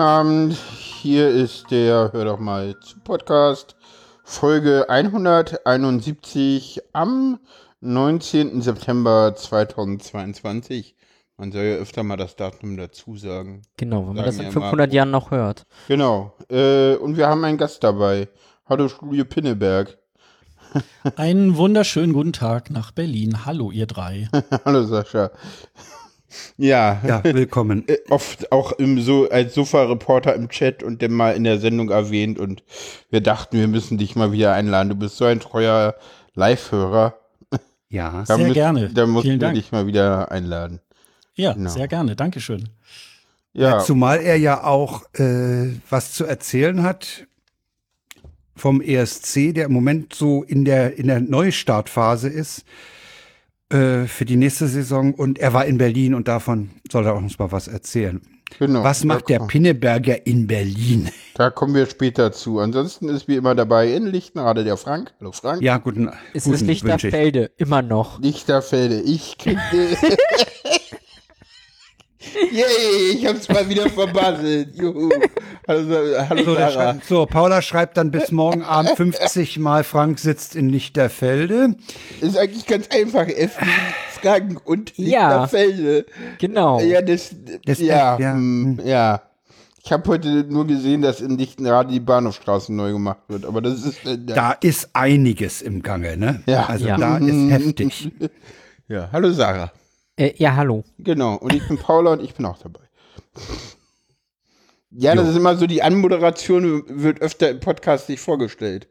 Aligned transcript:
Guten 0.00 0.08
Abend, 0.08 0.56
hier 1.02 1.28
ist 1.28 1.70
der 1.70 2.10
Hör 2.14 2.24
doch 2.24 2.38
mal 2.38 2.74
zu 2.80 2.98
Podcast, 3.00 3.76
Folge 4.24 4.88
171 4.88 6.80
am 6.94 7.38
19. 7.82 8.62
September 8.62 9.34
2022. 9.36 10.96
Man 11.36 11.52
soll 11.52 11.64
ja 11.64 11.76
öfter 11.76 12.02
mal 12.02 12.16
das 12.16 12.34
Datum 12.34 12.78
dazu 12.78 13.18
sagen. 13.18 13.60
Genau, 13.76 14.08
wenn 14.08 14.14
man 14.14 14.24
Sagen 14.24 14.26
das 14.26 14.36
in 14.38 14.44
ja 14.44 14.50
500 14.52 14.86
immer. 14.86 14.94
Jahren 14.94 15.10
noch 15.10 15.30
hört. 15.32 15.66
Genau, 15.86 16.32
äh, 16.48 16.94
und 16.94 17.18
wir 17.18 17.28
haben 17.28 17.44
einen 17.44 17.58
Gast 17.58 17.84
dabei. 17.84 18.28
Hallo 18.64 18.88
Studio 18.88 19.26
Pinneberg. 19.26 19.98
Einen 21.16 21.58
wunderschönen 21.58 22.14
guten 22.14 22.32
Tag 22.32 22.70
nach 22.70 22.92
Berlin. 22.92 23.44
Hallo, 23.44 23.70
ihr 23.70 23.86
drei. 23.86 24.30
Hallo 24.64 24.82
Sascha. 24.82 25.30
Ja, 26.56 27.00
Ja, 27.06 27.24
willkommen. 27.24 27.84
äh, 27.88 27.96
oft 28.08 28.52
auch 28.52 28.72
im 28.72 29.00
so 29.00 29.28
als 29.30 29.54
Sofa-Reporter 29.54 30.34
im 30.34 30.48
Chat 30.48 30.82
und 30.82 31.02
dann 31.02 31.12
mal 31.12 31.34
in 31.34 31.44
der 31.44 31.58
Sendung 31.58 31.90
erwähnt 31.90 32.38
und 32.38 32.62
wir 33.10 33.20
dachten, 33.20 33.58
wir 33.58 33.68
müssen 33.68 33.98
dich 33.98 34.14
mal 34.16 34.32
wieder 34.32 34.52
einladen. 34.52 34.88
Du 34.90 34.94
bist 34.94 35.16
so 35.16 35.24
ein 35.24 35.40
treuer 35.40 35.94
Live-Hörer. 36.34 37.14
Ja. 37.88 38.24
Da 38.26 38.36
Sehr 38.36 38.38
müssen- 38.38 38.52
gerne. 38.54 38.88
Da 38.94 39.06
mussten 39.06 39.28
Vielen 39.28 39.40
Dank. 39.40 39.54
dich 39.56 39.72
mal 39.72 39.86
wieder 39.86 40.30
einladen. 40.30 40.80
Ja, 41.34 41.52
Genau. 41.54 41.70
sehr 41.70 41.88
gerne. 41.88 42.14
Dankeschön. 42.16 42.68
Ja, 43.52 43.80
Zumal 43.80 44.20
er 44.20 44.36
ja 44.36 44.62
auch 44.62 45.02
äh, 45.14 45.70
was 45.88 46.12
zu 46.12 46.24
erzählen 46.24 46.84
hat 46.84 47.26
vom 48.54 48.80
ESC, 48.80 49.52
der 49.52 49.64
im 49.64 49.72
Moment 49.72 50.14
so 50.14 50.44
in 50.44 50.64
der, 50.64 50.96
in 50.98 51.08
der 51.08 51.18
Neustartphase 51.20 52.28
ist 52.28 52.64
äh, 53.70 54.06
für 54.06 54.24
die 54.24 54.36
nächste 54.36 54.66
Saison. 54.68 55.14
Und 55.14 55.38
er 55.38 55.52
war 55.52 55.64
in 55.66 55.78
Berlin 55.78 56.14
und 56.14 56.28
davon 56.28 56.70
soll 56.90 57.06
er 57.06 57.14
uns 57.16 57.38
mal 57.38 57.50
was 57.52 57.68
erzählen. 57.68 58.20
genau. 58.58 58.82
Was 58.84 59.04
macht 59.04 59.28
der 59.28 59.38
da, 59.40 59.46
Pinneberger 59.46 60.26
in 60.26 60.46
Berlin? 60.46 61.08
da 61.34 61.50
kommen 61.50 61.74
wir 61.74 61.86
später 61.86 62.32
zu. 62.32 62.58
Ansonsten 62.58 63.08
ist 63.08 63.28
wie 63.28 63.36
immer 63.36 63.54
dabei 63.54 63.92
in 63.94 64.06
Lichtenrade 64.06 64.64
der 64.64 64.76
Frank. 64.76 65.12
Hallo 65.20 65.32
Frank. 65.32 65.62
Ja, 65.62 65.78
guten 65.78 66.10
Es 66.34 66.44
guten 66.44 66.56
ist. 66.56 66.62
Lichterfelde, 66.62 67.50
immer 67.56 67.80
noch. 67.82 68.20
Lichterfelde. 68.20 69.00
Ich 69.00 69.38
krieg 69.38 69.56
Yay, 72.20 73.12
ich 73.14 73.26
hab's 73.26 73.48
mal 73.48 73.66
wieder 73.68 73.88
verbasselt. 73.88 74.76
Juhu. 74.76 75.08
Hallo, 75.66 76.18
hallo 76.28 76.44
So, 76.44 76.54
Sarah. 76.54 76.70
schreibt, 76.70 77.04
so, 77.06 77.26
Paula 77.26 77.62
schreibt 77.62 77.96
dann 77.96 78.10
bis 78.10 78.30
morgen 78.30 78.62
Abend 78.62 78.90
50 78.96 79.58
Mal, 79.58 79.84
Frank 79.84 80.18
sitzt 80.18 80.54
in 80.54 80.68
Lichterfelde. 80.68 81.76
Ist 82.20 82.36
eigentlich 82.36 82.66
ganz 82.66 82.88
einfach. 82.88 83.26
F 83.26 83.56
Frank 84.20 84.60
und 84.66 84.92
Ja. 84.98 85.28
Lichterfelde. 85.44 86.04
Genau. 86.38 86.78
Ja, 86.80 87.00
das, 87.00 87.34
Das 87.64 87.78
ja, 87.78 88.14
F, 88.16 88.20
ja. 88.20 88.32
hm, 88.34 88.80
ja. 88.84 89.22
Ich 89.82 89.90
habe 89.90 90.06
heute 90.10 90.44
nur 90.44 90.66
gesehen, 90.66 91.00
dass 91.00 91.22
in 91.22 91.38
Lichtenrade 91.38 91.90
die 91.90 92.00
Bahnhofstraße 92.00 92.70
neu 92.74 92.92
gemacht 92.92 93.20
wird, 93.28 93.46
aber 93.46 93.62
das 93.62 93.82
ist 93.82 94.04
äh, 94.04 94.18
Da 94.18 94.52
ist 94.52 94.90
einiges 94.92 95.62
im 95.62 95.82
Gange, 95.82 96.18
ne? 96.18 96.42
Ja. 96.46 96.66
Also 96.66 96.86
Ja. 96.86 96.98
da 96.98 97.16
ist 97.16 97.50
heftig. 97.50 98.10
ja. 98.88 99.08
Hallo 99.10 99.32
Sarah. 99.32 99.72
Äh, 100.20 100.34
ja, 100.36 100.54
hallo. 100.54 100.84
Genau, 100.98 101.36
und 101.36 101.54
ich 101.54 101.66
bin 101.66 101.78
Paula 101.78 102.12
und 102.12 102.22
ich 102.22 102.34
bin 102.34 102.44
auch 102.44 102.58
dabei. 102.58 102.80
Ja, 104.90 105.14
das 105.14 105.24
Jo. 105.24 105.30
ist 105.30 105.36
immer 105.38 105.56
so, 105.56 105.66
die 105.66 105.82
Anmoderation 105.82 106.82
wird 106.88 107.22
öfter 107.22 107.48
im 107.48 107.60
Podcast 107.60 108.08
nicht 108.10 108.20
vorgestellt. 108.20 108.88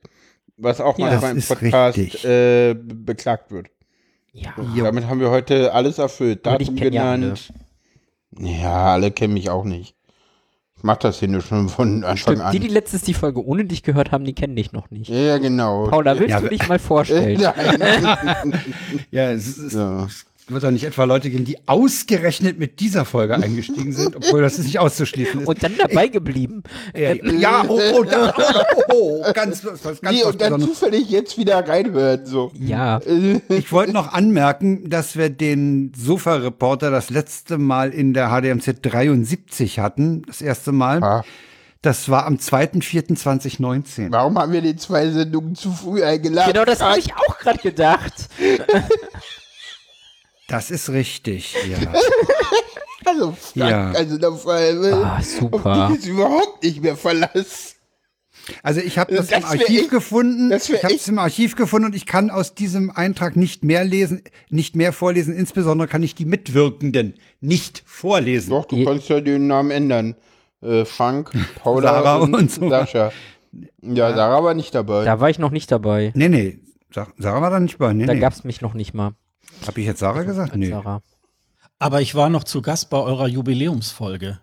Was 0.57 0.81
auch 0.81 0.97
Ja, 0.97 1.06
manchmal 1.07 1.31
im 1.31 1.38
das 1.38 1.47
Podcast 1.47 2.25
äh, 2.25 2.73
be- 2.73 2.95
beklagt 2.95 3.51
wird. 3.51 3.68
Ja. 4.34 4.53
Damit 4.75 5.06
haben 5.07 5.19
wir 5.19 5.29
heute 5.29 5.72
alles 5.73 6.00
erfüllt. 6.00 6.45
Aber 6.47 6.57
Datum 6.57 6.75
kennen 6.75 6.94
ja 6.94 7.16
genannt. 7.16 7.53
Ja, 8.39 8.94
alle 8.94 9.12
kennen 9.12 9.34
mich 9.35 9.50
auch 9.51 9.63
nicht. 9.66 9.95
Ich 10.78 10.84
mach 10.84 10.97
das 10.97 11.19
hier 11.19 11.28
nur 11.28 11.41
schon 11.41 11.69
von 11.69 12.03
Anfang 12.06 12.18
Stimmt, 12.18 12.41
an. 12.41 12.51
die, 12.53 12.59
die 12.59 12.68
letztes 12.69 13.01
die 13.03 13.13
Folge 13.13 13.44
ohne 13.45 13.66
dich 13.66 13.84
gehört 13.84 14.12
haben, 14.12 14.23
die 14.25 14.34
kennen 14.34 14.56
dich 14.56 14.72
noch 14.72 14.89
nicht. 14.91 15.09
ja, 15.09 15.38
genau. 15.38 15.88
Paula, 15.89 16.18
willst 16.18 16.29
Ja, 16.31 16.39
du 16.41 16.47
dich 16.50 16.68
mal 16.68 16.79
vorstellen? 16.79 17.39
Nein. 17.78 18.59
Ja, 19.12 19.31
es, 19.31 19.57
ist, 19.57 19.73
Ja. 19.75 20.06
es 20.06 20.25
wird 20.51 20.63
doch 20.63 20.71
nicht 20.71 20.83
etwa 20.83 21.03
Leute 21.03 21.29
geben, 21.29 21.45
die 21.45 21.57
ausgerechnet 21.67 22.59
mit 22.59 22.79
dieser 22.79 23.05
Folge 23.05 23.35
eingestiegen 23.35 23.93
sind, 23.93 24.15
obwohl 24.15 24.41
das 24.41 24.57
ist 24.59 24.65
nicht 24.65 24.79
auszuschließen 24.79 25.41
ist. 25.41 25.47
Und 25.47 25.63
dann 25.63 25.73
dabei 25.77 26.07
geblieben. 26.07 26.63
ja, 26.95 27.13
ja, 27.13 27.65
oh, 27.67 27.79
oh, 27.93 28.03
da, 28.03 28.33
oh, 28.37 28.81
oh, 28.93 29.23
oh, 29.27 29.33
ganz, 29.33 29.63
was 29.65 29.81
ganz 30.01 30.01
Nee, 30.15 30.23
und 30.23 30.41
dann 30.41 30.59
zufällig 30.61 31.09
jetzt 31.09 31.38
wieder 31.38 31.67
reinhören. 31.67 32.25
So. 32.25 32.51
Ja. 32.59 32.99
Ich 33.49 33.71
wollte 33.71 33.93
noch 33.93 34.13
anmerken, 34.13 34.89
dass 34.89 35.15
wir 35.15 35.29
den 35.29 35.91
Sofa-Reporter 35.95 36.91
das 36.91 37.09
letzte 37.09 37.57
Mal 37.57 37.91
in 37.91 38.13
der 38.13 38.29
HDMZ 38.29 38.77
73 38.81 39.79
hatten, 39.79 40.23
das 40.23 40.41
erste 40.41 40.71
Mal. 40.71 41.03
Ah, 41.03 41.23
Das 41.81 42.09
war 42.09 42.25
am 42.25 42.35
2.4.2019. 42.35 44.11
warum 44.11 44.38
haben 44.38 44.51
wir 44.51 44.61
die 44.61 44.75
zwei 44.75 45.09
Sendungen 45.09 45.55
zu 45.55 45.71
früh 45.71 46.03
eingeladen? 46.03 46.51
Genau, 46.51 46.65
das 46.65 46.81
habe 46.81 46.99
ich 46.99 47.13
auch 47.15 47.38
gerade 47.39 47.59
gedacht. 47.59 48.13
Das 50.49 50.69
ist 50.71 50.89
richtig, 50.89 51.55
ja. 51.69 51.77
Also, 53.05 53.31
Frank, 53.31 53.55
Ja. 53.71 53.91
also 53.91 54.17
da 54.19 54.31
Fall, 54.33 54.93
Ah, 54.93 55.19
super. 55.21 55.85
auf 55.87 55.91
dich 55.93 55.99
ist 56.01 56.07
überhaupt 56.09 56.63
nicht 56.63 56.83
mehr 56.83 56.95
Verlass. 56.95 57.75
Also 58.61 58.81
ich 58.81 58.99
habe 58.99 59.15
das, 59.15 59.27
Das 59.27 59.39
im 59.39 59.45
Archiv 59.45 59.79
echt- 59.81 59.89
gefunden. 59.89 60.51
Ich 60.51 60.83
habe 60.83 60.93
es 60.93 61.07
im 61.07 61.17
Archiv 61.17 61.55
gefunden 61.55 61.88
und 61.88 61.95
ich 61.95 62.05
kann 62.05 62.29
aus 62.29 62.53
diesem 62.53 62.91
Eintrag 62.91 63.35
nicht 63.35 63.63
mehr 63.63 63.83
lesen, 63.83 64.21
nicht 64.49 64.75
mehr 64.75 64.93
vorlesen. 64.93 65.33
Insbesondere 65.35 65.88
kann 65.88 66.03
ich 66.03 66.13
die 66.13 66.25
Mitwirkenden 66.25 67.15
nicht 67.41 67.81
vorlesen. 67.88 68.51
Doch, 68.51 68.65
du 68.65 68.75
Je- 68.75 68.85
kannst 68.85 69.09
ja 69.09 69.21
den 69.21 69.47
Namen 69.47 69.71
ändern. 69.71 70.15
Äh, 70.61 70.85
Frank, 70.85 71.31
Paula 71.63 71.93
Sarah 71.93 72.15
und, 72.17 72.35
und 72.35 72.51
so. 72.51 72.69
Sascha. 72.69 73.11
Ja, 73.81 74.13
Sarah 74.13 74.43
war 74.43 74.53
nicht 74.53 74.75
dabei. 74.75 75.03
Da 75.05 75.19
war 75.19 75.29
ich 75.31 75.39
noch 75.39 75.51
nicht 75.51 75.71
dabei. 75.71 76.11
Nee, 76.15 76.29
nee. 76.29 76.59
Sa- 76.93 77.07
Sarah 77.17 77.41
war 77.41 77.49
da 77.49 77.59
nicht 77.59 77.77
bei. 77.79 77.93
Nee, 77.93 78.05
Da 78.05 78.13
nee. 78.13 78.19
gab's 78.19 78.43
mich 78.43 78.61
noch 78.61 78.73
nicht 78.75 78.93
mal. 78.93 79.13
Habe 79.67 79.79
ich 79.81 79.87
jetzt 79.87 79.99
Sarah 79.99 80.23
gesagt? 80.23 80.55
Nee. 80.55 80.69
Sarah. 80.69 81.01
Aber 81.79 82.01
ich 82.01 82.15
war 82.15 82.29
noch 82.29 82.43
zu 82.43 82.61
Gast 82.61 82.89
bei 82.89 82.97
eurer 82.97 83.27
Jubiläumsfolge. 83.27 84.39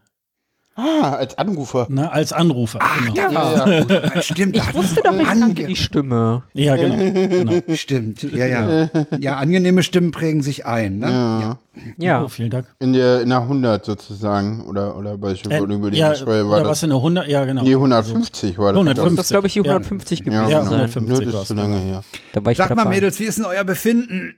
Ah, 0.77 1.15
als 1.15 1.39
Anrufer. 1.39 1.87
Ne, 1.89 2.13
als 2.13 2.33
Anrufer. 2.35 2.79
genau. 3.15 3.31
ja. 3.57 3.79
Ja, 3.79 3.85
Ah, 4.15 4.21
Stimmt, 4.23 4.57
Ich 4.57 4.75
wusste 4.75 5.01
doch, 5.03 5.19
ich 5.19 5.25
kannte 5.27 5.65
die 5.65 5.75
Stimme. 5.77 6.43
Ja, 6.53 6.77
genau. 6.77 6.97
genau. 7.29 7.75
Stimmt, 7.75 8.23
ja, 8.23 8.47
ja. 8.47 8.89
Ja, 9.19 9.37
angenehme 9.37 9.83
Stimmen 9.83 10.11
prägen 10.11 10.43
sich 10.43 10.67
ein. 10.67 10.99
Ne? 10.99 11.07
ja. 11.09 11.59
Ja. 11.99 12.23
Oh, 12.25 12.29
vielen 12.29 12.49
Dank. 12.51 12.67
In 12.79 12.93
der, 12.95 13.21
in 13.23 13.29
der 13.29 13.41
100 13.41 13.85
sozusagen. 13.85 14.63
Oder, 14.67 14.97
oder 14.97 15.19
bei 15.19 15.33
Äh, 15.33 15.37
Schiffern 15.37 15.71
über 15.71 15.91
die 15.91 15.99
ja, 15.99 16.09
war 16.27 16.45
oder 16.45 16.61
was 16.65 16.81
das. 16.81 16.83
in 16.85 16.89
der 16.91 16.97
100? 16.99 17.29
Ja, 17.29 17.45
genau. 17.45 17.63
Nee, 17.63 17.75
150 17.75 18.57
war 18.59 18.73
das. 18.73 18.81
150. 18.81 19.17
Das 19.17 19.27
ist, 19.27 19.31
glaube 19.31 19.47
ich, 19.47 19.53
die 19.55 19.59
Ja. 19.61 19.65
150 19.65 20.25
gewesen. 20.25 20.43
Ja, 20.43 20.49
Ja, 20.49 20.59
genau. 20.61 20.71
150 20.73 21.09
Nur 21.11 21.25
das 21.25 21.35
war's, 21.35 21.43
ist 21.43 21.49
zu 21.49 21.55
lange 21.55 21.77
her. 21.79 22.03
Da 22.33 22.45
war 22.45 22.53
ich 22.53 22.59
Sag 22.59 22.75
mal. 22.75 22.87
Mädels, 22.87 23.19
wie 23.21 23.25
ist 23.25 23.39
denn 23.39 23.45
euer 23.45 23.65
Befinden? 23.65 24.35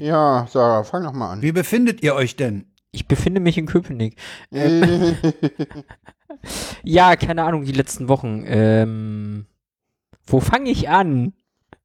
Ja, 0.00 0.46
Sarah, 0.50 0.84
fang 0.84 1.02
doch 1.04 1.12
mal 1.12 1.32
an. 1.32 1.42
Wie 1.42 1.52
befindet 1.52 2.02
ihr 2.02 2.14
euch 2.14 2.36
denn? 2.36 2.64
Ich 2.92 3.08
befinde 3.08 3.40
mich 3.40 3.58
in 3.58 3.66
Köpenick. 3.66 4.16
Ja, 6.82 7.14
keine 7.16 7.44
Ahnung, 7.44 7.64
die 7.64 7.72
letzten 7.72 8.08
Wochen. 8.08 8.42
Ähm, 8.46 9.46
wo 10.26 10.40
fange 10.40 10.70
ich 10.70 10.88
an? 10.88 11.34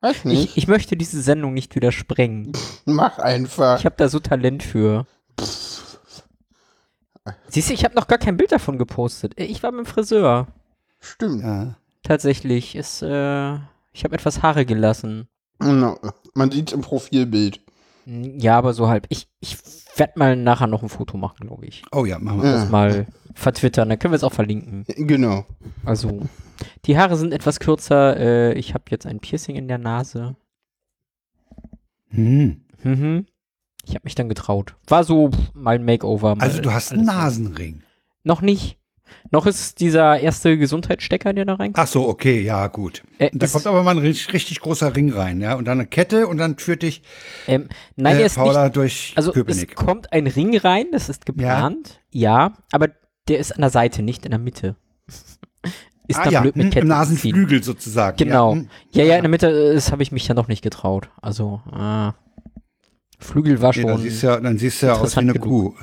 Weiß 0.01 0.25
nicht. 0.25 0.43
Ich, 0.51 0.57
ich 0.57 0.67
möchte 0.67 0.95
diese 0.95 1.21
Sendung 1.21 1.53
nicht 1.53 1.75
wieder 1.75 1.91
sprengen. 1.91 2.53
Mach 2.85 3.19
einfach. 3.19 3.77
Ich 3.79 3.85
habe 3.85 3.95
da 3.97 4.07
so 4.09 4.19
Talent 4.19 4.63
für. 4.63 5.05
Siehst 7.49 7.69
du, 7.69 7.73
ich 7.73 7.83
habe 7.83 7.95
noch 7.95 8.07
gar 8.07 8.17
kein 8.19 8.37
Bild 8.37 8.51
davon 8.51 8.77
gepostet. 8.77 9.37
Äh, 9.37 9.45
Ich 9.45 9.63
war 9.63 9.71
beim 9.71 9.85
Friseur. 9.85 10.47
Stimmt. 10.99 11.43
Ja. 11.43 11.75
Tatsächlich. 12.03 12.75
Ist, 12.75 13.01
äh, 13.01 13.55
ich 13.91 14.03
habe 14.05 14.15
etwas 14.15 14.41
Haare 14.41 14.65
gelassen. 14.65 15.27
No. 15.59 15.99
Man 16.35 16.51
sieht 16.51 16.71
im 16.71 16.81
Profilbild. 16.81 17.59
Ja, 18.05 18.57
aber 18.57 18.73
so 18.73 18.87
halb. 18.87 19.07
Ich, 19.09 19.27
ich 19.41 19.57
werde 19.99 20.13
mal 20.17 20.35
nachher 20.35 20.67
noch 20.67 20.83
ein 20.83 20.89
Foto 20.89 21.17
machen, 21.17 21.47
glaube 21.47 21.65
ich. 21.65 21.83
Oh 21.91 22.05
ja, 22.05 22.19
machen 22.19 22.41
wir. 22.41 22.49
Ja. 22.49 22.55
Das 22.57 22.69
mal 22.69 23.07
vertwittern, 23.33 23.89
dann 23.89 23.99
können 23.99 24.11
wir 24.11 24.17
es 24.17 24.23
auch 24.23 24.33
verlinken. 24.33 24.85
Genau. 24.87 25.45
Also, 25.85 26.21
die 26.85 26.97
Haare 26.97 27.17
sind 27.17 27.33
etwas 27.33 27.59
kürzer. 27.59 28.17
Äh, 28.17 28.53
ich 28.53 28.73
habe 28.73 28.85
jetzt 28.89 29.05
ein 29.05 29.19
Piercing 29.19 29.55
in 29.55 29.67
der 29.67 29.77
Nase. 29.77 30.35
Hm. 32.09 32.61
Mhm. 32.83 33.25
Ich 33.83 33.91
habe 33.91 34.01
mich 34.03 34.15
dann 34.15 34.29
getraut. 34.29 34.75
War 34.87 35.03
so 35.03 35.29
mal 35.53 35.75
ein 35.75 35.85
Makeover. 35.85 36.35
Also 36.39 36.61
du 36.61 36.71
hast 36.71 36.91
einen. 36.91 37.05
Nasenring. 37.05 37.83
Noch 38.23 38.41
nicht. 38.41 38.76
Noch 39.31 39.45
ist 39.45 39.79
dieser 39.79 40.19
erste 40.19 40.57
Gesundheitsstecker, 40.57 41.33
der 41.33 41.45
da 41.45 41.55
reinkommt. 41.55 41.77
Ach 41.83 41.87
so, 41.91 42.07
okay, 42.07 42.41
ja, 42.41 42.67
gut. 42.67 43.03
Äh, 43.17 43.29
Da 43.33 43.47
kommt 43.47 43.67
aber 43.67 43.83
mal 43.83 43.91
ein 43.91 43.97
richtig, 43.99 44.33
richtig 44.33 44.59
großer 44.61 44.95
Ring 44.95 45.11
rein, 45.11 45.41
ja, 45.41 45.55
und 45.55 45.65
dann 45.65 45.79
eine 45.79 45.87
Kette 45.87 46.27
und 46.27 46.37
dann 46.37 46.57
führt 46.57 46.83
dich 46.83 47.01
ähm, 47.47 47.67
nein, 47.95 48.19
äh, 48.19 48.29
Paula 48.29 48.65
nicht. 48.65 48.75
durch 48.75 49.13
Also 49.15 49.31
es 49.31 49.35
Köpenick. 49.35 49.75
kommt 49.75 50.13
ein 50.13 50.27
Ring 50.27 50.57
rein, 50.57 50.85
das 50.91 51.09
ist 51.09 51.25
geplant. 51.25 51.99
Ja, 52.11 52.53
aber 52.71 52.89
der 53.27 53.39
ist 53.39 53.51
an 53.53 53.61
der 53.61 53.69
Seite, 53.69 54.01
nicht 54.03 54.25
in 54.25 54.31
der 54.31 54.39
Mitte. 54.39 54.75
Ist 56.09 56.17
ah 56.19 56.23
dann 56.23 56.31
ja, 56.33 56.39
blöd 56.41 56.55
mit 56.55 56.67
Ketten 56.71 56.85
im. 56.85 56.87
Nasenflügel 56.87 57.61
sozusagen. 57.61 58.15
Genau. 58.15 58.51
Ja, 58.53 58.61
hm. 58.61 58.69
Ja, 58.91 59.03
ja, 59.03 59.15
in 59.17 59.23
der 59.23 59.29
Mitte, 59.29 59.47
äh, 59.49 59.73
das 59.73 59.91
habe 59.91 60.01
ich 60.03 60.13
mich 60.13 60.25
ja 60.25 60.35
noch 60.35 60.47
nicht 60.47 60.61
getraut. 60.61 61.09
Also, 61.21 61.61
ah, 61.69 62.13
Flügel 63.19 63.61
war 63.61 63.73
schon. 63.73 63.87
dann 63.87 63.99
siehst 63.99 64.23
du 64.23 64.27
ja, 64.27 64.39
dann 64.39 64.57
siehst 64.57 64.81
du 64.81 64.85
ja 64.85 64.93
aus 64.93 65.17
wie 65.17 65.19
eine 65.19 65.33
Kuh. 65.33 65.73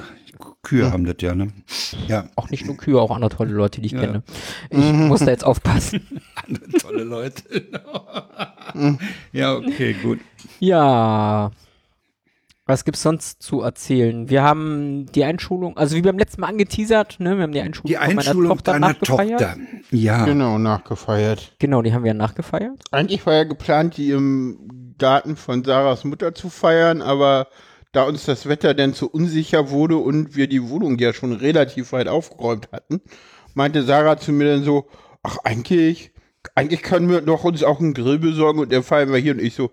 Kühe 0.65 0.91
haben 0.91 1.05
das 1.05 1.17
ja, 1.21 1.35
ne? 1.35 1.53
Ja. 2.09 2.25
Auch 2.35 2.51
nicht 2.51 2.67
nur 2.67 2.77
Kühe, 2.77 3.01
auch 3.01 3.13
andere 3.13 3.31
tolle 3.31 3.53
Leute, 3.53 3.81
die 3.81 3.87
ich 3.87 3.93
Ja. 3.93 4.01
kenne. 4.01 4.23
Ich 4.71 4.93
muss 4.93 5.21
da 5.21 5.31
jetzt 5.31 5.45
aufpassen. 5.45 6.21
Andere 6.47 6.69
tolle 6.79 7.05
Leute. 7.05 7.43
ja, 9.33 9.55
okay, 9.55 9.95
gut. 10.03 10.19
Ja. 10.59 11.51
Was 12.67 12.85
gibt's 12.87 13.03
sonst 13.03 13.43
zu 13.43 13.61
erzählen? 13.61 14.31
Wir 14.31 14.43
haben 14.43 15.05
die 15.15 15.25
Einschulung, 15.25 15.77
also 15.77 15.97
wie 15.97 16.03
beim 16.03 16.19
letzten 16.19 16.41
Mal 16.41 16.47
angeteasert, 16.49 17.21
ne? 17.21 17.37
Wir 17.37 17.43
haben 17.43 17.53
die 17.53 17.61
Einschulung, 17.61 17.89
Die 17.89 17.95
von 17.97 18.07
meiner 18.07 18.21
Einschulung 18.21 18.49
Tochter 18.53 18.73
deiner 18.73 18.89
nachgefeiert. 18.89 19.41
Tochter. 19.41 19.57
Ja. 19.91 20.25
Genau, 20.25 20.59
nachgefeiert. 20.59 21.53
Genau, 21.59 21.83
die 21.83 21.93
haben 21.93 22.05
wir 22.05 22.15
nachgefeiert. 22.15 22.83
Eigentlich 22.91 23.25
war 23.27 23.35
ja 23.35 23.45
geplant, 23.45 23.99
die 23.99 24.11
im 24.13 24.95
Garten 24.99 25.37
von 25.37 25.63
Sarahs 25.63 26.05
Mutter 26.05 26.35
zu 26.35 26.49
feiern, 26.49 27.03
aber 27.03 27.49
da 27.95 28.03
uns 28.05 28.25
das 28.25 28.49
Wetter 28.49 28.75
dann 28.75 28.93
zu 28.93 29.09
unsicher 29.09 29.71
wurde 29.71 29.97
und 29.97 30.37
wir 30.37 30.49
die 30.49 30.69
Wohnung 30.69 30.99
ja 30.99 31.13
schon 31.13 31.33
relativ 31.33 31.93
weit 31.93 32.09
aufgeräumt 32.09 32.69
hatten, 32.73 33.01
meinte 33.55 33.85
Sarah 33.85 34.19
zu 34.19 34.33
mir 34.33 34.53
dann 34.53 34.65
so, 34.65 34.87
ach 35.23 35.39
eigentlich, 35.45 36.13
eigentlich 36.55 36.83
können 36.83 37.09
wir 37.09 37.21
doch 37.21 37.45
uns 37.45 37.63
auch 37.63 37.81
einen 37.81 37.95
Grill 37.95 38.19
besorgen 38.19 38.59
und 38.59 38.73
dann 38.73 38.83
feiern 38.83 39.13
wir 39.13 39.19
hier 39.19 39.33
und 39.33 39.41
ich 39.41 39.55
so, 39.55 39.71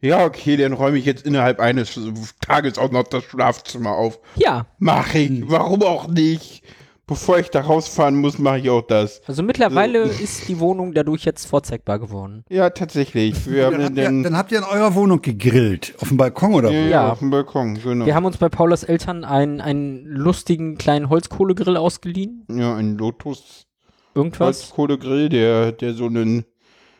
ja 0.00 0.24
okay, 0.24 0.56
dann 0.56 0.72
räume 0.72 0.98
ich 0.98 1.04
jetzt 1.04 1.26
innerhalb 1.26 1.60
eines 1.60 1.98
Tages 2.40 2.78
auch 2.78 2.90
noch 2.90 3.04
das 3.04 3.24
Schlafzimmer 3.24 3.92
auf. 3.92 4.20
Ja, 4.36 4.66
Mach 4.78 5.14
ich, 5.14 5.42
warum 5.48 5.82
auch 5.82 6.06
nicht? 6.08 6.62
Bevor 7.06 7.38
ich 7.38 7.50
da 7.50 7.60
rausfahren 7.60 8.16
muss, 8.16 8.38
mache 8.38 8.58
ich 8.60 8.70
auch 8.70 8.80
das. 8.82 9.20
also 9.26 9.42
mittlerweile 9.42 9.98
ist 10.04 10.48
die 10.48 10.58
Wohnung 10.58 10.94
dadurch 10.94 11.24
jetzt 11.24 11.44
vorzeigbar 11.46 11.98
geworden. 11.98 12.44
Ja, 12.48 12.70
tatsächlich. 12.70 13.46
Wir 13.46 13.70
Dann 13.70 13.74
haben 13.74 13.84
habt, 13.84 13.96
ihr, 13.98 14.04
dann, 14.22 14.36
habt 14.36 14.52
ihr 14.52 14.58
in 14.58 14.64
eurer 14.64 14.94
Wohnung 14.94 15.20
gegrillt. 15.20 15.94
Auf 16.00 16.08
dem 16.08 16.16
Balkon 16.16 16.54
oder 16.54 16.70
wo? 16.70 16.72
ja, 16.72 16.88
Ja. 16.88 17.12
auf 17.12 17.18
dem 17.18 17.30
Balkon, 17.30 17.74
genau. 17.74 18.06
Wir 18.06 18.14
haben 18.14 18.24
uns 18.24 18.38
bei 18.38 18.48
Paulas 18.48 18.84
Eltern 18.84 19.24
einen, 19.24 19.60
einen 19.60 20.04
lustigen 20.06 20.78
kleinen 20.78 21.10
Holzkohlegrill 21.10 21.76
ausgeliehen. 21.76 22.46
Ja, 22.50 22.74
ein 22.74 22.96
Lotus 22.96 23.66
Irgendwas. 24.14 24.46
Holzkohlegrill, 24.60 25.28
der, 25.28 25.72
der 25.72 25.92
so 25.92 26.06
einen, 26.06 26.44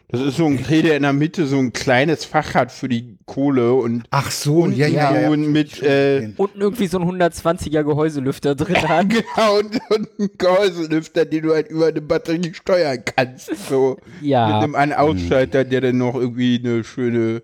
das 0.08 0.20
ist 0.20 0.36
so 0.36 0.46
ein 0.46 0.58
Grill, 0.62 0.82
der 0.82 0.96
in 0.96 1.02
der 1.02 1.12
Mitte 1.12 1.46
so 1.46 1.56
ein 1.58 1.72
kleines 1.72 2.24
Fach 2.24 2.54
hat 2.54 2.70
für 2.70 2.88
die 2.88 3.16
Kohle 3.26 3.72
und, 3.72 4.04
Ach 4.10 4.30
so, 4.30 4.66
ja, 4.68 4.86
ja, 4.86 5.12
ja. 5.12 5.20
ja. 5.22 5.30
und 5.30 5.50
mit, 5.50 5.82
äh, 5.82 6.30
Unten 6.36 6.60
irgendwie 6.60 6.86
so 6.86 6.98
ein 6.98 7.08
120er 7.10 7.82
Gehäuselüfter 7.82 8.54
drin 8.54 8.76
hat. 8.88 9.08
genau, 9.08 9.58
und, 9.58 9.80
und 9.90 10.08
ein 10.20 10.30
Gehäuselüfter, 10.38 11.24
den 11.24 11.42
du 11.42 11.54
halt 11.54 11.68
über 11.68 11.86
eine 11.86 12.00
Batterie 12.00 12.52
steuern 12.54 13.02
kannst, 13.04 13.50
so. 13.68 13.96
Mit 14.20 14.22
Ja, 14.30 14.60
einem 14.60 14.74
einen 14.74 14.92
Ausschalter, 14.92 15.64
der 15.64 15.80
dann 15.80 15.98
noch 15.98 16.14
irgendwie 16.14 16.60
eine 16.62 16.84
schöne, 16.84 17.42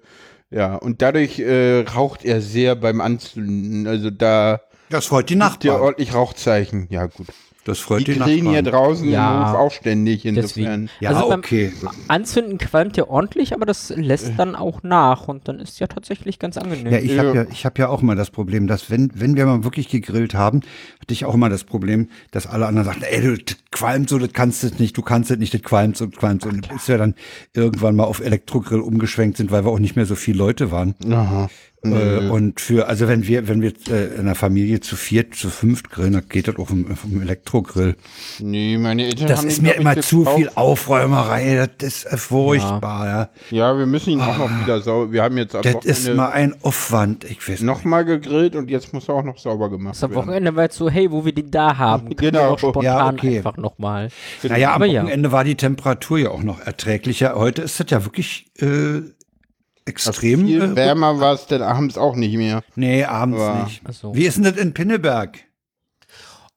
ja, 0.50 0.76
und 0.76 1.00
dadurch 1.02 1.38
äh, 1.38 1.80
raucht 1.80 2.24
er 2.24 2.40
sehr 2.40 2.76
beim 2.76 3.00
Anzünden, 3.00 3.86
also 3.86 4.10
da 4.10 4.60
Das 4.90 5.06
freut 5.06 5.30
die 5.30 5.36
gibt 5.38 5.64
ja 5.64 5.78
ordentlich 5.80 6.14
Rauchzeichen, 6.14 6.86
ja 6.90 7.06
gut. 7.06 7.28
Das 7.64 7.78
freut 7.78 8.00
Die 8.06 8.14
die, 8.14 8.18
grillen 8.18 8.48
hier 8.50 8.62
Nachbarn. 8.62 8.64
draußen 8.64 9.08
Ja, 9.10 9.42
im 9.42 9.48
Hof 9.52 9.58
auch 9.58 9.70
ständig, 9.70 10.24
insofern. 10.24 10.86
deswegen. 10.86 10.90
Ja, 11.00 11.10
Also 11.10 11.28
beim- 11.28 11.40
okay. 11.40 11.72
Anzünden 12.08 12.56
qualmt 12.58 12.96
ja 12.96 13.06
ordentlich, 13.06 13.52
aber 13.52 13.66
das 13.66 13.90
lässt 13.94 14.32
dann 14.38 14.56
auch 14.56 14.82
nach 14.82 15.28
und 15.28 15.46
dann 15.46 15.58
ist 15.60 15.78
ja 15.78 15.86
tatsächlich 15.86 16.38
ganz 16.38 16.56
angenehm. 16.56 16.90
Ja, 16.92 16.98
ich 16.98 17.18
habe 17.18 17.28
Ja. 17.28 17.34
ja, 17.34 17.46
ich 17.50 17.66
hab 17.66 17.78
ja 17.78 17.88
auch 17.88 18.00
mal 18.00 18.16
das 18.16 18.30
Problem, 18.30 18.66
dass 18.66 18.90
wenn, 18.90 19.10
wenn 19.14 19.36
wir 19.36 19.44
mal 19.44 19.62
wirklich 19.62 19.88
gegrillt 19.88 20.34
haben, 20.34 20.60
hatte 21.00 21.12
ich 21.12 21.24
auch 21.26 21.34
immer 21.34 21.50
das 21.50 21.64
Problem, 21.64 22.08
dass 22.30 22.46
alle 22.46 22.66
anderen 22.66 22.86
sagten, 22.86 23.04
ey, 23.04 23.20
du, 23.20 23.36
das 23.36 23.56
qualmt 23.70 24.08
so, 24.08 24.18
das 24.18 24.32
kannst 24.32 24.62
du 24.62 24.68
nicht, 24.78 24.96
du 24.96 25.02
kannst 25.02 25.30
es 25.30 25.38
nicht, 25.38 25.52
das 25.52 25.62
qualmt 25.62 25.96
so, 25.98 26.06
das 26.06 26.18
qualmt 26.18 26.42
so. 26.42 26.48
Und 26.48 26.66
bis 26.68 26.88
wir 26.88 26.96
dann 26.98 27.14
irgendwann 27.54 27.94
mal 27.94 28.04
auf 28.04 28.20
Elektrogrill 28.20 28.80
umgeschwenkt 28.80 29.36
sind, 29.36 29.50
weil 29.50 29.64
wir 29.66 29.70
auch 29.70 29.78
nicht 29.78 29.96
mehr 29.96 30.06
so 30.06 30.14
viele 30.14 30.38
Leute 30.38 30.70
waren. 30.70 30.94
Aha. 31.10 31.48
Äh, 31.82 32.28
und 32.28 32.60
für, 32.60 32.88
also 32.88 33.08
wenn 33.08 33.26
wir, 33.26 33.48
wenn 33.48 33.62
wir 33.62 33.72
äh, 33.88 34.14
in 34.18 34.26
der 34.26 34.34
Familie 34.34 34.80
zu 34.80 34.96
viert, 34.96 35.34
zu 35.34 35.48
fünft 35.48 35.90
grillen, 35.90 36.12
dann 36.12 36.28
geht 36.28 36.46
das 36.46 36.56
auch 36.56 36.68
im 36.70 36.86
Elektrogrill. 37.22 37.96
Nee, 38.38 38.76
meine 38.76 39.04
Eltern 39.06 39.28
Das 39.28 39.38
haben 39.40 39.48
ist 39.48 39.62
mir 39.62 39.76
immer 39.76 39.98
zu 40.00 40.18
gekauft. 40.18 40.36
viel 40.36 40.50
Aufräumerei, 40.56 41.68
das 41.78 42.04
ist 42.04 42.04
äh, 42.12 42.16
furchtbar, 42.18 43.06
ja. 43.06 43.28
Ja, 43.50 43.78
wir 43.78 43.86
müssen 43.86 44.10
ihn 44.10 44.20
auch 44.20 44.36
noch 44.36 44.50
wieder 44.62 44.80
sauber. 44.82 45.10
Wir 45.12 45.22
haben 45.22 45.38
jetzt 45.38 45.54
am 45.54 45.60
Ah. 45.60 45.72
Das 45.72 45.84
ist 45.86 46.00
Wochenende 46.06 46.16
mal 46.16 46.30
ein 46.32 46.54
Aufwand, 46.62 47.24
ich 47.24 47.38
weiß 47.40 47.48
nicht. 47.48 47.62
nochmal 47.62 48.04
gegrillt 48.04 48.56
und 48.56 48.70
jetzt 48.70 48.92
muss 48.92 49.08
er 49.08 49.14
auch 49.14 49.24
noch 49.24 49.38
sauber 49.38 49.70
gemacht 49.70 49.94
Das 49.94 50.04
am 50.04 50.10
werden. 50.10 50.22
Wochenende 50.26 50.56
war 50.56 50.64
jetzt 50.64 50.76
so, 50.76 50.90
hey, 50.90 51.10
wo 51.10 51.24
wir 51.24 51.32
den 51.32 51.50
da 51.50 51.78
haben, 51.78 52.14
können 52.14 52.32
Genau. 52.32 52.40
wir 52.42 52.50
auch 52.50 52.58
spontan 52.58 52.82
Ja, 52.84 53.08
okay. 53.08 53.36
einfach 53.38 53.56
nochmal. 53.56 54.08
Naja, 54.42 54.68
am 54.70 54.74
Aber 54.74 54.86
ja. 54.86 55.02
Wochenende 55.02 55.32
war 55.32 55.44
die 55.44 55.54
Temperatur 55.54 56.18
ja 56.18 56.30
auch 56.30 56.42
noch 56.42 56.60
erträglicher. 56.60 57.36
Heute 57.36 57.62
ist 57.62 57.80
das 57.80 57.86
ja 57.90 58.04
wirklich 58.04 58.50
äh, 58.60 59.00
extrem. 59.90 60.46
Viel 60.46 60.62
Äh, 60.62 60.76
wärmer 60.76 61.20
war 61.20 61.34
es 61.34 61.46
denn 61.46 61.62
abends 61.62 61.98
auch 61.98 62.16
nicht 62.16 62.36
mehr. 62.36 62.62
nee, 62.76 63.04
abends 63.04 63.40
Aber- 63.40 63.64
nicht. 63.64 63.82
So. 63.92 64.14
Wie 64.14 64.24
ist 64.24 64.36
denn 64.36 64.44
das 64.44 64.56
in 64.56 64.72
Pinneberg? 64.72 65.38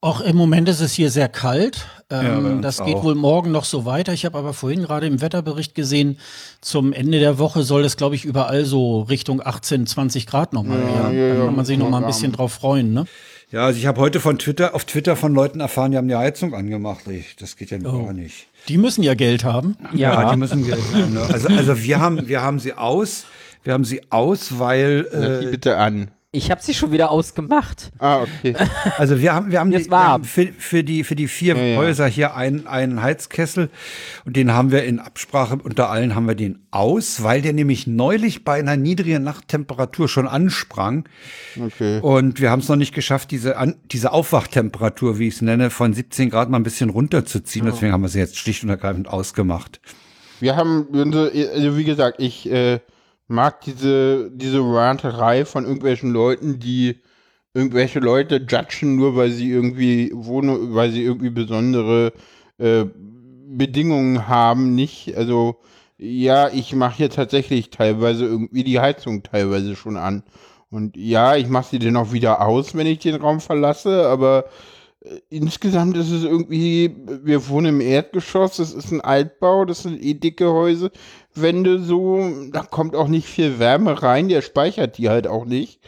Auch 0.01 0.19
im 0.19 0.35
Moment 0.35 0.68
ist 0.68 0.81
es 0.81 0.91
hier 0.91 1.09
sehr 1.09 1.30
kalt. 1.30 1.88
Ja, 2.12 2.21
Ähm, 2.38 2.62
das 2.62 2.83
geht 2.83 2.95
auch. 2.95 3.03
wohl 3.06 3.15
morgen 3.15 3.51
noch 3.51 3.63
so 3.63 3.85
weiter. 3.85 4.12
Ich 4.12 4.25
habe 4.25 4.38
aber 4.38 4.53
vorhin 4.53 4.81
gerade 4.83 5.07
im 5.07 5.21
Wetterbericht 5.21 5.75
gesehen, 5.75 6.19
zum 6.59 6.91
Ende 6.91 7.19
der 7.21 7.39
Woche 7.39 7.63
soll 7.63 7.85
es, 7.85 7.95
glaube 7.95 8.15
ich, 8.15 8.25
überall 8.25 8.65
so 8.65 9.01
Richtung 9.03 9.41
18, 9.41 9.88
20 9.88 10.27
Grad 10.27 10.51
nochmal 10.51 10.80
Ja, 10.80 10.88
werden. 11.03 11.18
ja, 11.18 11.35
Dann 11.35 11.45
kann 11.45 11.56
man 11.56 11.65
sich 11.65 11.77
noch 11.77 11.89
mal 11.89 12.01
ein 12.01 12.06
bisschen 12.07 12.33
drauf 12.33 12.51
freuen. 12.51 12.94
Ne? 12.94 13.06
Ja, 13.50 13.65
also 13.65 13.80
ich 13.80 13.85
habe 13.85 14.01
heute 14.01 14.19
von 14.19 14.38
Twitter, 14.38 14.75
auf 14.75 14.83
Twitter 14.83 15.15
von 15.15 15.33
Leuten 15.33 15.62
erfahren, 15.62 15.91
die 15.91 15.97
haben 15.97 16.07
die 16.09 16.15
Heizung 16.15 16.53
angemacht. 16.53 17.07
Ich, 17.07 17.38
das 17.38 17.56
geht 17.56 17.71
ja 17.71 17.77
Oh. 17.85 18.03
gar 18.03 18.12
nicht. 18.13 18.47
Die 18.68 18.77
müssen 18.77 19.04
ja 19.04 19.13
Geld 19.13 19.44
haben. 19.44 19.77
Ja, 19.94 20.31
die 20.31 20.38
müssen 20.38 20.65
Geld 20.65 20.80
haben. 20.94 21.13
Ne? 21.13 21.21
Also, 21.21 21.50
also 21.50 21.81
wir 21.83 22.00
haben, 22.00 22.27
wir 22.27 22.42
haben 22.42 22.60
sie 22.60 22.74
aus. 22.74 23.25
Wir 23.63 23.74
haben 23.74 23.86
sie 23.86 24.01
aus, 24.12 24.60
weil 24.60 25.07
äh, 25.12 25.51
bitte 25.51 25.77
an. 25.77 26.10
Ich 26.35 26.50
habe 26.50 26.62
sie 26.63 26.74
schon 26.74 26.91
wieder 26.91 27.12
ausgemacht. 27.12 27.91
Ah, 28.00 28.24
okay. 28.24 28.56
Also 28.97 29.21
wir 29.21 29.33
haben, 29.33 29.51
wir 29.51 29.59
haben, 29.59 29.71
Jetzt 29.71 29.85
die, 29.85 29.91
wir 29.91 30.03
haben 30.03 30.24
für, 30.24 30.47
für 30.57 30.83
die 30.83 31.03
für 31.03 31.15
die 31.15 31.27
vier 31.27 31.56
Ja, 31.56 31.63
ja. 31.63 31.77
Häuser 31.77 32.07
hier 32.07 32.35
einen, 32.35 32.65
einen 32.65 33.03
Heizkessel 33.03 33.69
und 34.25 34.35
den 34.35 34.51
haben 34.51 34.71
wir 34.71 34.83
in 34.83 35.00
Absprache 35.00 35.57
unter 35.63 35.89
allen 35.89 36.15
haben 36.15 36.27
wir 36.27 36.33
den 36.33 36.65
aus, 36.71 37.21
weil 37.21 37.44
der 37.44 37.53
nämlich 37.53 37.85
neulich 37.85 38.44
bei 38.44 38.59
einer 38.59 38.75
niedrigen 38.77 39.24
Nachttemperatur 39.24 40.09
schon 40.09 40.27
ansprang 40.27 41.07
okay. 41.63 42.00
und 42.01 42.41
wir 42.41 42.50
haben 42.50 42.59
es 42.59 42.68
noch 42.68 42.77
nicht 42.77 42.95
geschafft, 42.95 43.30
diese 43.30 43.57
an, 43.57 43.75
diese 43.91 44.12
Aufwachtemperatur, 44.12 45.19
wie 45.19 45.28
ich 45.28 45.35
es 45.35 45.42
nenne, 45.44 45.69
von 45.69 45.94
17 45.94 46.31
Grad 46.31 46.49
mal 46.49 46.57
ein 46.57 46.63
bisschen 46.63 46.90
runterzuziehen. 46.90 47.68
Deswegen 47.68 47.92
haben 47.94 48.02
wir 48.02 48.09
sie 48.09 48.19
jetzt 48.19 48.37
schlicht 48.37 48.63
und 48.63 48.69
ergreifend 48.69 49.07
ausgemacht. 49.07 49.80
Wir 50.40 50.56
haben, 50.56 50.87
also 50.92 51.78
wie 51.78 51.83
gesagt, 51.83 52.19
ich 52.19 52.49
äh, 52.52 52.80
mag 53.27 53.61
diese, 53.61 54.31
diese 54.31 54.59
Ranterei 54.59 55.45
von 55.45 55.63
irgendwelchen 55.65 56.11
Leuten, 56.11 56.59
die 56.59 57.01
irgendwelche 57.53 57.99
Leute 57.99 58.45
judgen, 58.47 58.95
nur 58.95 59.15
weil 59.15 59.31
sie 59.31 59.49
irgendwie 59.49 60.11
wohnen, 60.13 60.73
weil 60.73 60.92
sie 60.92 61.03
irgendwie 61.03 61.30
besondere 61.30 62.13
äh, 62.57 62.85
Bedingungen 63.47 64.27
haben, 64.27 64.75
nicht. 64.75 65.15
Also 65.15 65.57
ja, 65.97 66.49
ich 66.49 66.75
mache 66.75 66.97
hier 66.97 67.09
tatsächlich 67.09 67.69
teilweise 67.69 68.25
irgendwie 68.25 68.63
die 68.63 68.80
Heizung 68.80 69.23
teilweise 69.23 69.75
schon 69.75 69.97
an. 69.97 70.23
Und 70.69 70.97
ja, 70.97 71.35
ich 71.35 71.47
mache 71.47 71.69
sie 71.69 71.80
dann 71.80 71.97
auch 71.97 72.11
wieder 72.11 72.42
aus, 72.42 72.75
wenn 72.75 72.87
ich 72.87 72.99
den 72.99 73.15
Raum 73.15 73.39
verlasse, 73.39 74.07
aber 74.07 74.45
insgesamt 75.30 75.98
ist 75.98 76.12
es 76.12 76.24
irgendwie, 76.24 76.95
wir 77.24 77.48
wohnen 77.50 77.76
im 77.76 77.81
Erdgeschoss, 77.81 78.57
das 78.57 78.74
ist 78.74 78.92
ein 78.92 79.02
Altbau, 79.02 79.66
das 79.66 79.83
sind 79.83 80.02
eh 80.02 80.14
dicke 80.14 80.52
Häuserwände 80.52 81.80
so, 81.80 82.30
da 82.52 82.62
kommt 82.64 82.95
auch 82.95 83.07
nicht 83.07 83.28
viel 83.28 83.60
Wärme 83.60 84.02
rein, 84.02 84.30
der 84.30 84.42
speichert 84.42 84.98
die 84.98 85.10
halt 85.10 85.28
auch 85.28 85.45
nicht. 85.45 85.80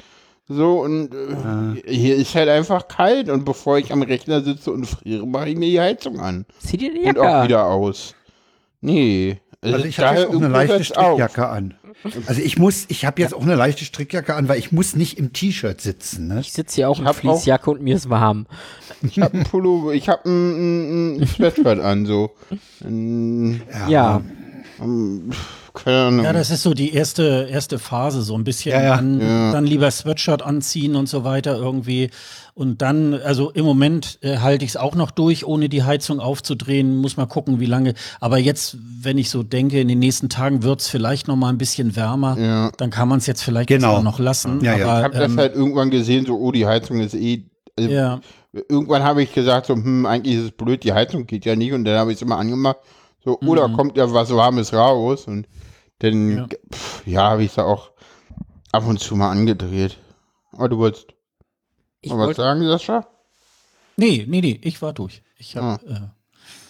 So, 0.47 0.81
und 0.81 1.09
äh, 1.15 1.91
hier 1.91 2.15
ist 2.17 2.35
halt 2.35 2.49
einfach 2.49 2.87
kalt 2.87 3.29
und 3.29 3.45
bevor 3.45 3.79
ich 3.79 3.91
am 3.91 4.03
Rechner 4.03 4.41
sitze 4.41 4.71
und 4.71 4.85
friere, 4.85 5.25
mache 5.25 5.49
ich 5.49 5.57
mir 5.57 5.69
die 5.69 5.79
Heizung 5.79 6.19
an. 6.19 6.45
Zieh 6.59 6.77
dir 6.77 6.91
die 6.93 6.99
Und 6.99 7.05
Jacke 7.05 7.21
auch 7.21 7.33
an. 7.33 7.43
wieder 7.45 7.65
aus. 7.65 8.13
Nee. 8.81 9.39
Also 9.61 9.85
ich 9.85 9.97
habe 9.97 10.19
jetzt 10.19 10.29
auch 10.29 10.35
eine 10.35 10.47
leichte. 10.49 10.83
Strickjacke 10.83 11.47
an. 11.47 11.73
Also 12.27 12.41
ich 12.41 12.57
muss, 12.57 12.85
ich 12.87 13.05
habe 13.05 13.21
jetzt 13.21 13.33
auch 13.33 13.41
eine 13.41 13.55
leichte 13.55 13.83
Strickjacke 13.83 14.35
an, 14.35 14.47
weil 14.47 14.59
ich 14.59 14.71
muss 14.71 14.95
nicht 14.95 15.17
im 15.17 15.33
T-Shirt 15.33 15.81
sitzen. 15.81 16.27
Ne? 16.27 16.39
Ich 16.39 16.51
sitze 16.53 16.75
hier 16.75 16.89
auch 16.89 16.99
Ich 16.99 17.07
in 17.07 17.13
Fließjacke 17.13 17.71
und 17.71 17.81
mir 17.81 17.95
ist 17.95 18.09
warm. 18.09 18.45
Ich 19.01 19.19
habe 19.19 19.33
einen 19.33 19.43
Pullover, 19.43 19.93
ich 19.93 20.07
habe 20.09 20.29
ein, 20.29 21.15
ein, 21.15 21.21
ein 21.21 21.27
Sweatshirt 21.27 21.79
an, 21.79 22.05
so. 22.05 22.31
Ein, 22.83 23.61
Ja. 23.89 24.21
um, 24.79 25.31
keine 25.75 25.97
Ahnung. 26.07 26.25
Ja, 26.25 26.33
das 26.33 26.49
ist 26.51 26.63
so 26.63 26.73
die 26.73 26.93
erste, 26.93 27.47
erste 27.51 27.77
Phase, 27.79 28.21
so 28.21 28.35
ein 28.37 28.43
bisschen. 28.43 28.71
Ja, 28.71 28.81
ja. 28.83 28.95
Dann, 28.95 29.19
Ja. 29.21 29.51
dann 29.51 29.65
lieber 29.65 29.89
Sweatshirt 29.91 30.41
anziehen 30.41 30.95
und 30.95 31.07
so 31.09 31.23
weiter 31.23 31.55
irgendwie. 31.57 32.09
Und 32.53 32.81
dann, 32.81 33.13
also 33.13 33.51
im 33.51 33.65
Moment 33.65 34.17
äh, 34.21 34.37
halte 34.37 34.63
ich 34.63 34.71
es 34.71 34.77
auch 34.77 34.95
noch 34.95 35.11
durch, 35.11 35.45
ohne 35.45 35.67
die 35.67 35.83
Heizung 35.83 36.19
aufzudrehen. 36.21 36.95
Muss 36.97 37.17
mal 37.17 37.25
gucken, 37.25 37.59
wie 37.59 37.65
lange. 37.65 37.93
Aber 38.21 38.37
jetzt, 38.37 38.77
wenn 39.01 39.17
ich 39.17 39.29
so 39.29 39.43
denke, 39.43 39.79
in 39.81 39.87
den 39.89 39.99
nächsten 39.99 40.29
Tagen 40.29 40.63
wird 40.63 40.79
es 40.79 40.87
vielleicht 40.87 41.27
noch 41.27 41.35
mal 41.35 41.49
ein 41.49 41.57
bisschen 41.57 41.95
wärmer. 41.95 42.37
Ja. 42.39 42.71
Dann 42.77 42.91
kann 42.91 43.09
man 43.09 43.17
es 43.19 43.25
jetzt 43.27 43.43
vielleicht 43.43 43.67
Genau. 43.67 43.97
auch 43.97 44.03
noch 44.03 44.19
lassen. 44.19 44.61
Ja, 44.63 44.77
ja. 44.77 44.85
Aber, 44.87 44.97
ich 44.99 45.03
habe 45.03 45.17
das 45.17 45.31
ähm, 45.31 45.37
halt 45.37 45.55
irgendwann 45.55 45.89
gesehen, 45.89 46.25
so, 46.25 46.35
oh, 46.37 46.51
die 46.51 46.65
Heizung 46.65 46.99
ist 47.01 47.13
eh. 47.13 47.43
Also, 47.77 47.89
ja. 47.89 48.21
Irgendwann 48.69 49.03
habe 49.03 49.21
ich 49.21 49.33
gesagt, 49.33 49.65
so, 49.65 49.73
hm, 49.73 50.05
eigentlich 50.05 50.35
ist 50.37 50.43
es 50.45 50.51
blöd, 50.51 50.83
die 50.85 50.93
Heizung 50.93 51.25
geht 51.27 51.43
ja 51.43 51.57
nicht. 51.57 51.73
Und 51.73 51.83
dann 51.83 51.97
habe 51.99 52.11
ich 52.13 52.15
es 52.17 52.21
immer 52.21 52.37
angemacht. 52.37 52.77
So, 53.25 53.37
oder 53.41 53.67
kommt 53.69 53.97
ja 53.97 54.09
was 54.13 54.33
Warmes 54.33 54.71
raus. 54.71 55.25
Und 55.27 55.45
Mhm. 56.01 56.37
Ja. 56.37 56.47
pff, 56.73 57.07
ja, 57.07 57.29
habe 57.31 57.43
ich 57.43 57.51
es 57.51 57.59
auch 57.59 57.91
ab 58.71 58.85
und 58.87 58.99
zu 58.99 59.15
mal 59.15 59.31
angedreht. 59.31 59.97
Aber 60.51 60.69
du 60.69 60.77
wolltest 60.77 61.07
Ich 62.01 62.11
noch 62.11 62.17
was 62.19 62.27
wollte 62.27 62.41
sagen, 62.41 62.63
Sascha? 62.67 63.07
Nee, 63.97 64.25
nee, 64.27 64.41
nee, 64.41 64.59
ich 64.63 64.81
war 64.81 64.93
durch. 64.93 65.23
Ich 65.37 65.57
Ah. 65.57 65.73
hab, 65.73 65.83
äh, 65.83 66.01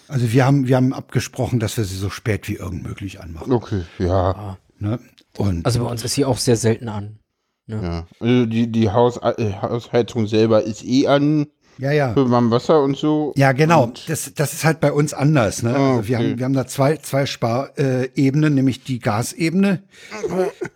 Also 0.08 0.32
wir 0.32 0.46
haben, 0.46 0.68
wir 0.68 0.76
haben 0.76 0.94
abgesprochen, 0.94 1.60
dass 1.60 1.78
wir 1.78 1.84
sie 1.84 1.98
so 1.98 2.10
spät 2.12 2.48
wie 2.48 2.56
irgend 2.56 2.84
möglich 2.84 3.20
anmachen. 3.22 3.52
Okay, 3.52 3.84
ja. 3.98 4.58
Ne? 4.78 5.00
Und 5.38 5.66
Also 5.66 5.84
bei 5.84 5.90
uns 5.90 6.04
ist 6.04 6.14
sie 6.14 6.26
auch 6.26 6.38
sehr 6.38 6.58
selten 6.58 6.88
an. 6.90 7.20
ja. 7.68 8.06
Also 8.20 8.46
die, 8.46 8.72
die 8.72 8.92
Haus, 8.92 9.18
äh, 9.18 9.54
Hausheizung 9.62 10.28
selber 10.28 10.62
ist 10.64 10.84
eh 10.86 11.08
an 11.08 11.48
ja, 11.78 11.92
ja. 11.92 12.14
für 12.14 12.30
warm 12.30 12.52
Wasser 12.52 12.82
und 12.82 12.98
so. 12.98 13.34
Ja, 13.36 13.52
genau. 13.52 13.92
Das, 14.08 14.34
das 14.34 14.54
ist 14.54 14.66
halt 14.66 14.80
bei 14.80 14.92
uns 14.92 15.14
anders. 15.14 15.64
Ne? 15.64 15.76
Ah, 15.76 15.98
also 15.98 16.08
wir, 16.08 16.18
okay. 16.18 16.30
haben, 16.30 16.40
wir 16.40 16.46
haben 16.46 16.54
da 16.54 16.68
zwei, 16.68 16.98
zwei 16.98 17.26
Sparebenen, 17.26 18.54
nämlich 18.54 18.84
die 18.84 19.00
Gasebene 19.00 19.84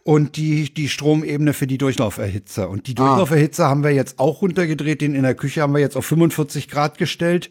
und 0.03 0.35
die, 0.37 0.73
die 0.73 0.89
Stromebene 0.89 1.53
für 1.53 1.67
die 1.67 1.77
Durchlauferhitzer. 1.77 2.69
Und 2.69 2.87
die 2.87 2.95
Ah. 2.97 3.05
Durchlauferhitzer 3.05 3.67
haben 3.67 3.83
wir 3.83 3.91
jetzt 3.91 4.19
auch 4.19 4.41
runtergedreht. 4.41 5.01
Den 5.01 5.15
in 5.15 5.23
der 5.23 5.35
Küche 5.35 5.61
haben 5.61 5.73
wir 5.73 5.79
jetzt 5.79 5.95
auf 5.95 6.05
45 6.05 6.67
Grad 6.69 6.97
gestellt. 6.97 7.49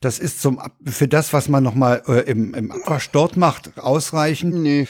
Das 0.00 0.18
ist 0.18 0.40
zum 0.42 0.60
für 0.84 1.08
das, 1.08 1.32
was 1.32 1.48
man 1.48 1.62
nochmal 1.62 2.02
äh, 2.06 2.30
im, 2.30 2.54
im 2.54 2.70
Abwasch 2.70 3.10
dort 3.10 3.36
macht, 3.36 3.78
ausreichend. 3.78 4.54
nee, 4.54 4.86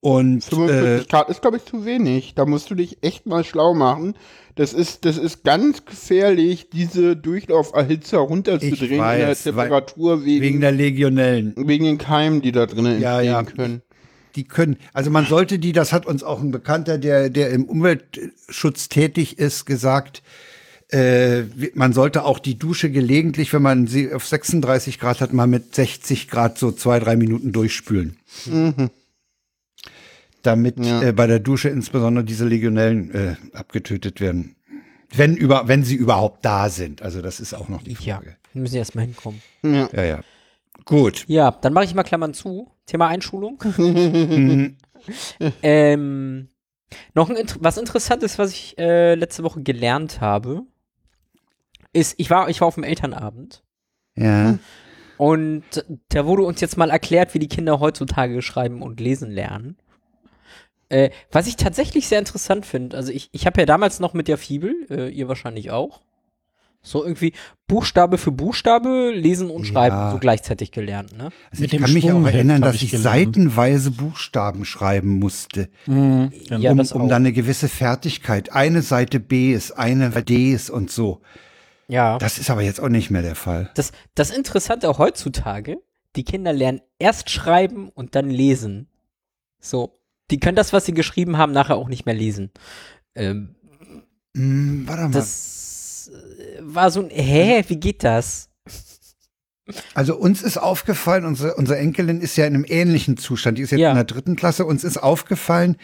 Und 0.00 0.42
45 0.44 1.06
äh, 1.06 1.08
Grad 1.08 1.28
ist, 1.28 1.42
glaube 1.42 1.58
ich, 1.58 1.64
zu 1.66 1.84
wenig. 1.84 2.34
Da 2.34 2.46
musst 2.46 2.70
du 2.70 2.74
dich 2.74 2.98
echt 3.02 3.26
mal 3.26 3.44
schlau 3.44 3.74
machen. 3.74 4.14
Das 4.54 4.72
ist, 4.72 5.04
das 5.04 5.18
ist 5.18 5.44
ganz 5.44 5.84
gefährlich, 5.84 6.70
diese 6.70 7.16
Durchlauferhitzer 7.16 8.18
runterzudrehen 8.18 8.98
weiß, 8.98 9.20
in 9.20 9.26
der 9.26 9.36
Temperatur 9.36 10.24
wegen, 10.24 10.42
wegen 10.42 10.60
der 10.60 10.72
Legionellen. 10.72 11.54
wegen 11.56 11.84
den 11.84 11.98
Keimen, 11.98 12.40
die 12.40 12.52
da 12.52 12.66
drinnen 12.66 13.00
Ja, 13.00 13.20
entstehen 13.20 13.32
ja. 13.32 13.42
können. 13.42 13.82
Die 14.36 14.44
können, 14.44 14.76
also 14.92 15.10
man 15.10 15.26
sollte 15.26 15.58
die, 15.58 15.72
das 15.72 15.92
hat 15.92 16.06
uns 16.06 16.22
auch 16.22 16.40
ein 16.40 16.50
Bekannter, 16.50 16.98
der, 16.98 17.30
der 17.30 17.50
im 17.50 17.64
Umweltschutz 17.64 18.88
tätig 18.88 19.38
ist, 19.38 19.66
gesagt, 19.66 20.22
äh, 20.90 21.42
man 21.74 21.92
sollte 21.92 22.24
auch 22.24 22.38
die 22.38 22.58
Dusche 22.58 22.90
gelegentlich, 22.90 23.52
wenn 23.52 23.62
man 23.62 23.86
sie 23.86 24.12
auf 24.12 24.26
36 24.26 24.98
Grad 24.98 25.20
hat, 25.20 25.32
mal 25.32 25.46
mit 25.46 25.74
60 25.74 26.28
Grad 26.28 26.58
so 26.58 26.72
zwei, 26.72 26.98
drei 27.00 27.16
Minuten 27.16 27.52
durchspülen. 27.52 28.16
Damit 30.42 30.78
Ja. 30.84 31.02
äh, 31.02 31.12
bei 31.12 31.26
der 31.26 31.38
Dusche 31.40 31.68
insbesondere 31.68 32.24
diese 32.24 32.46
Legionellen 32.46 33.10
äh, 33.14 33.36
abgetötet 33.52 34.20
werden. 34.20 34.56
Wenn 35.12 35.36
über, 35.36 35.66
wenn 35.68 35.82
sie 35.84 35.96
überhaupt 35.96 36.44
da 36.44 36.68
sind. 36.68 37.02
Also 37.02 37.20
das 37.20 37.40
ist 37.40 37.52
auch 37.54 37.68
noch 37.68 37.82
die 37.82 37.92
Ja, 38.00 38.16
Frage. 38.16 38.36
wir 38.52 38.62
müssen 38.62 38.76
erstmal 38.76 39.04
hinkommen. 39.06 39.42
Ja. 39.62 39.88
Ja, 39.92 40.04
ja. 40.04 40.20
Gut. 40.84 41.24
Ja, 41.28 41.50
dann 41.50 41.72
mache 41.72 41.84
ich 41.84 41.94
mal 41.94 42.04
Klammern 42.04 42.32
zu. 42.34 42.70
Thema 42.86 43.08
Einschulung. 43.08 43.62
Ähm, 45.62 46.48
noch 47.14 47.30
ein, 47.30 47.36
was 47.60 47.78
Interessantes, 47.78 48.38
was 48.38 48.50
ich 48.52 48.78
äh, 48.78 49.14
letzte 49.14 49.42
Woche 49.42 49.62
gelernt 49.62 50.20
habe, 50.20 50.62
ist, 51.92 52.14
ich 52.18 52.30
war, 52.30 52.48
ich 52.48 52.60
war 52.60 52.68
auf 52.68 52.74
dem 52.74 52.84
Elternabend 52.84 53.62
Ja. 54.16 54.58
und 55.16 55.62
da 56.10 56.26
wurde 56.26 56.42
uns 56.42 56.60
jetzt 56.60 56.76
mal 56.76 56.90
erklärt, 56.90 57.32
wie 57.34 57.38
die 57.38 57.48
Kinder 57.48 57.80
heutzutage 57.80 58.42
schreiben 58.42 58.82
und 58.82 59.00
lesen 59.00 59.30
lernen. 59.30 59.76
Äh, 60.90 61.10
was 61.32 61.46
ich 61.46 61.56
tatsächlich 61.56 62.06
sehr 62.08 62.18
interessant 62.18 62.66
finde, 62.66 62.96
also 62.96 63.10
ich, 63.12 63.28
ich 63.32 63.46
habe 63.46 63.60
ja 63.60 63.66
damals 63.66 64.00
noch 64.00 64.12
mit 64.12 64.28
der 64.28 64.36
Fibel, 64.38 64.74
äh, 64.90 65.08
ihr 65.08 65.28
wahrscheinlich 65.28 65.70
auch, 65.70 66.02
so 66.82 67.04
irgendwie 67.04 67.32
Buchstabe 67.68 68.16
für 68.18 68.32
Buchstabe 68.32 69.10
lesen 69.14 69.50
und 69.50 69.66
Ja. 69.66 69.72
schreiben 69.72 70.10
so 70.12 70.18
gleichzeitig 70.18 70.72
gelernt, 70.72 71.12
ne? 71.16 71.24
Also 71.50 71.60
Mit 71.62 71.64
ich 71.64 71.70
dem 71.72 71.82
kann 71.82 71.92
mich 71.92 72.10
auch 72.10 72.24
erinnern, 72.24 72.62
dass 72.62 72.76
ich 72.76 72.84
ich 72.84 72.90
gelernt. 72.92 73.34
seitenweise 73.34 73.90
Buchstaben 73.90 74.64
schreiben 74.64 75.18
musste. 75.18 75.68
mhm. 75.86 76.32
Ja, 76.48 76.72
um, 76.72 76.80
um 76.80 77.08
dann 77.08 77.22
eine 77.22 77.32
gewisse 77.32 77.68
Fertigkeit. 77.68 78.52
Eine 78.52 78.80
Seite 78.82 79.20
B 79.20 79.52
ist, 79.52 79.72
eine 79.72 80.10
D 80.10 80.52
ist 80.52 80.70
und 80.70 80.90
so. 80.90 81.20
Ja. 81.86 82.18
Das 82.18 82.38
ist 82.38 82.50
aber 82.50 82.62
jetzt 82.62 82.80
auch 82.80 82.88
nicht 82.88 83.10
mehr 83.10 83.22
der 83.22 83.34
Fall. 83.34 83.70
Das, 83.74 83.92
das 84.14 84.30
Interessante 84.30 84.88
heutzutage, 84.96 85.76
die 86.16 86.24
Kinder 86.24 86.52
lernen 86.52 86.80
erst 86.98 87.28
schreiben 87.30 87.90
und 87.90 88.14
dann 88.14 88.30
lesen. 88.30 88.88
So. 89.60 89.99
Die 90.30 90.38
können 90.40 90.56
das, 90.56 90.72
was 90.72 90.86
sie 90.86 90.94
geschrieben 90.94 91.36
haben, 91.38 91.52
nachher 91.52 91.76
auch 91.76 91.88
nicht 91.88 92.06
mehr 92.06 92.14
lesen. 92.14 92.50
Ähm, 93.14 93.54
Hm, 94.36 94.84
warte 94.86 95.02
mal. 95.02 95.10
das 95.10 96.10
äh, 96.12 96.58
war 96.60 96.90
so 96.92 97.00
ein, 97.00 97.10
hä, 97.10 97.64
wie 97.68 97.76
geht 97.80 98.04
das? 98.04 98.48
also 99.94 100.16
uns 100.16 100.42
ist 100.42 100.56
aufgefallen, 100.56 101.24
unsere, 101.24 101.54
unsere 101.54 101.78
Enkelin 101.78 102.20
ist 102.20 102.36
ja 102.36 102.46
in 102.46 102.54
einem 102.54 102.64
ähnlichen 102.68 103.16
Zustand. 103.16 103.58
Die 103.58 103.62
ist 103.62 103.70
jetzt 103.70 103.80
Ja. 103.80 103.90
in 103.90 103.96
der 103.96 104.04
dritten 104.04 104.36
Klasse. 104.36 104.64
Uns 104.66 104.84
ist 104.84 104.96
aufgefallen, 104.98 105.76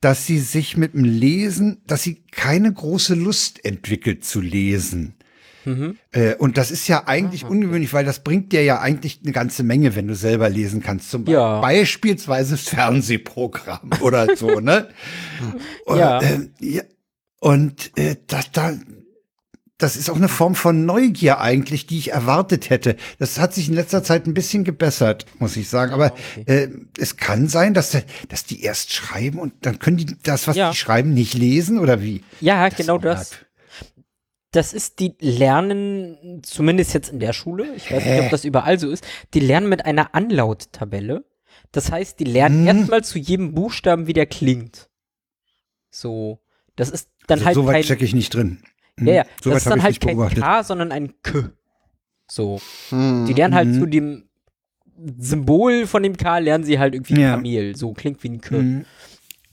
dass 0.00 0.26
sie 0.26 0.38
sich 0.38 0.76
mit 0.76 0.94
dem 0.94 1.04
Lesen, 1.04 1.82
dass 1.86 2.02
sie 2.02 2.22
keine 2.30 2.72
große 2.72 3.14
Lust 3.14 3.64
entwickelt 3.64 4.24
zu 4.24 4.40
lesen. 4.40 5.14
Mhm. 5.68 5.96
Äh, 6.12 6.34
und 6.36 6.56
das 6.56 6.70
ist 6.70 6.88
ja 6.88 7.06
eigentlich 7.06 7.44
Ah, 7.44 7.48
ungewöhnlich, 7.48 7.92
weil 7.92 8.04
das 8.04 8.24
bringt 8.24 8.52
dir 8.52 8.62
ja 8.64 8.80
eigentlich 8.80 9.20
eine 9.22 9.32
ganze 9.32 9.62
Menge, 9.62 9.94
wenn 9.96 10.08
du 10.08 10.14
selber 10.14 10.48
lesen 10.48 10.82
kannst. 10.82 11.10
Zum 11.10 11.26
Ja. 11.26 11.60
beispielsweise 11.60 12.56
Fernsehprogramm 12.56 13.90
oder 14.00 14.36
so, 14.36 14.60
ne? 14.60 14.88
Ja. 15.88 16.20
Äh, 16.20 16.48
ja. 16.60 16.82
Und 17.40 17.92
äh, 17.96 18.16
das, 18.26 18.50
da, 18.52 18.72
das 19.78 19.96
ist 19.96 20.10
auch 20.10 20.16
eine 20.16 20.26
Form 20.28 20.56
von 20.56 20.84
Neugier 20.86 21.38
eigentlich, 21.40 21.86
die 21.86 21.98
ich 21.98 22.10
erwartet 22.10 22.68
hätte. 22.68 22.96
Das 23.20 23.38
hat 23.38 23.54
sich 23.54 23.68
in 23.68 23.74
letzter 23.74 24.02
Zeit 24.02 24.26
ein 24.26 24.34
bisschen 24.34 24.64
gebessert, 24.64 25.24
muss 25.38 25.56
ich 25.56 25.68
sagen. 25.68 25.92
Aber 25.92 26.12
okay. 26.36 26.42
äh, 26.46 26.68
es 26.98 27.16
kann 27.16 27.46
sein, 27.46 27.74
dass, 27.74 27.96
dass 28.28 28.44
die 28.44 28.62
erst 28.62 28.92
schreiben 28.92 29.38
und 29.38 29.52
dann 29.60 29.78
können 29.78 29.98
die 29.98 30.16
das, 30.24 30.48
was 30.48 30.56
Ja. 30.56 30.70
die 30.72 30.76
schreiben, 30.76 31.14
nicht 31.14 31.34
lesen 31.34 31.78
oder 31.78 32.02
wie? 32.02 32.24
Ja, 32.40 32.68
Das 32.68 32.76
genau 32.76 32.98
das. 32.98 33.32
Das 34.50 34.72
ist, 34.72 34.98
die 34.98 35.14
lernen, 35.20 36.40
zumindest 36.42 36.94
jetzt 36.94 37.10
in 37.10 37.20
der 37.20 37.32
Schule, 37.34 37.74
ich 37.74 37.92
weiß 37.92 38.04
nicht, 38.04 38.20
ob 38.20 38.30
das 38.30 38.44
überall 38.46 38.78
so 38.78 38.88
ist, 38.90 39.06
die 39.34 39.40
lernen 39.40 39.68
mit 39.68 39.84
einer 39.84 40.14
Anlauttabelle. 40.14 41.24
Das 41.72 41.92
heißt, 41.92 42.18
die 42.18 42.24
lernen 42.24 42.66
Hm. 42.66 42.78
erstmal 42.78 43.04
zu 43.04 43.18
jedem 43.18 43.52
Buchstaben, 43.54 44.06
wie 44.06 44.14
der 44.14 44.24
klingt. 44.26 44.88
So. 45.90 46.40
Das 46.76 46.88
ist 46.90 47.10
dann 47.26 47.38
Also, 47.40 47.46
halt 47.46 47.54
so 47.56 47.66
weit 47.66 47.74
kein, 47.74 47.82
stecke 47.84 48.04
ich 48.04 48.14
nicht 48.14 48.32
drin. 48.34 48.62
Hm, 48.96 49.06
Ja, 49.08 49.14
ja, 49.14 49.24
so 49.42 49.50
das 49.50 49.52
weit 49.52 49.56
ist 49.56 49.66
dann 49.66 49.78
ich 49.78 49.84
halt 49.84 49.90
nicht 49.92 50.00
kein 50.02 50.16
beobachtet. 50.16 50.42
K, 50.42 50.62
sondern 50.62 50.92
ein 50.92 51.14
K. 51.22 51.50
So. 52.30 52.60
Hm. 52.90 53.26
Die 53.26 53.32
lernen 53.34 53.54
halt 53.54 53.74
zu 53.74 53.84
dem 53.86 54.28
Symbol 55.18 55.86
von 55.86 56.02
dem 56.02 56.16
K, 56.16 56.38
lernen 56.38 56.64
sie 56.64 56.78
halt 56.78 56.94
irgendwie 56.94 57.20
Ja. 57.20 57.32
Kamel. 57.32 57.76
So 57.76 57.92
klingt 57.92 58.22
wie 58.22 58.30
ein 58.30 58.40
K. 58.40 58.56
Mhm. 58.56 58.84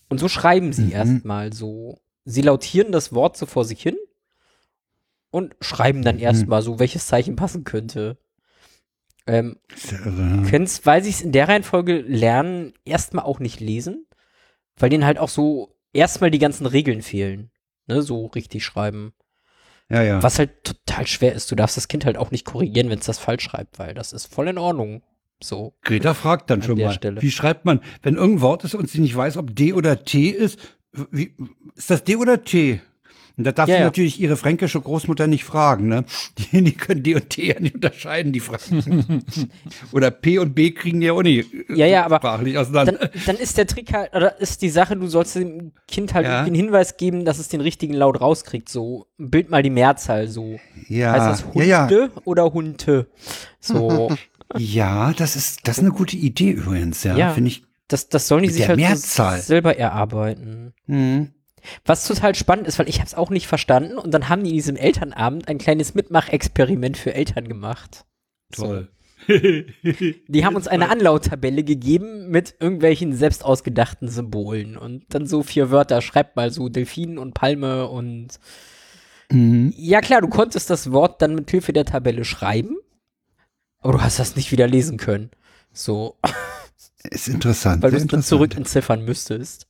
Und 0.09 0.19
so 0.19 0.27
schreiben 0.29 0.71
sie 0.73 0.83
Mhm. 0.85 0.91
erstmal 0.91 1.51
so. 1.53 1.99
Sie 2.23 2.41
lautieren 2.41 2.91
das 2.91 3.13
Wort 3.13 3.35
so 3.37 3.45
vor 3.45 3.65
sich 3.65 3.81
hin 3.81 3.95
und 5.35 5.53
schreiben 5.59 6.01
dann 6.01 6.17
erstmal 6.17 6.61
so, 6.61 6.79
welches 6.79 7.07
Zeichen 7.07 7.35
passen 7.35 7.65
könnte. 7.65 8.17
Ähm, 9.27 9.57
können's, 10.49 10.85
weil 10.85 11.03
sie 11.03 11.09
es 11.09 11.21
in 11.21 11.33
der 11.33 11.49
Reihenfolge 11.49 11.99
lernen, 11.99 12.73
erstmal 12.85 13.25
auch 13.25 13.39
nicht 13.39 13.59
lesen, 13.59 14.07
weil 14.77 14.89
denen 14.89 15.03
halt 15.03 15.17
auch 15.17 15.27
so 15.27 15.75
erstmal 15.91 16.31
die 16.31 16.39
ganzen 16.39 16.65
Regeln 16.65 17.01
fehlen. 17.01 17.51
Ne, 17.87 18.01
so 18.01 18.27
richtig 18.27 18.63
schreiben. 18.63 19.13
Ja, 19.89 20.01
ja. 20.03 20.23
Was 20.23 20.39
halt 20.39 20.63
total 20.63 21.05
schwer 21.05 21.33
ist. 21.33 21.51
Du 21.51 21.55
darfst 21.55 21.75
das 21.75 21.89
Kind 21.89 22.05
halt 22.05 22.17
auch 22.17 22.31
nicht 22.31 22.45
korrigieren, 22.45 22.89
wenn 22.89 22.99
es 22.99 23.05
das 23.05 23.19
falsch 23.19 23.43
schreibt, 23.43 23.77
weil 23.77 23.93
das 23.93 24.13
ist 24.13 24.33
voll 24.33 24.47
in 24.47 24.57
Ordnung. 24.57 25.03
So. 25.43 25.73
Greta 25.81 26.13
fragt 26.13 26.49
dann 26.49 26.61
An 26.61 26.65
schon 26.65 26.79
mal, 26.79 26.93
Stelle. 26.93 27.21
wie 27.21 27.29
schreibt 27.29 27.65
man, 27.65 27.81
wenn 28.03 28.15
irgendein 28.15 28.41
Wort 28.41 28.63
ist 28.63 28.73
und 28.73 28.89
sie 28.89 29.01
nicht 29.01 29.17
weiß, 29.17 29.35
ob 29.35 29.53
D 29.53 29.73
oder 29.73 30.05
T 30.05 30.29
ist, 30.29 30.59
wie, 31.11 31.35
ist 31.75 31.89
das 31.89 32.05
D 32.05 32.15
oder 32.15 32.41
T? 32.41 32.79
Und 33.37 33.43
da 33.43 33.51
darf 33.51 33.67
Ja, 33.67 33.75
sie 33.75 33.79
ja. 33.81 33.85
natürlich 33.85 34.19
ihre 34.19 34.37
fränkische 34.37 34.79
Großmutter 34.79 35.27
nicht 35.27 35.43
fragen, 35.43 35.87
ne? 35.89 36.05
Die, 36.37 36.63
die 36.63 36.71
können 36.73 37.03
D 37.03 37.15
und 37.15 37.29
T 37.29 37.47
ja 37.47 37.59
nicht 37.59 37.75
unterscheiden, 37.75 38.31
die 38.31 38.39
Fragen. 38.39 39.23
oder 39.91 40.09
P 40.11 40.39
und 40.39 40.53
B 40.55 40.71
kriegen 40.71 41.01
die 41.01 41.07
ja 41.07 41.13
auch 41.13 41.21
nicht 41.21 41.53
äh, 41.53 41.73
Ja, 41.75 41.85
ja, 41.85 42.05
aber 42.05 42.17
sprachlich 42.17 42.57
auseinander. 42.57 42.93
Dann, 42.93 43.09
dann 43.25 43.35
ist 43.35 43.57
der 43.57 43.67
Trick 43.67 43.91
halt, 43.93 44.13
oder 44.15 44.39
ist 44.39 44.61
die 44.61 44.69
Sache, 44.69 44.95
du 44.95 45.07
sollst 45.07 45.35
dem 45.35 45.73
Kind 45.87 46.13
halt 46.13 46.25
Ja. 46.25 46.43
einen 46.43 46.55
Hinweis 46.55 46.97
geben, 46.97 47.25
dass 47.25 47.39
es 47.39 47.49
den 47.49 47.61
richtigen 47.61 47.93
Laut 47.93 48.21
rauskriegt. 48.21 48.69
So, 48.69 49.07
bild 49.17 49.49
mal 49.49 49.63
die 49.63 49.69
Mehrzahl 49.69 50.27
so. 50.27 50.59
ja, 50.87 51.11
heißt 51.11 51.43
das 51.43 51.45
ja, 51.65 51.81
Hunde 51.83 51.99
ja. 52.15 52.21
oder 52.25 52.53
Hunte? 52.53 53.07
So, 53.59 54.15
Ja, 54.57 55.11
das 55.13 55.35
ist, 55.35 55.67
das 55.67 55.77
ist 55.79 55.83
eine 55.83 55.91
gute 55.91 56.15
Idee 56.15 56.51
übrigens, 56.51 57.03
ja, 57.03 57.17
Ja. 57.17 57.33
finde 57.33 57.49
ich. 57.49 57.63
das, 57.87 58.07
das 58.09 58.27
sollen 58.27 58.43
die 58.43 58.49
sich 58.49 58.67
halt 58.67 58.77
Mehrzahl. 58.77 59.41
selber 59.41 59.75
erarbeiten. 59.77 60.73
Hm. 60.85 61.31
Was 61.85 62.07
total 62.07 62.35
spannend 62.35 62.67
ist, 62.67 62.79
weil 62.79 62.89
ich 62.89 62.99
habe 62.99 63.07
es 63.07 63.15
auch 63.15 63.29
nicht 63.29 63.47
verstanden 63.47 63.97
und 63.97 64.11
dann 64.13 64.29
haben 64.29 64.43
die 64.43 64.49
in 64.51 64.55
diesem 64.55 64.75
Elternabend 64.75 65.47
ein 65.47 65.57
kleines 65.57 65.93
Mitmachexperiment 65.95 66.97
für 66.97 67.13
Eltern 67.13 67.47
gemacht. 67.47 68.05
Toll. 68.51 68.89
Die 69.27 70.45
haben 70.45 70.55
uns 70.55 70.67
eine 70.67 70.89
Anlauttabelle 70.89 71.63
gegeben 71.63 72.29
mit 72.29 72.55
irgendwelchen 72.59 73.13
selbst 73.15 73.43
ausgedachten 73.43 74.07
Symbolen 74.07 74.77
und 74.77 75.05
dann 75.09 75.25
so 75.25 75.41
vier 75.41 75.71
Wörter, 75.71 76.01
schreibt 76.01 76.35
mal 76.35 76.51
so 76.51 76.69
Delfin 76.69 77.17
und 77.17 77.33
Palme 77.33 77.87
und 77.87 78.39
Mhm. 79.31 79.73
ja 79.75 80.01
klar, 80.01 80.21
du 80.21 80.27
konntest 80.27 80.69
das 80.69 80.91
Wort 80.91 81.19
dann 81.23 81.33
mit 81.33 81.49
Hilfe 81.49 81.73
der 81.73 81.85
Tabelle 81.85 82.23
schreiben, 82.25 82.77
aber 83.79 83.93
du 83.93 84.01
hast 84.03 84.19
das 84.19 84.35
nicht 84.35 84.51
wieder 84.51 84.67
lesen 84.67 84.97
können. 84.97 85.31
So, 85.73 86.17
Ist 87.09 87.27
interessant. 87.27 87.81
weil 87.81 87.89
du 87.89 87.97
es 87.97 88.05
dann 88.05 88.21
zurück 88.21 88.55
entziffern 88.55 89.03
müsstest. 89.03 89.65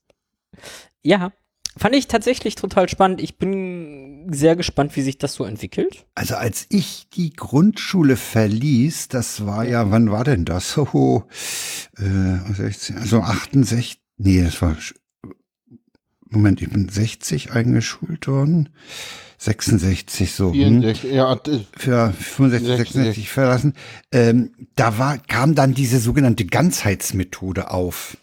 Ja, 1.03 1.31
fand 1.77 1.95
ich 1.95 2.07
tatsächlich 2.07 2.55
total 2.55 2.87
spannend. 2.89 3.21
Ich 3.21 3.37
bin 3.37 4.27
sehr 4.31 4.55
gespannt, 4.55 4.95
wie 4.95 5.01
sich 5.01 5.17
das 5.17 5.33
so 5.33 5.43
entwickelt. 5.43 6.05
Also 6.15 6.35
als 6.35 6.65
ich 6.69 7.07
die 7.13 7.33
Grundschule 7.33 8.15
verließ, 8.15 9.07
das 9.09 9.45
war 9.45 9.65
ja, 9.65 9.91
wann 9.91 10.11
war 10.11 10.23
denn 10.23 10.45
das? 10.45 10.71
So, 10.71 11.25
äh, 11.97 12.53
16, 12.53 12.97
also 12.97 13.21
68, 13.21 13.99
nee, 14.17 14.41
das 14.43 14.61
war, 14.61 14.75
Moment, 16.29 16.61
ich 16.61 16.69
bin 16.69 16.89
60 16.89 17.51
eingeschult 17.51 18.27
worden. 18.27 18.69
66 19.37 20.31
so. 20.31 20.47
Hm, 20.53 20.81
64, 20.81 21.11
ja, 21.11 21.35
das- 21.35 21.61
für 21.77 22.13
65, 22.13 22.67
66. 22.67 22.93
66 22.93 23.29
verlassen. 23.29 23.73
Ähm, 24.11 24.51
da 24.75 24.97
war, 24.97 25.17
kam 25.17 25.55
dann 25.55 25.73
diese 25.73 25.99
sogenannte 25.99 26.45
Ganzheitsmethode 26.45 27.69
auf. 27.71 28.17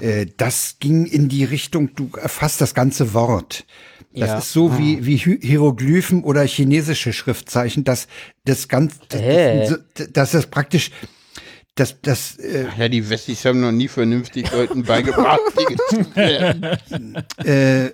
Äh, 0.00 0.26
das 0.36 0.76
ging 0.80 1.06
in 1.06 1.28
die 1.28 1.44
Richtung, 1.44 1.94
du 1.94 2.10
erfasst 2.20 2.60
das 2.60 2.74
ganze 2.74 3.14
Wort. 3.14 3.64
Das 4.14 4.28
Ja. 4.28 4.38
ist 4.38 4.52
so 4.52 4.76
wie, 4.78 5.06
wie 5.06 5.16
Hy- 5.16 5.40
Hieroglyphen 5.40 6.22
oder 6.24 6.42
chinesische 6.44 7.12
Schriftzeichen, 7.12 7.84
dass 7.84 8.08
das 8.44 8.68
ganz, 8.68 8.94
das, 9.08 9.20
Äh. 9.20 9.68
das, 9.94 10.08
das 10.12 10.34
ist 10.34 10.50
praktisch, 10.50 10.90
das, 11.76 11.96
das, 12.02 12.36
äh, 12.38 12.66
ja, 12.78 12.88
die 12.90 13.08
Wessis 13.08 13.44
haben 13.46 13.60
noch 13.60 13.72
nie 13.72 13.88
vernünftig 13.88 14.52
Leuten 14.52 14.82
beigebracht, 14.82 15.40
Dinge 15.58 15.76
zu 15.88 16.10
lernen. 16.20 17.16
äh, 17.44 17.90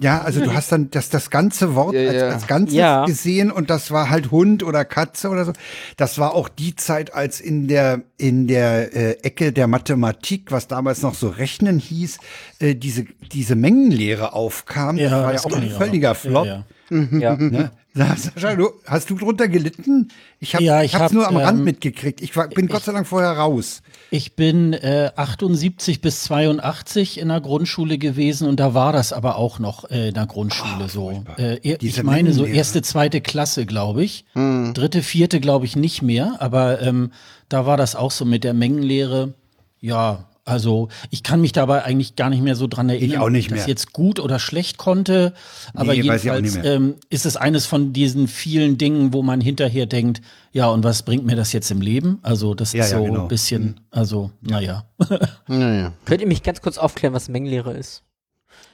ja, 0.00 0.20
also 0.22 0.40
du 0.40 0.52
hast 0.54 0.72
dann 0.72 0.90
das, 0.90 1.10
das 1.10 1.30
ganze 1.30 1.74
Wort 1.74 1.94
Ja, 1.94 2.08
als, 2.08 2.14
ja. 2.20 2.28
als 2.28 2.46
Ganzes 2.46 2.74
Ja. 2.76 3.04
gesehen 3.06 3.50
und 3.50 3.70
das 3.70 3.90
war 3.90 4.10
halt 4.10 4.30
Hund 4.30 4.62
oder 4.62 4.84
Katze 4.84 5.28
oder 5.28 5.44
so. 5.44 5.52
Das 5.96 6.18
war 6.18 6.34
auch 6.34 6.48
die 6.48 6.74
Zeit, 6.76 7.14
als 7.14 7.40
in 7.40 7.68
der, 7.68 8.02
in 8.18 8.46
der 8.46 8.94
äh, 8.94 9.10
Ecke 9.22 9.52
der 9.52 9.66
Mathematik, 9.66 10.50
was 10.52 10.68
damals 10.68 11.02
noch 11.02 11.14
so 11.14 11.28
Rechnen 11.28 11.78
hieß, 11.78 12.18
äh, 12.60 12.74
diese, 12.74 13.04
diese 13.32 13.54
Mengenlehre 13.56 14.32
aufkam. 14.32 14.96
das 14.96 15.10
war 15.12 15.20
ja 15.26 15.32
das 15.32 15.44
auch 15.46 15.50
kenn 15.50 15.62
ein 15.64 15.70
völliger 15.70 16.14
Flop. 16.14 16.46
Ja, 16.46 16.64
ja. 16.90 17.18
Ja. 17.18 17.36
Ne? 17.36 17.70
Sascha, 17.94 18.56
du, 18.56 18.70
hast 18.86 19.08
du 19.08 19.14
drunter 19.14 19.46
gelitten? 19.46 20.08
Ich 20.40 20.54
habe 20.54 20.64
Ja, 20.64 20.82
ich 20.82 20.86
ich 20.86 20.94
hab's 20.94 21.04
hab, 21.04 21.12
nur 21.12 21.28
am 21.28 21.36
Rand 21.36 21.58
ähm, 21.60 21.64
mitgekriegt. 21.64 22.20
Ich 22.22 22.36
war, 22.36 22.48
bin 22.48 22.66
Gott 22.66 22.82
sei 22.82 22.92
Dank 22.92 23.06
vorher 23.06 23.30
raus. 23.30 23.82
Ich 24.10 24.34
bin 24.34 24.72
äh, 24.72 25.12
78 25.14 26.00
bis 26.00 26.24
82 26.24 27.20
in 27.20 27.28
der 27.28 27.40
Grundschule 27.40 27.98
gewesen 27.98 28.48
und 28.48 28.58
da 28.58 28.74
war 28.74 28.92
das 28.92 29.12
aber 29.12 29.36
auch 29.36 29.60
noch 29.60 29.88
äh, 29.90 30.08
in 30.08 30.14
der 30.14 30.26
Grundschule 30.26 30.88
so. 30.88 31.24
Äh, 31.38 31.58
ich 31.62 31.78
Diese 31.78 32.02
meine 32.02 32.32
so 32.32 32.44
erste, 32.44 32.82
zweite 32.82 33.20
Klasse, 33.20 33.64
glaube 33.64 34.02
ich. 34.02 34.24
Dritte, 34.34 35.02
vierte, 35.02 35.38
glaube 35.38 35.64
ich 35.66 35.76
nicht 35.76 36.02
mehr, 36.02 36.36
aber 36.40 36.82
ähm, 36.82 37.12
da 37.48 37.64
war 37.64 37.76
das 37.76 37.94
auch 37.94 38.10
so 38.10 38.24
mit 38.24 38.42
der 38.42 38.54
Mengenlehre. 38.54 39.34
Ja, 39.80 40.24
also 40.44 40.88
ich 41.10 41.22
kann 41.22 41.40
mich 41.40 41.52
dabei 41.52 41.84
eigentlich 41.84 42.16
gar 42.16 42.28
nicht 42.30 42.42
mehr 42.42 42.54
so 42.54 42.66
dran 42.66 42.88
erinnern, 42.90 43.22
auch 43.22 43.28
nicht 43.30 43.46
ob 43.50 43.52
ich 43.56 43.58
das 43.60 43.66
jetzt 43.66 43.92
gut 43.92 44.20
oder 44.20 44.38
schlecht 44.38 44.76
konnte. 44.78 45.32
Aber 45.74 45.94
Nee, 45.94 46.06
weiß 46.06 46.24
ich 46.24 46.30
auch 46.30 46.34
jedenfalls 46.36 46.42
nicht 46.54 46.62
mehr. 46.64 46.74
ähm, 46.74 46.94
ist 47.10 47.24
es 47.26 47.36
eines 47.36 47.66
von 47.66 47.92
diesen 47.92 48.28
vielen 48.28 48.76
Dingen, 48.78 49.12
wo 49.12 49.22
man 49.22 49.40
hinterher 49.40 49.86
denkt, 49.86 50.20
ja, 50.52 50.68
und 50.68 50.84
was 50.84 51.02
bringt 51.02 51.24
mir 51.24 51.34
das 51.36 51.52
jetzt 51.52 51.70
im 51.70 51.80
Leben? 51.80 52.18
Also 52.22 52.54
das 52.54 52.72
Ja, 52.74 52.84
ist 52.84 52.90
ja, 52.92 52.98
so 52.98 53.04
genau. 53.04 53.22
ein 53.22 53.28
bisschen, 53.28 53.80
also, 53.90 54.30
naja. 54.42 54.84
Naja. 55.48 55.92
Könnt 56.04 56.20
ihr 56.20 56.26
mich 56.28 56.42
ganz 56.42 56.60
kurz 56.60 56.78
aufklären, 56.78 57.14
was 57.14 57.28
Mengenlehre 57.28 57.72
ist? 57.72 58.02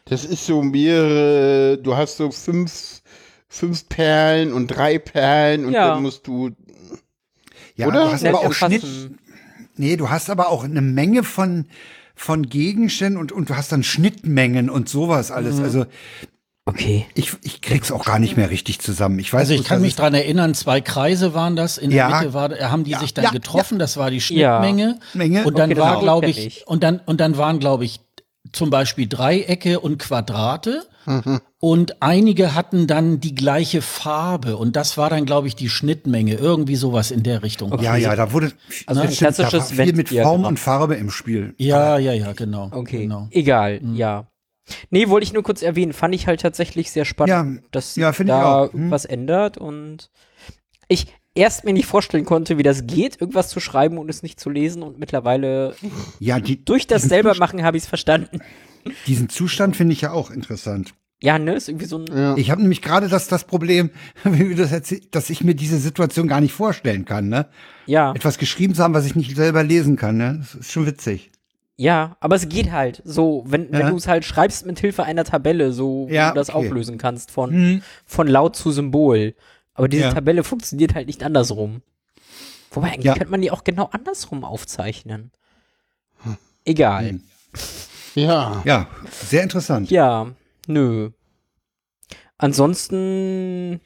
Das 0.07 0.25
ist 0.25 0.45
so 0.47 0.63
mehrere, 0.63 1.79
du 1.79 1.97
hast 1.97 2.17
so 2.17 2.31
fünf, 2.31 3.03
fünf 3.49 3.89
Perlen 3.89 4.53
und 4.53 4.67
drei 4.69 4.99
Perlen 4.99 5.65
und 5.67 5.73
Ja. 5.73 5.95
dann 5.95 6.03
musst 6.03 6.27
du, 6.27 6.51
Ja, 7.77 7.87
Oder? 7.87 8.05
du 8.07 8.13
hast 8.13 8.25
aber 8.27 8.41
auch. 8.41 8.53
Schnitt, 8.53 8.83
Nee, 9.81 9.97
du 9.97 10.11
hast 10.11 10.31
aber 10.31 10.49
auch 10.51 10.63
eine 10.65 10.83
Menge 10.83 11.25
von, 11.25 11.65
von 12.15 12.45
Gegenständen 12.49 13.19
und, 13.21 13.33
und 13.33 13.51
du 13.51 13.57
hast 13.57 13.73
dann 13.73 13.83
Schnittmengen 13.83 14.71
und 14.71 14.89
sowas 14.89 15.31
alles. 15.31 15.57
Mhm. 15.57 15.65
Also 15.65 15.87
Okay. 16.67 17.07
ich, 17.15 17.33
ich 17.43 17.63
krieg's 17.63 17.91
auch 17.91 18.05
gar 18.05 18.19
nicht 18.19 18.37
mehr 18.37 18.51
richtig 18.51 18.79
zusammen. 18.79 19.19
Ich 19.19 19.33
weiß 19.33 19.41
Also 19.41 19.55
ich 19.55 19.65
kann 19.65 19.81
mich 19.81 19.97
dran 19.97 20.15
erinnern, 20.15 20.55
zwei 20.55 20.81
Kreise 20.81 21.35
waren 21.35 21.57
das. 21.57 21.79
In 21.79 21.91
Ja. 21.91 22.09
der 22.09 22.19
Mitte 22.21 22.35
war, 22.35 22.51
haben 22.71 22.85
die 22.85 22.93
Ja, 22.93 23.01
sich 23.01 23.15
dann 23.15 23.25
ja, 23.25 23.31
getroffen. 23.31 23.79
Das 23.79 23.97
war 23.97 24.11
die 24.11 24.19
Ja. 24.19 24.21
Schnittmenge. 24.63 25.01
Menge. 25.15 25.45
Und 25.45 25.59
dann 25.59 25.71
Okay, 25.73 25.81
war, 25.81 25.99
glaube 25.99 26.29
ich. 26.29 26.65
und 26.69 26.83
dann 26.85 27.01
und 27.07 27.21
dann 27.21 27.37
waren, 27.39 27.59
glaube 27.59 27.85
ich, 27.87 28.01
zum 28.53 28.71
Beispiel 28.71 29.09
Dreiecke 29.09 29.81
und 29.81 29.99
Quadrate. 29.99 30.85
Mhm. 31.07 31.41
Und 31.59 32.03
einige 32.03 32.55
hatten 32.55 32.87
dann 32.87 33.21
die 33.21 33.35
gleiche 33.35 33.83
Farbe. 33.83 34.57
Und 34.57 34.77
das 34.77 34.97
war 34.97 35.11
dann, 35.11 35.25
glaube 35.27 35.49
ich, 35.49 35.57
die 35.57 35.69
Schnittmenge. 35.69 36.35
Irgendwie 36.35 36.77
sowas 36.77 37.11
in 37.11 37.23
der 37.23 37.43
Richtung. 37.43 37.79
Ja, 37.81 37.97
ja, 37.97 38.15
da 38.17 38.33
wurde 38.33 38.53
Also 38.87 39.03
das 39.03 39.11
ein 39.11 39.15
stimmt, 39.15 39.39
da 39.39 39.43
war 39.43 39.51
klassisches 39.51 39.85
viel 39.85 39.93
mit. 39.95 40.09
Form 40.11 40.45
und 40.45 40.59
Farbe 40.59 40.95
im 40.97 41.11
Spiel. 41.11 41.55
Ja, 41.59 41.99
ja, 41.99 42.13
ja, 42.13 42.33
genau. 42.33 42.71
Okay. 42.73 43.03
Genau. 43.03 43.29
Egal, 43.31 43.81
ja. 43.95 44.27
Nee, 44.91 45.09
wollte 45.09 45.25
ich 45.25 45.33
nur 45.33 45.43
kurz 45.43 45.63
erwähnen. 45.63 45.93
Fand 45.93 46.15
ich 46.15 46.27
halt 46.27 46.41
tatsächlich 46.41 46.91
sehr 46.91 47.05
spannend, 47.05 47.57
Ja, 47.57 47.69
dass 47.73 47.97
ja, 47.97 48.13
da 48.13 48.63
auch. 48.63 48.73
Hm. 48.73 48.79
irgendwas 48.79 49.05
ändert 49.05 49.59
und 49.59 50.11
ich 50.89 51.07
erst 51.35 51.65
mir 51.65 51.73
nicht 51.73 51.87
vorstellen 51.87 52.25
konnte, 52.25 52.59
wie 52.59 52.63
das 52.63 52.87
geht, 52.87 53.21
irgendwas 53.21 53.49
zu 53.49 53.61
schreiben 53.61 53.99
und 53.99 54.09
es 54.11 54.23
nicht 54.23 54.41
zu 54.41 54.51
lesen 54.51 54.83
und 54.83 54.99
mittlerweile 54.99 55.75
Ja, 56.19 56.41
die, 56.41 56.65
durch 56.65 56.87
das 56.87 57.03
selber 57.03 57.31
Zustand- 57.31 57.53
machen 57.53 57.63
habe 57.65 57.77
ich 57.77 57.85
es 57.85 57.89
verstanden. 57.89 58.41
Diesen 59.07 59.29
Zustand 59.29 59.77
finde 59.77 59.93
ich 59.93 60.01
ja 60.01 60.13
auch 60.13 60.31
interessant. 60.31 60.95
Ja, 61.23 61.39
ne, 61.39 61.53
ist 61.53 61.69
irgendwie 61.69 61.85
so 61.87 61.99
ein 61.99 62.07
ja. 62.07 62.35
Ich 62.39 62.51
habe 62.51 62.63
nämlich 62.63 62.81
gerade 62.81 63.09
das, 63.09 63.29
das 63.29 63.45
Problem, 63.45 63.91
dass 65.11 65.31
ich 65.31 65.45
mir 65.45 65.55
diese 65.55 65.79
Situation 65.79 66.29
gar 66.29 66.41
nicht 66.41 66.53
vorstellen 66.55 67.05
kann. 67.05 67.29
Ne? 67.29 67.47
ja, 67.87 68.13
Etwas 68.15 68.39
geschrieben 68.39 68.75
zu 68.75 68.83
haben, 68.83 68.95
was 68.95 69.07
ich 69.07 69.15
nicht 69.17 69.37
selber 69.37 69.63
lesen 69.63 69.97
kann. 69.97 70.17
Ne? 70.17 70.37
Das 70.41 70.55
ist 70.55 70.73
schon 70.73 70.87
witzig. 70.87 71.31
ja, 71.77 72.17
aber 72.21 72.37
es 72.37 72.49
geht 72.49 72.73
halt 72.73 73.03
so, 73.05 73.45
wenn, 73.47 73.71
wenn 73.71 73.81
Ja. 73.81 73.91
du 73.91 73.97
es 73.97 74.07
halt 74.09 74.25
schreibst 74.25 74.65
mit 74.67 74.81
Hilfe 74.81 75.05
einer 75.05 75.25
Tabelle, 75.25 75.73
so 75.73 76.07
wie 76.09 76.15
Ja, 76.15 76.31
du 76.31 76.37
das 76.37 76.49
okay. 76.51 76.59
auflösen 76.67 76.97
kannst 76.99 77.31
von 77.31 77.51
Hm. 77.53 77.83
von 78.07 78.27
laut 78.27 78.57
zu 78.57 78.71
Symbol. 78.71 79.35
Aber 79.75 79.89
diese 79.89 80.05
Ja. 80.05 80.13
Tabelle 80.15 80.45
funktioniert 80.45 80.95
halt 80.95 81.07
nicht 81.07 81.23
andersrum. 81.23 81.83
Wobei 82.73 82.89
eigentlich 82.89 83.05
Ja. 83.07 83.15
könnte 83.15 83.31
man 83.31 83.41
die 83.43 83.51
auch 83.51 83.65
genau 83.65 83.89
andersrum 83.93 84.45
aufzeichnen. 84.45 85.33
Egal. 86.65 87.09
Hm. 87.11 87.23
ja. 88.15 88.63
Ja, 88.65 88.89
sehr 89.11 89.43
interessant. 89.43 89.91
Ja, 89.91 90.31
nö. 90.67 91.11
Ansonsten 92.39 93.81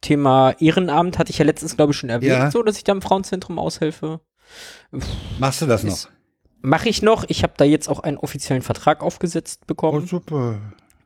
Thema 0.00 0.52
Ehrenamt 0.60 1.18
hatte 1.18 1.30
ich 1.30 1.38
ja 1.38 1.44
letztens, 1.44 1.76
glaube 1.76 1.92
ich, 1.92 1.98
schon 1.98 2.10
erwähnt, 2.10 2.30
Ja. 2.32 2.50
so, 2.50 2.62
dass 2.62 2.76
ich 2.76 2.84
da 2.84 2.92
im 2.92 3.02
Frauenzentrum 3.02 3.58
aushelfe. 3.58 4.20
Machst 5.38 5.62
du 5.62 5.66
das 5.66 5.82
noch? 5.82 6.08
Mache 6.62 6.88
ich 6.88 7.02
noch. 7.02 7.24
Ich 7.28 7.42
habe 7.42 7.54
da 7.56 7.64
jetzt 7.64 7.88
auch 7.88 8.00
einen 8.00 8.16
offiziellen 8.16 8.62
Vertrag 8.62 9.02
aufgesetzt 9.02 9.60
Oh, 9.62 9.66
bekommen. 9.66 10.06
super. 10.06 10.60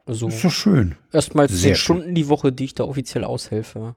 Also 0.06 0.28
Ist 0.28 0.44
doch 0.44 0.50
schön. 0.52 0.96
erstmal 1.12 1.48
zehn 1.48 1.56
sehr 1.58 1.74
schön. 1.74 1.96
Stunden 1.96 2.14
die 2.14 2.28
Woche, 2.28 2.52
die 2.52 2.64
ich 2.64 2.74
da 2.74 2.84
offiziell 2.84 3.24
aushelfe. 3.24 3.94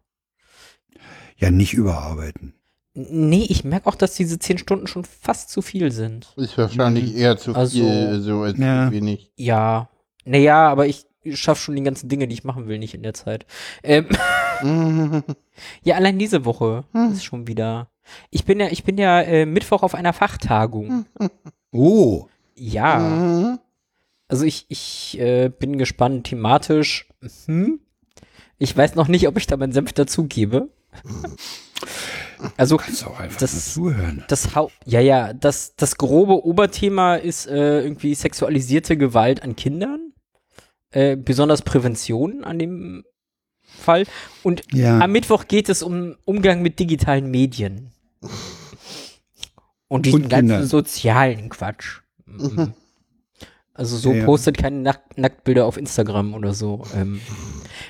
Ja, 1.43 1.51
nicht 1.51 1.73
überarbeiten. 1.73 2.53
Nee, 2.93 3.45
ich 3.49 3.63
merke 3.63 3.87
auch, 3.87 3.95
dass 3.95 4.15
diese 4.15 4.39
zehn 4.39 4.57
Stunden 4.57 4.87
schon 4.87 5.03
fast 5.03 5.49
zu 5.49 5.61
viel 5.61 5.91
sind. 5.91 6.31
Ist 6.37 6.57
wahrscheinlich 6.57 7.15
eher 7.15 7.37
zu 7.37 7.53
Also- 7.53 7.79
viel, 7.79 8.21
so 8.21 8.41
als 8.43 8.57
Ja. 8.57 8.91
wenig. 8.91 9.31
Ja. 9.35 9.89
Naja, 10.25 10.69
aber 10.69 10.87
ich 10.87 11.05
schaffe 11.33 11.61
schon 11.61 11.75
die 11.75 11.83
ganzen 11.83 12.07
Dinge, 12.07 12.27
die 12.27 12.33
ich 12.35 12.43
machen 12.43 12.67
will, 12.67 12.79
nicht 12.79 12.93
in 12.93 13.03
der 13.03 13.13
Zeit. 13.13 13.45
Ähm, 13.83 14.07
ja, 15.83 15.95
allein 15.95 16.19
diese 16.19 16.45
Woche 16.45 16.83
ist 17.11 17.23
schon 17.25 17.47
wieder. 17.47 17.89
Ich 18.29 18.45
bin 18.45 18.59
ja, 18.59 18.67
ich 18.69 18.83
bin 18.83 18.97
ja 18.97 19.21
äh, 19.21 19.45
Mittwoch 19.45 19.83
auf 19.83 19.95
einer 19.95 20.13
Fachtagung. 20.13 21.05
Oh, 21.75 22.27
Ja. 22.55 22.99
Mhm. 22.99 23.59
Also 24.27 24.45
ich, 24.45 24.65
ich 24.69 25.17
äh, 25.19 25.49
bin 25.49 25.79
gespannt 25.79 26.27
thematisch. 26.27 27.09
Hm? 27.47 27.79
Ich 28.59 28.77
weiß 28.77 28.93
noch 28.93 29.07
nicht, 29.07 29.27
ob 29.27 29.37
ich 29.37 29.47
da 29.47 29.57
meinen 29.57 29.73
Senf 29.73 29.91
dazugebe. 29.93 30.69
also 32.57 32.77
kannst 32.77 33.05
auch 33.05 33.19
einfach 33.19 33.39
Das- 33.39 33.73
zuhören. 33.73 34.23
das 34.27 34.55
Haupt, 34.55 34.73
ja, 34.85 34.99
ja, 34.99 35.33
das, 35.33 35.75
das 35.75 35.97
grobe 35.97 36.45
Oberthema 36.45 37.15
ist 37.15 37.47
äh, 37.47 37.81
irgendwie 37.81 38.15
sexualisierte 38.15 38.97
Gewalt 38.97 39.43
an 39.43 39.55
Kindern. 39.55 40.13
Äh, 40.91 41.15
besonders 41.17 41.63
Prävention 41.63 42.43
an 42.43 42.59
dem 42.59 43.03
Fall. 43.63 44.05
Und 44.43 44.61
Ja. 44.71 44.99
am 44.99 45.11
Mittwoch 45.11 45.47
geht 45.47 45.67
es 45.69 45.81
um 45.81 46.15
Umgang 46.25 46.61
mit 46.61 46.77
digitalen 46.79 47.31
Medien. 47.31 47.91
Und 49.87 50.05
diesen 50.05 50.23
Und 50.23 50.29
ganzen 50.29 50.65
sozialen 50.67 51.49
Quatsch. 51.49 52.01
Mhm. 52.25 52.73
Also 53.75 53.97
so 53.97 54.11
Ja, 54.11 54.19
ja. 54.19 54.25
postet 54.25 54.57
keine 54.59 54.77
Nack 54.77 55.01
Nacktbilder 55.15 55.65
auf 55.65 55.77
Instagram 55.77 56.35
oder 56.35 56.53
so. 56.53 56.83
Ähm, 56.95 57.19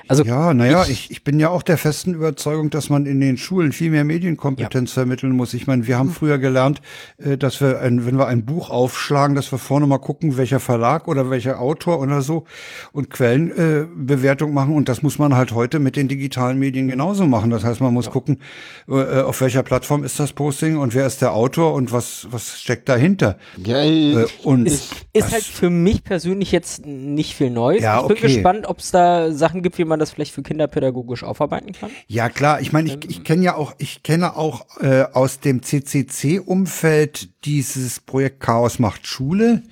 also 0.08 0.24
Ja, 0.24 0.54
naja, 0.54 0.86
ich, 0.88 1.12
ich 1.12 1.24
bin 1.26 1.39
ja 1.39 1.50
auch 1.50 1.62
der 1.62 1.78
festen 1.78 2.13
Überzeugung, 2.13 2.69
dass 2.69 2.89
man 2.89 3.06
in 3.06 3.19
den 3.19 3.38
Schulen 3.38 3.74
viel 3.74 3.91
mehr 3.91 4.06
Medienkompetenz 4.06 4.93
vermitteln 4.93 5.34
muss. 5.34 5.54
Ich 5.54 5.67
meine, 5.67 5.86
wir 5.86 5.98
haben 5.98 6.12
früher 6.12 6.38
gelernt, 6.38 6.82
äh, 7.17 7.38
dass 7.38 7.60
wir, 7.60 7.82
ein, 7.82 8.06
wenn 8.06 8.17
wir 8.17 8.28
ein 8.28 8.46
Buch 8.46 8.69
aufschlagen, 8.69 9.36
dass 9.36 9.52
wir 9.52 9.60
vorne 9.60 9.86
mal 9.86 9.98
gucken, 9.98 10.38
welcher 10.38 10.62
Verlag 10.62 11.10
oder 11.10 11.30
welcher 11.30 11.60
Autor 11.60 12.00
oder 12.00 12.22
so 12.22 12.46
und 12.93 13.10
Quellenbewertung 13.10 14.52
äh, 14.52 14.54
machen. 14.54 14.76
Und 14.76 14.88
das 14.88 15.02
muss 15.02 15.19
man 15.19 15.36
halt 15.36 15.54
heute 15.54 15.80
mit 15.80 15.98
den 15.98 16.08
digitalen 16.08 16.60
Medien 16.60 16.88
genauso 16.88 17.26
machen. 17.26 17.50
Das 17.50 17.65
heißt, 17.65 17.82
man 17.82 17.93
muss 17.93 18.10
gucken, 18.10 18.39
äh, 18.88 19.22
auf 19.22 19.41
welcher 19.41 19.63
Plattform 19.63 20.06
ist 20.06 20.17
das 20.17 20.32
Posting 20.32 20.78
und 20.78 20.93
wer 20.93 21.08
ist 21.08 21.22
der 21.22 21.34
Autor 21.34 21.74
und 21.74 21.91
was, 21.91 22.28
was 22.32 22.62
steckt 22.62 22.88
dahinter. 22.88 23.38
Ja, 23.63 23.84
Äh, 23.84 24.28
und 24.43 24.65
ist, 24.65 24.93
ist 25.12 25.32
halt 25.32 25.43
für 25.43 25.72
mich 25.73 26.03
persönlich 26.03 26.51
jetzt 26.51 26.86
nicht 26.86 27.36
viel 27.36 27.49
Neues. 27.49 27.83
Ja, 27.83 28.01
ich 28.01 28.07
bin 28.07 28.17
okay. 28.17 28.27
gespannt, 28.33 28.65
ob 28.67 28.79
es 28.79 28.91
da 28.91 29.31
Sachen 29.31 29.62
gibt, 29.62 29.77
wie 29.77 29.86
man 29.86 29.99
das 29.99 30.12
vielleicht 30.12 30.33
für 30.33 30.43
Kinder 30.43 30.67
pädagogisch 30.67 31.23
aufarbeiten 31.23 31.73
kann. 31.73 31.89
Ja, 32.07 32.29
klar. 32.29 32.62
Ich 32.62 32.71
meine, 32.71 32.89
ich, 32.89 33.09
ich 33.09 33.23
kenne 33.23 33.43
ja 33.43 33.55
auch, 33.55 33.73
ich 33.77 34.03
kenne 34.03 34.38
auch 34.38 34.65
äh, 34.79 35.03
aus 35.13 35.39
dem 35.39 35.62
CCC-Umfeld 35.63 37.29
dieses 37.45 37.99
Projekt 37.99 38.39
Chaos 38.39 38.79
macht 38.79 39.07
Schule, 39.07 39.63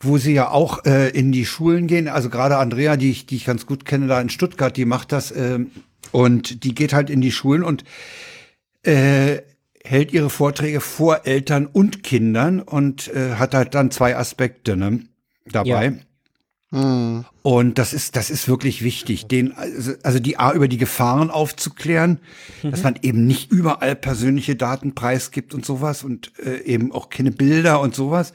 wo 0.00 0.18
sie 0.18 0.34
ja 0.34 0.50
auch 0.50 0.84
äh, 0.84 1.10
in 1.10 1.32
die 1.32 1.46
Schulen 1.46 1.86
gehen. 1.86 2.08
Also 2.08 2.30
gerade 2.30 2.56
Andrea, 2.56 2.96
die 2.96 3.10
ich, 3.10 3.26
die 3.26 3.36
ich 3.36 3.44
ganz 3.44 3.66
gut 3.66 3.84
kenne, 3.84 4.06
da 4.06 4.20
in 4.20 4.30
Stuttgart, 4.30 4.76
die 4.76 4.84
macht 4.84 5.12
das 5.12 5.30
ähm, 5.30 5.70
und 6.12 6.64
die 6.64 6.74
geht 6.74 6.92
halt 6.92 7.10
in 7.10 7.20
die 7.20 7.32
Schulen 7.32 7.62
und 7.62 7.84
äh, 8.82 9.38
hält 9.84 10.12
ihre 10.12 10.30
Vorträge 10.30 10.80
vor 10.80 11.22
Eltern 11.24 11.66
und 11.66 12.02
Kindern 12.02 12.60
und 12.60 13.08
äh, 13.08 13.34
hat 13.34 13.54
halt 13.54 13.74
dann 13.74 13.90
zwei 13.90 14.16
Aspekte 14.16 14.76
ne, 14.76 15.00
dabei. 15.52 15.98
Hm. 16.70 17.24
Und 17.42 17.78
das 17.78 17.94
ist, 17.94 18.14
das 18.14 18.28
ist 18.28 18.46
wirklich 18.46 18.84
wichtig, 18.84 19.26
den, 19.26 19.52
also, 19.52 19.92
also 20.02 20.18
die 20.18 20.38
A 20.38 20.52
über 20.52 20.68
die 20.68 20.76
Gefahren 20.76 21.30
aufzuklären, 21.30 22.18
dass 22.62 22.82
man 22.82 22.98
eben 23.00 23.26
nicht 23.26 23.50
überall 23.50 23.96
persönliche 23.96 24.54
Daten 24.54 24.94
preisgibt 24.94 25.54
und 25.54 25.64
sowas 25.64 26.04
und 26.04 26.32
äh, 26.44 26.60
eben 26.64 26.92
auch 26.92 27.08
keine 27.08 27.30
Bilder 27.30 27.80
und 27.80 27.94
sowas. 27.94 28.34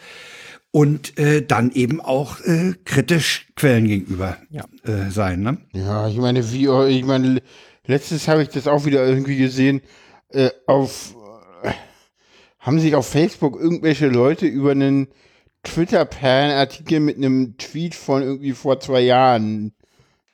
Und 0.71 1.19
äh, 1.19 1.45
dann 1.45 1.71
eben 1.73 2.01
auch 2.01 2.39
äh, 2.39 2.73
kritisch 2.85 3.45
Quellen 3.55 3.85
gegenüber 3.85 4.37
Ja. 4.49 4.65
äh, 4.83 5.11
sein. 5.11 5.41
Ne? 5.41 5.59
Ja, 5.73 6.07
ich 6.07 6.17
meine, 6.17 6.51
wie, 6.51 6.67
ich 6.89 7.05
meine, 7.05 7.43
letztens 7.85 8.27
habe 8.27 8.41
ich 8.41 8.49
das 8.49 8.67
auch 8.67 8.83
wieder 8.85 9.05
irgendwie 9.05 9.37
gesehen, 9.37 9.81
äh, 10.29 10.49
auf, 10.65 11.15
äh, 11.61 11.73
haben 12.57 12.79
sich 12.79 12.95
auf 12.95 13.07
Facebook 13.07 13.59
irgendwelche 13.59 14.07
Leute 14.07 14.47
über 14.47 14.71
einen 14.71 15.09
Twitter-Perlen-Artikel 15.63 16.99
mit 16.99 17.17
einem 17.17 17.57
Tweet 17.57 17.95
von 17.95 18.21
irgendwie 18.21 18.51
vor 18.53 18.79
zwei 18.79 19.01
Jahren 19.01 19.73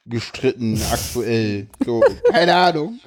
gestritten, 0.05 0.81
aktuell. 0.91 1.67
So, 1.85 2.01
keine 2.31 2.55
Ahnung. 2.55 2.99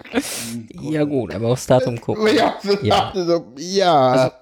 Ja 0.80 1.04
gut, 1.04 1.34
aber 1.34 1.48
aufs 1.48 1.66
Datum 1.66 2.00
gucken. 2.00 2.28
Ja, 2.34 2.56
so, 2.62 2.78
Ja. 2.82 3.12
so, 3.14 3.52
ja. 3.58 4.32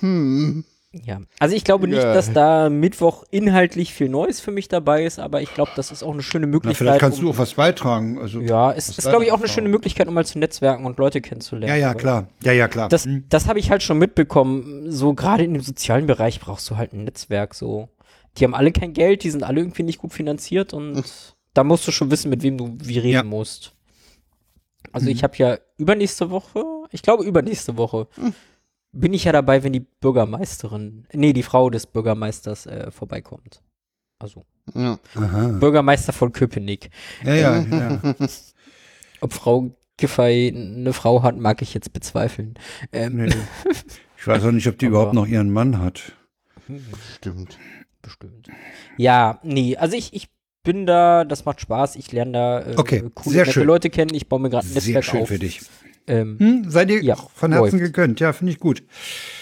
hm. 0.00 0.64
Ja. 0.92 1.20
Also 1.38 1.54
ich 1.54 1.62
glaube 1.62 1.86
nicht, 1.86 2.02
Ja. 2.02 2.12
dass 2.14 2.32
da 2.32 2.68
Mittwoch 2.68 3.22
inhaltlich 3.30 3.94
viel 3.94 4.08
Neues 4.08 4.40
für 4.40 4.50
mich 4.50 4.66
dabei 4.66 5.04
ist, 5.04 5.20
aber 5.20 5.40
ich 5.40 5.54
glaube, 5.54 5.70
das 5.76 5.92
ist 5.92 6.02
auch 6.02 6.12
eine 6.12 6.22
schöne 6.22 6.46
Na, 6.46 6.50
Möglichkeit. 6.52 6.76
vielleicht 6.78 7.00
kannst 7.00 7.18
um, 7.20 7.26
du 7.26 7.30
auch 7.30 7.38
was 7.38 7.54
beitragen. 7.54 8.18
Also, 8.18 8.40
ja, 8.40 8.72
es 8.72 8.88
ist, 8.88 9.08
glaube 9.08 9.24
ich, 9.24 9.30
auch 9.30 9.38
eine 9.38 9.46
schöne? 9.48 9.68
Möglichkeit, 9.68 10.08
um 10.08 10.14
mal 10.14 10.26
zu 10.26 10.40
netzwerken 10.40 10.84
und 10.86 10.98
Leute 10.98 11.20
kennenzulernen. 11.20 11.68
Ja, 11.68 11.80
ja, 11.88 11.94
klar. 11.94 12.26
Ja, 12.42 12.50
ja, 12.52 12.66
klar. 12.66 12.88
Das, 12.88 13.04
Hm. 13.04 13.24
das 13.28 13.46
habe 13.46 13.60
ich 13.60 13.70
halt 13.70 13.84
schon 13.84 13.98
mitbekommen. 13.98 14.90
So 14.90 15.14
gerade 15.14 15.44
in 15.44 15.54
dem 15.54 15.62
sozialen 15.62 16.06
Bereich 16.06 16.40
brauchst 16.40 16.68
du 16.68 16.76
halt 16.76 16.92
ein 16.92 17.04
Netzwerk. 17.04 17.54
So, 17.54 17.88
die 18.38 18.44
haben 18.44 18.54
alle 18.56 18.72
kein 18.72 18.92
Geld, 18.92 19.22
die 19.22 19.30
sind 19.30 19.44
alle 19.44 19.60
irgendwie 19.60 19.84
nicht 19.84 19.98
gut 20.00 20.12
finanziert 20.12 20.74
und 20.74 21.04
da 21.54 21.62
musst 21.62 21.86
du 21.86 21.92
schon 21.92 22.10
wissen, 22.10 22.30
mit 22.30 22.42
wem 22.42 22.58
du 22.58 22.76
wie 22.82 22.98
reden 22.98 23.12
Ja. 23.14 23.22
musst. 23.22 23.74
Also 24.92 25.08
ich 25.08 25.22
habe 25.22 25.36
ja 25.36 25.58
übernächste 25.76 26.30
Woche, 26.30 26.64
ich 26.90 27.02
glaube 27.02 27.22
übernächste 27.24 27.76
Woche, 27.76 28.08
bin 28.92 29.12
ich 29.12 29.24
ja 29.24 29.32
dabei, 29.32 29.62
wenn 29.62 29.72
die 29.72 29.80
Bürgermeisterin, 30.00 31.06
nee, 31.12 31.32
die 31.32 31.42
Frau 31.42 31.70
des 31.70 31.86
Bürgermeisters 31.86 32.66
äh, 32.66 32.90
vorbeikommt. 32.90 33.62
Also 34.18 34.44
Ja. 34.74 34.98
Bürgermeister 35.14 36.12
von 36.12 36.32
Köpenick. 36.32 36.90
Ja, 37.24 37.34
ja, 37.34 37.60
ja. 37.60 38.00
Ob 39.20 39.32
Frau 39.32 39.70
Giffey 39.96 40.48
eine 40.54 40.92
Frau 40.92 41.22
hat, 41.22 41.36
mag 41.38 41.60
ich 41.62 41.74
jetzt 41.74 41.92
bezweifeln. 41.92 42.54
Ähm, 42.92 43.16
Nee. 43.16 43.30
Ich 44.18 44.26
weiß 44.26 44.44
auch 44.44 44.50
nicht, 44.50 44.66
ob 44.66 44.78
die 44.78 44.86
Aber- 44.86 44.96
überhaupt 44.96 45.14
noch 45.14 45.26
ihren 45.26 45.50
Mann 45.50 45.78
hat. 45.78 46.12
Stimmt. 47.16 47.58
Bestimmt. 48.02 48.48
Ja, 48.98 49.40
nee, 49.42 49.76
also 49.76 49.96
ich, 49.96 50.12
ich 50.14 50.28
bin 50.62 50.84
da, 50.86 51.24
das 51.24 51.44
macht 51.46 51.60
Spaß, 51.62 51.96
ich 51.96 52.12
lerne 52.12 52.32
da 52.32 52.60
äh, 52.60 52.74
Okay, 52.76 53.04
coole 53.14 53.44
sehr. 53.46 53.64
Leute 53.64 53.88
kennen, 53.90 54.14
ich 54.14 54.28
baue 54.28 54.40
mir 54.40 54.50
gerade 54.50 54.66
ein 54.66 54.70
Sehr 54.70 54.82
Netzwerk 54.94 55.04
schön 55.04 55.22
auf. 55.22 55.28
für 55.28 55.38
dich. 55.38 55.60
Ähm, 56.06 56.38
Hm, 56.38 56.70
sei 56.70 56.84
dir 56.86 57.02
Ja, 57.02 57.14
auch 57.14 57.30
von 57.30 57.52
Herzen 57.52 57.78
läuft. 57.78 57.84
gegönnt. 57.94 58.20
Ja, 58.20 58.32
finde 58.32 58.52
ich 58.52 58.58
gut. 58.58 58.82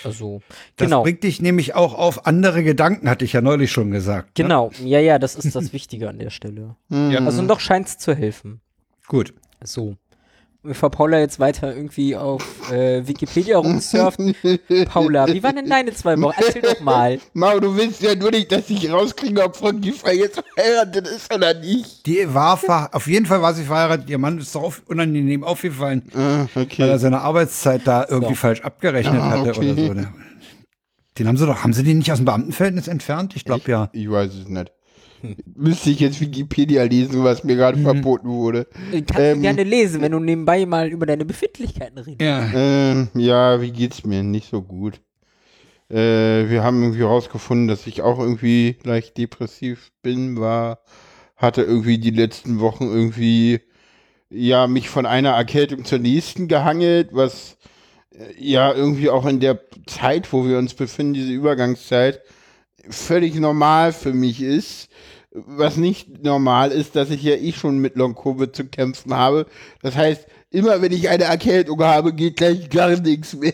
also, 0.05 0.43
Das 0.77 0.87
genau, 0.87 1.03
bringt 1.03 1.23
dich 1.23 1.41
nämlich 1.41 1.75
auch 1.75 1.95
auf 1.95 2.27
andere 2.27 2.63
Gedanken, 2.63 3.09
hatte 3.09 3.25
ich 3.25 3.33
ja 3.33 3.41
neulich 3.41 3.71
schon 3.71 3.91
gesagt. 3.91 4.37
ne? 4.39 4.45
genau, 4.45 4.71
ja, 4.85 4.99
ja, 5.01 5.19
das 5.19 5.35
ist 5.37 5.55
das 5.55 5.73
Wichtige 5.73 6.09
an 6.09 6.19
der 6.19 6.31
Stelle. 6.31 6.77
Ja. 6.91 7.21
Also 7.25 7.43
noch 7.43 7.61
scheint's 7.61 7.97
zu 7.99 8.15
helfen. 8.15 8.61
Gut. 9.07 9.33
So. 9.63 9.97
Bevor 10.69 10.91
Paula 10.91 11.19
jetzt 11.19 11.41
weiter 11.41 11.75
irgendwie 11.75 12.15
auf 12.15 12.71
äh, 12.71 13.07
Wikipedia 13.07 13.57
rumsurft. 13.59 14.21
Paula, 14.93 15.27
wie 15.27 15.43
waren 15.43 15.57
denn 15.57 15.69
deine 15.69 15.93
zwei 15.95 16.21
Wochen? 16.21 16.37
Erzähl 16.45 16.61
doch 16.63 16.81
mal. 16.81 17.19
Mau, 17.33 17.59
du 17.59 17.75
willst 17.77 18.03
ja 18.03 18.15
nur 18.15 18.31
nicht, 18.31 18.53
dass 18.53 18.69
ich 18.69 18.91
rauskriege, 18.93 19.43
ob 19.43 19.57
Frau 19.57 19.73
Giffey 19.73 20.13
jetzt 20.19 20.43
verheiratet 20.55 21.09
ist 21.09 21.35
oder 21.35 21.55
nicht. 21.55 22.05
Die 22.07 22.33
war 22.35 22.57
ver 22.59 22.91
auf 22.93 23.07
jeden 23.07 23.25
Fall 23.27 23.41
war 23.41 23.55
sie 23.55 23.65
verheiratet. 23.65 24.11
Ihr 24.11 24.19
Mann 24.19 24.39
ist 24.39 24.55
doch 24.55 24.63
auf 24.63 24.83
unangenehm 24.87 25.43
aufgefallen, 25.43 26.03
Ah, 26.15 26.47
weil 26.55 26.57
er 26.57 26.63
okay. 26.63 26.99
seine 26.99 27.21
Arbeitszeit 27.23 27.83
da 27.87 28.05
irgendwie 28.09 28.35
So. 28.35 28.41
falsch 28.41 28.61
abgerechnet 28.61 29.21
Ah, 29.21 29.31
hatte 29.31 29.51
okay. 29.51 29.73
oder 29.73 29.87
so. 29.87 29.93
ne? 29.95 30.13
Den 31.19 31.27
haben 31.27 31.37
sie 31.37 31.47
doch, 31.47 31.65
haben 31.65 31.73
sie 31.73 31.83
den 31.83 31.99
nicht 31.99 32.13
aus 32.13 32.19
dem 32.19 32.27
Beamtenverhältnis 32.27 32.87
entfernt? 32.89 33.35
Ich 33.35 33.45
glaube 33.45 33.69
ja. 33.71 33.89
Ich 33.93 34.09
weiß 34.11 34.35
es 34.35 34.49
nicht. 34.49 34.71
Müsste 35.55 35.91
ich 35.91 36.01
jetzt 36.01 36.21
Wikipedia 36.21 36.83
lesen, 36.85 37.25
was 37.25 37.45
mir 37.45 37.57
gerade 37.57 37.79
verboten 37.79 38.29
wurde. 38.29 38.67
Du 38.93 39.03
kannst 39.03 39.19
Ähm. 39.19 39.43
gerne 39.43 39.65
lesen, 39.65 40.01
wenn 40.01 40.13
du 40.13 40.19
nebenbei 40.21 40.67
mal 40.67 40.89
über 40.89 41.07
deine 41.07 41.25
Befindlichkeiten 41.25 41.99
redest. 41.99 42.23
Ja. 42.23 42.51
Ähm, 42.55 43.09
ja, 43.15 43.61
wie 43.61 43.71
geht's 43.71 44.05
mir? 44.05 44.23
Nicht 44.23 44.51
so 44.51 44.63
gut. 44.63 45.01
Äh, 45.91 46.51
wir 46.51 46.63
haben 46.63 46.83
irgendwie 46.83 47.03
rausgefunden, 47.03 47.67
dass 47.69 47.87
ich 47.87 48.03
auch 48.03 48.19
irgendwie 48.19 48.77
leicht 48.85 49.17
depressiv 49.17 49.91
bin, 50.03 50.39
war, 50.39 50.81
hatte 51.37 51.63
irgendwie 51.63 51.99
die 51.99 52.11
letzten 52.11 52.61
Wochen 52.61 52.85
irgendwie, 52.85 53.61
ja, 54.29 54.67
mich 54.67 54.91
von 54.91 55.07
einer 55.07 55.31
Erkältung 55.31 55.85
zur 55.87 55.99
nächsten 55.99 56.47
gehangelt, 56.47 57.09
was 57.13 57.57
äh, 58.13 58.35
ja 58.39 58.73
irgendwie 58.73 59.09
auch 59.09 59.25
in 59.25 59.41
der 59.41 59.61
Zeit, 59.87 60.31
wo 60.33 60.47
wir 60.47 60.59
uns 60.59 60.75
befinden, 60.75 61.15
diese 61.15 61.33
Übergangszeit, 61.33 62.21
völlig 62.91 63.35
normal 63.35 63.93
für 63.93 64.13
mich 64.13 64.43
ist. 64.43 64.89
Was 65.31 65.77
nicht 65.77 66.25
normal 66.25 66.73
ist, 66.73 66.97
dass 66.97 67.11
ich 67.11 67.23
ja 67.23 67.35
eh 67.35 67.53
schon 67.53 67.79
mit 67.79 67.97
Long-Covid 67.97 68.55
zu 68.55 68.65
kämpfen 68.65 69.15
habe. 69.15 69.47
Das 69.83 69.95
heißt, 69.95 70.27
immer 70.51 70.81
wenn 70.81 70.93
ich 70.93 71.09
eine 71.09 71.25
Erkältung 71.25 71.81
habe, 71.83 72.13
geht 72.15 72.37
gleich 72.37 72.71
gar 72.71 72.97
nichts 72.97 73.35
mehr. 73.35 73.53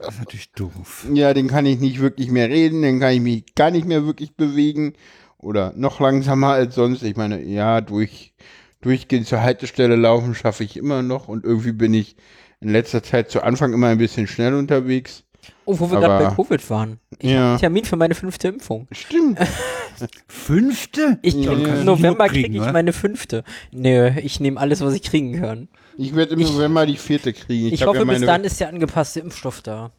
Das 0.00 0.14
ist 0.14 0.18
natürlich 0.18 0.52
doof. 0.52 1.06
Ja, 1.12 1.34
dann 1.34 1.48
kann 1.48 1.66
ich 1.66 1.78
nicht 1.78 2.00
wirklich 2.00 2.30
mehr 2.30 2.48
reden, 2.48 2.80
dann 2.82 3.00
kann 3.00 3.12
ich 3.12 3.20
mich 3.20 3.54
gar 3.54 3.70
nicht 3.70 3.86
mehr 3.86 4.06
wirklich 4.06 4.34
bewegen. 4.34 4.94
Oder 5.36 5.72
noch 5.76 6.00
langsamer 6.00 6.48
als 6.48 6.74
sonst. 6.74 7.02
Ich 7.02 7.16
meine, 7.16 7.42
ja, 7.42 7.80
durch, 7.80 8.34
durchgehend 8.80 9.26
zur 9.26 9.42
Haltestelle 9.42 9.96
laufen 9.96 10.34
schaffe 10.34 10.64
ich 10.64 10.76
immer 10.76 11.02
noch 11.02 11.28
und 11.28 11.44
irgendwie 11.44 11.72
bin 11.72 11.94
ich 11.94 12.16
in 12.60 12.70
letzter 12.70 13.02
Zeit 13.02 13.30
zu 13.30 13.42
Anfang 13.42 13.72
immer 13.72 13.88
ein 13.88 13.98
bisschen 13.98 14.26
schnell 14.26 14.54
unterwegs. 14.54 15.24
Oh, 15.70 15.78
wo 15.78 15.90
wir 15.90 16.00
gerade 16.00 16.24
bei 16.26 16.34
Covid 16.34 16.68
waren. 16.70 16.98
Ich 17.18 17.30
Ja. 17.30 17.36
habe 17.38 17.48
einen 17.50 17.58
Termin 17.60 17.84
für 17.84 17.96
meine 17.96 18.14
fünfte 18.16 18.48
Impfung. 18.48 18.88
Stimmt. 18.90 19.38
Fünfte? 20.26 21.18
Ich, 21.22 21.34
Ja, 21.34 21.52
Im 21.52 21.84
November 21.84 22.28
kriege 22.28 22.48
ich 22.48 22.60
oder? 22.60 22.72
meine 22.72 22.92
fünfte. 22.92 23.44
Nö, 23.70 24.10
ich 24.22 24.40
nehme 24.40 24.58
alles, 24.58 24.80
was 24.80 24.94
ich 24.94 25.02
kriegen 25.02 25.40
kann. 25.40 25.68
Ich 25.96 26.14
werde 26.16 26.32
im 26.34 26.40
Ich- 26.40 26.50
November 26.52 26.86
die 26.86 26.96
vierte 26.96 27.32
kriegen. 27.32 27.72
Ich, 27.72 27.82
hab 27.82 27.88
hoffe, 27.90 27.98
ja 27.98 28.04
bis 28.04 28.20
dann 28.22 28.42
ist 28.44 28.58
der 28.58 28.68
angepasste 28.70 29.20
Impfstoff 29.20 29.60
da. 29.62 29.90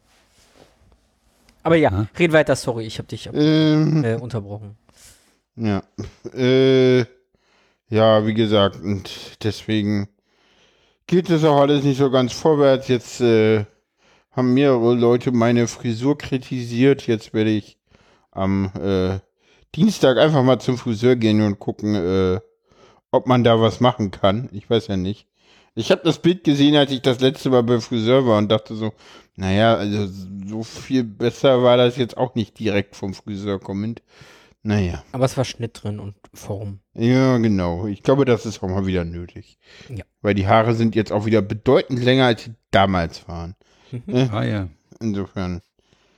Aber 1.62 1.76
ja, 1.76 2.06
red 2.18 2.32
weiter, 2.32 2.56
sorry, 2.56 2.84
ich 2.86 2.98
habe 2.98 3.08
dich 3.08 3.30
Ähm, 3.32 4.04
äh, 4.04 4.14
unterbrochen. 4.16 4.76
Ja. 5.56 5.82
Äh, 6.34 7.04
ja, 7.88 8.26
wie 8.26 8.34
gesagt, 8.34 8.80
und 8.82 9.08
deswegen 9.42 10.08
geht 11.06 11.30
es 11.30 11.44
auch 11.44 11.60
alles 11.60 11.84
nicht 11.84 11.98
so 11.98 12.10
ganz 12.10 12.32
vorwärts. 12.32 12.88
Jetzt 12.88 13.20
äh, 13.20 13.64
haben 14.32 14.54
mehrere 14.54 14.94
Leute 14.94 15.30
meine 15.32 15.68
Frisur 15.68 16.18
kritisiert. 16.18 17.06
Jetzt 17.06 17.34
werde 17.34 17.50
ich 17.50 17.78
am 18.30 18.72
äh, 18.80 19.18
Dienstag 19.74 20.18
einfach 20.18 20.42
mal 20.42 20.58
zum 20.58 20.78
Friseur 20.78 21.16
gehen 21.16 21.40
und 21.42 21.58
gucken, 21.58 21.94
äh, 21.94 22.40
ob 23.10 23.26
man 23.26 23.44
da 23.44 23.60
was 23.60 23.80
machen 23.80 24.10
kann. 24.10 24.48
Ich 24.52 24.68
weiß 24.68 24.88
ja 24.88 24.96
nicht. 24.96 25.28
Ich 25.74 25.90
habe 25.90 26.02
das 26.04 26.18
Bild 26.18 26.44
gesehen, 26.44 26.76
als 26.76 26.90
ich 26.90 27.00
das 27.00 27.20
letzte 27.20 27.48
Mal 27.48 27.62
beim 27.62 27.80
Friseur 27.80 28.26
war 28.26 28.38
und 28.38 28.50
dachte 28.50 28.74
so, 28.74 28.92
naja, 29.36 29.74
also 29.74 30.06
so 30.46 30.62
viel 30.62 31.04
besser 31.04 31.62
war 31.62 31.78
das 31.78 31.96
jetzt 31.96 32.16
auch 32.16 32.34
nicht 32.34 32.58
direkt 32.58 32.94
vom 32.96 33.14
Friseur 33.14 33.58
kommend. 33.58 34.02
Naja. 34.62 35.02
Aber 35.12 35.24
es 35.24 35.36
war 35.36 35.44
Schnitt 35.44 35.82
drin 35.82 35.98
und 35.98 36.14
Form. 36.34 36.80
Ja, 36.94 37.38
genau. 37.38 37.86
Ich 37.86 38.02
glaube, 38.02 38.24
das 38.24 38.46
ist 38.46 38.62
auch 38.62 38.68
mal 38.68 38.86
wieder 38.86 39.04
nötig. 39.04 39.58
Ja. 39.88 40.04
Weil 40.20 40.34
die 40.34 40.46
Haare 40.46 40.74
sind 40.74 40.94
jetzt 40.94 41.10
auch 41.10 41.26
wieder 41.26 41.42
bedeutend 41.42 42.02
länger, 42.02 42.26
als 42.26 42.44
sie 42.44 42.54
damals 42.70 43.26
waren. 43.26 43.56
Ah 44.32 44.44
ja. 44.44 44.68
Insofern. 45.00 45.60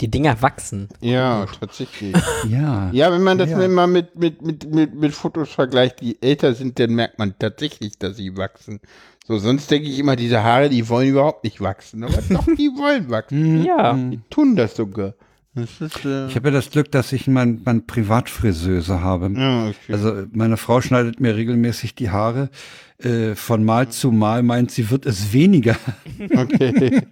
Die 0.01 0.11
Dinger 0.11 0.41
wachsen. 0.43 0.89
Ja, 1.01 1.47
tatsächlich. 1.61 2.15
Ja. 2.49 2.91
Ja, 2.93 3.13
wenn 3.13 3.23
man 3.23 3.39
das 3.39 3.51
Ja. 3.51 3.69
mal 3.69 3.87
mit, 3.87 4.17
mit, 4.17 4.43
mit, 4.43 4.69
mit, 4.73 4.95
mit 4.95 5.15
Fotos 5.15 5.51
vergleicht, 5.51 6.01
die 6.01 6.21
älter 6.21 6.53
sind, 6.55 6.79
dann 6.79 6.95
merkt 6.95 7.19
man 7.19 7.35
tatsächlich, 7.39 7.99
dass 7.99 8.17
sie 8.17 8.37
wachsen. 8.37 8.81
So, 9.27 9.39
sonst 9.39 9.71
denke 9.71 9.89
ich 9.89 9.99
immer, 9.99 10.17
diese 10.17 10.43
Haare, 10.43 10.69
die 10.69 10.87
wollen 10.89 11.09
überhaupt 11.09 11.45
nicht 11.45 11.61
wachsen. 11.61 12.05
Aber 12.05 12.21
doch, 12.29 12.45
die 12.45 12.71
wollen 12.77 13.09
wachsen. 13.09 13.59
Mhm. 13.61 13.65
Ja. 13.65 13.95
Die 13.95 14.21
tun 14.31 14.57
das 14.57 14.75
sogar. 14.77 15.15
Das 15.57 15.81
ist, 15.81 16.05
äh, 16.05 16.27
Ich 16.27 16.35
habe 16.35 16.49
ja 16.49 16.55
das 16.55 16.71
Glück, 16.71 16.91
dass 16.91 17.13
ich 17.13 17.29
mein, 17.29 17.61
mein 17.65 17.87
Privatfriseuse 17.87 19.01
habe. 19.03 19.31
ja, 19.39 19.69
okay. 19.69 19.93
Also 19.93 20.25
meine 20.33 20.57
Frau 20.57 20.81
schneidet 20.81 21.21
mir 21.21 21.37
regelmäßig 21.37 21.95
die 21.95 22.11
Haare. 22.11 22.51
Äh, 22.99 23.35
von 23.35 23.65
Mal 23.65 23.89
zu 23.89 24.11
Mal 24.11 24.43
meint 24.43 24.71
sie, 24.73 24.91
wird 24.91 25.07
es 25.07 25.33
weniger. 25.33 25.77
okay. 26.37 27.03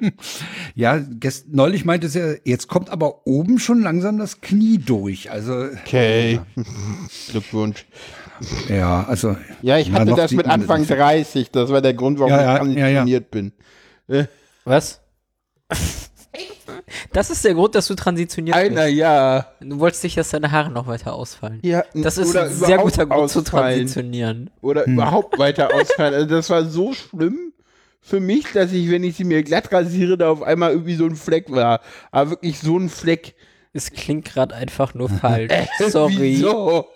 Ja, 0.75 0.99
gest 0.99 1.47
neulich 1.53 1.85
meinte 1.85 2.09
sie, 2.09 2.41
jetzt 2.45 2.67
kommt 2.69 2.91
aber 2.91 3.27
oben 3.27 3.59
schon 3.59 3.81
langsam 3.83 4.19
das 4.19 4.41
Knie 4.41 4.79
durch. 4.79 5.31
Also 5.31 5.53
Okay. 5.83 6.41
Glückwunsch. 7.31 7.85
ja, 8.69 9.05
also 9.05 9.37
Ja, 9.61 9.79
ich 9.79 9.93
hatte 9.93 10.15
das 10.15 10.33
mit 10.33 10.47
Anfang 10.47 10.85
30. 10.87 11.51
Das 11.53 11.71
war 11.71 11.81
der 11.81 11.95
Grund, 11.95 12.19
warum 12.19 12.33
Ja, 12.33 12.43
ja, 12.43 12.65
ich 12.65 12.77
ja, 12.77 12.89
ja. 12.89 13.05
transitioniert 13.05 13.31
bin. 13.31 13.53
Was? 14.65 15.01
Das 17.13 17.31
ist 17.31 17.45
der 17.45 17.55
Grund, 17.55 17.75
dass 17.75 17.87
du 17.87 17.95
transitioniert 17.95 18.57
Einer, 18.57 18.85
bist. 18.85 18.97
ja. 18.97 19.47
Du 19.61 19.79
wolltest 19.79 20.05
nicht, 20.05 20.17
dass 20.17 20.31
deine 20.31 20.51
Haare 20.51 20.71
noch 20.71 20.87
weiter 20.87 21.15
ausfallen. 21.15 21.61
ja. 21.63 21.85
Das 21.95 22.19
ist 22.19 22.37
ein 22.37 22.51
sehr 22.53 22.79
guter 22.79 23.07
Grund 23.07 23.31
zu 23.31 23.41
ausfallen. 23.41 23.75
transitionieren. 23.77 24.51
Oder 24.61 24.87
überhaupt 24.87 25.39
weiter 25.39 25.75
ausfallen. 25.75 26.15
Also 26.15 26.27
das 26.27 26.51
war 26.51 26.65
so 26.65 26.93
schlimm 26.93 27.53
für 28.01 28.19
mich, 28.21 28.47
dass 28.53 28.73
ich, 28.73 28.91
wenn 28.91 29.05
ich 29.05 29.17
sie 29.17 29.25
mir 29.25 29.43
glatt 29.43 29.71
rasiere, 29.73 30.19
da 30.19 30.31
auf 30.31 30.43
einmal 30.43 30.73
irgendwie 30.73 30.97
so 30.97 31.07
ein 31.07 31.15
Fleck 31.17 31.51
war. 31.51 31.81
Aber 32.11 32.31
wirklich 32.31 32.59
so 32.59 32.77
ein 32.79 32.89
Fleck. 32.89 33.35
Es 33.73 33.91
klingt 33.91 34.25
gerade 34.27 34.55
einfach 34.55 34.93
nur 34.95 35.09
falsch. 35.09 35.53
Sorry. 35.89 36.17
Wieso? 36.19 36.87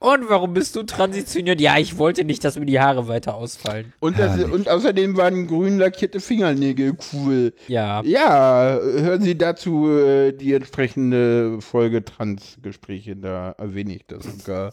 Und 0.00 0.30
warum 0.30 0.54
bist 0.54 0.76
du 0.76 0.82
transitioniert? 0.82 1.60
Ja, 1.60 1.76
ich 1.76 1.98
wollte 1.98 2.24
nicht, 2.24 2.42
dass 2.42 2.58
mir 2.58 2.64
die 2.64 2.80
Haare 2.80 3.06
weiter 3.06 3.34
ausfallen. 3.34 3.92
Und, 4.00 4.18
das, 4.18 4.42
und 4.42 4.66
außerdem 4.66 5.14
waren 5.18 5.46
grün 5.46 5.78
lackierte 5.78 6.20
Fingernägel 6.20 6.96
cool. 7.12 7.52
Ja. 7.68 8.02
Ja, 8.02 8.78
hören 8.80 9.20
Sie 9.20 9.36
dazu 9.36 9.90
äh, 9.90 10.32
die 10.32 10.54
entsprechende 10.54 11.60
Folge 11.60 12.02
Transgespräche, 12.02 13.14
da 13.14 13.50
erwähne 13.58 13.96
ich 13.96 14.06
das 14.06 14.24
sogar. 14.24 14.72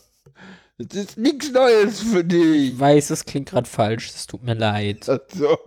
Das 0.77 0.97
ist 0.97 1.17
nichts 1.17 1.51
Neues 1.51 1.99
für 1.99 2.23
dich. 2.23 2.71
Ich 2.71 2.79
weiß, 2.79 3.09
es 3.09 3.25
klingt 3.25 3.49
gerade 3.49 3.67
falsch. 3.67 4.07
Es 4.07 4.27
tut 4.27 4.43
mir 4.43 4.53
leid. 4.53 5.09
Ach 5.09 5.19
so. 5.33 5.57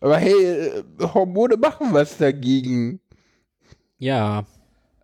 Aber 0.00 0.16
hey, 0.16 0.32
äh, 0.32 0.82
Hormone 0.98 1.58
machen 1.58 1.88
was 1.92 2.16
dagegen. 2.16 3.00
Ja. 3.98 4.46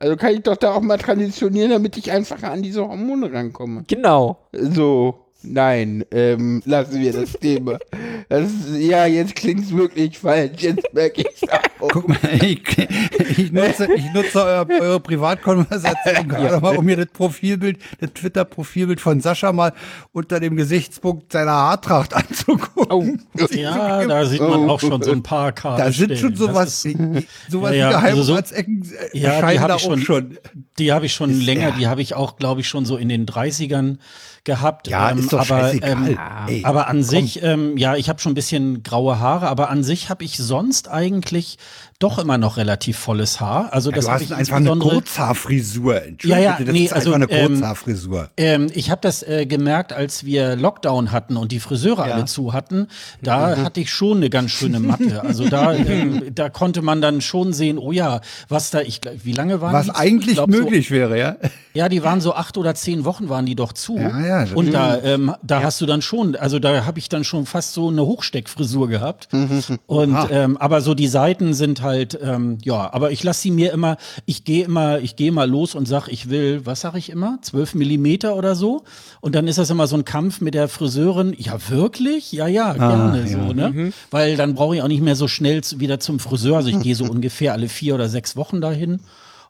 Also 0.01 0.17
kann 0.17 0.35
ich 0.35 0.43
doch 0.43 0.57
da 0.57 0.75
auch 0.75 0.81
mal 0.81 0.99
transitionieren, 0.99 1.71
damit 1.71 1.97
ich 1.97 2.11
einfacher 2.13 2.53
an 2.53 2.63
diese 2.63 2.87
Hormone 2.87 3.33
rankomme. 3.33 3.85
Genau. 3.89 4.49
So, 4.53 5.28
nein, 5.43 6.05
ähm, 6.11 6.63
lassen 6.65 7.01
wir 7.01 7.13
das 7.13 7.33
Thema. 7.33 7.79
Das, 8.29 8.51
ja, 8.79 9.07
jetzt 9.07 9.35
klingt's 9.37 9.73
wirklich 9.75 10.19
falsch. 10.19 10.61
Jetzt 10.63 10.93
merke 10.93 11.23
ich's 11.23 11.43
auch. 11.49 11.89
guck 11.89 12.09
mal, 12.09 12.19
ich, 12.43 12.63
ich 13.39 13.53
nutze, 13.53 13.89
ich 13.95 14.13
nutze 14.13 14.43
euer, 14.45 14.67
eure 14.81 15.01
Privatkonversation 15.01 16.29
gerade 16.29 16.61
mal, 16.61 16.77
um 16.77 16.85
mir 16.85 16.97
das 16.97 17.07
Profilbild, 17.07 17.79
das 18.01 18.13
Twitter-Profilbild 18.13 19.01
von 19.01 19.21
Sascha 19.21 19.53
mal 19.53 19.73
unter 20.13 20.41
dem 20.41 20.57
Gesichtspunkt 20.57 21.33
seiner 21.33 21.53
Haartracht 21.53 22.15
anzugucken. 22.15 23.23
Oh, 23.39 23.47
Ja, 23.55 24.05
da 24.07 24.25
sieht 24.27 24.41
man 24.41 24.69
auch 24.69 24.81
schon 24.81 25.03
so 25.03 25.13
ein 25.13 25.23
paar 25.23 25.53
Karten. 25.53 25.83
Da 25.83 25.93
sind 25.93 26.19
schon 26.19 26.35
sowas, 26.37 26.83
sowas 27.49 27.75
Ja, 27.75 27.91
ja, 27.91 28.03
wie 28.03 28.07
also 28.07 28.23
so- 28.23 28.33
Geheimratsecken 28.35 28.83
äh, 28.83 29.19
Ja, 29.19 29.31
die 29.31 29.37
erscheinen 29.37 29.61
hab 29.61 29.69
da 29.69 29.77
ich 29.77 29.83
auch 29.85 29.89
schon- 29.91 30.01
schon. 30.03 30.39
Die 30.79 30.93
habe 30.93 31.07
ich 31.07 31.15
schon 31.15 31.31
Ist- 31.31 31.43
länger, 31.45 31.69
ja. 31.71 31.75
die 31.79 31.87
habe 31.87 32.03
ich 32.03 32.15
auch, 32.15 32.37
glaube 32.37 32.61
ich, 32.61 32.69
schon 32.69 32.85
so 32.85 32.97
in 32.97 33.09
den 33.09 33.27
30ern 33.27 33.99
gehabt. 34.45 34.89
Ja, 34.89 35.11
ähm, 35.11 35.19
ist 35.19 35.33
doch 35.33 35.41
aber, 35.41 35.61
scheißegal. 35.61 36.09
Ähm, 36.09 36.19
Ey, 36.47 36.65
aber 36.65 36.89
an 36.89 37.03
sich, 37.03 37.43
ähm, 37.43 37.77
ja, 37.77 37.97
ich 37.97 38.09
habe 38.09 38.21
schon 38.21 38.33
ein 38.33 38.35
bisschen 38.35 38.83
graue 38.83 39.19
Haare, 39.19 39.49
aber 39.49 39.71
an 39.71 39.83
sich 39.83 40.11
habe 40.11 40.25
ich 40.25 40.37
sonst 40.37 40.89
eigentlich 40.89 41.59
doch 42.01 42.19
immer 42.19 42.39
noch 42.39 42.57
relativ 42.59 42.97
volles 42.97 43.41
Haar. 43.41 43.73
Also 43.73 43.91
das 43.91 44.05
du 44.05 44.11
habe 44.13 44.21
hast 44.23 44.31
ich 44.31 44.37
einfach 44.37 44.57
eine 44.57 44.71
Kurzhaarfrisur. 44.77 45.97
Entschuldigung, 46.05 46.31
Ja, 46.45 46.51
ja, 46.51 46.53
bitte, 46.53 46.65
das 46.67 46.73
nee, 46.75 46.85
ist 46.85 46.93
also, 46.93 47.13
einfach 47.13 47.29
eine 47.29 47.41
ähm, 47.41 47.49
Kurzhaarfrisur. 47.55 48.31
Ähm, 48.37 48.67
ich 48.73 48.91
habe 48.91 49.01
das 49.03 49.23
äh, 49.25 49.47
gemerkt, 49.47 49.93
als 49.93 50.25
wir 50.25 50.55
Lockdown 50.55 51.11
hatten 51.11 51.37
und 51.37 51.51
die 51.51 51.59
Friseure 51.61 52.05
alle 52.05 52.25
zu 52.27 52.53
hatten. 52.53 52.87
Da 53.21 53.57
Mhm. 53.57 53.65
hatte 53.65 53.81
ich 53.81 53.91
schon 53.93 54.19
eine 54.19 54.31
ganz 54.31 54.53
schöne 54.53 54.79
Matte. 54.79 55.23
Also 55.25 55.49
da, 55.49 55.73
ähm, 55.75 56.23
da 56.35 56.49
konnte 56.51 56.83
man 56.83 57.01
dann 57.01 57.21
schon 57.21 57.53
sehen, 57.53 57.79
oh 57.79 57.91
ja, 57.91 58.21
was 58.49 58.71
da, 58.71 58.81
ich, 58.81 59.01
wie 59.25 59.33
lange 59.33 59.61
waren 59.61 59.73
Was 59.73 59.87
die? 59.87 59.93
zu? 59.93 59.99
eigentlich 59.99 60.29
ich 60.31 60.35
glaub, 60.37 60.49
möglich 60.51 60.91
wäre, 60.93 61.19
ja. 61.19 61.37
So, 61.43 61.49
ja, 61.75 61.89
die 61.89 62.03
waren 62.05 62.21
so 62.21 62.35
acht 62.35 62.57
oder 62.59 62.75
zehn 62.75 63.05
Wochen 63.05 63.29
waren 63.29 63.45
die 63.47 63.55
doch 63.57 63.73
zu. 63.73 63.97
Ja, 63.99 64.21
ja, 64.25 64.41
das- 64.45 64.53
und 64.53 64.73
da, 64.73 64.99
ähm, 65.03 65.33
da 65.43 65.63
hast 65.63 65.81
du 65.81 65.87
dann 65.87 66.03
schon, 66.03 66.37
also 66.37 66.59
da 66.61 66.85
habe 66.87 66.99
ich 66.99 67.09
dann 67.09 67.25
schon 67.25 67.45
fast 67.47 67.75
so 67.75 67.89
eine 67.89 68.03
Hochsteckfrisur 68.03 68.89
gehabt. 68.89 69.29
Und 69.87 70.17
ähm, 70.31 70.57
aber 70.57 70.81
so 70.81 70.95
die 70.95 71.07
Seiten 71.09 71.55
sind 71.55 71.83
halt, 71.83 71.88
ähm, 71.95 72.59
ja, 72.63 72.93
aber 72.93 73.11
ich 73.11 73.23
lasse 73.23 73.43
sie 73.43 73.51
mir 73.51 73.73
immer, 73.73 73.97
ich 74.27 74.45
gehe 74.45 74.65
immer, 74.65 75.01
ich 75.01 75.17
gehe 75.17 75.33
mal 75.33 75.49
los 75.49 75.75
und 75.75 75.87
sag, 75.87 76.09
ich 76.09 76.31
will, 76.31 76.65
was 76.65 76.81
sag 76.81 76.95
ich 76.95 77.11
immer, 77.11 77.39
12 77.43 77.75
Millimeter 77.75 78.37
oder 78.37 78.55
so. 78.55 78.85
Und 79.21 79.35
dann 79.35 79.49
ist 79.49 79.59
das 79.59 79.71
immer 79.71 79.87
so 79.87 79.97
ein 79.97 80.05
Kampf 80.05 80.41
mit 80.41 80.55
der 80.55 80.69
Friseurin. 80.69 81.35
Ja, 81.37 81.59
wirklich? 81.69 82.33
Ja, 82.33 82.47
ja, 82.47 82.73
gerne 82.73 83.27
so, 83.27 83.53
ne? 83.53 83.93
Weil 84.11 84.37
dann 84.37 84.55
brauche 84.55 84.77
ich 84.77 84.83
auch 84.83 84.89
nicht 84.89 85.03
mehr 85.03 85.17
so 85.17 85.29
schnell 85.29 85.63
zu, 85.63 85.81
wieder 85.81 86.01
zum 86.01 86.19
Friseur. 86.19 86.57
Also 86.57 86.69
ich 86.69 86.81
gehe 86.81 86.95
so 86.95 87.05
ungefähr 87.11 87.53
alle 87.53 87.69
vier 87.69 87.95
oder 87.95 88.09
sechs 88.09 88.37
Wochen 88.37 88.61
dahin. 88.61 89.01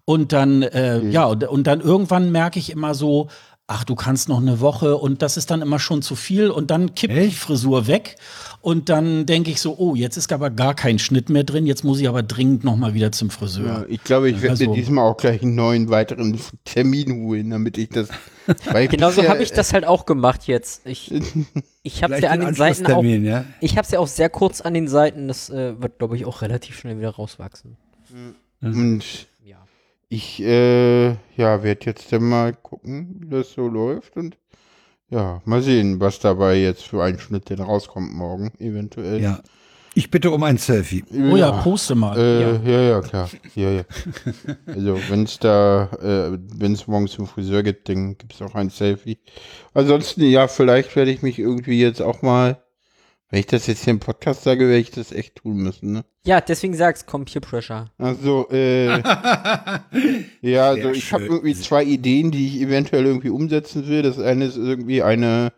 Und 0.05 0.33
dann, 0.33 0.63
äh, 0.63 1.05
ja, 1.11 1.27
und, 1.27 1.45
und 1.45 1.67
dann 1.67 1.81
irgendwann 1.81 2.33
merke 2.33 2.59
ich 2.59 2.71
immer 2.71 2.95
so, 2.95 3.29
ach, 3.71 3.85
du 3.85 3.95
kannst 3.95 4.29
noch 4.31 4.41
eine 4.41 4.61
Woche 4.61 4.97
und 4.97 5.21
das 5.21 5.37
ist 5.37 5.51
dann 5.51 5.61
immer 5.63 5.79
schon 5.79 6.01
zu 6.03 6.17
viel 6.17 6.51
und 6.51 6.71
dann 6.71 6.95
kippt 6.95 7.15
die 7.15 7.31
Frisur 7.31 7.87
weg 7.87 8.17
und 8.63 8.89
dann 8.89 9.27
denke 9.27 9.51
ich 9.51 9.61
so, 9.61 9.77
oh, 9.79 9.95
jetzt 9.95 10.17
ist 10.17 10.33
aber 10.33 10.49
gar 10.49 10.75
kein 10.75 10.99
Schnitt 10.99 11.29
mehr 11.29 11.45
drin, 11.45 11.67
jetzt 11.67 11.85
muss 11.85 12.01
ich 12.01 12.09
aber 12.09 12.23
dringend 12.23 12.65
noch 12.65 12.77
mal 12.77 12.95
wieder 12.95 13.13
zum 13.13 13.29
Ja, 13.29 13.35
Friseur. 13.35 13.87
ich 13.91 14.03
glaube, 14.03 14.31
ich 14.31 14.37
werde 14.41 14.51
Also- 14.53 14.71
mir 14.71 14.75
diesmal 14.75 15.05
auch 15.05 15.19
gleich 15.19 15.43
einen 15.43 15.55
neuen 15.55 15.91
weiteren 15.91 16.41
Termin 16.65 17.13
holen, 17.23 17.51
damit 17.51 17.77
ich 17.77 17.91
das. 17.91 18.09
Genauso 18.91 19.17
bisher- 19.21 19.29
habe 19.29 19.43
ich 19.43 19.53
das 19.53 19.75
halt 19.75 19.85
auch 19.85 20.07
gemacht 20.07 20.47
jetzt. 20.47 20.87
Ich, 20.87 21.13
ich 21.83 22.03
habe 22.03 22.15
Vielleicht 22.15 22.23
ja 22.25 22.31
an 22.31 22.41
den 22.41 22.55
Seiten 22.55 22.87
auch, 22.87 23.05
ja. 23.05 23.45
ich 23.61 23.77
habe 23.77 23.87
ja 23.93 23.99
auch 23.99 24.09
sehr 24.09 24.31
kurz 24.31 24.63
an 24.63 24.73
den 24.73 24.89
Seiten. 24.89 25.29
Das 25.29 25.51
äh, 25.51 25.79
wird, 25.81 25.99
glaube 25.99 26.17
ich, 26.17 26.25
auch 26.25 26.41
relativ 26.41 26.79
schnell 26.79 26.99
wieder 26.99 27.11
rauswachsen. 27.11 27.77
Und 28.63 29.03
Ja. 29.05 29.27
Ich, 30.09 30.43
äh, 30.43 31.09
ja, 31.37 31.63
werde 31.63 31.87
jetzt 31.87 32.13
dann 32.13 32.29
mal 32.29 32.55
gucken, 32.55 33.17
wie 33.21 33.29
das 33.29 33.53
so 33.53 33.69
läuft 33.69 34.17
und 34.17 34.37
ja, 35.11 35.41
mal 35.45 35.63
sehen, 35.63 36.01
was 36.01 36.19
dabei 36.19 36.57
jetzt 36.57 36.83
für 36.83 37.03
ein 37.03 37.19
Schnitt 37.19 37.49
denn 37.49 37.61
rauskommt 37.61 38.13
morgen, 38.13 38.53
eventuell. 38.59 39.21
Ja. 39.21 39.41
Ich 39.95 40.11
bitte 40.11 40.31
um 40.31 40.43
ein 40.45 40.59
Selfie. 40.59 41.03
Oh 41.13 41.35
ja, 41.35 41.51
poste 41.51 41.97
mal. 41.97 42.17
Äh, 42.17 42.71
ja. 42.71 42.81
ja, 42.83 43.01
klar. 43.01 43.29
Ja, 43.57 43.71
ja. 43.71 43.83
also, 44.67 45.01
wenn 45.09 45.25
es 45.25 45.41
da, 45.41 45.91
äh, 46.01 46.39
wenn 46.57 46.75
es 46.75 46.87
morgen 46.87 47.09
zum 47.09 47.27
Friseur 47.27 47.65
gibt, 47.65 47.89
dann 47.89 48.17
gibt 48.17 48.35
es 48.35 48.43
auch 48.43 48.55
ein 48.55 48.71
Selfie. 48.71 49.19
Ansonsten, 49.75 50.23
ja, 50.23 50.47
vielleicht 50.47 50.95
werde 50.95 51.11
ich 51.11 51.23
mich 51.23 51.41
irgendwie 51.41 51.81
jetzt 51.81 52.01
auch 52.01 52.23
mal, 52.23 52.63
wenn 53.31 53.41
ich 53.41 53.47
das 53.47 53.67
jetzt 53.67 53.85
hier 53.85 53.91
im 53.93 54.01
Podcast 54.01 54.43
sage, 54.43 54.69
werde 54.69 54.81
ich 54.81 54.91
das 54.91 55.13
echt 55.13 55.37
tun 55.37 55.59
müssen, 55.59 55.93
ne? 55.93 56.05
Ja, 56.25 56.41
deswegen 56.41 56.73
sag's, 56.75 57.05
komm, 57.05 57.27
Peer 57.27 57.43
Pressure. 57.43 57.91
Also, 57.99 58.49
äh, 58.51 58.87
ja, 60.41 60.69
also 60.69 60.83
Sehr 60.83 60.93
ich 60.93 61.13
habe 61.13 61.25
irgendwie 61.25 61.55
zwei 61.55 61.85
Ideen, 61.85 62.31
die 62.31 62.47
ich 62.47 62.59
eventuell 62.61 63.05
irgendwie 63.05 63.29
umsetzen 63.31 63.87
will. 63.87 64.01
Das 64.03 64.19
eine 64.19 64.47
ist 64.47 64.57
irgendwie 64.57 65.03
eine 65.03 65.53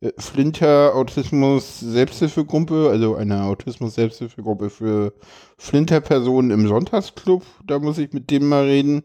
äh, 0.00 0.12
Flinter-Autismus-Selbsthilfegruppe, 0.16 2.88
also 2.90 3.14
eine 3.14 3.44
Autismus-Selbsthilfegruppe 3.44 4.70
für 4.70 5.12
Flinter-Personen 5.58 6.50
im 6.50 6.66
Sonntagsclub. 6.66 7.44
Da 7.66 7.78
muss 7.78 7.98
ich 7.98 8.14
mit 8.14 8.30
denen 8.30 8.48
mal 8.48 8.64
reden. 8.64 9.02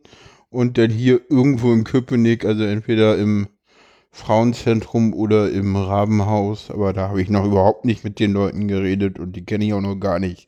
Und 0.49 0.77
dann 0.77 0.91
hier 0.91 1.19
irgendwo 1.29 1.73
in 1.73 1.83
Köpenick, 1.83 2.45
also 2.45 2.63
entweder 2.63 3.17
im 3.17 3.49
Frauenzentrum 4.17 5.13
oder 5.13 5.51
im 5.51 5.75
Rabenhaus. 5.75 6.71
Aber 6.71 6.91
da 6.91 7.09
habe 7.09 7.21
ich 7.21 7.29
noch 7.29 7.45
überhaupt 7.45 7.85
nicht 7.85 8.03
mit 8.03 8.19
den 8.19 8.33
Leuten 8.33 8.67
geredet 8.67 9.19
und 9.19 9.35
die 9.35 9.45
kenne 9.45 9.65
ich 9.65 9.73
auch 9.73 9.81
noch 9.81 9.95
gar 9.95 10.19
nicht 10.19 10.47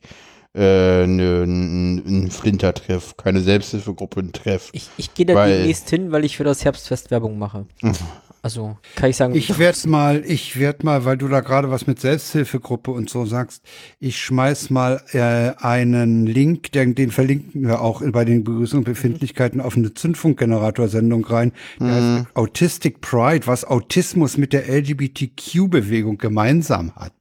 äh, 0.54 1.06
ne, 1.06 1.44
ein, 1.44 2.30
Flinter-Treff, 2.30 3.16
keine 3.16 3.40
Selbsthilfegruppe, 3.40 4.20
ein 4.20 4.32
Treff. 4.32 4.70
Ich, 4.72 4.88
ich 4.96 5.14
gehe 5.14 5.26
da 5.26 5.46
demnächst 5.46 5.88
hin, 5.88 6.10
weil 6.10 6.24
ich 6.24 6.36
für 6.36 6.44
das 6.44 6.64
Herbstfest 6.64 7.12
Werbung 7.12 7.38
mache. 7.38 7.66
Also, 8.42 8.78
kann 8.96 9.10
ich 9.10 9.16
sagen. 9.16 9.34
Ich 9.34 9.58
werde 9.58 9.88
mal, 9.88 10.22
ich 10.24 10.58
werde 10.58 10.86
mal, 10.86 11.04
weil 11.04 11.18
du 11.18 11.28
da 11.28 11.40
gerade 11.40 11.70
was 11.70 11.86
mit 11.86 12.00
Selbsthilfegruppe 12.00 12.90
und 12.90 13.10
so 13.10 13.26
sagst, 13.26 13.62
ich 13.98 14.18
schmeiß 14.18 14.70
mal 14.70 15.02
äh, 15.12 15.52
einen 15.62 16.26
Link, 16.26 16.72
den, 16.72 16.94
den 16.94 17.10
verlinken 17.10 17.66
wir 17.66 17.82
auch 17.82 18.02
bei 18.12 18.24
den 18.24 18.42
Begrüßungen 18.44 18.80
und 18.86 18.92
Befindlichkeiten 18.92 19.60
auf 19.60 19.76
eine 19.76 19.92
Zündfunkgenerator-Sendung 19.92 21.24
rein. 21.26 21.52
Der 21.78 21.94
heißt 21.94 22.26
Autistic 22.34 23.02
Pride, 23.02 23.46
was 23.46 23.64
Autismus 23.66 24.38
mit 24.38 24.54
der 24.54 24.68
LGBTQ-Bewegung 24.68 26.16
gemeinsam 26.16 26.94
hat. 26.96 27.12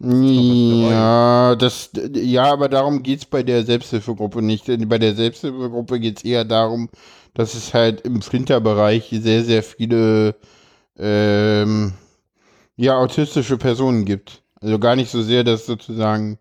Ja, 0.00 1.54
das, 1.54 1.90
ja, 2.14 2.44
aber 2.52 2.68
darum 2.68 3.02
geht's 3.02 3.24
bei 3.24 3.42
der 3.42 3.64
Selbsthilfegruppe 3.64 4.42
nicht. 4.42 4.66
Bei 4.88 4.98
der 4.98 5.14
Selbsthilfegruppe 5.14 6.00
geht's 6.00 6.24
eher 6.24 6.44
darum, 6.44 6.88
dass 7.34 7.54
es 7.54 7.74
halt 7.74 8.02
im 8.02 8.22
Flinterbereich 8.22 9.08
sehr, 9.12 9.42
sehr 9.44 9.62
viele 9.62 10.36
ähm, 10.98 11.92
ja, 12.76 12.96
autistische 12.96 13.56
Personen 13.56 14.04
gibt. 14.04 14.42
Also 14.60 14.78
gar 14.78 14.96
nicht 14.96 15.10
so 15.10 15.22
sehr, 15.22 15.44
dass 15.44 15.66
sozusagen 15.66 16.38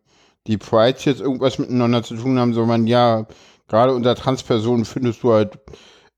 die 0.48 0.58
Prides 0.58 1.06
jetzt 1.06 1.22
irgendwas 1.22 1.58
miteinander 1.60 2.04
zu 2.04 2.16
tun 2.16 2.40
haben, 2.40 2.54
sondern 2.54 2.88
ja, 2.88 3.28
gerade 3.68 3.94
unter 3.94 4.16
Transpersonen 4.16 4.86
findest 4.86 5.24
du 5.24 5.34
halt 5.34 5.60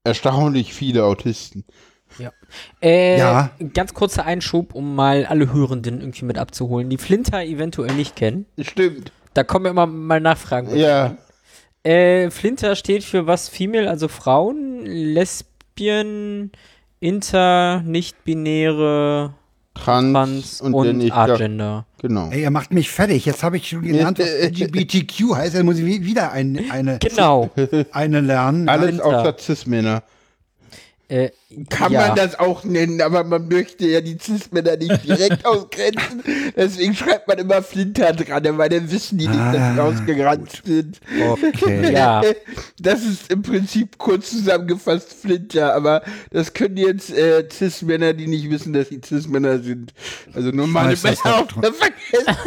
erstaunlich 0.04 0.74
viele 0.74 1.04
Autisten. 1.04 1.66
Ja. 2.18 2.32
Äh, 2.82 3.18
Ja. 3.18 3.52
Ganz 3.74 3.94
kurzer 3.94 4.26
Einschub, 4.26 4.74
um 4.74 4.96
mal 4.96 5.26
alle 5.26 5.52
Hörenden 5.52 6.00
irgendwie 6.00 6.26
mit 6.26 6.38
abzuholen, 6.38 6.90
die 6.90 6.98
Flinter 6.98 7.44
eventuell 7.44 7.94
nicht 7.94 8.16
kennen. 8.16 8.46
Stimmt. 8.60 9.12
Da 9.34 9.44
kommen 9.44 9.66
immer 9.66 9.86
mal 9.86 10.22
Nachfragen. 10.22 10.76
Ja. 10.76 11.18
Äh, 11.86 12.32
Flinter 12.32 12.76
steht 12.76 13.04
für 13.04 13.28
was? 13.28 13.48
Female, 13.48 13.88
also 13.88 14.08
Frauen, 14.08 14.86
Lesbien, 14.86 16.52
Inter, 17.00 17.82
nicht-binäre, 17.86 19.36
Trans, 19.76 20.14
Trans 20.14 20.62
und, 20.62 20.74
und, 20.74 21.12
Agender. 21.12 21.86
Genau. 22.02 22.32
Ey, 22.32 22.42
ihr 22.42 22.50
macht 22.50 22.74
mich 22.74 22.90
fertig. 22.90 23.26
Jetzt 23.26 23.44
habe 23.44 23.58
ich 23.58 23.70
schon 23.70 23.84
gelernt, 23.84 24.18
was 24.18 24.28
LGBTQ 24.28 25.36
heißt. 25.36 25.56
Dann 25.56 25.66
muss 25.66 25.78
ich 25.78 25.86
wieder 25.86 26.32
ein, 26.32 26.72
eine, 26.72 26.98
Genau. 26.98 27.52
eine 27.92 28.22
lernen. 28.22 28.68
Alles 28.68 29.00
außer 29.00 29.36
Cis-Männer. 29.38 30.02
Äh, 31.08 31.30
Kann 31.70 31.92
ja. 31.92 32.08
man 32.08 32.16
das 32.16 32.38
auch 32.38 32.64
nennen, 32.64 33.02
aber 33.02 33.24
man 33.24 33.48
möchte 33.48 33.88
ja 33.88 34.02
die 34.02 34.18
Cis-Männer 34.22 34.78
nicht 34.78 35.06
direkt 35.06 35.46
ausgrenzen. 35.46 36.24
Deswegen 36.56 36.94
schreibt 36.96 37.28
man 37.28 37.38
immer 37.38 37.62
Flinter 37.62 38.14
dran, 38.14 38.58
weil 38.58 38.70
dann 38.70 38.92
wissen 38.92 39.18
die 39.18 39.28
nicht, 39.28 39.40
dass 39.40 39.54
sie 39.74 39.80
Ah, 39.80 39.84
ausgeranzt 39.84 40.62
sind. 40.66 41.00
Okay. 41.30 41.92
Ja. 41.96 42.22
Das 42.80 43.04
ist 43.04 43.32
im 43.32 43.42
Prinzip 43.42 43.98
kurz 43.98 44.32
zusammengefasst 44.32 45.14
Flinter, 45.14 45.74
aber 45.74 46.02
das 46.32 46.54
können 46.54 46.78
jetzt 46.78 47.12
äh, 47.12 47.48
Cis-Männer, 47.52 48.14
die 48.14 48.28
nicht 48.28 48.50
wissen, 48.50 48.74
dass 48.74 48.90
sie 48.90 49.00
Cis-Männer 49.04 49.60
sind. 49.60 49.94
Also 50.34 50.50
normale 50.52 50.98
Männer 51.02 51.18
auch 51.26 51.48
vergessen. 51.52 52.38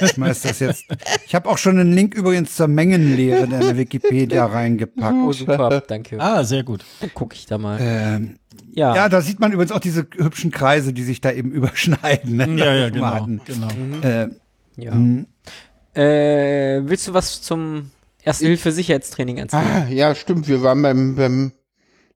Ich 0.00 0.10
schmeiß 0.12 0.42
das 0.42 0.58
jetzt. 0.60 0.84
Ich 1.26 1.34
habe 1.34 1.48
auch 1.48 1.58
schon 1.58 1.78
einen 1.78 1.92
Link 1.92 2.14
übrigens 2.14 2.56
zur 2.56 2.68
Mengenlehre 2.68 3.44
in 3.44 3.50
der 3.50 3.76
Wikipedia 3.76 4.46
reingepackt. 4.46 5.16
Oh, 5.24 5.32
super, 5.32 5.82
danke. 5.86 6.18
Ah, 6.20 6.44
sehr 6.44 6.62
gut. 6.62 6.84
Dann 7.00 7.12
gucke 7.14 7.34
ich 7.34 7.46
da 7.46 7.58
mal. 7.58 7.78
Ähm, 7.80 8.25
Ja. 8.76 8.94
ja, 8.94 9.08
da 9.08 9.22
sieht 9.22 9.40
man 9.40 9.52
übrigens 9.52 9.72
auch 9.72 9.80
diese 9.80 10.06
hübschen 10.16 10.50
Kreise, 10.50 10.92
die 10.92 11.02
sich 11.02 11.22
da 11.22 11.32
eben 11.32 11.50
überschneiden. 11.52 12.36
Ne? 12.36 12.46
Ja, 12.58 12.74
ja, 12.74 12.90
genau. 12.90 13.06
hatten. 13.06 13.40
genau. 13.44 13.68
Äh, 14.02 14.28
ja. 14.76 14.94
Mhm. 14.94 15.26
Äh, 15.94 16.82
willst 16.84 17.08
du 17.08 17.14
was 17.14 17.40
zum 17.40 17.90
Erste-Hilfe-Sicherheitstraining 18.22 19.38
erzählen? 19.38 19.64
Ah, 19.64 19.88
ja, 19.88 20.14
stimmt. 20.14 20.46
Wir 20.46 20.62
waren 20.62 20.82
beim, 20.82 21.14
beim 21.16 21.52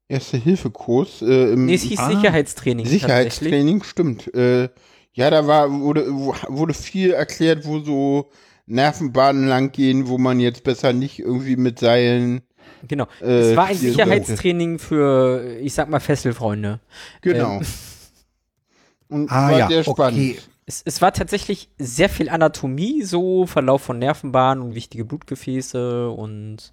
Erste-Hilfe-Kurs. 0.09 1.23
Äh, 1.23 1.53
im 1.53 1.65
nee, 1.65 1.75
es 1.75 1.83
hieß 1.83 1.99
Ah. 1.99 2.11
Sicherheitstraining. 2.11 2.85
Sicherheitstraining, 2.85 3.83
stimmt. 3.83 4.35
Äh, 4.35 4.69
ja, 5.13 5.31
da 5.31 5.47
war, 5.47 5.73
wurde, 5.73 6.07
wurde 6.11 6.75
viel 6.75 7.13
erklärt, 7.13 7.65
wo 7.65 7.79
so 7.81 8.31
Nervenbahnen 8.67 9.49
lang 9.49 9.73
gehen, 9.73 10.09
wo 10.09 10.19
man 10.19 10.41
jetzt 10.41 10.63
besser 10.63 10.93
nicht 10.93 11.19
irgendwie 11.21 11.57
mit 11.57 11.79
Seilen. 11.79 12.43
Genau. 12.87 13.07
Äh, 13.21 13.51
es 13.51 13.57
war 13.57 13.67
ein 13.67 13.77
Sicherheitstraining 13.77 14.79
für, 14.79 15.57
ich 15.61 15.75
sag 15.75 15.89
mal, 15.89 16.01
Fesselfreunde. 16.01 16.81
Genau. 17.21 17.61
Und 19.09 19.31
ah 19.31 19.51
war 19.51 19.59
ja, 19.59 19.69
sehr 19.69 19.85
spannend. 19.85 20.19
okay. 20.21 20.39
Es, 20.67 20.83
es 20.85 21.03
war 21.03 21.13
tatsächlich 21.13 21.69
sehr 21.79 22.09
viel 22.09 22.29
Anatomie, 22.29 23.03
so 23.03 23.47
Verlauf 23.47 23.83
von 23.83 23.99
Nervenbahnen 23.99 24.63
und 24.63 24.75
wichtige 24.77 25.05
Blutgefäße 25.05 26.09
und 26.11 26.73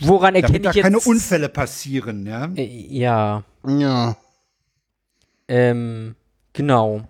woran 0.00 0.34
erkenne 0.34 0.60
Damit 0.60 0.64
da 0.64 0.70
ich 0.70 0.76
jetzt? 0.76 0.84
keine 0.84 0.98
Unfälle 1.00 1.48
passieren, 1.50 2.24
ja. 2.26 2.46
Äh, 2.56 2.64
ja, 2.88 3.44
Ja. 3.66 4.16
ähm, 5.48 6.16
genau. 6.54 7.02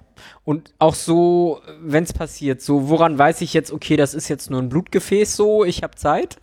Und 0.44 0.72
auch 0.78 0.94
so, 0.94 1.60
wenn 1.80 2.04
es 2.04 2.12
passiert, 2.12 2.62
so 2.62 2.88
woran 2.88 3.16
weiß 3.18 3.40
ich 3.42 3.54
jetzt, 3.54 3.72
okay, 3.72 3.96
das 3.96 4.14
ist 4.14 4.28
jetzt 4.28 4.50
nur 4.50 4.60
ein 4.60 4.68
Blutgefäß, 4.70 5.36
so 5.36 5.64
ich 5.64 5.82
habe 5.82 5.94
Zeit, 5.96 6.36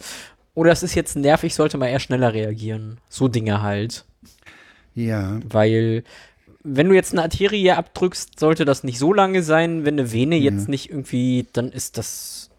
oder 0.54 0.70
das 0.70 0.84
ist 0.84 0.96
jetzt 0.96 1.16
ein 1.16 1.22
Nerv, 1.22 1.44
ich 1.44 1.56
sollte 1.56 1.78
mal 1.78 1.88
eher 1.88 2.00
schneller 2.00 2.34
reagieren. 2.34 3.00
So 3.10 3.28
Dinge 3.28 3.62
halt. 3.62 4.06
Ja. 4.94 5.40
Weil, 5.46 6.04
wenn 6.64 6.90
du 6.90 6.96
jetzt 6.96 7.14
eine 7.14 7.24
Arterie 7.24 7.72
abdrückst, 7.72 8.40
sollte 8.40 8.66
das 8.66 8.84
nicht 8.84 9.00
so 9.00 9.14
lange 9.14 9.44
sein. 9.44 9.86
Wenn 9.86 9.96
eine 9.96 10.12
Vene 10.12 10.36
jetzt 10.36 10.68
nicht 10.68 10.90
irgendwie, 10.90 11.48
dann 11.54 11.72
ist 11.72 11.98
das. 11.98 12.50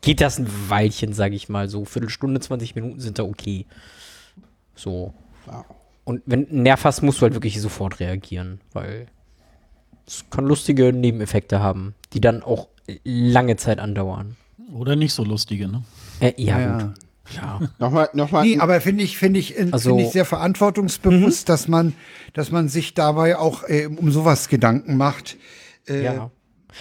Geht 0.00 0.20
das 0.20 0.38
ein 0.38 0.48
Weilchen, 0.68 1.12
sag 1.12 1.32
ich 1.32 1.48
mal. 1.48 1.68
So 1.68 1.84
Viertelstunde, 1.84 2.40
20 2.40 2.76
Minuten 2.76 3.00
sind 3.00 3.18
da 3.18 3.24
okay. 3.24 3.66
So. 4.76 5.12
Und 6.04 6.22
wenn 6.26 6.44
du 6.44 6.50
einen 6.50 6.62
Nerv 6.62 6.84
hast, 6.84 7.02
musst 7.02 7.20
du 7.20 7.22
halt 7.22 7.34
wirklich 7.34 7.60
sofort 7.60 7.98
reagieren, 7.98 8.60
weil 8.72 9.06
es 10.06 10.24
kann 10.30 10.44
lustige 10.46 10.92
Nebeneffekte 10.92 11.60
haben, 11.60 11.94
die 12.12 12.20
dann 12.20 12.42
auch 12.42 12.68
lange 13.04 13.56
Zeit 13.56 13.80
andauern. 13.80 14.36
Oder 14.72 14.94
nicht 14.94 15.12
so 15.12 15.24
lustige, 15.24 15.68
ne? 15.68 15.82
Äh, 16.22 16.32
ja, 16.36 16.60
Ja. 16.60 16.78
gut. 16.78 16.94
Ja. 17.34 17.60
Nochmal, 17.78 18.08
nochmal. 18.14 18.44
Nee, 18.44 18.58
aber 18.58 18.80
finde 18.80 19.04
ich, 19.04 19.16
finde 19.16 19.40
ich, 19.40 19.54
Also- 19.72 19.90
finde 19.90 20.04
ich 20.04 20.10
sehr 20.10 20.24
verantwortungsbewusst, 20.24 21.48
dass 21.48 21.66
man, 21.68 21.94
dass 22.34 22.50
man 22.50 22.68
sich 22.68 22.94
dabei 22.94 23.36
auch 23.38 23.64
äh, 23.68 23.86
um 23.86 24.10
sowas 24.12 24.48
Gedanken 24.48 24.96
macht. 24.96 25.36
Äh, 25.88 26.04
ja. 26.04 26.30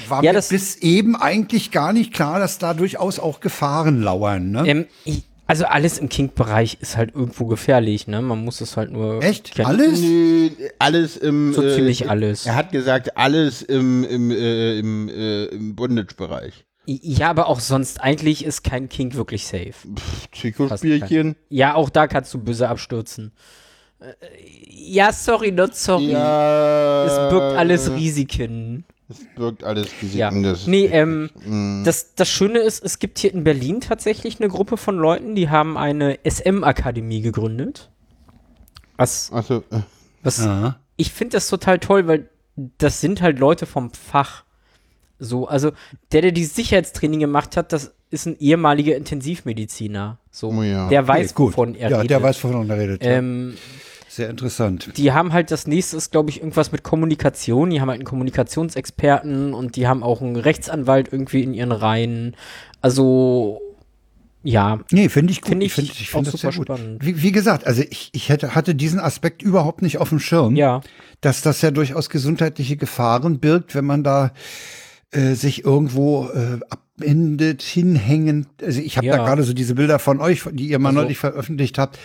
War 0.08 0.24
Ja, 0.24 0.32
mir 0.32 0.36
das- 0.36 0.50
bis 0.50 0.76
eben 0.78 1.16
eigentlich 1.16 1.72
gar 1.72 1.94
nicht 1.94 2.14
klar, 2.14 2.40
dass 2.40 2.58
da 2.58 2.74
durchaus 2.74 3.20
auch 3.20 3.40
Gefahren 3.40 4.02
lauern. 4.02 4.52
Ne? 4.52 4.64
Ähm, 4.68 4.86
ich, 5.06 5.24
also 5.48 5.66
alles 5.66 5.98
im 6.00 6.08
Kink-Bereich 6.10 6.78
ist 6.82 6.96
halt 6.98 7.14
irgendwo 7.14 7.46
gefährlich, 7.46 8.08
ne? 8.08 8.22
Man 8.22 8.44
muss 8.44 8.62
es 8.62 8.78
halt 8.78 8.92
nur. 8.92 9.22
Echt? 9.22 9.54
kennen. 9.56 9.68
Alles? 9.68 10.00
Nö, 10.02 10.50
alles 10.80 11.18
im. 11.18 11.54
So 11.54 11.62
äh, 11.62 11.76
ziemlich 11.76 12.10
alles. 12.10 12.46
Er 12.46 12.56
hat 12.56 12.72
gesagt, 12.72 13.18
alles 13.18 13.62
im, 13.62 14.04
im, 14.06 14.32
äh, 14.32 14.80
im, 14.80 15.10
äh, 15.10 15.46
im 15.46 15.76
Bondage-Bereich. 15.76 16.66
Ja, 16.86 17.30
aber 17.30 17.48
auch 17.48 17.60
sonst, 17.60 18.02
eigentlich 18.02 18.44
ist 18.44 18.63
kein 18.63 18.89
Kink 18.89 19.15
wirklich 19.15 19.46
safe. 19.46 19.74
Psychospielchen. 20.32 21.36
Ja, 21.50 21.76
auch 21.76 21.89
da 21.89 22.08
kannst 22.08 22.34
du 22.34 22.39
böse 22.39 22.67
abstürzen. 22.70 23.32
Äh, 24.00 24.13
Ja, 24.67 25.13
sorry, 25.13 25.52
not 25.52 25.76
sorry. 25.76 26.12
Ja. 26.12 27.06
Es 27.06 27.30
birgt 27.32 27.56
alles 27.58 27.91
Risiken. 27.91 28.84
Es 29.10 29.20
birgt 29.36 29.63
alles 29.63 29.88
Risiken. 30.02 30.17
Ja. 30.17 30.32
Das 30.52 30.65
Nee, 30.67 30.86
ähm, 30.88 31.30
Mm. 31.46 31.84
das, 31.84 32.15
das 32.15 32.30
Schöne 32.30 32.60
ist, 32.60 32.84
es 32.84 32.98
gibt 32.98 33.20
hier 33.20 33.32
in 33.34 33.44
Berlin 33.44 33.80
tatsächlich 33.82 34.39
eine 34.39 34.50
Gruppe 34.50 34.76
von 34.78 34.98
Leuten, 34.98 35.36
die 35.36 35.50
haben 35.50 35.78
eine 35.78 36.17
SM-Akademie 36.26 37.22
gegründet. 37.22 37.89
Was, 38.98 39.32
Also, 39.32 39.63
äh, 39.72 39.82
was 40.24 40.39
Ja. 40.39 40.80
ich 40.98 41.12
finde 41.12 41.38
das 41.38 41.48
total 41.48 41.78
toll, 41.80 42.08
weil 42.08 42.30
das 42.56 43.02
sind 43.02 43.22
halt 43.22 43.38
Leute 43.39 43.65
vom 43.65 43.91
Fach. 43.94 44.46
So, 45.24 45.48
also 45.48 45.72
der, 46.12 46.22
der 46.24 46.32
dieses 46.32 46.56
Sicherheitstraining 46.56 47.20
gemacht 47.20 47.56
hat, 47.56 47.72
das 47.74 47.94
ist 48.10 48.26
ein 48.26 48.36
ehemaliger 48.40 48.96
Intensivmediziner. 48.98 50.18
So, 50.32 50.50
Oh 50.50 50.64
ja. 50.64 50.90
der 50.90 51.08
weiß, 51.08 51.28
Okay, 51.32 51.34
gut. 51.36 51.54
wovon 51.54 51.76
er 51.76 51.90
ja, 51.92 51.98
redet. 51.98 52.10
der 52.12 52.24
weiß, 52.24 52.44
wovon 52.44 52.70
er 52.70 52.78
redet. 52.78 53.04
ja. 53.06 53.12
Ähm, 53.12 53.54
Sehr 54.10 54.30
interessant. 54.30 54.98
die 54.98 55.12
haben 55.14 55.32
halt 55.32 55.52
das 55.52 55.68
nächste 55.68 55.96
ist, 55.98 56.12
glaube 56.12 56.32
ich, 56.32 56.40
irgendwas 56.40 56.72
mit 56.72 56.82
Kommunikation. 56.84 57.70
Die 57.70 57.80
haben 57.80 57.90
halt 57.90 58.00
einen 58.00 58.06
Kommunikationsexperten 58.08 59.54
und 59.54 59.76
die 59.76 59.88
haben 59.88 60.04
auch 60.04 60.22
einen 60.22 60.36
Rechtsanwalt 60.36 61.10
irgendwie 61.14 61.44
in 61.44 61.54
ihren 61.54 61.72
Reihen. 61.72 62.36
Also, 62.82 63.62
ja, 64.44 64.80
Nee, 64.92 65.08
finde 65.08 65.32
ich 65.32 65.42
gut. 65.42 65.50
Finde 65.50 65.66
ich 65.68 65.74
finde 65.74 65.92
ich 65.92 66.02
auch 66.10 66.12
finde 66.20 66.32
das 66.32 66.42
sehr 66.42 66.52
super 66.52 66.74
gut. 66.74 66.80
spannend. 66.80 67.06
Wie, 67.06 67.22
wie 67.22 67.32
gesagt, 67.32 67.68
also 67.68 67.84
ich, 67.90 68.10
ich 68.14 68.30
hätte, 68.30 68.56
hatte 68.56 68.74
diesen 68.76 69.00
Aspekt 69.00 69.44
überhaupt 69.44 69.82
nicht 69.84 70.00
auf 70.00 70.10
dem 70.10 70.20
Schirm, 70.20 70.56
ja. 70.56 70.82
dass 71.22 71.42
das 71.44 71.62
ja 71.62 71.70
durchaus 71.72 72.10
gesundheitliche 72.10 72.76
Gefahren 72.76 73.40
birgt, 73.40 73.76
wenn 73.76 73.86
man 73.86 74.04
da 74.04 74.32
äh, 75.12 75.34
sich 75.34 75.63
irgendwo 75.65 76.28
äh, 76.30 76.60
abbindet, 76.69 77.62
hinhängend. 77.62 78.47
Also 78.63 78.80
ich 78.82 78.97
habe 78.97 79.08
Ja. 79.08 79.17
da 79.17 79.24
gerade 79.26 79.43
so 79.43 79.54
diese 79.54 79.76
Bilder 79.76 80.00
von 80.00 80.19
euch, 80.21 80.43
die 80.52 80.67
ihr 80.69 80.80
mal 80.80 80.89
Also- 80.89 81.02
neulich 81.02 81.17
veröffentlicht 81.17 81.78
habt, 81.78 82.00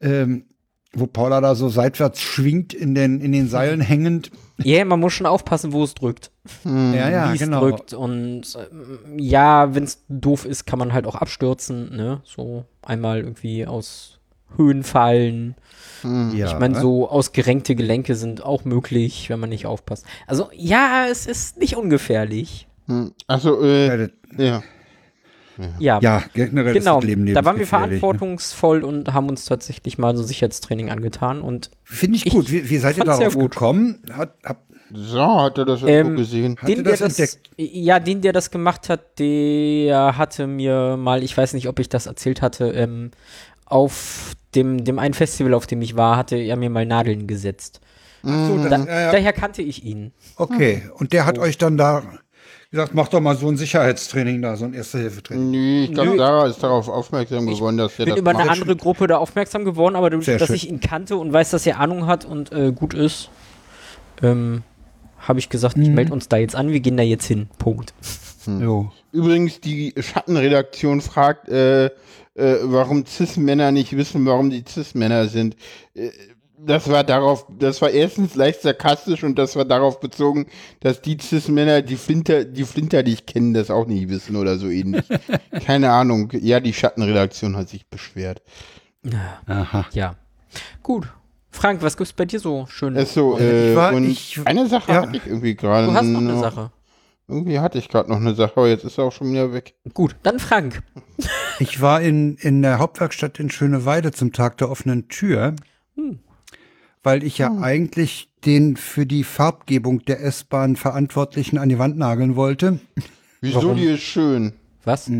ähm, 0.00 0.44
wo 0.92 1.06
Paula 1.06 1.40
da 1.40 1.54
so 1.54 1.68
seitwärts 1.68 2.20
schwingt, 2.20 2.74
in 2.74 2.94
den, 2.96 3.20
in 3.20 3.30
den 3.30 3.48
Seilen 3.48 3.80
hängend. 3.80 4.30
Ja, 4.58 4.84
man 4.84 4.98
muss 4.98 5.12
schon 5.12 5.26
aufpassen, 5.26 5.72
wo 5.72 5.84
es 5.84 5.94
drückt. 5.94 6.32
Ja, 6.64 7.08
ja, 7.10 7.32
es 7.32 7.38
genau. 7.38 7.60
drückt. 7.60 7.94
Und 7.94 8.42
ähm, 8.58 9.18
ja, 9.18 9.74
wenn 9.74 9.84
es 9.84 10.04
doof 10.08 10.44
ist, 10.44 10.66
kann 10.66 10.78
man 10.80 10.92
halt 10.92 11.06
auch 11.06 11.14
abstürzen, 11.14 11.94
ne? 11.96 12.20
So 12.24 12.64
einmal 12.82 13.20
irgendwie 13.20 13.66
aus 13.66 14.18
Höhen 14.56 14.82
fallen. 14.82 15.54
Ja, 16.34 16.46
Ich 16.46 16.58
meine, 16.58 16.80
so 16.80 17.08
ausgerenkte 17.10 17.74
Gelenke 17.74 18.14
sind 18.14 18.42
auch 18.42 18.64
möglich, 18.64 19.28
wenn 19.28 19.38
man 19.38 19.50
nicht 19.50 19.66
aufpasst. 19.66 20.06
Also 20.26 20.48
ja, 20.54 21.06
es 21.10 21.26
ist 21.26 21.58
nicht 21.58 21.76
ungefährlich. 21.76 22.68
hm. 22.86 23.12
also, 23.26 23.62
Ja, 23.62 23.94
äh, 23.96 24.08
ja. 24.38 24.62
Ja, 25.78 25.98
ja, 26.00 26.22
generell 26.32 26.72
genau. 26.72 26.96
ist 26.98 27.02
das 27.02 27.08
Leben 27.08 27.26
Da 27.34 27.44
waren 27.44 27.56
wir 27.56 27.64
ne? 27.64 27.66
verantwortungsvoll 27.66 28.82
und 28.82 29.12
haben 29.12 29.28
uns 29.28 29.44
tatsächlich 29.44 29.98
mal 29.98 30.16
so 30.16 30.22
Sicherheitstraining 30.22 30.88
angetan. 30.90 31.42
Und 31.42 31.70
Finde 31.84 32.16
ich 32.16 32.26
Ich 32.26 32.32
gut. 32.32 32.50
Wie, 32.50 32.70
wie 32.70 32.78
seid 32.78 32.96
ihr 32.96 33.04
darauf 33.04 33.34
gut. 33.34 33.50
gekommen? 33.52 33.98
Hat, 34.10 34.32
hab, 34.42 34.62
So, 34.90 35.20
hat 35.42 35.58
er 35.58 35.66
das 35.66 35.82
Ähm, 35.82 35.88
irgendwo 35.88 36.16
gesehen? 36.16 36.56
Hat 36.56 36.68
er 36.70 36.76
den, 36.76 36.84
der 36.84 36.92
das 36.96 37.00
das, 37.00 37.34
entdeckt? 37.34 37.50
ja, 37.58 38.00
den, 38.00 38.22
der 38.22 38.32
das 38.32 38.50
gemacht 38.50 38.88
hat, 38.88 39.18
der 39.18 40.16
hatte 40.16 40.46
mir 40.46 40.96
mal, 40.96 41.22
ich 41.22 41.36
weiß 41.36 41.52
nicht, 41.52 41.68
ob 41.68 41.78
ich 41.78 41.90
das 41.90 42.06
erzählt 42.06 42.40
hatte, 42.40 42.68
ähm, 42.70 43.10
auf 43.66 44.32
dem, 44.54 44.84
dem 44.84 44.98
einen 44.98 45.14
Festival, 45.14 45.54
auf 45.54 45.66
dem 45.66 45.82
ich 45.82 45.96
war, 45.96 46.16
hatte 46.16 46.36
er 46.36 46.56
mir 46.56 46.70
mal 46.70 46.86
Nadeln 46.86 47.26
gesetzt. 47.26 47.80
so, 48.22 48.58
Da, 48.58 48.68
das, 48.68 48.86
ja, 48.86 49.00
ja. 49.00 49.12
Daher 49.12 49.32
kannte 49.32 49.62
ich 49.62 49.84
ihn. 49.84 50.12
Okay, 50.36 50.82
und 50.94 51.12
der 51.12 51.26
hat 51.26 51.38
euch 51.38 51.56
dann 51.58 51.76
da 51.76 52.02
gesagt, 52.70 52.94
mach 52.94 53.08
doch 53.08 53.20
mal 53.20 53.36
so 53.36 53.48
ein 53.48 53.56
Sicherheitstraining 53.56 54.42
da, 54.42 54.56
so 54.56 54.64
ein 54.64 54.74
Erste-Hilfe-Training. 54.74 55.50
Nee, 55.50 55.84
ich 55.84 55.92
glaube, 55.92 56.16
Sarah 56.16 56.46
ist 56.46 56.62
darauf 56.62 56.88
aufmerksam 56.88 57.46
geworden, 57.46 57.76
dass 57.78 57.98
er 57.98 58.04
bin 58.04 58.14
das 58.14 58.20
über 58.20 58.30
eine 58.30 58.44
macht. 58.44 58.50
andere 58.50 58.76
Gruppe 58.76 59.06
da 59.08 59.16
aufmerksam 59.18 59.64
geworden, 59.64 59.96
aber 59.96 60.10
durch, 60.10 60.26
Sehr 60.26 60.38
dass 60.38 60.48
schön. 60.48 60.56
ich 60.56 60.68
ihn 60.68 60.80
kannte 60.80 61.16
und 61.16 61.32
weiß, 61.32 61.50
dass 61.50 61.66
er 61.66 61.80
Ahnung 61.80 62.06
hat 62.06 62.24
und 62.24 62.52
äh, 62.52 62.70
gut 62.72 62.94
ist, 62.94 63.30
ähm, 64.22 64.62
habe 65.18 65.38
ich 65.40 65.48
gesagt, 65.48 65.76
ich 65.78 65.88
melde 65.88 66.12
uns 66.12 66.28
da 66.28 66.36
jetzt 66.36 66.54
an, 66.54 66.70
wir 66.70 66.80
gehen 66.80 66.96
da 66.96 67.02
jetzt 67.02 67.26
hin. 67.26 67.48
Punkt. 67.58 67.92
Jo. 68.46 68.90
Übrigens, 69.12 69.60
die 69.60 69.94
Schattenredaktion 69.98 71.00
fragt, 71.00 71.48
äh, 71.48 71.86
äh, 71.86 71.90
warum 72.62 73.04
Cis-Männer 73.06 73.72
nicht 73.72 73.96
wissen, 73.96 74.24
warum 74.26 74.50
die 74.50 74.64
Cis-Männer 74.66 75.28
sind. 75.28 75.56
Äh, 75.94 76.10
das 76.62 76.90
war 76.90 77.04
darauf, 77.04 77.46
das 77.58 77.80
war 77.80 77.88
erstens 77.90 78.34
leicht 78.34 78.60
sarkastisch 78.60 79.24
und 79.24 79.38
das 79.38 79.56
war 79.56 79.64
darauf 79.64 79.98
bezogen, 79.98 80.46
dass 80.80 81.00
die 81.00 81.16
Cis-Männer, 81.18 81.80
die 81.80 81.96
Flinter, 81.96 82.44
die 82.44 82.64
Flinter 82.64 83.02
dich 83.02 83.24
kennen, 83.24 83.54
das 83.54 83.70
auch 83.70 83.86
nicht 83.86 84.10
wissen 84.10 84.36
oder 84.36 84.58
so 84.58 84.68
ähnlich. 84.68 85.04
Keine 85.64 85.90
Ahnung. 85.90 86.30
Ja, 86.38 86.60
die 86.60 86.74
Schattenredaktion 86.74 87.56
hat 87.56 87.70
sich 87.70 87.86
beschwert. 87.88 88.42
Aha. 89.46 89.86
Ja. 89.92 90.16
Gut. 90.82 91.08
Frank, 91.50 91.82
was 91.82 91.96
gibt's 91.96 92.12
bei 92.12 92.26
dir 92.26 92.38
so 92.38 92.66
schön? 92.68 92.94
Ist 92.94 93.14
so, 93.14 93.36
Ich 93.38 93.42
äh, 93.44 93.74
war- 93.74 93.92
und 93.94 94.08
ich- 94.08 94.38
eine 94.44 94.66
Sache 94.68 94.92
ja. 94.92 95.02
hatte 95.02 95.16
ich 95.16 95.26
irgendwie 95.26 95.54
gerade. 95.54 95.86
du 95.88 95.94
hast 95.94 96.04
noch 96.06 96.20
eine 96.20 96.38
Sache. 96.38 96.70
Irgendwie 97.30 97.60
hatte 97.60 97.78
ich 97.78 97.88
gerade 97.88 98.10
noch 98.10 98.16
eine 98.16 98.34
Sache, 98.34 98.54
aber 98.56 98.68
jetzt 98.68 98.84
ist 98.84 98.98
er 98.98 99.04
auch 99.04 99.12
schon 99.12 99.30
wieder 99.30 99.52
weg. 99.52 99.74
Gut, 99.94 100.16
dann 100.22 100.38
Frank. 100.38 100.82
Ich 101.60 101.80
war 101.80 102.00
in, 102.00 102.36
in 102.36 102.62
der 102.62 102.78
Hauptwerkstatt 102.78 103.38
in 103.38 103.50
Schöneweide 103.50 104.12
zum 104.12 104.32
Tag 104.32 104.58
der 104.58 104.70
offenen 104.70 105.08
Tür, 105.08 105.54
weil 107.02 107.22
ich 107.22 107.38
ja 107.38 107.52
eigentlich 107.60 108.32
den 108.44 108.76
für 108.76 109.06
die 109.06 109.24
Farbgebung 109.24 110.04
der 110.04 110.22
S-Bahn 110.22 110.76
Verantwortlichen 110.76 111.58
an 111.58 111.68
die 111.68 111.78
Wand 111.78 111.98
nageln 111.98 112.34
wollte. 112.34 112.80
Wieso 113.40 113.62
Warum? 113.62 113.76
die 113.76 113.84
ist 113.84 114.02
schön? 114.02 114.54
Was? 114.84 115.10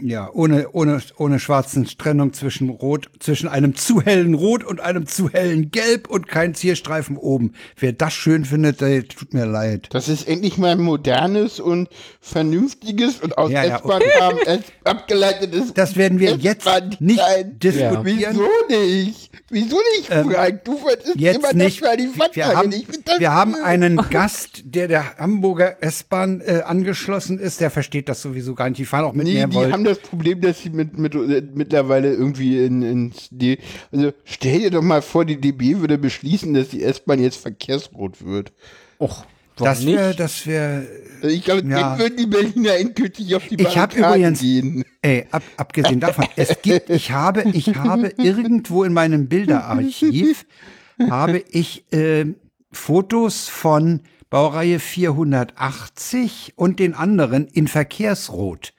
Ja, 0.00 0.30
ohne, 0.32 0.68
ohne, 0.70 1.00
ohne 1.16 1.40
schwarzen 1.40 1.84
Trennung 1.84 2.32
zwischen 2.32 2.70
Rot, 2.70 3.10
zwischen 3.18 3.48
einem 3.48 3.74
zu 3.74 4.00
hellen 4.00 4.34
Rot 4.34 4.62
und 4.62 4.78
einem 4.80 5.08
zu 5.08 5.28
hellen 5.28 5.72
Gelb 5.72 6.08
und 6.08 6.28
kein 6.28 6.54
Zierstreifen 6.54 7.16
oben. 7.16 7.54
Wer 7.76 7.94
das 7.94 8.12
schön 8.12 8.44
findet, 8.44 8.80
der 8.80 9.08
tut 9.08 9.34
mir 9.34 9.44
leid. 9.44 9.88
Das 9.90 10.08
ist 10.08 10.28
endlich 10.28 10.56
mal 10.56 10.70
ein 10.70 10.80
modernes 10.82 11.58
und 11.58 11.88
vernünftiges 12.20 13.16
und 13.20 13.36
aus 13.36 13.50
Ja, 13.50 13.64
ja, 13.64 13.76
S-Bahn 13.78 14.02
kam 14.18 14.36
es 14.46 14.60
abgeleitetes. 14.84 15.74
Das 15.74 15.96
werden 15.96 16.20
wir 16.20 16.36
jetzt 16.36 16.68
nicht 17.00 17.20
diskutieren. 17.60 18.04
Wieso 18.04 18.48
nicht? 18.68 19.30
Wieso 19.50 19.76
nicht, 19.96 20.10
Ähm, 20.10 20.30
Frank? 20.30 20.64
Du 20.64 20.80
wolltest 20.82 21.16
Jetzt 21.16 21.38
immer 21.38 21.52
nicht. 21.54 21.82
das 21.82 21.90
für 21.90 21.96
die 21.96 22.36
Wir 22.36 22.46
haben, 22.46 22.72
wir 23.18 23.32
haben 23.32 23.54
einen 23.56 23.96
Gast, 24.10 24.62
der 24.64 24.86
der 24.88 25.16
Hamburger 25.16 25.82
S-Bahn 25.82 26.40
äh, 26.42 26.60
angeschlossen 26.64 27.38
ist. 27.38 27.60
Der 27.60 27.70
versteht 27.70 28.08
das 28.08 28.22
sowieso 28.22 28.54
gar 28.54 28.68
nicht. 28.68 28.78
Die 28.78 28.84
fahren 28.84 29.04
auch 29.06 29.14
mit 29.14 29.26
Nee, 29.26 29.34
mehr 29.34 29.52
Volt. 29.52 29.72
Das 29.88 29.98
Problem, 29.98 30.40
dass 30.40 30.60
sie 30.62 30.70
mit, 30.70 30.96
mit, 30.98 31.14
mittlerweile 31.56 32.12
irgendwie 32.12 32.64
in, 32.64 32.82
ins 32.82 33.28
D. 33.30 33.58
Also 33.92 34.12
stell 34.24 34.60
dir 34.60 34.70
doch 34.70 34.82
mal 34.82 35.02
vor, 35.02 35.24
die 35.24 35.40
DB 35.40 35.78
würde 35.78 35.98
beschließen, 35.98 36.54
dass 36.54 36.68
die 36.68 36.82
S-Bahn 36.82 37.20
jetzt 37.20 37.36
verkehrsrot 37.40 38.24
wird. 38.24 38.52
Och, 39.00 39.24
warum 39.56 39.72
Das 39.74 39.84
wäre, 39.86 40.14
das 40.14 40.46
wäre, 40.46 40.86
Also 41.22 41.34
ich 41.34 41.44
glaube, 41.44 41.62
Ja. 41.68 41.80
dann 41.90 41.98
würden 41.98 42.16
die 42.16 42.26
Berliner 42.26 42.76
endgültig 42.76 43.34
auf 43.34 43.46
die 43.48 43.56
Ich 43.60 43.76
hab 43.78 43.90
Barrikaden 43.90 44.14
übrigens- 44.20 44.40
gehen. 44.40 44.84
ey, 45.02 45.26
ab, 45.30 45.42
abgesehen 45.56 46.00
davon, 46.00 46.26
es 46.36 46.62
gibt, 46.62 46.90
ich 46.90 47.10
habe, 47.10 47.44
ich 47.52 47.74
habe 47.74 48.08
irgendwo 48.18 48.84
in 48.84 48.92
meinem 48.92 49.28
Bilderarchiv, 49.28 50.46
habe 51.10 51.42
ich 51.50 51.84
äh, 51.92 52.26
Fotos 52.72 53.48
von 53.48 54.00
Baureihe 54.30 54.78
480 54.78 56.52
und 56.56 56.78
den 56.80 56.94
anderen 56.94 57.46
in 57.48 57.66
Verkehrsrot. 57.68 58.74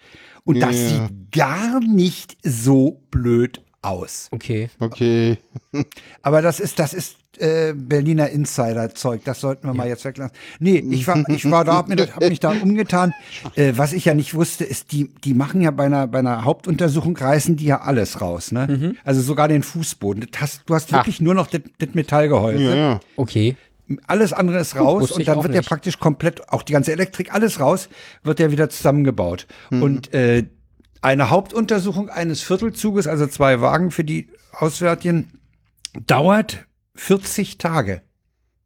Und 0.49 0.59
das 0.61 0.75
Ja. 0.75 0.87
sieht 0.89 1.31
gar 1.31 1.79
nicht 1.79 2.37
so 2.43 3.01
blöd 3.11 3.61
aus. 3.81 4.27
Okay. 4.31 4.69
Okay. 4.79 5.37
Aber 6.21 6.41
das 6.41 6.59
ist, 6.59 6.79
das 6.79 6.93
ist 6.93 7.17
äh, 7.37 7.73
Berliner 7.73 8.29
Insider-Zeug. 8.29 9.21
Das 9.23 9.39
sollten 9.39 9.67
wir 9.67 9.73
mal 9.73 9.87
jetzt 9.87 10.03
weglassen. 10.03 10.35
Nee, 10.59 10.83
ich 10.89 11.07
war, 11.07 11.23
ich 11.29 11.49
war 11.49 11.63
da, 11.63 11.75
hab, 11.75 11.87
mir 11.87 11.95
das, 11.95 12.13
hab 12.15 12.27
mich 12.27 12.39
da 12.39 12.49
umgetan. 12.51 13.13
Äh, 13.55 13.73
was 13.77 13.93
ich 13.93 14.05
ja 14.05 14.13
nicht 14.13 14.33
wusste, 14.33 14.65
ist, 14.65 14.91
die, 14.91 15.09
die 15.23 15.33
machen 15.33 15.61
ja 15.61 15.71
bei 15.71 15.85
einer, 15.85 16.07
bei 16.07 16.19
einer 16.19 16.43
Hauptuntersuchung, 16.43 17.15
reißen 17.15 17.55
die 17.55 17.65
ja 17.65 17.81
alles 17.81 18.19
raus, 18.19 18.51
ne? 18.51 18.95
Also 19.05 19.21
sogar 19.21 19.47
den 19.47 19.63
Fußboden. 19.63 20.27
Das 20.31 20.41
hast, 20.41 20.61
du 20.65 20.75
hast 20.75 20.91
wirklich 20.91 21.21
nur 21.21 21.33
noch 21.35 21.47
das 21.47 21.61
das 21.77 21.93
Metallgehäuse. 21.93 22.63
Ja, 22.63 22.75
ja. 22.75 22.99
Okay. 23.15 23.55
Alles 24.07 24.33
andere 24.33 24.59
ist 24.59 24.75
raus 24.75 25.11
und 25.11 25.27
dann 25.27 25.41
wird 25.41 25.53
der 25.53 25.61
praktisch 25.61 25.99
komplett, 25.99 26.49
auch 26.49 26.63
die 26.63 26.73
ganze 26.73 26.91
Elektrik, 26.91 27.33
alles 27.33 27.59
raus, 27.59 27.89
wird 28.23 28.39
der 28.39 28.51
wieder 28.51 28.69
zusammengebaut. 28.69 29.47
Und 29.71 30.13
äh, 30.13 30.45
eine 31.01 31.29
Hauptuntersuchung 31.29 32.09
eines 32.09 32.41
Viertelzuges, 32.41 33.07
also 33.07 33.27
zwei 33.27 33.61
Wagen 33.61 33.91
für 33.91 34.03
die 34.03 34.29
Auswärtigen, 34.51 35.31
dauert 36.05 36.65
40 36.95 37.57
Tage. 37.57 38.01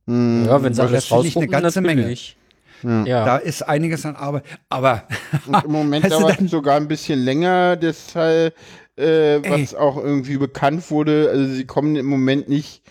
Hm. 0.07 0.45
Ja, 0.45 0.63
wenn 0.63 0.73
sie 0.73 0.81
das 0.81 0.91
alles 0.91 1.05
finde 1.05 1.27
ich 1.27 1.37
eine 1.37 1.47
ganze 1.47 1.81
Menge. 1.81 2.01
natürlich. 2.01 2.37
Ja. 2.83 3.25
Da 3.25 3.37
ist 3.37 3.61
einiges 3.61 4.05
an 4.05 4.17
Arbeit. 4.17 4.43
Aber 4.67 5.03
Und 5.45 5.63
Im 5.63 5.71
Moment 5.71 6.03
dauert 6.11 6.41
es 6.41 6.51
sogar 6.51 6.75
ein 6.75 6.87
bisschen 6.89 7.19
länger, 7.19 7.77
deshalb, 7.77 8.55
äh, 8.97 9.39
was 9.41 9.73
auch 9.73 9.95
irgendwie 9.95 10.37
bekannt 10.37 10.91
wurde. 10.91 11.29
Also 11.31 11.53
sie 11.53 11.65
kommen 11.65 11.95
im 11.95 12.07
Moment 12.07 12.49
nicht 12.49 12.81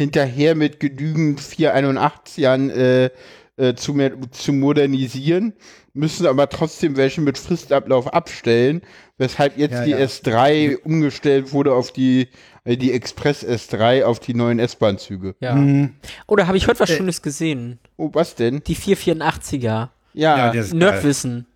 hinterher 0.00 0.54
mit 0.54 0.80
genügend 0.80 1.40
481ern 1.40 2.70
äh, 2.70 3.10
äh, 3.56 3.74
zu, 3.74 3.94
zu 4.30 4.52
modernisieren, 4.54 5.52
müssen 5.92 6.26
aber 6.26 6.48
trotzdem 6.48 6.96
welche 6.96 7.20
mit 7.20 7.36
Fristablauf 7.36 8.12
abstellen, 8.14 8.80
weshalb 9.18 9.58
jetzt 9.58 9.72
Ja, 9.74 9.84
die 9.84 9.90
ja. 9.90 9.98
S3 9.98 10.78
umgestellt 10.82 11.52
wurde 11.52 11.74
auf 11.74 11.92
die, 11.92 12.28
äh, 12.64 12.76
die 12.78 12.92
Express 12.92 13.44
S3 13.46 14.04
auf 14.04 14.18
die 14.20 14.32
neuen 14.34 14.58
S-Bahn-Züge. 14.58 15.34
ja. 15.40 15.54
Mhm. 15.54 15.94
Oder 16.26 16.46
habe 16.46 16.56
ich 16.56 16.66
heute 16.68 16.78
Äh, 16.78 16.80
was 16.80 16.90
Schönes 16.90 17.20
gesehen? 17.22 17.78
Oh, 17.98 18.08
was 18.12 18.34
denn? 18.34 18.62
Die 18.66 18.76
484er. 18.76 19.88
Ja, 20.14 20.52
ja. 20.54 20.64
Nerdwissen. 20.72 21.46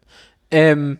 Ähm, 0.50 0.98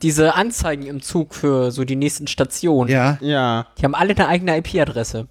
diese 0.00 0.34
Anzeigen 0.34 0.86
im 0.86 1.02
Zug 1.02 1.34
für 1.34 1.70
so 1.70 1.84
die 1.84 1.96
nächsten 1.96 2.26
Stationen, 2.28 2.90
Ja. 2.90 3.18
ja. 3.20 3.66
die 3.78 3.82
haben 3.84 3.94
alle 3.94 4.16
eine 4.16 4.26
eigene 4.28 4.56
IP-Adresse. 4.56 5.28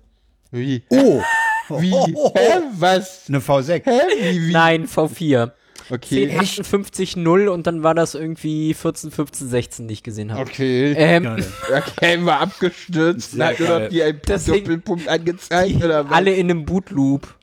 Wie? 0.52 0.84
Oh, 0.90 1.22
Wie? 1.70 1.92
Hä? 1.92 2.62
Was? 2.78 3.24
eine 3.28 3.40
V6. 3.40 3.82
Hä? 3.86 4.00
Wie? 4.32 4.48
wie? 4.48 4.52
Nein, 4.52 4.88
V4. 4.88 5.52
Okay. 5.92 6.36
1058.0 6.40 7.48
und 7.48 7.68
dann 7.68 7.84
war 7.84 7.94
das 7.94 8.16
irgendwie 8.16 8.74
14, 8.74 9.12
15, 9.12 9.48
16, 9.50 9.88
die 9.88 9.94
ich 9.94 10.02
gesehen 10.04 10.32
habe. 10.34 10.42
Okay. 10.42 10.94
Ähm, 10.98 11.38
Okay, 11.98 12.18
war 12.26 12.42
abgestürzt. 12.42 13.32
Sehr 13.34 13.46
Hat 13.48 13.60
nur 13.60 13.80
noch 13.80 13.90
die 13.90 14.02
ein 14.02 14.20
Deswegen- 14.28 14.60
Doppelpunkt 14.66 15.08
angezeigt 15.08 15.84
oder 15.84 16.06
was? 16.06 16.12
alle 16.14 16.34
in 16.34 16.50
einem 16.50 16.66
Bootloop. 16.66 17.36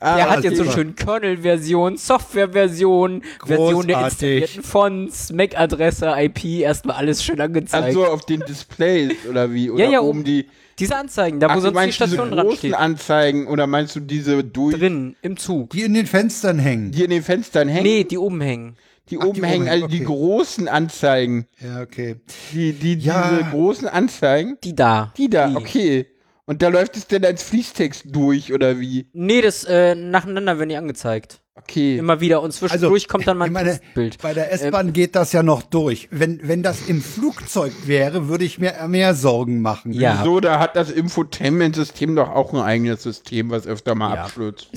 Ah, 0.00 0.16
Der 0.16 0.30
hat 0.30 0.44
jetzt 0.44 0.56
so 0.56 0.70
schön 0.70 0.94
Kernel-Version, 0.96 1.98
Software-Version, 1.98 3.22
Version 3.44 3.86
der 3.86 4.04
installierten 4.06 4.62
Fonts, 4.62 5.30
MAC-Adresse, 5.32 6.14
IP, 6.16 6.44
erstmal 6.62 6.96
alles 6.96 7.22
schön 7.22 7.40
angezeigt. 7.42 7.84
Also 7.84 8.06
auf 8.06 8.24
den 8.24 8.40
Displays 8.40 9.12
oder 9.28 9.52
wie? 9.52 9.70
Oder 9.70 9.84
Ja, 9.84 9.90
ja, 9.90 10.00
oben 10.00 10.20
oben. 10.20 10.24
die. 10.24 10.46
Diese 10.78 10.96
Anzeigen, 10.96 11.40
da 11.40 11.48
wo 11.48 11.52
Ach, 11.52 11.54
sonst 11.56 11.68
die 11.70 11.74
meinst 11.74 12.00
diese 12.00 12.08
Station 12.08 12.30
dran 12.30 12.46
großen 12.46 12.58
steht. 12.58 12.74
Anzeigen 12.74 13.46
oder 13.46 13.66
meinst 13.66 13.96
du 13.96 14.00
diese 14.00 14.42
durch, 14.44 14.76
Drin, 14.76 15.16
im 15.22 15.36
Zug. 15.36 15.70
Die 15.70 15.82
in 15.82 15.94
den 15.94 16.06
Fenstern 16.06 16.58
hängen. 16.58 16.92
die 16.92 17.04
in 17.04 17.10
den 17.10 17.22
Fenstern 17.22 17.68
hängen? 17.68 17.82
Nee, 17.84 18.04
die 18.04 18.18
oben 18.18 18.40
hängen. 18.40 18.76
die 19.10 19.18
Ach, 19.18 19.24
oben 19.26 19.34
die 19.34 19.46
hängen, 19.46 19.62
oben 19.62 19.70
also 19.70 19.86
hängen, 19.86 19.90
die 19.98 20.06
okay. 20.06 20.14
großen 20.14 20.68
Anzeigen. 20.68 21.46
Ja, 21.60 21.82
okay. 21.82 22.16
Die, 22.52 22.72
die, 22.72 22.94
Ja. 22.94 23.30
diese 23.30 23.50
großen 23.50 23.88
Anzeigen. 23.88 24.56
Die 24.64 24.74
da. 24.74 25.12
Die 25.16 25.28
da, 25.28 25.54
okay. 25.54 26.06
Und 26.46 26.62
da 26.62 26.68
läuft 26.68 26.96
es 26.96 27.06
denn 27.06 27.24
als 27.24 27.42
Fließtext 27.42 28.06
durch 28.10 28.52
oder 28.52 28.80
wie? 28.80 29.06
Nee, 29.12 29.42
das 29.42 29.64
äh, 29.64 29.94
nacheinander 29.94 30.58
werden 30.58 30.70
die 30.70 30.76
angezeigt. 30.76 31.41
Okay. 31.54 31.98
Immer 31.98 32.20
wieder. 32.20 32.40
Und 32.40 32.52
zwischendurch 32.52 33.08
kommt 33.08 33.26
dann 33.26 33.36
mal 33.36 33.44
ich 33.44 33.50
ein 33.50 33.52
meine, 33.52 33.70
Textbild. 33.72 34.18
Bei 34.22 34.32
der 34.32 34.52
S-Bahn 34.52 34.94
geht 34.94 35.14
das 35.14 35.32
ja 35.32 35.42
noch 35.42 35.62
durch. 35.62 36.08
Wenn, 36.10 36.40
wenn 36.42 36.62
das 36.62 36.88
im 36.88 37.02
Flugzeug 37.02 37.72
wäre, 37.84 38.28
würde 38.28 38.44
ich 38.44 38.58
mir 38.58 38.74
mehr 38.88 39.14
Sorgen 39.14 39.60
machen. 39.60 39.92
Ja. 39.92 40.22
So, 40.24 40.40
da 40.40 40.58
hat 40.58 40.76
das 40.76 40.90
Infotainment-System 40.90 42.16
doch 42.16 42.30
auch 42.30 42.54
ein 42.54 42.60
eigenes 42.60 43.02
System, 43.02 43.50
was 43.50 43.66
öfter 43.66 43.94
mal 43.94 44.14
Ja. 44.14 44.24
abstürzt. 44.24 44.68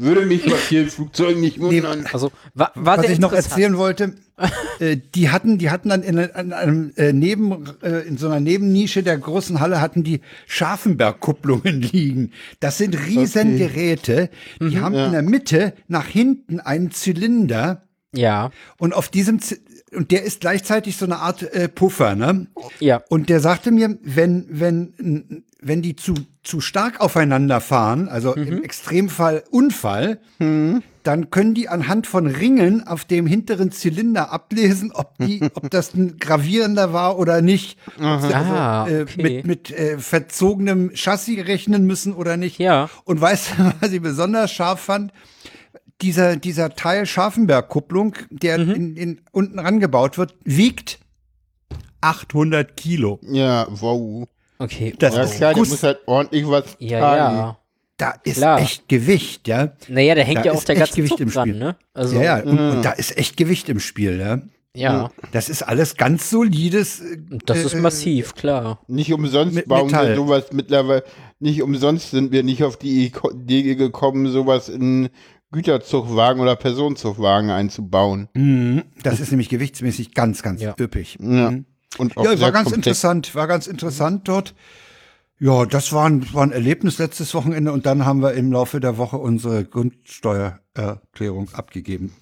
Würde 0.00 0.26
mich 0.26 0.44
bei 0.44 0.56
vielen 0.56 0.90
Flugzeugen 0.90 1.40
nicht 1.40 1.60
wundern. 1.60 2.06
Also, 2.12 2.32
wa 2.54 2.72
Was 2.74 3.08
ich 3.08 3.20
noch 3.20 3.32
erzählen 3.32 3.76
wollte, 3.78 4.14
äh, 4.80 4.96
die 5.14 5.30
hatten, 5.30 5.58
die 5.58 5.70
hatten 5.70 5.88
dann 5.88 6.02
in, 6.02 6.18
in 6.18 6.52
einem 6.52 6.92
äh, 6.96 7.12
Neben, 7.12 7.64
äh, 7.82 8.00
in 8.06 8.18
so 8.18 8.26
einer 8.26 8.40
Nebennische 8.40 9.02
der 9.02 9.16
großen 9.18 9.60
Halle 9.60 9.80
hatten 9.80 10.04
die 10.04 10.20
Scharfenberg-Kupplungen 10.46 11.80
liegen. 11.92 12.32
Das 12.60 12.78
sind 12.78 12.96
riesen 13.06 13.56
Geräte. 13.56 14.30
Die 14.60 14.80
haben 14.80 14.94
in 14.94 15.12
der 15.12 15.22
Mitte 15.22 15.72
nach 15.88 16.06
hinten 16.06 16.60
einen 16.60 16.90
Zylinder 16.90 17.82
Ja, 18.12 18.50
und 18.78 18.94
auf 18.94 19.08
diesem 19.08 19.40
Z 19.40 19.60
und 19.94 20.10
der 20.10 20.24
ist 20.24 20.40
gleichzeitig 20.40 20.96
so 20.96 21.06
eine 21.06 21.18
Art 21.18 21.42
äh, 21.42 21.68
Puffer, 21.68 22.16
ne? 22.16 22.48
ja. 22.80 23.02
Und 23.08 23.28
der 23.30 23.40
sagte 23.40 23.70
mir, 23.70 23.96
wenn, 24.02 24.46
wenn, 24.50 25.44
wenn 25.60 25.80
die 25.80 25.96
zu, 25.96 26.14
zu 26.42 26.60
stark 26.60 27.00
aufeinander 27.00 27.60
fahren, 27.60 28.08
also 28.08 28.34
im 28.34 28.62
Extremfall 28.62 29.44
Unfall, 29.50 30.18
dann 31.06 31.30
können 31.30 31.54
die 31.54 31.68
anhand 31.68 32.06
von 32.06 32.26
Ringen 32.26 32.86
auf 32.86 33.04
dem 33.04 33.26
hinteren 33.26 33.70
Zylinder 33.72 34.32
ablesen, 34.32 34.90
ob 34.92 35.16
die, 35.18 35.40
ob 35.54 35.70
das 35.70 35.94
ein 35.94 36.18
gravierender 36.18 36.92
war 36.92 37.18
oder 37.18 37.42
nicht. 37.42 37.78
Ob 38.00 38.20
sie 38.20 38.34
Ah, 38.34 38.86
äh, 38.88 39.02
okay. 39.02 39.22
mit 39.22 39.46
mit 39.46 39.70
äh, 39.70 39.98
verzogenem 39.98 40.90
Chassis 40.94 41.46
rechnen 41.46 41.86
müssen 41.86 42.12
oder 42.14 42.36
nicht. 42.36 42.58
Ja. 42.58 42.88
Und 43.04 43.20
weißt 43.20 43.50
du, 43.58 43.72
was 43.80 43.92
ich 43.92 44.02
besonders 44.02 44.50
scharf 44.52 44.80
fand? 44.80 45.12
Dieser, 46.02 46.36
dieser 46.36 46.70
Teil 46.74 47.06
Scharfenberg-Kupplung, 47.06 48.16
der 48.30 48.58
Mhm. 48.58 48.70
in, 48.74 48.96
in, 48.96 49.20
unten 49.32 49.58
rangebaut 49.58 50.18
wird, 50.18 50.34
wiegt 50.44 50.98
800 52.02 52.76
Kilo. 52.76 53.18
Ja, 53.22 53.66
wow. 53.70 54.28
Okay. 54.58 54.94
Das 54.98 55.14
Ja, 55.16 55.22
ist 55.22 55.36
klar, 55.36 55.54
der 55.54 55.60
Guss. 55.60 55.70
muss 55.70 55.82
halt 55.82 55.98
ordentlich 56.06 56.46
was 56.48 56.76
ja, 56.78 57.00
tragen. 57.00 57.36
ja. 57.36 57.58
Da 57.98 58.14
ist 58.24 58.36
Klar. 58.36 58.60
echt 58.60 58.88
Gewicht, 58.88 59.48
ja. 59.48 59.72
Naja, 59.88 60.14
da 60.14 60.20
hängt 60.22 60.40
Da 60.40 60.44
ja 60.44 60.52
auch 60.52 60.62
der 60.64 60.74
ganze 60.76 60.96
Gewicht 60.96 61.12
Zug 61.12 61.20
im 61.20 61.30
dran, 61.30 61.48
Spiel. 61.48 61.58
ne? 61.58 61.76
Also, 61.94 62.16
ja, 62.16 62.38
ja, 62.38 62.42
und, 62.44 62.58
und 62.58 62.82
da 62.82 62.92
ist 62.92 63.16
echt 63.16 63.36
Gewicht 63.38 63.68
im 63.70 63.80
Spiel, 63.80 64.18
ja. 64.20 64.42
ja. 64.74 65.10
Das 65.32 65.48
ist 65.48 65.62
alles 65.62 65.96
ganz 65.96 66.28
solides. 66.28 67.00
äh, 67.00 67.16
Das 67.46 67.58
ist 67.64 67.72
äh, 67.72 67.80
massiv, 67.80 68.34
klar. 68.34 68.80
Nicht 68.86 69.12
umsonst 69.14 69.54
Mit 69.54 69.66
bauen 69.68 69.86
Metall. 69.86 70.08
wir 70.10 70.16
sowas 70.16 70.44
mittlerweile, 70.52 71.04
nicht 71.40 71.62
umsonst 71.62 72.10
sind 72.10 72.32
wir 72.32 72.42
nicht 72.42 72.64
auf 72.64 72.76
die 72.76 73.12
Idee 73.32 73.74
gekommen, 73.76 74.26
sowas 74.30 74.68
in 74.68 75.08
Güterzugwagen 75.50 76.42
oder 76.42 76.54
Personenzugwagen 76.54 77.48
einzubauen. 77.50 78.28
Mhm. 78.34 78.82
Das 79.02 79.20
ist 79.20 79.30
nämlich 79.30 79.48
gewichtsmäßig 79.48 80.12
ganz, 80.12 80.42
ganz 80.42 80.60
Ja. 80.60 80.74
üppig. 80.78 81.16
Ja. 81.18 81.50
Mhm. 81.50 81.64
Und 81.96 82.16
auch 82.18 82.24
Ja, 82.24 82.38
war 82.40 82.52
ganz 82.52 82.64
komplex. 82.64 82.76
interessant, 82.88 83.34
war 83.34 83.46
ganz 83.46 83.66
interessant 83.66 84.28
dort. 84.28 84.54
Ja, 85.38 85.66
das 85.66 85.92
war 85.92 86.08
ein, 86.08 86.32
war 86.32 86.44
ein 86.44 86.52
Erlebnis 86.52 86.98
letztes 86.98 87.34
Wochenende 87.34 87.72
und 87.72 87.84
dann 87.84 88.06
haben 88.06 88.22
wir 88.22 88.32
im 88.32 88.52
Laufe 88.52 88.80
der 88.80 88.96
Woche 88.96 89.18
unsere 89.18 89.64
Grundsteuererklärung 89.64 91.52
abgegeben. 91.52 92.14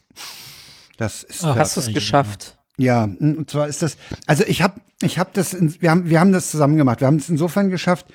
Das 0.96 1.22
ist 1.22 1.44
äh, 1.44 1.46
Hast 1.46 1.76
du 1.76 1.80
es 1.80 1.92
geschafft? 1.92 2.58
Ja, 2.76 3.04
und 3.04 3.48
zwar 3.48 3.68
ist 3.68 3.82
das, 3.82 3.96
also 4.26 4.42
ich 4.46 4.62
habe 4.62 4.80
ich 5.00 5.18
hab 5.18 5.32
das, 5.34 5.54
in, 5.54 5.80
wir 5.80 5.90
haben, 5.90 6.10
wir 6.10 6.18
haben 6.18 6.32
das 6.32 6.50
zusammen 6.50 6.76
gemacht. 6.76 7.00
Wir 7.00 7.06
haben 7.06 7.16
es 7.16 7.28
insofern 7.28 7.70
geschafft. 7.70 8.06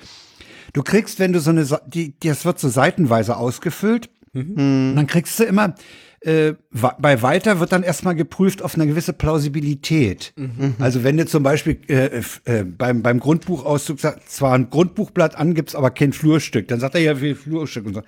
Du 0.74 0.82
kriegst, 0.82 1.18
wenn 1.18 1.32
du 1.32 1.40
so 1.40 1.50
eine, 1.50 1.66
die, 1.86 2.18
das 2.20 2.44
wird 2.44 2.58
so 2.58 2.68
seitenweise 2.68 3.36
ausgefüllt. 3.36 4.10
Und 4.32 4.94
dann 4.96 5.06
kriegst 5.06 5.38
du 5.40 5.44
immer, 5.44 5.74
äh, 6.22 6.52
bei 6.70 7.22
weiter 7.22 7.60
wird 7.60 7.72
dann 7.72 7.82
erstmal 7.82 8.14
geprüft 8.14 8.62
auf 8.62 8.74
eine 8.74 8.86
gewisse 8.86 9.14
Plausibilität. 9.14 10.34
Also 10.78 11.02
wenn 11.02 11.16
du 11.16 11.24
zum 11.24 11.42
Beispiel 11.42 11.80
äh, 11.88 12.20
äh, 12.44 12.64
beim, 12.64 13.02
beim 13.02 13.20
Grundbuchauszug 13.20 13.98
zwar 14.26 14.52
ein 14.52 14.68
Grundbuchblatt 14.68 15.36
angibst, 15.36 15.74
aber 15.74 15.90
kein 15.90 16.12
Flurstück, 16.12 16.68
dann 16.68 16.78
sagt 16.78 16.94
er 16.94 17.00
ja 17.00 17.20
wie 17.22 17.34
Flurstück 17.34 17.86
und 17.86 17.94
so. 17.94 18.02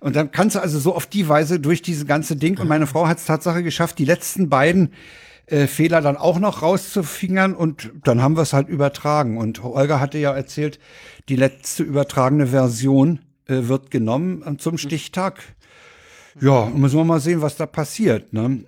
Und 0.00 0.14
dann 0.14 0.30
kannst 0.30 0.54
du 0.54 0.60
also 0.60 0.78
so 0.78 0.94
auf 0.94 1.06
die 1.06 1.28
Weise 1.28 1.58
durch 1.58 1.82
diese 1.82 2.06
ganze 2.06 2.36
Ding. 2.36 2.58
Und 2.58 2.68
meine 2.68 2.86
Frau 2.86 3.08
hat 3.08 3.18
es 3.18 3.24
Tatsache 3.24 3.64
geschafft, 3.64 3.98
die 3.98 4.04
letzten 4.04 4.48
beiden 4.48 4.92
äh, 5.46 5.66
Fehler 5.66 6.00
dann 6.00 6.16
auch 6.16 6.38
noch 6.38 6.62
rauszufingern 6.62 7.54
und 7.54 7.90
dann 8.04 8.22
haben 8.22 8.36
wir 8.36 8.42
es 8.42 8.52
halt 8.52 8.68
übertragen. 8.68 9.36
Und 9.36 9.64
Olga 9.64 9.98
hatte 9.98 10.18
ja 10.18 10.32
erzählt, 10.32 10.78
die 11.28 11.36
letzte 11.36 11.82
übertragene 11.82 12.48
Version 12.48 13.20
äh, 13.46 13.62
wird 13.62 13.90
genommen 13.90 14.44
äh, 14.46 14.56
zum 14.58 14.78
Stichtag. 14.78 15.42
Ja, 16.40 16.66
müssen 16.66 16.96
wir 16.96 17.04
mal 17.04 17.20
sehen, 17.20 17.40
was 17.42 17.56
da 17.56 17.66
passiert. 17.66 18.32
Ne? 18.32 18.64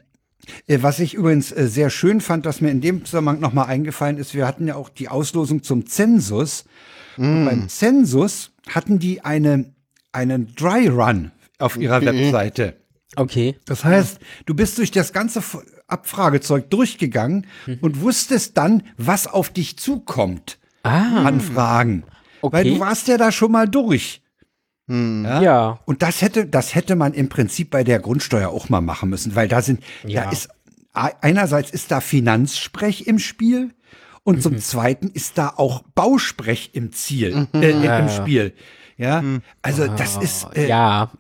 Äh, 0.67 0.79
Was 0.83 0.99
ich 0.99 1.15
übrigens 1.15 1.53
äh, 1.53 1.69
sehr 1.69 1.91
schön 1.91 2.21
fand, 2.21 2.47
dass 2.47 2.61
mir 2.61 2.71
in 2.71 2.81
dem 2.81 3.05
Zusammenhang 3.05 3.41
nochmal 3.41 3.67
eingefallen 3.67 4.17
ist, 4.19 4.35
wir 4.35 4.47
hatten 4.47 4.67
ja 4.67 4.75
auch 4.77 4.89
die 4.89 5.09
Auslosung 5.09 5.63
zum 5.63 5.87
Zensus. 5.87 6.65
Und 7.17 7.45
beim 7.45 7.69
Zensus 7.69 8.53
hatten 8.69 8.99
die 8.99 9.23
eine, 9.23 9.73
einen 10.13 10.55
Dry 10.55 10.89
Run 10.89 11.33
auf 11.59 11.77
ihrer 11.77 12.01
Webseite. 12.01 12.77
Okay. 13.17 13.57
Das 13.67 13.85
heißt, 13.85 14.19
du 14.47 14.55
bist 14.55 14.79
durch 14.79 14.91
das 14.91 15.13
ganze 15.13 15.43
Abfragezeug 15.89 16.71
durchgegangen 16.71 17.47
und 17.81 18.01
wusstest 18.01 18.57
dann, 18.57 18.85
was 18.97 19.27
auf 19.27 19.51
dich 19.51 19.77
zukommt 19.77 20.59
Ah, 20.83 21.25
an 21.25 21.41
Fragen. 21.41 22.05
Weil 22.41 22.63
Okay. 22.63 22.75
du 22.75 22.81
warst 22.81 23.07
ja 23.09 23.19
da 23.19 23.31
schon 23.33 23.53
mal 23.53 23.69
durch. 23.69 24.23
Ja? 24.91 25.41
ja. 25.43 25.79
Und 25.85 26.03
das 26.03 26.21
hätte, 26.23 26.47
das 26.47 26.75
hätte 26.75 26.97
man 26.97 27.15
im 27.15 27.29
Prinzip 27.29 27.71
bei 27.71 27.85
der 27.85 28.01
Grundsteuer 28.01 28.49
auch 28.51 28.69
mal 28.69 28.81
machen 28.81 29.09
müssen, 29.11 29.35
weil 29.37 29.47
da 29.49 29.63
sind, 29.63 29.83
Ja. 30.07 30.25
da 30.25 30.31
ist, 30.31 30.49
einerseits 30.93 31.71
ist 31.71 31.91
da 31.91 32.01
Finanzsprech 32.01 33.07
im 33.07 33.19
Spiel 33.19 33.71
und 34.25 34.37
Mhm. 34.37 34.41
zum 34.41 34.59
Zweiten 34.59 35.09
ist 35.09 35.39
da 35.39 35.53
auch 35.57 35.83
Bausprech 35.95 36.71
im 36.73 36.93
Ziel, 36.93 37.47
äh, 37.55 37.71
im 38.01 38.09
Spiel. 38.09 38.53
Ja, 38.97 39.23
also 39.63 39.87
das 39.87 40.19
ist, 40.19 40.47
äh, 40.55 40.69
ja. 40.69 41.11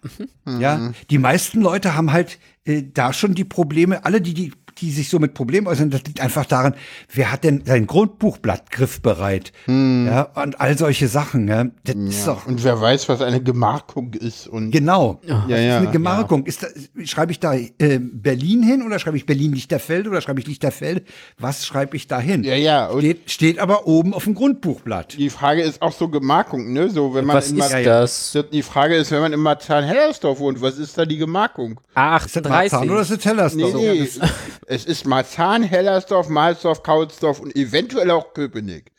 ja, 0.58 0.92
die 1.08 1.16
meisten 1.18 1.62
Leute 1.62 1.94
haben 1.96 2.12
halt 2.12 2.38
äh, 2.66 2.82
da 2.92 3.14
schon 3.14 3.34
die 3.34 3.44
Probleme, 3.44 4.04
alle, 4.04 4.20
die, 4.20 4.34
die, 4.34 4.52
die 4.78 4.90
sich 4.90 5.08
so 5.08 5.18
mit 5.18 5.34
Problemen 5.34 5.66
äußern, 5.66 5.90
das 5.90 6.02
liegt 6.04 6.20
einfach 6.20 6.46
daran, 6.46 6.74
wer 7.12 7.32
hat 7.32 7.44
denn 7.44 7.62
sein 7.66 7.86
Grundbuchblatt 7.86 8.70
griffbereit? 8.70 9.52
Ja, 9.66 10.22
und 10.34 10.60
all 10.60 10.76
solche 10.78 11.08
Sachen, 11.08 11.48
ja. 11.48 11.66
Das 11.84 11.94
ist 11.96 12.26
doch, 12.26 12.46
Und 12.46 12.62
wer 12.64 12.80
weiß, 12.80 13.08
was 13.08 13.20
eine 13.22 13.42
Gemarkung 13.42 14.14
ist. 14.14 14.46
Und 14.46 14.70
genau. 14.70 15.20
Ja, 15.26 15.44
das 15.48 15.58
ist 15.58 15.64
ja, 15.64 15.76
eine 15.78 15.90
Gemarkung. 15.90 16.46
Ist 16.46 16.62
da, 16.62 16.68
schreibe 17.04 17.32
ich 17.32 17.40
da 17.40 17.54
äh, 17.54 17.98
Berlin 18.00 18.62
hin 18.62 18.82
oder 18.82 18.98
schreibe 18.98 19.16
ich 19.16 19.26
Berlin-Lichterfelde 19.26 20.10
oder 20.10 20.20
schreibe 20.20 20.40
ich 20.40 20.46
Lichterfelde? 20.46 21.02
Was 21.38 21.66
schreibe 21.66 21.96
ich 21.96 22.06
da 22.06 22.20
hin? 22.20 22.44
ja, 22.44 22.54
ja. 22.54 22.86
Und 22.88 23.00
Steht, 23.00 23.30
steht 23.30 23.58
aber 23.58 23.86
oben 23.86 24.14
auf 24.14 24.24
dem 24.24 24.34
Grundbuchblatt. 24.34 25.16
die 25.18 25.30
Frage 25.30 25.62
ist 25.62 25.82
auch 25.82 25.92
so 25.92 26.08
Gemarkung, 26.08 26.72
ne? 26.72 26.90
So, 26.90 27.14
wenn 27.14 27.24
man 27.24 27.36
Was 27.36 27.50
in 27.50 27.58
ist 27.58 27.72
das? 27.72 28.38
Die 28.52 28.62
Frage 28.62 28.96
ist, 28.96 29.10
wenn 29.10 29.20
man 29.20 29.32
in 29.32 29.40
Marzahn-Hellersdorf 29.40 30.38
wohnt, 30.38 30.60
was 30.60 30.78
ist 30.78 30.96
da 30.98 31.04
die 31.04 31.16
Gemarkung? 31.16 31.80
Ist 31.94 32.36
das 32.36 32.44
Marzahn 32.44 32.88
oder 32.90 33.00
ist 33.00 33.10
A38. 33.10 33.16
das 33.16 33.24
Hellersdorf? 33.24 33.74
Nee, 33.74 34.00
nee. 34.02 34.08
es 34.70 34.84
ist 34.84 35.04
Marzahn, 35.04 35.64
Hellersdorf, 35.64 36.28
Mahlsdorf, 36.28 36.82
Kautsdorf 36.84 37.40
und 37.40 37.56
eventuell 37.56 38.10
auch 38.12 38.34
Köpenick. 38.34 38.92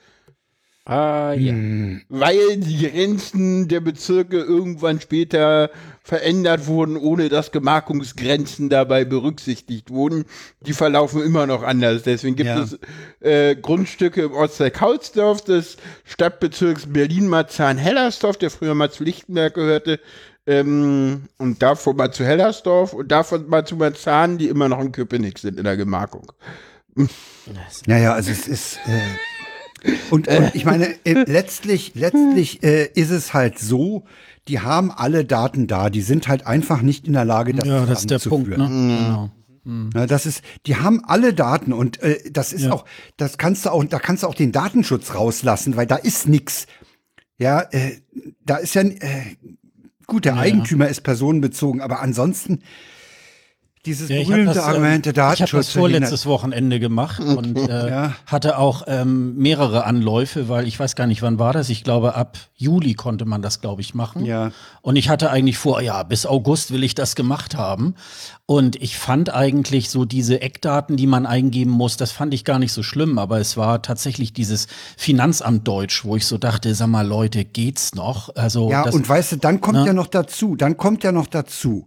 Ah, 0.84 1.34
ja. 1.34 1.54
Weil 2.10 2.58
die 2.58 2.90
Grenzen 2.90 3.68
der 3.68 3.80
Bezirke 3.80 4.40
irgendwann 4.40 5.00
später 5.00 5.70
verändert 6.04 6.66
wurden, 6.66 6.98
ohne 6.98 7.30
dass 7.30 7.52
Gemarkungsgrenzen 7.52 8.68
dabei 8.68 9.06
berücksichtigt 9.06 9.92
wurden. 9.92 10.26
Die 10.62 10.74
verlaufen 10.74 11.24
immer 11.24 11.46
noch 11.46 11.62
anders. 11.62 12.02
Deswegen 12.04 12.36
gibt 12.36 12.50
Ja. 12.50 12.64
es 12.64 12.80
äh, 13.22 13.56
Grundstücke 13.56 14.24
im 14.24 14.34
Ortsteil 14.34 14.72
Kautsdorf 14.72 15.44
des 15.44 15.78
Stadtbezirks 16.04 16.88
Berlin-Marzahn-Hellersdorf, 16.92 18.38
der 18.38 18.50
früher 18.50 18.74
mal 18.74 18.92
zu 18.92 19.04
Lichtenberg 19.04 19.54
gehörte. 19.54 20.00
Ähm, 20.48 21.24
und 21.38 21.62
davon 21.62 21.96
mal 21.98 22.12
zu 22.12 22.26
Hellersdorf 22.26 22.94
und 22.94 23.12
davon 23.12 23.48
mal 23.48 23.66
zu 23.66 23.76
Marzahn, 23.76 24.38
die 24.38 24.48
immer 24.48 24.70
noch 24.70 24.80
in 24.80 24.92
Köpenick 24.92 25.38
sind 25.38 25.58
in 25.58 25.64
der 25.66 25.78
Gemarkung. 25.78 26.32
Ja, 27.86 27.98
ja, 27.98 28.14
also 28.14 28.32
es 28.32 28.48
ist. 28.48 28.80
Äh, 28.88 29.92
und, 30.10 30.28
und 30.28 30.56
ich 30.56 30.66
meine, 30.66 30.88
äh, 31.06 31.24
letztlich, 31.26 31.94
letztlich 31.96 32.64
äh, 32.64 32.86
ist 32.94 33.10
es 33.12 33.34
halt 33.34 33.58
so, 33.60 34.04
die 34.48 34.60
haben 34.60 34.92
alle 34.92 35.26
Daten 35.26 35.68
da, 35.68 35.90
die 35.90 36.02
sind 36.02 36.28
halt 36.28 36.46
einfach 36.46 36.82
nicht 36.82 37.08
in 37.08 37.14
der 37.14 37.26
Lage, 37.26 37.54
das 37.54 37.68
Ja, 37.68 37.86
das 37.86 38.00
ist 38.02 38.12
der 38.12 38.20
Punkt, 38.20 38.50
ne? 38.50 38.56
zusammenzuführen. 38.56 39.32
Genau. 39.64 39.92
Ja, 39.94 40.08
das 40.08 40.26
ist, 40.26 40.42
die 40.66 40.76
haben 40.78 41.04
alle 41.06 41.34
Daten 41.36 41.72
und 41.72 42.02
äh, 42.02 42.20
das 42.32 42.52
ist 42.52 42.64
Ja. 42.64 42.72
auch, 42.74 42.86
das 43.18 43.38
kannst 43.38 43.66
du 43.66 43.70
auch, 43.70 43.84
da 43.86 44.00
kannst 44.00 44.24
du 44.24 44.28
auch 44.28 44.34
den 44.34 44.52
Datenschutz 44.52 45.14
rauslassen, 45.14 45.76
weil 45.76 45.86
da 45.86 45.98
ist 45.98 46.28
nix. 46.28 46.66
Ja, 47.38 47.62
äh, 47.72 47.98
da 48.44 48.58
ist 48.58 48.74
ja, 48.74 48.82
äh, 48.82 49.36
gut, 50.12 50.26
der 50.26 50.36
Eigentümer 50.36 50.90
ist 50.90 51.02
personenbezogen, 51.02 51.80
aber 51.80 52.02
ansonsten 52.02 52.60
dieses 53.86 54.10
Ja, 54.10 54.22
berühmte 54.24 54.46
das, 54.54 54.58
ähm, 54.58 54.64
Argument 54.64 55.06
der 55.06 55.14
Ich 55.14 55.18
habe 55.20 55.32
Datenschutz. 55.32 55.66
das 55.68 55.76
vorletztes 55.76 56.26
Wochenende 56.26 56.80
gemacht 56.80 57.20
und 57.20 57.58
äh, 57.58 57.90
Ja. 57.90 58.14
hatte 58.26 58.58
auch 58.58 58.84
ähm, 58.88 59.36
mehrere 59.38 59.86
Anläufe, 59.86 60.50
weil 60.50 60.68
ich 60.68 60.80
weiß 60.80 60.96
gar 60.96 61.08
nicht, 61.08 61.22
wann 61.22 61.40
war 61.40 61.54
das. 61.54 61.70
Ich 61.70 61.84
glaube, 61.84 62.16
ab 62.16 62.38
Juli 62.56 62.94
konnte 62.94 63.26
man 63.26 63.42
das, 63.42 63.60
glaube 63.62 63.82
ich, 63.82 63.94
machen. 63.96 64.24
Ja. 64.26 64.52
Und 64.82 64.96
ich 64.98 65.10
hatte 65.10 65.32
eigentlich 65.32 65.58
vor, 65.58 65.82
ja, 65.82 66.04
bis 66.04 66.26
August 66.26 66.72
will 66.72 66.84
ich 66.84 66.94
das 66.96 67.16
gemacht 67.16 67.56
haben. 67.56 67.96
Und 68.46 68.76
ich 68.82 68.98
fand 68.98 69.34
eigentlich 69.34 69.90
so 69.90 70.06
diese 70.06 70.42
Eckdaten, 70.42 70.98
die 70.98 71.08
man 71.08 71.26
eingeben 71.26 71.72
muss, 71.72 71.98
das 71.98 72.12
fand 72.12 72.34
ich 72.34 72.44
gar 72.46 72.60
nicht 72.60 72.74
so 72.74 72.84
schlimm. 72.84 73.18
Aber 73.18 73.40
es 73.40 73.58
war 73.58 73.82
tatsächlich 73.82 74.34
dieses 74.34 74.68
Finanzamt 74.98 75.68
Deutsch, 75.68 76.06
wo 76.06 76.16
ich 76.16 76.26
so 76.28 76.38
dachte, 76.38 76.76
sag 76.76 76.88
mal, 76.88 77.08
Leute, 77.08 77.46
geht's 77.46 77.96
noch? 77.96 78.36
Also 78.36 78.70
Ja, 78.70 78.84
das, 78.84 78.94
und 78.94 79.08
weißt 79.10 79.32
du, 79.34 79.36
dann 79.38 79.62
kommt 79.62 79.80
ne? 79.80 79.86
ja 79.88 79.94
noch 79.94 80.08
dazu, 80.08 80.56
dann 80.56 80.78
kommt 80.78 81.04
ja 81.04 81.12
noch 81.12 81.28
dazu, 81.28 81.86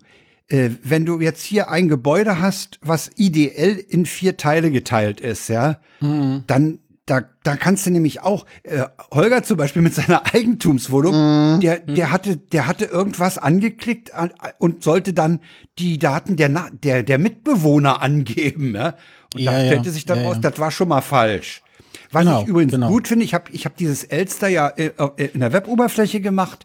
äh, 0.48 0.70
wenn 0.82 1.06
du 1.06 1.20
jetzt 1.20 1.42
hier 1.42 1.70
ein 1.70 1.88
Gebäude 1.88 2.40
hast, 2.40 2.78
was 2.82 3.10
ideell 3.16 3.76
in 3.76 4.06
vier 4.06 4.36
Teile 4.36 4.70
geteilt 4.70 5.20
ist, 5.20 5.48
ja, 5.48 5.78
Mhm. 6.00 6.44
dann 6.46 6.78
da, 7.06 7.20
da 7.42 7.56
kannst 7.56 7.84
du 7.84 7.90
nämlich 7.90 8.22
auch, 8.22 8.46
äh, 8.62 8.84
Holger 9.12 9.42
zum 9.42 9.58
Beispiel 9.58 9.82
mit 9.82 9.94
seiner 9.94 10.22
Eigentumswohnung, 10.34 11.12
Mhm. 11.56 11.60
der, 11.60 11.78
der 11.80 12.10
hatte, 12.10 12.38
der 12.38 12.66
hatte 12.66 12.86
irgendwas 12.86 13.36
angeklickt 13.36 14.14
an, 14.14 14.32
und 14.58 14.82
sollte 14.82 15.12
dann 15.12 15.40
die 15.78 15.98
Daten 15.98 16.36
der, 16.36 16.48
der, 16.82 17.02
der 17.02 17.18
Mitbewohner 17.18 18.00
angeben, 18.00 18.74
ja. 18.74 18.94
Und 19.34 19.40
Ja, 19.40 19.52
da 19.52 19.58
ja, 19.60 19.66
stellte 19.66 19.90
sich 19.90 20.06
dann 20.06 20.20
ja, 20.20 20.24
raus, 20.26 20.36
ja. 20.42 20.48
das 20.50 20.58
war 20.58 20.70
schon 20.70 20.88
mal 20.88 21.02
falsch. 21.02 21.62
Was 22.10 22.24
Genau, 22.24 22.42
ich 22.42 22.48
übrigens 22.48 22.72
genau. 22.72 22.88
gut 22.88 23.08
finde, 23.08 23.24
ich 23.24 23.34
habe 23.34 23.50
ich 23.52 23.66
hab 23.66 23.76
dieses 23.76 24.04
Elster 24.04 24.48
ja 24.48 24.68
äh, 24.68 24.90
äh, 25.16 25.26
in 25.34 25.40
der 25.40 25.52
Weboberfläche 25.52 26.20
gemacht. 26.20 26.64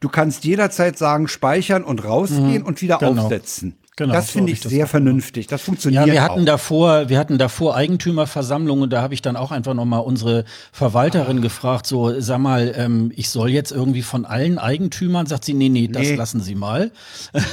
Du 0.00 0.08
kannst 0.08 0.44
jederzeit 0.44 0.98
sagen, 0.98 1.28
speichern 1.28 1.84
und 1.84 2.04
rausgehen 2.04 2.62
und 2.62 2.82
wieder 2.82 2.98
genau. 2.98 3.24
aufsetzen. 3.24 3.76
Genau, 3.98 4.12
das 4.12 4.26
so 4.26 4.32
finde 4.32 4.52
hab 4.52 4.56
ich 4.58 4.60
das 4.62 4.72
sehr 4.72 4.86
vernünftig. 4.86 5.46
Das 5.46 5.62
funktioniert 5.62 6.06
Ja, 6.06 6.12
wir 6.12 6.22
hatten 6.22 6.40
auch. 6.42 6.44
davor, 6.44 7.08
wir 7.08 7.18
hatten 7.18 7.38
davor 7.38 7.74
Eigentümerversammlungen, 7.76 8.90
da 8.90 9.00
habe 9.00 9.14
ich 9.14 9.22
dann 9.22 9.36
auch 9.36 9.52
einfach 9.52 9.72
nochmal 9.72 10.00
unsere 10.00 10.44
Verwalterin 10.70 11.40
gefragt, 11.40 11.86
so, 11.86 12.20
sag 12.20 12.38
mal, 12.38 12.74
ähm, 12.76 13.10
ich 13.16 13.30
soll 13.30 13.48
jetzt 13.48 13.72
irgendwie 13.72 14.02
von 14.02 14.26
allen 14.26 14.58
Eigentümern, 14.58 15.24
sagt 15.24 15.46
sie, 15.46 15.54
nee, 15.54 15.70
nee, 15.70 15.88
das 15.88 16.02
Nee. 16.02 16.14
lassen 16.14 16.40
Sie 16.40 16.54
mal. 16.54 16.90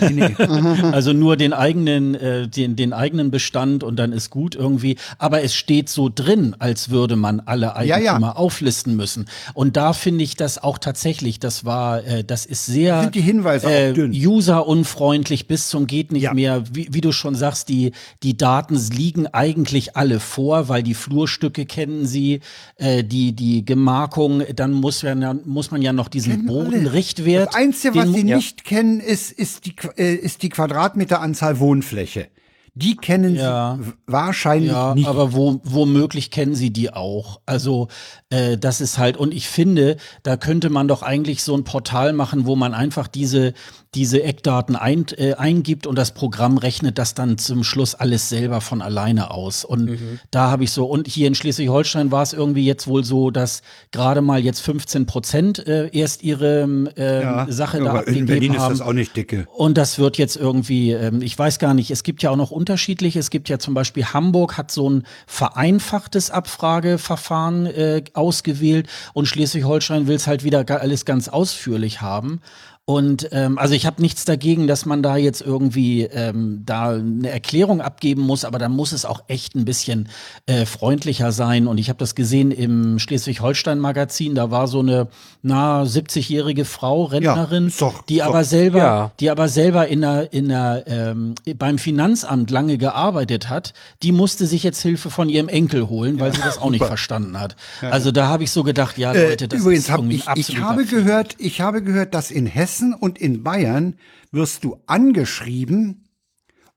Nee, 0.01 0.09
nee. 0.09 0.35
also 0.91 1.13
nur 1.13 1.37
den 1.37 1.53
eigenen, 1.53 2.13
äh, 2.15 2.47
den, 2.49 2.75
den 2.75 2.91
eigenen 2.91 3.31
Bestand 3.31 3.83
und 3.85 3.95
dann 3.95 4.11
ist 4.11 4.29
gut 4.29 4.53
irgendwie. 4.55 4.97
Aber 5.19 5.43
es 5.43 5.55
steht 5.55 5.87
so 5.87 6.09
drin, 6.13 6.57
als 6.59 6.89
würde 6.89 7.15
man 7.15 7.39
alle 7.39 7.67
Ja, 7.67 7.95
Eigentümer 7.95 8.27
ja. 8.27 8.35
auflisten 8.35 8.97
müssen. 8.97 9.27
Und 9.53 9.77
da 9.77 9.93
finde 9.93 10.25
ich 10.25 10.35
das 10.35 10.61
auch 10.61 10.77
tatsächlich, 10.77 11.39
das 11.39 11.63
war, 11.63 12.03
äh, 12.03 12.25
das 12.25 12.45
ist 12.45 12.65
sehr 12.65 13.01
Sind 13.03 13.15
die 13.15 13.21
Hinweise 13.21 13.67
auch 13.67 13.71
äh, 13.71 13.93
dünn? 13.93 14.11
userunfreundlich 14.11 15.47
bis 15.47 15.69
zum 15.69 15.87
geht 15.87 16.11
nicht 16.11 16.23
Ja. 16.23 16.32
Mehr. 16.33 16.63
Wie, 16.71 16.87
wie 16.91 17.01
du 17.01 17.11
schon 17.11 17.35
sagst, 17.35 17.69
die, 17.69 17.91
die 18.23 18.35
Daten 18.37 18.75
liegen 18.91 19.27
eigentlich 19.27 19.95
alle 19.95 20.19
vor, 20.19 20.69
weil 20.69 20.83
die 20.83 20.93
Flurstücke 20.93 21.65
kennen 21.65 22.05
sie, 22.05 22.41
äh, 22.77 23.03
die, 23.03 23.33
die 23.33 23.63
Gemarkung, 23.65 24.43
dann 24.55 24.71
muss, 24.73 25.01
ja, 25.01 25.15
muss 25.45 25.71
man 25.71 25.81
ja 25.81 25.93
noch 25.93 26.07
diesen. 26.07 26.45
Bodenrichtwert. 26.45 27.47
Das 27.49 27.55
Einzige, 27.55 27.95
was 27.99 28.09
sie 28.13 28.23
mu- 28.23 28.35
nicht 28.35 28.63
kennen, 28.63 28.99
ist, 28.99 29.31
ist, 29.31 29.65
die, 29.65 29.75
äh, 29.97 30.15
ist 30.15 30.43
die 30.43 30.49
Quadratmeteranzahl 30.49 31.59
Wohnfläche. 31.59 32.27
Die 32.75 32.95
kennen 32.95 33.35
Ja. 33.35 33.77
sie 33.79 33.91
wahrscheinlich 34.07 34.71
Ja, 34.71 34.95
nicht. 34.95 35.07
aber 35.07 35.33
wo, 35.33 35.61
womöglich 35.63 36.31
kennen 36.31 36.55
sie 36.55 36.71
die 36.71 36.91
auch. 36.91 37.39
Also 37.45 37.87
äh, 38.31 38.57
das 38.57 38.81
ist 38.81 38.97
halt, 38.97 39.15
und 39.15 39.31
ich 39.33 39.47
finde, 39.47 39.97
da 40.23 40.37
könnte 40.37 40.71
man 40.71 40.87
doch 40.87 41.03
eigentlich 41.03 41.43
so 41.43 41.55
ein 41.55 41.65
Portal 41.65 42.13
machen, 42.13 42.45
wo 42.47 42.55
man 42.55 42.73
einfach 42.73 43.07
diese, 43.07 43.53
diese 43.93 44.23
Eckdaten 44.23 44.75
ein, 44.75 45.05
äh, 45.17 45.33
eingibt 45.35 45.85
und 45.85 45.95
das 45.99 46.15
Programm 46.15 46.57
rechnet 46.57 46.97
das 46.97 47.13
dann 47.13 47.37
zum 47.37 47.63
Schluss 47.63 47.93
alles 47.93 48.29
selber 48.29 48.59
von 48.59 48.81
alleine 48.81 49.29
aus. 49.29 49.63
Und 49.65 49.85
Mhm. 49.91 50.19
da 50.31 50.49
habe 50.49 50.63
ich 50.63 50.71
so, 50.71 50.85
und 50.87 51.07
hier 51.07 51.27
in 51.27 51.35
Schleswig-Holstein 51.35 52.11
war 52.11 52.23
es 52.23 52.33
irgendwie 52.33 52.65
jetzt 52.65 52.87
wohl 52.87 53.03
so, 53.03 53.29
dass 53.29 53.61
gerade 53.91 54.21
mal 54.23 54.39
jetzt 54.39 54.61
15 54.61 55.05
Prozent 55.05 55.59
äh, 55.67 55.89
erst 55.93 56.23
ihre 56.23 56.63
äh, 56.97 57.21
ja. 57.21 57.45
Sache 57.49 57.81
da 57.83 57.91
aber 57.91 57.99
abgegeben 57.99 58.21
in 58.21 58.25
Berlin 58.25 58.57
haben. 58.59 58.71
ist 58.73 58.79
das 58.79 58.87
auch 58.87 58.93
nicht 58.93 59.15
dicke. 59.15 59.47
Und 59.55 59.77
das 59.77 59.99
wird 59.99 60.17
jetzt 60.17 60.37
irgendwie, 60.37 60.89
ähm, 60.93 61.21
ich 61.21 61.37
weiß 61.37 61.59
gar 61.59 61.75
nicht, 61.75 61.91
es 61.91 62.01
gibt 62.01 62.23
ja 62.23 62.31
auch 62.31 62.35
noch 62.35 62.49
unterschiedliche. 62.63 63.19
Es 63.19 63.29
gibt 63.29 63.49
ja 63.49 63.59
zum 63.59 63.73
Beispiel 63.73 64.05
Hamburg 64.05 64.57
hat 64.57 64.71
so 64.71 64.89
ein 64.89 65.03
vereinfachtes 65.27 66.31
Abfrageverfahren 66.31 67.65
äh, 67.65 68.03
ausgewählt 68.13 68.87
und 69.11 69.25
Schleswig-Holstein 69.25 70.07
will 70.07 70.15
es 70.15 70.27
halt 70.27 70.45
wieder 70.45 70.63
alles 70.79 71.03
ganz 71.03 71.27
ausführlich 71.27 71.99
haben. 71.99 72.39
Und 72.85 73.29
ähm, 73.31 73.57
also 73.57 73.75
ich 73.75 73.85
habe 73.85 74.01
nichts 74.01 74.25
dagegen, 74.25 74.67
dass 74.67 74.85
man 74.85 75.01
da 75.01 75.15
jetzt 75.15 75.39
irgendwie 75.41 76.01
ähm, 76.03 76.63
da 76.65 76.89
eine 76.89 77.29
Erklärung 77.29 77.79
abgeben 77.79 78.21
muss, 78.23 78.43
aber 78.43 78.59
dann 78.59 78.73
muss 78.73 78.91
es 78.91 79.05
auch 79.05 79.23
echt 79.29 79.55
ein 79.55 79.63
bisschen 79.63 80.09
äh, 80.47 80.65
freundlicher 80.65 81.31
sein. 81.31 81.67
Und 81.67 81.77
ich 81.77 81.87
habe 81.87 81.99
das 81.99 82.13
gesehen 82.13 82.51
im 82.51 82.99
Schleswig-Holstein-Magazin, 82.99 84.35
da 84.35 84.51
war 84.51 84.67
so 84.67 84.79
eine 84.81 85.07
na 85.41 85.83
70-jährige 85.83 86.65
Frau, 86.65 87.05
Rentnerin, 87.05 87.67
ist 87.67 87.81
doch- 87.81 88.01
die 88.03 88.17
ist 88.17 88.23
aber 88.23 88.39
doch- 88.41 88.45
selber, 88.49 88.77
Ja. 88.79 89.11
die 89.21 89.29
aber 89.29 89.47
selber 89.47 89.87
in 89.87 90.01
der, 90.01 90.33
in 90.33 90.49
der, 90.49 90.83
ähm, 90.85 91.35
beim 91.57 91.77
Finanzamt 91.77 92.51
lange 92.51 92.77
gearbeitet 92.77 93.47
hat, 93.47 93.73
die 94.01 94.11
musste 94.11 94.45
sich 94.45 94.61
jetzt 94.63 94.81
Hilfe 94.81 95.09
von 95.09 95.29
ihrem 95.29 95.47
Enkel 95.47 95.87
holen, 95.87 96.19
weil 96.19 96.33
sie 96.33 96.41
das 96.41 96.57
auch 96.57 96.69
nicht 96.69 96.83
verstanden 96.83 97.39
hat. 97.39 97.55
Also 97.81 98.11
da 98.11 98.27
habe 98.27 98.43
ich 98.43 98.51
so 98.51 98.63
gedacht, 98.63 98.97
ja 98.97 99.13
Äh, 99.13 99.29
Leute, 99.29 99.47
das 99.47 99.61
übrigens, 99.61 99.85
ist 99.85 99.91
hab 99.91 99.99
irgendwie 99.99 100.15
ich, 100.17 100.27
ein 100.27 100.37
ich 100.37 100.47
absoluter 100.49 100.67
habe 100.69 100.85
gehört, 100.85 101.35
ich 101.37 101.61
habe 101.61 101.81
gehört, 101.81 102.13
dass 102.13 102.29
in 102.29 102.45
Hessen 102.45 102.72
und 102.81 103.19
in 103.19 103.43
Bayern 103.43 103.95
wirst 104.31 104.63
du 104.63 104.77
angeschrieben 104.87 106.05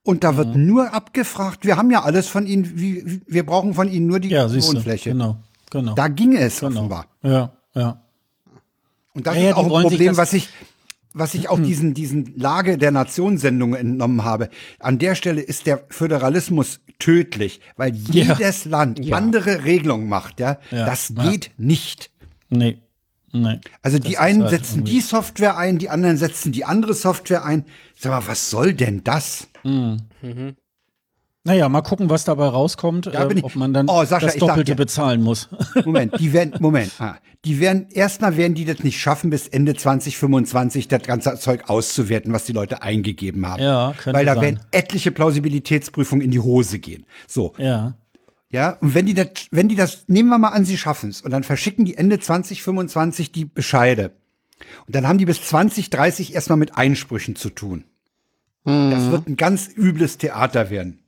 und 0.02 0.22
da 0.24 0.32
Mhm. 0.32 0.36
wird 0.36 0.56
nur 0.56 0.92
abgefragt. 0.94 1.64
Wir 1.64 1.76
haben 1.76 1.90
ja 1.90 2.02
alles 2.02 2.28
von 2.28 2.46
Ihnen, 2.46 2.78
wie, 2.78 3.20
wir 3.26 3.44
brauchen 3.46 3.74
von 3.74 3.88
Ihnen 3.90 4.06
nur 4.06 4.20
die 4.20 4.28
Ja, 4.28 4.52
Wohnfläche. 4.52 5.10
genau, 5.10 5.38
genau. 5.70 5.94
Da 5.94 6.08
ging 6.08 6.36
es 6.36 6.60
genau. 6.60 6.72
offenbar. 6.80 7.06
Ja, 7.22 7.52
ja. 7.74 8.02
Und 9.14 9.26
das 9.26 9.36
Ja, 9.36 9.42
ja, 9.42 9.50
ist 9.50 9.56
auch 9.56 9.64
ein 9.76 9.82
Problem, 9.82 10.16
was 10.16 10.32
ich, 10.34 10.48
was 11.14 11.34
ich 11.34 11.48
auch 11.48 11.58
diesen, 11.58 11.94
diesen 11.94 12.36
Lage 12.36 12.76
der 12.76 12.90
Nationssendungen 12.90 13.74
entnommen 13.80 14.24
habe. 14.24 14.50
An 14.78 14.98
der 14.98 15.14
Stelle 15.14 15.40
ist 15.40 15.66
der 15.66 15.82
Föderalismus 15.88 16.80
tödlich, 16.98 17.60
weil 17.76 17.94
Ja. 17.94 18.34
jedes 18.38 18.66
Land 18.66 19.00
andere 19.12 19.64
Regelungen 19.64 20.08
macht, 20.08 20.40
ja. 20.40 20.58
Ja, 20.70 20.84
Das 20.86 21.12
ja. 21.16 21.30
geht 21.30 21.52
nicht. 21.56 22.10
Nee. 22.50 22.78
Nee. 23.42 23.60
Also 23.82 23.98
die 23.98 24.18
einen 24.18 24.42
halt 24.42 24.50
setzen 24.50 24.78
irgendwie- 24.80 24.92
die 24.92 25.00
Software 25.00 25.56
ein, 25.56 25.78
die 25.78 25.88
anderen 25.90 26.16
setzen 26.16 26.52
die 26.52 26.64
andere 26.64 26.94
Software 26.94 27.44
ein. 27.44 27.64
Sag 27.98 28.12
mal, 28.12 28.26
was 28.28 28.50
soll 28.50 28.74
denn 28.74 29.02
das? 29.04 29.48
Naja, 31.44 31.68
mal 31.68 31.82
gucken, 31.82 32.10
was 32.10 32.24
dabei 32.24 32.46
rauskommt, 32.48 33.06
Da 33.06 33.24
bin 33.26 33.38
äh, 33.38 33.42
ob 33.42 33.54
man 33.54 33.72
dann 33.72 33.88
Oh, 33.88 34.04
Sascha, 34.04 34.26
das 34.26 34.32
sag 34.34 34.40
Doppelte 34.40 34.72
dir- 34.72 34.76
bezahlen 34.76 35.22
muss. 35.22 35.48
Moment, 35.84 36.18
die 36.18 36.32
werden, 36.32 36.54
Moment, 36.60 36.90
ah, 36.98 37.16
die 37.44 37.60
werden, 37.60 37.86
erstmal 37.92 38.36
werden 38.36 38.54
die 38.54 38.64
das 38.64 38.80
nicht 38.80 39.00
schaffen, 39.00 39.30
bis 39.30 39.46
Ende 39.46 39.74
2025 39.76 40.88
das 40.88 41.02
ganze 41.04 41.36
Zeug 41.38 41.68
auszuwerten, 41.70 42.32
was 42.32 42.46
die 42.46 42.52
Leute 42.52 42.82
eingegeben 42.82 43.46
haben. 43.46 43.62
Ja, 43.62 43.94
könnte 43.96 44.18
Weil 44.18 44.26
da 44.26 44.34
sein. 44.34 44.42
werden 44.42 44.60
etliche 44.72 45.12
Plausibilitätsprüfungen 45.12 46.24
in 46.24 46.32
die 46.32 46.40
Hose 46.40 46.80
gehen. 46.80 47.06
So, 47.28 47.52
ja. 47.58 47.94
Ja, 48.50 48.70
und 48.80 48.94
wenn 48.94 49.06
die 49.06 49.14
das, 49.14 49.28
wenn 49.50 49.68
die 49.68 49.74
das, 49.74 50.04
nehmen 50.06 50.28
wir 50.28 50.38
mal 50.38 50.50
an, 50.50 50.64
sie 50.64 50.78
schaffen 50.78 51.10
es, 51.10 51.20
und 51.22 51.30
dann 51.30 51.42
verschicken 51.42 51.84
die 51.84 51.96
Ende 51.96 52.18
2025 52.20 53.32
die 53.32 53.44
Bescheide. 53.44 54.12
Und 54.86 54.94
dann 54.94 55.06
haben 55.06 55.18
die 55.18 55.26
bis 55.26 55.42
2030 55.42 56.34
erstmal 56.34 56.58
mit 56.58 56.76
Einsprüchen 56.76 57.36
zu 57.36 57.50
tun. 57.50 57.84
Das 58.64 59.12
wird 59.12 59.28
ein 59.28 59.36
ganz 59.36 59.68
übles 59.68 60.18
Theater 60.18 60.70
werden. 60.70 60.98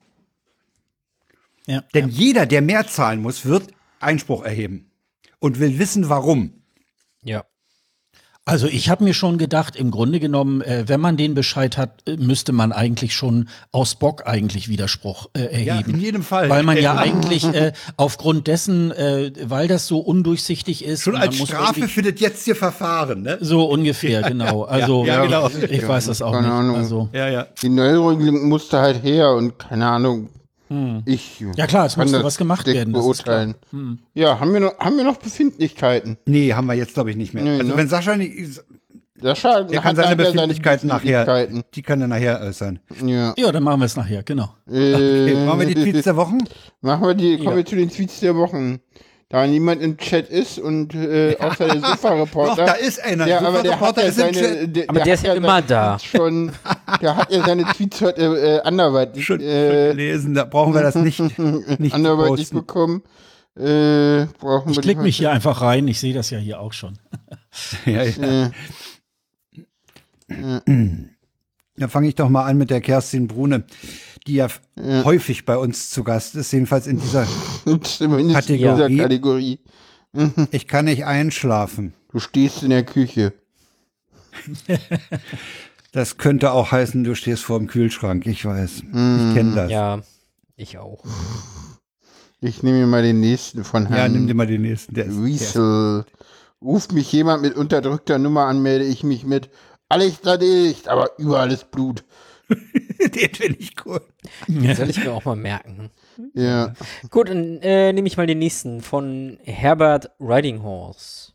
Ja. 1.66 1.82
Denn 1.93 2.09
jeder, 2.09 2.47
der 2.47 2.62
mehr 2.62 2.86
zahlen 2.86 3.20
muss, 3.20 3.47
wird 3.47 3.74
Einspruch 3.99 4.45
erheben 4.45 4.91
und 5.41 5.59
will 5.59 5.78
wissen, 5.78 6.09
warum. 6.09 6.57
Ja. 8.49 8.53
Also 8.53 8.66
ich 8.66 8.88
habe 8.88 9.05
mir 9.05 9.14
schon 9.14 9.38
gedacht, 9.38 9.76
im 9.76 9.90
Grunde 9.90 10.20
genommen, 10.20 10.62
äh, 10.62 10.84
wenn 10.86 11.01
man 11.01 11.16
den 11.16 11.34
Bescheid 11.34 11.76
hat, 11.76 12.03
äh, 12.09 12.16
müsste 12.16 12.53
man 12.53 12.72
eigentlich 12.72 13.14
schon 13.14 13.49
aus 13.72 13.94
Bock 13.94 14.26
eigentlich 14.26 14.68
Widerspruch 14.68 15.28
äh, 15.36 15.64
Ja, 15.64 15.74
erheben. 15.74 15.94
in 15.94 16.01
jedem 16.01 16.22
Fall. 16.22 16.49
Weil 16.49 16.62
man 16.62 16.76
ja 16.78 16.96
eigentlich 16.99 17.44
äh, 17.44 17.72
aufgrund 17.96 18.46
dessen, 18.46 18.90
äh, 18.92 19.32
weil 19.44 19.68
das 19.68 19.86
so 19.86 19.99
undurchsichtig 19.99 20.84
ist, 20.84 21.03
Schon 21.03 21.16
als 21.16 21.38
muss 21.38 21.49
Strafe 21.49 21.88
für 21.88 22.03
das 22.03 22.18
jetzige 22.20 22.55
Verfahren, 22.55 23.22
ne? 23.22 23.38
so 23.40 23.64
ungefähr, 23.64 24.22
genau. 24.22 24.62
Also 24.78 25.05
ja, 25.05 25.24
genau. 25.24 25.49
ich 25.70 25.86
weiß 25.86 26.07
das 26.07 26.22
auch 26.22 26.32
Keine 26.32 26.46
nicht. 26.49 26.57
Ahnung. 26.57 26.76
Also 26.76 27.09
Ja, 27.12 27.28
ja. 27.28 27.46
Die 27.62 27.68
Neuregelung 27.68 28.49
musste 28.49 28.78
halt 28.78 29.03
her 29.03 29.32
und 29.32 29.59
keine 29.59 29.86
Ahnung. 29.88 30.28
Ich 31.06 31.40
Hm. 31.40 31.52
Ja, 31.56 31.66
klar, 31.66 31.86
es 31.86 31.94
das 31.94 32.12
was 32.12 32.36
gemacht 32.36 32.66
werden, 32.66 32.92
Beurteilen. 32.92 33.54
Ja, 34.14 34.38
haben 34.40 34.52
wir 34.52 34.60
noch, 34.60 34.78
haben 34.78 34.96
wir 34.96 35.04
noch 35.04 35.16
Befindlichkeiten? 35.16 36.18
Nee, 36.26 36.52
haben 36.52 36.66
wir 36.66 36.74
jetzt, 36.74 36.94
glaube 36.94 37.10
ich, 37.10 37.16
nicht 37.16 37.34
mehr. 37.34 37.44
Nee, 37.44 37.58
also 37.58 37.72
ne? 37.72 37.76
wenn 37.76 37.88
Sascha 37.88 38.16
nicht, 38.16 38.60
Sascha 39.20 39.62
der 39.62 39.80
kann 39.80 39.96
seine 39.96 40.10
hat 40.10 40.18
ja 40.18 40.24
Befindlichkeiten 40.30 40.88
nachher, 40.88 41.24
Befindlichkeiten. 41.24 41.64
die 41.74 41.82
kann 41.82 42.00
er 42.00 42.08
nachher 42.08 42.40
äußern. 42.40 42.78
Ja. 43.04 43.34
ja, 43.36 43.52
dann 43.52 43.62
machen 43.62 43.80
wir 43.80 43.86
es 43.86 43.96
nachher, 43.96 44.22
genau. 44.22 44.54
Okay, 44.66 45.32
Äh, 45.32 45.46
machen 45.46 45.60
wir 45.60 45.66
die 45.66 45.74
Tweets 45.74 46.04
der 46.04 46.16
Wochen? 46.16 46.38
Machen 46.80 47.06
wir 47.06 47.14
die, 47.14 47.38
kommen 47.38 47.56
wir 47.56 47.64
zu 47.64 47.76
den 47.76 47.90
Tweets 47.90 48.20
der 48.20 48.36
Wochen. 48.36 48.78
Da 49.31 49.47
niemand 49.47 49.83
im 49.83 49.99
Chat 49.99 50.31
ist 50.31 50.59
und 50.59 50.95
äh, 50.95 51.37
außer 51.39 51.66
der 51.68 51.81
Sofa-Reporter. 51.83 52.57
Doch, 52.57 52.72
da 52.72 52.72
ist 52.72 52.99
einer. 53.05 53.26
Ja, 53.26 53.41
aber 53.43 53.62
der 53.62 53.79
hat 53.79 53.97
ja 53.99 54.05
ist 54.05 54.18
im 54.18 54.33
seine, 54.33 54.41
Chat. 54.41 54.76
der, 54.76 54.89
Aber 54.89 55.01
der 55.01 55.14
ist 55.14 55.20
hat 55.20 55.26
ja 55.26 55.35
immer 55.35 55.61
da. 55.61 55.99
Schon, 55.99 56.53
der 57.03 57.16
hat 57.16 57.31
ja 57.31 57.45
seine 57.45 57.64
Tweets 57.64 58.01
heute 58.01 58.22
äh, 58.22 58.61
anderweitig, 58.66 59.26
Schon 59.26 59.41
äh, 59.41 59.93
lesen, 59.93 60.33
da 60.35 60.45
brauchen 60.45 60.72
wir 60.72 60.81
das 60.81 60.95
nicht, 60.95 61.20
nicht 61.79 61.95
anderweitig 61.95 62.37
posten. 62.51 62.57
bekommen. 62.57 63.03
Äh, 63.55 64.26
brauchen 64.39 64.70
Ich 64.70 64.81
klicke 64.81 65.03
mich 65.03 65.18
hier 65.18 65.31
einfach 65.31 65.61
rein, 65.61 65.87
ich 65.89 66.01
sehe 66.01 66.14
das 66.14 66.31
ja 66.31 66.39
hier 66.39 66.61
auch 66.61 66.72
schon. 66.72 66.99
Ja, 67.87 68.03
ja. 68.05 68.51
Äh, 70.29 70.61
Dann 71.79 71.91
fange 71.91 72.09
ich 72.09 72.14
doch 72.14 72.29
mal 72.29 72.45
an 72.45 72.59
mit 72.59 72.70
der 72.70 72.81
Kerstin 72.81 73.29
Brune, 73.29 73.64
die 74.26 74.35
ja, 74.35 74.47
f- 74.47 74.61
häufig 74.76 75.45
bei 75.45 75.57
uns 75.57 75.91
zu 75.91 76.05
Gast 76.05 76.35
ist, 76.35 76.53
jedenfalls 76.53 76.87
in 76.87 76.99
dieser 77.01 77.26
zumindest 77.83 78.51
in 78.51 78.57
dieser 78.59 78.89
Kategorie. 78.89 78.97
Kategorie. 78.99 79.59
Ich 80.53 80.66
kann 80.66 80.87
nicht 80.87 81.05
einschlafen. 81.05 81.93
Du 82.12 82.18
stehst 82.18 82.62
in 82.62 82.70
der 82.70 82.85
Küche. 82.85 83.33
Das 85.93 86.18
könnte 86.18 86.53
auch 86.53 86.70
heißen, 86.70 87.03
du 87.03 87.14
stehst 87.14 87.43
vor 87.43 87.59
dem 87.59 87.66
Kühlschrank, 87.66 88.26
ich 88.26 88.45
weiß. 88.45 88.70
Ich 88.81 88.85
kenne 89.35 89.53
das. 89.55 89.70
Ja, 89.70 89.97
Ja, 89.97 90.03
ich 90.57 90.76
auch. 90.79 91.03
Ich 92.41 92.62
nehme 92.62 92.79
mir 92.81 92.87
mal 92.87 93.03
den 93.03 93.20
nächsten 93.20 93.64
von 93.64 93.87
Herrn 93.87 94.12
nimm 94.12 94.26
dir 94.26 94.35
mal 94.35 94.47
den 94.47 94.62
nächsten. 94.62 94.95
Der 94.95 95.07
ist, 95.07 95.14
der 95.16 95.22
ist, 95.22 95.26
Wiesel. 95.26 96.05
Ruft 96.61 96.93
mich 96.93 97.11
jemand 97.11 97.41
mit 97.43 97.55
unterdrückter 97.57 98.18
Nummer 98.18 98.45
an, 98.45 98.61
melde 98.62 98.85
ich 98.85 99.03
mich 99.03 99.24
mit 99.24 99.49
alles 99.89 100.20
erledigt, 100.20 100.89
aber 100.89 101.11
überall 101.18 101.51
ist 101.53 101.70
Blut. 101.70 102.05
den 102.49 103.34
finde 103.34 103.59
ich 103.59 103.74
cool. 103.84 104.01
Soll 104.74 104.91
ich 104.91 105.05
mir 105.05 105.12
auch 105.12 105.24
mal 105.24 105.36
merken. 105.36 105.91
Ja. 106.34 106.72
Gut, 107.11 107.28
dann 107.28 107.61
äh, 107.62 107.93
nehme 107.93 108.09
ich 108.09 108.16
mal 108.16 108.26
den 108.26 108.39
nächsten 108.39 108.80
von 108.80 109.39
Herbert 109.45 110.11
Ridinghorse. 110.18 111.32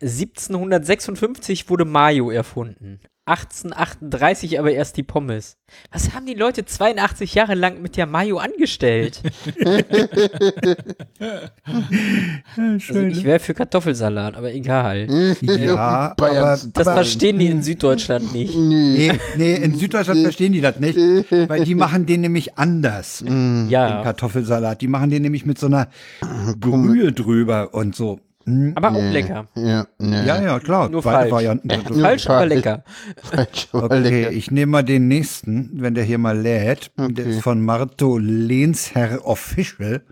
1756 0.00 1.68
wurde 1.68 1.84
Mayo 1.84 2.30
erfunden. 2.30 3.00
1838 3.30 4.58
aber 4.58 4.72
erst 4.72 4.96
die 4.96 5.02
Pommes. 5.02 5.56
Was 5.92 6.14
haben 6.14 6.26
die 6.26 6.34
Leute 6.34 6.64
82 6.64 7.34
Jahre 7.34 7.54
lang 7.54 7.80
mit 7.80 7.96
der 7.96 8.06
Mayo 8.06 8.38
angestellt? 8.38 9.22
also 12.56 13.00
ich 13.00 13.24
wäre 13.24 13.38
für 13.38 13.54
Kartoffelsalat, 13.54 14.36
aber 14.36 14.52
egal. 14.52 15.06
Ja, 15.40 16.14
aber, 16.16 16.58
Das 16.72 16.86
aber 16.86 16.96
verstehen 16.96 17.38
die 17.38 17.46
in 17.46 17.62
Süddeutschland 17.62 18.32
nicht. 18.32 18.54
nee, 18.56 19.12
nee, 19.36 19.54
in 19.54 19.74
Süddeutschland 19.76 20.22
verstehen 20.22 20.52
die 20.52 20.60
das 20.60 20.80
nicht, 20.80 20.96
weil 20.96 21.64
die 21.64 21.74
machen 21.74 22.06
den 22.06 22.22
nämlich 22.22 22.58
anders. 22.58 23.18
Den 23.18 23.68
Ja, 23.70 24.02
Kartoffelsalat. 24.02 24.80
Die 24.80 24.88
machen 24.88 25.10
den 25.10 25.22
nämlich 25.22 25.46
mit 25.46 25.58
so 25.58 25.66
einer 25.66 25.88
Brühe 26.56 27.12
drüber 27.12 27.74
und 27.74 27.94
so. 27.94 28.20
Hm? 28.50 28.72
aber 28.76 28.90
auch 28.92 29.02
lecker. 29.12 29.46
Ja. 29.54 29.86
Ja, 30.00 30.42
ja, 30.42 30.58
klar. 30.60 30.88
Nur 30.88 31.02
Beide 31.02 31.18
falsch. 31.18 31.30
Varianten. 31.32 31.70
so. 31.88 31.94
Falsch, 32.00 32.28
aber 32.28 32.46
lecker. 32.46 32.84
Falsch, 33.22 33.68
aber 33.72 33.84
Okay, 33.84 33.98
lecker. 34.00 34.32
ich 34.32 34.50
nehme 34.50 34.72
mal 34.72 34.82
den 34.82 35.08
nächsten, 35.08 35.70
wenn 35.80 35.94
der 35.94 36.04
hier 36.04 36.18
mal 36.18 36.38
lädt. 36.38 36.90
Der 36.98 37.06
Okay. 37.06 37.30
ist 37.30 37.42
von 37.42 37.60
Marto 37.64 38.18
Lehnsherr 38.18 39.24
Official. 39.26 40.02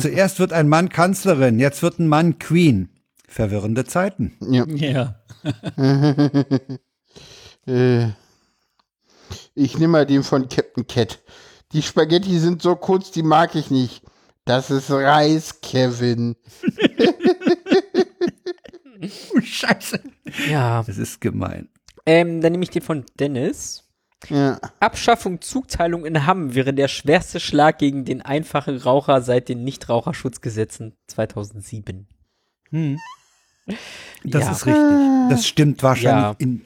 Zuerst 0.00 0.38
wird 0.38 0.52
ein 0.52 0.68
Mann 0.68 0.90
Kanzlerin, 0.90 1.58
jetzt 1.58 1.82
wird 1.82 1.98
ein 1.98 2.08
Mann 2.08 2.38
Queen. 2.38 2.90
Verwirrende 3.26 3.84
Zeiten. 3.84 4.36
Ja. 4.40 4.64
Ja. 4.66 5.14
Äh, 7.66 8.08
ich 9.54 9.76
nehme 9.78 9.92
mal 9.92 10.06
den 10.06 10.22
von 10.22 10.48
Captain 10.48 10.86
Cat. 10.86 11.18
Die 11.72 11.82
Spaghetti 11.82 12.38
sind 12.38 12.62
so 12.62 12.76
kurz, 12.76 13.10
die 13.10 13.22
mag 13.22 13.54
ich 13.54 13.70
nicht. 13.70 14.02
Das 14.48 14.70
ist 14.70 14.90
Reis, 14.90 15.60
Kevin. 15.60 16.34
Oh, 19.32 19.40
Scheiße. 19.40 20.00
Ja. 20.50 20.82
Das 20.82 20.98
ist 20.98 21.20
gemein. 21.20 21.68
Ähm, 22.04 22.40
dann 22.40 22.50
nehme 22.50 22.64
ich 22.64 22.70
den 22.70 22.82
von 22.82 23.04
Dennis. 23.20 23.84
Ja. 24.28 24.58
Abschaffung 24.80 25.40
Zugteilung 25.40 26.04
in 26.04 26.26
Hamm 26.26 26.54
wäre 26.56 26.74
der 26.74 26.88
schwerste 26.88 27.38
Schlag 27.38 27.78
gegen 27.78 28.04
den 28.04 28.22
einfachen 28.22 28.76
Raucher 28.76 29.22
seit 29.22 29.48
den 29.48 29.62
Nichtraucherschutzgesetzen 29.62 30.96
2007. 31.06 32.08
Das 34.24 34.44
Ja. 34.44 34.50
ist 34.50 34.66
richtig. 34.66 34.84
Das 35.30 35.46
stimmt 35.46 35.82
wahrscheinlich 35.84 36.24
Ja. 36.24 36.34
in, 36.38 36.64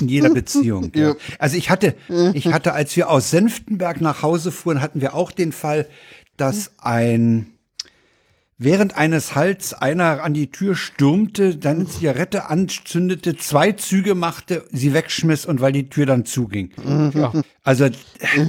in 0.00 0.08
jeder 0.08 0.30
Beziehung. 0.30 0.92
Ja. 0.94 1.14
Also 1.40 1.56
ich 1.56 1.68
hatte, 1.68 1.96
ich 2.34 2.46
hatte, 2.52 2.74
als 2.74 2.94
wir 2.96 3.10
aus 3.10 3.30
Senftenberg 3.30 4.00
nach 4.00 4.22
Hause 4.22 4.52
fuhren, 4.52 4.80
hatten 4.80 5.00
wir 5.00 5.14
auch 5.14 5.32
den 5.32 5.50
Fall, 5.50 5.88
dass 6.36 6.72
ein 6.78 7.48
während 8.58 8.96
eines 8.96 9.34
Halts 9.34 9.74
einer 9.74 10.22
an 10.22 10.34
die 10.34 10.52
Tür 10.52 10.76
stürmte, 10.76 11.56
dann 11.56 11.76
eine 11.78 11.86
Zigarette 11.88 12.48
anzündete, 12.48 13.36
zwei 13.36 13.72
Züge 13.72 14.14
machte, 14.14 14.64
sie 14.70 14.94
wegschmiss 14.94 15.46
und 15.46 15.60
weil 15.60 15.72
die 15.72 15.88
Tür 15.88 16.06
dann 16.06 16.24
zuging. 16.24 16.70
Ja. 17.12 17.32
Also 17.64 17.88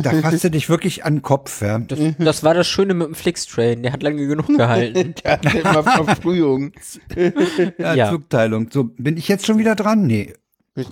da 0.04 0.12
fasste 0.22 0.52
dich 0.52 0.70
wirklich 0.70 1.04
an 1.04 1.16
den 1.16 1.22
Kopf. 1.24 1.64
Ja. 1.64 1.80
Das, 1.80 1.98
das 2.20 2.44
war 2.44 2.54
das 2.54 2.68
Schöne 2.68 2.94
mit 2.94 3.08
dem 3.08 3.16
Flixtrain, 3.16 3.82
der 3.82 3.92
hat 3.92 4.04
lange 4.04 4.28
genug 4.28 4.48
gehalten. 4.56 5.16
Der 5.24 5.32
hat 5.32 5.56
immer 5.56 5.84
Verfrühung. 6.06 6.74
Ja, 7.80 7.96
Ja. 7.96 8.10
Zugteilung. 8.12 8.70
So, 8.72 8.84
bin 8.84 9.18
ich 9.18 9.28
jetzt 9.28 9.48
schon 9.48 9.58
wieder 9.58 9.74
dran? 9.76 10.06
Nee. 10.06 10.34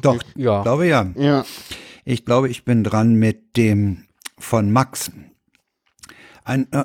Doch, 0.01 0.17
Ja. 0.35 0.63
glaube 0.63 0.87
ja. 0.87 1.11
Ja. 1.15 1.45
Ich 2.05 2.25
glaube, 2.25 2.49
ich 2.49 2.65
bin 2.65 2.83
dran 2.83 3.13
mit 3.13 3.55
dem 3.55 4.05
von 4.39 4.71
Max. 4.71 5.11
Ein, 6.51 6.67
äh, 6.73 6.83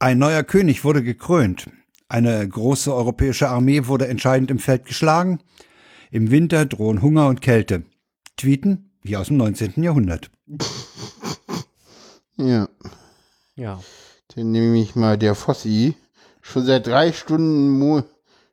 ein 0.00 0.18
neuer 0.18 0.42
König 0.42 0.82
wurde 0.82 1.00
gekrönt. 1.00 1.70
Eine 2.08 2.48
große 2.48 2.92
europäische 2.92 3.48
Armee 3.48 3.86
wurde 3.86 4.08
entscheidend 4.08 4.50
im 4.50 4.58
Feld 4.58 4.84
geschlagen. 4.84 5.38
Im 6.10 6.32
Winter 6.32 6.66
drohen 6.66 7.02
Hunger 7.02 7.28
und 7.28 7.40
Kälte. 7.40 7.84
Tweeten 8.36 8.90
wie 9.02 9.16
aus 9.16 9.28
dem 9.28 9.36
19. 9.36 9.80
Jahrhundert. 9.84 10.32
Ja. 12.36 12.68
Ja. 13.54 13.80
Dann 14.34 14.50
nehme 14.50 14.76
ich 14.80 14.96
mal 14.96 15.16
der 15.16 15.36
Fossi. 15.36 15.94
Schon 16.42 16.64
seit 16.66 16.88
drei 16.88 17.12
Stunden, 17.12 17.78
Mo 17.78 18.02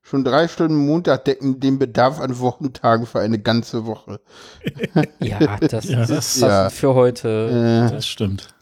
schon 0.03 0.23
drei 0.23 0.47
Stunden 0.47 0.75
Montag 0.85 1.25
decken 1.25 1.59
den 1.61 1.79
Bedarf 1.79 2.19
an 2.19 2.37
Wochentagen 2.37 3.07
für 3.07 3.21
eine 3.21 3.39
ganze 3.39 3.87
Woche. 3.87 4.19
Ja, 5.19 5.57
das 5.61 5.85
Ja, 5.85 6.01
ist 6.03 6.11
das- 6.11 6.39
ja. 6.39 6.69
für 6.69 6.93
heute. 6.93 7.89
Das 7.91 8.05
stimmt. 8.05 8.52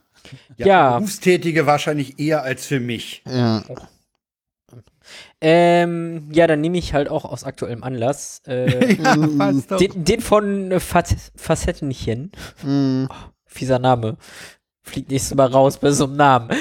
Ja. 0.65 0.97
Berufstätige 0.97 1.65
wahrscheinlich 1.65 2.19
eher 2.19 2.43
als 2.43 2.65
für 2.65 2.79
mich. 2.79 3.23
Ja. 3.25 3.63
Ähm, 5.41 6.29
ja, 6.31 6.47
dann 6.47 6.61
nehme 6.61 6.77
ich 6.77 6.93
halt 6.93 7.09
auch 7.09 7.25
aus 7.25 7.43
aktuellem 7.43 7.83
Anlass 7.83 8.41
äh, 8.47 8.93
ja, 9.01 9.15
den, 9.77 10.03
den 10.05 10.21
von 10.21 10.71
äh, 10.71 10.79
Facettenchen. 10.79 12.31
Hm. 12.61 13.09
Fieser 13.45 13.79
Name. 13.79 14.17
Fliegt 14.83 15.11
nächstes 15.11 15.35
Mal 15.35 15.47
raus 15.47 15.77
bei 15.77 15.91
so 15.91 16.05
einem 16.05 16.15
Namen. 16.15 16.49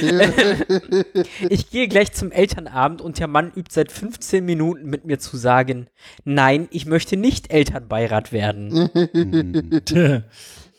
Ich 1.48 1.70
gehe 1.70 1.88
gleich 1.88 2.12
zum 2.12 2.30
Elternabend 2.32 3.00
und 3.00 3.18
der 3.18 3.28
Mann 3.28 3.50
übt 3.56 3.72
seit 3.72 3.90
15 3.90 4.44
Minuten 4.44 4.88
mit 4.88 5.04
mir 5.04 5.18
zu 5.18 5.36
sagen, 5.36 5.86
nein, 6.24 6.68
ich 6.70 6.84
möchte 6.86 7.16
nicht 7.16 7.50
Elternbeirat 7.50 8.32
werden. 8.32 8.90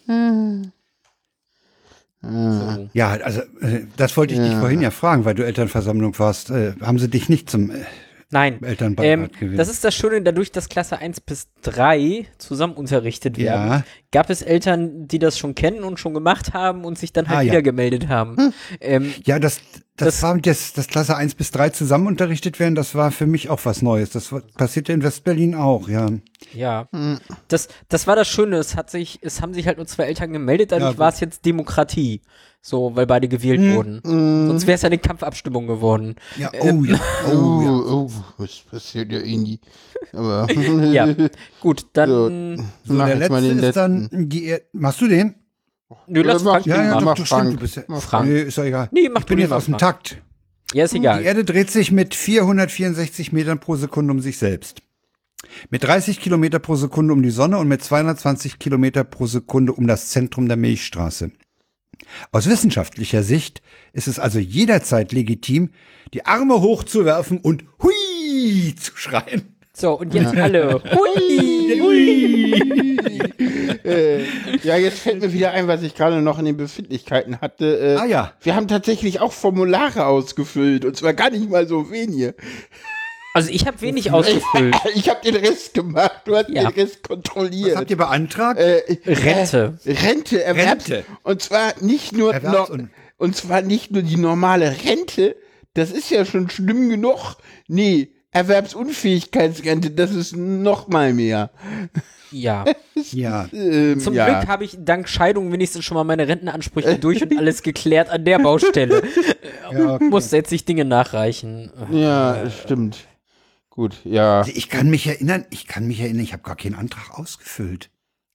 So. 2.24 2.90
Ja, 2.94 3.10
also 3.24 3.42
äh, 3.62 3.86
das 3.98 4.16
wollte 4.16 4.34
ich 4.36 4.40
dich 4.40 4.52
Ja. 4.52 4.60
vorhin 4.60 4.82
ja 4.82 4.92
fragen, 4.92 5.26
weil 5.26 5.34
du 5.34 5.44
Elternversammlung 5.44 6.18
warst. 6.20 6.52
Äh, 6.52 6.74
haben 6.82 7.00
sie 7.00 7.10
dich 7.10 7.30
nicht 7.30 7.50
zum 7.50 7.72
äh, 7.72 7.76
Nein. 8.32 8.64
Elternbeirat 8.64 9.32
Ähm, 9.42 9.58
das 9.58 9.68
ist 9.70 9.84
das 9.84 9.94
Schöne, 9.94 10.22
dadurch, 10.22 10.52
dass 10.52 10.70
Klasse 10.70 10.98
1 10.98 11.22
bis 11.22 11.50
3 11.62 12.26
zusammen 12.38 12.74
unterrichtet 12.74 13.38
werden, 13.38 13.70
Ja. 13.70 13.84
gab 14.12 14.30
es 14.30 14.42
Eltern, 14.42 15.08
die 15.08 15.20
das 15.20 15.38
schon 15.38 15.54
kennen 15.54 15.84
und 15.84 16.00
schon 16.00 16.14
gemacht 16.14 16.54
haben 16.54 16.86
und 16.86 16.98
sich 16.98 17.12
dann 17.14 17.28
halt 17.28 17.38
Ah, 17.38 17.42
ja. 17.42 17.52
wieder 17.52 17.62
gemeldet 17.62 18.08
haben. 18.08 18.54
Ähm, 18.80 19.14
Ja, 19.26 19.38
das, 19.40 19.60
das, 19.98 20.16
Das- 20.16 20.24
war 20.24 20.38
das, 20.38 20.74
das 20.74 20.88
Klasse 20.88 21.16
1 21.18 21.36
bis 21.36 21.52
3 21.52 21.70
zusammen 21.70 22.08
unterrichtet 22.08 22.60
werden, 22.60 22.76
das 22.76 22.96
war 22.96 23.12
für 23.12 23.28
mich 23.28 23.50
auch 23.50 23.60
was 23.66 23.82
Neues. 23.82 24.10
Das 24.12 24.34
passierte 24.58 24.94
in 24.94 25.04
Westberlin 25.04 25.54
auch, 25.54 25.90
ja. 25.90 26.08
ja. 26.54 26.88
Das, 27.50 27.68
das 27.90 28.08
war 28.08 28.16
das 28.16 28.28
Schöne, 28.30 28.58
es 28.58 28.76
hat 28.76 28.90
sich, 28.90 29.20
es 29.22 29.42
haben 29.42 29.54
sich 29.54 29.68
halt 29.68 29.78
nur 29.78 29.88
zwei 29.88 30.04
Eltern 30.06 30.32
gemeldet, 30.34 30.72
dadurch 30.72 30.94
Ja, 30.94 30.98
war 30.98 31.10
es 31.10 31.20
jetzt 31.20 31.46
Demokratie. 31.46 32.22
So, 32.64 32.96
weil 32.96 33.08
beide 33.08 33.28
gewählt 33.28 33.60
Hm. 33.60 33.74
wurden. 33.76 34.02
Sonst 34.48 34.68
wäre 34.68 34.76
es 34.76 34.84
ja 34.84 34.88
eine 34.88 35.00
Kampfabstimmung 35.00 35.66
geworden. 35.66 36.16
Ja, 36.38 36.52
oh 36.60 36.84
ja. 36.84 37.00
Oh, 37.28 37.32
Oh, 37.32 37.62
ja. 37.64 37.72
oh, 37.72 38.12
was 38.38 38.60
passiert 38.70 39.12
ja 39.12 39.20
eh 39.20 39.36
nie. 39.38 39.60
Aber 40.14 40.48
Ja. 40.92 41.08
Gut, 41.60 41.88
dann. 41.94 42.58
So, 42.84 42.94
Mach 42.94 43.08
der 43.08 43.18
jetzt 43.18 43.30
mal 43.32 43.42
letzte 43.42 43.56
den 43.56 43.64
ist 43.70 43.76
dann 43.76 44.10
die 44.30 44.46
Er 44.46 44.62
Machst 44.74 45.02
du 45.02 45.08
den? 45.08 45.36
Nö, 46.08 46.22
lass 46.22 46.44
Frank 46.44 46.66
ja, 46.68 46.78
den 46.78 46.86
ja, 46.86 47.00
doch, 47.00 47.18
Frank. 47.18 47.28
stimmt, 47.28 47.54
du 47.54 47.58
bist 47.58 47.76
ja. 47.78 48.24
Nee, 48.24 48.42
ist 48.44 48.58
doch 48.58 48.64
egal. 48.64 48.90
Nee, 48.92 49.10
mach 49.10 49.22
ich 49.22 49.26
bin 49.28 49.40
jetzt 49.40 49.52
aus 49.52 49.66
dem 49.66 49.78
Takt. 49.78 50.22
Ja, 50.74 50.86
ist 50.86 50.94
Die 50.94 50.98
egal. 51.00 51.24
Erde 51.24 51.44
dreht 51.44 51.70
sich 51.72 51.92
mit 51.92 52.16
464 52.16 53.34
Metern 53.34 53.60
pro 53.60 53.76
Sekunde 53.76 54.14
um 54.14 54.22
sich 54.22 54.38
selbst. 54.38 54.82
Mit 55.70 55.84
30 55.84 56.20
Kilometer 56.22 56.60
pro 56.60 56.76
Sekunde 56.76 57.12
um 57.14 57.24
die 57.24 57.32
Sonne 57.32 57.58
und 57.58 57.68
mit 57.68 57.84
220 57.84 58.60
Kilometer 58.60 59.04
pro 59.04 59.26
Sekunde 59.26 59.74
um 59.74 59.88
das 59.88 60.10
Zentrum 60.12 60.48
der 60.48 60.56
Milchstraße. 60.58 61.32
Aus 62.32 62.48
wissenschaftlicher 62.50 63.24
Sicht 63.24 63.62
ist 63.94 64.08
es 64.08 64.20
also 64.20 64.40
jederzeit 64.40 65.12
legitim, 65.12 65.70
die 66.14 66.26
Arme 66.26 66.62
hochzuwerfen 66.62 67.40
und 67.40 67.64
Hui 67.82 68.76
zu 68.76 68.96
schreien. 68.96 69.56
So, 69.74 69.98
und 69.98 70.14
jetzt 70.14 70.36
alle. 70.36 70.82
Hui! 70.94 72.62
äh, 73.84 74.24
ja, 74.64 74.78
jetzt 74.78 75.00
fällt 75.00 75.22
mir 75.22 75.32
wieder 75.34 75.52
ein, 75.52 75.68
was 75.68 75.82
ich 75.82 75.96
gerade 75.96 76.22
noch 76.22 76.40
in 76.40 76.46
den 76.46 76.58
Befindlichkeiten 76.58 77.40
hatte. 77.40 77.78
Äh, 77.80 77.96
Ah 77.96 78.06
ja. 78.06 78.34
Wir 78.42 78.56
haben 78.56 78.68
tatsächlich 78.68 79.20
auch 79.22 79.32
Formulare 79.32 80.06
ausgefüllt 80.06 80.86
und 80.86 80.96
zwar 80.98 81.14
gar 81.14 81.30
nicht 81.30 81.50
mal 81.50 81.68
so 81.68 81.90
wenige. 81.92 82.36
Also 83.34 83.50
ich 83.50 83.66
habe 83.68 83.80
wenig 83.82 84.12
ausgefüllt. 84.12 84.76
Ich 84.96 85.10
habe 85.10 85.20
den 85.24 85.36
Rest 85.36 85.74
gemacht, 85.74 86.22
du 86.26 86.36
hast 86.36 86.50
Ja. 86.50 86.64
den 86.70 86.74
Rest 86.80 87.00
Was 87.02 87.08
kontrolliert. 87.08 87.78
habt 87.78 87.90
ihr 87.90 87.98
beantragt? 87.98 88.60
Äh, 88.60 88.82
Rente. 89.06 89.80
Äh, 89.86 89.92
Rente, 89.94 90.44
Erwerbs 90.44 90.90
Rente. 90.90 91.06
Und 91.24 91.42
zwar 91.42 91.74
nicht 91.82 92.14
nur 92.14 92.34
no, 92.40 92.66
und- 92.68 92.90
und 93.18 93.36
zwar 93.36 93.62
nicht 93.62 93.92
nur 93.92 94.02
die 94.02 94.18
normale 94.18 94.76
Rente, 94.84 95.36
das 95.76 95.92
ist 95.92 96.10
ja 96.10 96.26
schon 96.26 96.50
schlimm 96.50 96.90
genug. 96.90 97.38
Nee, 97.68 98.10
Erwerbsunfähigkeitsrente, 98.32 99.92
das 99.92 100.12
ist 100.12 100.36
noch 100.36 100.88
mal 100.88 101.14
mehr. 101.14 101.52
Ja. 102.32 102.66
ja. 103.12 103.48
Ähm, 103.54 104.00
Zum 104.00 104.14
ja. 104.14 104.26
Glück 104.40 104.48
habe 104.50 104.64
ich 104.64 104.78
dank 104.80 105.08
Scheidung 105.08 105.52
wenigstens 105.52 105.86
schon 105.86 105.96
mal 105.96 106.04
meine 106.04 106.28
Rentenansprüche 106.28 106.98
durch 106.98 107.22
und 107.22 107.38
alles 107.38 107.62
geklärt 107.62 108.10
an 108.10 108.26
der 108.26 108.40
Baustelle. 108.40 109.04
ja 109.74 109.96
okay. 109.96 110.04
Muss 110.06 110.32
jetzt 110.32 110.52
nicht 110.52 110.68
Dinge 110.68 110.86
nachreichen. 110.86 111.72
Ja, 111.92 112.50
stimmt. 112.50 113.06
Gut, 113.72 114.02
ja. 114.04 114.40
Also 114.42 114.52
ich 114.54 114.70
kann 114.70 114.90
mich 114.90 115.08
erinnern, 115.08 115.46
ich 115.50 115.66
kann 115.66 115.88
mich 115.88 116.00
erinnern, 116.02 116.24
ich 116.24 116.34
habe 116.34 116.44
gar 116.44 116.56
keinen 116.58 116.76
Antrag 116.76 117.18
ausgefüllt. 117.18 117.90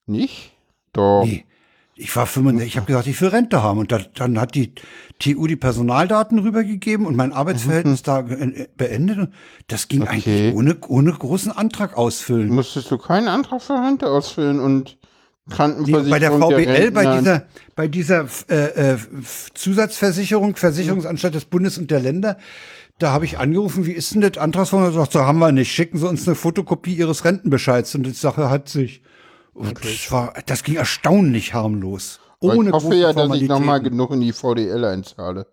Nicht? 0.06 0.52
Doch. 0.92 1.24
Nee. 1.24 1.44
Ich 1.98 2.14
war 2.14 2.26
65, 2.26 2.66
ich 2.72 2.76
habe 2.76 2.86
gesagt, 2.86 3.06
ich 3.06 3.18
will 3.22 3.28
Rente 3.28 3.62
haben. 3.62 3.78
Und 3.78 3.90
da, 3.92 4.00
dann 4.14 4.38
hat 4.38 4.54
die 4.54 4.72
TU 5.18 5.46
die 5.46 5.56
Personaldaten 5.56 6.38
rübergegeben 6.38 7.06
und 7.06 7.16
mein 7.16 7.32
Arbeitsverhältnis 7.32 8.02
da 8.02 8.20
ge- 8.20 8.68
beendet. 8.76 9.30
Das 9.68 9.88
ging 9.88 10.02
Okay. 10.02 10.10
eigentlich 10.12 10.54
ohne, 10.54 10.76
ohne 10.88 11.12
großen 11.12 11.52
Antrag 11.52 11.96
ausfüllen. 11.96 12.48
Musstest 12.48 12.90
du 12.90 12.98
keinen 12.98 13.28
Antrag 13.28 13.62
für 13.62 13.74
Rente 13.74 14.08
ausfüllen 14.08 14.60
und 14.60 14.98
Krankenversicherung. 15.48 16.10
bei 16.10 16.18
der 16.18 16.32
VBL, 16.32 16.90
bei 16.90 17.00
Rentner. 17.08 17.18
dieser, 17.20 17.46
bei 17.76 17.88
dieser 17.88 18.26
äh, 18.50 18.92
äh, 18.94 18.98
Zusatzversicherung, 19.54 20.56
Versicherungsanstalt 20.56 21.34
des 21.34 21.44
Bundes 21.46 21.78
und 21.78 21.90
der 21.90 22.00
Länder, 22.00 22.36
da 22.98 23.12
habe 23.12 23.24
ich 23.24 23.38
angerufen, 23.38 23.86
wie 23.86 23.92
ist 23.92 24.14
denn 24.14 24.20
das 24.22 24.38
Antragsform? 24.38 24.82
Er 24.84 24.92
sagt, 24.92 25.12
so 25.12 25.20
haben 25.20 25.38
wir 25.38 25.52
nicht. 25.52 25.70
Schicken 25.72 25.98
Sie 25.98 26.08
uns 26.08 26.26
eine 26.26 26.34
Fotokopie 26.34 26.94
Ihres 26.94 27.24
Rentenbescheids. 27.24 27.94
Und 27.94 28.04
die 28.04 28.10
Sache 28.12 28.48
hat 28.50 28.68
sich. 28.68 29.02
Und 29.52 29.82
das, 29.84 30.10
war, 30.12 30.34
das 30.46 30.62
ging 30.64 30.76
erstaunlich 30.76 31.54
harmlos. 31.54 32.20
Ohne 32.40 32.68
ich 32.68 32.74
hoffe 32.74 32.94
ja, 32.94 33.12
dass 33.12 33.34
ich 33.36 33.48
nochmal 33.48 33.80
genug 33.80 34.10
in 34.12 34.20
die 34.20 34.32
VDL 34.32 34.84
einzahle. 34.84 35.46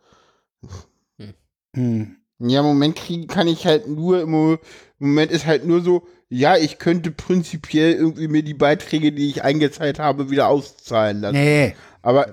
Hm. 1.76 2.18
Ja, 2.40 2.60
im 2.60 2.66
Moment 2.66 2.96
kriegen 2.96 3.28
kann 3.28 3.48
ich 3.48 3.66
halt 3.66 3.88
nur, 3.88 4.22
im 4.22 4.32
Mo- 4.32 4.54
im 5.00 5.08
Moment 5.08 5.32
ist 5.32 5.46
halt 5.46 5.66
nur 5.66 5.82
so, 5.82 6.06
ja, 6.30 6.58
ich 6.58 6.78
könnte 6.78 7.12
prinzipiell 7.12 7.94
irgendwie 7.94 8.28
mir 8.28 8.44
die 8.44 8.54
Beiträge, 8.54 9.12
die 9.12 9.30
ich 9.30 9.44
eingezahlt 9.44 10.00
habe, 10.00 10.30
wieder 10.30 10.48
auszahlen 10.50 11.22
lassen. 11.22 11.36
Nee, 11.36 11.76
Aber 12.02 12.28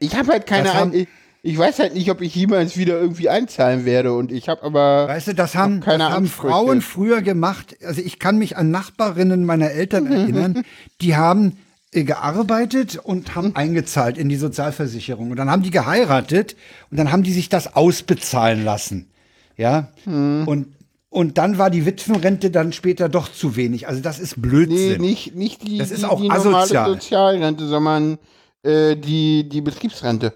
ich 0.00 0.14
habe 0.16 0.32
halt 0.32 0.46
keine 0.46 0.72
Ahnung. 0.72 1.06
Ich, 1.42 1.56
weiß 1.56 1.78
halt 1.78 1.94
nicht, 1.94 2.10
ob 2.10 2.20
ich 2.20 2.34
jemals 2.34 2.76
wieder 2.76 3.00
irgendwie 3.00 3.28
einzahlen 3.28 3.84
werde. 3.84 4.12
Und 4.12 4.32
ich 4.32 4.48
habe 4.48 4.62
aber. 4.62 5.08
Weißt 5.08 5.28
du, 5.28 5.34
das 5.34 5.54
haben, 5.54 5.80
keine 5.80 6.04
das 6.04 6.12
haben 6.12 6.24
Ansprüche. 6.24 6.52
Frauen 6.52 6.80
früher 6.80 7.22
gemacht. 7.22 7.76
Also 7.84 8.00
ich 8.00 8.18
kann 8.18 8.38
mich 8.38 8.56
an 8.56 8.70
Nachbarinnen 8.70 9.44
meiner 9.44 9.70
Eltern 9.70 10.06
erinnern, 10.06 10.64
die 11.00 11.16
haben 11.16 11.58
äh, 11.92 12.04
gearbeitet 12.04 12.98
und 13.02 13.34
haben 13.34 13.56
eingezahlt 13.56 14.18
in 14.18 14.28
die 14.28 14.36
Sozialversicherung. 14.36 15.30
Und 15.30 15.36
dann 15.36 15.50
haben 15.50 15.62
die 15.62 15.70
geheiratet 15.70 16.56
und 16.90 16.98
dann 16.98 17.12
haben 17.12 17.22
die 17.22 17.32
sich 17.32 17.48
das 17.48 17.74
ausbezahlen 17.76 18.64
lassen. 18.64 19.10
Ja. 19.56 19.88
Und, 20.04 20.74
und 21.08 21.38
dann 21.38 21.58
war 21.58 21.70
die 21.70 21.84
Witwenrente 21.86 22.50
dann 22.50 22.72
später 22.72 23.08
doch 23.08 23.32
zu 23.32 23.56
wenig. 23.56 23.88
Also 23.88 24.00
das 24.00 24.18
ist 24.20 24.36
Nee, 24.36 24.42
Blödsinn. 24.42 25.00
nicht, 25.00 25.34
nicht 25.34 25.66
die, 25.66 25.78
Das 25.78 25.90
ist 25.90 26.02
die, 26.02 26.06
auch 26.06 26.20
die 26.20 26.28
normale 26.28 26.56
asozial. 26.58 26.90
Sozialrente, 26.90 27.66
sondern 27.66 28.18
äh, 28.62 28.94
die, 28.96 29.48
die 29.48 29.60
Betriebsrente. 29.60 30.32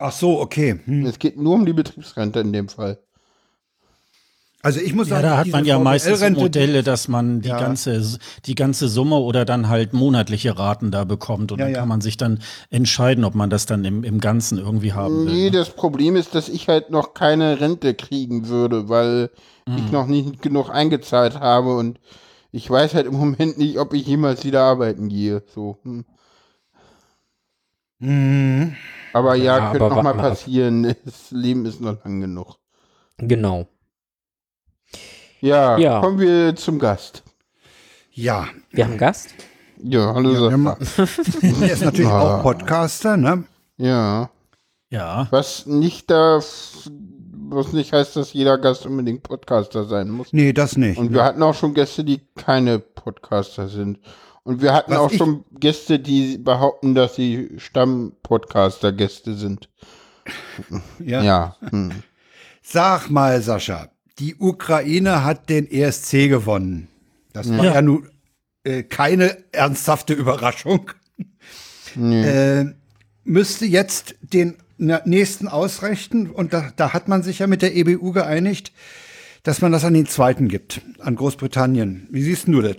Ach 0.00 0.12
so, 0.12 0.40
okay. 0.40 0.80
Hm. 0.86 1.04
Es 1.04 1.18
geht 1.18 1.36
nur 1.36 1.54
um 1.54 1.66
die 1.66 1.74
Betriebsrente 1.74 2.40
in 2.40 2.54
dem 2.54 2.68
Fall. 2.68 2.98
Also 4.62 4.80
ich 4.80 4.94
muss 4.94 5.08
Ja, 5.08 5.16
sagen, 5.16 5.28
da 5.28 5.36
hat 5.38 5.48
man 5.48 5.64
ja 5.64 5.78
meistens 5.78 6.20
Modelle, 6.30 6.82
dass 6.82 7.08
man 7.08 7.40
die 7.42 7.48
Ja. 7.48 7.58
ganze 7.60 8.18
die 8.46 8.54
ganze 8.54 8.88
Summe 8.88 9.16
oder 9.16 9.44
dann 9.44 9.68
halt 9.68 9.92
monatliche 9.92 10.58
Raten 10.58 10.90
da 10.90 11.04
bekommt 11.04 11.52
und 11.52 11.58
Ja, 11.58 11.64
dann 11.66 11.72
ja. 11.74 11.80
kann 11.80 11.88
man 11.88 12.00
sich 12.00 12.16
dann 12.16 12.40
entscheiden, 12.70 13.24
ob 13.24 13.34
man 13.34 13.48
das 13.50 13.66
dann 13.66 13.84
im, 13.84 14.02
im 14.04 14.20
Ganzen 14.20 14.58
irgendwie 14.58 14.92
haben 14.92 15.24
will. 15.24 15.32
Nee, 15.34 15.44
ne? 15.46 15.50
das 15.50 15.70
Problem 15.70 16.16
ist, 16.16 16.34
dass 16.34 16.48
ich 16.48 16.68
halt 16.68 16.90
noch 16.90 17.14
keine 17.14 17.60
Rente 17.60 17.94
kriegen 17.94 18.48
würde, 18.48 18.88
weil 18.88 19.30
Mhm. 19.66 19.78
ich 19.78 19.92
noch 19.92 20.06
nicht 20.06 20.42
genug 20.42 20.70
eingezahlt 20.70 21.40
habe 21.40 21.76
und 21.76 21.98
ich 22.52 22.68
weiß 22.68 22.94
halt 22.94 23.06
im 23.06 23.14
Moment 23.14 23.58
nicht, 23.58 23.78
ob 23.78 23.92
ich 23.94 24.06
jemals 24.06 24.44
wieder 24.44 24.62
arbeiten 24.62 25.08
gehe. 25.08 25.42
So. 25.54 25.78
Hm. 25.84 26.04
Mhm. 28.00 28.76
Aber 29.12 29.34
ja, 29.34 29.58
Ja, 29.58 29.70
könnte 29.70 29.84
aber 29.86 29.94
noch 29.96 30.02
mal 30.02 30.08
warten 30.10 30.18
wir 30.18 30.24
ab. 30.24 30.30
passieren. 30.30 30.94
Das 31.04 31.30
Leben 31.30 31.64
ist 31.66 31.80
noch 31.80 32.04
lang 32.04 32.20
genug. 32.20 32.56
Genau. 33.18 33.66
Ja, 35.40 35.78
Ja. 35.78 36.00
kommen 36.00 36.18
wir 36.20 36.54
zum 36.56 36.78
Gast. 36.78 37.22
Ja, 38.12 38.48
Wir 38.70 38.84
haben 38.84 38.92
einen 38.92 38.98
Gast. 39.00 39.34
Ja, 39.82 40.12
hallo 40.14 40.32
Ja, 40.50 40.76
Sascha. 40.84 41.06
der 41.40 41.72
ist 41.72 41.82
natürlich 41.84 42.10
Ah. 42.10 42.38
auch 42.38 42.42
Podcaster, 42.42 43.16
ne? 43.16 43.44
Ja. 43.78 44.30
Ja. 44.90 45.28
Was 45.30 45.64
nicht 45.66 46.10
das, 46.10 46.90
was 47.48 47.72
nicht 47.72 47.92
heißt, 47.92 48.16
dass 48.16 48.32
jeder 48.34 48.58
Gast 48.58 48.84
unbedingt 48.84 49.22
Podcaster 49.22 49.84
sein 49.84 50.10
muss. 50.10 50.32
Nee, 50.32 50.52
das 50.52 50.76
nicht. 50.76 50.98
Und 50.98 51.12
wir 51.14 51.24
hatten 51.24 51.42
auch 51.42 51.54
schon 51.54 51.72
Gäste, 51.74 52.04
die 52.04 52.20
keine 52.36 52.78
Podcaster 52.78 53.68
sind. 53.68 53.98
Und 54.42 54.62
wir 54.62 54.72
hatten 54.72 54.92
Was 54.92 54.98
auch 54.98 55.12
schon 55.12 55.44
Gäste, 55.58 55.98
die 55.98 56.38
behaupten, 56.38 56.94
dass 56.94 57.14
sie 57.14 57.50
Stamm-Podcaster-Gäste 57.58 59.34
sind. 59.34 59.68
ja. 61.04 61.22
Ja. 61.22 61.56
Hm. 61.70 61.90
Sag 62.62 63.10
mal, 63.10 63.42
Sascha, 63.42 63.90
die 64.18 64.36
Ukraine 64.36 65.24
hat 65.24 65.48
den 65.50 65.70
ESC 65.70 66.28
gewonnen. 66.28 66.88
Das 67.32 67.48
war 67.50 67.64
ja, 67.64 67.74
Ja. 67.74 67.82
nun 67.82 68.08
äh, 68.64 68.82
keine 68.82 69.36
ernsthafte 69.52 70.14
Überraschung. 70.14 70.90
Nee. 71.94 72.22
Äh, 72.24 72.74
müsste 73.24 73.66
jetzt 73.66 74.14
den 74.22 74.56
nächsten 74.78 75.48
ausrichten 75.48 76.30
und 76.30 76.52
da, 76.54 76.70
da 76.76 76.92
hat 76.94 77.08
man 77.08 77.22
sich 77.22 77.40
ja 77.40 77.46
mit 77.46 77.60
der 77.62 77.76
EBU 77.76 78.12
geeinigt, 78.12 78.72
dass 79.42 79.60
man 79.60 79.72
das 79.72 79.84
an 79.84 79.92
den 79.94 80.06
zweiten 80.06 80.48
gibt, 80.48 80.80
an 81.00 81.16
Großbritannien. 81.16 82.08
Wie 82.10 82.22
siehst 82.22 82.48
du 82.48 82.62
das? 82.62 82.76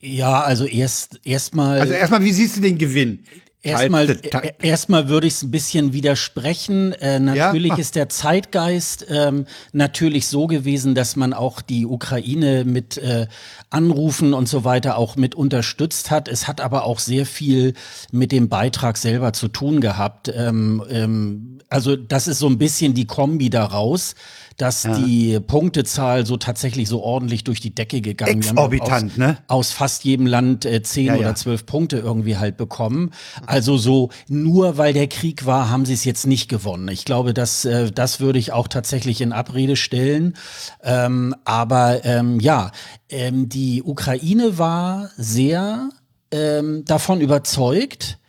Ja, 0.00 0.40
also 0.42 0.64
erst 0.64 1.20
erstmal 1.24 1.80
Also 1.80 1.92
erstmal, 1.92 2.24
wie 2.24 2.32
siehst 2.32 2.56
du 2.56 2.60
den 2.60 2.78
Gewinn? 2.78 3.24
Erstmal, 3.62 4.08
äh, 4.08 4.52
erstmal 4.62 5.10
würde 5.10 5.26
ich 5.26 5.34
es 5.34 5.42
ein 5.42 5.50
bisschen 5.50 5.92
widersprechen. 5.92 6.92
Äh, 6.92 7.20
natürlich 7.20 7.72
mach. 7.72 7.78
ist 7.78 7.94
der 7.94 8.08
Zeitgeist 8.08 9.06
ähm, 9.10 9.44
natürlich 9.72 10.28
so 10.28 10.46
gewesen, 10.46 10.94
dass 10.94 11.14
man 11.14 11.34
auch 11.34 11.60
die 11.60 11.84
Ukraine 11.84 12.64
mit 12.64 12.96
äh, 12.96 13.26
Anrufen 13.68 14.32
und 14.32 14.48
so 14.48 14.64
weiter 14.64 14.96
auch 14.96 15.16
mit 15.16 15.34
unterstützt 15.34 16.10
hat. 16.10 16.26
Es 16.26 16.48
hat 16.48 16.62
aber 16.62 16.84
auch 16.84 16.98
sehr 16.98 17.26
viel 17.26 17.74
mit 18.10 18.32
dem 18.32 18.48
Beitrag 18.48 18.96
selber 18.96 19.34
zu 19.34 19.48
tun 19.48 19.82
gehabt. 19.82 20.32
Ähm, 20.34 20.82
ähm, 20.88 21.58
also 21.68 21.96
das 21.96 22.28
ist 22.28 22.38
so 22.38 22.46
ein 22.46 22.56
bisschen 22.56 22.94
die 22.94 23.06
Kombi 23.06 23.50
daraus, 23.50 24.14
dass 24.60 24.82
die 24.82 25.40
Punktezahl 25.40 26.26
so 26.26 26.36
tatsächlich 26.36 26.88
so 26.88 27.02
ordentlich 27.02 27.44
durch 27.44 27.60
die 27.60 27.74
Decke 27.74 28.00
gegangen 28.00 28.40
ist. 28.40 28.50
Exorbitant, 28.50 29.12
aus, 29.12 29.16
ne? 29.18 29.38
Aus 29.48 29.72
fast 29.72 30.04
jedem 30.04 30.26
Land 30.26 30.64
äh, 30.64 30.82
zehn 30.82 31.06
Ja, 31.06 31.14
ja. 31.14 31.20
oder 31.20 31.34
zwölf 31.34 31.66
Punkte 31.66 31.98
irgendwie 31.98 32.36
halt 32.36 32.56
bekommen. 32.56 33.10
Also 33.46 33.78
so 33.78 34.10
nur 34.28 34.76
weil 34.76 34.92
der 34.92 35.08
Krieg 35.08 35.46
war, 35.46 35.70
haben 35.70 35.86
sie 35.86 35.94
es 35.94 36.04
jetzt 36.04 36.26
nicht 36.26 36.48
gewonnen. 36.48 36.88
Ich 36.88 37.04
glaube, 37.04 37.32
das, 37.32 37.64
äh, 37.64 37.90
das 37.90 38.20
würde 38.20 38.38
ich 38.38 38.52
auch 38.52 38.68
tatsächlich 38.68 39.20
in 39.20 39.32
Abrede 39.32 39.76
stellen. 39.76 40.34
Ähm, 40.82 41.34
aber 41.44 42.04
ähm, 42.04 42.38
ja, 42.38 42.70
ähm, 43.08 43.48
die 43.48 43.82
Ukraine 43.82 44.58
war 44.58 45.10
sehr 45.16 45.88
ähm, 46.30 46.84
davon 46.84 47.20
überzeugt, 47.20 48.19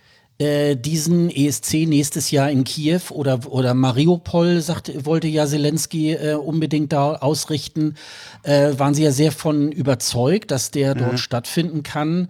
äh, 0.42 0.76
diesen 0.76 1.30
ESC 1.30 1.86
nächstes 1.88 2.32
Jahr 2.32 2.50
in 2.50 2.64
Kiew 2.64 3.02
oder, 3.12 3.40
oder 3.48 3.76
Mariupol, 3.76 4.60
sagt, 4.62 5.06
wollte 5.06 5.28
ja 5.28 5.46
Zelensky 5.46 6.14
äh, 6.14 6.34
unbedingt 6.34 6.92
da 6.94 7.14
ausrichten, 7.14 7.94
äh, 8.42 8.74
waren 8.78 8.96
sie 8.96 9.04
ja 9.04 9.12
sehr 9.12 9.32
von 9.32 9.72
überzeugt, 9.72 10.50
dass 10.50 10.72
der 10.72 10.96
dort 10.96 11.20
stattfinden 11.20 11.84
kann. 11.84 12.30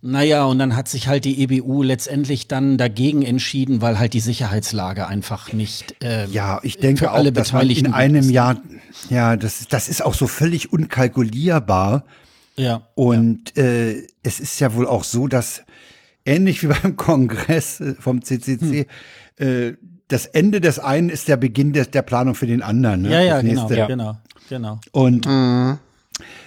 Naja, 0.00 0.44
und 0.44 0.60
dann 0.60 0.76
hat 0.76 0.88
sich 0.88 1.08
halt 1.08 1.24
die 1.24 1.42
EBU 1.42 1.82
letztendlich 1.82 2.46
dann 2.46 2.78
dagegen 2.78 3.22
entschieden, 3.22 3.82
weil 3.82 3.98
halt 3.98 4.12
die 4.12 4.20
Sicherheitslage 4.20 5.08
einfach 5.08 5.52
nicht. 5.52 5.96
Äh, 6.04 6.26
Ja, 6.26 6.60
ich 6.62 6.78
denke 6.78 7.00
für 7.00 7.10
alle 7.10 7.16
auch, 7.16 7.24
man 7.24 7.26
in 7.26 7.34
Beteiligten 7.34 7.92
einem 7.92 8.20
ist. 8.20 8.30
Jahr, 8.30 8.62
ja, 9.10 9.36
das, 9.36 9.66
das 9.68 9.88
ist 9.88 10.04
auch 10.04 10.14
so 10.14 10.28
völlig 10.28 10.72
unkalkulierbar. 10.72 12.04
ja. 12.56 12.82
Und 12.94 13.56
äh, 13.56 14.06
es 14.22 14.38
ist 14.38 14.60
ja 14.60 14.72
wohl 14.74 14.86
auch 14.86 15.02
so, 15.02 15.26
dass 15.26 15.64
ähnlich 16.28 16.62
wie 16.62 16.66
beim 16.82 16.96
Kongress 16.96 17.80
äh, 17.80 17.94
vom 17.98 18.22
CCC, 18.22 18.86
Hm. 19.38 19.46
äh, 19.46 19.72
das 20.08 20.26
Ende 20.26 20.60
des 20.60 20.78
einen 20.78 21.10
ist 21.10 21.28
der 21.28 21.36
Beginn 21.36 21.72
des, 21.74 21.90
der 21.90 22.02
Planung 22.02 22.34
für 22.34 22.46
den 22.46 22.62
anderen. 22.62 23.02
Ne? 23.02 23.10
Ja, 23.12 23.20
ja, 23.20 23.34
Das 23.42 23.44
genau. 23.44 23.70
Ja. 23.70 23.86
genau, 23.86 24.16
genau. 24.48 24.80
Und 24.92 25.26
Mhm. 25.26 25.78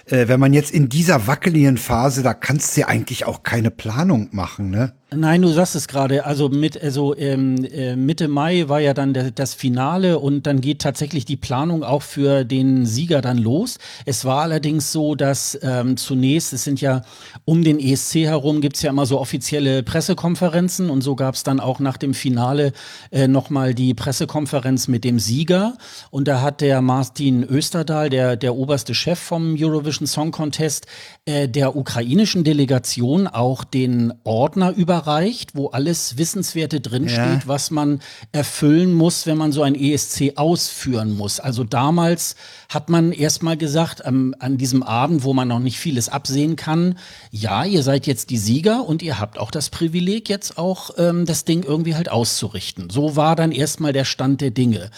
Äh, 0.06 0.28
wenn 0.28 0.40
man 0.40 0.52
jetzt 0.52 0.70
in 0.70 0.88
dieser 0.88 1.26
wackeligen 1.26 1.76
Phase, 1.76 2.22
da 2.22 2.34
kannst 2.34 2.76
du 2.76 2.82
ja 2.82 2.88
eigentlich 2.88 3.24
auch 3.26 3.42
keine 3.42 3.70
Planung 3.70 4.28
machen, 4.32 4.70
ne? 4.70 4.94
Nein, 5.14 5.42
du 5.42 5.48
sagst 5.48 5.74
es 5.74 5.88
gerade. 5.88 6.24
Also 6.24 6.48
mit, 6.48 6.82
also 6.82 7.14
ähm, 7.16 7.64
äh, 7.64 7.96
Mitte 7.96 8.28
Mai 8.28 8.68
war 8.68 8.80
ja 8.80 8.94
dann 8.94 9.12
der, 9.12 9.30
das 9.30 9.52
Finale 9.52 10.18
und 10.18 10.46
dann 10.46 10.62
geht 10.62 10.80
tatsächlich 10.80 11.26
die 11.26 11.36
Planung 11.36 11.82
auch 11.84 12.00
für 12.00 12.44
den 12.44 12.86
Sieger 12.86 13.20
dann 13.20 13.36
los. 13.36 13.78
Es 14.06 14.24
war 14.24 14.42
allerdings 14.42 14.90
so, 14.90 15.14
dass 15.14 15.58
ähm, 15.62 15.98
zunächst, 15.98 16.54
es 16.54 16.64
sind 16.64 16.80
ja 16.80 17.02
um 17.44 17.62
den 17.62 17.78
ESC 17.78 18.20
herum 18.20 18.62
gibt's 18.62 18.80
ja 18.80 18.90
immer 18.90 19.04
so 19.04 19.20
offizielle 19.20 19.82
Pressekonferenzen 19.82 20.88
und 20.88 21.02
so 21.02 21.14
gab's 21.14 21.42
dann 21.42 21.60
auch 21.60 21.78
nach 21.78 21.98
dem 21.98 22.14
Finale 22.14 22.72
äh, 23.10 23.28
nochmal 23.28 23.74
die 23.74 23.92
Pressekonferenz 23.92 24.88
mit 24.88 25.04
dem 25.04 25.18
Sieger 25.18 25.76
und 26.10 26.26
da 26.26 26.40
hat 26.40 26.62
der 26.62 26.80
Martin 26.80 27.44
Österdahl, 27.44 28.08
der, 28.08 28.36
der 28.36 28.54
oberste 28.54 28.94
Chef 28.94 29.18
vom 29.18 29.56
Eurovision 29.58 30.01
Song 30.06 30.30
Contest, 30.30 30.86
äh, 31.24 31.48
der 31.48 31.76
ukrainischen 31.76 32.44
Delegation 32.44 33.26
auch 33.26 33.64
den 33.64 34.12
Ordner 34.24 34.72
überreicht, 34.74 35.54
wo 35.54 35.68
alles 35.68 36.16
Wissenswerte 36.18 36.80
drinsteht, 36.80 37.18
Ja. 37.18 37.42
was 37.46 37.70
man 37.70 38.00
erfüllen 38.32 38.92
muss, 38.94 39.26
wenn 39.26 39.36
man 39.38 39.52
so 39.52 39.62
ein 39.62 39.74
ESC 39.74 40.32
ausführen 40.36 41.16
muss. 41.16 41.40
Also 41.40 41.64
damals 41.64 42.36
hat 42.68 42.88
man 42.88 43.12
erstmal 43.12 43.56
gesagt, 43.56 44.04
am, 44.04 44.34
an 44.38 44.58
diesem 44.58 44.82
Abend, 44.82 45.24
wo 45.24 45.32
man 45.34 45.48
noch 45.48 45.60
nicht 45.60 45.78
vieles 45.78 46.08
absehen 46.08 46.56
kann, 46.56 46.98
ja, 47.30 47.64
ihr 47.64 47.82
seid 47.82 48.06
jetzt 48.06 48.30
die 48.30 48.38
Sieger 48.38 48.84
und 48.86 49.02
ihr 49.02 49.18
habt 49.18 49.38
auch 49.38 49.50
das 49.50 49.70
Privileg, 49.70 50.28
jetzt 50.28 50.58
auch 50.58 50.90
ähm, 50.98 51.26
das 51.26 51.44
Ding 51.44 51.64
irgendwie 51.64 51.94
halt 51.94 52.10
auszurichten. 52.10 52.90
So 52.90 53.16
war 53.16 53.36
dann 53.36 53.52
erstmal 53.52 53.92
der 53.92 54.04
Stand 54.04 54.40
der 54.40 54.50
Dinge. 54.50 54.90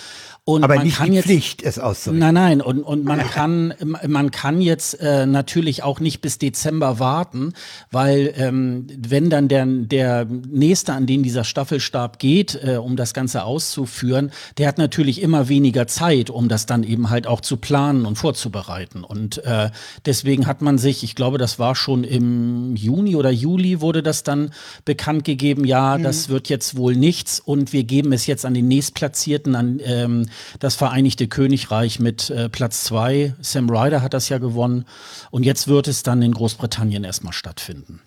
Und 0.47 0.63
Aber 0.63 0.75
man 0.77 0.85
nicht 0.85 0.99
kann 0.99 1.11
die 1.11 1.17
jetzt 1.17 1.25
Pflicht, 1.25 1.63
es 1.63 1.79
auszurichten. 1.79 2.19
Nein, 2.19 2.35
nein, 2.35 2.61
und, 2.61 2.83
und 2.83 3.05
man 3.05 3.19
kann, 3.31 3.75
man 4.07 4.31
kann 4.31 4.61
jetzt 4.61 4.75
jetzt 4.75 5.01
äh, 5.01 5.25
natürlich 5.25 5.85
auch 5.85 6.01
nicht 6.01 6.21
bis 6.21 6.39
Dezember 6.39 6.99
warten, 6.99 7.53
weil 7.93 8.35
ähm, 8.37 8.87
wenn 8.99 9.31
dann 9.31 9.47
der, 9.49 9.65
der 9.67 10.25
nächste, 10.25 10.93
an 10.93 11.07
den 11.07 11.23
dieser 11.23 11.45
Staffelstab 11.45 12.19
geht, 12.19 12.59
äh, 12.63 12.77
um 12.77 12.97
das 12.97 13.15
Ganze 13.15 13.45
auszuführen, 13.45 14.33
der 14.59 14.69
hat 14.69 14.79
natürlich 14.79 15.23
immer 15.23 15.49
weniger 15.49 15.87
Zeit, 15.87 16.29
um 16.29 16.49
das 16.49 16.67
dann 16.67 16.83
eben 16.83 17.11
halt 17.11 17.29
auch 17.29 17.41
zu 17.41 17.57
planen 17.57 18.05
und 18.05 18.17
vorzubereiten. 18.17 19.05
Und 19.05 19.45
äh, 19.45 19.71
deswegen 20.05 20.47
hat 20.47 20.61
man 20.61 20.77
sich, 20.77 21.05
ich 21.05 21.15
glaube, 21.15 21.39
das 21.39 21.59
war 21.61 21.77
schon 21.77 22.03
im 22.03 22.75
Juni 22.75 23.15
oder 23.15 23.31
Juli 23.31 23.81
wurde 23.81 24.03
das 24.03 24.25
dann 24.25 24.51
bekannt 24.85 25.25
gegeben, 25.25 25.65
ja, 25.65 25.97
mhm. 25.97 26.03
das 26.03 26.29
wird 26.29 26.49
jetzt 26.49 26.77
wohl 26.77 26.97
nichts 26.97 27.39
und 27.41 27.73
wir 27.73 27.85
geben 27.85 28.13
es 28.13 28.27
jetzt 28.27 28.45
an 28.45 28.55
den 28.55 28.67
nächstplatzierten, 28.69 29.55
an 29.55 29.81
ähm, 29.85 30.27
das 30.59 30.75
Vereinigte 30.75 31.29
Königreich 31.29 32.01
mit 32.01 32.31
äh, 32.31 32.49
Platz 32.49 32.85
zwei. 32.85 33.35
Sam 33.41 33.69
Ryder 33.71 34.03
hat 34.03 34.15
das 34.15 34.29
ja 34.29 34.39
gewonnen 34.39 34.85
und 35.31 35.45
jetzt 35.45 35.69
wird 35.69 35.89
es 35.89 36.03
dann 36.03 36.23
in 36.23 36.33
Großbritannien 36.33 37.05
erstmal 37.05 37.33
stattfinden. 37.33 38.01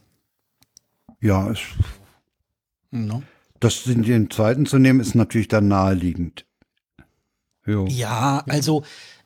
Ja, 1.20 1.50
es, 1.50 1.60
no. 2.92 3.24
das 3.60 3.86
in 3.88 4.04
den 4.04 4.30
zweiten 4.30 4.66
zu 4.66 4.78
nehmen, 4.78 5.00
ist 5.00 5.16
natürlich 5.16 5.48
dann 5.48 5.68
naheliegend. 5.68 6.46
Jo. 7.66 7.86
Ja, 7.88 8.44
also 8.48 8.84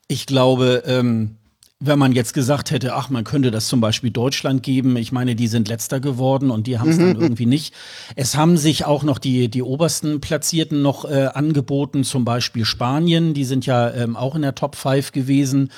ich 0.08 0.26
glaube, 0.26 0.84
ähm, 0.86 1.38
wenn 1.84 1.98
man 1.98 2.12
jetzt 2.12 2.34
gesagt 2.34 2.70
hätte, 2.70 2.94
ach, 2.94 3.10
man 3.10 3.24
könnte 3.24 3.50
das 3.50 3.68
zum 3.68 3.82
Beispiel 3.82 4.12
Deutschland 4.12 4.62
geben, 4.62 4.96
ich 4.98 5.12
meine, 5.12 5.36
die 5.36 5.48
sind 5.48 5.68
letzter 5.68 6.00
geworden 6.00 6.52
und 6.52 6.68
die 6.68 6.78
haben 6.78 6.92
es 6.92 6.98
mhm. 6.98 7.14
dann 7.14 7.22
irgendwie 7.22 7.48
nicht. 7.48 7.74
Es 8.16 8.38
haben 8.38 8.56
sich 8.56 8.86
auch 8.86 9.02
noch 9.02 9.18
die, 9.18 9.50
die 9.50 9.64
obersten 9.64 10.22
Platzierten 10.22 10.84
noch 10.84 11.06
äh, 11.06 11.30
angeboten, 11.34 12.04
zum 12.04 12.24
Beispiel 12.24 12.66
Spanien, 12.66 13.34
die 13.34 13.46
sind 13.46 13.66
ja 13.66 13.90
ähm, 13.92 14.16
auch 14.16 14.36
in 14.36 14.44
der 14.44 14.54
Top 14.54 14.76
5 14.76 15.12
gewesen. 15.12 15.72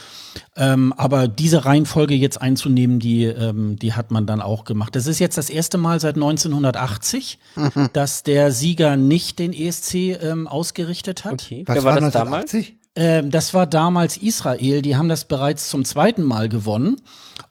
Ähm, 0.57 0.93
aber 0.97 1.29
diese 1.29 1.63
Reihenfolge 1.63 2.15
jetzt 2.15 2.41
einzunehmen, 2.41 2.99
die, 2.99 3.23
ähm, 3.23 3.77
die 3.79 3.93
hat 3.93 4.11
man 4.11 4.25
dann 4.25 4.41
auch 4.41 4.65
gemacht. 4.65 4.95
Das 4.95 5.07
ist 5.07 5.19
jetzt 5.19 5.37
das 5.37 5.49
erste 5.49 5.77
Mal 5.77 6.01
seit 6.01 6.15
1980, 6.15 7.39
mhm. 7.55 7.89
dass 7.93 8.23
der 8.23 8.51
Sieger 8.51 8.97
nicht 8.97 9.39
den 9.39 9.53
ESC 9.53 9.95
ähm, 10.21 10.47
ausgerichtet 10.47 11.23
hat. 11.23 11.33
Okay. 11.33 11.63
Was 11.65 11.75
Wer 11.75 11.83
war, 11.85 11.95
war 11.95 12.01
das 12.01 12.15
1980? 12.15 12.67
damals? 12.67 12.82
Ähm, 12.95 13.31
das 13.31 13.53
war 13.53 13.65
damals 13.65 14.17
Israel, 14.17 14.83
die 14.83 14.95
haben 14.95 15.09
das 15.09 15.25
bereits 15.25 15.69
zum 15.69 15.83
zweiten 15.83 16.21
Mal 16.23 16.47
gewonnen 16.47 16.97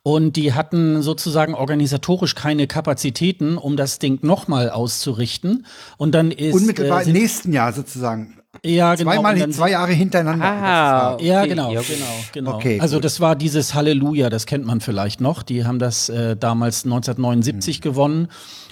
und 0.05 0.37
die 0.37 0.53
hatten 0.53 1.03
sozusagen 1.03 1.55
organisatorisch 1.55 2.37
keine 2.37 2.69
Kapazitäten, 2.69 3.57
um 3.57 3.77
das 3.77 3.99
Ding 3.99 4.21
nochmal 4.23 4.71
auszurichten. 4.71 5.67
Und 5.97 6.15
dann 6.15 6.31
ist 6.31 6.55
unmittelbar 6.55 7.03
äh, 7.03 7.07
im 7.07 7.13
nächsten 7.13 7.53
Jahr 7.53 7.73
sozusagen. 7.73 8.39
Ja, 8.65 8.95
genau. 8.95 9.13
Zweimal, 9.13 9.51
zwei 9.51 9.71
Jahre 9.71 9.93
hintereinander. 9.93 10.45
Ah, 10.45 11.15
okay. 11.15 11.27
Ja, 11.27 11.47
genau, 11.47 11.71
genau, 11.71 11.85
genau. 12.33 12.55
Okay, 12.55 12.79
also 12.81 12.97
gut. 12.97 13.05
das 13.05 13.19
war 13.19 13.35
dieses 13.35 13.75
Halleluja, 13.75 14.31
das 14.31 14.47
kennt 14.47 14.67
man 14.67 14.81
vielleicht 14.81 15.21
noch. 15.21 15.43
Die 15.43 15.65
haben 15.65 15.79
das 15.79 16.09
äh, 16.09 16.37
damals 16.37 16.85
1979 16.85 17.77
hm. 17.77 17.83
gewonnen. 17.83 18.29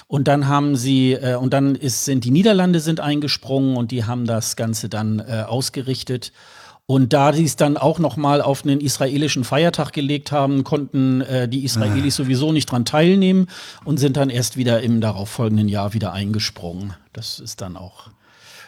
Und 0.06 0.28
dann 0.28 0.48
haben 0.48 0.76
sie, 0.76 1.12
äh, 1.12 1.36
und 1.36 1.52
dann 1.54 1.74
ist, 1.74 2.04
sind 2.04 2.24
die 2.24 2.30
Niederlande 2.30 2.80
sind 2.80 3.00
eingesprungen 3.00 3.76
und 3.76 3.90
die 3.90 4.04
haben 4.04 4.26
das 4.26 4.56
Ganze 4.56 4.88
dann 4.88 5.20
äh, 5.20 5.44
ausgerichtet. 5.46 6.32
Und 6.90 7.12
da 7.12 7.30
die 7.30 7.44
es 7.44 7.54
dann 7.54 7.76
auch 7.76 8.00
noch 8.00 8.16
mal 8.16 8.42
auf 8.42 8.64
einen 8.64 8.80
israelischen 8.80 9.44
Feiertag 9.44 9.92
gelegt 9.92 10.32
haben, 10.32 10.64
konnten 10.64 11.20
äh, 11.20 11.48
die 11.48 11.64
Israelis 11.64 12.14
ah. 12.14 12.24
sowieso 12.24 12.50
nicht 12.50 12.66
dran 12.66 12.84
teilnehmen 12.84 13.46
und 13.84 13.98
sind 13.98 14.16
dann 14.16 14.28
erst 14.28 14.56
wieder 14.56 14.80
im 14.80 15.00
darauffolgenden 15.00 15.68
Jahr 15.68 15.94
wieder 15.94 16.12
eingesprungen. 16.12 16.94
Das 17.12 17.38
ist 17.38 17.60
dann 17.60 17.76
auch 17.76 18.08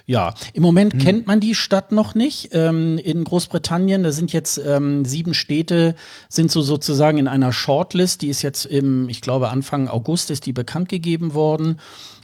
ja, 0.07 0.35
im 0.53 0.62
Moment 0.62 0.93
hm. 0.95 1.01
kennt 1.01 1.27
man 1.27 1.41
die 1.41 1.55
Stadt 1.55 1.91
noch 1.91 2.14
nicht. 2.14 2.51
Ähm, 2.53 2.99
in 2.99 3.25
Großbritannien, 3.25 4.03
da 4.03 4.12
sind 4.12 4.33
jetzt 4.33 4.59
ähm, 4.59 5.05
sieben 5.05 5.35
Städte, 5.35 5.95
sind 6.29 6.51
so 6.51 6.61
sozusagen 6.62 7.18
in 7.18 7.29
einer 7.29 7.53
Shortlist. 7.53 8.23
Die 8.23 8.29
ist 8.29 8.43
jetzt 8.43 8.66
im, 8.66 9.09
ich 9.09 9.20
glaube, 9.20 9.49
Anfang 9.49 9.89
August 9.89 10.31
ist 10.31 10.47
die 10.47 10.53
bekannt 10.53 10.89
gegeben 10.89 11.35
worden. 11.35 11.79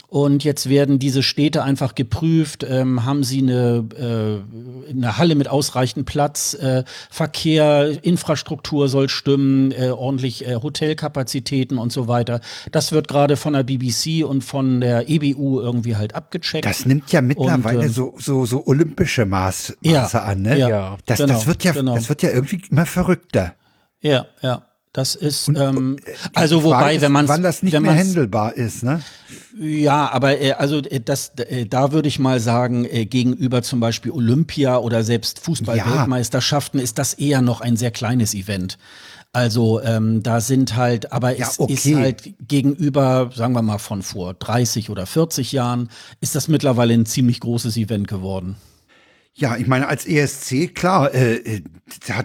Und 0.09 0.43
jetzt 0.43 0.69
werden 0.69 0.97
diese 0.97 1.21
Städte 1.21 1.63
einfach 1.63 1.93
geprüft, 1.93 2.65
ähm, 2.67 3.05
haben 3.05 3.23
sie 3.23 3.43
eine, 3.43 3.85
äh, 3.95 4.89
eine 4.89 5.17
Halle 5.19 5.35
mit 5.35 5.47
ausreichend 5.47 6.07
Platz, 6.07 6.55
äh, 6.55 6.83
Verkehr, 7.11 8.03
Infrastruktur 8.03 8.89
soll 8.89 9.07
stimmen, 9.07 9.71
äh, 9.71 9.89
ordentlich 9.91 10.47
äh, 10.47 10.55
Hotelkapazitäten 10.55 11.77
und 11.77 11.91
so 11.91 12.07
weiter. 12.07 12.41
Das 12.71 12.91
wird 12.91 13.07
gerade 13.07 13.37
von 13.37 13.53
der 13.53 13.61
BBC 13.61 14.25
und 14.25 14.43
von 14.43 14.81
der 14.81 15.09
EBU 15.09 15.59
irgendwie 15.59 15.95
halt 15.95 16.15
abgecheckt. 16.15 16.65
Das 16.65 16.87
nimmt 16.87 17.11
ja 17.11 17.21
mittlerweile 17.21 17.77
und, 17.77 17.85
ähm, 17.85 17.91
so, 17.91 18.15
so, 18.17 18.47
so 18.47 18.65
olympische 18.65 19.27
Maß, 19.27 19.77
Maße 19.83 20.17
ja, 20.17 20.23
an, 20.23 20.41
ne? 20.41 20.57
Ja, 20.57 20.97
das, 21.05 21.19
genau, 21.19 21.33
das 21.33 21.45
wird 21.45 21.63
ja, 21.63 21.73
genau. 21.73 21.93
das 21.93 22.09
wird 22.09 22.23
ja 22.23 22.31
irgendwie 22.31 22.59
immer 22.71 22.87
verrückter. 22.87 23.53
Ja, 24.01 24.25
ja. 24.41 24.63
Das 24.91 25.13
ist, 25.13 25.47
und, 25.47 25.55
ähm, 25.55 25.97
äh, 26.03 26.13
also 26.33 26.63
wobei, 26.63 26.95
ist, 26.95 27.01
wenn 27.01 27.11
man 27.11 27.27
wann 27.27 27.43
das 27.43 27.61
nicht 27.61 27.79
mehr 27.79 27.91
händelbar 27.93 28.55
ist, 28.55 28.81
ne? 28.81 29.01
Ja, 29.59 30.09
aber 30.11 30.41
äh, 30.41 30.53
also 30.53 30.77
äh, 30.79 30.99
das, 30.99 31.33
äh, 31.37 31.67
da 31.67 31.91
würde 31.91 32.07
ich 32.07 32.17
mal 32.17 32.39
sagen, 32.39 32.85
äh, 32.85 33.05
gegenüber 33.05 33.61
zum 33.61 33.79
Beispiel 33.79 34.11
Olympia 34.11 34.77
oder 34.77 35.03
selbst 35.03 35.39
Fußball-Weltmeisterschaften 35.41 36.79
ja. 36.79 36.83
ist 36.83 36.97
das 36.97 37.13
eher 37.13 37.43
noch 37.43 37.61
ein 37.61 37.77
sehr 37.77 37.91
kleines 37.91 38.33
Event. 38.33 38.79
Also 39.31 39.79
ähm, 39.81 40.23
da 40.23 40.41
sind 40.41 40.75
halt, 40.75 41.11
aber 41.11 41.37
ja, 41.37 41.47
es 41.47 41.59
okay. 41.59 41.73
ist 41.73 41.95
halt 41.95 42.33
gegenüber, 42.47 43.29
sagen 43.35 43.53
wir 43.53 43.61
mal, 43.61 43.77
von 43.77 44.01
vor 44.01 44.33
30 44.33 44.89
oder 44.89 45.05
40 45.05 45.51
Jahren, 45.51 45.89
ist 46.19 46.33
das 46.33 46.47
mittlerweile 46.47 46.95
ein 46.95 47.05
ziemlich 47.05 47.39
großes 47.39 47.77
Event 47.77 48.07
geworden. 48.07 48.55
Ja, 49.35 49.55
ich 49.55 49.67
meine, 49.67 49.87
als 49.87 50.05
ESC, 50.05 50.75
klar, 50.75 51.13
äh, 51.13 51.35
äh 51.35 51.61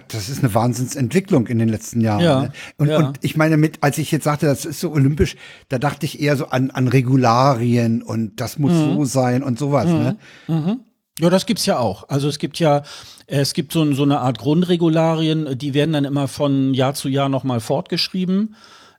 das 0.09 0.29
ist 0.29 0.43
eine 0.43 0.53
Wahnsinnsentwicklung 0.53 1.47
in 1.47 1.59
den 1.59 1.69
letzten 1.69 2.01
Jahren. 2.01 2.23
Ja, 2.23 2.41
ne? 2.41 2.51
und, 2.77 2.87
ja. 2.87 2.97
und 2.97 3.19
ich 3.21 3.35
meine, 3.35 3.57
mit, 3.57 3.81
als 3.81 3.97
ich 3.97 4.11
jetzt 4.11 4.25
sagte, 4.25 4.45
das 4.45 4.65
ist 4.65 4.79
so 4.79 4.91
olympisch, 4.91 5.37
da 5.69 5.79
dachte 5.79 6.05
ich 6.05 6.21
eher 6.21 6.35
so 6.35 6.47
an, 6.47 6.71
an 6.71 6.87
Regularien 6.87 8.03
und 8.03 8.41
das 8.41 8.59
muss 8.59 8.73
mhm. 8.73 8.95
so 8.95 9.05
sein 9.05 9.43
und 9.43 9.57
sowas. 9.57 9.87
Mhm. 9.87 9.91
Ne? 9.91 10.17
Mhm. 10.47 10.79
Ja, 11.19 11.29
das 11.29 11.45
gibt's 11.45 11.65
ja 11.65 11.79
auch. 11.79 12.09
Also 12.09 12.27
es 12.27 12.39
gibt 12.39 12.59
ja, 12.59 12.83
es 13.27 13.53
gibt 13.53 13.71
so, 13.71 13.91
so 13.93 14.03
eine 14.03 14.19
Art 14.19 14.37
Grundregularien, 14.37 15.57
die 15.57 15.73
werden 15.73 15.93
dann 15.93 16.05
immer 16.05 16.27
von 16.27 16.73
Jahr 16.73 16.93
zu 16.93 17.07
Jahr 17.07 17.29
nochmal 17.29 17.61
fortgeschrieben. 17.61 18.55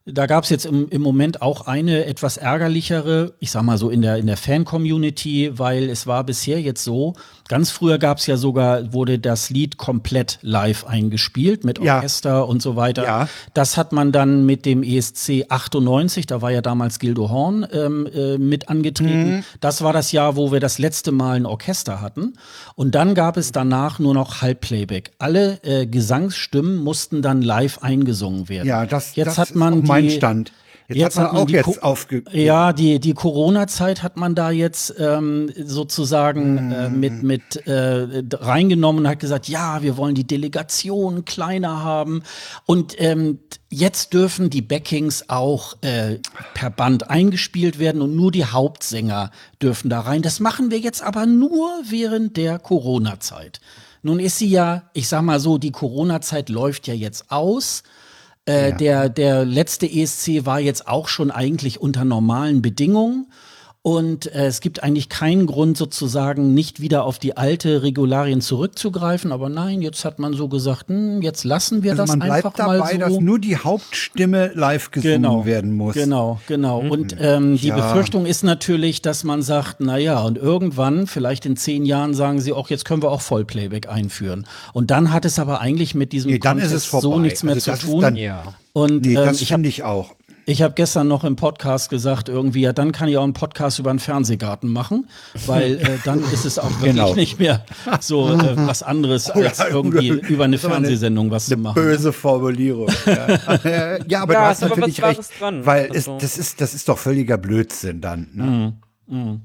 Da 0.09 0.27
gab 0.27 0.45
es 0.45 0.51
jetzt 0.51 0.67
im, 0.67 0.89
im 0.89 1.03
Moment 1.03 1.43
auch 1.43 1.67
eine 1.67 2.07
etwas 2.07 2.37
ärgerlichere, 2.37 3.35
ich 3.41 3.51
sag 3.51 3.63
mal 3.65 3.77
so 3.77 3.91
in 3.91 4.03
der, 4.03 4.17
in 4.19 4.27
der 4.27 4.37
Fan-Community, 4.37 5.59
weil 5.59 5.91
es 5.91 6.07
war 6.07 6.23
bisher 6.25 6.61
jetzt 6.61 6.85
so, 6.85 7.15
ganz 7.49 7.71
früher 7.71 7.99
gab 7.99 8.19
es 8.19 8.27
ja 8.27 8.37
sogar, 8.37 8.93
wurde 8.93 9.19
das 9.19 9.51
Lied 9.51 9.77
komplett 9.77 10.39
live 10.43 10.85
eingespielt 10.85 11.65
mit 11.65 11.79
Orchester 11.79 12.31
ja. 12.31 12.41
und 12.41 12.63
so 12.63 12.77
weiter. 12.77 13.05
Ja. 13.05 13.29
Das 13.55 13.77
hat 13.77 13.93
man 13.93 14.13
dann 14.13 14.47
mit 14.47 14.67
dem 14.67 14.83
ESC 14.83 15.47
98, 15.49 16.27
da 16.27 16.43
war 16.43 16.51
ja 16.51 16.63
damals 16.63 16.99
Gildo 16.99 17.31
Horn 17.31 17.67
ähm, 17.73 18.09
äh, 18.13 18.39
mit 18.39 18.69
angetreten. 18.69 19.37
Mhm. 19.37 19.45
Das 19.61 19.83
war 19.83 19.93
das 19.93 20.13
Jahr, 20.13 20.37
wo 20.37 20.53
wir 20.53 20.61
das 20.61 20.79
letzte 20.79 21.13
Mal 21.13 21.37
ein 21.37 21.47
Orchester 21.47 22.01
hatten. 22.01 22.35
Und 22.75 22.95
dann 22.95 23.15
gab 23.15 23.37
es 23.37 23.53
danach 23.53 23.99
nur 23.99 24.15
noch 24.15 24.43
Halbplayback. 24.43 25.13
Alle 25.19 25.63
äh, 25.63 25.87
Gesangsstimmen 25.87 26.77
mussten 26.77 27.23
dann 27.23 27.43
live 27.43 27.79
eingesungen 27.83 28.49
werden. 28.49 28.69
Ja, 28.69 28.87
das, 28.87 29.17
Jetzt 29.17 29.27
das 29.29 29.39
hat 29.39 29.55
man 29.55 29.83
ist 29.83 29.89
mein 29.89 30.11
Stand. 30.11 30.53
Jetzt, 30.89 30.99
jetzt 30.99 31.19
hat 31.19 31.33
man, 31.33 31.43
auch 31.43 31.49
jetzt 31.49 31.83
aufge 31.83 32.23
Ja, 32.31 32.73
die, 32.73 33.01
die 33.01 33.15
Corona-Zeit 33.15 34.05
hat 34.05 34.17
man 34.17 34.37
da 34.37 34.51
jetzt 34.51 34.95
ähm, 34.99 35.51
sozusagen 35.57 36.71
äh, 36.71 36.89
mhm. 36.89 37.01
mit, 37.01 37.23
mit 37.23 37.67
äh, 37.67 38.23
reingenommen 38.33 39.05
und 39.05 39.09
hat 39.09 39.19
gesagt, 39.19 39.49
ja, 39.49 39.83
wir 39.83 39.97
wollen 39.97 40.15
die 40.15 40.27
Delegation 40.27 41.25
kleiner 41.25 41.83
haben. 41.83 42.23
Und 42.67 42.95
ähm, 42.99 43.41
jetzt 43.69 44.13
dürfen 44.13 44.49
die 44.49 44.63
Backings 44.63 45.29
auch 45.29 45.77
äh, 45.81 46.19
per 46.55 46.71
Band 46.71 47.11
eingespielt 47.11 47.81
werden 47.81 48.01
und 48.01 48.15
nur 48.15 48.31
die 48.31 48.45
Hauptsänger 48.45 49.33
dürfen 49.61 49.91
da 49.91 50.01
rein. 50.01 50.23
Das 50.23 50.39
machen 50.39 50.71
wir 50.71 50.79
jetzt 50.79 51.03
aber 51.03 51.27
nur 51.27 51.69
während 51.89 52.37
der 52.37 52.61
Corona-Zeit. 52.61 53.61
Nun 54.03 54.21
ist 54.21 54.39
sie 54.39 54.49
ja, 54.49 54.85
ich 54.93 55.09
sag 55.09 55.23
mal 55.23 55.41
so, 55.41 55.59
die 55.59 55.73
Corona-Zeit 55.73 56.49
läuft 56.49 56.87
ja 56.87 56.95
jetzt 56.95 57.33
aus. 57.33 57.83
Äh, 58.49 58.71
ja. 58.71 58.77
der, 58.77 59.09
der 59.09 59.45
letzte 59.45 59.87
ESC 59.87 60.47
war 60.47 60.61
jetzt 60.61 60.87
auch 60.87 61.09
schon 61.09 61.31
eigentlich 61.31 61.81
unter 61.81 62.05
normalen 62.05 62.63
Bedingungen. 62.63 63.27
Und 63.87 64.35
äh, 64.35 64.47
es 64.47 64.61
gibt 64.61 64.83
eigentlich 64.83 65.09
keinen 65.09 65.47
Grund, 65.47 65.77
sozusagen 65.77 66.55
nicht 66.55 66.81
wieder 66.81 67.05
auf 67.05 67.21
die 67.21 67.37
alte 67.37 67.85
Regularien 67.85 68.41
zurückzugreifen. 68.41 69.31
Aber 69.31 69.49
nein, 69.49 69.81
jetzt 69.81 70.05
hat 70.05 70.19
man 70.19 70.33
so 70.33 70.49
gesagt, 70.49 70.89
hm, 70.89 71.23
jetzt 71.23 71.45
lassen 71.45 71.85
wir 71.85 71.93
also 71.93 72.03
das 72.03 72.09
man 72.09 72.23
einfach 72.23 72.53
bleibt 72.53 72.59
dabei, 72.59 72.93
so. 72.95 72.99
dass 72.99 73.21
nur 73.21 73.39
die 73.39 73.57
Hauptstimme 73.57 74.51
live 74.55 74.91
gesungen 74.91 75.23
genau, 75.23 75.47
werden 75.47 75.77
muss. 75.77 75.95
Genau, 75.95 76.41
genau. 76.49 76.83
Mhm. 76.83 76.91
Und 76.91 77.17
ähm, 77.21 77.59
die 77.59 77.69
ja. 77.69 77.77
Befürchtung 77.77 78.27
ist 78.27 78.43
natürlich, 78.43 79.03
dass 79.03 79.23
man 79.23 79.43
sagt, 79.43 79.77
na 79.79 79.99
ja, 79.99 80.21
und 80.21 80.37
irgendwann, 80.37 81.07
vielleicht 81.07 81.47
in 81.47 81.57
zehn 81.57 81.85
Jahren, 81.85 82.13
sagen 82.13 82.41
sie 82.41 82.53
auch, 82.53 82.69
jetzt 82.69 82.87
können 82.87 83.05
wir 83.05 83.13
auch 83.13 83.21
Vollplayback 83.21 83.89
einführen. 83.89 84.49
Und 84.73 84.91
dann 84.91 85.13
hat 85.13 85.25
es 85.25 85.39
aber 85.39 85.61
eigentlich 85.61 85.95
mit 85.95 86.13
diesem 86.13 86.33
nee, 86.33 86.39
dann 86.41 86.59
ist 86.59 86.73
es 86.73 86.91
so 86.91 87.21
nichts 87.21 87.45
mehr 87.45 87.55
also 87.55 87.75
zu 87.75 87.87
tun. 87.87 88.01
Dann, 88.01 88.17
ja. 88.17 88.43
Und 88.73 89.07
nee, 89.07 89.15
ähm, 89.15 89.27
das 89.27 89.41
finde 89.41 89.69
ich 89.69 89.85
auch. 89.85 90.16
Ich 90.49 90.63
habe 90.63 90.75
gestern 90.75 91.09
noch 91.09 91.25
im 91.25 91.35
Podcast 91.35 91.91
gesagt, 91.91 92.29
irgendwie, 92.29 92.61
ja, 92.61 92.73
dann 92.73 92.93
kann 92.93 93.09
ich 93.09 93.17
auch 93.17 93.25
einen 93.25 93.33
Podcast 93.33 93.81
über 93.81 93.91
einen 93.91 93.99
Fernsehgarten 93.99 94.71
machen, 94.73 95.09
weil 95.47 95.75
äh, 95.81 95.99
dann 96.05 96.21
ist 96.33 96.45
es 96.45 96.61
auch 96.61 96.71
wirklich 96.71 96.93
Genau. 96.95 97.15
nicht 97.17 97.41
mehr 97.41 97.65
so 98.01 98.29
äh, 98.33 98.57
was 98.57 98.85
anderes, 98.85 99.29
als 99.29 99.59
irgendwie 99.59 100.07
über 100.09 100.45
eine 100.45 100.55
ist 100.55 100.65
Fernsehsendung 100.65 101.33
was 101.33 101.47
zu 101.47 101.55
Eine 101.55 101.63
machen. 101.63 101.75
böse 101.83 102.13
Formulierung. 102.13 102.89
Ja, 103.07 103.27
Äh, 103.65 104.01
ja 104.09 104.23
aber 104.23 104.35
Ja, 104.35 104.45
du 104.47 104.53
ist 104.53 104.63
hast 104.63 104.63
aber 104.63 104.77
natürlich 104.77 105.03
was 105.03 105.19
recht, 105.19 105.41
dran. 105.41 105.67
weil 105.67 105.91
Also- 105.91 106.15
es, 106.17 106.23
das, 106.23 106.39
ist, 106.39 106.61
das 106.61 106.75
ist 106.75 106.89
doch 106.89 106.99
völliger 106.99 107.39
Blödsinn 107.39 108.01
dann. 108.01 108.29
Ne? 109.09 109.41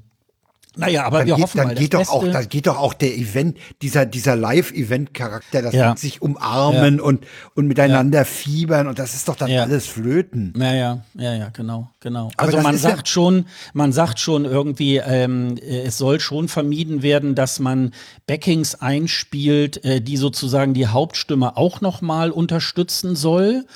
Naja, 0.76 1.04
aber 1.04 1.18
Dann, 1.18 1.26
wir 1.26 1.34
geht, 1.36 1.42
hoffen 1.44 1.56
dann, 1.58 1.66
mal, 1.68 1.74
geht 1.74 1.94
doch 1.94 2.08
auch, 2.08 2.20
Beste- 2.22 2.32
dann 2.32 2.48
geht 2.48 2.66
doch 2.66 2.78
auch 2.78 2.94
der 2.94 3.14
Event, 3.16 3.58
dieser, 3.82 4.06
dieser 4.06 4.36
Live-Event-Charakter, 4.36 5.62
das 5.62 5.74
Ja. 5.74 5.96
sich 5.96 6.22
umarmen 6.22 7.00
und, 7.00 7.24
und 7.54 7.66
miteinander 7.66 8.24
fiebern 8.24 8.86
und 8.86 8.98
das 8.98 9.14
ist 9.14 9.28
doch 9.28 9.36
dann 9.36 9.50
Ja. 9.50 9.62
alles 9.64 9.86
Flöten. 9.86 10.54
Ja, 10.56 10.72
ja, 10.74 10.98
ja, 11.14 11.34
ja, 11.34 11.48
genau, 11.50 11.90
genau. 12.00 12.30
Aber 12.36 12.48
also 12.48 12.58
man 12.62 12.74
ja- 12.74 12.80
sagt 12.80 13.08
schon, 13.08 13.46
man 13.74 13.92
sagt 13.92 14.18
schon 14.18 14.44
irgendwie, 14.44 14.96
ähm, 14.96 15.56
äh, 15.58 15.82
es 15.82 15.98
soll 15.98 16.20
schon 16.20 16.48
vermieden 16.48 17.02
werden, 17.02 17.34
dass 17.34 17.58
man 17.58 17.92
Backings 18.26 18.74
einspielt, 18.76 19.84
äh, 19.84 20.00
die 20.00 20.16
sozusagen 20.16 20.74
die 20.74 20.86
Hauptstimme 20.86 21.56
auch 21.56 21.80
noch 21.80 22.00
mal 22.00 22.30
unterstützen 22.30 23.14
soll. 23.16 23.66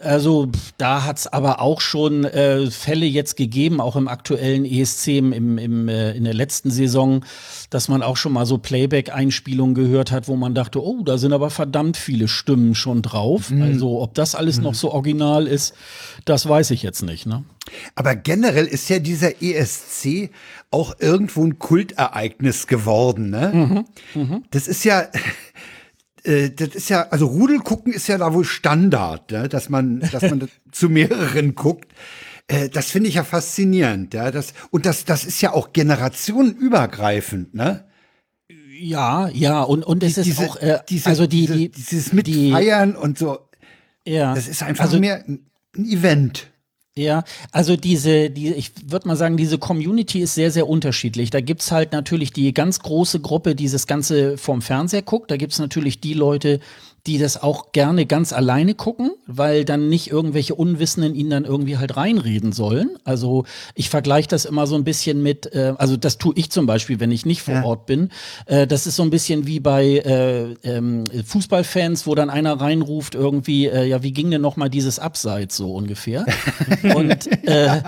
Also 0.00 0.48
da 0.78 1.04
hat's 1.04 1.26
aber 1.26 1.60
auch 1.60 1.80
schon 1.80 2.24
äh, 2.24 2.70
Fälle 2.70 3.06
jetzt 3.06 3.36
gegeben, 3.36 3.80
auch 3.80 3.96
im 3.96 4.08
aktuellen 4.08 4.64
ESC 4.64 5.08
im, 5.08 5.58
im, 5.58 5.88
äh, 5.88 6.12
in 6.12 6.24
der 6.24 6.34
letzten 6.34 6.70
Saison, 6.70 7.24
dass 7.70 7.88
man 7.88 8.02
auch 8.02 8.16
schon 8.16 8.32
mal 8.32 8.46
so 8.46 8.58
Playback-Einspielungen 8.58 9.74
gehört 9.74 10.10
hat, 10.10 10.28
wo 10.28 10.36
man 10.36 10.54
dachte, 10.54 10.82
oh, 10.82 11.02
da 11.04 11.18
sind 11.18 11.32
aber 11.32 11.50
verdammt 11.50 11.96
viele 11.96 12.28
Stimmen 12.28 12.74
schon 12.74 13.02
drauf. 13.02 13.50
Also 13.62 14.00
ob 14.00 14.14
das 14.14 14.34
alles 14.34 14.60
noch 14.60 14.74
so 14.74 14.92
original 14.92 15.46
ist, 15.46 15.74
das 16.24 16.48
weiß 16.48 16.70
ich 16.72 16.82
jetzt 16.82 17.02
nicht. 17.02 17.26
Ne? 17.26 17.44
Aber 17.94 18.14
generell 18.14 18.66
ist 18.66 18.88
ja 18.88 18.98
dieser 18.98 19.42
ESC 19.42 20.30
auch 20.70 20.94
irgendwo 20.98 21.44
ein 21.44 21.58
Kultereignis 21.58 22.66
geworden, 22.66 23.30
ne? 23.30 23.84
Das 24.50 24.68
ist 24.68 24.84
ja, 24.84 25.06
äh, 26.26 26.50
das 26.50 26.68
ist 26.68 26.90
ja, 26.90 27.08
also 27.10 27.26
Rudel 27.26 27.58
gucken 27.58 27.92
ist 27.92 28.08
ja 28.08 28.18
da 28.18 28.34
wohl 28.34 28.44
Standard, 28.44 29.30
ne? 29.30 29.48
dass 29.48 29.68
man, 29.68 30.00
dass 30.12 30.22
man 30.22 30.48
zu 30.72 30.88
mehreren 30.88 31.54
guckt. 31.54 31.92
Äh, 32.48 32.68
das 32.68 32.90
finde 32.90 33.08
ich 33.08 33.14
ja 33.16 33.24
faszinierend, 33.24 34.14
ja. 34.14 34.30
Das, 34.30 34.54
und 34.70 34.86
das, 34.86 35.04
das 35.04 35.24
ist 35.24 35.40
ja 35.40 35.52
auch 35.52 35.72
generationenübergreifend, 35.72 37.54
ne? 37.54 37.84
Ja, 38.78 39.28
ja, 39.28 39.62
und, 39.62 39.84
und 39.84 40.02
es 40.02 40.18
ist 40.18 40.38
auch, 40.38 40.56
äh, 40.56 40.80
diese, 40.88 41.08
also 41.08 41.26
die, 41.26 41.46
diese, 41.46 41.54
die, 41.54 41.70
dieses 41.70 42.10
die, 42.10 42.16
Mitfeiern 42.16 42.94
und 42.94 43.18
so, 43.18 43.38
ja, 44.06 44.34
das 44.34 44.48
ist 44.48 44.62
einfach 44.62 44.84
also, 44.84 45.00
mehr 45.00 45.24
ein 45.26 45.46
Event. 45.76 46.48
Ja, 46.98 47.24
also 47.52 47.76
diese, 47.76 48.30
die, 48.30 48.54
ich 48.54 48.72
würde 48.86 49.06
mal 49.06 49.16
sagen, 49.16 49.36
diese 49.36 49.58
Community 49.58 50.20
ist 50.20 50.34
sehr, 50.34 50.50
sehr 50.50 50.66
unterschiedlich. 50.66 51.28
Da 51.28 51.42
gibt's 51.42 51.70
halt 51.70 51.92
natürlich 51.92 52.32
die 52.32 52.54
ganz 52.54 52.78
große 52.78 53.20
Gruppe, 53.20 53.54
die 53.54 53.68
das 53.68 53.86
Ganze 53.86 54.38
vom 54.38 54.62
Fernseher 54.62 55.02
guckt. 55.02 55.30
Da 55.30 55.36
gibt's 55.36 55.58
natürlich 55.58 56.00
die 56.00 56.14
Leute, 56.14 56.58
die 57.06 57.18
das 57.18 57.42
auch 57.42 57.72
gerne 57.72 58.06
ganz 58.06 58.32
alleine 58.32 58.74
gucken, 58.74 59.10
weil 59.26 59.64
dann 59.64 59.88
nicht 59.88 60.10
irgendwelche 60.10 60.54
Unwissenden 60.54 61.14
ihnen 61.14 61.30
dann 61.30 61.44
irgendwie 61.44 61.78
halt 61.78 61.96
reinreden 61.96 62.52
sollen. 62.52 62.90
Also 63.04 63.44
ich 63.74 63.88
vergleiche 63.90 64.28
das 64.28 64.44
immer 64.44 64.66
so 64.66 64.74
ein 64.74 64.84
bisschen 64.84 65.22
mit, 65.22 65.52
äh, 65.54 65.74
also 65.78 65.96
das 65.96 66.18
tue 66.18 66.34
ich 66.36 66.50
zum 66.50 66.66
Beispiel, 66.66 66.98
wenn 67.00 67.10
ich 67.12 67.24
nicht 67.24 67.42
vor 67.42 67.54
Ja. 67.54 67.64
Ort 67.64 67.86
bin. 67.86 68.10
Äh, 68.46 68.66
das 68.66 68.86
ist 68.86 68.96
so 68.96 69.02
ein 69.02 69.10
bisschen 69.10 69.46
wie 69.46 69.60
bei 69.60 69.84
äh, 69.84 70.54
ähm, 70.64 71.04
Fußballfans, 71.24 72.06
wo 72.06 72.14
dann 72.14 72.30
einer 72.30 72.60
reinruft 72.60 73.14
irgendwie, 73.14 73.66
äh, 73.66 73.84
ja, 73.84 74.02
wie 74.02 74.12
ging 74.12 74.30
denn 74.30 74.42
noch 74.42 74.56
mal 74.56 74.68
dieses 74.68 74.98
Abseits 74.98 75.56
so 75.56 75.72
ungefähr? 75.74 76.26
und, 76.94 77.28
äh, 77.46 77.82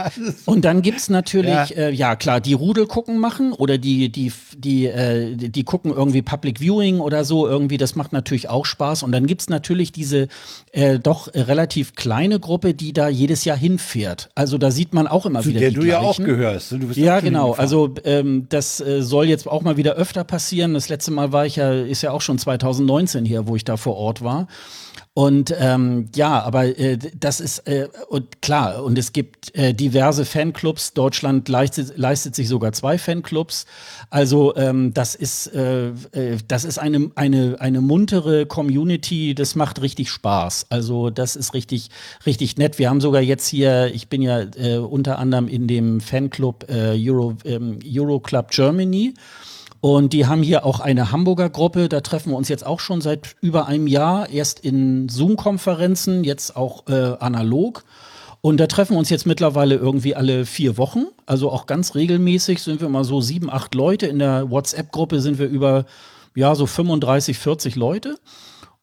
und 0.45 0.65
dann 0.65 0.83
gibt's 0.83 1.09
natürlich, 1.09 1.49
Ja. 1.49 1.65
ja. 1.65 1.89
Äh, 1.89 1.93
ja 1.93 2.17
klar, 2.17 2.41
die 2.41 2.53
Rudel 2.53 2.87
gucken 2.87 3.19
machen 3.19 3.53
oder 3.53 3.79
die, 3.79 4.11
die, 4.11 4.33
die, 4.57 4.87
äh, 4.87 5.35
die, 5.35 5.51
die 5.51 5.65
gucken 5.65 5.93
irgendwie 5.93 6.23
Public 6.23 6.61
Viewing 6.61 7.01
oder 7.01 7.25
so, 7.25 7.49
irgendwie, 7.49 7.77
das 7.79 7.97
macht 7.97 8.13
natürlich 8.13 8.49
auch 8.49 8.65
Spaß. 8.65 9.03
Und 9.09 9.13
dann 9.13 9.27
gibt's 9.27 9.49
natürlich 9.49 9.91
diese 9.91 10.29
äh, 10.73 10.99
doch 10.99 11.29
relativ 11.35 11.95
kleine 11.95 12.39
Gruppe, 12.39 12.75
die 12.75 12.93
da 12.93 13.09
jedes 13.09 13.47
Jahr 13.47 13.57
hinfährt. 13.57 14.29
Also 14.35 14.59
da 14.59 14.71
sieht 14.71 14.93
man 14.93 15.07
auch 15.07 15.25
immer 15.25 15.41
Zu 15.41 15.49
wieder 15.49 15.61
der 15.61 15.71
die 15.71 15.77
du 15.77 15.85
ja 15.85 16.01
auch 16.01 16.17
gleichen. 16.17 16.27
gehörst. 16.27 16.73
Du 16.73 16.79
bist 16.81 16.99
Ja, 16.99 17.21
genau. 17.21 17.53
Also 17.53 17.95
ähm, 18.05 18.45
das 18.51 18.83
äh, 18.83 19.03
soll 19.03 19.27
jetzt 19.27 19.49
auch 19.49 19.63
mal 19.63 19.79
wieder 19.79 19.95
öfter 19.95 20.25
passieren. 20.25 20.75
Das 20.75 20.91
letzte 20.91 21.11
Mal 21.11 21.33
war 21.33 21.47
ich 21.47 21.57
ja, 21.57 21.73
ist 21.73 22.03
ja 22.03 22.11
auch 22.11 22.21
schon 22.21 22.37
2019 22.39 23.25
hier, 23.25 23.49
wo 23.49 23.57
ich 23.57 23.65
da 23.65 23.79
vor 23.79 23.97
Ort 23.97 24.23
war. 24.23 24.47
Und 25.19 25.53
ähm, 25.59 26.11
ja, 26.15 26.41
aber 26.45 26.79
äh, 26.79 26.97
das 26.97 27.41
ist 27.41 27.67
äh, 27.67 27.89
und 28.09 28.41
klar, 28.41 28.85
und 28.85 28.97
es 28.97 29.13
gibt 29.13 29.53
äh, 29.57 29.75
diverse 29.75 30.25
Fanclubs. 30.25 30.93
Deutschland 30.93 31.49
leistet, 31.49 31.99
leistet 31.99 32.37
sich 32.37 32.47
sogar 32.47 32.71
zwei 32.73 32.99
Fanclubs. 32.99 33.67
Also 34.11 34.55
ähm, 34.55 34.95
das 34.95 35.17
ist 35.17 35.49
äh, 35.49 35.89
äh, 35.89 36.39
das 36.47 36.65
ist 36.65 36.79
eine 36.79 37.11
eine 37.17 37.57
eine 37.59 37.81
muntere 37.81 38.47
Community. 38.47 39.35
Das 39.35 39.57
macht 39.57 39.83
richtig 39.83 40.09
Spaß. 40.09 40.67
Also 40.71 41.11
das 41.11 41.35
ist 41.35 41.53
richtig 41.53 41.91
richtig 42.25 42.57
nett. 42.57 42.79
Wir 42.79 42.89
haben 42.89 43.01
sogar 43.01 43.21
jetzt 43.21 43.49
hier, 43.49 43.93
ich 43.93 44.09
bin 44.09 44.23
ja 44.23 44.43
äh, 44.55 44.77
unter 44.77 45.19
anderem 45.19 45.49
in 45.49 45.67
dem 45.67 46.01
Fanclub 46.01 46.71
äh, 46.71 46.97
Euro 47.11 47.37
ähm, 47.45 47.81
Euro 47.85 48.21
Club 48.21 48.53
Germany. 48.53 49.15
Und 49.81 50.13
die 50.13 50.27
haben 50.27 50.43
hier 50.43 50.67
auch 50.67 50.81
eine 50.81 51.13
Hamburger 51.13 51.51
Gruppe, 51.51 51.89
da 51.89 52.01
treffen 52.01 52.31
wir 52.31 52.37
uns 52.37 52.49
jetzt 52.49 52.67
auch 52.67 52.81
schon 52.81 53.01
seit 53.01 53.37
über 53.41 53.67
einem 53.67 53.87
Jahr, 53.87 54.29
erst 54.29 54.61
in 54.61 55.09
Zoom-Konferenzen, 55.09 56.25
jetzt 56.25 56.57
auch 56.57 56.89
äh, 56.89 57.17
analog. 57.21 57.85
Und 58.41 58.59
da 58.59 58.67
treffen 58.67 58.95
wir 58.95 58.99
uns 58.99 59.11
jetzt 59.11 59.27
mittlerweile 59.27 59.77
irgendwie 59.77 60.15
alle 60.17 60.47
vier 60.47 60.79
Wochen. 60.79 61.07
Also 61.27 61.51
auch 61.51 61.67
ganz 61.67 61.95
regelmäßig 61.95 62.63
sind 62.63 62.81
wir 62.81 62.89
mal 62.89 63.05
so 63.05 63.21
sieben, 63.21 63.51
acht 63.51 63.75
Leute. 63.75 64.07
In 64.07 64.19
der 64.19 64.51
WhatsApp-Gruppe 64.51 65.21
sind 65.21 65.39
wir 65.39 65.47
über, 65.47 65.87
ja, 66.35 66.55
so 66.55 66.67
35, 66.67 67.39
40 67.39 67.77
Leute. 67.77 68.17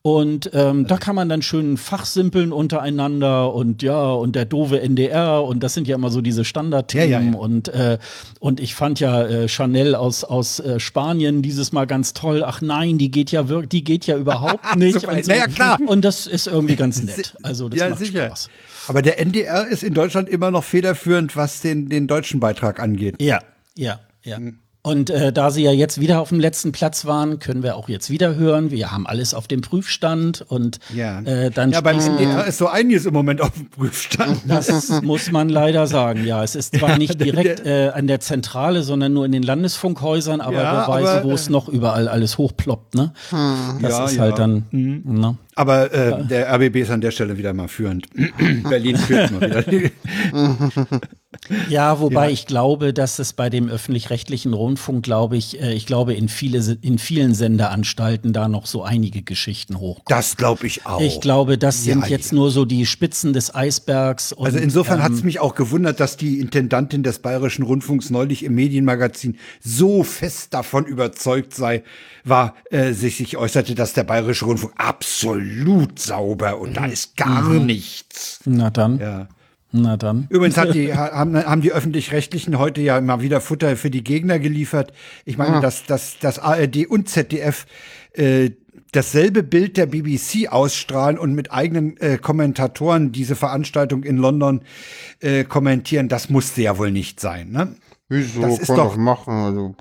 Und 0.05 0.51
ähm, 0.53 0.85
da 0.85 0.97
kann 0.97 1.15
man 1.15 1.29
dann 1.29 1.41
schön 1.41 1.77
fachsimpeln 1.77 2.51
untereinander 2.51 3.51
und 3.55 3.81
ja, 3.81 4.11
und 4.11 4.35
der 4.35 4.45
doofe 4.45 4.79
NDR 4.79 5.43
und 5.43 5.63
das 5.63 5.73
sind 5.73 5.87
ja 5.87 5.95
immer 5.95 6.11
so 6.11 6.21
diese 6.21 6.45
Standardthemen. 6.45 7.09
Ja, 7.09 7.19
ja, 7.21 7.31
ja. 7.31 7.35
Und, 7.35 7.69
äh, 7.69 7.97
und 8.39 8.59
ich 8.59 8.75
fand 8.75 8.99
ja 8.99 9.23
äh, 9.23 9.47
Chanel 9.47 9.95
aus, 9.95 10.23
aus 10.23 10.59
äh, 10.59 10.79
Spanien 10.79 11.41
dieses 11.41 11.71
Mal 11.71 11.87
ganz 11.87 12.13
toll. 12.13 12.43
Ach 12.45 12.61
nein, 12.61 12.99
die 12.99 13.09
geht 13.09 13.31
ja 13.31 13.49
wirklich, 13.49 13.69
die 13.69 13.83
geht 13.83 14.05
ja 14.05 14.15
überhaupt 14.15 14.75
nicht. 14.75 14.99
Super. 15.01 15.13
und 15.13 15.25
so. 15.25 15.31
Naja, 15.31 15.47
klar. 15.47 15.79
Und 15.83 16.05
das 16.05 16.27
ist 16.27 16.45
irgendwie 16.45 16.75
ganz 16.75 17.01
nett. 17.03 17.35
Also 17.41 17.67
das 17.67 17.79
ja, 17.79 17.89
macht 17.89 17.97
sicher. 17.97 18.27
Spaß. 18.27 18.49
Aber 18.87 19.01
der 19.01 19.19
NDR 19.19 19.65
ist 19.65 19.81
in 19.81 19.95
Deutschland 19.95 20.29
immer 20.29 20.51
noch 20.51 20.65
federführend, 20.65 21.35
was 21.35 21.61
den, 21.61 21.89
den 21.89 22.05
deutschen 22.05 22.39
Beitrag 22.39 22.79
angeht. 22.79 23.19
Ja, 23.19 23.39
ja, 23.75 24.01
ja. 24.23 24.37
Und 24.85 25.09
äh, 25.09 25.33
da 25.33 25.49
sie 25.49 25.63
ja 25.63 25.71
jetzt 25.71 25.99
wieder 25.99 26.21
auf 26.21 26.29
dem 26.29 26.39
letzten 26.39 26.71
Platz 26.71 27.05
waren, 27.05 27.39
können 27.39 27.63
wir 27.63 27.75
auch 27.75 27.89
jetzt 27.89 28.11
wieder 28.11 28.35
hören. 28.35 28.69
Wir 28.69 28.91
haben 28.91 29.07
alles 29.07 29.33
auf 29.33 29.47
dem 29.47 29.61
Prüfstand 29.61 30.45
und 30.47 30.77
Ja, 30.93 31.21
äh, 31.21 31.49
dann 31.49 31.71
ja 31.71 31.81
beim 31.81 31.99
NDR 31.99 32.45
ist 32.45 32.59
so 32.59 32.67
einiges 32.67 33.07
im 33.07 33.13
Moment 33.15 33.41
auf 33.41 33.49
dem 33.49 33.67
Prüfstand. 33.71 34.41
Das 34.47 35.01
muss 35.01 35.31
man 35.31 35.49
leider 35.49 35.87
sagen, 35.87 36.23
ja. 36.23 36.43
Es 36.43 36.53
ist 36.53 36.77
zwar 36.77 36.99
nicht 36.99 37.19
direkt 37.19 37.65
äh, 37.65 37.89
an 37.95 38.05
der 38.05 38.19
Zentrale, 38.19 38.83
sondern 38.83 39.11
nur 39.11 39.25
in 39.25 39.31
den 39.31 39.41
Landesfunkhäusern, 39.41 40.39
aber 40.39 40.61
Ja, 40.61 40.87
wer 40.87 40.93
weiß, 40.93 41.23
wo 41.23 41.31
es 41.31 41.47
äh, 41.47 41.51
noch 41.51 41.67
überall 41.67 42.07
alles 42.07 42.37
hochploppt, 42.37 42.93
ne? 42.93 43.11
Das 43.81 43.91
Ja, 43.91 44.05
ist 44.05 44.15
ja. 44.17 44.21
halt 44.21 44.37
dann, 44.37 44.65
ne? 44.69 45.35
Aber 45.55 45.91
äh, 45.93 46.23
der 46.25 46.53
RBB 46.53 46.75
ist 46.75 46.91
an 46.91 47.01
der 47.01 47.09
Stelle 47.09 47.39
wieder 47.39 47.53
mal 47.53 47.69
führend. 47.69 48.05
Berlin 48.69 48.97
führt 48.97 49.31
mal 49.31 49.65
wieder. 49.65 49.89
Ja, 51.69 51.99
wobei 51.99 52.31
ich 52.31 52.47
glaube, 52.47 52.93
dass 52.93 53.19
es 53.19 53.33
bei 53.33 53.49
dem 53.49 53.69
öffentlich-rechtlichen 53.69 54.53
Rundfunk, 54.53 55.03
glaube 55.03 55.37
ich, 55.37 55.61
äh, 55.61 55.73
ich 55.73 55.85
glaube, 55.85 56.13
in, 56.13 56.29
viele, 56.29 56.77
in 56.81 56.97
vielen 56.97 57.33
Senderanstalten 57.33 58.33
da 58.33 58.47
noch 58.47 58.65
so 58.65 58.83
einige 58.83 59.21
Geschichten 59.21 59.79
hochkommen. 59.79 60.05
Das 60.07 60.37
glaube 60.37 60.67
ich 60.67 60.85
auch. 60.85 61.01
Ich 61.01 61.21
glaube, 61.21 61.57
das 61.57 61.85
Ja, 61.85 61.93
sind 61.93 62.07
jetzt 62.07 62.33
nur 62.33 62.51
so 62.51 62.65
die 62.65 62.85
Spitzen 62.85 63.33
des 63.33 63.53
Eisbergs. 63.53 64.33
Und, 64.33 64.45
Also 64.45 64.57
insofern 64.59 64.99
ähm, 64.99 65.03
hat 65.03 65.11
es 65.11 65.23
mich 65.23 65.39
auch 65.39 65.55
gewundert, 65.55 65.99
dass 65.99 66.17
die 66.17 66.39
Intendantin 66.39 67.03
des 67.03 67.19
Bayerischen 67.19 67.63
Rundfunks 67.63 68.09
neulich 68.09 68.43
im 68.43 68.55
Medienmagazin 68.55 69.37
so 69.61 70.03
fest 70.03 70.53
davon 70.53 70.85
überzeugt 70.85 71.53
sei, 71.53 71.83
war, 72.23 72.55
äh, 72.71 72.93
sich, 72.93 73.17
sich 73.17 73.37
äußerte, 73.37 73.75
dass 73.75 73.93
der 73.93 74.03
Bayerische 74.03 74.45
Rundfunk 74.45 74.73
absolut 74.77 75.99
sauber 75.99 76.59
und 76.59 76.75
da 76.75 76.85
ist 76.85 77.15
gar 77.17 77.53
nichts. 77.53 78.39
Na 78.45 78.69
dann, 78.69 78.99
Ja. 78.99 79.27
Na 79.81 79.97
dann. 79.97 80.27
Übrigens 80.29 80.57
hat 80.57 80.73
die, 80.73 80.93
ha- 80.93 81.11
haben, 81.11 81.35
haben 81.37 81.61
die 81.61 81.71
Öffentlich-Rechtlichen 81.71 82.57
heute 82.59 82.81
ja 82.81 82.99
mal 83.01 83.21
wieder 83.21 83.41
Futter 83.41 83.75
für 83.77 83.89
die 83.89 84.03
Gegner 84.03 84.39
geliefert. 84.39 84.93
Ich 85.25 85.37
meine, 85.37 85.59
dass, 85.61 85.83
dass, 85.85 86.17
dass 86.19 86.39
ARD 86.39 86.87
und 86.87 87.09
ZDF 87.09 87.65
äh, 88.13 88.51
dasselbe 88.91 89.43
Bild 89.43 89.75
der 89.77 89.87
BBC 89.87 90.47
ausstrahlen 90.49 91.17
und 91.17 91.33
mit 91.35 91.51
eigenen 91.51 91.97
äh, 91.97 92.17
Kommentatoren 92.17 93.11
diese 93.11 93.35
Veranstaltung 93.35 94.03
in 94.03 94.17
London 94.17 94.61
äh, 95.19 95.43
kommentieren, 95.43 96.07
das 96.07 96.29
musste 96.29 96.61
ja 96.61 96.77
wohl 96.77 96.91
nicht 96.91 97.19
sein. 97.19 97.51
Ne? 97.51 97.75
Wieso? 98.07 98.41
Das 98.41 98.59
ist 98.59 98.67
kann 98.67 98.75
doch- 98.77 98.91
doch 98.91 98.97
machen. 98.97 99.33
Also, 99.33 99.75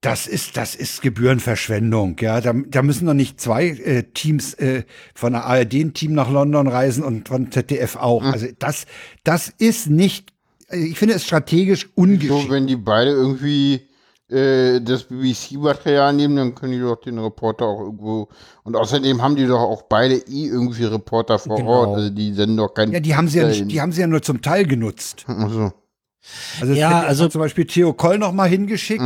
Das 0.00 0.28
ist, 0.28 0.56
das 0.56 0.76
ist 0.76 1.02
Gebührenverschwendung, 1.02 2.16
ja. 2.20 2.40
Da, 2.40 2.52
da 2.52 2.82
müssen 2.82 3.06
doch 3.06 3.14
nicht 3.14 3.40
zwei 3.40 3.66
äh, 3.66 4.04
Teams 4.04 4.54
äh, 4.54 4.84
von 5.14 5.32
der 5.32 5.44
ARD 5.44 5.74
ein 5.74 5.92
Team 5.94 6.12
nach 6.12 6.30
London 6.30 6.68
reisen 6.68 7.02
und 7.02 7.26
von 7.28 7.50
ZDF 7.50 7.96
auch. 7.96 8.22
Also 8.22 8.46
das, 8.60 8.86
das 9.24 9.52
ist 9.58 9.90
nicht, 9.90 10.32
ich 10.70 10.96
finde 10.96 11.14
es 11.14 11.24
strategisch 11.24 11.88
ungeschickt. 11.96 12.42
So, 12.44 12.48
wenn 12.48 12.68
die 12.68 12.76
beide 12.76 13.10
irgendwie 13.10 13.88
äh, 14.30 14.80
das 14.80 15.04
BBC-Material 15.04 16.12
nehmen, 16.12 16.36
dann 16.36 16.54
können 16.54 16.74
die 16.74 16.80
doch 16.80 17.00
den 17.00 17.18
Reporter 17.18 17.64
auch 17.66 17.80
irgendwo. 17.80 18.28
Und 18.62 18.76
außerdem 18.76 19.20
haben 19.20 19.34
die 19.34 19.46
doch 19.46 19.58
auch 19.60 19.82
beide 19.82 20.14
eh 20.14 20.46
irgendwie 20.46 20.84
Reporter 20.84 21.40
vor 21.40 21.56
Genau. 21.56 21.70
Ort. 21.70 21.96
Also 21.96 22.10
die 22.10 22.34
senden 22.34 22.56
doch 22.58 22.72
keinen. 22.72 22.92
Ja, 22.92 23.00
die 23.00 23.16
haben 23.16 23.26
sie 23.26 23.38
ja 23.38 23.44
äh, 23.44 23.48
nicht, 23.48 23.70
die 23.72 23.80
haben 23.80 23.90
sie 23.90 24.02
ja 24.02 24.06
nur 24.06 24.22
zum 24.22 24.42
Teil 24.42 24.66
genutzt. 24.66 25.24
Also, 25.26 25.72
Also, 26.60 26.72
Ja, 26.74 27.00
also- 27.00 27.24
hat 27.24 27.32
zum 27.32 27.40
Beispiel 27.40 27.64
Theo 27.66 27.92
Koll 27.92 28.18
noch 28.18 28.32
mal 28.32 28.48
hingeschickt. 28.48 29.02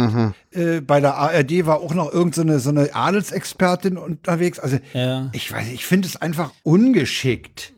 Äh, 0.50 0.80
bei 0.80 1.00
der 1.00 1.16
ARD 1.16 1.66
war 1.66 1.80
auch 1.80 1.94
noch 1.94 2.12
irgendeine 2.12 2.58
so 2.58 2.70
eine 2.70 2.94
Adelsexpertin 2.94 3.96
unterwegs. 3.96 4.58
Also 4.58 4.78
Ja. 4.92 5.28
ich 5.32 5.50
weiß, 5.52 5.68
ich 5.72 5.84
finde 5.86 6.08
es 6.08 6.16
einfach 6.16 6.50
ungeschickt. 6.62 7.72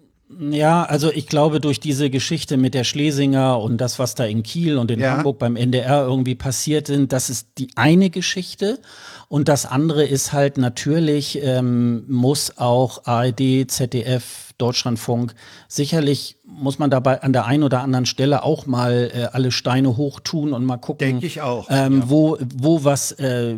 Ja, 0.51 0.82
also 0.85 1.12
ich 1.12 1.28
glaube, 1.28 1.61
durch 1.61 1.78
diese 1.78 2.11
Geschichte 2.11 2.56
mit 2.56 2.74
der 2.74 2.82
Schlesinger 2.82 3.61
und 3.61 3.77
das, 3.81 3.98
was 4.01 4.15
da 4.16 4.24
in 4.24 4.43
Kiel 4.43 4.78
und 4.78 4.90
in 4.90 4.98
Ja. 4.98 5.16
Hamburg 5.19 5.39
beim 5.39 5.55
NDR 5.55 6.02
irgendwie 6.05 6.35
passiert 6.35 6.89
sind, 6.89 7.12
das 7.12 7.31
ist 7.31 7.48
die 7.59 7.69
eine 7.77 8.11
Geschichte. 8.11 8.81
Und 9.28 9.48
das 9.48 9.66
andere 9.66 10.05
ist 10.05 10.32
halt 10.32 10.59
natürlich, 10.59 11.42
ähm, 11.42 12.05
muss 12.09 12.59
auch 12.59 13.06
ARD, 13.06 13.66
ZDF, 13.68 14.52
Deutschlandfunk, 14.59 15.34
sicherlich 15.66 16.36
muss 16.44 16.78
man 16.78 16.90
dabei 16.90 17.22
an 17.22 17.32
der 17.32 17.44
einen 17.46 17.64
oder 17.64 17.80
anderen 17.80 18.06
Stelle 18.06 18.44
auch 18.44 18.66
mal 18.66 19.10
äh, 19.12 19.24
alle 19.32 19.51
Steine 19.51 19.96
hochtun 19.96 20.52
und 20.52 20.64
mal 20.64 20.76
gucken, 20.76 21.06
Denke 21.09 21.26
ich 21.26 21.40
auch, 21.40 21.66
ähm, 21.70 22.05
wo, 22.06 22.38
wo 22.55 22.84
was 22.84 23.12
äh, 23.12 23.56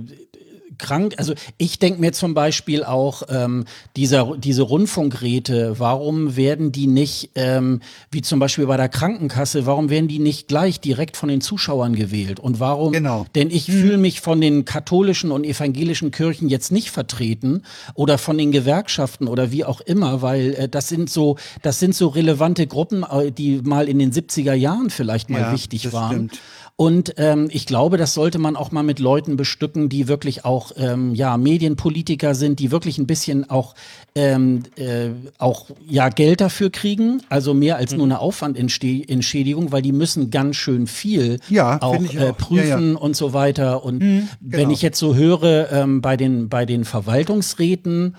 krank. 0.78 1.15
Also 1.19 1.35
ich 1.59 1.78
denke 1.78 2.01
mir 2.01 2.12
zum 2.12 2.35
Beispiel 2.35 2.85
auch 2.85 3.23
ähm, 3.28 3.65
dieser, 3.97 4.36
diese 4.36 4.62
Rundfunkräte, 4.62 5.78
warum 5.78 6.36
werden 6.36 6.73
die 6.73 6.86
nicht, 6.86 7.31
ähm, 7.35 7.81
wie 8.11 8.23
zum 8.23 8.39
Beispiel 8.39 8.66
bei 8.66 8.77
der 8.77 8.89
Krankenkasse, 8.89 9.66
warum 9.66 9.90
werden 9.90 10.09
die 10.09 10.19
nicht 10.19 10.48
gleich 10.48 10.81
direkt 10.81 11.16
von 11.16 11.28
den 11.28 11.40
Zuschauern 11.40 11.94
gewählt? 11.94 12.40
Und 12.40 12.61
warum? 12.61 12.93
Genau. 12.93 13.27
Denn 13.35 13.51
ich 13.51 13.66
fühle 13.66 13.98
mich 13.98 14.20
von 14.20 14.40
den 14.40 14.65
katholischen 14.65 15.31
und 15.31 15.44
evangelischen 15.44 16.11
Kirchen 16.11 16.48
jetzt 16.48 16.73
nicht 16.73 16.90
vertreten 16.90 17.62
oder 17.94 18.19
von 18.19 18.36
den 18.39 18.53
Gewerkschaften 18.53 19.28
oder 19.28 19.53
wie 19.53 19.65
auch 19.65 19.81
immer, 19.81 20.23
weil 20.23 20.55
äh, 20.55 20.69
das 20.69 20.89
sind 20.89 21.11
so, 21.11 21.36
das 21.62 21.78
sind 21.78 21.94
so 21.94 22.09
relevante 22.09 22.66
Gruppen, 22.66 23.05
äh, 23.05 23.31
die 23.32 23.61
mal 23.62 23.89
in 23.89 23.98
den 23.98 24.12
70er 24.12 24.55
Jahren 24.55 24.90
vielleicht 24.90 25.31
mal 25.31 25.40
Ja, 25.40 25.53
wichtig 25.53 25.93
waren. 25.93 26.12
stimmt. 26.12 26.40
Und 26.78 27.15
ähm, 27.16 27.48
ich 27.51 27.65
glaube, 27.65 27.97
das 27.97 28.12
sollte 28.12 28.39
man 28.39 28.55
auch 28.55 28.70
mal 28.70 28.82
mit 28.82 28.98
Leuten 28.98 29.39
bestücken, 29.39 29.89
die 29.89 30.09
wirklich 30.09 30.44
auch 30.44 30.73
ähm, 30.77 31.15
ja 31.15 31.39
Medienpolitiker 31.39 32.35
sind, 32.35 32.59
die 32.61 32.70
wirklich 32.70 32.98
ein 32.98 33.07
bisschen 33.07 33.48
auch 33.48 33.74
ähm, 34.15 34.62
äh, 34.77 35.09
auch 35.39 35.70
ja 35.89 36.11
Geld 36.11 36.43
dafür 36.43 36.69
kriegen, 36.69 37.23
also 37.31 37.55
mehr 37.55 37.78
als 37.78 37.94
nur 37.94 38.05
eine 38.05 38.19
Aufwandentschädigung, 38.19 39.73
weil 39.73 39.81
die 39.81 39.93
müssen 39.93 40.31
ganz 40.31 40.57
schön 40.57 40.86
viel 40.86 41.40
Ja, 41.48 41.81
auch, 41.81 41.94
äh, 41.94 42.28
auch. 42.28 42.36
prüfen 42.36 42.89
Ja, 42.89 42.93
ja. 42.93 42.98
und 42.98 43.16
so 43.16 43.32
weiter. 43.32 43.82
Und 43.82 44.03
wenn 44.03 44.28
genau. 44.40 44.70
ich 44.70 44.82
jetzt 44.82 44.98
so 44.98 45.15
höre 45.15 45.73
ähm, 45.73 46.03
bei 46.03 46.19
den 46.19 46.51
bei 46.51 46.66
den 46.66 46.85
Verwaltungsräten 46.85 48.16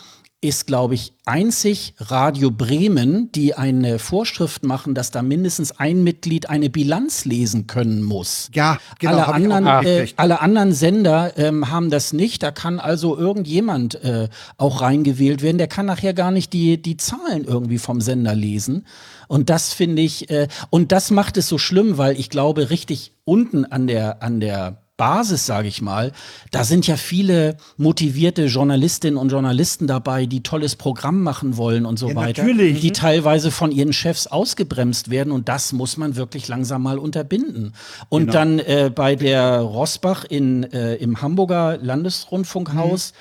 ist, 0.47 0.67
glaube 0.67 0.95
ich, 0.95 1.13
einzig 1.25 1.93
Radio 1.97 2.51
Bremen, 2.51 3.31
die 3.33 3.53
eine 3.53 3.99
Vorschrift 3.99 4.63
machen, 4.63 4.95
dass 4.95 5.11
da 5.11 5.21
mindestens 5.21 5.77
ein 5.77 6.03
Mitglied 6.03 6.49
eine 6.49 6.69
Bilanz 6.69 7.25
lesen 7.25 7.67
können 7.67 8.01
muss. 8.01 8.49
Ja, 8.53 8.77
genau. 8.99 9.23
alle, 9.23 9.27
anderen, 9.27 9.85
äh, 9.85 10.07
alle 10.15 10.41
anderen 10.41 10.73
Sender 10.73 11.37
ähm, 11.37 11.69
haben 11.69 11.89
das 11.89 12.13
nicht. 12.13 12.43
Da 12.43 12.51
kann 12.51 12.79
also 12.79 13.17
irgendjemand 13.17 13.95
äh, 14.03 14.29
auch 14.57 14.81
reingewählt 14.81 15.41
werden. 15.41 15.57
Der 15.57 15.67
kann 15.67 15.85
nachher 15.85 16.13
gar 16.13 16.31
nicht 16.31 16.53
die, 16.53 16.81
die 16.81 16.97
Zahlen 16.97 17.43
irgendwie 17.45 17.77
vom 17.77 17.99
Sender 17.99 18.33
lesen. 18.33 18.87
Und 19.27 19.49
das 19.49 19.73
finde 19.73 20.01
ich, 20.01 20.29
äh, 20.29 20.47
und 20.69 20.91
das 20.91 21.11
macht 21.11 21.37
es 21.37 21.47
so 21.49 21.57
schlimm, 21.57 21.97
weil 21.97 22.17
ich 22.17 22.29
glaube, 22.29 22.69
richtig 22.69 23.11
unten 23.25 23.65
an 23.65 23.87
der, 23.87 24.23
an 24.23 24.39
der 24.39 24.86
Basis, 24.97 25.45
sage 25.45 25.67
ich 25.67 25.81
mal, 25.81 26.11
da 26.51 26.63
sind 26.63 26.87
ja 26.87 26.97
viele 26.97 27.57
motivierte 27.77 28.45
Journalistinnen 28.45 29.17
und 29.17 29.29
Journalisten 29.31 29.85
dabei, 29.87 30.25
die 30.25 30.41
tolles 30.41 30.75
Programm 30.75 31.21
machen 31.21 31.55
wollen 31.55 31.85
und 31.85 31.97
so 31.99 32.09
Ja, 32.09 32.15
weiter, 32.15 32.41
natürlich. 32.43 32.81
die 32.81 32.91
teilweise 32.91 33.51
von 33.51 33.71
ihren 33.71 33.93
Chefs 33.93 34.25
ausgebremst 34.27 35.09
werden 35.11 35.31
und 35.31 35.47
das 35.49 35.71
muss 35.71 35.97
man 35.97 36.15
wirklich 36.15 36.47
langsam 36.47 36.81
mal 36.83 36.97
unterbinden. 36.97 37.73
Und 38.09 38.21
Genau. 38.21 38.33
dann 38.33 38.59
äh, 38.59 38.91
bei 38.93 39.15
der 39.15 39.59
Rosbach 39.59 40.23
in, 40.25 40.63
äh, 40.73 40.95
im 40.95 41.21
Hamburger 41.21 41.77
Landesrundfunkhaus. 41.77 43.13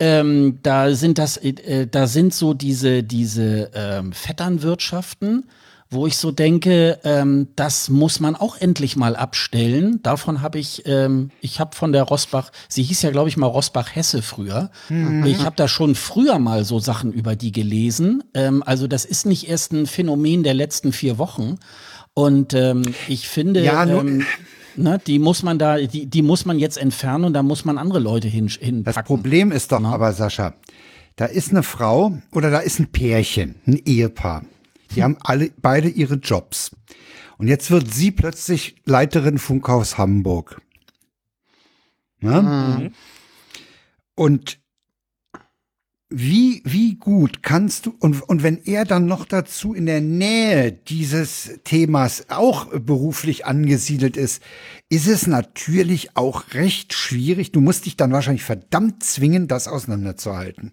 Ähm, 0.00 0.58
da 0.62 0.92
sind 0.94 1.18
das, 1.18 1.36
äh, 1.38 1.86
da 1.86 2.06
sind 2.08 2.34
so 2.34 2.52
diese, 2.52 3.02
diese 3.04 3.70
ähm, 3.74 4.12
Vetternwirtschaften, 4.12 5.44
wo 5.94 6.06
ich 6.06 6.16
so 6.16 6.30
denke, 6.30 6.98
ähm, 7.04 7.48
das 7.56 7.88
muss 7.88 8.20
man 8.20 8.36
auch 8.36 8.56
endlich 8.60 8.96
mal 8.96 9.16
abstellen. 9.16 10.00
Davon 10.02 10.42
habe 10.42 10.58
ich, 10.58 10.82
ähm, 10.86 11.30
ich 11.40 11.60
habe 11.60 11.74
von 11.74 11.92
der 11.92 12.02
Rosbach, 12.02 12.50
sie 12.68 12.82
hieß 12.82 13.02
ja, 13.02 13.10
glaube 13.10 13.28
ich, 13.28 13.36
mal 13.36 13.46
Rosbach-Hesse 13.46 14.20
früher. 14.22 14.70
Ich 15.24 15.44
habe 15.44 15.56
da 15.56 15.68
schon 15.68 15.94
früher 15.94 16.38
mal 16.38 16.64
so 16.64 16.78
Sachen 16.78 17.12
über 17.12 17.36
die 17.36 17.52
gelesen. 17.52 18.22
Ähm, 18.34 18.62
also 18.66 18.86
das 18.86 19.04
ist 19.04 19.24
nicht 19.26 19.48
erst 19.48 19.72
ein 19.72 19.86
Phänomen 19.86 20.42
der 20.42 20.54
letzten 20.54 20.92
vier 20.92 21.18
Wochen. 21.18 21.56
Und 22.12 22.54
ähm, 22.54 22.82
ich 23.08 23.28
finde, 23.28 23.64
Ja, 23.64 23.84
ähm, 23.86 24.24
ne, 24.76 25.00
die 25.06 25.18
muss 25.18 25.42
man 25.42 25.58
da, 25.58 25.78
die, 25.78 26.06
die 26.06 26.22
muss 26.22 26.44
man 26.44 26.58
jetzt 26.58 26.78
entfernen 26.78 27.24
und 27.24 27.32
da 27.32 27.42
muss 27.42 27.64
man 27.64 27.78
andere 27.78 27.98
Leute 27.98 28.28
hin, 28.28 28.46
Das 28.46 28.56
hinpacken. 28.56 29.04
Problem 29.04 29.52
ist 29.52 29.72
doch 29.72 29.82
aber, 29.82 30.12
Sascha, 30.12 30.54
da 31.16 31.26
ist 31.26 31.50
eine 31.50 31.62
Frau 31.62 32.16
oder 32.32 32.50
da 32.50 32.58
ist 32.58 32.78
ein 32.78 32.88
Pärchen, 32.90 33.56
ein 33.66 33.80
Ehepaar. 33.84 34.44
Die 34.94 35.02
haben 35.02 35.16
alle 35.20 35.50
beide 35.60 35.88
ihre 35.88 36.14
Jobs. 36.14 36.70
Und 37.38 37.48
jetzt 37.48 37.70
wird 37.70 37.92
sie 37.92 38.10
plötzlich 38.10 38.76
Leiterin 38.84 39.38
Funkhaus 39.38 39.98
Hamburg. 39.98 40.60
Ne? 42.20 42.92
Und 44.14 44.58
wie, 46.16 46.62
wie 46.64 46.94
gut 46.94 47.42
kannst 47.42 47.86
du, 47.86 47.94
und, 47.98 48.22
und 48.22 48.44
wenn 48.44 48.62
er 48.64 48.84
dann 48.84 49.06
noch 49.06 49.24
dazu 49.24 49.74
in 49.74 49.86
der 49.86 50.00
Nähe 50.00 50.70
dieses 50.70 51.58
Themas 51.64 52.26
auch 52.28 52.66
beruflich 52.66 53.46
angesiedelt 53.46 54.16
ist, 54.16 54.40
ist 54.88 55.08
es 55.08 55.26
natürlich 55.26 56.16
auch 56.16 56.54
recht 56.54 56.94
schwierig. 56.94 57.50
Du 57.50 57.60
musst 57.60 57.86
dich 57.86 57.96
dann 57.96 58.12
wahrscheinlich 58.12 58.44
verdammt 58.44 59.02
zwingen, 59.02 59.48
das 59.48 59.66
auseinanderzuhalten. 59.66 60.72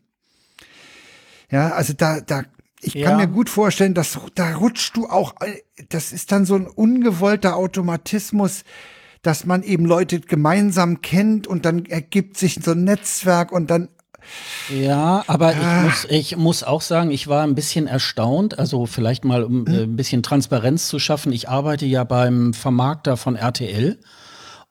Ja, 1.49 1.72
also 1.72 1.93
da, 1.93 2.22
da, 2.22 2.43
ich 2.82 2.94
Ja. 2.95 3.10
kann 3.10 3.18
mir 3.18 3.28
gut 3.28 3.49
vorstellen, 3.49 3.94
dass 3.94 4.18
da 4.36 4.56
rutscht 4.56 4.95
du 4.98 5.08
auch, 5.08 5.34
äh, 5.41 5.62
das 5.90 6.12
ist 6.12 6.32
dann 6.32 6.45
so 6.45 6.56
ein 6.56 6.68
ungewollter 6.68 7.56
Automatismus, 7.56 8.64
dass 9.22 9.45
man 9.45 9.62
eben 9.64 9.86
Leute 9.86 10.20
gemeinsam 10.20 11.02
kennt 11.02 11.45
und 11.48 11.66
dann 11.66 11.86
ergibt 11.86 12.38
sich 12.38 12.60
so 12.64 12.72
ein 12.72 12.84
Netzwerk 12.84 13.52
und 13.52 13.70
dann 13.70 13.90
Ja, 14.70 15.24
aber 15.28 15.48
Ah. 15.48 15.52
ich 15.52 15.84
muss, 15.84 16.06
ich 16.10 16.38
muss 16.38 16.64
auch 16.64 16.82
sagen, 16.82 17.10
ich 17.12 17.28
war 17.28 17.44
ein 17.44 17.56
bisschen 17.56 17.88
erstaunt, 17.88 18.60
also 18.60 18.86
vielleicht 18.86 19.26
mal, 19.26 19.44
um 19.44 19.66
äh, 19.68 19.84
ein 19.84 19.95
bisschen 19.95 20.22
Transparenz 20.22 20.88
zu 20.88 20.99
schaffen. 20.99 21.32
Ich 21.34 21.49
arbeite 21.49 21.86
ja 21.88 22.03
beim 22.03 22.53
Vermarkter 22.53 23.18
von 23.18 23.36
RTL. 23.36 23.99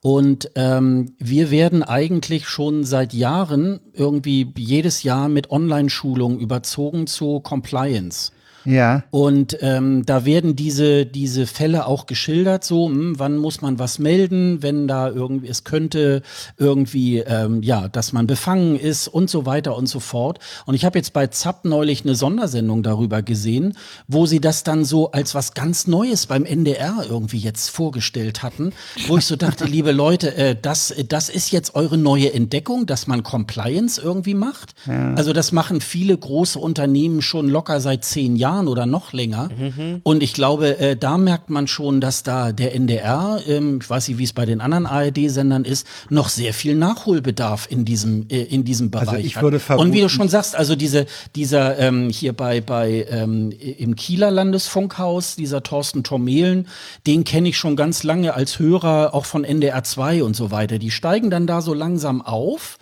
Und 0.03 0.51
ähm, 0.55 1.15
wir 1.19 1.51
werden 1.51 1.83
eigentlich 1.83 2.49
schon 2.49 2.85
seit 2.85 3.13
Jahren 3.13 3.81
irgendwie 3.93 4.51
jedes 4.57 5.03
Jahr 5.03 5.29
mit 5.29 5.51
Online-Schulungen 5.51 6.41
überzogen 6.41 7.07
zu 7.07 7.41
Compliance. 7.41 8.33
Ja. 8.65 9.05
Und 9.11 9.59
ähm, 9.61 10.05
da 10.05 10.25
werden 10.25 10.57
diese, 10.57 11.07
diese 11.07 11.47
Fälle 11.47 11.87
auch 11.87 12.07
geschildert, 12.07 12.65
so, 12.65 12.89
hm, 12.89 13.19
wann 13.19 13.39
muss 13.39 13.63
man 13.63 13.79
was 13.79 13.99
melden, 13.99 14.63
wenn 14.63 14.87
da 14.87 15.09
irgendwie, 15.09 15.49
es 15.49 15.65
könnte 15.65 16.23
irgendwie, 16.59 17.19
ähm, 17.19 17.63
ja, 17.63 17.89
dass 17.89 18.13
man 18.13 18.27
befangen 18.27 18.79
ist 18.79 19.09
und 19.09 19.31
so 19.31 19.47
weiter 19.47 19.77
und 19.77 19.87
so 19.87 20.01
fort. 20.01 20.39
Und 20.67 20.75
ich 20.75 20.85
habe 20.85 20.99
jetzt 20.99 21.13
bei 21.13 21.27
ZAP 21.27 21.65
neulich 21.65 22.05
eine 22.05 22.15
Sondersendung 22.15 22.83
darüber 22.83 23.23
gesehen, 23.23 23.75
wo 24.09 24.27
sie 24.27 24.41
das 24.41 24.63
dann 24.63 24.85
so 24.85 25.11
als 25.13 25.35
was 25.35 25.55
ganz 25.55 25.87
Neues 25.87 26.27
beim 26.27 26.45
NDR 26.45 27.05
irgendwie 27.09 27.39
jetzt 27.39 27.71
vorgestellt 27.71 28.43
hatten, 28.43 28.73
wo 29.07 29.17
ich 29.17 29.25
so 29.25 29.37
dachte, 29.37 29.65
liebe 29.67 29.93
Leute, 29.93 30.37
äh, 30.37 30.57
das, 30.61 30.95
das 31.09 31.29
ist 31.29 31.51
jetzt 31.51 31.75
eure 31.75 31.97
neue 31.97 32.33
Entdeckung, 32.33 32.87
dass 32.87 33.07
man 33.07 33.23
Compliance 33.23 34.01
irgendwie 34.01 34.35
macht. 34.35 34.75
Also 35.17 35.33
das 35.33 35.53
machen 35.53 35.81
viele 35.81 36.17
große 36.17 36.59
Unternehmen 36.59 37.23
schon 37.23 37.49
locker 37.49 37.81
seit 37.81 38.05
zehn 38.05 38.37
Jahren. 38.37 38.50
Jahren 38.51 38.69
oder 38.69 38.87
noch 38.87 39.13
länger. 39.13 39.49
Mhm. 39.57 40.01
Und 40.03 40.23
ich 40.23 40.33
glaube, 40.33 40.79
äh, 40.79 40.97
da 40.97 41.19
merkt 41.19 41.51
man 41.51 41.67
schon, 41.67 42.01
dass 42.01 42.23
da 42.23 42.53
der 42.53 42.75
NDR, 42.75 43.41
ähm, 43.47 43.79
ich 43.81 43.89
weiß 43.89 44.09
nicht, 44.09 44.19
wie 44.19 44.25
es 44.25 44.33
bei 44.33 44.45
den 44.45 44.61
anderen 44.61 44.87
ARD-Sendern 44.87 45.65
ist, 45.65 45.87
noch 46.09 46.29
sehr 46.29 46.53
viel 46.53 46.75
Nachholbedarf 46.75 47.69
in 47.71 47.85
diesem 47.85 48.27
äh, 48.29 48.43
in 48.43 48.65
diesem 48.65 48.87
also 48.93 49.07
Bereich 49.07 49.09
also 49.09 49.27
ich 49.27 49.43
würde 49.43 49.61
hat. 49.69 49.79
Und 49.79 49.93
wie 49.93 50.01
du 50.01 50.09
schon 50.09 50.29
sagst, 50.29 50.57
also 50.57 50.75
diese 50.75 51.07
dieser 51.37 51.79
ähm, 51.79 52.11
hier 52.11 52.33
bei 52.33 52.61
bei 52.61 53.07
ähm, 53.11 53.53
im 53.53 53.95
Kieler 53.95 54.31
Landesfunkhaus, 54.31 55.37
dieser 55.37 55.63
Thorsten 55.63 56.03
Tormelen, 56.03 56.67
den 57.07 57.25
kenne 57.25 57.51
ich 57.51 57.59
schon 57.59 57.77
ganz 57.77 58.03
lange 58.03 58.35
als 58.35 58.59
Hörer 58.59 59.15
auch 59.15 59.27
von 59.27 59.45
NDR 59.45 59.85
2 59.85 60.25
und 60.25 60.35
so 60.35 60.51
weiter. 60.51 60.79
Die 60.79 60.91
steigen 60.91 61.31
dann 61.31 61.47
da 61.47 61.61
so 61.61 61.75
langsam 61.75 62.23
auf 62.23 62.79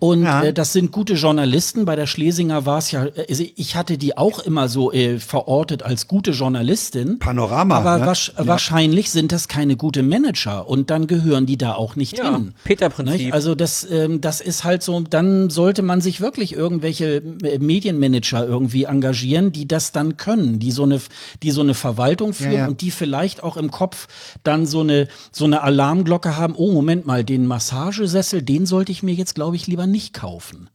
und 0.00 0.24
ja. 0.24 0.42
äh, 0.42 0.52
das 0.52 0.72
sind 0.72 0.92
gute 0.92 1.14
Journalisten. 1.14 1.84
Bei 1.84 1.96
der 1.96 2.06
Schlesinger 2.06 2.66
war 2.66 2.78
es 2.78 2.90
ja, 2.90 3.06
also 3.28 3.44
ich 3.56 3.76
hatte 3.76 3.96
die 3.96 4.18
auch 4.18 4.40
immer 4.40 4.68
so 4.68 4.92
äh, 4.92 5.18
verortet 5.18 5.82
als 5.82 6.08
gute 6.08 6.32
Journalistin. 6.32 7.18
Panorama. 7.20 7.76
Aber 7.76 7.98
ne? 7.98 8.06
wasch, 8.06 8.32
ja. 8.36 8.46
wahrscheinlich 8.46 9.10
sind 9.10 9.32
das 9.32 9.48
keine 9.48 9.76
gute 9.76 10.02
Manager 10.02 10.68
und 10.68 10.90
dann 10.90 11.06
gehören 11.06 11.46
die 11.46 11.56
da 11.56 11.74
auch 11.74 11.96
nicht 11.96 12.18
ja, 12.18 12.32
hin. 12.32 12.54
Peter-Prinzip. 12.64 13.32
Also 13.32 13.54
das, 13.54 13.86
ähm, 13.90 14.20
das 14.20 14.40
ist 14.40 14.64
halt 14.64 14.82
so, 14.82 15.00
dann 15.00 15.48
sollte 15.48 15.82
man 15.82 16.00
sich 16.00 16.20
wirklich 16.20 16.54
irgendwelche 16.54 17.22
äh, 17.42 17.58
Medienmanager 17.58 18.46
irgendwie 18.46 18.84
engagieren, 18.84 19.52
die 19.52 19.66
das 19.66 19.92
dann 19.92 20.16
können, 20.16 20.58
die 20.58 20.72
so 20.72 20.82
eine, 20.82 21.00
die 21.42 21.50
so 21.50 21.60
eine 21.60 21.74
Verwaltung 21.74 22.34
führen 22.34 22.68
und 22.68 22.80
die 22.80 22.90
vielleicht 22.90 23.42
auch 23.42 23.56
im 23.56 23.70
Kopf 23.70 24.08
dann 24.42 24.66
so 24.66 24.80
eine, 24.80 25.08
so 25.32 25.44
eine 25.44 25.62
Alarmglocke 25.62 26.36
haben. 26.36 26.54
Oh, 26.56 26.72
Moment 26.72 27.06
mal, 27.06 27.24
den 27.24 27.46
Massagesessel, 27.46 28.42
den 28.42 28.66
sollte 28.66 28.92
ich 28.92 29.02
mir 29.02 29.14
jetzt, 29.14 29.34
glaube 29.34 29.56
ich, 29.56 29.66
lieber 29.66 29.86
nicht 29.94 30.12
kaufen. 30.12 30.68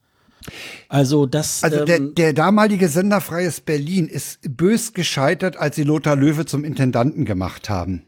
Also 0.88 1.26
das. 1.26 1.62
Also 1.62 1.84
der, 1.84 1.98
ähm, 1.98 2.14
der 2.14 2.32
damalige 2.32 2.88
Sender 2.88 3.20
Freies 3.20 3.60
Berlin 3.60 4.08
ist 4.08 4.40
bös 4.56 4.94
gescheitert, 4.94 5.56
als 5.56 5.76
sie 5.76 5.84
Lothar 5.84 6.16
Löwe 6.16 6.46
zum 6.46 6.64
Intendanten 6.64 7.24
gemacht 7.24 7.68
haben. 7.68 8.02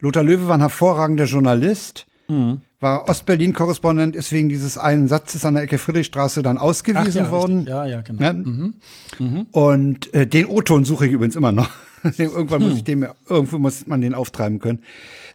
Lothar 0.00 0.22
Löwe 0.22 0.46
war 0.46 0.54
ein 0.54 0.60
hervorragender 0.60 1.24
Journalist, 1.24 2.06
mhm. 2.28 2.60
war 2.78 3.08
Ostberlin-Korrespondent, 3.08 4.14
ist 4.14 4.30
wegen 4.30 4.48
dieses 4.48 4.78
einen 4.78 5.08
Satzes 5.08 5.44
an 5.44 5.54
der 5.54 5.64
Ecke 5.64 5.78
Friedrichstraße 5.78 6.42
dann 6.42 6.56
ausgewiesen 6.56 7.24
ja, 7.24 7.30
worden. 7.32 7.66
Ja, 7.66 7.84
ja, 7.84 8.00
genau. 8.02 8.22
Ja? 8.22 8.32
Mhm. 8.32 8.74
Mhm. 9.18 9.46
Und 9.50 10.14
äh, 10.14 10.26
den 10.26 10.46
O-Ton 10.46 10.84
suche 10.84 11.06
ich 11.06 11.12
übrigens 11.12 11.34
immer 11.34 11.52
noch. 11.52 11.70
Irgendwann 12.16 12.62
muss 12.62 12.74
ich 12.74 12.84
den, 12.84 13.08
irgendwo 13.28 13.58
muss 13.58 13.88
man 13.88 14.00
den 14.00 14.14
auftreiben 14.14 14.60
können. 14.60 14.84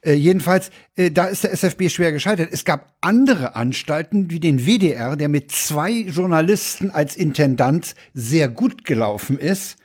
Äh, 0.03 0.13
jedenfalls, 0.13 0.69
äh, 0.95 1.11
da 1.11 1.25
ist 1.25 1.43
der 1.43 1.53
SFB 1.53 1.89
schwer 1.89 2.11
gescheitert. 2.11 2.49
Es 2.51 2.65
gab 2.65 2.93
andere 3.01 3.55
Anstalten 3.55 4.29
wie 4.29 4.39
den 4.39 4.65
WDR, 4.65 5.15
der 5.15 5.29
mit 5.29 5.51
zwei 5.51 5.91
Journalisten 5.91 6.91
als 6.91 7.15
Intendant 7.15 7.95
sehr 8.13 8.49
gut 8.49 8.85
gelaufen 8.85 9.39
ist. 9.39 9.77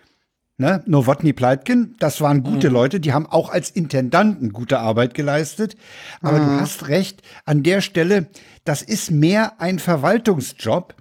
Ne? 0.61 0.83
Nowotny 0.87 1.33
Pleitkin, 1.33 1.95
das 2.01 2.21
waren 2.21 2.43
gute 2.43 2.69
mhm. 2.69 2.75
Leute, 2.75 3.01
die 3.01 3.13
haben 3.13 3.27
auch 3.27 3.49
als 3.49 3.71
Intendanten 3.71 4.53
gute 4.53 4.81
Arbeit 4.81 5.15
geleistet. 5.15 5.77
Aber 6.21 6.41
mhm. 6.41 6.47
du 6.47 6.61
hast 6.63 6.89
recht, 6.89 7.23
an 7.45 7.63
der 7.63 7.81
Stelle, 7.81 8.27
das 8.65 8.83
ist 8.83 9.13
mehr 9.13 9.61
ein 9.61 9.79
Verwaltungsjob 9.79 10.97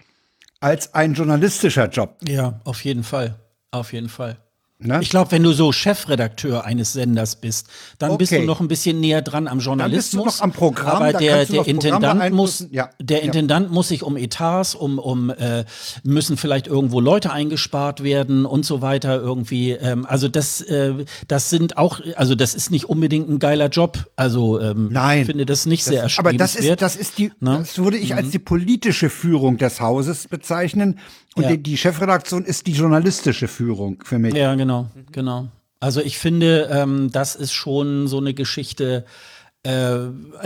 als 0.60 0.94
ein 0.94 1.16
journalistischer 1.16 1.90
Job. 1.90 2.18
Ja, 2.28 2.62
auf 2.66 2.84
jeden 2.84 3.04
Fall. 3.04 3.40
Auf 3.72 3.94
jeden 3.94 4.10
Fall. 4.10 4.38
Ne? 4.80 5.00
Ich 5.02 5.10
glaube, 5.10 5.32
wenn 5.32 5.42
du 5.42 5.54
so 5.54 5.72
Chefredakteur 5.72 6.64
eines 6.64 6.94
Senders 6.94 7.38
bist, 7.38 7.68
dann 7.98 8.12
okay. 8.12 8.18
bist 8.20 8.32
du 8.34 8.44
noch 8.44 8.60
ein 8.60 8.68
bisschen 8.68 9.00
näher 9.00 9.24
dran 9.24 9.48
am 9.48 9.60
Journalismus. 9.60 10.12
Dann 10.12 10.24
bist 10.24 10.40
du 10.40 10.40
noch 10.40 10.44
am 10.44 10.52
Programm. 10.52 11.02
Aber 11.02 11.14
der, 11.14 11.46
der 11.46 11.68
Intendant 11.68 12.32
muss, 12.32 12.68
ja. 12.70 12.92
der 13.02 13.24
Intendant 13.24 13.68
ja. 13.68 13.74
muss 13.74 13.88
sich 13.88 14.04
um 14.04 14.16
Etats, 14.18 14.76
um, 14.76 15.00
um 15.00 15.32
äh, 15.32 15.66
müssen 16.04 16.38
vielleicht 16.38 16.68
irgendwo 16.68 17.00
Leute 17.00 17.32
eingespart 17.32 18.04
werden 18.04 18.46
und 18.46 18.68
so 18.68 18.84
weiter 18.84 19.20
irgendwie. 19.20 19.72
Ähm, 19.72 20.06
also 20.06 20.28
das, 20.28 20.62
äh, 20.62 20.94
das 21.28 21.50
sind 21.50 21.78
auch, 21.78 22.00
also 22.16 22.36
das 22.36 22.54
ist 22.54 22.70
nicht 22.70 22.86
unbedingt 22.86 23.28
ein 23.30 23.40
geiler 23.40 23.70
Job. 23.70 24.12
Also 24.16 24.62
ähm, 24.62 24.90
Nein, 24.92 25.22
ich 25.22 25.26
finde 25.26 25.48
das 25.48 25.66
nicht 25.66 25.88
das, 25.88 25.92
sehr 25.92 26.04
erstrebenswert. 26.04 26.40
Aber 26.40 26.44
das 26.44 26.56
ist, 26.56 26.82
das 26.82 26.96
ist 26.96 27.18
die? 27.18 27.32
Ne? 27.40 27.58
das 27.58 27.80
würde 27.80 27.98
ich 27.98 28.12
mhm. 28.12 28.18
als 28.18 28.30
die 28.30 28.40
politische 28.40 29.10
Führung 29.10 29.58
des 29.58 29.82
Hauses 29.82 30.28
bezeichnen. 30.28 31.00
Und 31.38 31.44
ja. 31.44 31.52
die, 31.52 31.64
die, 31.64 31.78
Chefredaktion 31.78 32.44
ist 32.44 32.68
die 32.68 32.74
journalistische 32.74 33.48
Führung 33.48 34.00
für 34.04 34.20
mich. 34.20 34.34
Ja, 34.34 34.56
genau, 34.56 34.88
genau. 35.12 35.48
Also 35.80 36.02
ich 36.02 36.18
finde, 36.18 36.70
ähm, 36.72 37.12
das 37.12 37.36
ist 37.36 37.54
schon 37.54 38.08
so 38.08 38.18
eine 38.18 38.34
Geschichte. 38.34 39.06
Äh, 39.64 39.98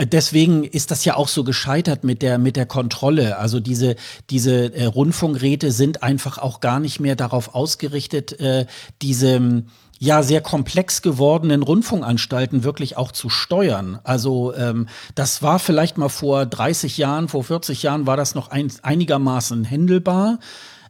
deswegen 0.04 0.64
ist 0.64 0.90
das 0.90 1.04
ja 1.04 1.16
auch 1.16 1.28
so 1.28 1.44
gescheitert 1.44 2.04
mit 2.04 2.22
der 2.22 2.38
mit 2.38 2.56
der 2.56 2.66
Kontrolle. 2.66 3.38
Also 3.38 3.60
diese 3.60 3.96
diese 4.30 4.74
äh, 4.74 4.84
Rundfunkräte 4.84 5.72
sind 5.72 6.02
einfach 6.02 6.38
auch 6.38 6.60
gar 6.60 6.80
nicht 6.80 7.00
mehr 7.00 7.16
darauf 7.16 7.54
ausgerichtet, 7.54 8.38
äh, 8.40 8.66
diese 9.00 9.64
ja 10.02 10.24
sehr 10.24 10.40
komplex 10.40 11.00
gewordenen 11.00 11.62
Rundfunkanstalten 11.62 12.64
wirklich 12.64 12.96
auch 12.96 13.12
zu 13.12 13.28
steuern. 13.28 14.00
Also 14.02 14.52
ähm, 14.56 14.88
das 15.14 15.42
war 15.44 15.60
vielleicht 15.60 15.96
mal 15.96 16.08
vor 16.08 16.44
30 16.44 16.98
Jahren, 16.98 17.28
vor 17.28 17.44
40 17.44 17.84
Jahren 17.84 18.04
war 18.04 18.16
das 18.16 18.34
noch 18.34 18.48
ein, 18.48 18.72
einigermaßen 18.82 19.64
händelbar. 19.64 20.40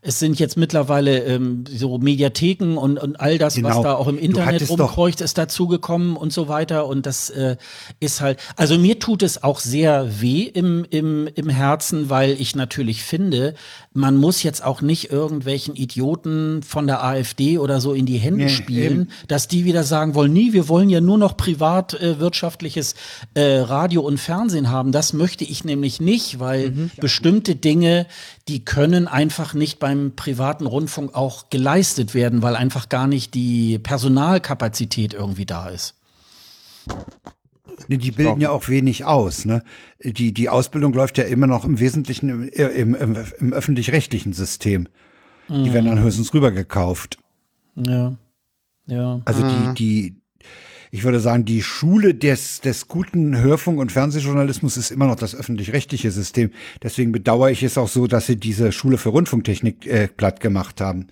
Es 0.04 0.18
sind 0.18 0.40
jetzt 0.40 0.56
mittlerweile 0.56 1.20
ähm, 1.20 1.62
so 1.70 1.96
Mediatheken 1.96 2.76
und, 2.76 2.98
und 2.98 3.20
all 3.20 3.38
das, 3.38 3.54
genau. 3.54 3.68
was 3.68 3.82
da 3.82 3.94
auch 3.94 4.08
im 4.08 4.18
Internet 4.18 4.68
rumkreucht, 4.68 5.20
ist 5.20 5.38
dazugekommen 5.38 6.16
und 6.16 6.32
so 6.32 6.48
weiter. 6.48 6.86
Und 6.88 7.06
das 7.06 7.30
äh, 7.30 7.56
ist 8.00 8.20
halt, 8.20 8.40
also 8.56 8.78
mir 8.78 8.98
tut 8.98 9.22
es 9.22 9.44
auch 9.44 9.60
sehr 9.60 10.20
weh 10.20 10.42
im, 10.42 10.84
im, 10.90 11.28
im 11.32 11.48
Herzen, 11.48 12.10
weil 12.10 12.32
ich 12.32 12.56
natürlich 12.56 13.04
finde, 13.04 13.54
man 13.94 14.16
muss 14.16 14.43
jetzt 14.43 14.64
auch 14.64 14.81
nicht 14.81 15.10
irgendwelchen 15.10 15.77
Idioten 15.77 16.62
von 16.62 16.86
der 16.86 17.05
AfD 17.05 17.59
oder 17.59 17.81
so 17.81 17.93
in 17.93 18.06
die 18.06 18.19
Hände 18.19 18.44
nee, 18.44 18.48
spielen, 18.48 19.02
eben. 19.02 19.09
dass 19.28 19.48
die 19.48 19.64
wieder 19.64 19.85
sagen 19.85 20.14
wollen, 20.14 20.32
nie, 20.32 20.52
wir 20.52 20.69
wollen 20.69 20.89
ja 20.89 21.01
nur 21.01 21.19
noch 21.19 21.36
privat 21.36 21.94
äh, 21.94 22.19
wirtschaftliches 22.19 22.94
äh, 23.35 23.59
Radio 23.59 24.02
und 24.02 24.19
Fernsehen 24.19 24.70
haben. 24.70 24.93
Das 24.93 25.12
möchte 25.12 25.44
ich 25.44 25.64
nämlich 25.64 26.01
nicht, 26.01 26.40
weil 26.40 26.70
mhm. 26.70 26.90
bestimmte 27.01 27.55
Dinge, 27.55 28.06
die 28.48 28.64
können 28.64 29.09
einfach 29.09 29.55
nicht 29.55 29.78
beim 29.78 30.12
privaten 30.16 30.66
Rundfunk 30.66 31.14
auch 31.14 31.51
geleistet 31.51 32.14
werden, 32.14 32.43
weil 32.43 32.56
einfach 32.56 32.89
gar 32.89 33.06
nicht 33.06 33.35
die 33.35 33.78
Personalkapazität 33.78 35.14
irgendwie 35.14 35.47
da 35.47 35.69
ist. 35.69 35.94
Die 37.88 38.10
bilden 38.10 38.40
ja 38.40 38.50
auch 38.50 38.68
wenig 38.68 39.04
aus. 39.04 39.44
Ne? 39.44 39.62
Die, 40.02 40.32
die 40.32 40.48
Ausbildung 40.48 40.92
läuft 40.92 41.18
ja 41.18 41.24
immer 41.24 41.46
noch 41.46 41.64
im 41.64 41.80
Wesentlichen 41.80 42.28
im, 42.28 42.48
im, 42.48 42.94
im, 42.94 43.16
im 43.38 43.52
öffentlich-rechtlichen 43.52 44.32
System. 44.32 44.88
Mhm. 45.48 45.64
Die 45.64 45.72
werden 45.72 45.86
dann 45.86 46.00
höchstens 46.00 46.32
rübergekauft. 46.34 47.18
Ja. 47.76 48.16
Ja. 48.86 49.20
Also 49.24 49.44
mhm. 49.44 49.74
die, 49.74 50.10
die, 50.10 50.22
ich 50.90 51.04
würde 51.04 51.20
sagen, 51.20 51.44
die 51.44 51.62
Schule 51.62 52.14
des, 52.14 52.60
des 52.60 52.88
guten 52.88 53.36
Hörfunk- 53.36 53.80
und 53.80 53.92
Fernsehjournalismus 53.92 54.76
ist 54.76 54.90
immer 54.90 55.06
noch 55.06 55.16
das 55.16 55.34
öffentlich-rechtliche 55.34 56.10
System. 56.10 56.50
Deswegen 56.82 57.12
bedauere 57.12 57.50
ich 57.50 57.62
es 57.62 57.78
auch 57.78 57.88
so, 57.88 58.06
dass 58.06 58.26
sie 58.26 58.36
diese 58.36 58.72
Schule 58.72 58.98
für 58.98 59.09
Rundfunktechnik 59.09 59.86
äh, 59.86 60.09
platt 60.09 60.40
gemacht 60.40 60.80
haben. 60.80 61.06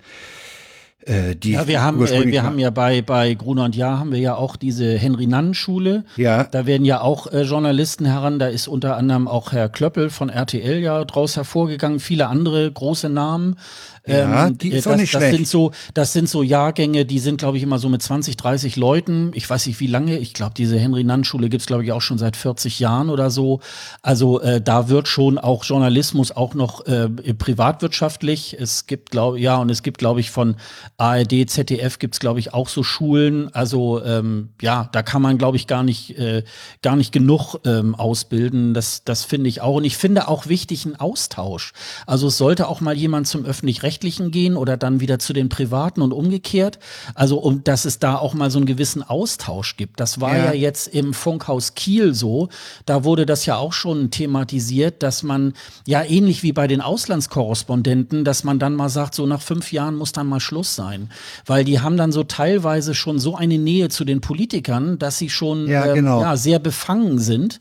Äh, 1.05 1.35
die 1.35 1.51
ja, 1.51 1.67
wir 1.67 1.81
haben, 1.81 2.05
äh, 2.05 2.25
wir 2.25 2.43
haben 2.43 2.59
ja 2.59 2.69
bei, 2.69 3.01
bei 3.01 3.33
Gruner 3.33 3.65
und 3.65 3.75
Jahr 3.75 3.99
haben 3.99 4.11
wir 4.11 4.19
ja 4.19 4.35
auch 4.35 4.55
diese 4.55 4.97
Henry-Nannen-Schule. 4.97 6.05
Ja. 6.15 6.43
Da 6.43 6.65
werden 6.65 6.85
ja 6.85 7.01
auch 7.01 7.27
äh, 7.31 7.41
Journalisten 7.41 8.05
heran. 8.05 8.37
Da 8.37 8.47
ist 8.47 8.67
unter 8.67 8.97
anderem 8.97 9.27
auch 9.27 9.51
Herr 9.51 9.69
Klöppel 9.69 10.09
von 10.09 10.29
RTL 10.29 10.79
ja 10.79 11.03
draus 11.05 11.35
hervorgegangen, 11.35 11.99
viele 11.99 12.27
andere 12.27 12.71
große 12.71 13.09
Namen. 13.09 13.57
Ja, 14.05 14.47
ähm, 14.47 14.57
die 14.57 14.69
ist 14.69 14.85
das, 14.85 14.93
auch 14.93 14.97
nicht 14.97 15.13
das 15.13 15.21
schlecht. 15.21 15.35
Sind 15.35 15.47
so, 15.47 15.71
das 15.93 16.13
sind 16.13 16.29
so 16.29 16.41
Jahrgänge, 16.41 17.05
die 17.05 17.19
sind, 17.19 17.37
glaube 17.37 17.57
ich, 17.57 17.63
immer 17.63 17.77
so 17.77 17.89
mit 17.89 18.01
20, 18.01 18.37
30 18.37 18.75
Leuten. 18.75 19.31
Ich 19.35 19.49
weiß 19.49 19.67
nicht, 19.67 19.79
wie 19.79 19.87
lange. 19.87 20.17
Ich 20.17 20.33
glaube, 20.33 20.53
diese 20.55 20.79
Henry-Nann-Schule 20.79 21.49
gibt's 21.49 21.67
glaube 21.67 21.83
ich, 21.83 21.91
auch 21.91 22.01
schon 22.01 22.17
seit 22.17 22.35
40 22.35 22.79
Jahren 22.79 23.09
oder 23.09 23.29
so. 23.29 23.59
Also 24.01 24.41
äh, 24.41 24.61
da 24.61 24.89
wird 24.89 25.07
schon 25.07 25.37
auch 25.37 25.63
Journalismus 25.63 26.31
auch 26.31 26.53
noch 26.53 26.85
äh, 26.85 27.09
privatwirtschaftlich. 27.09 28.57
Es 28.59 28.87
gibt, 28.87 29.11
glaube 29.11 29.39
ja, 29.39 29.57
und 29.57 29.69
es 29.69 29.83
gibt, 29.83 29.97
glaube 29.99 30.19
ich, 30.19 30.31
von 30.31 30.55
ARD, 30.97 31.49
ZDF 31.49 31.99
gibt's 31.99 32.19
glaube 32.19 32.39
ich, 32.39 32.53
auch 32.53 32.69
so 32.69 32.83
Schulen. 32.83 33.53
Also 33.53 34.03
ähm, 34.03 34.49
ja, 34.61 34.89
da 34.91 35.03
kann 35.03 35.21
man, 35.21 35.37
glaube 35.37 35.57
ich, 35.57 35.67
gar 35.67 35.83
nicht, 35.83 36.17
äh, 36.17 36.43
gar 36.81 36.95
nicht 36.95 37.11
genug 37.11 37.55
ähm, 37.65 37.95
ausbilden. 37.95 38.73
Das, 38.73 39.03
das 39.03 39.25
finde 39.25 39.49
ich 39.49 39.61
auch. 39.61 39.75
Und 39.75 39.83
ich 39.83 39.97
finde 39.97 40.27
auch 40.27 40.47
wichtig 40.47 40.85
einen 40.85 40.95
Austausch. 40.95 41.73
Also 42.07 42.27
es 42.27 42.37
sollte 42.37 42.67
auch 42.67 42.81
mal 42.81 42.95
jemand 42.95 43.27
zum 43.27 43.45
öffentlich 43.45 43.83
öffentlich-rechtlichen 43.91 44.31
gehen 44.31 44.57
oder 44.57 44.77
dann 44.77 44.99
wieder 44.99 45.19
zu 45.19 45.33
den 45.33 45.49
privaten 45.49 46.01
und 46.01 46.13
umgekehrt. 46.13 46.79
Also 47.15 47.37
um, 47.37 47.63
dass 47.63 47.85
es 47.85 47.99
da 47.99 48.15
auch 48.15 48.33
mal 48.33 48.49
so 48.49 48.59
einen 48.59 48.65
gewissen 48.65 49.03
Austausch 49.03 49.77
gibt. 49.77 49.99
Das 49.99 50.21
war 50.21 50.35
ja, 50.35 50.45
ja 50.45 50.53
jetzt 50.53 50.87
im 50.87 51.13
Funkhaus 51.13 51.75
Kiel 51.75 52.13
so. 52.13 52.49
Da 52.85 53.03
wurde 53.03 53.25
das 53.25 53.45
ja 53.45 53.57
auch 53.57 53.73
schon 53.73 54.11
thematisiert, 54.11 55.03
dass 55.03 55.23
man 55.23 55.53
ja 55.85 56.03
ähnlich 56.03 56.43
wie 56.43 56.53
bei 56.53 56.67
den 56.67 56.81
Auslandskorrespondenten, 56.81 58.23
dass 58.23 58.43
man 58.43 58.59
dann 58.59 58.75
mal 58.75 58.89
sagt, 58.89 59.15
so 59.15 59.25
nach 59.25 59.41
fünf 59.41 59.71
Jahren 59.71 59.95
muss 59.95 60.11
dann 60.11 60.27
mal 60.27 60.39
Schluss 60.39 60.75
sein, 60.75 61.09
weil 61.45 61.63
die 61.63 61.79
haben 61.79 61.97
dann 61.97 62.11
so 62.11 62.23
teilweise 62.23 62.93
schon 62.93 63.19
so 63.19 63.35
eine 63.35 63.57
Nähe 63.57 63.89
zu 63.89 64.05
den 64.05 64.21
Politikern, 64.21 64.97
dass 64.97 65.17
sie 65.17 65.29
schon 65.29 65.67
ja, 65.67 65.87
ähm, 65.87 65.95
genau. 65.95 66.21
ja, 66.21 66.37
sehr 66.37 66.59
befangen 66.59 67.19
sind. 67.19 67.59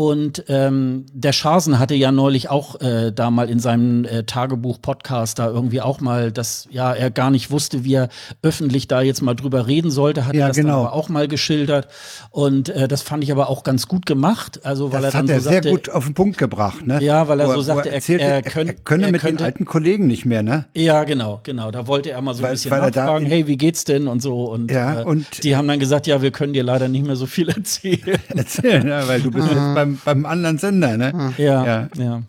Und 0.00 0.44
ähm, 0.48 1.04
der 1.12 1.34
Scharsen 1.34 1.78
hatte 1.78 1.94
ja 1.94 2.10
neulich 2.10 2.48
auch 2.48 2.80
äh, 2.80 3.12
da 3.12 3.30
mal 3.30 3.50
in 3.50 3.58
seinem 3.58 4.06
äh, 4.06 4.22
Tagebuch-Podcast 4.22 5.38
da 5.38 5.48
irgendwie 5.48 5.82
auch 5.82 6.00
mal, 6.00 6.32
dass 6.32 6.66
ja 6.70 6.94
er 6.94 7.10
gar 7.10 7.30
nicht 7.30 7.50
wusste, 7.50 7.84
wie 7.84 7.96
er 7.96 8.08
öffentlich 8.40 8.88
da 8.88 9.02
jetzt 9.02 9.20
mal 9.20 9.34
drüber 9.34 9.66
reden 9.66 9.90
sollte, 9.90 10.24
hat 10.24 10.34
Ja, 10.34 10.44
er 10.44 10.48
das 10.48 10.56
genau. 10.56 10.80
aber 10.86 10.94
auch 10.94 11.10
mal 11.10 11.28
geschildert. 11.28 11.88
Und 12.30 12.70
äh, 12.70 12.88
das 12.88 13.02
fand 13.02 13.22
ich 13.24 13.30
aber 13.30 13.50
auch 13.50 13.62
ganz 13.62 13.88
gut 13.88 14.06
gemacht. 14.06 14.60
Also 14.64 14.90
weil 14.90 15.02
Das 15.02 15.12
er 15.12 15.18
hat 15.20 15.28
dann 15.28 15.34
er 15.34 15.40
so 15.42 15.50
sehr 15.50 15.62
sagte, 15.62 15.70
gut 15.70 15.90
auf 15.90 16.04
den 16.06 16.14
Punkt 16.14 16.38
gebracht, 16.38 16.86
ne? 16.86 17.02
Ja, 17.02 17.28
weil 17.28 17.38
er 17.40 17.48
Wo 17.48 17.52
so 17.56 17.60
sagte, 17.60 17.90
er- 17.90 17.96
erzählte, 17.96 18.24
er 18.24 18.34
er, 18.36 18.42
könne- 18.42 18.70
er 19.04 19.12
mit 19.12 19.20
könnte- 19.20 19.36
den 19.36 19.44
alten 19.44 19.66
Kollegen 19.66 20.06
nicht 20.06 20.24
mehr, 20.24 20.42
ne? 20.42 20.64
Ja, 20.74 21.04
genau, 21.04 21.40
genau. 21.42 21.70
Da 21.70 21.86
wollte 21.86 22.10
er 22.10 22.22
mal 22.22 22.32
so 22.32 22.40
ein 22.40 22.44
Weil- 22.44 22.50
bisschen 22.52 22.72
er 22.72 22.90
da 22.90 23.00
nachfragen, 23.04 23.26
hey, 23.26 23.46
wie 23.46 23.58
geht's 23.58 23.84
denn 23.84 24.08
und 24.08 24.22
so. 24.22 24.44
Und, 24.44 24.70
Ja, 24.70 25.02
äh, 25.02 25.04
und- 25.04 25.44
die 25.44 25.56
haben 25.56 25.68
dann 25.68 25.78
gesagt, 25.78 26.06
ja, 26.06 26.22
wir 26.22 26.30
können 26.30 26.54
dir 26.54 26.64
leider 26.64 26.88
nicht 26.88 27.04
mehr 27.06 27.16
so 27.16 27.26
viel 27.26 27.48
erzählen. 27.54 28.18
Erzählen, 28.34 28.86
ne? 28.86 29.02
weil 29.06 29.20
du 29.20 29.30
bist 29.30 29.46
jetzt 29.46 29.74
beim, 29.74 29.89
beim 30.04 30.26
anderen 30.26 30.58
Sender, 30.58 30.96
ne? 30.96 31.32
ja, 31.38 31.64
Ja. 31.64 31.88
ja. 31.96 32.22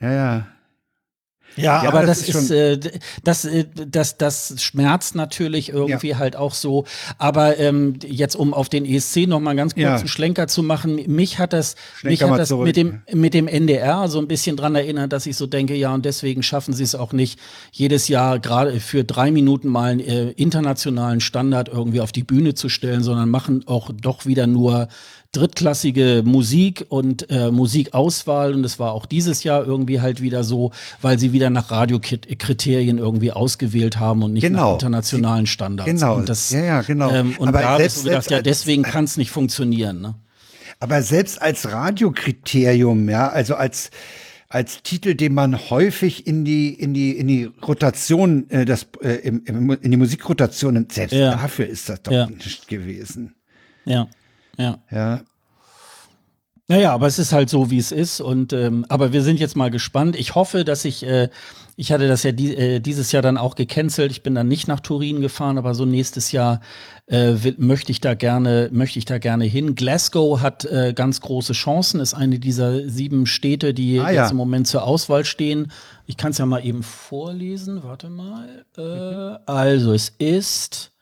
Ja, 0.00 0.12
ja. 0.12 0.46
Ja, 1.54 1.82
Ja, 1.82 1.88
aber 1.90 2.06
das 2.06 2.24
das, 2.24 2.34
ist 2.34 2.50
äh, 2.50 2.78
das, 3.24 3.44
äh, 3.44 3.66
das, 3.74 4.16
das 4.16 4.54
schmerzt 4.62 5.14
natürlich 5.14 5.68
irgendwie 5.68 6.16
halt 6.16 6.34
auch 6.34 6.54
so. 6.54 6.86
Aber 7.18 7.58
ähm, 7.58 7.98
jetzt, 8.06 8.36
um 8.36 8.54
auf 8.54 8.70
den 8.70 8.86
ESC 8.86 9.26
noch 9.28 9.38
mal 9.38 9.54
ganz 9.54 9.74
kurz 9.74 9.82
Ja. 9.82 9.96
einen 9.96 10.08
Schlenker 10.08 10.48
zu 10.48 10.62
machen, 10.62 10.98
mich 11.08 11.38
hat 11.38 11.52
das, 11.52 11.74
mich 12.02 12.20
Schlenker 12.20 12.30
hat 12.32 12.38
das 12.40 12.48
zurück. 12.48 12.64
mit 12.66 12.76
dem 12.78 13.02
mit 13.12 13.34
dem 13.34 13.48
NDR 13.48 14.08
so 14.08 14.18
ein 14.18 14.28
bisschen 14.28 14.56
dran 14.56 14.74
erinnert, 14.74 15.12
dass 15.12 15.26
ich 15.26 15.36
so 15.36 15.46
denke, 15.46 15.74
ja, 15.74 15.92
und 15.92 16.06
deswegen 16.06 16.42
schaffen 16.42 16.72
sie 16.72 16.84
es 16.84 16.94
auch 16.94 17.12
nicht, 17.12 17.38
jedes 17.70 18.08
Jahr 18.08 18.38
gerade 18.38 18.80
für 18.80 19.04
drei 19.04 19.30
Minuten 19.30 19.68
mal 19.68 19.90
einen 19.90 20.00
äh, 20.00 20.30
internationalen 20.30 21.20
Standard 21.20 21.68
irgendwie 21.68 22.00
auf 22.00 22.12
die 22.12 22.24
Bühne 22.24 22.54
zu 22.54 22.70
stellen, 22.70 23.02
sondern 23.02 23.28
machen 23.28 23.64
auch 23.66 23.90
doch 23.92 24.24
wieder 24.24 24.46
nur 24.46 24.88
drittklassige 25.32 26.22
Musik 26.24 26.84
und 26.88 27.30
äh, 27.30 27.50
Musikauswahl 27.50 28.54
und 28.54 28.64
es 28.64 28.78
war 28.78 28.92
auch 28.92 29.06
dieses 29.06 29.44
Jahr 29.44 29.64
irgendwie 29.64 30.00
halt 30.00 30.20
wieder 30.20 30.44
so, 30.44 30.72
weil 31.00 31.18
sie 31.18 31.32
wieder 31.32 31.48
nach 31.50 31.70
Radiokriterien 31.70 32.98
irgendwie 32.98 33.32
ausgewählt 33.32 33.98
haben 33.98 34.22
und 34.22 34.34
nicht 34.34 34.42
Genau. 34.42 34.66
nach 34.68 34.72
internationalen 34.74 35.46
Standards. 35.46 35.90
Genau. 35.90 36.16
Und 36.16 36.28
das, 36.28 36.50
Ja, 36.50 36.64
ja, 36.64 36.82
genau. 36.82 37.10
Ähm, 37.10 37.34
und 37.38 37.48
Aber 37.48 37.60
da 37.62 37.68
habe 37.70 37.84
ich 37.84 37.92
so 37.92 38.04
gedacht, 38.04 38.30
ja, 38.30 38.42
deswegen 38.42 38.82
kann 38.82 39.04
es 39.04 39.16
nicht 39.16 39.30
funktionieren. 39.30 40.00
Ne? 40.02 40.14
Aber 40.80 41.02
selbst 41.02 41.40
als 41.40 41.70
Radiokriterium, 41.70 43.08
ja, 43.08 43.28
also 43.28 43.54
als 43.54 43.90
als 44.48 44.82
Titel, 44.82 45.14
den 45.14 45.32
man 45.32 45.70
häufig 45.70 46.26
in 46.26 46.44
die 46.44 46.74
in 46.74 46.92
die 46.92 47.12
in 47.16 47.26
die 47.26 47.44
Rotation, 47.66 48.50
äh, 48.50 48.66
das 48.66 48.86
äh, 49.00 49.14
im, 49.22 49.42
im, 49.46 49.70
in 49.80 49.90
die 49.90 49.96
Musikrotation 49.96 50.74
nimmt, 50.74 50.92
selbst 50.92 51.14
Ja. 51.14 51.30
dafür 51.30 51.66
ist 51.66 51.88
das 51.88 52.02
doch 52.02 52.12
Ja. 52.12 52.26
nicht 52.26 52.68
gewesen. 52.68 53.34
Ja, 53.86 54.08
ja. 54.58 54.78
Ja, 54.90 55.20
Naja, 56.68 56.92
aber 56.94 57.06
es 57.06 57.18
ist 57.18 57.32
halt 57.32 57.50
so, 57.50 57.70
wie 57.70 57.78
es 57.78 57.92
ist. 57.92 58.20
Und 58.20 58.52
ähm, 58.52 58.86
aber 58.88 59.12
wir 59.12 59.22
sind 59.22 59.40
jetzt 59.40 59.56
mal 59.56 59.70
gespannt. 59.70 60.16
Ich 60.16 60.34
hoffe, 60.34 60.64
dass 60.64 60.84
ich, 60.84 61.04
äh, 61.04 61.28
ich 61.76 61.90
hatte 61.92 62.06
das 62.08 62.22
ja 62.22 62.32
die, 62.32 62.56
äh, 62.56 62.80
dieses 62.80 63.12
Jahr 63.12 63.22
dann 63.22 63.36
auch 63.36 63.56
gecancelt. 63.56 64.10
Ich 64.12 64.22
bin 64.22 64.34
dann 64.34 64.48
nicht 64.48 64.68
nach 64.68 64.80
Turin 64.80 65.20
gefahren, 65.20 65.58
aber 65.58 65.74
so 65.74 65.84
nächstes 65.84 66.32
Jahr 66.32 66.60
äh, 67.08 67.34
möchte 67.58 67.90
ich 67.92 68.00
da 68.00 68.14
gerne, 68.14 68.70
möchte 68.72 68.98
ich 68.98 69.04
da 69.04 69.18
gerne 69.18 69.44
hin. 69.44 69.74
Glasgow 69.74 70.40
hat 70.40 70.64
äh, 70.64 70.92
ganz 70.94 71.20
große 71.20 71.52
Chancen, 71.52 72.00
ist 72.00 72.14
eine 72.14 72.38
dieser 72.38 72.88
sieben 72.88 73.26
Städte, 73.26 73.74
die 73.74 73.98
Ah, 74.00 74.10
ja. 74.10 74.22
jetzt 74.22 74.30
im 74.30 74.36
Moment 74.38 74.66
zur 74.66 74.84
Auswahl 74.84 75.24
stehen. 75.24 75.72
Ich 76.06 76.16
kann 76.16 76.30
es 76.30 76.38
ja 76.38 76.46
mal 76.46 76.64
eben 76.64 76.82
vorlesen. 76.84 77.82
Warte 77.82 78.08
mal. 78.08 78.64
Äh, 78.78 79.50
also 79.50 79.92
es 79.92 80.10
ist 80.18 80.92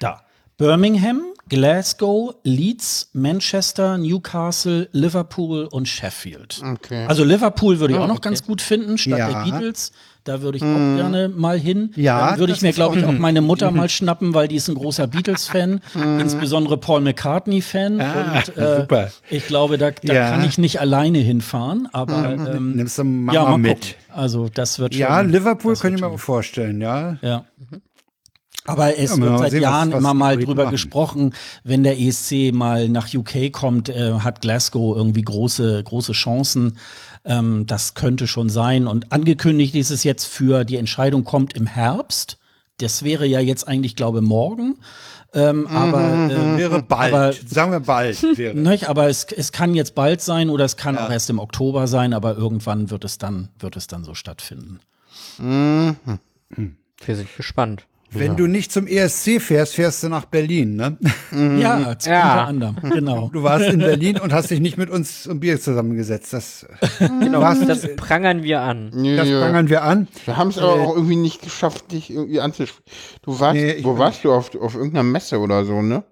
da. 0.00 0.22
Birmingham, 0.58 1.22
Glasgow, 1.52 2.34
Leeds, 2.44 3.10
Manchester, 3.12 3.98
Newcastle, 3.98 4.88
Liverpool 4.92 5.68
und 5.70 5.86
Sheffield. 5.86 6.62
Okay. 6.64 7.04
Also 7.06 7.24
Liverpool 7.24 7.78
würde 7.78 7.92
ich 7.92 8.00
Ah, 8.00 8.04
auch 8.04 8.08
noch 8.08 8.16
okay. 8.16 8.30
ganz 8.30 8.42
gut 8.42 8.62
finden, 8.62 8.96
statt 8.96 9.18
Ja. 9.18 9.28
der 9.44 9.50
Beatles. 9.50 9.92
Da 10.24 10.40
würde 10.40 10.56
ich 10.56 10.62
auch 10.62 10.66
gerne 10.96 11.28
mal 11.28 11.58
hin. 11.58 11.90
Ja, 11.96 12.30
Dann 12.30 12.38
würde 12.38 12.52
ich 12.52 12.62
mir, 12.62 12.72
glaube 12.72 12.96
ich, 12.98 13.04
auch- 13.04 13.12
meine 13.12 13.40
Mutter 13.42 13.70
mal 13.72 13.88
schnappen, 13.88 14.32
weil 14.34 14.48
die 14.48 14.54
ist 14.56 14.68
ein 14.68 14.76
großer 14.76 15.08
Beatles-Fan, 15.08 15.80
insbesondere 16.20 16.78
Paul 16.78 17.00
McCartney-Fan. 17.02 18.00
Ah, 18.00 18.36
und 18.46 18.56
äh, 18.56 18.76
super. 18.80 19.10
ich 19.28 19.46
glaube, 19.46 19.76
da, 19.78 19.90
da 19.90 20.14
Ja. 20.14 20.30
kann 20.30 20.44
ich 20.44 20.56
nicht 20.58 20.80
alleine 20.80 21.18
hinfahren, 21.18 21.88
aber 21.92 22.30
ähm, 22.54 22.76
nimmst 22.76 22.98
du 22.98 23.04
Mama 23.04 23.32
ja, 23.34 23.44
mal 23.44 23.58
mit. 23.58 23.80
gucken. 23.80 23.94
Also 24.14 24.48
das 24.48 24.78
wird 24.78 24.94
schon. 24.94 25.00
Ja, 25.00 25.20
Liverpool 25.20 25.74
könnte 25.76 25.96
ich 25.96 26.10
mir 26.10 26.18
vorstellen, 26.18 26.80
ja. 26.80 27.16
ja. 27.20 27.44
Aber 28.64 28.96
es 28.96 29.10
Ja, 29.16 29.22
wird 29.22 29.38
seit 29.40 29.50
sehen, 29.50 29.60
was- 29.60 29.62
Jahren 29.62 29.92
was 29.92 29.98
immer 29.98 30.12
die 30.12 30.18
mal 30.18 30.36
drüber 30.38 30.62
machen. 30.64 30.72
gesprochen, 30.72 31.34
wenn 31.64 31.82
der 31.82 31.98
ESC 31.98 32.52
mal 32.52 32.88
nach 32.88 33.12
UK 33.12 33.50
kommt, 33.50 33.88
äh, 33.88 34.12
hat 34.20 34.40
Glasgow 34.40 34.96
irgendwie 34.96 35.22
große, 35.22 35.82
große 35.82 36.12
Chancen. 36.12 36.78
Ähm, 37.24 37.66
das 37.66 37.94
könnte 37.94 38.26
schon 38.26 38.48
sein. 38.48 38.86
Und 38.86 39.10
angekündigt 39.12 39.74
ist 39.74 39.90
es 39.90 40.04
jetzt 40.04 40.26
für 40.26 40.64
die 40.64 40.76
Entscheidung 40.76 41.24
kommt 41.24 41.54
im 41.54 41.66
Herbst. 41.66 42.38
Das 42.78 43.02
wäre 43.02 43.26
ja 43.26 43.40
jetzt 43.40 43.66
eigentlich, 43.66 43.96
glaube 43.96 44.18
ich, 44.20 44.24
morgen. 44.24 44.76
Ähm, 45.34 45.66
aber 45.68 46.30
äh, 46.30 46.58
Wäre 46.58 46.82
bald, 46.82 47.14
aber- 47.14 47.32
sagen 47.46 47.72
wir 47.72 47.80
bald. 47.80 48.22
Wäre. 48.36 48.54
nicht, 48.54 48.88
aber 48.88 49.08
es, 49.08 49.24
es 49.24 49.50
kann 49.50 49.74
jetzt 49.74 49.94
bald 49.94 50.20
sein 50.20 50.50
oder 50.50 50.64
es 50.66 50.76
kann 50.76 50.98
auch 50.98 51.10
erst 51.10 51.30
im 51.30 51.38
Oktober 51.38 51.86
sein, 51.86 52.12
aber 52.12 52.36
irgendwann 52.36 52.90
wird 52.90 53.04
es 53.04 53.18
dann, 53.18 53.48
wird 53.58 53.76
es 53.76 53.86
dann 53.86 54.04
so 54.04 54.14
stattfinden. 54.14 54.78
Wir 55.38 55.96
sind 57.16 57.36
gespannt. 57.36 57.86
Wenn 58.14 58.36
du 58.36 58.46
nicht 58.46 58.72
zum 58.72 58.86
ESC 58.86 59.40
fährst, 59.40 59.74
fährst 59.74 60.02
du 60.02 60.08
nach 60.08 60.26
Berlin, 60.26 60.76
ne? 60.76 60.98
Ja, 61.60 61.98
zu 61.98 62.10
Ja. 62.10 62.32
unter 62.32 62.46
anderem, 62.46 62.76
genau. 62.90 63.30
Du 63.32 63.42
warst 63.42 63.66
in 63.70 63.78
Berlin 63.78 64.18
und 64.20 64.32
hast 64.32 64.50
dich 64.50 64.60
nicht 64.60 64.76
mit 64.76 64.90
uns 64.90 65.22
zum 65.24 65.40
Bier 65.40 65.60
zusammengesetzt. 65.60 66.32
Das, 66.32 66.66
Genau, 66.98 67.40
Was? 67.40 67.64
das 67.66 67.96
prangern 67.96 68.42
wir 68.42 68.60
an. 68.60 68.90
Ja, 69.04 69.16
das 69.16 69.28
ja. 69.28 69.40
prangern 69.40 69.68
wir 69.68 69.82
an. 69.82 70.08
Wir 70.26 70.36
haben 70.36 70.48
es 70.48 70.58
aber 70.58 70.74
auch 70.74 70.94
irgendwie 70.96 71.16
nicht 71.16 71.42
geschafft, 71.42 71.92
dich 71.92 72.10
irgendwie 72.10 72.40
anzusprechen. 72.40 72.82
Du 73.22 73.40
warst, 73.40 73.54
Nee, 73.54 73.76
wo 73.82 73.96
warst 73.98 74.24
du 74.24 74.32
auf, 74.32 74.54
auf 74.60 74.74
irgendeiner 74.74 75.04
Messe 75.04 75.38
oder 75.38 75.64
so, 75.64 75.80
ne? 75.82 76.04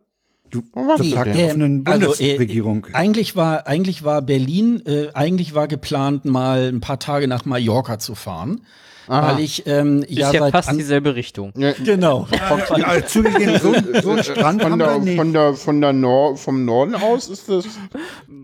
Du, 0.51 0.63
warst 0.75 1.05
zur 1.09 1.25
du 1.25 1.31
denn? 1.31 1.45
offenen 1.51 1.83
Also, 1.87 2.07
äh, 2.15 2.31
Bundesregierung. 2.33 2.87
eigentlich 2.93 3.37
war, 3.37 3.69
eigentlich 3.69 4.03
war 4.03 4.21
Berlin, 4.23 4.83
äh, 4.85 5.09
eigentlich 5.15 5.55
war 5.55 5.69
geplant, 5.69 6.25
mal 6.25 6.69
ein 6.73 6.81
paar 6.81 6.99
Tage 6.99 7.29
nach 7.29 7.45
Mallorca 7.45 7.99
zu 8.01 8.15
fahren. 8.17 8.63
Weil 9.11 9.41
ich 9.41 9.67
ähm, 9.67 10.03
Ist 10.05 10.11
ja, 10.19 10.31
ja, 10.33 10.41
seit 10.41 10.53
fast 10.53 10.71
dieselbe 10.73 11.17
Richtung. 11.17 11.53
Ja, 11.57 11.73
genau. 11.73 12.29
ja, 12.77 13.05
zugegeben, 13.05 13.59
so, 13.59 13.75
so 14.03 14.11
einen 14.13 14.23
Strand 14.23 14.63
von 14.63 14.73
haben 14.73 14.79
der, 14.79 14.89
wir 14.93 14.99
nicht. 15.01 15.17
von 15.17 15.33
der, 15.33 15.55
von 15.55 15.81
der 15.81 15.93
Nor 15.93 16.37
vom 16.37 16.65
Norden 16.65 16.95
aus 16.95 17.29
ist 17.29 17.49
das, 17.49 17.65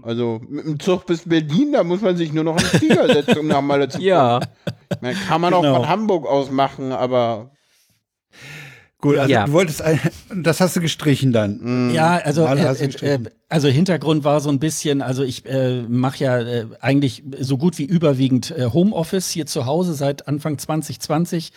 also 0.03 0.41
mit 0.49 0.65
dem 0.65 0.81
Zug 0.81 1.07
bis 1.07 1.23
Berlin, 1.29 1.73
da 1.73 1.85
muss 1.85 2.01
man 2.01 2.17
sich 2.17 2.33
nur 2.33 2.43
noch 2.45 2.57
in 2.57 2.65
den 2.69 2.81
Flieger 2.81 3.07
setzen, 3.07 3.39
um 3.39 3.47
nach 3.47 3.61
Malle 3.63 3.89
zu 3.89 3.99
kommen. 3.99 4.09
Ja, 4.09 4.41
Kann 5.29 5.41
man 5.41 5.53
Genau. 5.53 5.73
auch 5.73 5.77
von 5.77 5.89
Hamburg 5.89 6.27
aus 6.27 6.51
machen, 6.51 6.91
aber 6.93 7.51
Gut, 9.01 9.19
also 9.19 9.31
Ja. 9.31 9.45
du 9.45 9.53
wolltest, 9.53 9.83
das 10.35 10.61
hast 10.61 10.75
du 10.77 10.81
gestrichen 10.81 11.33
dann. 11.33 11.91
Ja, 11.93 12.17
also, 12.17 12.47
äh, 12.47 12.63
äh, 12.63 13.15
äh, 13.15 13.19
also 13.49 13.69
Hintergrund 13.69 14.25
war 14.25 14.41
so 14.41 14.49
ein 14.49 14.59
bisschen, 14.59 15.03
also 15.03 15.23
ich 15.23 15.45
äh, 15.45 15.83
mache 15.83 16.25
ja 16.25 16.39
äh, 16.39 16.67
eigentlich 16.81 17.23
so 17.39 17.59
gut 17.59 17.77
wie 17.79 17.85
überwiegend 17.85 18.51
äh, 18.53 18.71
Homeoffice 18.73 19.29
hier 19.31 19.47
zu 19.47 19.67
Hause 19.67 19.93
seit 19.95 20.27
Anfang 20.29 20.57
2020. 20.57 21.53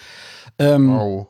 Ähm, 0.60 0.90
wow. 0.94 1.28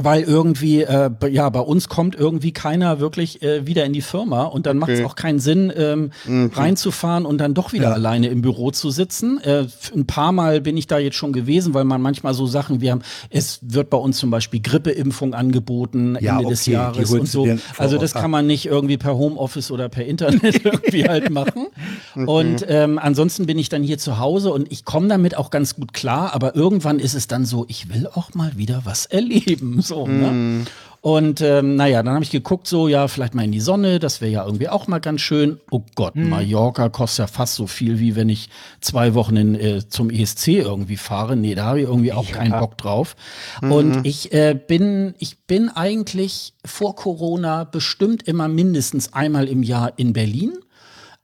Weil 0.00 0.22
irgendwie, 0.22 0.82
äh, 0.82 1.10
ja, 1.30 1.48
bei 1.50 1.58
uns 1.60 1.88
kommt 1.88 2.14
irgendwie 2.14 2.52
keiner 2.52 3.00
wirklich 3.00 3.42
äh, 3.42 3.66
wieder 3.66 3.84
in 3.84 3.92
die 3.92 4.00
Firma 4.02 4.44
und 4.44 4.66
dann 4.66 4.78
macht 4.78 4.90
es 4.90 4.98
Okay. 5.00 5.06
auch 5.08 5.16
keinen 5.16 5.40
Sinn, 5.40 5.72
ähm, 5.76 6.10
reinzufahren 6.54 7.26
und 7.26 7.38
dann 7.38 7.52
doch 7.54 7.72
wieder 7.72 7.88
Ja. 7.88 7.92
alleine 7.94 8.28
im 8.28 8.40
Büro 8.42 8.70
zu 8.70 8.90
sitzen. 8.90 9.40
Äh, 9.42 9.66
ein 9.94 10.06
paar 10.06 10.30
Mal 10.30 10.60
bin 10.60 10.76
ich 10.76 10.86
da 10.86 10.98
jetzt 10.98 11.16
schon 11.16 11.32
gewesen, 11.32 11.74
weil 11.74 11.84
man 11.84 12.00
manchmal 12.00 12.32
so 12.32 12.46
Sachen, 12.46 12.80
wir 12.80 12.92
haben, 12.92 13.02
es 13.30 13.58
wird 13.62 13.90
bei 13.90 13.96
uns 13.96 14.18
zum 14.18 14.30
Beispiel 14.30 14.60
Grippeimpfung 14.60 15.34
angeboten 15.34 16.16
Ja, 16.20 16.36
Ende 16.36 16.50
des 16.50 16.60
okay, 16.62 16.70
die 16.70 16.74
Jahres 16.74 17.10
und 17.10 17.28
so. 17.28 17.48
Also 17.76 17.98
das 17.98 18.14
kann 18.14 18.30
man 18.30 18.46
nicht 18.46 18.66
irgendwie 18.66 18.98
per 18.98 19.16
Homeoffice 19.16 19.72
oder 19.72 19.88
per 19.88 20.04
Internet 20.04 20.42
irgendwie 20.64 21.08
halt 21.08 21.30
machen. 21.30 21.66
Und 22.14 22.64
ähm, 22.68 22.98
ansonsten 23.00 23.46
bin 23.46 23.58
ich 23.58 23.68
dann 23.68 23.82
hier 23.82 23.98
zu 23.98 24.18
Hause 24.20 24.52
und 24.52 24.70
ich 24.70 24.84
komme 24.84 25.08
damit 25.08 25.36
auch 25.36 25.50
ganz 25.50 25.74
gut 25.74 25.92
klar, 25.92 26.34
aber 26.34 26.54
irgendwann 26.54 27.00
ist 27.00 27.14
es 27.14 27.26
dann 27.26 27.44
so, 27.46 27.64
ich 27.68 27.92
will 27.92 28.06
auch 28.12 28.34
mal 28.34 28.52
wieder 28.56 28.82
was 28.84 29.06
erleben. 29.06 29.77
So, 29.82 30.06
ne? 30.06 30.64
Und 31.00 31.40
ähm, 31.40 31.76
naja, 31.76 32.02
dann 32.02 32.14
habe 32.14 32.24
ich 32.24 32.30
geguckt, 32.30 32.66
so, 32.66 32.88
ja, 32.88 33.06
vielleicht 33.06 33.34
mal 33.34 33.44
in 33.44 33.52
die 33.52 33.60
Sonne, 33.60 34.00
das 34.00 34.20
wäre 34.20 34.32
ja 34.32 34.44
irgendwie 34.44 34.68
auch 34.68 34.88
mal 34.88 34.98
ganz 34.98 35.20
schön. 35.20 35.60
Oh 35.70 35.82
Gott, 35.94 36.16
Mallorca 36.16 36.88
kostet 36.88 37.18
ja 37.20 37.26
fast 37.28 37.54
so 37.54 37.68
viel, 37.68 38.00
wie 38.00 38.16
wenn 38.16 38.28
ich 38.28 38.48
zwei 38.80 39.14
Wochen 39.14 39.36
in, 39.36 39.54
äh, 39.54 39.88
zum 39.88 40.10
ESC 40.10 40.48
irgendwie 40.48 40.96
fahre. 40.96 41.36
Nee, 41.36 41.54
da 41.54 41.66
habe 41.66 41.80
ich 41.80 41.86
irgendwie 41.86 42.12
auch 42.12 42.28
keinen 42.30 42.58
Bock 42.58 42.76
drauf. 42.78 43.14
Und 43.62 44.04
ich 44.04 44.32
äh, 44.32 44.54
bin, 44.54 45.14
ich 45.18 45.38
bin 45.46 45.68
eigentlich 45.68 46.54
vor 46.64 46.96
Corona 46.96 47.62
bestimmt 47.64 48.26
immer 48.26 48.48
mindestens 48.48 49.12
einmal 49.12 49.46
im 49.46 49.62
Jahr 49.62 49.92
in 49.96 50.12
Berlin. 50.12 50.52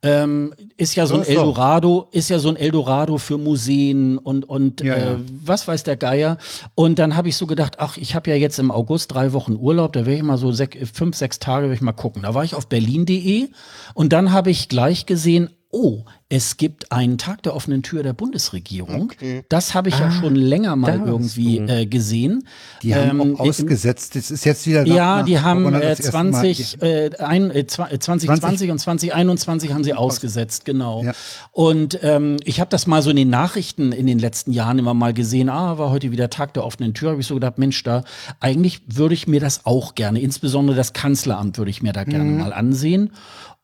Ähm, 0.05 0.53
ist 0.77 0.95
ja 0.97 1.07
so 1.07 1.15
ein 1.15 1.25
so. 1.25 1.31
Eldorado, 1.31 2.09
ist 2.13 2.29
ja 2.29 2.39
so 2.39 2.51
ein 2.51 2.57
Eldorado 2.57 3.17
für 3.17 3.39
Museen 3.39 4.19
und, 4.19 4.47
und 4.49 4.83
Ja, 4.83 4.99
ja. 4.99 5.13
Äh, 5.13 5.17
was 5.45 5.67
weiß 5.67 5.83
der 5.83 5.97
Geier. 5.97 6.37
Und 6.75 6.99
dann 6.99 7.17
habe 7.17 7.31
ich 7.31 7.37
so 7.37 7.47
gedacht, 7.47 7.77
ach, 7.79 7.97
ich 7.97 8.15
habe 8.15 8.31
ja 8.31 8.37
jetzt 8.37 8.59
im 8.59 8.71
August 8.71 9.15
drei 9.15 9.33
Wochen 9.33 9.57
Urlaub, 9.57 9.95
da 9.95 10.01
werde 10.01 10.17
ich 10.17 10.23
mal 10.23 10.37
so 10.37 10.53
sech, 10.53 10.79
fünf, 10.93 11.17
sechs 11.17 11.39
Tage 11.39 11.65
werde 11.65 11.75
ich 11.77 11.81
mal 11.81 11.93
gucken. 11.93 12.23
Da 12.23 12.35
war 12.35 12.45
ich 12.45 12.55
auf 12.55 12.69
berlin.de 12.69 13.49
und 13.95 14.13
dann 14.13 14.33
habe 14.33 14.51
ich 14.51 14.69
gleich 14.69 15.07
gesehen, 15.07 15.49
oh, 15.71 16.05
es 16.37 16.57
gibt 16.57 16.91
einen 16.91 17.17
Tag 17.17 17.45
der 17.45 17.55
offenen 17.55 17.85
Tür 17.85 18.03
der 18.03 18.13
Bundesregierung. 18.13 19.13
Das 19.49 19.73
habe 19.73 19.89
ich 19.89 19.97
ja 20.01 20.11
schon 20.11 20.35
länger 20.35 20.75
mal 20.75 21.01
irgendwie 21.07 21.59
äh, 21.59 21.87
gesehen. 21.87 22.49
Die 22.83 22.93
haben 22.93 23.21
Ähm, 23.21 23.37
auch 23.37 23.41
ausgesetzt. 23.41 24.17
Das 24.17 24.33
ist 24.33 24.45
jetzt 24.45 24.67
wieder. 24.67 24.85
ja, 24.85 25.19
nach- 25.19 25.25
die 25.25 25.35
nach 25.35 25.43
haben 25.43 25.65
äh, 25.75 25.81
das 25.81 26.01
erste 26.01 26.13
Mal- 26.13 26.31
20, 26.33 26.83
äh, 26.83 27.11
ein, 27.19 27.51
äh, 27.53 27.65
zwa- 27.69 27.89
äh, 27.89 27.99
2020 28.01 28.71
und 28.73 28.79
2021 28.81 29.73
haben 29.73 29.85
sie 29.85 29.95
ausgesetzt, 29.95 30.65
genau. 30.65 31.05
Ja. 31.05 31.13
Und 31.53 32.01
ähm, 32.03 32.39
ich 32.45 32.59
habe 32.59 32.69
das 32.71 32.89
mal 32.89 33.01
so 33.01 33.11
in 33.11 33.17
den 33.17 33.31
Nachrichten 33.31 33.93
in 33.93 34.07
den 34.09 34.19
letzten 34.19 34.51
Jahren 34.51 34.81
immer 34.81 34.95
mal 34.95 35.15
gesehen, 35.15 35.49
ah, 35.49 35.79
war 35.79 35.91
heute 35.91 36.11
wieder 36.11 36.31
Tag 36.31 36.53
der 36.55 36.65
offenen 36.65 36.95
Tür, 36.95 37.11
habe 37.13 37.21
ich 37.21 37.29
so 37.29 37.35
gedacht, 37.35 37.59
Mensch, 37.59 37.81
da 37.85 38.03
eigentlich 38.41 38.83
würde 38.89 39.15
ich 39.15 39.29
mir 39.29 39.39
das 39.39 39.67
auch 39.67 39.95
gerne, 39.95 40.21
insbesondere 40.21 40.77
das 40.77 40.93
Kanzleramt 40.93 41.59
würde 41.59 41.71
ich 41.71 41.81
mir 41.81 41.93
da 41.93 42.03
gerne 42.03 42.31
mal 42.33 42.53
ansehen. 42.53 43.11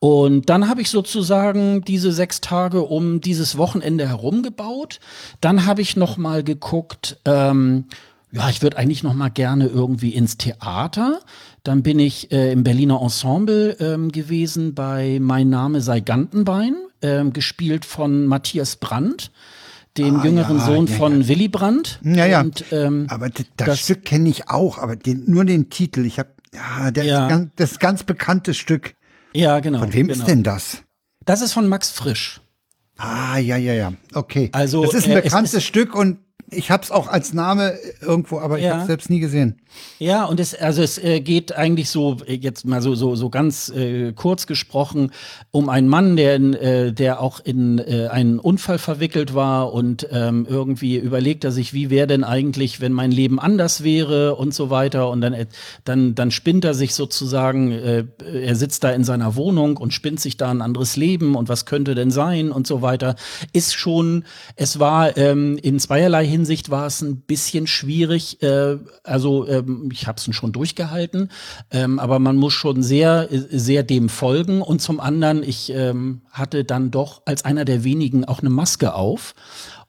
Und 0.03 0.49
dann 0.49 0.67
habe 0.67 0.81
ich 0.81 0.89
sozusagen 0.89 1.81
diese 1.83 2.11
sechs 2.11 2.41
Tage 2.41 2.81
um 2.81 3.21
dieses 3.21 3.55
Wochenende 3.55 4.09
herum 4.09 4.41
gebaut. 4.41 4.99
Dann 5.41 5.67
habe 5.67 5.83
ich 5.83 5.95
noch 5.95 6.17
mal 6.17 6.43
geguckt, 6.43 7.17
ähm, 7.25 7.85
ja, 8.31 8.49
ich 8.49 8.63
würde 8.63 8.77
eigentlich 8.77 9.03
noch 9.03 9.13
mal 9.13 9.29
gerne 9.29 9.67
irgendwie 9.67 10.09
ins 10.15 10.37
Theater. 10.37 11.19
Dann 11.63 11.83
bin 11.83 11.99
ich 11.99 12.31
äh, 12.31 12.51
im 12.51 12.63
Berliner 12.63 12.99
Ensemble 12.99 13.77
ähm, 13.79 14.11
gewesen 14.11 14.73
bei 14.73 15.19
Mein 15.21 15.49
Name 15.49 15.81
sei 15.81 15.99
Gantenbein, 15.99 16.73
ähm, 17.03 17.31
gespielt 17.31 17.85
von 17.85 18.25
Matthias 18.25 18.77
Brandt, 18.77 19.29
dem 19.99 20.21
Ah, 20.21 20.23
jüngeren 20.25 20.57
ja, 20.57 20.65
Sohn 20.65 20.87
ja, 20.87 20.95
von 20.95 21.27
Willy 21.27 21.47
Brandt. 21.47 21.99
Ja, 22.03 22.25
ja. 22.25 22.41
Und, 22.41 22.65
ähm, 22.71 23.05
Aber 23.09 23.29
das, 23.29 23.45
das- 23.55 23.79
Stück 23.81 24.03
kenne 24.03 24.29
ich 24.29 24.49
auch, 24.49 24.79
aber 24.79 24.95
den, 24.95 25.29
nur 25.29 25.45
den 25.45 25.69
Titel. 25.69 26.05
Ich 26.07 26.17
habe, 26.17 26.29
ja, 26.55 26.89
Ja. 27.03 27.25
Ist 27.25 27.29
ganz, 27.29 27.49
das 27.57 27.77
ganz 27.79 28.03
bekannte 28.03 28.55
Stück. 28.55 28.95
Ja, 29.33 29.59
genau. 29.59 29.79
Von 29.79 29.93
wem 29.93 30.07
genau. 30.07 30.19
ist 30.19 30.27
denn 30.27 30.43
das? 30.43 30.83
Das 31.25 31.41
ist 31.41 31.53
von 31.53 31.67
Max 31.67 31.91
Frisch. 31.91 32.41
Ah, 32.97 33.37
ja, 33.37 33.57
ja, 33.57 33.73
ja. 33.73 33.93
Okay. 34.13 34.49
Also, 34.51 34.83
das 34.83 34.93
ist 34.93 35.05
ein 35.05 35.11
äh, 35.11 35.17
es 35.19 35.23
bekanntes 35.23 35.63
Stück 35.63 35.95
und 35.95 36.19
ich 36.51 36.69
habe 36.69 36.83
es 36.83 36.91
auch 36.91 37.07
als 37.07 37.33
Name 37.33 37.73
irgendwo, 38.01 38.39
aber 38.39 38.57
ich 38.59 38.65
Ja. 38.65 38.71
habe 38.71 38.81
es 38.81 38.87
selbst 38.87 39.09
nie 39.09 39.19
gesehen. 39.19 39.55
Ja, 39.99 40.25
und 40.25 40.39
es, 40.41 40.53
also 40.53 40.81
es 40.81 40.97
äh, 40.97 41.21
geht 41.21 41.55
eigentlich 41.55 41.89
so, 41.89 42.17
äh, 42.27 42.33
jetzt 42.35 42.65
mal 42.65 42.81
so, 42.81 42.93
so, 42.93 43.15
so 43.15 43.29
ganz 43.29 43.69
äh, 43.69 44.11
kurz 44.11 44.45
gesprochen, 44.45 45.11
um 45.51 45.69
einen 45.69 45.87
Mann, 45.87 46.17
der, 46.17 46.35
in, 46.35 46.53
äh, 46.53 46.91
der 46.91 47.21
auch 47.21 47.39
in 47.39 47.79
äh, 47.79 48.07
einen 48.11 48.37
Unfall 48.39 48.79
verwickelt 48.79 49.33
war 49.33 49.71
und 49.71 50.05
ähm, 50.11 50.45
irgendwie 50.49 50.97
überlegt 50.97 51.45
er 51.45 51.51
sich, 51.53 51.73
wie 51.73 51.89
wäre 51.89 52.07
denn 52.07 52.25
eigentlich, 52.25 52.81
wenn 52.81 52.91
mein 52.91 53.11
Leben 53.11 53.39
anders 53.39 53.81
wäre 53.81 54.35
und 54.35 54.53
so 54.53 54.69
weiter. 54.69 55.09
Und 55.09 55.21
dann, 55.21 55.35
dann, 55.85 56.15
dann 56.15 56.31
spinnt 56.31 56.65
er 56.65 56.73
sich 56.73 56.93
sozusagen, 56.93 57.71
er 57.71 58.55
sitzt 58.55 58.83
da 58.83 58.91
in 58.91 59.05
seiner 59.05 59.35
Wohnung 59.37 59.77
und 59.77 59.93
spinnt 59.93 60.19
sich 60.19 60.35
da 60.35 60.51
ein 60.51 60.61
anderes 60.61 60.97
Leben 60.97 61.35
und 61.35 61.47
was 61.47 61.65
könnte 61.65 61.95
denn 61.95 62.11
sein 62.11 62.51
und 62.51 62.67
so 62.67 62.81
weiter. 62.81 63.15
Ist 63.53 63.73
schon, 63.75 64.25
es 64.57 64.79
war 64.79 65.15
ähm, 65.17 65.57
in 65.61 65.79
zweierlei 65.79 66.25
Hinsicht 66.25 66.40
war 66.69 66.85
es 66.85 67.01
ein 67.01 67.21
bisschen 67.21 67.67
schwierig. 67.67 68.41
Äh, 68.41 68.77
also 69.03 69.47
ähm, 69.47 69.89
ich 69.91 70.07
habe 70.07 70.17
es 70.17 70.35
schon 70.35 70.51
durchgehalten, 70.51 71.29
ähm, 71.71 71.99
aber 71.99 72.19
man 72.19 72.37
muss 72.37 72.53
schon 72.53 72.83
sehr, 72.83 73.31
äh, 73.31 73.39
sehr 73.49 73.83
dem 73.83 74.09
folgen. 74.09 74.61
Und 74.61 74.81
zum 74.81 74.99
anderen, 74.99 75.43
ich 75.43 75.71
ähm, 75.71 76.21
hatte 76.31 76.63
dann 76.63 76.91
doch 76.91 77.21
als 77.25 77.45
einer 77.45 77.65
der 77.65 77.83
wenigen 77.83 78.25
auch 78.25 78.39
eine 78.39 78.49
Maske 78.49 78.93
auf. 78.93 79.33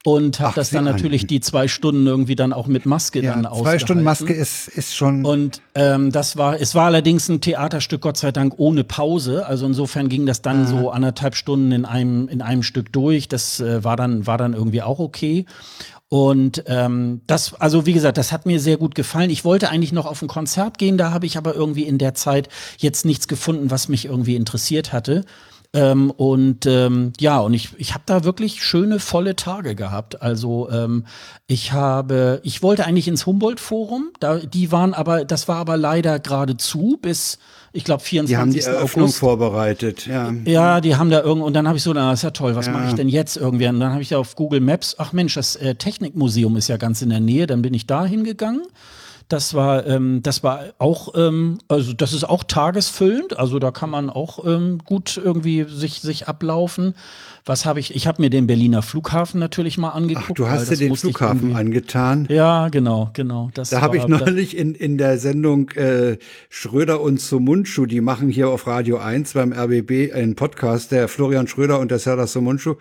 Und 0.05 0.41
habe 0.41 0.55
das 0.57 0.71
dann 0.71 0.87
an. 0.89 0.95
natürlich 0.95 1.29
die 1.29 1.39
zwei 1.39 1.69
Stunden 1.69 2.07
irgendwie 2.07 2.35
dann 2.35 2.53
auch 2.53 2.67
mit 2.67 2.87
Maske 2.87 3.23
Ja, 3.23 3.35
dann 3.35 3.43
zwei 3.43 3.51
ausgehalten. 3.51 3.87
Stunden 3.87 4.03
Maske 4.03 4.33
ist, 4.33 4.67
ist 4.67 4.97
schon. 4.97 5.25
Und 5.25 5.63
ähm, 5.77 6.11
das 6.11 6.37
war, 6.37 6.61
es 6.61 6.75
war 6.75 6.87
allerdings 6.87 7.29
ein 7.29 7.41
Theaterstück, 7.41 8.01
Gott 8.01 8.17
sei 8.17 8.33
Dank, 8.33 8.55
ohne 8.57 8.83
Pause. 8.83 9.47
Also 9.47 9.65
insofern 9.65 10.09
ging 10.09 10.27
das 10.27 10.43
dann 10.43 10.67
so 10.67 10.91
anderthalb 10.91 11.37
Stunden 11.37 11.71
in 11.71 11.85
einem, 11.85 12.27
in 12.27 12.43
einem 12.43 12.65
Stück 12.65 12.93
durch. 12.93 13.29
Das 13.29 13.61
äh, 13.61 13.85
war 13.85 13.97
dann, 13.97 14.27
war 14.27 14.39
dann 14.39 14.55
irgendwie 14.55 14.83
auch 14.83 14.99
okay. 14.99 15.47
Und 16.13 16.65
ähm, 16.67 17.23
das, 17.27 17.55
also 17.55 17.87
wie 17.87 17.95
gesagt, 17.95 18.19
das 18.19 18.33
hat 18.33 18.45
mir 18.45 18.61
sehr 18.61 18.77
gut 18.77 18.95
gefallen. 18.95 19.31
Ich 19.31 19.47
wollte 19.47 19.71
eigentlich 19.71 19.93
noch 19.93 20.05
auf 20.05 20.21
ein 20.21 20.29
Konzert 20.29 20.77
gehen, 20.77 20.99
da 20.99 21.11
habe 21.11 21.25
ich 21.25 21.39
aber 21.39 21.55
irgendwie 21.55 21.85
in 21.85 21.97
der 21.97 22.13
Zeit 22.13 22.51
jetzt 22.77 23.07
nichts 23.07 23.29
gefunden, 23.29 23.71
was 23.71 23.89
mich 23.89 24.05
irgendwie 24.05 24.37
interessiert 24.37 24.93
hatte. 24.93 25.25
Ähm, 25.75 26.11
und 26.11 26.67
ähm, 26.67 27.15
ja, 27.19 27.39
und 27.41 27.55
ich, 27.55 27.71
ich 27.79 27.95
habe 27.95 28.03
da 28.05 28.25
wirklich 28.25 28.63
schöne, 28.63 28.99
volle 28.99 29.37
Tage 29.37 29.75
gehabt. 29.75 30.21
Also 30.21 30.69
ähm, 30.71 31.07
ich 31.47 31.73
habe, 31.73 32.41
ich 32.45 32.63
wollte 32.63 32.85
eigentlich 32.85 33.09
ins 33.09 33.25
Humboldt-Forum, 33.25 34.11
da, 34.21 34.37
die 34.37 34.71
waren 34.71 34.93
aber, 34.93 35.25
das 35.25 35.49
war 35.49 35.57
aber 35.57 35.79
leider 35.79 36.19
gerade 36.19 36.59
zu 36.59 36.99
bis, 37.01 37.39
ich 37.73 37.85
glaube, 37.85 38.03
24. 38.03 38.29
die 38.37 38.39
haben 38.39 38.53
die 38.53 38.61
Eröffnung 38.61 39.05
August. 39.07 39.19
vorbereitet. 39.19 40.07
Ja. 40.07 40.31
Ja, 40.45 40.83
die 40.83 40.97
haben 40.97 41.09
da 41.09 41.23
irgendwo, 41.23 41.47
und 41.47 41.55
dann 41.55 41.67
habe 41.67 41.79
ich 41.79 41.83
so, 41.83 41.95
na, 41.95 42.11
das 42.11 42.19
ist 42.21 42.25
ja 42.25 42.31
toll, 42.33 42.55
was 42.55 42.67
Ja. 42.67 42.73
mache 42.73 42.89
ich 42.89 42.95
denn 42.95 43.09
jetzt 43.09 43.39
irgendwie? 43.39 43.67
Und 43.67 43.81
dann 43.81 43.93
habe 43.93 44.03
ich 44.03 44.11
da 44.11 44.19
auf 44.19 44.37
Google 44.37 44.61
Maps, 44.61 44.97
ach 44.99 45.15
Mensch, 45.15 45.35
das 45.35 45.57
äh, 45.57 45.75
Technikmuseum 45.75 46.55
ist 46.57 46.69
ja 46.69 46.77
ganz 46.77 47.01
in 47.01 47.09
der 47.09 47.21
Nähe, 47.21 47.47
dann 47.47 47.63
bin 47.63 47.73
ich 47.73 47.87
da 47.87 48.05
hingegangen. 48.05 48.61
Das 49.33 49.55
war, 49.55 49.87
ähm, 49.87 50.21
das 50.23 50.43
war 50.43 50.75
auch, 50.77 51.15
ähm, 51.17 51.57
also 51.67 51.95
das 51.95 52.13
ist 52.13 52.25
auch 52.25 52.45
tagesfüllend, 52.45 53.39
also 53.39 53.59
da 53.59 53.71
kann 53.71 53.89
man 53.89 54.11
auch 54.11 54.45
ähm, 54.45 54.79
gut 54.85 55.19
irgendwie 55.23 55.65
sich, 55.67 56.03
sich 56.03 56.29
ablaufen. 56.29 56.95
Was 57.47 57.65
habe 57.65 57.81
ich? 57.81 57.97
Ich 57.97 58.07
habe 58.07 58.21
mir 58.21 58.29
den 58.29 58.47
Berliner 58.47 58.83
Flughafen 58.83 59.41
natürlich 59.41 59.79
mal 59.79 59.89
angeguckt. 59.89 60.29
Ach, 60.33 60.35
du 60.35 60.49
hast 60.49 60.71
dir 60.71 60.77
den 60.77 60.95
Flughafen 60.95 61.57
angetan. 61.57 62.27
Ja, 62.29 62.69
genau, 62.69 63.09
genau. 63.15 63.51
Das 63.55 63.71
Da 63.71 63.81
habe 63.81 63.97
ich 63.97 64.07
neulich 64.07 64.55
in, 64.55 64.75
in 64.75 64.99
der 64.99 65.17
Sendung 65.17 65.71
äh, 65.71 66.19
Schröder 66.51 67.01
und 67.01 67.19
Sumunchu, 67.19 67.87
die 67.87 68.03
machen 68.03 68.29
hier 68.29 68.51
auf 68.51 68.67
Radio 68.67 68.99
1 68.99 69.33
beim 69.33 69.55
RBB 69.55 70.13
einen 70.13 70.37
Podcast, 70.37 70.93
der 70.93 71.09
Florian 71.09 71.49
Schröder 71.49 71.81
und 71.81 71.91
der 71.91 71.99
Serdar 71.99 72.27
Sumunchu. 72.27 72.75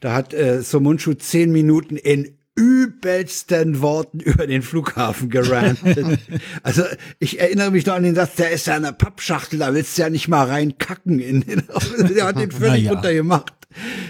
Da 0.00 0.14
hat 0.14 0.34
äh, 0.34 0.62
Sumunchu 0.62 1.14
zehn 1.14 1.52
Minuten 1.52 1.96
in 1.96 2.36
übelsten 2.54 3.80
Worten 3.80 4.20
über 4.20 4.46
den 4.46 4.62
Flughafen 4.62 5.30
gerantet. 5.30 6.18
also 6.62 6.82
ich 7.18 7.40
erinnere 7.40 7.70
mich 7.70 7.86
noch 7.86 7.94
an 7.94 8.02
den 8.02 8.14
Satz, 8.14 8.36
der 8.36 8.50
ist 8.50 8.66
ja 8.66 8.74
eine 8.76 8.92
Pappschachtel, 8.92 9.58
da 9.58 9.74
willst 9.74 9.96
du 9.96 10.02
ja 10.02 10.10
nicht 10.10 10.28
mal 10.28 10.46
reinkacken. 10.46 11.18
In 11.18 11.40
den, 11.42 11.62
der 12.14 12.24
hat 12.26 12.38
den 12.38 12.50
völlig 12.52 12.84
Naja. 12.84 12.92
runtergemacht. 12.92 13.52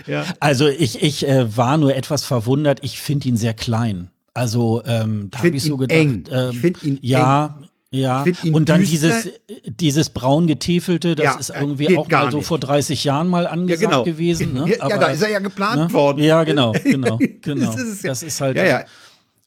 Ja. 0.06 0.24
Also 0.40 0.66
ich, 0.68 1.02
ich 1.02 1.26
äh, 1.28 1.56
war 1.56 1.78
nur 1.78 1.94
etwas 1.94 2.24
verwundert. 2.24 2.80
Ich 2.82 3.00
finde 3.00 3.28
ihn 3.28 3.36
sehr 3.36 3.54
klein. 3.54 4.10
Also 4.34 4.82
ähm, 4.86 5.28
da 5.30 5.38
habe 5.38 5.48
ich 5.50 5.62
so 5.62 5.76
gedacht. 5.76 5.96
eng. 5.98 6.24
Ähm, 6.32 6.50
Ich 6.62 6.82
ihn 6.84 6.98
ja. 7.02 7.58
Ja, 7.94 8.24
und 8.52 8.70
dann 8.70 8.80
düster. 8.80 8.90
dieses, 8.90 9.30
dieses 9.66 10.08
braun 10.10 10.46
getäfelte, 10.46 11.14
das 11.14 11.24
Ja, 11.24 11.34
ist 11.38 11.50
äh, 11.50 11.60
irgendwie 11.60 11.96
auch 11.98 12.08
mal 12.08 12.30
so 12.30 12.38
nicht. 12.38 12.46
vor 12.46 12.58
30 12.58 13.04
Jahren 13.04 13.28
mal 13.28 13.46
angesagt 13.46 14.04
gewesen. 14.06 14.54
Ne? 14.54 14.64
Ja, 14.78 14.88
ja, 14.88 14.96
da 14.98 15.06
ist 15.08 15.20
er 15.22 15.30
ja 15.30 15.38
geplant 15.40 15.88
ne? 15.88 15.92
worden. 15.92 16.22
Ja, 16.22 16.42
genau, 16.44 16.72
genau, 16.72 17.18
genau. 17.42 17.66
Das 17.66 17.76
ist 17.80 17.88
es 17.92 18.02
ja. 18.02 18.10
Das 18.10 18.22
ist 18.22 18.40
halt. 18.40 18.56
Ja, 18.56 18.64
ja. 18.64 18.84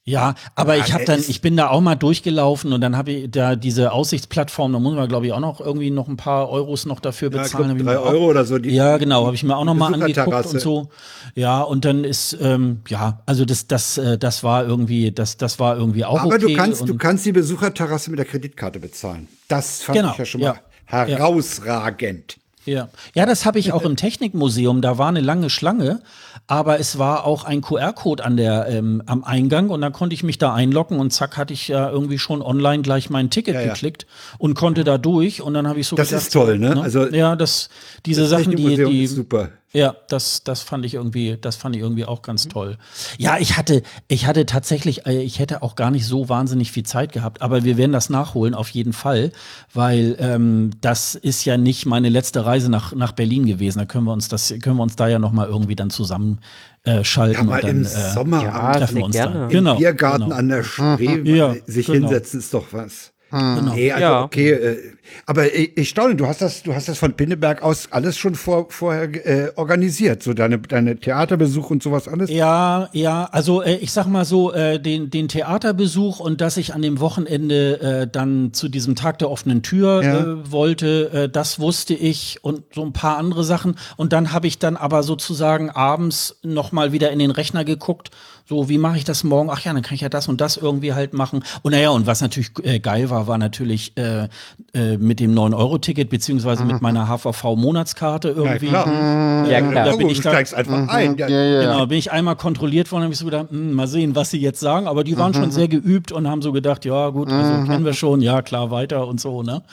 Ja, 0.08 0.36
aber 0.54 0.76
Ja, 0.78 0.86
ich 0.86 0.94
habe 0.94 1.04
dann, 1.04 1.20
ich 1.20 1.42
bin 1.42 1.58
da 1.58 1.70
auch 1.70 1.82
mal 1.82 1.96
durchgelaufen 1.96 2.74
und 2.74 2.82
dann 2.82 2.96
habe 2.96 3.12
ich 3.12 3.32
da 3.32 3.56
diese 3.56 3.92
Aussichtsplattform, 3.92 4.72
da 4.74 4.78
muss 4.80 4.94
man 4.94 5.08
glaube 5.10 5.26
ich 5.26 5.34
auch 5.34 5.40
noch 5.40 5.60
irgendwie 5.60 5.90
noch 5.90 6.08
ein 6.08 6.16
paar 6.16 6.48
Euros 6.50 6.86
noch 6.86 7.00
dafür 7.00 7.32
Ja, 7.32 7.42
bezahlen. 7.42 7.64
glaub, 7.66 7.70
Hab 7.72 7.78
ich 7.80 7.84
drei 7.86 7.98
auch- 7.98 8.14
Euro 8.14 8.26
oder 8.30 8.46
so. 8.46 8.60
Die, 8.60 8.70
ja, 8.70 8.98
genau, 8.98 9.26
habe 9.26 9.34
ich 9.34 9.42
mir 9.44 9.58
auch 9.58 9.66
noch 9.66 9.74
mal 9.74 9.92
angeguckt 9.92 10.46
und 10.46 10.60
so. 10.62 10.90
Ja, 11.34 11.62
und 11.64 11.86
dann 11.86 12.04
ist 12.04 12.38
ähm, 12.40 12.82
ja, 12.88 13.24
also 13.26 13.46
das 13.46 13.66
das 13.66 13.98
äh, 13.98 14.20
das 14.20 14.44
war 14.44 14.64
irgendwie 14.64 15.12
das 15.12 15.38
das 15.38 15.58
war 15.60 15.76
irgendwie 15.76 16.06
auch 16.06 16.20
Aber 16.20 16.36
okay. 16.36 16.52
du 16.52 16.54
kannst, 16.54 16.88
du 16.88 16.96
kannst 16.98 17.26
die 17.26 17.32
Besucherterrasse 17.32 18.12
mit 18.12 18.20
der 18.20 18.28
Kreditkarte 18.28 18.80
bezahlen. 18.80 19.28
Das 19.48 19.82
fand 19.82 19.98
Genau, 19.98 20.12
ich 20.12 20.18
ja 20.20 20.26
schon 20.26 20.42
ja. 20.42 20.54
mal 20.54 20.60
herausragend. 21.08 22.38
Ja, 22.66 22.90
ja, 23.14 23.26
das 23.26 23.46
habe 23.46 23.60
ich 23.60 23.72
auch 23.72 23.84
im 23.84 23.96
Technikmuseum. 23.96 24.82
Da 24.82 24.98
war 24.98 25.10
eine 25.10 25.22
lange 25.22 25.50
Schlange, 25.50 26.02
aber 26.48 26.80
es 26.80 26.98
war 26.98 27.26
auch 27.26 27.44
ein 27.44 27.62
QR-Code 27.62 28.24
an 28.24 28.38
der 28.38 28.68
ähm, 28.68 29.04
am 29.06 29.24
Eingang 29.24 29.70
und 29.70 29.82
dann 29.82 29.94
konnte 29.94 30.14
ich 30.14 30.24
mich 30.24 30.38
da 30.38 30.54
einloggen 30.54 31.00
und 31.00 31.12
zack 31.12 31.38
hatte 31.38 31.54
ich 31.54 31.68
ja 31.68 31.90
irgendwie 31.90 32.20
schon 32.20 32.42
online 32.42 32.82
gleich 32.82 33.10
mein 33.10 33.30
Ticket 33.30 33.56
Ja, 33.56 33.62
ja. 33.62 33.68
geklickt 33.74 34.08
und 34.38 34.56
konnte 34.56 34.84
da 34.84 34.98
durch 34.98 35.42
und 35.42 35.54
dann 35.54 35.68
habe 35.68 35.80
ich 35.80 35.88
so 35.88 35.96
Das 35.96 36.10
gedacht, 36.10 36.24
ist 36.24 36.34
toll, 36.34 36.60
ne? 36.60 36.82
Also, 36.82 37.08
ja, 37.08 37.36
das 37.36 37.70
diese 38.06 38.22
Das 38.22 38.30
Sachen, 38.32 38.56
die 38.56 38.76
die 38.76 39.08
super. 39.08 39.50
Ja, 39.76 39.96
das, 40.08 40.44
das 40.44 40.62
fand 40.62 40.86
ich 40.86 40.94
irgendwie, 40.94 41.38
das 41.40 41.58
fand 41.58 41.76
ich 41.76 41.82
irgendwie 41.82 42.06
auch 42.06 42.22
ganz 42.22 42.48
toll. 42.48 42.78
Ja, 43.18 43.38
ich 43.38 43.58
hatte, 43.58 43.84
ich 44.08 44.26
hatte 44.26 44.46
tatsächlich, 44.46 45.06
äh, 45.06 45.22
ich 45.22 45.40
hätte 45.40 45.62
auch 45.62 45.76
gar 45.76 45.92
nicht 45.92 46.06
so 46.06 46.30
wahnsinnig 46.30 46.72
viel 46.72 46.84
Zeit 46.84 47.12
gehabt, 47.12 47.42
aber 47.42 47.66
wir 47.66 47.76
werden 47.76 47.92
das 47.92 48.10
nachholen 48.10 48.54
auf 48.54 48.70
jeden 48.70 48.94
Fall, 48.94 49.32
weil 49.74 50.16
ähm, 50.20 50.72
das 50.80 51.16
ist 51.16 51.44
ja 51.44 51.58
nicht 51.58 51.86
meine 51.86 52.08
letzte 52.10 52.46
Reise 52.46 52.70
nach, 52.72 52.94
nach 52.94 53.12
Berlin 53.12 53.46
gewesen. 53.46 53.80
Da 53.80 53.86
können 53.86 54.06
wir 54.06 54.14
uns 54.14 54.30
das, 54.30 54.54
können 54.62 54.78
wir 54.78 54.84
uns 54.84 54.96
da 54.96 55.08
ja 55.10 55.20
noch 55.20 55.34
mal 55.34 55.48
irgendwie 55.48 55.76
dann 55.76 55.90
zusammen 55.90 56.40
äh, 56.84 57.04
schalten 57.04 57.50
Ja, 57.50 57.56
und 57.56 57.64
dann 57.64 57.70
im 57.70 57.84
äh, 57.86 58.14
Sommer 58.14 58.44
ja, 58.44 58.74
treffen 58.78 58.98
wir 58.98 59.06
uns 59.06 59.16
gerne. 59.16 59.34
dann. 59.34 59.50
Im 59.50 59.50
im 59.50 59.66
Genau, 59.66 59.76
Biergarten 59.76 60.24
genau. 60.26 60.36
an 60.36 60.48
der 60.50 60.64
Spree 60.64 61.22
Ja, 61.36 61.56
sich 61.66 61.88
genau. 61.88 62.08
hinsetzen 62.08 62.40
ist 62.40 62.54
doch 62.54 62.68
was. 62.72 63.12
Genau. 63.36 63.74
Nee, 63.74 63.92
also 63.92 64.02
Ja. 64.04 64.24
okay. 64.24 64.52
Äh, 64.52 64.78
aber 65.26 65.54
ich, 65.54 65.78
ich 65.78 65.90
staune, 65.90 66.16
du 66.16 66.26
hast 66.26 66.42
das, 66.42 66.64
du 66.64 66.74
hast 66.74 66.88
das 66.88 66.98
von 66.98 67.14
Pinneberg 67.14 67.62
aus 67.62 67.90
alles 67.92 68.18
schon 68.18 68.34
vor, 68.36 68.68
vorher 68.70 69.04
äh, 69.26 69.52
organisiert, 69.56 70.24
so 70.24 70.34
deine, 70.34 70.58
deine 70.60 70.98
Theaterbesuche 70.98 71.74
und 71.74 71.84
sowas 71.84 72.08
alles. 72.08 72.30
Ja, 72.30 72.90
ja, 72.94 73.26
also 73.32 73.62
äh, 73.62 73.76
ich 73.76 73.92
sag 73.92 74.08
mal 74.08 74.26
so, 74.26 74.52
äh, 74.54 74.80
den, 74.80 75.10
den 75.10 75.28
Theaterbesuch 75.28 76.20
und 76.20 76.42
dass 76.42 76.58
ich 76.58 76.74
an 76.74 76.82
dem 76.82 77.00
Wochenende 77.00 77.80
äh, 77.82 78.08
dann 78.12 78.54
zu 78.54 78.68
diesem 78.70 78.96
Tag 78.96 79.20
der 79.20 79.30
offenen 79.30 79.62
Tür 79.62 80.02
Ja. 80.04 80.20
äh, 80.22 80.52
wollte, 80.52 81.12
äh, 81.14 81.30
das 81.30 81.60
wusste 81.60 81.94
ich 81.94 82.40
und 82.42 82.64
so 82.74 82.84
ein 82.84 82.94
paar 82.94 83.18
andere 83.18 83.44
Sachen. 83.44 83.76
Und 83.98 84.14
dann 84.14 84.32
habe 84.32 84.48
ich 84.48 84.60
dann 84.60 84.76
aber 84.78 85.04
sozusagen 85.04 85.70
abends 85.70 86.38
noch 86.44 86.72
mal 86.72 86.92
wieder 86.94 87.12
in 87.12 87.20
den 87.20 87.32
Rechner 87.32 87.64
geguckt, 87.66 88.10
so 88.48 88.70
wie 88.70 88.78
mache 88.78 88.98
ich 88.98 89.04
das 89.04 89.24
morgen? 89.24 89.50
Ach 89.50 89.60
ja, 89.62 89.74
dann 89.74 89.82
kann 89.82 89.96
ich 89.96 90.02
ja 90.02 90.10
das 90.10 90.28
und 90.28 90.40
das 90.42 90.58
irgendwie 90.58 90.94
halt 90.94 91.14
machen. 91.14 91.44
Und 91.64 91.72
naja, 91.72 91.90
und 91.90 92.06
was 92.06 92.22
natürlich 92.22 92.52
äh, 92.64 92.80
geil 92.80 93.10
war, 93.10 93.28
war 93.28 93.38
natürlich 93.38 93.94
äh, 93.98 94.28
äh, 94.74 94.98
mit 94.98 95.20
dem 95.20 95.34
9-Euro-Ticket 95.34 96.10
beziehungsweise 96.10 96.64
mit 96.66 96.82
meiner 96.82 97.08
HVV-Monatskarte 97.08 98.30
irgendwie. 98.30 98.68
klar. 98.68 99.48
Ja, 99.50 99.62
klar. 99.62 99.86
Da 99.86 99.96
bin 99.96 100.08
du 100.08 100.12
ich 100.14 100.22
da, 100.22 100.30
steigst 100.30 100.54
einfach 100.54 100.88
ein. 100.90 101.18
Ja, 101.18 101.28
Ja, 101.28 101.44
ja, 101.44 101.62
ja. 101.62 101.72
Genau, 101.72 101.86
bin 101.88 101.98
ich 101.98 102.12
einmal 102.12 102.36
kontrolliert 102.36 102.92
worden, 102.92 103.04
habe 103.04 103.14
ich 103.14 103.20
so 103.20 103.26
gedacht, 103.26 103.50
hm, 103.50 103.74
mal 103.74 103.88
sehen, 103.88 104.16
was 104.16 104.32
sie 104.32 104.40
jetzt 104.40 104.60
sagen. 104.60 104.88
Aber 104.88 105.04
die 105.04 105.18
waren 105.18 105.34
schon 105.34 105.52
sehr 105.52 105.68
geübt 105.68 106.12
und 106.12 106.28
haben 106.28 106.42
so 106.42 106.52
gedacht, 106.52 106.86
ja 106.86 107.10
gut, 107.10 107.30
also 107.30 107.66
kennen 107.66 107.86
wir 107.86 107.94
schon, 107.94 108.22
ja 108.22 108.42
klar, 108.42 108.72
weiter 108.72 109.08
und 109.08 109.20
so, 109.20 109.44
ne? 109.44 109.64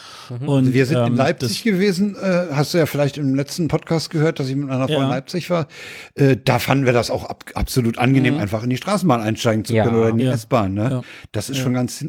Und 0.47 0.73
Wir 0.73 0.86
sind 0.86 0.99
in 0.99 1.07
ähm, 1.09 1.16
Leipzig 1.16 1.62
gewesen, 1.62 2.16
äh, 2.16 2.47
hast 2.55 2.74
du 2.74 2.78
ja 2.78 2.86
vielleicht 2.86 3.19
im 3.19 3.35
letzten 3.35 3.69
Podcast 3.69 4.11
gehört, 4.11 4.40
dass 4.40 4.49
ich 4.49 4.57
mit 4.57 4.70
einer 4.70 4.86
Frau 4.89 4.94
Ja. 4.94 5.05
in 5.05 5.11
Leipzig 5.11 5.51
war. 5.51 5.66
Äh, 6.15 6.36
da 6.43 6.59
fanden 6.59 6.86
wir 6.86 6.93
das 6.93 7.11
auch 7.11 7.24
ab, 7.24 7.44
absolut 7.55 7.99
angenehm, 7.99 8.39
einfach 8.39 8.61
in 8.62 8.70
die 8.70 8.76
Straßenbahn 8.76 9.20
einsteigen 9.20 9.64
zu 9.64 9.74
Ja. 9.74 9.84
können 9.84 9.97
oder 9.97 10.09
in 10.10 10.18
die 10.18 10.24
Ja. 10.24 10.32
S-Bahn. 10.32 10.74
Ne? 10.74 10.89
Ja. 10.90 11.02
Das 11.32 11.51
ist 11.51 11.59
schon 11.59 11.74
ganz. 11.74 12.05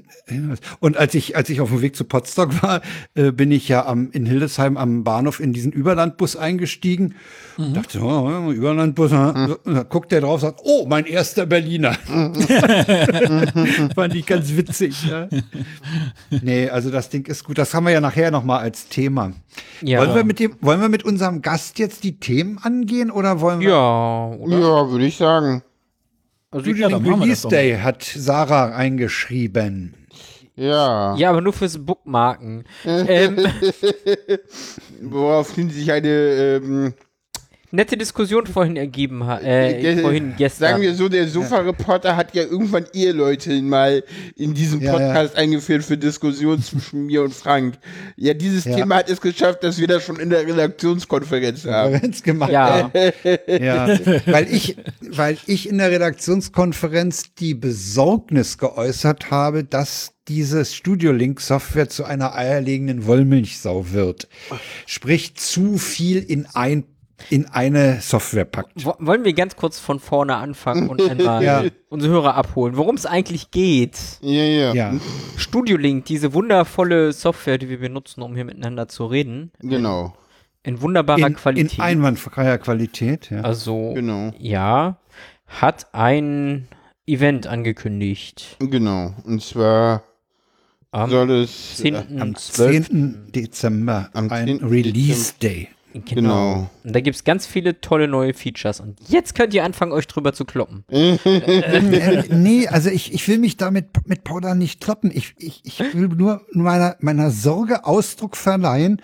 Und 0.80 0.97
als 0.97 1.13
ich, 1.13 1.35
als 1.35 1.49
ich 1.49 1.61
auf 1.61 1.69
dem 1.69 1.81
Weg 1.81 1.95
zu 1.95 2.03
Potsdok 2.03 2.61
war, 2.63 2.81
äh, 3.15 3.31
bin 3.31 3.51
ich 3.51 3.67
ja 3.67 3.85
am, 3.85 4.09
in 4.11 4.25
Hildesheim 4.25 4.77
am 4.77 5.03
Bahnhof 5.03 5.39
in 5.39 5.53
diesen 5.53 5.71
Überlandbus 5.71 6.35
eingestiegen. 6.35 7.15
Dachte, 7.57 8.01
oh, 8.01 8.51
Überlandbus, 8.51 9.11
mhm. 9.11 9.55
da 9.65 9.84
guckt 9.84 10.11
der 10.11 10.21
drauf, 10.21 10.41
sagt, 10.41 10.61
oh, 10.63 10.85
mein 10.88 11.05
erster 11.05 11.45
Berliner. 11.45 11.93
Fand 13.95 14.15
ich 14.15 14.25
ganz 14.25 14.55
witzig. 14.55 15.03
Ja? 15.09 15.27
Nee, 16.41 16.69
also 16.69 16.89
das 16.89 17.09
Ding 17.09 17.25
ist 17.27 17.43
gut. 17.43 17.57
Das 17.57 17.73
haben 17.73 17.85
wir 17.85 17.91
ja 17.91 18.01
nachher 18.01 18.31
noch 18.31 18.43
mal 18.43 18.59
als 18.59 18.88
Thema. 18.88 19.34
Ja. 19.81 19.99
Wollen 19.99 20.15
wir 20.15 20.23
mit 20.23 20.39
dem, 20.39 20.55
wollen 20.61 20.81
wir 20.81 20.89
mit 20.89 21.03
unserem 21.03 21.41
Gast 21.41 21.80
jetzt 21.80 22.03
die 22.03 22.19
Themen 22.19 22.57
angehen 22.61 23.11
oder 23.11 23.41
wollen 23.41 23.59
wir? 23.59 23.69
Ja, 23.69 24.27
oder? 24.39 24.59
Ja, 24.59 24.89
würde 24.89 25.05
ich 25.05 25.17
sagen. 25.17 25.63
Also 26.53 26.69
Ja, 26.69 26.89
machen 26.89 27.05
wir 27.05 27.13
das 27.13 27.21
Release 27.23 27.47
Day 27.47 27.77
hat 27.77 28.03
Sarah 28.03 28.75
eingeschrieben. 28.75 29.95
Ja. 30.55 31.15
ja, 31.15 31.31
aber 31.31 31.41
nur 31.41 31.51
fürs 31.51 31.84
Bookmarken. 31.84 32.63
ähm, 32.85 33.38
Woraufhin 35.01 35.71
sich 35.71 35.91
eine, 35.91 36.07
ähm, 36.07 36.93
nette 37.73 37.97
Diskussion 37.97 38.45
vorhin 38.45 38.77
ergeben 38.77 39.25
hat. 39.25 39.43
Äh, 39.43 39.81
ge- 39.81 40.01
vorhin 40.01 40.35
gestern. 40.37 40.69
sagen 40.69 40.81
wir 40.83 40.93
so, 40.93 41.09
der 41.09 41.27
Sofa-Reporter 41.27 42.15
hat 42.15 42.35
ja 42.35 42.43
irgendwann 42.43 42.85
Eheleute 42.93 43.61
mal 43.63 44.03
in 44.35 44.53
diesem 44.53 44.79
Ja, 44.81 44.93
Podcast 44.93 45.35
eingeführt 45.35 45.83
für 45.83 45.97
Diskussionen 45.97 46.61
zwischen 46.61 47.07
mir 47.07 47.23
und 47.23 47.33
Frank. 47.33 47.75
Ja, 48.15 48.33
dieses 48.35 48.65
Ja. 48.65 48.75
Thema 48.75 48.97
hat 48.97 49.09
es 49.09 49.19
geschafft, 49.19 49.63
dass 49.63 49.79
wir 49.79 49.87
das 49.87 50.03
schon 50.05 50.19
in 50.19 50.29
der 50.29 50.45
Redaktionskonferenz 50.47 51.65
haben. 51.65 52.13
Gemacht. 52.23 52.51
Ja. 52.51 52.91
ja. 53.47 53.99
weil 54.27 54.47
ich, 54.53 54.77
weil 55.09 55.37
ich 55.47 55.67
in 55.67 55.79
der 55.79 55.89
Redaktionskonferenz 55.91 57.33
die 57.39 57.55
Besorgnis 57.55 58.57
geäußert 58.57 59.31
habe, 59.31 59.63
dass 59.63 60.13
diese 60.27 60.63
Studio 60.63 61.11
Link 61.11 61.41
Software 61.41 61.89
zu 61.89 62.05
einer 62.05 62.35
eierlegenden 62.35 63.05
Wollmilchsau 63.07 63.91
wird. 63.91 64.29
Sprich, 64.85 65.35
zu 65.35 65.77
viel 65.77 66.19
in 66.19 66.45
ein 66.53 66.85
in 67.29 67.45
eine 67.47 68.01
Software 68.01 68.45
packt. 68.45 68.85
Wo- 68.85 68.95
Wollen 68.99 69.23
wir 69.23 69.33
ganz 69.33 69.55
kurz 69.55 69.79
von 69.79 69.99
vorne 69.99 70.35
anfangen 70.35 70.89
und 70.89 71.01
einmal 71.09 71.43
Ja. 71.43 71.63
unsere 71.89 72.13
Hörer 72.13 72.35
abholen, 72.35 72.77
worum 72.77 72.95
es 72.95 73.05
eigentlich 73.05 73.51
geht? 73.51 73.97
Ja, 74.21 74.43
ja. 74.43 74.73
Ja. 74.73 74.93
Studio 75.37 75.77
Link, 75.77 76.05
diese 76.05 76.33
wundervolle 76.33 77.11
Software, 77.13 77.57
die 77.57 77.69
wir 77.69 77.79
benutzen, 77.79 78.21
um 78.21 78.35
hier 78.35 78.45
miteinander 78.45 78.87
zu 78.87 79.05
reden, 79.05 79.51
Genau. 79.59 80.15
in 80.63 80.81
wunderbarer 80.81 81.19
In, 81.19 81.25
in 81.27 81.35
Qualität. 81.35 81.79
einwandfreier 81.79 82.57
Qualität. 82.57 83.29
Ja. 83.29 83.41
also, 83.41 83.93
Genau. 83.93 84.31
ja, 84.37 84.97
hat 85.47 85.87
ein 85.93 86.67
Event 87.05 87.47
angekündigt. 87.47 88.55
Genau. 88.59 89.13
Und 89.25 89.41
zwar 89.43 90.03
Am 90.91 91.09
soll 91.09 91.31
es. 91.31 91.77
10. 91.77 92.19
Am 92.21 92.35
12. 92.35 92.87
10. 92.87 93.31
Dezember 93.33 94.09
Am 94.13 94.29
ein 94.31 94.47
10. 94.47 94.63
Release 94.67 95.33
Day. 95.41 95.67
Genau. 95.94 96.06
Genau. 96.06 96.70
Und 96.84 96.95
da 96.95 96.99
gibt 97.02 97.15
es 97.15 97.24
ganz 97.24 97.45
viele 97.45 97.80
tolle 97.82 98.07
neue 98.07 98.34
Features. 98.34 98.80
Und 98.80 98.99
jetzt 99.07 99.36
könnt 99.36 99.53
ihr 99.53 99.64
anfangen, 99.64 99.91
euch 99.91 100.07
drüber 100.07 100.34
zu 100.34 100.44
kloppen. 100.45 100.84
äh, 100.90 102.24
nee, 102.30 102.68
also 102.68 102.90
ich, 102.90 103.14
ich 103.14 103.28
will 103.28 103.38
mich 103.38 103.57
damit 103.57 103.88
mit 104.07 104.24
Paula 104.24 104.56
nicht 104.56 104.82
kloppen. 104.82 105.11
Ich, 105.14 105.36
ich, 105.38 105.61
ich 105.64 105.80
will 105.94 106.07
nur 106.10 106.41
meiner, 106.52 106.95
meiner 106.99 107.30
Sorge 107.32 107.86
Ausdruck 107.86 108.36
verleihen, 108.38 109.02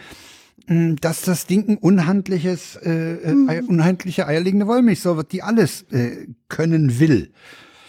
mh, 0.67 0.95
dass 1.01 1.21
das 1.21 1.45
Ding 1.45 1.67
ein 1.69 1.77
unhandliches, 1.77 2.75
äh, 2.77 2.89
äh, 3.13 3.47
ei- 3.47 3.61
unhandliche 3.63 4.25
eierlegende 4.27 4.67
Wollmilchsau 4.67 5.15
wird, 5.17 5.31
die 5.31 5.43
alles 5.43 5.83
äh, 5.91 6.27
können 6.47 6.99
will. 6.99 7.31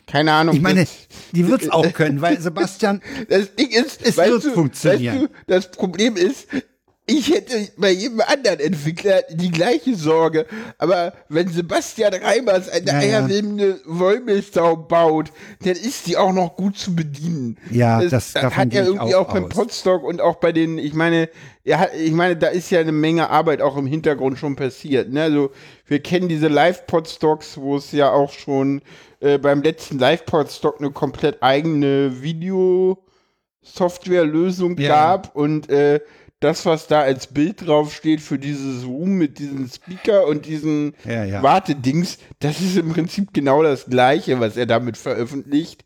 Keine 0.07 0.33
Ahnung. 0.33 0.57
Ich 0.57 0.61
meine, 0.61 0.87
die 1.33 1.47
wird's 1.47 1.71
auch 1.71 1.93
können, 1.93 2.21
weil 2.21 2.41
Sebastian, 2.41 3.01
Das 3.29 3.55
Ding 3.55 3.71
ist, 3.71 4.01
Es 4.05 4.17
wird 4.17 4.45
du, 4.45 4.51
funktionieren. 4.51 5.21
Weißt 5.21 5.29
du, 5.29 5.31
das 5.47 5.71
Problem 5.71 6.17
ist, 6.17 6.49
ich 7.11 7.33
hätte 7.35 7.69
bei 7.77 7.91
jedem 7.91 8.21
anderen 8.21 8.61
Entwickler 8.61 9.23
die 9.31 9.51
gleiche 9.51 9.95
Sorge, 9.97 10.47
aber 10.79 11.13
wenn 11.29 11.49
Sebastian 11.49 12.15
Reimers 12.15 12.69
eine 12.69 12.87
Ja, 12.87 12.93
ja. 12.93 12.99
eierlebende 13.19 13.81
Wollmilchsau 13.85 14.77
baut, 14.77 15.31
dann 15.65 15.73
ist 15.75 16.07
die 16.07 16.17
auch 16.17 16.33
noch 16.33 16.57
gut 16.57 16.79
zu 16.79 16.95
bedienen. 16.95 17.59
Ja, 17.71 18.01
das- 18.03 18.33
davon 18.33 18.57
hat 18.57 18.71
gehe 18.71 18.81
er 18.81 18.87
irgendwie 18.87 19.15
auch 19.15 19.29
auch, 19.29 19.35
beim 19.35 19.45
aus. 19.45 19.51
Podstock 19.51 20.05
und 20.05 20.21
auch 20.21 20.37
bei 20.37 20.53
den, 20.53 20.79
ich 20.79 20.95
meine, 20.95 21.29
hat, 21.71 21.91
ich 21.95 22.13
meine, 22.13 22.37
da 22.37 22.49
ist 22.49 22.71
ja 22.71 22.81
eine 22.81 22.93
Menge 22.93 23.31
Arbeit 23.31 23.61
auch 23.63 23.77
im 23.77 23.87
Hintergrund 23.87 24.39
schon 24.39 24.57
passiert. 24.57 25.13
Ne? 25.13 25.23
Also 25.23 25.51
wir 25.87 26.01
kennen 26.01 26.29
diese 26.29 26.49
Live-Podstocks, 26.49 27.59
wo 27.59 27.77
es 27.77 27.93
ja 27.93 28.11
auch 28.13 28.33
schon 28.33 28.83
äh, 29.21 29.39
beim 29.39 29.63
letzten 29.63 29.99
Live-Podstock 29.99 30.81
eine 30.81 30.91
komplett 30.91 31.43
eigene 31.43 32.23
Video 32.23 33.05
Softwarelösung 33.63 34.79
Ja. 34.79 34.89
gab 34.89 35.37
und 35.37 35.69
äh, 35.71 36.01
das, 36.41 36.65
was 36.67 36.87
da 36.87 37.01
als 37.03 37.27
Bild 37.27 37.67
draufsteht 37.67 38.21
für 38.21 38.39
dieses 38.39 38.85
Room 38.87 39.11
mit 39.19 39.39
diesem 39.39 39.69
Speaker 39.69 40.27
und 40.27 40.47
diesen 40.47 40.95
Ja, 41.05 41.25
ja. 41.25 41.43
Wartedings, 41.43 42.19
das 42.41 42.61
ist 42.61 42.77
im 42.79 42.91
Prinzip 42.93 43.33
genau 43.35 43.63
das 43.63 43.87
gleiche, 43.87 44.41
was 44.41 44.57
er 44.57 44.67
damit 44.67 44.97
veröffentlicht. 44.97 45.85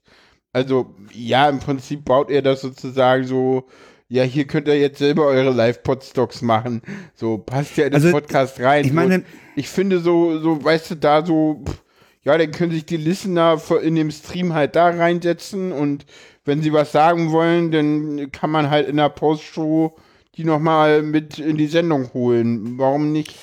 Also, 0.52 0.94
ja, 1.12 1.48
im 1.48 1.58
Prinzip 1.58 2.04
baut 2.04 2.30
er 2.30 2.40
das 2.42 2.60
sozusagen 2.60 3.26
so, 3.26 3.64
ja, 4.08 4.22
hier 4.22 4.46
könnt 4.46 4.68
ihr 4.68 4.78
jetzt 4.78 4.98
selber 4.98 5.26
eure 5.26 5.50
Live-Podstocks 5.50 6.42
machen. 6.42 6.82
So, 7.16 7.38
passt 7.38 7.76
ja 7.76 7.86
in 7.86 7.90
den 7.90 7.94
Also, 7.96 8.12
Podcast 8.12 8.60
rein. 8.60 8.84
ich 8.84 8.92
meine- 8.92 9.24
ich 9.56 9.68
finde 9.68 9.98
so, 9.98 10.38
so, 10.38 10.62
weißt 10.62 10.92
du, 10.92 10.94
da 10.96 11.26
so, 11.26 11.64
pff, 11.66 11.82
ja, 12.22 12.38
dann 12.38 12.52
können 12.52 12.70
sich 12.72 12.86
die 12.86 12.96
Listener 12.96 13.60
in 13.82 13.96
dem 13.96 14.10
Stream 14.12 14.54
halt 14.54 14.76
da 14.76 14.88
reinsetzen 14.90 15.72
und 15.72 16.06
wenn 16.44 16.62
sie 16.62 16.72
was 16.72 16.92
sagen 16.92 17.32
wollen, 17.32 17.70
dann 17.72 18.30
kann 18.30 18.50
man 18.50 18.70
halt 18.70 18.88
in 18.88 18.96
der 18.98 19.08
Postshow 19.08 19.96
die 20.36 20.44
nochmal 20.44 21.02
mit 21.02 21.38
in 21.38 21.56
die 21.56 21.66
Sendung 21.66 22.12
holen. 22.12 22.78
Warum 22.78 23.12
nicht? 23.12 23.34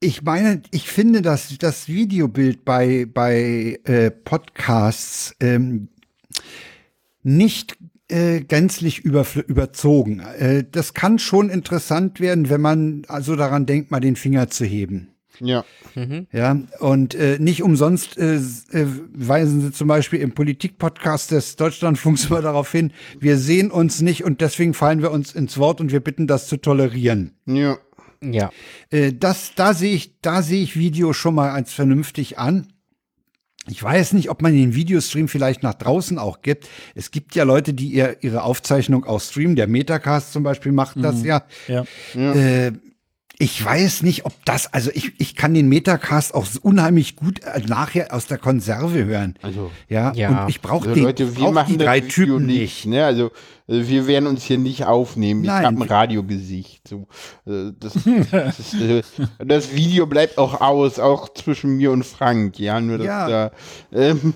ich 0.00 0.22
meine, 0.22 0.62
ich 0.70 0.88
finde, 0.88 1.22
dass 1.22 1.56
das 1.58 1.88
Videobild 1.88 2.64
bei, 2.64 3.06
bei 3.12 3.80
äh, 3.84 4.10
Podcasts 4.10 5.34
ähm, 5.40 5.88
nicht 7.22 7.76
äh, 8.08 8.40
gänzlich 8.40 9.00
überfl- 9.00 9.44
überzogen. 9.44 10.20
Äh, 10.20 10.64
das 10.70 10.94
kann 10.94 11.18
schon 11.18 11.50
interessant 11.50 12.20
werden, 12.20 12.48
wenn 12.48 12.60
man 12.60 13.02
also 13.08 13.34
daran 13.34 13.66
denkt, 13.66 13.90
mal 13.90 14.00
den 14.00 14.16
Finger 14.16 14.48
zu 14.48 14.64
heben. 14.64 15.08
Ja. 15.40 15.64
Ja, 16.32 16.60
und 16.80 17.14
äh, 17.14 17.38
nicht 17.38 17.62
umsonst 17.62 18.18
äh, 18.18 18.36
äh, 18.36 18.86
weisen 19.12 19.60
sie 19.60 19.72
zum 19.72 19.88
Beispiel 19.88 20.20
im 20.20 20.32
Politik-Podcast 20.32 21.30
des 21.32 21.56
Deutschlandfunks 21.56 22.24
immer 22.30 22.42
darauf 22.42 22.70
hin, 22.70 22.92
wir 23.18 23.38
sehen 23.38 23.70
uns 23.70 24.00
nicht 24.00 24.24
und 24.24 24.40
deswegen 24.40 24.74
fallen 24.74 25.02
wir 25.02 25.10
uns 25.10 25.34
ins 25.34 25.58
Wort 25.58 25.80
und 25.80 25.92
wir 25.92 26.00
bitten 26.00 26.26
das 26.26 26.46
zu 26.46 26.56
tolerieren. 26.56 27.34
Ja. 27.46 27.78
Ja. 28.22 28.50
Äh, 28.90 29.12
das, 29.12 29.52
da 29.54 29.74
sehe 29.74 29.94
ich, 29.94 30.20
da 30.20 30.42
sehe 30.42 30.62
ich 30.62 30.76
Video 30.76 31.12
schon 31.12 31.34
mal 31.34 31.50
als 31.50 31.72
vernünftig 31.72 32.38
an. 32.38 32.68
Ich 33.70 33.82
weiß 33.82 34.14
nicht, 34.14 34.30
ob 34.30 34.40
man 34.40 34.54
den 34.54 34.74
Videostream 34.74 35.28
vielleicht 35.28 35.62
nach 35.62 35.74
draußen 35.74 36.18
auch 36.18 36.40
gibt. 36.40 36.68
Es 36.94 37.10
gibt 37.10 37.34
ja 37.34 37.44
Leute, 37.44 37.74
die 37.74 37.88
ihr, 37.88 38.16
ihre 38.22 38.42
Aufzeichnung 38.42 39.04
auch 39.04 39.20
streamen. 39.20 39.56
Der 39.56 39.66
Metacast 39.66 40.32
zum 40.32 40.42
Beispiel 40.42 40.72
macht 40.72 40.96
das 41.02 41.22
ja. 41.22 41.44
Ja. 41.66 41.84
Äh, 42.14 42.72
Ich 43.40 43.64
weiß 43.64 44.02
nicht, 44.02 44.24
ob 44.26 44.32
das, 44.44 44.72
also 44.72 44.90
ich, 44.92 45.12
ich 45.18 45.36
kann 45.36 45.54
den 45.54 45.68
Metacast 45.68 46.34
auch 46.34 46.44
unheimlich 46.60 47.14
gut 47.14 47.40
äh, 47.44 47.60
nachher 47.68 48.12
aus 48.12 48.26
der 48.26 48.36
Konserve 48.38 49.04
hören. 49.04 49.36
Also, 49.42 49.70
ja, 49.88 50.12
Ja. 50.14 50.42
und 50.42 50.48
ich 50.50 50.60
brauche 50.60 50.88
Also 50.88 50.94
den, 50.94 51.04
Leute, 51.04 51.36
wir 51.36 51.44
brauch 51.44 51.52
machen 51.52 51.74
die 51.74 51.78
das 51.78 51.86
drei 51.86 52.02
Video 52.02 52.08
Typen 52.10 52.46
nicht. 52.46 52.86
Ne? 52.86 53.04
Also 53.04 53.26
äh, 53.68 53.86
wir 53.86 54.08
werden 54.08 54.26
uns 54.26 54.42
hier 54.42 54.58
nicht 54.58 54.86
aufnehmen. 54.86 55.42
Nein. 55.42 55.60
Ich 55.60 55.66
habe 55.66 55.76
ein 55.76 55.88
Radiogesicht. 55.88 56.88
So. 56.88 57.06
Äh, 57.46 57.70
Das, 57.78 57.92
das, 58.32 58.58
ist, 58.58 59.12
das 59.38 59.72
Video 59.72 60.06
bleibt 60.06 60.36
auch 60.36 60.60
aus, 60.60 60.98
auch 60.98 61.32
zwischen 61.32 61.76
mir 61.76 61.92
und 61.92 62.04
Frank. 62.04 62.58
Ja, 62.58 62.80
nur 62.80 62.98
dass 62.98 63.06
Ja. 63.06 63.28
da. 63.28 63.52
Ähm, 63.92 64.34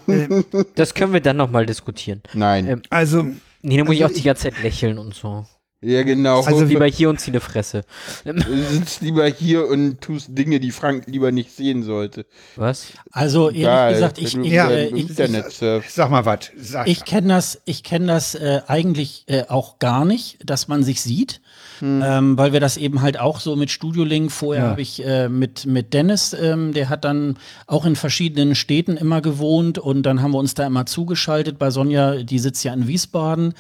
Das 0.77 0.95
können 0.95 1.13
wir 1.13 1.21
dann 1.21 1.39
nochmal 1.39 1.67
diskutieren. 1.67 2.23
nein. 2.35 2.69
Ähm, 2.69 2.83
Also, 2.89 3.27
Nee, 3.65 3.77
da 3.79 3.85
muss 3.85 3.95
ich 3.95 4.03
Also 4.05 4.15
auch 4.15 4.17
die 4.19 4.25
ganze 4.25 4.43
Zeit 4.51 4.63
lächeln 4.63 4.99
und 4.99 5.15
so. 5.15 5.45
Ja, 5.83 6.03
genau. 6.03 6.41
Also 6.43 6.65
Lieber 6.65 6.87
hier 6.87 7.11
und 7.11 7.21
zieh 7.21 7.31
eine 7.33 7.41
Fresse. 7.41 7.83
Du 8.25 8.63
sitzt 8.71 9.03
lieber 9.03 9.27
hier 9.27 9.67
und 9.69 10.01
tust 10.01 10.29
Dinge, 10.31 10.59
die 10.61 10.71
Frank 10.71 11.05
lieber 11.07 11.31
nicht 11.33 11.55
sehen 11.55 11.83
sollte. 11.83 12.25
Was? 12.57 12.87
Also 13.11 13.49
ehrlich 13.49 13.61
Egal, 13.63 13.93
gesagt, 13.93 14.19
ich, 14.19 14.35
ich, 14.37 14.51
Ja. 14.53 14.71
äh, 14.71 14.87
ich, 14.87 15.11
Internet 15.11 15.53
surfst. 15.53 15.95
sag 15.95 16.11
mal 16.11 16.25
was. 16.25 16.51
Ich 16.87 17.05
kenne 17.05 17.29
das, 17.29 17.61
ich 17.67 17.83
kenne 17.83 18.07
das 18.07 18.35
äh, 18.35 18.63
eigentlich 18.67 19.25
äh, 19.27 19.43
auch 19.49 19.79
gar 19.79 20.07
nicht, 20.07 20.39
dass 20.49 20.69
man 20.69 20.83
sich 20.83 21.03
sieht, 21.03 21.42
ähm, 21.83 22.39
weil 22.39 22.53
wir 22.53 22.61
das 22.61 22.77
eben 22.77 23.03
halt 23.03 23.19
auch 23.19 23.41
so 23.41 23.57
mit 23.57 23.71
Studio 23.71 24.05
Link. 24.05 24.31
Vorher 24.31 24.65
Ja. 24.65 24.71
habe 24.71 24.83
ich 24.83 25.05
äh, 25.05 25.29
mit 25.29 25.67
mit 25.67 25.93
Dennis, 25.93 26.33
ähm, 26.33 26.73
der 26.73 26.89
hat 26.89 27.05
dann 27.05 27.37
auch 27.67 27.85
in 27.85 27.97
verschiedenen 27.97 28.55
Städten 28.55 28.97
immer 28.97 29.21
gewohnt 29.21 29.79
und 29.79 30.05
dann 30.05 30.23
haben 30.23 30.31
wir 30.31 30.39
uns 30.39 30.55
da 30.55 30.67
immer 30.67 30.87
zugeschaltet. 30.87 31.59
Bei 31.59 31.71
Sonja, 31.71 32.23
die 32.23 32.39
sitzt 32.39 32.63
ja 32.63 32.73
in 32.73 32.87
Wiesbaden, 32.87 33.55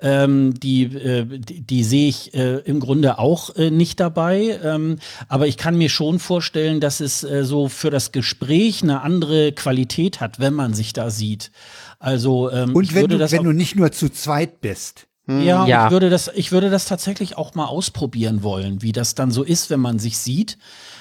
ähm, 0.00 0.54
die 0.54 0.84
äh, 0.84 1.24
die, 1.24 1.60
die 1.60 1.84
sehe 1.84 2.08
ich 2.08 2.34
äh, 2.34 2.58
im 2.64 2.80
Grunde 2.80 3.18
auch 3.18 3.54
äh, 3.56 3.70
nicht 3.70 4.00
dabei, 4.00 4.58
ähm, 4.64 4.96
aber 5.28 5.46
ich 5.46 5.56
kann 5.56 5.78
mir 5.78 5.88
schon 5.88 6.18
vorstellen, 6.18 6.80
dass 6.80 7.00
es 7.00 7.22
äh, 7.22 7.44
so 7.44 7.68
für 7.68 7.90
das 7.90 8.12
Gespräch 8.12 8.82
eine 8.82 9.02
andere 9.02 9.52
Qualität 9.52 10.20
hat, 10.20 10.40
wenn 10.40 10.54
man 10.54 10.74
sich 10.74 10.92
da 10.92 11.10
sieht. 11.10 11.52
Also 11.98 12.50
ähm, 12.50 12.74
und 12.74 12.84
ich 12.84 12.94
wenn, 12.94 13.02
würde 13.02 13.14
du, 13.14 13.18
das 13.18 13.32
wenn 13.32 13.44
du 13.44 13.52
nicht 13.52 13.76
nur 13.76 13.90
zu 13.92 14.08
zweit 14.08 14.60
bist. 14.60 15.07
Ja, 15.28 15.66
Ja. 15.66 15.86
Ich, 15.86 15.92
würde 15.92 16.10
das, 16.10 16.30
ich 16.34 16.52
würde 16.52 16.70
das 16.70 16.86
tatsächlich 16.86 17.36
auch 17.36 17.54
mal 17.54 17.66
ausprobieren 17.66 18.42
wollen, 18.42 18.82
wie 18.82 18.92
das 18.92 19.14
dann 19.14 19.30
so 19.30 19.42
ist, 19.42 19.70
wenn 19.70 19.80
man 19.80 19.98
sich 19.98 20.18
sieht. 20.18 20.58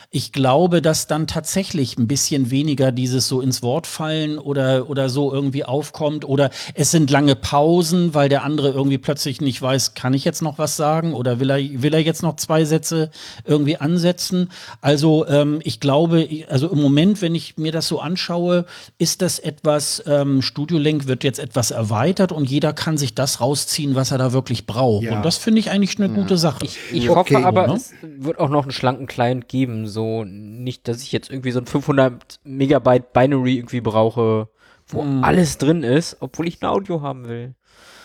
Ich 0.10 0.32
glaube, 0.32 0.82
dass 0.82 1.08
dann 1.08 1.28
tatsächlich 1.28 1.98
ein 1.98 2.08
bisschen 2.08 2.50
weniger 2.50 2.94
dieses 2.94 3.28
so 3.28 3.42
ins 3.42 3.62
Wort 3.62 3.88
fallen 3.88 4.38
oder, 4.40 4.90
oder 4.90 5.10
so 5.10 5.34
irgendwie 5.34 5.66
aufkommt. 5.66 6.24
Oder 6.24 6.50
es 6.76 6.92
sind 6.92 7.12
lange 7.12 7.36
Pausen, 7.36 8.14
weil 8.14 8.30
der 8.30 8.44
andere 8.44 8.70
irgendwie 8.70 8.98
plötzlich 8.98 9.42
nicht 9.42 9.62
weiß, 9.62 9.96
kann 9.96 10.14
ich 10.14 10.24
jetzt 10.24 10.42
noch 10.42 10.58
was 10.58 10.78
sagen 10.78 11.14
oder 11.14 11.42
will 11.42 11.50
er, 11.50 11.58
will 11.58 11.94
er 11.94 12.00
jetzt 12.00 12.24
noch 12.24 12.38
zwei 12.38 12.64
Sätze 12.64 13.12
irgendwie 13.46 13.78
ansetzen. 13.78 14.50
Also 14.80 15.28
ähm, 15.28 15.60
ich 15.64 15.82
glaube, 15.82 16.28
also 16.50 16.70
im 16.70 16.82
Moment, 16.82 17.22
wenn 17.22 17.36
ich 17.36 17.58
mir 17.58 17.74
das 17.74 17.88
so 17.88 18.00
anschaue, 18.00 18.66
ist 18.98 19.22
das 19.22 19.40
etwas, 19.40 20.02
ähm, 20.08 20.42
Studio 20.42 20.78
Link 20.78 21.08
wird 21.08 21.26
jetzt 21.26 21.40
etwas 21.40 21.72
erweitert 21.72 22.32
und 22.32 22.50
jeder 22.50 22.72
kann 22.72 22.98
sich 22.98 23.14
das 23.14 23.42
rausziehen, 23.42 23.96
was 23.96 24.12
er 24.12 24.18
da 24.18 24.32
wirklich 24.32 24.66
braucht. 24.66 25.04
Ja. 25.04 25.18
Und 25.18 25.26
das 25.26 25.38
finde 25.38 25.60
ich 25.60 25.70
eigentlich 25.70 26.00
eine 26.00 26.10
gute 26.10 26.38
Sache. 26.38 26.64
Ich, 26.64 26.78
ich 26.92 27.10
Okay, 27.10 27.36
hoffe 27.36 27.46
aber, 27.46 27.68
ne? 27.68 27.74
es 27.74 27.94
wird 28.02 28.40
auch 28.40 28.50
noch 28.50 28.64
einen 28.64 28.72
schlanken 28.72 29.08
Client 29.08 29.48
geben. 29.50 29.88
So 29.98 30.24
nicht, 30.26 30.88
dass 30.88 31.02
ich 31.02 31.12
jetzt 31.12 31.32
irgendwie 31.32 31.50
so 31.50 31.60
ein 31.60 31.66
500 31.66 32.40
Megabyte 32.44 33.14
Binary 33.14 33.56
irgendwie 33.56 33.82
brauche, 33.82 34.48
wo 34.86 35.02
Hm. 35.02 35.24
alles 35.24 35.58
drin 35.58 35.82
ist, 35.82 36.18
obwohl 36.20 36.48
ich 36.48 36.62
ein 36.62 36.68
Audio 36.68 37.02
haben 37.02 37.28
will. 37.28 37.56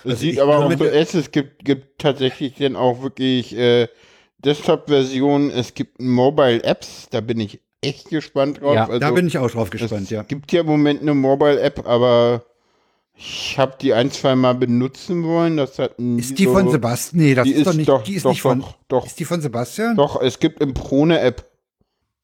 Es 0.02 0.20
sieht 0.20 0.32
ich 0.32 0.42
aber 0.42 0.56
auch 0.56 0.72
so 0.72 0.84
aus, 0.86 1.12
es 1.14 1.30
gibt, 1.30 1.66
gibt 1.66 2.00
tatsächlich 2.00 2.54
dann 2.54 2.76
auch 2.76 3.02
wirklich 3.02 3.54
äh, 3.54 3.88
Desktop-Versionen, 4.42 5.50
es 5.50 5.74
gibt 5.74 6.00
Mobile-Apps, 6.00 7.08
da 7.10 7.20
bin 7.20 7.38
ich 7.40 7.60
echt 7.82 8.08
gespannt 8.08 8.62
drauf. 8.62 8.74
Ja. 8.74 8.86
also, 8.86 8.98
Da 8.98 9.10
bin 9.10 9.26
ich 9.26 9.36
auch 9.36 9.50
drauf 9.50 9.68
es 9.72 9.78
gespannt, 9.78 10.10
ja. 10.10 10.22
gibt 10.22 10.50
ja 10.50 10.60
im 10.62 10.66
Moment 10.66 11.02
eine 11.02 11.12
Mobile-App, 11.14 11.86
aber 11.86 12.42
ich 13.14 13.58
habe 13.58 13.74
die 13.80 13.92
ein, 13.92 14.10
zwei 14.10 14.34
Mal 14.34 14.54
benutzen 14.54 15.24
wollen. 15.24 15.58
Das 15.58 15.78
hat 15.78 15.98
Ist 16.16 16.38
die 16.38 16.44
so, 16.44 16.54
von 16.54 16.70
Sebastian? 16.70 17.22
Nee, 17.22 17.34
das 17.34 17.44
die 17.44 17.52
ist, 17.52 17.66
doch 17.66 17.74
nicht, 17.74 17.88
doch, 17.88 18.02
die 18.02 18.14
ist 18.14 18.24
doch, 18.24 18.30
nicht 18.30 18.40
von. 18.42 18.60
doch, 18.60 18.74
doch, 18.88 19.06
Ist 19.06 19.20
die 19.20 19.26
von 19.26 19.40
Sebastian? 19.42 19.94
doch, 19.96 20.20
es 20.22 20.38
gibt 20.38 20.60
im 20.62 20.72
Pro 20.72 21.02
eine 21.02 21.20
App, 21.20 21.51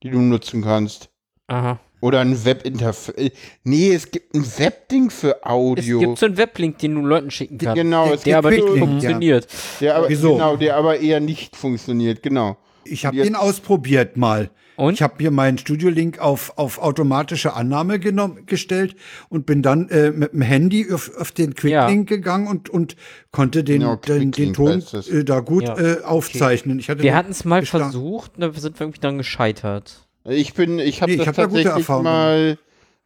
die 0.02 0.10
du 0.10 0.20
nutzen 0.20 0.62
kannst. 0.62 1.10
Aha. 1.48 1.78
Oder 2.00 2.20
ein 2.20 2.44
Webinterface. 2.44 3.32
Nee, 3.64 3.92
es 3.92 4.10
gibt 4.10 4.32
ein 4.34 4.44
Webding 4.58 5.10
für 5.10 5.36
Es 5.40 5.42
Audio. 5.46 5.98
gibt 5.98 6.18
so 6.18 6.26
einen 6.26 6.36
Weblink, 6.36 6.78
den 6.78 6.94
du 6.94 7.00
Leuten 7.00 7.30
schicken 7.30 7.58
kannst. 7.58 7.74
Genau, 7.74 8.04
Der- 8.06 8.14
es 8.14 8.20
der 8.22 8.34
gibt 8.34 8.38
aber 8.38 8.50
nicht 8.50 8.60
so- 8.60 8.66
Quicklink, 8.66 8.86
ja. 8.86 8.90
funktioniert. 8.92 9.48
der 9.80 9.96
aber, 9.96 10.08
Wieso? 10.08 10.32
Genau, 10.34 10.56
der 10.56 10.76
aber 10.76 11.00
eher 11.00 11.18
nicht 11.20 11.56
funktioniert, 11.56 12.22
genau. 12.22 12.56
Ich 12.84 13.04
habe 13.04 13.16
den 13.16 13.34
ausprobiert 13.34 14.16
mal. 14.16 14.50
Und? 14.78 14.94
Ich 14.94 15.02
habe 15.02 15.14
hier 15.18 15.32
meinen 15.32 15.58
Studio-Link 15.58 16.20
auf, 16.20 16.56
auf 16.56 16.78
automatische 16.78 17.54
Annahme 17.54 17.98
genommen, 17.98 18.46
gestellt 18.46 18.94
und 19.28 19.44
bin 19.44 19.60
dann 19.60 19.88
äh, 19.88 20.12
mit 20.12 20.32
dem 20.32 20.42
Handy 20.42 20.86
auf, 20.92 21.10
auf 21.18 21.32
den 21.32 21.54
Quicklink 21.54 22.08
gegangen 22.08 22.46
und, 22.46 22.70
und 22.70 22.94
konnte 23.32 23.64
den, 23.64 23.80
Genau, 23.80 23.96
den, 23.96 24.30
den 24.30 24.54
Ton 24.54 24.84
äh, 25.10 25.24
da 25.24 25.40
gut 25.40 25.64
Ja. 25.64 25.76
äh, 25.76 26.02
aufzeichnen. 26.04 26.78
Ich 26.78 26.88
hatte 26.88 27.02
Wir 27.02 27.16
hatten 27.16 27.32
es 27.32 27.44
mal 27.44 27.66
versucht, 27.66 28.32
da 28.36 28.52
sind 28.52 28.78
wir 28.78 28.84
irgendwie 28.86 29.00
dann 29.00 29.18
gescheitert. 29.18 30.06
Ich 30.24 30.54
bin, 30.54 30.78
ich 30.78 31.02
habe 31.02 31.10
Nee, 31.10 31.18
hab 31.26 31.34
da 31.34 31.46
gute 31.46 31.64
tatsächlich 31.64 31.66
Erfahrungen 31.88 32.04
mal 32.04 32.58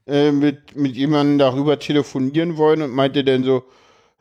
äh, 0.07 0.31
mit, 0.31 0.77
mit 0.77 0.95
jemandem 0.95 1.39
darüber 1.39 1.79
telefonieren 1.79 2.59
wollen 2.59 2.83
und 2.83 2.91
meinte 2.91 3.25
dann 3.25 3.45
so, 3.45 3.65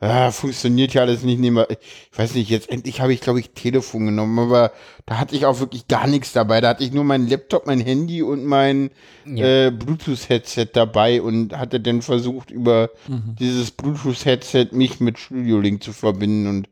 ja, 0.02 0.30
funktioniert 0.32 0.94
ja 0.94 1.02
alles 1.02 1.22
nicht. 1.22 1.38
Nehmen 1.38 1.56
wir, 1.58 1.68
ich 1.70 2.18
weiß 2.18 2.34
nicht, 2.34 2.50
jetzt 2.50 2.68
endlich 2.70 3.00
habe 3.00 3.12
ich, 3.14 3.20
glaube 3.20 3.38
ich, 3.40 3.50
Telefon 3.50 4.06
genommen, 4.06 4.38
aber 4.38 4.72
da 5.06 5.18
hatte 5.18 5.36
ich 5.36 5.46
auch 5.46 5.60
wirklich 5.60 5.86
gar 5.88 6.06
nichts 6.08 6.32
dabei. 6.32 6.60
Da 6.60 6.70
hatte 6.70 6.82
ich 6.84 6.92
nur 6.92 7.04
meinen 7.04 7.28
Laptop, 7.28 7.66
mein 7.66 7.80
Handy 7.80 8.22
und 8.22 8.44
mein 8.44 8.90
Ja. 9.24 9.66
äh, 9.66 9.70
Bluetooth-Headset 9.70 10.66
dabei 10.72 11.22
und 11.22 11.56
hatte 11.56 11.78
dann 11.80 12.02
versucht, 12.02 12.50
über 12.50 12.90
Mhm. 13.08 13.36
dieses 13.38 13.70
Bluetooth-Headset 13.70 14.68
mich 14.72 14.98
mit 15.00 15.18
Studio 15.18 15.60
Link 15.60 15.82
zu 15.84 15.92
verbinden 15.92 16.46
und 16.48 16.68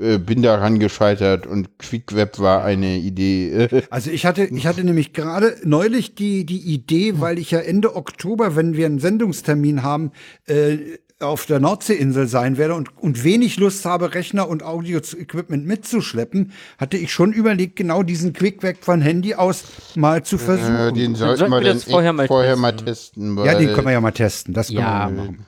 äh, 0.00 0.18
bin 0.18 0.42
daran 0.42 0.78
gescheitert 0.80 1.46
und 1.46 1.78
QuickWeb 1.78 2.38
war 2.40 2.64
eine 2.64 2.96
Idee. 2.98 3.68
Also 3.90 4.10
ich 4.10 4.26
hatte, 4.26 4.44
ich 4.44 4.66
hatte 4.66 4.82
nämlich 4.84 5.12
gerade 5.12 5.56
neulich 5.64 6.14
die, 6.14 6.44
die 6.46 6.60
Idee, 6.60 7.14
weil 7.20 7.38
ich 7.38 7.50
ja 7.52 7.60
Ende 7.60 7.94
Oktober, 7.94 8.56
wenn 8.56 8.76
wir 8.76 8.86
einen 8.86 8.98
Sendungstermin 8.98 9.82
haben, 9.82 10.10
äh, 10.46 10.78
auf 11.22 11.46
der 11.46 11.60
Nordseeinsel 11.60 12.26
sein 12.26 12.56
werde 12.56 12.74
und, 12.74 12.96
und 12.98 13.24
wenig 13.24 13.56
Lust 13.58 13.84
habe, 13.84 14.14
Rechner 14.14 14.48
und 14.48 14.62
Audio-Equipment 14.62 15.66
mitzuschleppen, 15.66 16.52
hatte 16.78 16.96
ich 16.96 17.12
schon 17.12 17.32
überlegt, 17.32 17.76
genau 17.76 18.02
diesen 18.02 18.32
Quick-Weg 18.32 18.78
von 18.84 19.00
Handy 19.00 19.34
aus 19.34 19.64
mal 19.94 20.22
zu 20.22 20.38
versuchen. 20.38 20.74
Äh, 20.76 20.92
den 20.92 21.14
sollten 21.14 21.38
sollten 21.38 21.52
wir 21.52 21.60
wir 21.62 21.74
das 21.74 21.84
vorher 21.84 22.12
mal 22.12 22.26
vorher 22.26 22.56
mal 22.56 22.72
testen. 22.72 22.86
testen. 22.86 23.36
Weil 23.36 23.46
ja, 23.46 23.54
den 23.54 23.68
können 23.72 23.86
wir 23.86 23.92
ja 23.92 24.00
mal 24.00 24.12
testen. 24.12 24.54
Das 24.54 24.68
können 24.68 24.78
Ja, 24.80 25.08
wir 25.08 25.10
mal 25.16 25.24
machen. 25.26 25.46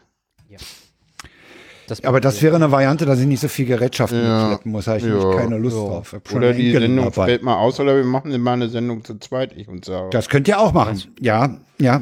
Das 1.86 2.02
Aber 2.02 2.18
das 2.18 2.40
wäre 2.40 2.56
eine 2.56 2.70
Variante, 2.72 3.04
dass 3.04 3.20
ich 3.20 3.26
nicht 3.26 3.40
so 3.40 3.48
viel 3.48 3.66
Gerätschaften 3.66 4.18
Ja. 4.18 4.38
mitschleppen 4.40 4.72
muss. 4.72 4.86
Da 4.86 4.92
habe 4.92 5.00
ich 5.00 5.06
Ja. 5.06 5.18
nämlich 5.18 5.36
keine 5.36 5.58
Lust 5.58 5.76
Ja. 5.76 5.82
drauf. 5.82 6.16
Oder 6.32 6.54
die 6.54 6.68
Enkel 6.68 6.80
Sendung 6.80 7.04
dabei. 7.12 7.26
fällt 7.26 7.42
mal 7.42 7.56
aus 7.56 7.78
oder 7.78 7.94
wir 7.96 8.04
machen 8.04 8.32
immer 8.32 8.52
eine 8.52 8.70
Sendung 8.70 9.04
zu 9.04 9.18
zweit, 9.18 9.52
ich 9.54 9.68
und 9.68 9.84
Sarah. 9.84 10.08
Das 10.08 10.30
könnt 10.30 10.48
ihr 10.48 10.58
auch 10.58 10.72
machen. 10.72 11.02
Ja, 11.20 11.58
ja, 11.78 12.00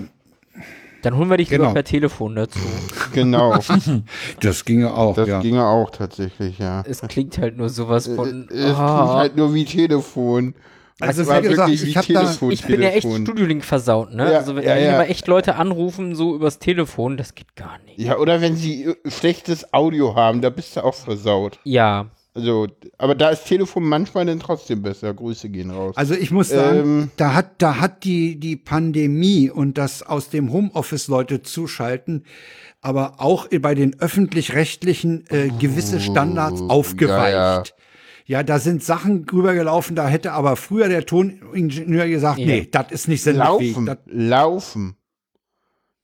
Dann 1.02 1.16
holen 1.16 1.28
wir 1.30 1.36
dich 1.36 1.50
lieber 1.50 1.64
Genau. 1.64 1.74
per 1.74 1.84
Telefon 1.84 2.36
dazu. 2.36 2.58
genau. 3.12 3.58
das 4.40 4.64
ginge 4.64 4.92
auch. 4.94 5.14
Das 5.16 5.28
ja. 5.28 5.40
ginge 5.40 5.64
auch 5.64 5.90
tatsächlich, 5.90 6.58
ja. 6.58 6.82
Es 6.86 7.00
klingt 7.02 7.38
halt 7.38 7.56
nur 7.56 7.68
sowas 7.68 8.06
von. 8.06 8.46
es 8.48 8.56
klingt 8.56 8.78
ah. 8.78 9.16
halt 9.16 9.36
nur 9.36 9.52
wie 9.54 9.64
Telefon. 9.64 10.54
Also 11.00 11.22
Es 11.22 11.28
wie 11.28 11.48
gesagt, 11.48 11.70
ich 11.70 11.96
hab 11.96 12.06
da- 12.06 12.20
Telefon, 12.20 12.50
ich 12.52 12.64
bin 12.64 12.80
ja 12.80 12.90
echt 12.90 13.02
Telefon. 13.02 13.26
Studio-Link 13.26 13.64
versaut, 13.64 14.14
ne? 14.14 14.30
Ja, 14.30 14.38
also 14.38 14.54
wenn 14.54 14.62
ja, 14.62 14.76
ja. 14.76 14.94
aber 14.94 15.08
echt 15.08 15.26
Leute 15.26 15.56
anrufen, 15.56 16.14
so 16.14 16.34
übers 16.36 16.60
Telefon, 16.60 17.16
das 17.16 17.34
geht 17.34 17.56
gar 17.56 17.78
nicht. 17.86 17.98
Ja, 17.98 18.18
oder 18.18 18.40
wenn 18.40 18.54
sie 18.54 18.84
äh, 18.84 19.10
schlechtes 19.10 19.72
Audio 19.74 20.14
haben, 20.14 20.40
da 20.40 20.50
bist 20.50 20.76
du 20.76 20.84
auch 20.84 20.94
versaut. 20.94 21.58
Ja. 21.64 22.06
Also, 22.34 22.66
aber 22.96 23.14
da 23.14 23.28
ist 23.28 23.44
Telefon 23.44 23.84
manchmal 23.84 24.24
dann 24.24 24.40
trotzdem 24.40 24.80
besser. 24.82 25.12
Grüße 25.12 25.50
gehen 25.50 25.70
raus. 25.70 25.94
Also 25.96 26.14
ich 26.14 26.30
muss 26.30 26.48
sagen, 26.48 26.78
Ähm. 26.78 27.10
da 27.16 27.34
hat, 27.34 27.60
da 27.60 27.78
hat 27.78 28.04
die, 28.04 28.40
die 28.40 28.56
Pandemie 28.56 29.50
und 29.50 29.76
das 29.76 30.02
aus 30.02 30.30
dem 30.30 30.50
Homeoffice 30.50 31.08
Leute 31.08 31.42
zuschalten, 31.42 32.24
aber 32.80 33.14
auch 33.20 33.48
bei 33.60 33.74
den 33.74 34.00
öffentlich-rechtlichen 34.00 35.24
äh, 35.28 35.50
gewisse 35.58 36.00
Standards 36.00 36.62
aufgeweicht. 36.62 37.74
Ja, 38.24 38.42
da 38.42 38.58
sind 38.60 38.82
Sachen 38.82 39.26
rübergelaufen, 39.30 39.94
da 39.94 40.08
hätte 40.08 40.32
aber 40.32 40.56
früher 40.56 40.88
der 40.88 41.04
Toningenieur 41.04 42.08
gesagt, 42.08 42.38
Ja. 42.38 42.46
nee, 42.46 42.68
das 42.70 42.90
ist 42.92 43.08
nicht 43.08 43.22
sendefähig. 43.22 43.76
Laufen, 43.76 43.96
laufen. 44.06 44.96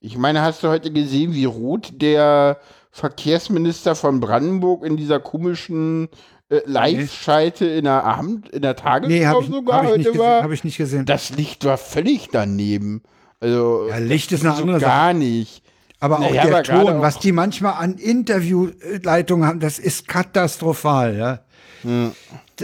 Ich 0.01 0.19
meine, 0.19 0.43
hast 0.43 0.63
du 0.63 0.69
heute 0.69 0.93
gesehen, 0.93 1.33
wie 1.33 1.45
rot 1.47 1.91
der 2.03 2.59
Verkehrsminister 2.99 3.95
von 3.95 4.21
Brandenburg 4.21 4.85
in 4.85 4.97
dieser 4.97 5.21
komischen 5.21 6.09
äh, 6.51 6.61
Live-Schalte 6.67 7.67
in 7.67 7.85
der 7.85 8.05
Abend, 8.05 8.49
in 8.49 8.63
der 8.63 8.75
Tagesschau 8.75 9.09
nee, 9.09 9.27
habe 9.27 9.43
ich, 9.43 9.51
sogar 9.51 9.77
hab 9.77 9.85
ich, 9.85 9.91
heute 9.91 9.99
nicht 9.99 10.13
gesehen, 10.13 10.21
war? 10.21 10.43
hab 10.43 10.51
ich 10.51 10.65
nicht 10.65 10.77
gesehen. 10.79 11.07
Das 11.07 11.31
Licht 11.31 11.65
war 11.65 11.79
völlig 11.79 12.29
daneben. 12.33 13.03
Also 13.41 13.87
ja, 13.89 13.99
Licht 13.99 14.33
ist 14.33 14.45
eine 14.45 14.55
so 14.55 14.63
andere 14.63 14.81
Sache. 14.81 14.91
gar 14.91 15.13
nicht. 15.15 15.63
Aber 16.01 16.17
auch 16.17 16.21
Naja, 16.21 16.45
der 16.45 16.55
aber 16.55 16.63
Ton, 16.63 17.01
was 17.01 17.19
die 17.19 17.33
manchmal 17.33 17.75
an 17.75 17.95
Interviewleitungen 17.95 19.47
haben, 19.47 19.61
das 19.61 19.79
ist 19.79 20.07
katastrophal, 20.07 21.17
ja. 21.17 21.41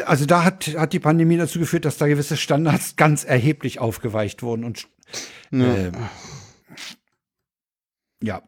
Also 0.06 0.26
da 0.26 0.42
hat, 0.42 0.74
hat 0.76 0.92
die 0.92 0.98
Pandemie 0.98 1.36
dazu 1.36 1.60
geführt, 1.60 1.84
dass 1.84 1.98
da 1.98 2.08
gewisse 2.08 2.36
Standards 2.36 2.96
ganz 2.96 3.24
erheblich 3.24 3.78
aufgeweicht 3.78 4.42
wurden 4.42 4.64
und 4.64 4.88
äh, 5.52 5.92
ja. 8.22 8.42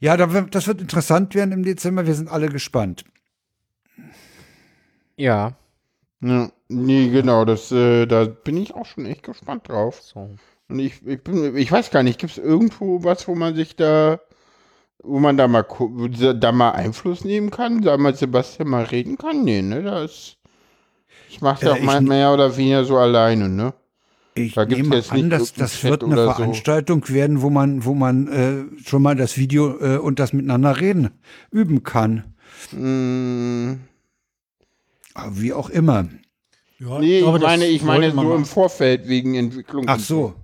Ja, 0.00 0.16
das 0.16 0.66
wird 0.66 0.80
interessant 0.80 1.34
werden 1.34 1.52
im 1.52 1.62
Dezember. 1.64 2.06
Wir 2.06 2.14
sind 2.14 2.28
alle 2.30 2.48
gespannt. 2.48 3.04
Ja, 5.16 5.54
Ja, 6.20 6.50
nee, 6.68 7.10
genau, 7.10 7.44
das, 7.44 7.70
äh, 7.72 8.06
da 8.06 8.24
bin 8.24 8.56
ich 8.56 8.74
auch 8.74 8.86
schon 8.86 9.06
echt 9.06 9.22
gespannt 9.22 9.68
drauf. 9.68 10.00
so. 10.02 10.30
Und 10.68 10.78
ich, 10.80 11.04
ich 11.06 11.22
bin, 11.22 11.56
ich 11.56 11.70
weiß 11.72 11.90
gar 11.90 12.02
nicht, 12.02 12.18
gibt 12.20 12.32
es 12.32 12.38
irgendwo 12.38 13.02
was, 13.04 13.26
wo 13.28 13.34
man 13.34 13.54
sich 13.54 13.76
da, 13.76 14.20
wo 15.02 15.20
man 15.20 15.36
da 15.36 15.48
mal, 15.48 15.64
da- 16.34 16.52
mal 16.52 16.72
Einfluss 16.72 17.24
nehmen 17.24 17.50
kann, 17.50 17.82
da 17.82 17.96
mal 17.98 18.14
Sebastian 18.14 18.68
mal 18.68 18.84
reden 18.84 19.18
kann? 19.18 19.44
Nee, 19.44 19.62
ne, 19.62 19.82
da 19.82 20.04
ist, 20.04 20.38
das 21.30 21.40
macht 21.42 21.62
er 21.62 21.72
Äh, 21.72 21.74
auch 21.74 21.78
ich 21.78 21.84
mal 21.84 21.98
n- 21.98 22.04
mehr 22.04 22.32
oder 22.34 22.56
weniger 22.56 22.84
so 22.84 22.98
alleine, 22.98 23.48
ne? 23.48 23.74
Ich 24.38 24.54
Da 24.54 24.64
nehme 24.64 24.96
jetzt 24.96 25.12
an, 25.12 25.20
nicht 25.20 25.32
dass 25.32 25.52
das 25.54 25.82
wird 25.84 26.02
eine 26.02 26.12
oder 26.14 26.26
so. 26.26 26.32
Veranstaltung 26.32 27.08
werden, 27.08 27.42
wo 27.42 27.50
man, 27.50 27.84
wo 27.84 27.94
man 27.94 28.28
äh, 28.28 28.82
schon 28.84 29.02
mal 29.02 29.16
das 29.16 29.36
Video 29.36 29.78
äh, 29.80 29.98
und 29.98 30.18
das 30.18 30.32
Miteinander 30.32 30.80
reden 30.80 31.10
üben 31.50 31.82
kann. 31.82 32.34
Mm, 32.72 33.80
Aber 35.14 35.40
Wie 35.40 35.52
auch 35.52 35.70
immer. 35.70 36.08
Ja, 36.78 37.00
nee, 37.00 37.18
glaube, 37.20 37.38
ich 37.38 37.44
meine, 37.44 37.66
ich 37.66 37.82
meine 37.82 38.12
so 38.12 38.34
im. 38.34 38.44
Vorfeld 38.44 39.08
wegen 39.08 39.34
Entwicklung. 39.34 39.84
Ach 39.88 39.98
so. 39.98 40.34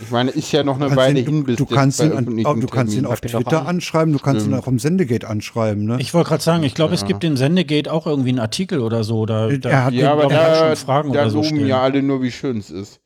Ich 0.00 0.10
meine, 0.10 0.30
ist 0.30 0.50
ja 0.52 0.62
noch 0.64 0.80
eine 0.80 0.96
Weile 0.96 1.20
ihn, 1.20 1.26
hin, 1.26 1.40
du, 1.40 1.44
bis 1.44 1.56
du 1.56 1.66
kannst 1.66 2.00
ihn, 2.00 2.12
an, 2.12 2.24
du 2.24 2.66
kannst 2.66 2.94
ihn 2.96 3.04
auf 3.04 3.20
Twitter 3.20 3.60
an. 3.60 3.66
anschreiben, 3.66 4.12
du 4.12 4.18
kannst 4.18 4.46
ihn 4.46 4.50
Stimmt. 4.52 4.62
auch 4.62 4.66
im 4.68 4.78
Sendegate 4.78 5.28
anschreiben. 5.28 5.84
Ne? 5.84 5.98
Ich 6.00 6.14
wollte 6.14 6.30
gerade 6.30 6.42
sagen, 6.42 6.62
ich 6.62 6.74
glaube, 6.74 6.94
es 6.94 7.04
gibt 7.04 7.22
in 7.24 7.36
Sendegate 7.36 7.92
auch 7.92 8.06
irgendwie 8.06 8.30
einen 8.30 8.38
Artikel 8.38 8.80
oder 8.80 9.04
so. 9.04 9.26
Da, 9.26 9.48
da 9.48 9.68
Er 9.68 9.84
hat- 9.84 9.92
Ja, 9.92 10.12
aber 10.12 10.28
da, 10.28 10.74
schon 10.74 10.76
Fragen 10.86 11.12
da 11.12 11.20
oder 11.20 11.30
so 11.30 11.36
loben 11.38 11.48
stellen. 11.48 11.66
ja 11.66 11.82
alle 11.82 12.02
nur, 12.02 12.22
wie 12.22 12.30
schön 12.30 12.56
es 12.56 12.70
ist. 12.70 13.00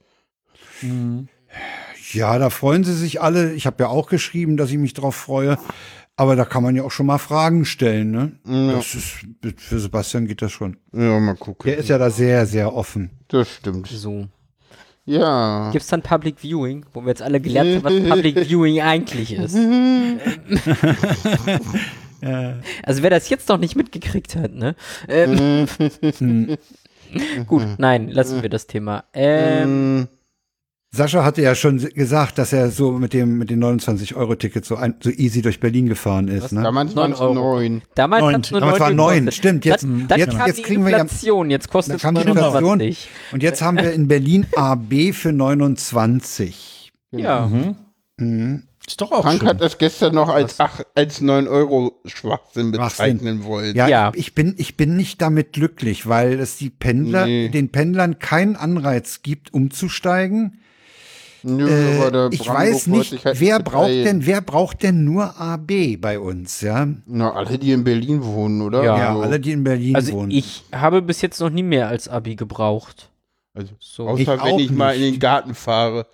Mhm. 0.82 1.28
Ja, 2.12 2.38
da 2.38 2.50
freuen 2.50 2.84
sie 2.84 2.94
sich 2.94 3.20
alle. 3.20 3.52
Ich 3.54 3.66
habe 3.66 3.82
ja 3.82 3.88
auch 3.88 4.08
geschrieben, 4.08 4.56
dass 4.56 4.70
ich 4.70 4.78
mich 4.78 4.94
drauf 4.94 5.16
freue. 5.16 5.58
Aber 6.18 6.34
da 6.36 6.44
kann 6.46 6.62
man 6.62 6.74
ja 6.76 6.82
auch 6.84 6.92
schon 6.92 7.06
mal 7.06 7.18
Fragen 7.18 7.64
stellen. 7.64 8.10
Ne? 8.12 8.32
Ja. 8.46 8.76
Das 8.76 8.94
ist, 8.94 9.26
für 9.56 9.78
Sebastian 9.80 10.26
geht 10.26 10.40
das 10.40 10.52
schon. 10.52 10.76
Ja, 10.94 11.18
mal 11.18 11.34
gucken. 11.34 11.68
Der 11.68 11.78
ist 11.78 11.88
ja 11.88 11.98
da 11.98 12.10
sehr, 12.10 12.46
sehr 12.46 12.72
offen. 12.74 13.10
Das 13.28 13.50
stimmt. 13.50 13.88
So. 13.88 14.28
Ja. 15.06 15.70
Gibt's 15.72 15.86
dann 15.86 16.02
Public 16.02 16.40
Viewing, 16.40 16.84
wo 16.92 17.00
wir 17.02 17.08
jetzt 17.08 17.22
alle 17.22 17.40
gelernt 17.40 17.84
haben, 17.84 17.84
was 17.84 18.10
Public 18.10 18.40
Viewing 18.48 18.80
eigentlich 18.80 19.32
ist? 19.32 19.56
also 22.82 23.02
wer 23.02 23.10
das 23.10 23.28
jetzt 23.28 23.48
noch 23.48 23.58
nicht 23.58 23.76
mitgekriegt 23.76 24.34
hat, 24.36 24.52
ne? 24.52 24.74
Ähm, 25.08 25.66
gut, 27.46 27.62
nein, 27.78 28.08
lassen 28.08 28.42
wir 28.42 28.48
das 28.48 28.66
Thema. 28.66 29.04
Ähm, 29.14 30.08
Ähm, 30.08 30.08
Sascha 30.97 31.23
hatte 31.24 31.43
ja 31.43 31.55
schon 31.55 31.78
gesagt, 31.94 32.39
dass 32.39 32.52
er 32.52 32.70
so 32.70 32.93
mit 32.93 33.12
dem 33.12 33.39
mit 33.39 33.51
den 33.51 33.62
29-Euro-Ticket 33.62 34.64
so, 34.64 34.77
ein, 34.77 34.94
so 35.01 35.10
easy 35.10 35.43
durch 35.43 35.60
Berlin 35.60 35.86
gefahren 35.86 36.28
ist. 36.28 36.52
Ne? 36.52 36.62
damals 36.62 36.97
waren 36.97 37.12
es 37.12 37.18
Neun 37.20 37.39
Euro. 37.39 37.81
damals 37.94 38.23
Neun. 38.23 38.60
nur 38.62 38.73
es 38.74 38.81
war 38.81 38.90
neun 38.90 39.31
stimmt. 39.32 39.64
Jetzt, 39.64 39.85
dann, 39.85 40.09
dann 40.09 40.18
jetzt, 40.18 40.36
kam 40.36 40.47
jetzt 40.47 40.64
kriegen 40.64 40.85
wir 40.85 40.93
ja. 40.93 40.98
Inflation, 40.98 41.51
jetzt 41.51 41.66
Dann 41.66 41.73
kostet 41.73 41.97
es 41.97 42.02
kam 42.02 42.16
Inflation 42.16 42.62
29. 42.78 43.09
und 43.32 43.43
jetzt 43.43 43.62
haben 43.62 43.77
wir 43.78 43.93
in 43.93 44.09
Berlin 44.09 44.47
AB 44.56 45.12
für 45.12 45.32
29. 45.32 46.93
Ja. 47.12 47.47
Mhm. 48.18 48.62
Ist 48.89 49.01
doch 49.01 49.10
auch 49.10 49.23
Frank 49.23 49.40
schön. 49.40 49.48
hat 49.48 49.60
das 49.60 49.78
gestern 49.78 50.14
noch 50.14 50.28
als, 50.28 50.60
ach, 50.60 50.81
als 50.94 51.20
9 51.20 51.48
Euro 51.48 52.01
Schwachsinn 52.05 52.73
Schwachsinn. 52.73 53.16
bezeichnen 53.18 53.44
wollen. 53.44 53.74
Ja, 53.74 53.89
Ja. 53.89 54.12
Ich, 54.14 54.35
bin, 54.35 54.55
ich 54.59 54.77
bin 54.77 54.97
nicht 54.97 55.20
damit 55.20 55.52
glücklich, 55.52 56.06
weil 56.09 56.39
es 56.39 56.56
die 56.56 56.70
Pendler, 56.70 57.27
Nee. 57.27 57.48
den 57.48 57.70
Pendlern 57.73 58.18
keinen 58.20 58.55
Anreiz 58.55 59.23
gibt, 59.23 59.52
umzusteigen. 59.52 60.60
Nö, 61.48 61.68
Äh, 61.70 62.28
ich 62.32 62.48
weiß 62.48 62.89
nicht, 62.89 63.24
halt 63.24 63.39
wer 63.39 63.60
braucht 63.60 63.89
denn, 63.89 64.27
wer 64.27 64.40
braucht 64.40 64.82
denn 64.82 65.05
nur 65.05 65.40
AB 65.40 65.97
bei 65.97 66.18
uns, 66.18 66.60
ja? 66.60 66.89
Na, 67.06 67.32
alle, 67.35 67.56
die 67.56 67.70
in 67.70 67.85
Berlin 67.85 68.24
wohnen, 68.24 68.62
oder? 68.62 68.82
Ja. 68.82 68.98
Ja, 68.98 69.09
Also, 69.10 69.23
alle, 69.23 69.39
die 69.40 69.52
in 69.52 69.62
Berlin 69.62 69.94
Also 69.94 70.12
wohnen. 70.12 70.32
ich 70.32 70.64
habe 70.74 71.02
bis 71.02 71.20
jetzt 71.23 71.40
noch 71.40 71.51
nie 71.51 71.62
mehr 71.62 71.86
als 71.86 72.09
Abi 72.09 72.35
gebraucht. 72.35 73.10
also 73.55 73.74
So. 73.78 74.09
außer 74.09 74.20
Ich 74.23 74.27
wenn 74.28 74.40
auch 74.40 74.59
ich 74.59 74.73
mal 74.73 74.97
in 74.97 75.02
den 75.12 75.20
Garten 75.20 75.55
fahre. 75.55 76.06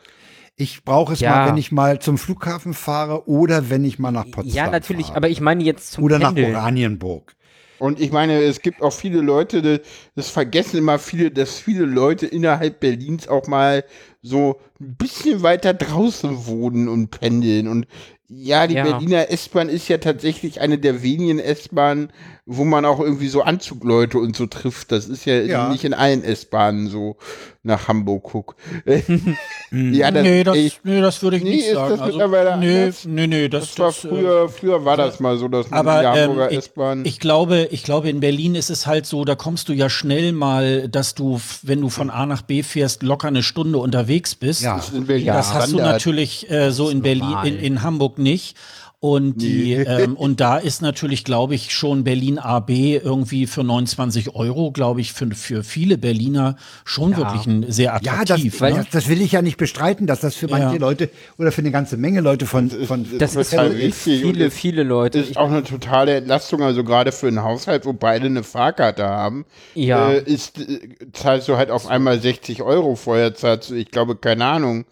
Ich 0.57 0.85
brauche 0.85 1.15
es 1.15 1.21
Ja. 1.21 1.31
mal, 1.31 1.49
wenn 1.49 1.57
ich 1.57 1.73
mal 1.73 1.99
zum 1.99 2.19
Flughafen 2.19 2.75
fahre 2.75 3.27
oder 3.27 3.71
wenn 3.71 3.85
ich 3.87 3.99
mal 3.99 4.11
nach 4.13 4.31
Potsdam 4.31 4.55
ja, 4.55 4.71
natürlich, 4.71 5.07
fahre. 5.07 5.17
aber 5.17 5.29
ich 5.31 5.41
meine 5.41 5.65
jetzt 5.65 5.93
zum 5.93 6.05
Oder 6.05 6.19
nach 6.19 6.35
Pendeln. 6.35 6.55
Oranienburg. 6.55 7.35
Und 7.83 7.99
ich 7.99 8.13
meine, 8.13 8.41
es 8.41 8.61
gibt 8.61 8.81
auch 8.81 8.93
viele 8.93 9.21
Leute, 9.23 9.81
das, 10.15 10.29
vergessen 10.29 10.79
immer 10.79 11.01
viele, 11.01 11.33
dass 11.33 11.59
viele 11.59 11.85
Leute 11.85 12.27
innerhalb 12.27 12.79
Berlins 12.79 13.27
auch 13.27 13.49
mal 13.49 13.83
so 14.23 14.61
ein 14.81 14.95
bisschen 14.95 15.43
weiter 15.43 15.75
draußen 15.75 16.47
wohnen 16.47 16.87
und 16.87 17.11
pendeln. 17.11 17.67
Und 17.67 17.89
ja, 18.29 18.69
die 18.69 18.77
Ja. 18.77 18.85
Berliner 18.85 19.33
S-Bahn 19.33 19.69
ist 19.69 19.89
ja 19.89 19.99
tatsächlich 19.99 20.61
eine 20.61 20.79
der 20.79 21.03
wenigen 21.03 21.41
S-Bahnen, 21.41 22.13
wo 22.45 22.65
man 22.65 22.85
auch 22.85 22.99
irgendwie 22.99 23.29
so 23.29 23.43
Anzugleute 23.43 24.19
und 24.19 24.35
so 24.35 24.47
trifft. 24.47 24.91
Das 24.91 25.07
ist 25.07 25.25
ja, 25.27 25.41
Ja. 25.41 25.69
nicht 25.69 25.85
in 25.85 25.95
allen 25.95 26.25
S-Bahnen 26.25 26.89
so 26.89 27.17
nach 27.63 27.87
Hamburg 27.87 28.25
guck. 28.25 28.57
ja, 29.71 30.11
das, 30.11 30.23
nee, 30.25 30.43
das, 30.43 30.57
ey, 30.57 30.73
nee, 30.83 31.01
das 31.01 31.23
würde 31.23 31.37
ich 31.37 31.45
Nee, 31.45 31.51
nicht 31.51 31.67
ist 31.67 31.75
sagen. 31.75 31.91
das 31.91 32.01
also, 32.01 32.19
mittlerweile 32.19 32.57
nee, 32.59 32.83
anders? 32.83 33.05
nee, 33.05 33.27
nee, 33.29 33.49
das, 33.49 33.75
das 33.75 33.79
war 33.79 33.87
das, 33.87 34.05
äh, 34.05 34.09
früher, 34.09 34.49
früher 34.49 34.85
war 34.85 34.97
das 34.97 35.21
mal 35.21 35.39
so, 35.39 35.47
dass 35.47 35.71
man 35.71 35.79
Aber 35.79 36.01
die 36.01 36.07
Hamburger 36.09 36.47
ähm, 36.47 36.51
ich, 36.51 36.59
S-Bahn. 36.59 37.05
ich 37.05 37.21
glaube, 37.21 37.69
ich 37.71 37.85
glaube, 37.85 38.11
in 38.11 38.19
Berlin 38.19 38.57
ist 38.57 38.71
es 38.71 38.89
halt 38.89 39.07
so, 39.07 39.25
da 39.25 39.37
kommst 39.37 39.69
du 39.69 39.73
ja 39.73 39.89
schnell 39.89 40.33
mal, 40.33 40.89
dass 40.89 41.15
du, 41.15 41.41
wenn 41.63 41.81
du 41.81 41.89
von 41.91 42.11
A 42.11 42.27
nach 42.27 42.43
B 42.43 42.65
fährst, 42.65 43.05
locker 43.05 43.29
eine 43.29 43.45
Stunde 43.45 43.79
unterwegs 43.79 44.35
bist. 44.35 44.63
Ja. 44.63 44.77
Das 44.77 44.89
ist 44.89 44.95
in 44.97 45.07
Berlin 45.07 45.27
Das 45.27 45.55
hast 45.55 45.73
du 45.73 45.77
natürlich 45.77 46.51
äh, 46.51 46.73
so 46.73 46.91
in 46.91 47.03
Berlin, 47.03 47.37
in, 47.45 47.57
in 47.57 47.83
Hamburg 47.83 48.19
nicht. 48.19 48.57
Und 49.05 49.43
die, 49.43 49.73
ähm, 49.87 50.15
und 50.17 50.39
da 50.39 50.59
ist 50.59 50.81
natürlich, 50.81 51.25
glaube 51.25 51.57
ich, 51.57 51.73
schon 51.75 52.05
Berlin 52.05 52.39
AB 52.39 52.71
irgendwie 52.71 53.49
für 53.49 53.65
29 53.65 54.37
Euro, 54.37 54.71
glaube 54.71 55.01
ich, 55.01 55.13
für, 55.13 55.29
für 55.35 55.65
viele 55.65 55.99
Berliner 55.99 56.55
schon 56.85 57.17
wirklich 57.17 57.45
ein 57.47 57.65
sehr 57.69 57.99
Ja, 58.01 58.21
das, 58.25 58.31
attraktiv. 58.31 58.61
ne? 58.61 58.75
das, 58.77 58.91
das 58.93 59.09
will 59.09 59.21
ich 59.21 59.33
ja 59.33 59.43
nicht 59.43 59.57
bestreiten, 59.57 60.07
dass 60.07 60.21
das 60.21 60.37
für 60.37 60.47
manche 60.47 60.75
Ja. 60.77 60.81
Leute 60.81 61.11
oder 61.37 61.51
für 61.51 61.63
eine 61.63 61.73
ganze 61.73 61.97
Menge 61.97 62.21
Leute 62.21 62.47
von, 62.47 62.71
von 62.71 63.05
Das 63.19 63.35
ist 63.35 63.51
total 63.51 63.71
für 63.73 63.77
richtig 63.79 64.21
viele, 64.23 64.45
es 64.47 64.55
viele 64.55 64.83
Leute. 64.85 65.19
ist 65.19 65.37
auch 65.37 65.51
eine 65.51 65.65
totale 65.65 66.15
Entlastung, 66.15 66.63
also 66.63 66.85
gerade 66.85 67.11
für 67.11 67.27
einen 67.27 67.43
Haushalt, 67.43 67.85
wo 67.85 67.93
beide 67.93 68.27
eine 68.27 68.45
Fahrkarte 68.45 69.03
haben, 69.05 69.45
Ja. 69.75 70.13
äh, 70.13 70.23
ist, 70.23 70.61
äh, 70.61 70.79
zahlst 71.13 71.49
du 71.49 71.57
halt 71.57 71.73
auf 71.73 71.89
einmal 71.89 72.21
60 72.21 72.63
Euro, 72.63 72.95
vorher 72.95 73.35
zahlst 73.35 73.71
du, 73.71 73.75
ich 73.75 73.91
glaube, 73.91 74.15
keine 74.15 74.45
Ahnung, 74.45 74.85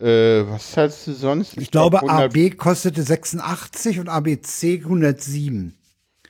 äh, 0.00 0.42
was 0.46 0.72
zahlst 0.72 1.06
du 1.06 1.12
sonst? 1.12 1.56
Ich 1.56 1.70
glaube, 1.70 1.98
glaub, 1.98 2.10
100 2.10 2.36
AB 2.36 2.56
kostete 2.56 3.02
86 3.02 4.00
und 4.00 4.08
ABC 4.08 4.80
107. 4.84 5.74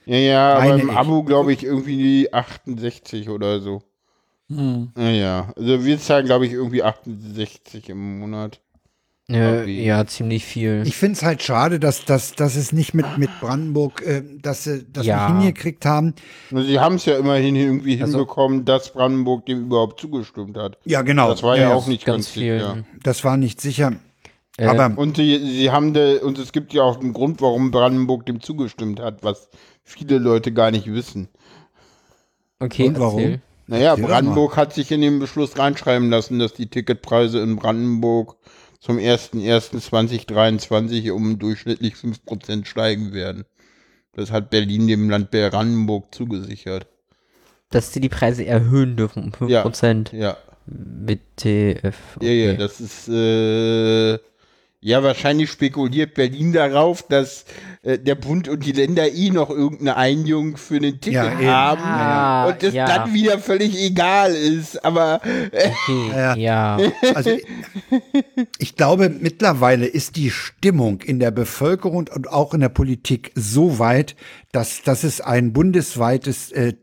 Ja, 0.06 0.16
ja, 0.16 0.54
aber 0.54 0.68
meine 0.68 0.82
im 0.82 0.90
ich. 0.90 0.96
Abo, 0.96 1.22
glaube 1.22 1.52
ich, 1.52 1.64
irgendwie 1.64 2.32
68 2.32 3.30
oder 3.30 3.60
so. 3.60 3.82
Hm. 4.48 4.92
Ja, 4.96 5.10
ja, 5.10 5.52
also 5.56 5.84
wir 5.84 5.98
zahlen, 5.98 6.26
glaube 6.26 6.46
ich, 6.46 6.52
irgendwie 6.52 6.82
68 6.82 7.88
im 7.88 8.18
Monat. 8.18 8.60
Äh, 9.30 9.64
ja, 9.70 10.06
ziemlich 10.06 10.44
viel. 10.44 10.82
Ich 10.86 10.96
finde 10.96 11.16
es 11.16 11.22
halt 11.22 11.42
schade, 11.42 11.80
dass, 11.80 12.04
dass, 12.04 12.32
dass 12.34 12.56
es 12.56 12.72
nicht 12.72 12.92
mit, 12.92 13.16
mit 13.16 13.30
Brandenburg, 13.40 14.02
äh, 14.02 14.22
dass 14.42 14.64
sie 14.64 14.84
das 14.92 15.06
Ja. 15.06 15.28
nicht 15.30 15.44
hingekriegt 15.44 15.86
haben. 15.86 16.14
Sie 16.50 16.78
haben 16.78 16.96
es 16.96 17.06
ja 17.06 17.16
immerhin 17.16 17.56
irgendwie 17.56 18.00
Also- 18.02 18.18
hinbekommen, 18.18 18.64
dass 18.66 18.92
Brandenburg 18.92 19.46
dem 19.46 19.62
überhaupt 19.66 19.98
zugestimmt 20.00 20.56
hat. 20.58 20.76
Ja, 20.84 21.02
genau. 21.02 21.30
Das 21.30 21.42
war 21.42 21.56
ja, 21.56 21.72
auch 21.72 21.86
nicht 21.86 22.04
ganz 22.04 22.26
ganz 22.26 22.28
viel. 22.28 22.58
sicher. 22.58 22.84
Das 23.02 23.24
war 23.24 23.36
nicht 23.38 23.60
sicher. 23.60 23.92
Äh, 24.58 24.66
Aber 24.66 24.96
Und 24.98 25.16
sie, 25.16 25.38
sie 25.38 25.70
haben 25.70 25.94
de, 25.94 26.20
und 26.20 26.38
es 26.38 26.52
gibt 26.52 26.72
ja 26.74 26.82
auch 26.82 27.00
einen 27.00 27.12
Grund, 27.12 27.40
warum 27.40 27.70
Brandenburg 27.70 28.26
dem 28.26 28.40
zugestimmt 28.40 29.00
hat, 29.00 29.22
was 29.24 29.48
viele 29.82 30.18
Leute 30.18 30.52
gar 30.52 30.70
nicht 30.70 30.86
wissen. 30.86 31.28
okay, 32.60 32.88
und 32.88 33.00
warum? 33.00 33.18
erzähl. 33.20 33.40
Naja, 33.66 33.96
Brandenburg 33.96 34.58
hat 34.58 34.74
sich 34.74 34.92
in 34.92 35.00
dem 35.00 35.18
Beschluss 35.20 35.58
reinschreiben 35.58 36.10
lassen, 36.10 36.38
dass 36.38 36.52
die 36.52 36.66
Ticketpreise 36.66 37.40
in 37.40 37.56
Brandenburg 37.56 38.36
zum 38.84 38.98
01.01.2023 38.98 41.10
um 41.12 41.38
durchschnittlich 41.38 41.94
5% 41.94 42.66
steigen 42.66 43.14
werden. 43.14 43.44
Das 44.12 44.30
hat 44.30 44.50
Berlin 44.50 44.86
dem 44.86 45.08
Land 45.08 45.30
Brandenburg 45.30 46.14
zugesichert. 46.14 46.86
Dass 47.70 47.94
sie 47.94 48.00
die 48.00 48.10
Preise 48.10 48.44
erhöhen 48.44 48.96
dürfen 48.96 49.32
um 49.40 49.48
5% 49.48 50.14
Ja, 50.14 50.36
mit 50.66 51.20
TF. 51.36 52.18
ja, 52.20 52.28
ja, 52.30 52.50
Okay. 52.52 52.56
das 52.58 52.80
ist, 52.80 53.08
äh, 53.08 54.18
Ja, 54.86 55.02
wahrscheinlich 55.02 55.50
spekuliert 55.50 56.12
Berlin 56.12 56.52
darauf, 56.52 57.08
dass 57.08 57.46
äh, 57.84 57.98
der 57.98 58.16
Bund 58.16 58.48
und 58.50 58.66
die 58.66 58.72
Länder 58.72 59.10
eh 59.10 59.30
noch 59.30 59.48
irgendeine 59.48 59.96
Einigung 59.96 60.58
für 60.58 60.76
einen 60.76 61.00
Ticket 61.00 61.40
Ja, 61.40 61.46
haben 61.46 61.82
Ah, 61.82 62.46
und 62.48 62.62
es 62.62 62.74
ja. 62.74 62.84
dann 62.84 63.14
wieder 63.14 63.38
völlig 63.38 63.82
egal 63.82 64.34
ist. 64.34 64.84
Aber 64.84 65.22
äh, 65.52 65.70
Okay, 65.88 66.10
Ja. 66.14 66.36
ja. 66.36 66.78
Also 67.14 67.30
ich 68.58 68.76
glaube, 68.76 69.08
mittlerweile 69.08 69.86
ist 69.86 70.16
die 70.16 70.30
Stimmung 70.30 71.00
in 71.00 71.18
der 71.18 71.30
Bevölkerung 71.30 72.06
und 72.14 72.28
auch 72.28 72.52
in 72.52 72.60
der 72.60 72.68
Politik 72.68 73.32
so 73.34 73.78
weit, 73.78 74.16
dass, 74.52 74.82
dass 74.82 75.02
es 75.02 75.22
ein 75.22 75.54
bundesweites 75.54 76.52
äh, 76.52 76.74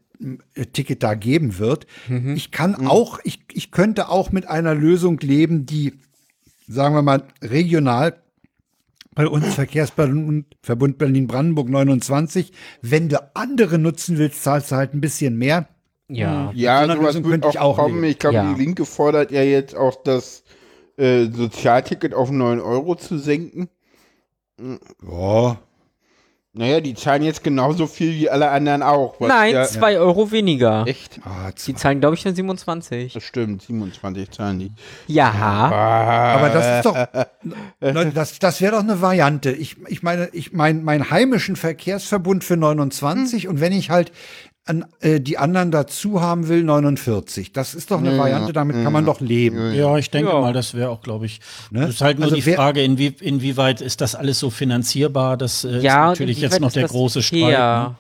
Ticket 0.73 1.03
da 1.03 1.14
geben 1.14 1.60
wird. 1.60 1.86
Ich 2.36 2.49
kann 2.52 2.88
auch, 2.88 3.19
ich, 3.23 3.40
ich 3.53 3.69
könnte 3.72 4.10
auch 4.10 4.32
mit 4.32 4.48
einer 4.48 4.73
Lösung 4.76 5.19
leben, 5.19 5.65
die, 5.65 5.94
sagen 6.72 6.95
wir 6.95 7.02
mal, 7.02 7.23
regional 7.41 8.15
bei 9.14 9.27
uns 9.27 9.53
Verkehrsverbund 9.56 10.45
Verbund 10.61 10.98
Berlin-Brandenburg 10.98 11.69
29. 11.69 12.52
Wenn 12.81 13.10
du 13.10 13.18
andere 13.34 13.77
nutzen 13.77 14.18
willst, 14.18 14.41
zahlst 14.43 14.72
du 14.72 14.76
halt 14.77 14.93
ein 14.93 15.02
bisschen 15.02 15.38
mehr. 15.38 15.68
Ja. 16.07 16.52
ja, 16.53 16.77
so 16.80 16.84
einer 16.84 16.95
sowas 16.95 17.15
Lösung 17.15 17.30
könnte 17.30 17.48
auch, 17.48 17.53
ich 17.53 17.60
auch 17.60 17.76
kommen. 17.77 17.95
leben. 17.95 18.06
Ich 18.11 18.19
glaube, 18.19 18.35
Ja. 18.35 18.53
die 18.53 18.61
Linke 18.64 18.85
fordert 18.85 19.31
ja 19.31 19.43
jetzt 19.43 19.76
auch 19.76 20.02
das 20.03 20.43
äh, 20.98 21.26
Sozialticket 21.26 22.14
auf 22.14 22.31
9 22.31 22.60
Euro 22.60 22.95
zu 22.95 23.18
senken. 23.18 23.69
Ja. 24.60 25.57
Naja, 26.53 26.82
die 26.82 26.95
zahlen 26.95 27.23
jetzt 27.23 27.45
genauso 27.45 27.88
viel 27.88 28.14
wie 28.14 28.30
alle 28.30 28.49
anderen 28.49 28.84
auch. 28.84 29.15
was 29.19 29.30
Nein, 29.30 29.53
ja, 29.53 29.64
zwei 29.64 29.98
Euro 29.98 30.32
weniger. 30.32 30.84
Echt? 30.86 31.22
Ah, 31.23 31.49
Die 31.65 31.73
zahlen, 31.76 32.02
glaube 32.02 32.15
ich, 32.18 32.26
nur 32.26 32.34
27. 32.36 33.14
Das 33.14 33.23
stimmt, 33.23 33.61
27 33.61 34.32
zahlen 34.32 34.60
die. 34.60 34.72
Ja. 35.07 35.32
Aber 35.32 36.49
das 36.49 36.78
ist 36.78 36.86
doch, 36.86 37.26
Leute, 37.80 38.11
das, 38.11 38.38
das 38.40 38.60
wäre 38.60 38.73
doch 38.73 38.84
eine 38.84 39.02
Variante. 39.02 39.52
Ich, 39.52 39.78
ich 39.88 40.03
meine, 40.03 40.28
ich 40.34 40.52
mein, 40.52 40.84
meinen 40.84 41.10
heimischen 41.10 41.56
Verkehrsverbund 41.56 42.44
für 42.44 42.57
29 42.57 43.48
und 43.48 43.61
wenn 43.61 43.72
ich 43.72 43.90
halt 43.90 44.11
an, 44.66 44.86
äh, 45.00 45.20
die 45.20 45.38
anderen 45.40 45.72
dazu 45.72 46.22
haben 46.22 46.48
will, 46.48 46.64
49. 46.64 47.52
Das 47.52 47.74
ist 47.74 47.90
doch 47.92 47.98
eine 48.00 48.18
Variante, 48.18 48.54
damit 48.54 48.84
kann 48.84 48.94
man 48.94 49.06
doch 49.06 49.20
leben. 49.20 49.74
Ja, 49.74 49.98
ich 49.98 50.12
denke 50.12 50.32
Ja. 50.32 50.40
mal, 50.40 50.54
das 50.54 50.74
wäre 50.76 50.90
auch, 50.90 51.02
glaube 51.02 51.26
ich. 51.26 51.40
Ne? 51.72 51.82
Das 51.82 51.90
ist 51.92 52.02
halt 52.02 52.18
nur 52.20 52.26
Also 52.26 52.36
die 52.36 52.46
wer- 52.46 52.56
Frage, 52.58 52.84
inwie, 52.84 53.16
inwieweit 53.20 53.82
ist 53.82 54.02
das 54.02 54.14
alles 54.16 54.40
so 54.40 54.50
finanzierbar? 54.52 55.36
Das 55.38 55.64
äh, 55.64 55.80
Ja, 55.80 56.12
ist 56.12 56.20
natürlich 56.20 56.40
jetzt 56.42 56.60
noch 56.60 56.72
der 56.72 56.88
große 56.88 57.24
Streit. 57.24 57.42
Ne? 57.58 57.96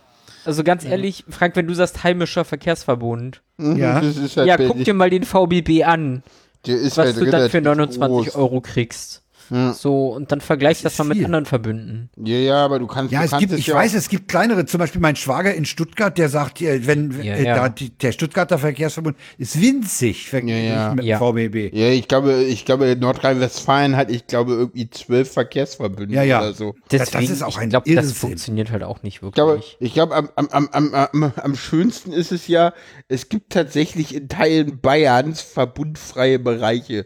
Also 0.45 0.63
ganz 0.63 0.85
ehrlich, 0.85 1.23
Frank, 1.29 1.55
wenn 1.55 1.67
du 1.67 1.73
sagst 1.73 2.03
heimischer 2.03 2.45
Verkehrsverbund, 2.45 3.41
Ja. 3.59 3.99
Das 4.01 4.17
ist 4.17 4.37
halt 4.37 4.47
ja, 4.47 4.57
Berlin. 4.57 4.73
guck 4.75 4.85
dir 4.85 4.93
mal 4.93 5.09
den 5.09 5.23
VBB 5.23 5.83
an, 5.83 6.23
Der 6.67 6.75
ist 6.77 6.97
was 6.97 7.07
halt 7.07 7.17
du 7.17 7.25
dann 7.25 7.49
für 7.49 7.57
relativ 7.57 7.63
29 7.63 8.33
groß. 8.33 8.35
Euro 8.35 8.61
kriegst. 8.61 9.23
Ja. 9.51 9.73
So, 9.73 10.13
und 10.13 10.31
dann 10.31 10.39
vergleich 10.39 10.81
das, 10.81 10.93
ist 10.93 10.99
mal 10.99 11.03
mit 11.05 11.17
viel. 11.17 11.25
anderen 11.25 11.45
Verbünden. 11.45 12.09
Ja, 12.15 12.37
ja, 12.37 12.65
aber 12.65 12.79
du 12.79 12.87
kannst. 12.87 13.11
Ja, 13.11 13.19
du 13.19 13.25
es 13.25 13.31
kannst 13.31 13.47
gibt, 13.47 13.59
ich 13.59 13.67
ja 13.67 13.75
weiß, 13.75 13.93
es 13.93 14.07
gibt 14.07 14.29
kleinere, 14.29 14.65
zum 14.65 14.79
Beispiel 14.79 15.01
mein 15.01 15.17
Schwager 15.17 15.53
in 15.53 15.65
Stuttgart, 15.65 16.17
der 16.17 16.29
sagt, 16.29 16.61
äh, 16.61 16.87
wenn 16.87 17.11
Ja, 17.21 17.33
äh, 17.35 17.43
ja. 17.43 17.67
Da, 17.67 17.75
der 18.01 18.11
Stuttgarter 18.13 18.57
Verkehrsverbund 18.57 19.17
ist 19.37 19.61
winzig 19.61 20.31
mit 20.31 20.47
Ja. 20.47 20.93
dem 20.95 21.17
VBB. 21.19 21.75
Ja, 21.75 21.89
ich 21.89 22.07
glaube, 22.07 22.43
ich 22.43 22.63
glaube, 22.65 22.95
Nordrhein-Westfalen 22.97 23.97
hat, 23.97 24.09
ich 24.09 24.25
glaube, 24.27 24.53
irgendwie 24.53 24.89
zwölf 24.89 25.31
Verkehrsverbünde 25.33 26.15
Ja, 26.15 26.23
ja. 26.23 26.39
oder 26.39 26.53
so. 26.53 26.75
Das- 26.89 27.01
Deswegen, 27.11 27.25
das 27.25 27.31
ist 27.37 27.43
auch 27.43 27.57
ein 27.57 27.65
ich 27.65 27.69
glaube, 27.71 27.93
das 27.93 28.13
funktioniert 28.13 28.71
halt 28.71 28.83
auch 28.83 29.03
nicht 29.03 29.21
Ich 29.21 29.31
glaube, 29.33 29.51
wirklich. 29.53 29.77
ich 29.79 29.93
glaube 29.93 30.15
am, 30.15 30.29
am, 30.35 30.47
am, 30.51 30.69
am, 30.71 30.93
am, 30.93 31.33
am 31.35 31.55
schönsten 31.55 32.13
ist 32.13 32.31
es 32.31 32.47
ja, 32.47 32.73
es 33.09 33.27
gibt 33.27 33.51
tatsächlich 33.51 34.15
in 34.15 34.29
Teilen 34.29 34.79
Bayerns 34.79 35.41
verbundfreie 35.41 36.39
Bereiche. 36.39 37.05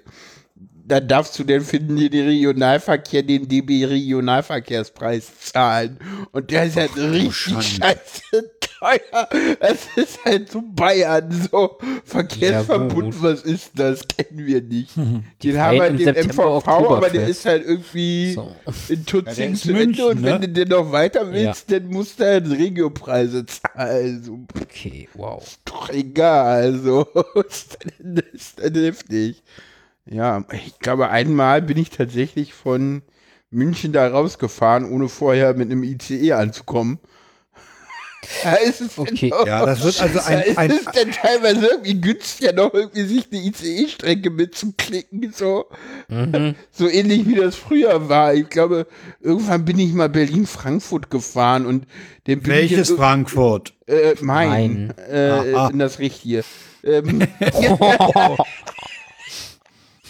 Da 0.88 1.00
darfst 1.00 1.38
du 1.40 1.44
denn 1.44 1.62
finden, 1.62 1.96
die 1.96 2.10
den 2.12 2.28
Regionalverkehr, 2.28 3.24
den 3.24 3.48
DB 3.48 3.86
Regionalverkehrspreis 3.86 5.32
zahlen. 5.40 5.98
Und 6.32 6.52
der 6.52 6.66
ist 6.66 6.78
halt 6.78 6.96
richtig 6.96 7.36
Schande. 7.36 7.64
scheiße 7.64 8.52
teuer. 8.80 9.30
Es 9.62 9.88
ist 9.96 10.24
halt 10.26 10.52
so 10.52 10.62
Bayern, 10.64 11.32
so 11.52 11.78
Verkehrsverbund, 12.04 13.14
gut. 13.16 13.24
was 13.24 13.42
ist 13.42 13.72
das? 13.76 14.08
Kennen 14.08 14.46
wir 14.46 14.62
nicht. 14.62 14.92
Den 15.44 15.58
haben 15.60 15.82
im 15.82 15.98
den 15.98 16.16
MVV, 16.28 16.68
aber 16.68 17.10
der 17.10 17.28
ist 17.28 17.46
halt 17.46 17.66
irgendwie 17.66 18.34
So. 18.34 18.56
in 18.90 19.06
Tutzing 19.06 19.54
ist 19.54 19.64
zu 19.64 19.74
Ende 19.74 20.06
und 20.06 20.24
wenn 20.24 20.40
ne? 20.42 20.48
du 20.48 20.50
den 20.50 20.68
noch 20.70 20.92
weiter 20.92 21.32
willst, 21.32 21.72
dann 21.72 21.88
musst 21.88 22.20
du 22.20 22.26
halt 22.26 22.50
Regiopreise 22.50 23.46
zahlen. 23.46 24.24
So, 24.24 24.40
Okay, 24.62 25.08
wow. 25.14 25.44
doch 25.66 25.90
egal, 25.90 26.62
also 26.64 27.08
ist 27.50 27.78
dann, 28.00 28.22
ist 28.34 28.60
dann 28.60 28.74
heftig. 28.76 29.42
Ja, 30.08 30.44
ich 30.52 30.80
glaube, 30.80 31.10
einmal 31.10 31.62
bin 31.62 31.78
ich 31.78 31.90
tatsächlich 31.90 32.54
von 32.54 33.02
München 33.50 33.92
da 33.94 34.08
rausgefahren, 34.08 34.90
ohne 34.92 35.10
vorher 35.10 35.54
mit 35.56 35.72
einem 35.72 35.84
ICE 35.84 36.34
anzukommen. 36.34 37.00
Da 38.44 38.54
ist 38.56 38.82
es 38.82 38.98
Okay. 38.98 39.30
noch- 39.30 39.46
Ja, 39.46 39.64
das 39.68 39.84
wird 39.84 40.02
also 40.02 40.18
da 40.18 40.26
ein, 40.26 40.42
ist 40.42 40.58
ein, 40.58 40.72
es 40.72 40.86
denn 40.96 41.12
teilweise 41.12 41.68
irgendwie 41.68 42.02
günstiger, 42.02 42.54
noch 42.54 42.74
irgendwie 42.74 43.04
sich 43.04 43.28
eine 43.32 43.40
ICE-Strecke 43.44 44.32
mitzuklicken, 44.32 45.32
so. 45.32 45.66
Mhm. 46.08 46.56
So 46.72 46.90
ähnlich 46.90 47.28
wie 47.28 47.36
das 47.36 47.56
früher 47.56 48.10
war. 48.10 48.34
Ich 48.34 48.50
glaube, 48.50 48.88
irgendwann 49.22 49.64
bin 49.64 49.78
ich 49.78 49.94
mal 49.94 50.10
Berlin-Frankfurt 50.10 51.12
gefahren 51.12 51.68
und 51.68 51.86
den 52.26 52.42
bin 52.42 52.52
welches 52.52 52.90
ich 52.90 52.96
Frankfurt? 52.96 53.74
äh, 53.86 54.16
mein, 54.22 54.50
Mein. 54.50 54.94
Äh, 55.08 55.54
Aha. 55.54 55.68
in 55.70 55.78
das 55.78 56.00
richtige. 56.00 56.44
Ähm, 56.84 57.28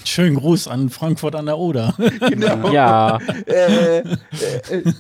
Schönen 0.06 0.36
Gruß 0.36 0.68
an 0.68 0.90
Frankfurt 0.90 1.36
an 1.36 1.48
der 1.48 1.58
Oder. 1.58 1.96
genau. 2.30 2.72
Ja, 2.72 3.20
äh, 3.46 4.00
äh, 4.00 4.06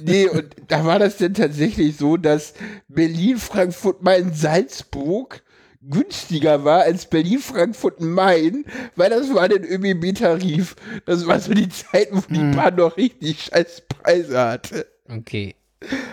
nee, 0.04 0.28
und 0.28 0.56
da 0.68 0.86
war 0.86 1.00
das 1.00 1.18
denn 1.18 1.34
tatsächlich 1.34 1.98
so, 1.98 2.18
dass 2.18 2.54
Berlin, 2.88 3.38
Frankfurt, 3.38 4.02
Main, 4.02 4.34
Salzburg 4.34 5.44
günstiger 5.82 6.64
war 6.64 6.82
als 6.82 7.06
Berlin, 7.06 7.40
Frankfurt, 7.40 8.02
Main, 8.02 8.66
weil 8.96 9.10
das 9.12 9.34
war 9.34 9.48
der 9.48 9.62
ÖBB-Tarif. 9.62 10.76
Das 11.06 11.28
war 11.28 11.40
so 11.40 11.54
die 11.54 11.70
Zeit, 11.70 12.10
wo 12.12 12.22
die 12.30 12.56
Bahn 12.56 12.76
noch 12.76 12.98
richtig 12.98 13.44
scheiß 13.44 13.84
Preise 13.88 14.40
hatte. 14.40 14.88
okay. 15.10 15.56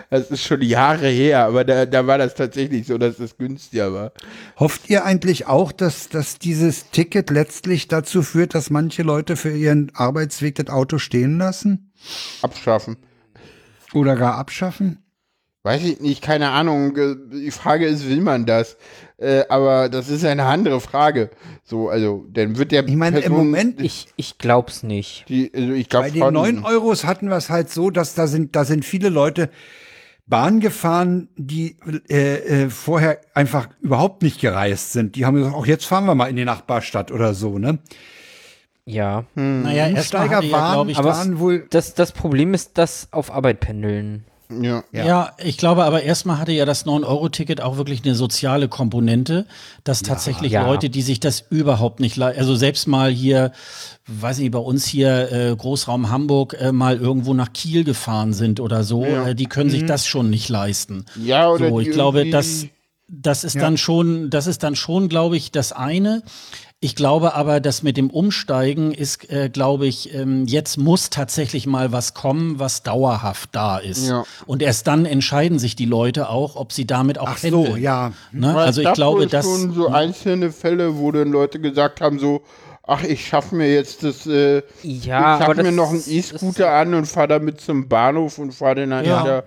Das 0.09 0.29
ist 0.29 0.43
schon 0.43 0.61
Jahre 0.61 1.07
her, 1.07 1.45
aber 1.45 1.63
da, 1.63 1.85
da 1.85 2.05
war 2.05 2.17
das 2.17 2.35
tatsächlich 2.35 2.85
so, 2.85 2.97
dass 2.97 3.17
das 3.17 3.37
günstiger 3.37 3.93
war. 3.93 4.11
Hofft 4.59 4.89
ihr 4.89 5.05
eigentlich 5.05 5.47
auch, 5.47 5.71
dass, 5.71 6.09
dass 6.09 6.37
dieses 6.37 6.91
Ticket 6.91 7.29
letztlich 7.29 7.87
dazu 7.87 8.21
führt, 8.21 8.53
dass 8.53 8.69
manche 8.69 9.03
Leute 9.03 9.35
für 9.35 9.51
ihren 9.51 9.91
Arbeitsweg 9.95 10.55
das 10.55 10.67
Auto 10.67 10.99
stehen 10.99 11.37
lassen? 11.39 11.91
Abschaffen. 12.41 12.97
Oder 13.93 14.15
gar 14.15 14.35
abschaffen? 14.37 15.02
Weiß 15.65 15.81
ich 15.81 16.01
nicht, 16.01 16.21
keine 16.21 16.49
Ahnung. 16.49 16.93
Die 17.31 17.49
Frage 17.49 17.85
ist, 17.85 18.09
will 18.09 18.19
man 18.19 18.45
das? 18.45 18.75
Äh, 19.17 19.45
aber 19.47 19.87
das 19.87 20.09
ist 20.09 20.25
eine 20.25 20.43
andere 20.43 20.81
Frage. 20.81 21.29
So, 21.63 21.87
also, 21.87 22.25
dann 22.33 22.57
wird 22.57 22.73
der 22.73 22.85
Ich 22.85 22.95
meine, 22.97 23.19
im 23.19 23.31
Moment, 23.31 23.81
Ich, 23.81 24.07
ich 24.17 24.37
glaub's 24.37 24.83
nicht. 24.83 25.23
die, 25.29 25.51
also 25.55 25.71
ich 25.71 25.87
glaube 25.87 26.11
bei 26.11 26.11
den 26.11 26.33
9 26.33 26.65
Euros 26.65 27.05
hatten 27.05 27.29
wir 27.29 27.37
es 27.37 27.49
halt 27.49 27.69
so, 27.69 27.89
dass 27.91 28.13
da 28.13 28.27
sind, 28.27 28.57
da 28.57 28.65
sind 28.65 28.83
viele 28.83 29.07
Leute 29.07 29.49
Bahn 30.27 30.59
gefahren, 30.59 31.29
die 31.37 31.77
äh, 32.09 32.63
äh, 32.65 32.69
vorher 32.69 33.21
einfach 33.33 33.69
überhaupt 33.79 34.21
nicht 34.21 34.41
gereist 34.41 34.91
sind. 34.91 35.15
Die 35.15 35.25
haben 35.25 35.35
gesagt, 35.35 35.55
auch 35.55 35.65
jetzt 35.65 35.85
fahren 35.85 36.05
wir 36.05 36.15
mal 36.15 36.27
in 36.27 36.35
die 36.35 36.45
Nachbarstadt 36.45 37.09
oder 37.09 37.33
so, 37.33 37.57
ne? 37.57 37.79
Ja. 38.85 39.23
naja, 39.35 39.87
erstmal 39.87 40.23
Umsteiger 40.23 40.43
ja, 40.43 40.51
waren, 40.51 40.73
glaube 40.73 40.91
ich, 40.91 40.97
aber 40.97 41.09
waren 41.09 41.39
wohl 41.39 41.67
Das, 41.69 41.93
das 41.93 42.11
Problem 42.11 42.53
ist, 42.53 42.77
dass 42.77 43.07
auf 43.11 43.31
Arbeit 43.31 43.61
pendeln. 43.61 44.25
Ja. 44.49 44.83
Ja. 44.91 45.31
ich 45.43 45.57
glaube 45.57 45.83
aber 45.83 46.03
erstmal 46.03 46.37
hatte 46.37 46.51
ja 46.51 46.65
das 46.65 46.85
9-Euro-Ticket 46.85 47.61
auch 47.61 47.77
wirklich 47.77 48.03
eine 48.05 48.15
soziale 48.15 48.67
Komponente, 48.67 49.45
dass 49.83 50.01
tatsächlich 50.03 50.51
Ja. 50.51 50.65
Leute, 50.67 50.89
die 50.89 51.01
sich 51.01 51.19
das 51.19 51.43
überhaupt 51.49 51.99
nicht 51.99 52.15
leisten, 52.17 52.39
also 52.39 52.55
selbst 52.55 52.87
mal 52.87 53.09
hier, 53.11 53.51
weiß 54.07 54.39
nicht, 54.39 54.51
bei 54.51 54.59
uns 54.59 54.85
hier 54.85 55.31
äh, 55.31 55.55
Großraum 55.55 56.09
Hamburg 56.09 56.55
äh, 56.59 56.71
mal 56.71 56.97
irgendwo 56.97 57.33
nach 57.33 57.53
Kiel 57.53 57.83
gefahren 57.83 58.33
sind 58.33 58.59
oder 58.59 58.83
so, 58.83 59.05
Ja. 59.05 59.27
äh, 59.29 59.35
die 59.35 59.45
können 59.45 59.69
sich 59.69 59.85
das 59.85 60.05
schon 60.05 60.29
nicht 60.29 60.49
leisten. 60.49 61.05
Ja, 61.21 61.49
oder 61.49 61.69
so, 61.69 61.79
die 61.79 61.87
ich 61.89 61.93
glaube, 61.93 62.29
das, 62.29 62.65
das 63.07 63.43
ist 63.43 63.55
dann 63.57 63.77
schon, 63.77 64.29
das 64.29 64.47
ist 64.47 64.63
dann 64.63 64.75
schon, 64.75 65.09
glaube 65.09 65.37
ich, 65.37 65.51
das 65.51 65.71
eine. 65.71 66.23
Ich 66.79 66.95
glaube 66.95 67.33
aber, 67.33 67.61
dass 67.61 67.81
mit 67.81 67.95
dem 67.95 68.09
Umsteigen 68.09 68.91
ist, 68.91 69.29
äh, 69.31 69.49
glaube 69.49 69.87
ich, 69.87 70.13
ähm, 70.13 70.45
jetzt 70.47 70.77
muss 70.77 71.09
tatsächlich 71.09 71.65
mal 71.65 71.93
was 71.93 72.13
kommen, 72.13 72.59
was 72.59 72.83
dauerhaft 72.83 73.49
da 73.53 73.77
ist. 73.77 74.09
Ja. 74.09 74.25
Und 74.45 74.61
erst 74.61 74.87
dann 74.87 75.05
entscheiden 75.05 75.59
sich 75.59 75.77
die 75.77 75.85
Leute 75.85 76.27
auch, 76.27 76.57
ob 76.57 76.73
sie 76.73 76.85
damit 76.85 77.19
auch 77.19 77.29
Ach 77.29 77.39
pendeln. 77.39 77.71
so, 77.71 77.77
ja. 77.77 78.11
Ne? 78.33 78.53
Also 78.57 78.69
es 78.71 78.77
ich 78.79 78.83
gab 78.83 78.95
glaube, 78.95 79.27
dass 79.27 79.45
schon 79.45 79.73
so 79.73 79.87
einzelne 79.89 80.51
Fälle, 80.51 80.97
wo 80.97 81.11
dann 81.13 81.31
Leute 81.31 81.61
gesagt 81.61 82.01
haben, 82.01 82.19
so, 82.19 82.41
ach, 82.85 83.03
ich 83.03 83.27
schaffe 83.27 83.55
mir 83.55 83.73
jetzt 83.73 84.03
das, 84.03 84.25
äh, 84.27 84.61
Ja, 84.81 85.35
ich 85.37 85.43
schaffe 85.45 85.55
das 85.55 85.65
mir 85.65 85.71
noch 85.71 85.89
einen 85.89 86.03
E-Scooter 86.05 86.69
an 86.69 86.93
und 86.95 87.05
fahre 87.05 87.29
damit 87.29 87.61
zum 87.61 87.87
Bahnhof 87.87 88.39
und 88.39 88.51
fahre 88.53 88.75
dann 88.75 88.93
halt 88.93 89.07
Ja. 89.07 89.23
wieder. 89.23 89.43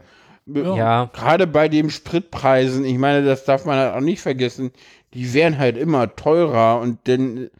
Ja. 0.46 1.10
Gerade 1.12 1.46
bei 1.46 1.68
den 1.68 1.90
Spritpreisen, 1.90 2.84
ich 2.84 2.98
meine, 2.98 3.24
das 3.24 3.44
darf 3.44 3.64
man 3.64 3.78
halt 3.78 3.94
auch 3.94 4.00
nicht 4.00 4.20
vergessen, 4.20 4.70
die 5.12 5.34
werden 5.34 5.58
halt 5.58 5.76
immer 5.76 6.14
teurer 6.14 6.80
und 6.80 6.98
dann 7.04 7.50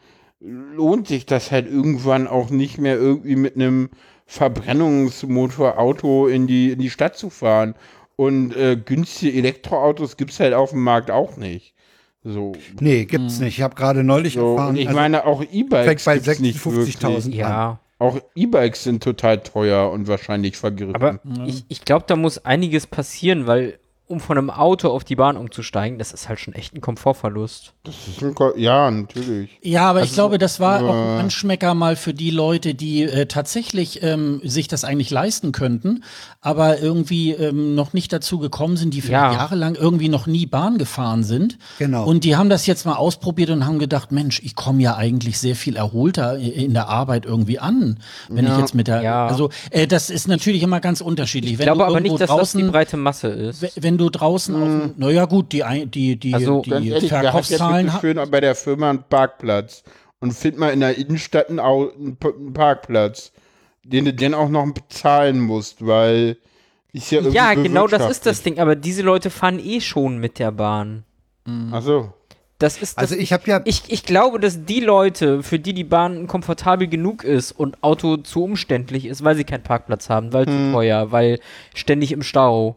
lohnt 0.41 1.09
sich 1.09 1.27
das 1.27 1.51
halt 1.51 1.67
irgendwann 1.67 2.29
auch 2.29 2.51
nicht 2.51 2.79
mehr 2.79 2.97
irgendwie 2.97 3.37
mit 3.37 3.57
einem 3.57 3.91
Verbrennungsmotorauto 4.27 6.29
in 6.29 6.47
die, 6.47 6.73
in 6.73 6.79
die 6.79 6.91
Stadt 6.91 7.17
zu 7.17 7.31
fahren. 7.31 7.75
Und 8.17 8.57
äh, 8.57 8.77
günstige 8.77 9.37
Elektroautos 9.37 10.17
gibt 10.17 10.31
es 10.31 10.41
halt 10.41 10.55
auf 10.55 10.71
dem 10.71 10.83
Markt 10.83 11.11
auch 11.11 11.37
nicht. 11.37 11.75
So. 12.25 12.53
Nee, 12.81 13.05
gibt's 13.05 13.41
nicht. 13.41 13.59
Ich 13.59 13.63
habe 13.63 13.75
gerade 13.75 14.03
neulich 14.03 14.35
so. 14.35 14.53
erfahren. 14.53 14.71
Und 14.71 14.77
ich 14.77 14.89
also, 14.89 14.99
meine, 14.99 15.27
auch 15.27 15.43
E-Bikes 15.43 16.03
fängt 16.03 16.05
bei 16.05 16.19
gibt's 16.19 16.41
nicht 16.41 16.65
wirklich. 16.65 16.97
56.000 16.97 17.27
an. 17.27 17.33
Ja, 17.33 17.81
Auch 17.99 18.21
E-Bikes 18.35 18.85
sind 18.85 19.03
total 19.03 19.43
teuer 19.43 19.91
und 19.91 20.07
wahrscheinlich 20.07 20.57
vergriffen. 20.57 20.95
aber 20.95 21.21
ich, 21.47 21.65
ich 21.69 21.85
glaube, 21.85 22.05
da 22.07 22.17
muss 22.17 22.45
einiges 22.45 22.87
passieren, 22.87 23.47
weil 23.47 23.79
um 24.09 24.21
von 24.21 24.39
einem 24.39 24.51
Auto 24.51 24.89
auf 24.89 25.03
die 25.03 25.17
Bahn 25.17 25.37
umzusteigen, 25.37 25.99
das 25.99 26.13
ist 26.13 26.29
halt 26.29 26.39
schon 26.39 26.55
echt 26.55 26.75
ein 26.75 26.81
Komfortverlust. 26.81 27.73
das 27.83 27.95
ist 28.09 28.23
ein 28.23 28.35
Ko 28.35 28.53
ja, 28.57 28.89
natürlich. 28.91 29.51
Ja, 29.63 29.91
aber 29.91 30.03
ich 30.05 30.13
glaube, 30.13 30.39
das 30.39 30.61
war 30.61 30.83
auch 30.85 30.95
ein 30.95 31.17
äh, 31.19 31.21
Anschmecker 31.23 31.75
mal 31.75 31.97
für 31.97 32.15
die 32.15 32.31
Leute, 32.31 32.75
die 32.75 33.03
äh, 33.03 33.27
tatsächlich 33.27 34.03
ähm, 34.05 34.41
sich 34.45 34.69
das 34.69 34.85
eigentlich 34.85 35.11
leisten 35.11 35.51
könnten, 35.51 36.05
aber 36.41 36.79
irgendwie 36.79 37.33
ähm, 37.33 37.75
noch 37.75 37.93
nicht 37.95 38.13
dazu 38.13 38.39
gekommen 38.39 38.77
sind, 38.77 38.95
die 38.95 39.01
vielleicht 39.01 39.33
Ja. 39.33 39.33
jahrelang 39.33 39.75
irgendwie 39.75 40.09
noch 40.09 40.27
nie 40.29 40.47
Bahn 40.47 40.79
gefahren 40.79 41.25
sind. 41.25 41.59
Genau. 41.81 42.05
Und 42.07 42.23
die 42.23 42.37
haben 42.37 42.49
das 42.49 42.67
jetzt 42.67 42.87
mal 42.87 42.95
ausprobiert 42.95 43.51
und 43.51 43.67
haben 43.67 43.79
gedacht, 43.81 44.13
Mensch, 44.13 44.41
ich 44.45 44.55
komme 44.55 44.83
ja 44.83 44.95
eigentlich 44.97 45.39
sehr 45.41 45.57
viel 45.57 45.75
erholter 45.77 46.39
in 46.39 46.75
der 46.75 46.89
Arbeit 46.89 47.27
irgendwie 47.27 47.59
an, 47.59 47.99
wenn 48.29 48.47
ich 48.47 48.57
jetzt 48.57 48.75
mit 48.75 48.87
der, 48.87 49.03
Ja. 49.03 49.27
also 49.27 49.51
äh, 49.71 49.89
das 49.89 50.11
ist 50.11 50.29
natürlich 50.29 50.63
immer 50.63 50.79
ganz 50.81 51.01
unterschiedlich. 51.01 51.55
Ich 51.55 51.59
glaube 51.59 51.79
du 51.79 51.85
aber 51.87 52.01
nicht, 52.01 52.13
dass 52.21 52.29
das 52.29 52.53
die 52.53 52.59
draußen, 52.59 52.71
breite 52.71 52.97
Masse 52.97 53.29
ist. 53.29 53.63
we- 53.63 53.71
wenn 53.99 54.05
du 54.07 54.11
draußen 54.11 54.55
auf, 54.55 54.63
dem- 54.69 54.95
naja 54.97 55.25
gut, 55.25 55.53
die, 55.53 55.65
ein- 55.65 55.91
die, 55.91 56.17
die, 56.17 56.35
Also, 56.35 56.63
die 56.63 56.71
ehrlich, 56.71 57.09
Verkaufszahlen 57.09 57.87
bitte 57.87 57.97
ha- 57.97 58.01
schön 58.01 58.31
bei 58.31 58.41
der 58.41 58.55
Firma 58.55 58.91
einen 58.91 59.03
Parkplatz 59.09 59.83
und 60.21 60.33
findet 60.33 60.61
mal 60.61 60.71
in 60.71 60.81
der 60.81 60.97
Innenstadt 60.99 61.49
einen, 61.49 61.61
einen 61.61 62.53
Parkplatz, 62.53 63.33
den 63.85 64.05
du 64.05 64.13
dann 64.15 64.35
auch 64.35 64.49
noch 64.49 64.67
bezahlen 64.73 65.41
musst, 65.41 65.87
weil 65.87 66.37
ist 66.93 67.11
ja 67.11 67.19
irgendwie 67.19 67.37
Ja, 67.37 67.55
genau 67.55 67.87
das 67.87 68.11
ist 68.11 68.27
das. 68.27 68.43
Ding, 68.43 68.59
aber 68.59 68.75
diese 68.77 69.03
Leute 69.03 69.31
fahren 69.31 69.59
eh 69.59 69.81
schon 69.81 70.19
mit 70.19 70.39
der 70.39 70.51
Bahn. 70.53 71.05
Ach 71.73 71.83
so. 71.83 72.13
Das 72.59 72.81
ist 72.81 72.97
das 72.97 73.11
Also 73.13 73.17
ich 73.17 73.35
habe 73.35 73.43
ja, 73.47 73.61
Ich, 73.67 73.83
ich 73.89 74.03
glaube, 74.03 74.41
dass 74.41 74.65
die 74.65 74.81
Leute, 74.81 75.43
für 75.43 75.59
die 75.59 75.75
die 75.75 75.85
Bahn 75.85 76.27
komfortabel 76.27 76.89
genug 76.89 77.23
ist 77.23 77.53
und 77.53 77.83
Auto 77.83 78.17
zu 78.17 78.45
umständlich 78.45 79.05
ist, 79.05 79.23
weil 79.23 79.37
sie 79.37 79.45
keinen 79.45 79.63
Parkplatz 79.63 80.09
haben, 80.09 80.33
weil 80.33 80.47
Hm. 80.47 80.53
zu 80.69 80.73
teuer, 80.73 81.13
weil 81.13 81.39
ständig 81.75 82.13
im 82.13 82.23
Stau, 82.23 82.77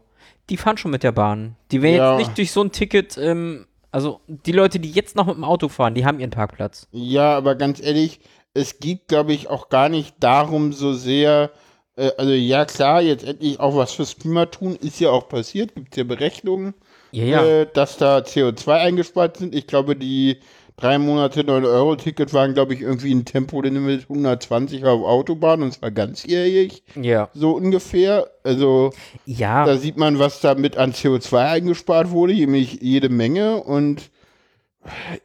die 0.49 0.57
fahren 0.57 0.77
schon 0.77 0.91
mit 0.91 1.03
der 1.03 1.11
Bahn. 1.11 1.55
Die 1.71 1.81
werden 1.81 1.95
Ja. 1.97 2.11
jetzt 2.17 2.27
nicht 2.27 2.37
durch 2.37 2.51
so 2.51 2.61
ein 2.61 2.71
Ticket, 2.71 3.17
ähm, 3.17 3.65
also 3.91 4.19
die 4.27 4.51
Leute, 4.51 4.79
die 4.79 4.91
jetzt 4.91 5.15
noch 5.15 5.25
mit 5.27 5.35
dem 5.35 5.43
Auto 5.43 5.67
fahren, 5.69 5.93
die 5.95 6.05
haben 6.05 6.19
ihren 6.19 6.29
Parkplatz. 6.31 6.87
Ja, 6.91 7.35
aber 7.37 7.55
ganz 7.55 7.81
ehrlich, 7.81 8.19
es 8.53 8.79
geht, 8.79 9.07
glaube 9.07 9.33
ich, 9.33 9.49
auch 9.49 9.69
gar 9.69 9.89
nicht 9.89 10.15
darum 10.19 10.73
so 10.73 10.93
sehr, 10.93 11.51
äh, 11.95 12.11
also 12.17 12.31
ja 12.33 12.65
klar, 12.65 13.01
jetzt 13.01 13.23
endlich 13.23 13.59
auch 13.59 13.75
was 13.75 13.93
fürs 13.93 14.17
Klima 14.17 14.45
tun, 14.47 14.75
ist 14.75 14.99
ja 14.99 15.09
auch 15.11 15.27
passiert, 15.29 15.75
gibt 15.75 15.89
es 15.93 15.97
ja 15.97 16.03
Berechnungen, 16.03 16.73
Ja, 17.11 17.23
ja. 17.25 17.45
äh, 17.45 17.67
dass 17.71 17.97
da 17.97 18.19
CO2 18.19 18.73
eingespart 18.73 19.37
sind. 19.37 19.55
Ich 19.55 19.65
glaube, 19.67 19.95
die 19.95 20.39
drei 20.79 20.97
Monate 20.97 21.41
9-Euro-Ticket 21.41 22.33
waren, 22.33 22.53
glaube 22.53 22.73
ich, 22.73 22.81
irgendwie 22.81 23.13
ein 23.13 23.25
Tempolimit 23.25 24.03
120 24.09 24.85
auf 24.85 25.03
Autobahn 25.05 25.61
und 25.63 25.73
zwar 25.73 25.91
ganzjährig, 25.91 26.83
ja. 26.95 27.29
so 27.33 27.51
ungefähr. 27.51 28.27
Also 28.43 28.91
Ja. 29.25 29.65
da 29.65 29.77
sieht 29.77 29.97
man, 29.97 30.19
was 30.19 30.39
damit 30.41 30.77
an 30.77 30.93
CO2 30.93 31.37
eingespart 31.51 32.11
wurde, 32.11 32.33
nämlich 32.33 32.79
jede 32.81 33.09
Menge. 33.09 33.57
Und 33.63 34.09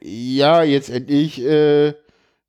ja, 0.01 0.63
jetzt 0.63 0.89
endlich 0.89 1.41
äh, 1.43 1.93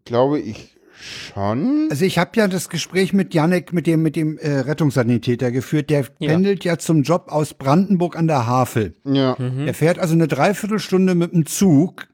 glaube 0.04 0.40
ich 0.40 0.76
schon. 0.98 1.86
also 1.90 2.04
ich 2.04 2.18
habe 2.18 2.30
ja 2.34 2.48
das 2.48 2.68
Gespräch 2.68 3.12
mit 3.12 3.32
Janek, 3.34 3.72
mit 3.72 3.86
dem, 3.86 4.02
mit 4.02 4.16
dem 4.16 4.38
äh, 4.38 4.50
Rettungssanitäter 4.60 5.52
geführt. 5.52 5.90
Der 5.90 6.06
Ja. 6.18 6.30
pendelt 6.32 6.64
ja 6.64 6.78
zum 6.78 7.02
Job 7.02 7.26
aus 7.28 7.54
Brandenburg 7.54 8.16
an 8.16 8.26
der 8.26 8.46
Havel. 8.46 8.94
Ja. 9.04 9.36
Mhm. 9.38 9.66
Der 9.66 9.74
fährt 9.74 9.98
also 9.98 10.14
eine 10.14 10.26
Dreiviertelstunde 10.28 11.14
mit 11.14 11.32
dem 11.32 11.46
Zug 11.46 12.08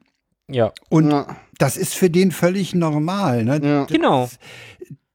ja. 0.48 0.72
und 0.88 1.10
Ja. 1.10 1.36
das 1.58 1.76
ist 1.76 1.94
für 1.94 2.10
den 2.10 2.30
völlig 2.32 2.74
normal. 2.74 3.44
Ne? 3.44 3.60
Ja. 3.62 3.84
Genau. 3.84 4.28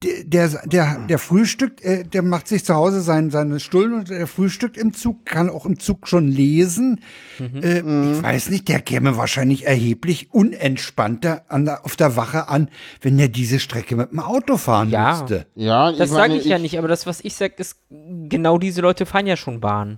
Der, 0.03 0.47
der, 0.65 0.99
der, 1.07 1.17
frühstückt, 1.17 1.81
äh, 1.83 2.03
der 2.03 2.21
macht 2.21 2.47
sich 2.47 2.63
zu 2.63 2.75
Hause 2.75 3.01
sein, 3.01 3.31
seine 3.31 3.59
Stullen 3.59 3.93
und 3.93 4.09
der 4.11 4.27
frühstückt 4.27 4.77
im 4.77 4.93
Zug, 4.93 5.25
kann 5.25 5.49
auch 5.49 5.65
im 5.65 5.79
Zug 5.79 6.07
schon 6.07 6.27
lesen. 6.27 7.01
Mhm. 7.39 7.63
Äh, 7.63 8.11
Ich 8.13 8.21
weiß 8.21 8.51
nicht, 8.51 8.67
der 8.67 8.79
käme 8.79 9.17
wahrscheinlich 9.17 9.65
erheblich 9.65 10.31
unentspannter 10.31 11.45
an 11.47 11.65
der, 11.65 11.83
auf 11.83 11.95
der 11.95 12.15
Wache 12.15 12.47
an, 12.47 12.69
wenn 13.01 13.17
er 13.17 13.27
diese 13.27 13.59
Strecke 13.59 13.95
mit 13.95 14.11
dem 14.11 14.19
Auto 14.19 14.57
fahren 14.57 14.91
Ja. 14.91 15.13
müsste. 15.17 15.47
Ja, 15.55 15.91
Das 15.91 16.11
sage 16.11 16.35
ich 16.35 16.45
ja 16.45 16.59
nicht, 16.59 16.77
aber 16.77 16.87
das, 16.87 17.07
was 17.07 17.19
ich 17.21 17.33
sage, 17.33 17.55
ist, 17.57 17.77
genau 17.89 18.59
diese 18.59 18.81
Leute 18.81 19.07
fahren 19.07 19.25
ja 19.25 19.35
schon 19.35 19.59
Bahn. 19.61 19.97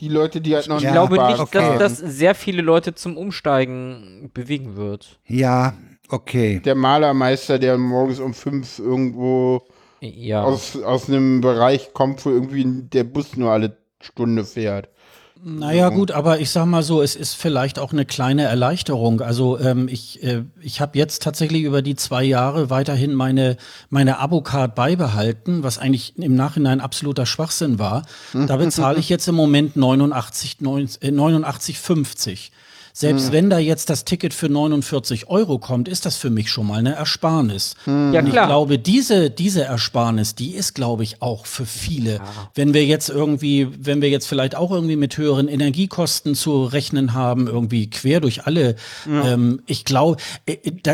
Die 0.00 0.08
Leute, 0.08 0.40
die 0.40 0.54
halt 0.54 0.66
noch 0.68 0.78
Ich 0.78 0.82
Ja, 0.84 0.92
glaube 0.92 1.14
nicht, 1.26 1.40
okay. 1.40 1.76
dass 1.78 1.98
das 1.98 1.98
sehr 1.98 2.34
viele 2.34 2.62
Leute 2.62 2.94
zum 2.94 3.16
Umsteigen 3.18 4.30
bewegen 4.32 4.76
wird. 4.76 5.18
Ja, 5.26 5.74
okay. 6.08 6.60
Der 6.64 6.74
Malermeister, 6.74 7.58
der 7.58 7.76
morgens 7.78 8.18
um 8.18 8.32
fünf 8.34 8.78
irgendwo 8.78 9.62
Ja. 10.00 10.42
aus, 10.42 10.76
aus 10.82 11.08
einem 11.08 11.40
Bereich 11.42 11.92
kommt, 11.92 12.24
wo 12.24 12.30
irgendwie 12.30 12.64
der 12.66 13.04
Bus 13.04 13.36
nur 13.36 13.50
alle 13.50 13.76
Stunde 14.00 14.44
fährt. 14.44 14.88
Naja 15.42 15.88
gut, 15.88 16.10
aber 16.10 16.40
ich 16.40 16.50
sag 16.50 16.66
mal 16.66 16.82
so, 16.82 17.00
es 17.00 17.16
ist 17.16 17.34
vielleicht 17.34 17.78
auch 17.78 17.92
eine 17.92 18.04
kleine 18.04 18.42
Erleichterung. 18.42 19.22
Also 19.22 19.58
ähm, 19.58 19.88
ich, 19.88 20.22
äh, 20.22 20.44
ich 20.60 20.80
habe 20.80 20.98
jetzt 20.98 21.22
tatsächlich 21.22 21.62
über 21.62 21.80
die 21.80 21.96
zwei 21.96 22.22
Jahre 22.24 22.68
weiterhin 22.68 23.14
meine, 23.14 23.56
meine 23.88 24.18
Abo-Card 24.18 24.74
beibehalten, 24.74 25.62
was 25.62 25.78
eigentlich 25.78 26.18
im 26.18 26.34
Nachhinein 26.34 26.80
absoluter 26.80 27.24
Schwachsinn 27.24 27.78
war. 27.78 28.04
Da 28.32 28.56
bezahle 28.56 28.98
ich 29.00 29.08
jetzt 29.08 29.28
im 29.28 29.34
Moment 29.34 29.76
89, 29.76 30.60
90, 30.60 31.12
äh, 33.02 33.06
89,50. 33.06 33.10
Selbst 33.10 33.32
wenn 33.32 33.50
da 33.50 33.58
jetzt 33.58 33.90
das 33.90 34.04
Ticket 34.04 34.34
für 34.34 34.48
49 34.48 35.28
Euro 35.28 35.58
kommt, 35.58 35.88
ist 35.88 36.06
das 36.06 36.16
für 36.16 36.30
mich 36.30 36.50
schon 36.50 36.66
mal 36.66 36.78
eine 36.78 36.94
Ersparnis. 36.94 37.74
ja, 37.86 37.92
Und 38.20 38.26
ich 38.26 38.32
klar. 38.32 38.46
glaube, 38.46 38.78
diese, 38.78 39.30
diese 39.30 39.64
Ersparnis, 39.64 40.34
die 40.34 40.54
ist, 40.54 40.74
glaube 40.74 41.02
ich, 41.02 41.22
auch 41.22 41.46
für 41.46 41.66
viele. 41.66 42.20
Wenn 42.54 42.74
wir 42.74 42.84
jetzt 42.84 43.08
irgendwie, 43.08 43.68
wenn 43.78 44.02
wir 44.02 44.10
jetzt 44.10 44.26
vielleicht 44.26 44.54
auch 44.54 44.70
irgendwie 44.70 44.96
mit 44.96 45.16
höheren 45.16 45.48
Energiekosten 45.48 46.34
zu 46.34 46.64
rechnen 46.64 47.14
haben, 47.14 47.46
irgendwie 47.46 47.88
quer 47.90 48.20
durch 48.20 48.46
alle, 48.46 48.76
ähm, 49.06 49.62
ich 49.66 49.84
glaube, 49.84 50.16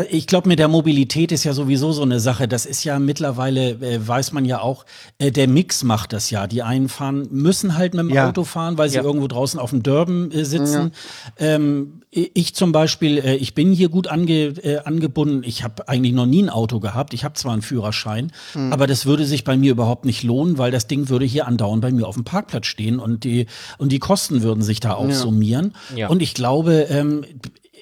ich 0.09 0.27
glaube, 0.27 0.47
mit 0.47 0.59
der 0.59 0.67
Mobilität 0.67 1.31
ist 1.31 1.43
ja 1.43 1.53
sowieso 1.53 1.91
so 1.91 2.03
eine 2.03 2.19
Sache. 2.19 2.47
Das 2.47 2.65
ist 2.65 2.83
ja 2.83 2.99
mittlerweile, 2.99 3.71
äh, 3.81 4.05
weiß 4.07 4.31
man 4.31 4.45
ja 4.45 4.61
auch, 4.61 4.85
äh, 5.17 5.31
der 5.31 5.47
Mix 5.47 5.83
macht 5.83 6.13
das 6.13 6.29
ja. 6.29 6.47
Die 6.47 6.63
einen 6.63 6.89
fahren, 6.89 7.27
müssen 7.31 7.77
halt 7.77 7.93
mit 7.93 8.05
dem 8.05 8.09
Ja. 8.13 8.29
Auto 8.29 8.43
fahren, 8.43 8.77
weil 8.77 8.89
sie 8.89 8.97
Ja. 8.97 9.03
irgendwo 9.03 9.27
draußen 9.27 9.59
auf 9.59 9.71
dem 9.71 9.83
Dörben 9.83 10.31
äh, 10.31 10.45
sitzen. 10.45 10.91
Ähm, 11.37 11.96
ich 12.11 12.55
zum 12.55 12.71
Beispiel, 12.71 13.17
äh, 13.17 13.35
ich 13.35 13.53
bin 13.53 13.71
hier 13.71 13.89
gut 13.89 14.07
ange, 14.07 14.33
äh, 14.33 14.79
angebunden. 14.79 15.43
Ich 15.43 15.63
habe 15.63 15.87
eigentlich 15.87 16.13
noch 16.13 16.25
nie 16.25 16.43
ein 16.43 16.49
Auto 16.49 16.79
gehabt. 16.79 17.13
Ich 17.13 17.23
habe 17.23 17.35
zwar 17.35 17.53
einen 17.53 17.61
Führerschein, 17.61 18.31
aber 18.71 18.87
das 18.87 19.05
würde 19.05 19.25
sich 19.25 19.43
bei 19.43 19.57
mir 19.57 19.71
überhaupt 19.71 20.05
nicht 20.05 20.23
lohnen, 20.23 20.57
weil 20.57 20.71
das 20.71 20.87
Ding 20.87 21.09
würde 21.09 21.25
hier 21.25 21.47
andauernd 21.47 21.81
bei 21.81 21.91
mir 21.91 22.07
auf 22.07 22.15
dem 22.15 22.23
Parkplatz 22.23 22.67
stehen 22.67 22.99
und 22.99 23.23
die 23.23 23.47
und 23.77 23.91
die 23.91 23.99
Kosten 23.99 24.41
würden 24.41 24.63
sich 24.63 24.79
da 24.79 24.93
aufsummieren. 24.93 25.73
Ja. 25.95 26.07
Und 26.09 26.21
ich 26.21 26.33
glaube, 26.33 26.87
ähm, 26.89 27.25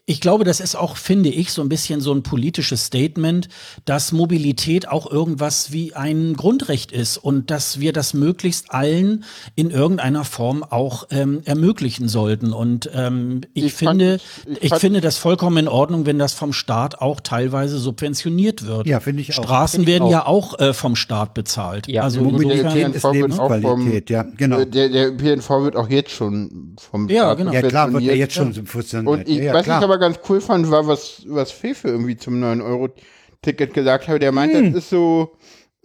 ich 0.07 0.21
glaube, 0.21 0.43
das 0.43 0.59
ist 0.59 0.75
auch, 0.75 0.97
finde 0.97 1.29
ich, 1.29 1.51
so 1.51 1.63
ein 1.63 1.69
bisschen 1.69 1.99
so 1.99 2.13
ein 2.13 2.21
politisches 2.21 2.85
Statement, 2.85 3.47
dass 3.85 4.11
Mobilität 4.11 4.87
auch 4.87 5.09
irgendwas 5.11 5.71
wie 5.71 5.95
ein 5.95 6.35
Grundrecht 6.35 6.91
ist 6.91 7.17
und 7.17 7.49
dass 7.49 7.79
wir 7.79 7.91
das 7.91 8.13
möglichst 8.13 8.71
allen 8.71 9.23
in 9.55 9.71
irgendeiner 9.71 10.23
Form 10.23 10.63
auch 10.63 11.07
ähm, 11.09 11.41
ermöglichen 11.45 12.07
sollten. 12.07 12.53
Und 12.53 12.87
ähm, 12.93 13.41
ich, 13.55 13.65
Ich 13.65 13.73
fand- 13.73 13.99
finde, 14.01 14.19
ich 14.45 14.63
ich, 14.63 14.69
fand- 14.69 14.81
finde 14.81 15.01
das 15.01 15.17
vollkommen 15.17 15.57
in 15.57 15.67
Ordnung, 15.67 16.05
wenn 16.05 16.19
das 16.19 16.33
vom 16.33 16.53
Staat 16.53 17.01
auch 17.01 17.19
teilweise 17.19 17.79
subventioniert 17.79 18.67
wird. 18.67 18.85
Ja, 18.85 18.99
finde 18.99 19.21
ich 19.23 19.31
auch. 19.39 19.43
Straßen 19.43 19.81
ich 19.81 19.87
werden 19.87 20.03
auch. 20.03 20.11
ja 20.11 20.27
auch 20.27 20.59
äh, 20.59 20.73
vom 20.73 20.95
Staat 20.95 21.33
bezahlt. 21.33 21.87
Ja. 21.87 22.03
also 22.03 22.21
Mobilität 22.21 22.93
ist 22.93 23.01
PNV 23.01 23.13
wird 23.13 23.39
auch 23.39 23.49
Lebensqualität, 23.49 24.09
ja, 24.11 24.21
genau. 24.37 24.63
Der, 24.65 24.89
der 24.89 25.11
PNV 25.13 25.49
wird 25.63 25.75
auch 25.75 25.89
jetzt 25.89 26.11
schon 26.11 26.75
vom 26.79 27.09
Ja, 27.09 27.23
Staat 27.23 27.37
genau. 27.39 27.51
Ja, 27.53 27.61
klar, 27.63 27.91
wird 27.91 28.03
er 28.03 28.15
jetzt 28.15 28.35
schon 28.35 28.53
subventioniert. 28.53 29.07
Und 29.11 29.27
ich, 29.27 29.37
ja, 29.43 29.53
was 29.53 29.63
klar. 29.63 29.79
ich 29.79 29.94
aber 29.95 29.99
ganz 29.99 30.19
cool 30.29 30.41
fand, 30.41 30.69
war, 30.69 30.87
was, 30.87 31.23
was 31.27 31.51
Fefe 31.51 31.87
irgendwie 31.87 32.17
zum 32.17 32.35
9-Euro-Ticket 32.43 33.73
gesagt 33.73 34.07
hat. 34.07 34.21
Der 34.21 34.31
meinte, 34.31 34.57
Hm. 34.59 34.73
das 34.73 34.83
ist 34.83 34.89
so 34.89 35.37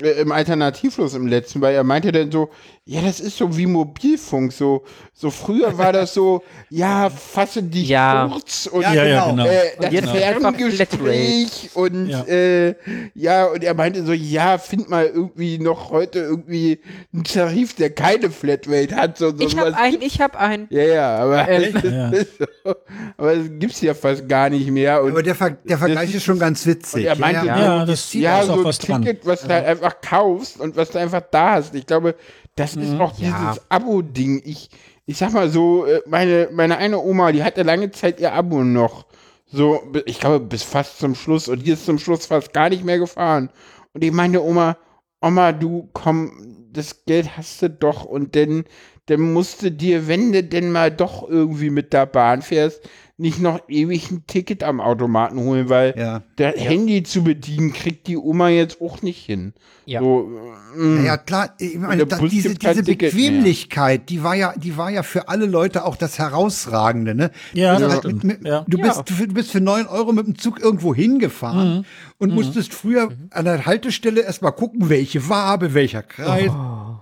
äh, 0.02 0.20
im 0.20 0.32
Alternativlos 0.32 1.14
im 1.14 1.26
letzten, 1.26 1.60
weil 1.60 1.74
er 1.74 1.84
meinte 1.84 2.12
dann 2.12 2.30
so, 2.32 2.50
ja, 2.92 3.02
das 3.02 3.20
ist 3.20 3.36
so 3.36 3.56
wie 3.56 3.66
Mobilfunk. 3.66 4.52
So, 4.52 4.82
so 5.14 5.30
früher 5.30 5.78
war 5.78 5.92
das 5.92 6.12
so, 6.12 6.42
ja, 6.70 7.08
fasse 7.08 7.62
dich 7.62 7.88
Ja. 7.88 8.28
kurz 8.32 8.66
und 8.66 8.82
Ja, 8.82 8.92
Ja, 8.94 9.04
ja, 9.04 9.30
genau. 9.30 9.46
äh, 9.46 9.70
das 9.80 9.92
jetzt 9.92 10.08
Ferngespräch 10.10 11.70
und 11.74 12.08
Ja. 12.08 12.24
äh, 12.24 12.74
ja, 13.14 13.46
und 13.46 13.62
er 13.62 13.74
meinte 13.74 14.04
so, 14.04 14.12
ja, 14.12 14.58
find 14.58 14.88
mal 14.90 15.06
irgendwie 15.06 15.58
noch 15.60 15.90
heute 15.90 16.18
irgendwie 16.18 16.80
einen 17.14 17.22
Tarif, 17.22 17.74
der 17.74 17.90
keine 17.90 18.28
Flatrate 18.28 18.96
hat. 18.96 19.18
So, 19.18 19.30
so 19.36 19.46
Ich 19.46 19.56
hab 19.56 19.72
einen, 19.78 20.02
ich 20.02 20.20
hab 20.20 20.34
einen. 20.34 20.66
Ja, 20.70 20.82
ja, 20.82 21.16
aber, 21.18 21.48
Ähm. 21.48 21.72
das 21.72 21.82
Ja. 21.84 22.10
so, 22.64 22.74
aber 23.16 23.36
das 23.36 23.46
gibt's 23.60 23.80
ja 23.82 23.94
fast 23.94 24.28
gar 24.28 24.50
nicht 24.50 24.68
mehr. 24.68 25.00
Und 25.04 25.12
Aber 25.12 25.22
der, 25.22 25.36
Ver 25.36 25.50
der 25.50 25.78
Vergleich 25.78 26.12
ist 26.12 26.24
schon 26.24 26.40
ganz 26.40 26.66
witzig. 26.66 27.04
Er 27.04 27.16
meinte, 27.16 27.46
ja, 27.46 27.58
Ja, 27.60 27.84
das 27.86 28.12
ja, 28.14 28.40
ist 28.40 28.48
auch 28.50 28.54
so 28.54 28.60
ein 28.62 28.64
was 28.64 28.78
dran. 28.80 29.02
Ticket, 29.04 29.24
was 29.26 29.42
du 29.42 29.48
halt 29.48 29.66
einfach 29.66 30.00
kaufst 30.00 30.58
und 30.58 30.74
was 30.76 30.90
du 30.90 30.98
einfach 30.98 31.22
da 31.30 31.52
hast. 31.52 31.72
Ich 31.76 31.86
glaube, 31.86 32.16
das 32.60 32.76
ist 32.76 33.00
auch 33.00 33.12
dieses 33.12 33.30
Ja. 33.30 33.56
Abo-Ding. 33.70 34.42
Ich, 34.44 34.68
ich 35.06 35.16
sag 35.16 35.32
mal 35.32 35.48
so, 35.48 35.86
äh, 35.86 36.02
meine, 36.06 36.50
meine 36.52 36.76
eine 36.76 36.98
Oma, 36.98 37.32
die 37.32 37.42
hatte 37.42 37.62
lange 37.62 37.90
Zeit 37.90 38.20
ihr 38.20 38.34
Abo 38.34 38.62
noch. 38.62 39.06
So, 39.46 39.82
ich 40.04 40.20
glaube, 40.20 40.40
bis 40.40 40.62
fast 40.62 40.98
zum 40.98 41.14
Schluss. 41.14 41.48
Und 41.48 41.66
die 41.66 41.70
ist 41.70 41.86
zum 41.86 41.98
Schluss 41.98 42.26
fast 42.26 42.52
gar 42.52 42.68
nicht 42.68 42.84
mehr 42.84 42.98
gefahren. 42.98 43.48
Und 43.94 44.04
ich 44.04 44.12
meinte, 44.12 44.44
Oma, 44.44 44.76
Oma, 45.22 45.52
du 45.52 45.88
komm, 45.94 46.66
das 46.70 47.06
Geld 47.06 47.34
hast 47.38 47.62
du 47.62 47.70
doch. 47.70 48.04
Und 48.04 48.36
dann, 48.36 48.64
dann 49.06 49.32
musst 49.32 49.62
du 49.62 49.70
dir, 49.72 50.06
wenn 50.06 50.30
du 50.32 50.44
denn 50.44 50.70
mal 50.70 50.90
doch 50.90 51.26
irgendwie 51.26 51.70
mit 51.70 51.94
der 51.94 52.04
Bahn 52.04 52.42
fährst, 52.42 52.86
nicht 53.20 53.40
noch 53.40 53.60
ewig 53.68 54.10
ein 54.10 54.24
Ticket 54.26 54.62
am 54.64 54.80
Automaten 54.80 55.38
holen, 55.40 55.68
weil 55.68 55.94
Ja. 55.96 56.22
der 56.38 56.52
Handy 56.56 57.02
zu 57.02 57.22
bedienen 57.22 57.72
kriegt 57.72 58.06
die 58.06 58.16
Oma 58.16 58.48
jetzt 58.48 58.80
auch 58.80 59.02
nicht 59.02 59.24
hin. 59.24 59.52
Ja. 59.86 60.00
So, 60.00 60.28
mm, 60.76 61.04
Ja, 61.04 61.16
klar, 61.16 61.54
ich 61.58 61.76
meine, 61.78 62.06
da, 62.06 62.18
diese, 62.18 62.54
diese 62.54 62.74
mehr. 62.74 62.82
Bequemlichkeit, 62.84 64.08
die 64.08 64.22
war 64.22 64.34
ja, 64.34 64.54
die 64.56 64.76
war 64.76 64.90
ja 64.90 65.02
für 65.02 65.28
alle 65.28 65.46
Leute 65.46 65.84
auch 65.84 65.96
das 65.96 66.18
Herausragende, 66.18 67.14
ne? 67.14 67.30
Ja, 67.52 67.76
bist 67.78 67.98
stimmt. 67.98 68.24
mit, 68.24 68.40
mit, 68.42 68.48
Ja. 68.48 68.64
du, 68.68 68.78
Ja. 68.78 68.84
bist, 68.86 69.02
du 69.10 69.26
bist 69.34 69.50
für 69.50 69.60
9 69.60 69.86
Euro 69.86 70.12
mit 70.12 70.26
dem 70.26 70.38
Zug 70.38 70.60
irgendwo 70.60 70.94
hingefahren 70.94 71.78
Mhm. 71.78 71.84
und 72.18 72.34
musstest 72.34 72.72
früher 72.72 73.08
an 73.30 73.44
der 73.44 73.66
Haltestelle 73.66 74.22
erstmal 74.22 74.52
gucken, 74.52 74.88
welche 74.88 75.28
Wabe, 75.28 75.74
welcher 75.74 76.02
Kreis. 76.02 76.50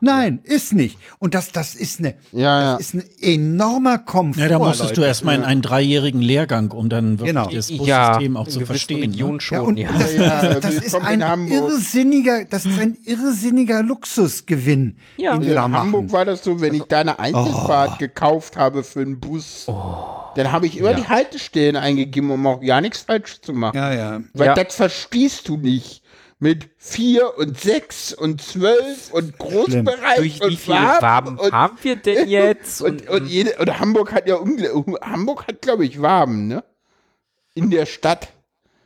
Nein, 0.00 0.40
ist 0.44 0.72
nicht. 0.72 0.98
Und 1.18 1.34
das, 1.34 1.52
das 1.52 1.74
ist 1.74 1.98
eine, 2.00 2.14
Ja, 2.32 2.60
ja. 2.60 2.72
das 2.76 2.80
ist 2.80 2.94
ein 2.94 3.04
enormer 3.20 3.98
Komfort. 3.98 4.40
Ja, 4.42 4.48
da 4.48 4.58
musstest 4.58 4.96
du 4.96 5.00
Leute. 5.00 5.08
erstmal 5.08 5.34
in 5.36 5.44
einen 5.44 5.62
dreijährigen 5.62 6.20
Lehrgang, 6.22 6.70
um 6.70 6.88
dann 6.88 7.18
wirklich 7.18 7.28
Genau. 7.34 7.48
das 7.50 7.68
Ja, 7.70 8.08
Bussystem 8.10 8.36
auch 8.36 8.46
in 8.46 8.52
zu 8.52 8.66
verstehen. 8.66 9.10
Ne? 9.10 9.40
schon, 9.40 9.56
Ja, 9.58 9.60
und 9.62 9.76
ja. 9.76 9.88
das, 9.98 10.14
Ja, 10.16 10.54
das 10.60 10.74
ist 10.74 10.94
ein 10.94 11.20
in 11.20 11.48
irrsinniger, 11.52 12.44
das 12.44 12.66
ist 12.66 12.78
ein 12.78 12.96
irrsinniger 13.04 13.82
Luxusgewinn, 13.82 14.96
Ja. 15.16 15.34
in 15.34 15.54
machen. 15.54 15.74
Hamburg 15.74 16.12
war 16.12 16.24
das 16.24 16.44
so, 16.44 16.60
wenn 16.60 16.74
ich 16.74 16.82
da 16.84 17.00
eine 17.00 17.18
Einzelfahrt 17.18 17.92
Oh. 17.94 17.98
gekauft 17.98 18.56
habe 18.56 18.82
für 18.82 19.00
einen 19.00 19.20
Bus, 19.20 19.66
dann 20.34 20.52
habe 20.52 20.66
ich 20.66 20.78
immer 20.78 20.94
die 20.94 21.08
Haltestellen 21.08 21.76
eingegeben, 21.76 22.30
um 22.30 22.46
auch 22.46 22.62
ja 22.62 22.80
nichts 22.80 23.00
falsch 23.00 23.40
zu 23.40 23.52
machen. 23.52 23.76
Ja, 23.76 23.92
ja. 23.92 24.20
Weil 24.34 24.46
Ja. 24.48 24.54
das 24.54 24.74
verstehst 24.74 25.48
du 25.48 25.56
nicht. 25.56 26.02
Mit 26.40 26.70
vier 26.76 27.36
und 27.36 27.58
sechs 27.58 28.12
und 28.12 28.40
zwölf 28.40 29.12
und 29.12 29.38
Großbereich 29.38 30.16
Durch 30.18 30.40
und 30.40 30.50
wie 30.52 30.56
viele 30.56 30.76
Farben 30.76 31.02
Waben 31.02 31.38
und, 31.38 31.52
haben 31.52 31.78
wir 31.82 31.96
denn 31.96 32.28
jetzt? 32.28 32.80
und, 32.80 33.08
und, 33.08 33.26
jede, 33.26 33.56
und 33.58 33.80
Hamburg 33.80 34.12
hat 34.12 34.28
ja 34.28 34.38
Hamburg 35.02 35.48
hat, 35.48 35.62
glaube 35.62 35.84
ich, 35.84 36.00
Waben, 36.00 36.46
ne? 36.46 36.62
In 37.54 37.70
der 37.70 37.86
Stadt. 37.86 38.28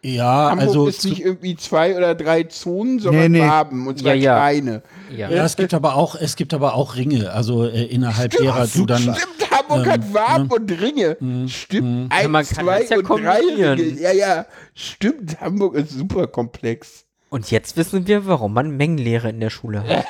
Ja, 0.05 0.51
Hamburg 0.51 0.67
also 0.69 0.87
ist 0.89 1.05
nicht 1.05 1.21
irgendwie 1.23 1.55
zwei 1.55 1.97
oder 1.97 2.15
drei 2.15 2.45
Zonen, 2.45 2.99
sondern 2.99 3.31
Nee, 3.31 3.41
nee. 3.41 3.47
Waben 3.47 3.87
und 3.87 4.01
zwar 4.01 4.15
Ja, 4.15 4.23
ja. 4.23 4.35
kleine. 4.37 4.83
ja. 5.15 5.31
ja, 5.31 5.45
es 5.45 5.55
gibt 5.55 5.75
aber 5.75 5.95
auch, 5.95 6.17
es 6.17 6.35
gibt 6.37 6.55
aber 6.55 6.75
auch 6.75 6.97
Ringe, 6.97 7.33
also 7.33 7.67
äh, 7.67 7.85
innerhalb 7.85 8.33
derer 8.33 8.67
du 8.67 8.87
dann. 8.87 9.03
Stimmt, 9.03 9.51
Hamburg 9.51 9.87
hat 9.87 10.13
Waben 10.15 10.49
und 10.51 10.71
Ringe. 10.73 11.17
Stimmt, 11.49 12.09
man 12.09 12.35
eins, 12.37 12.49
kann 12.55 12.65
zwei 12.65 12.81
das 12.81 12.91
ja 12.91 12.97
und 12.97 13.09
drei. 13.09 13.41
Ringe. 13.41 14.01
Ja, 14.01 14.13
ja, 14.13 14.47
stimmt, 14.75 15.41
Hamburg 15.41 15.75
ist 15.75 15.91
super 15.91 16.27
komplex. 16.27 17.05
Und 17.33 17.51
jetzt 17.51 17.79
wissen 17.79 18.07
wir, 18.07 18.27
warum 18.27 18.53
man 18.53 18.77
Mengenlehre 18.77 19.31
in 19.31 19.41
der 19.41 19.49
Schule 19.49 19.83
hat. 19.89 20.05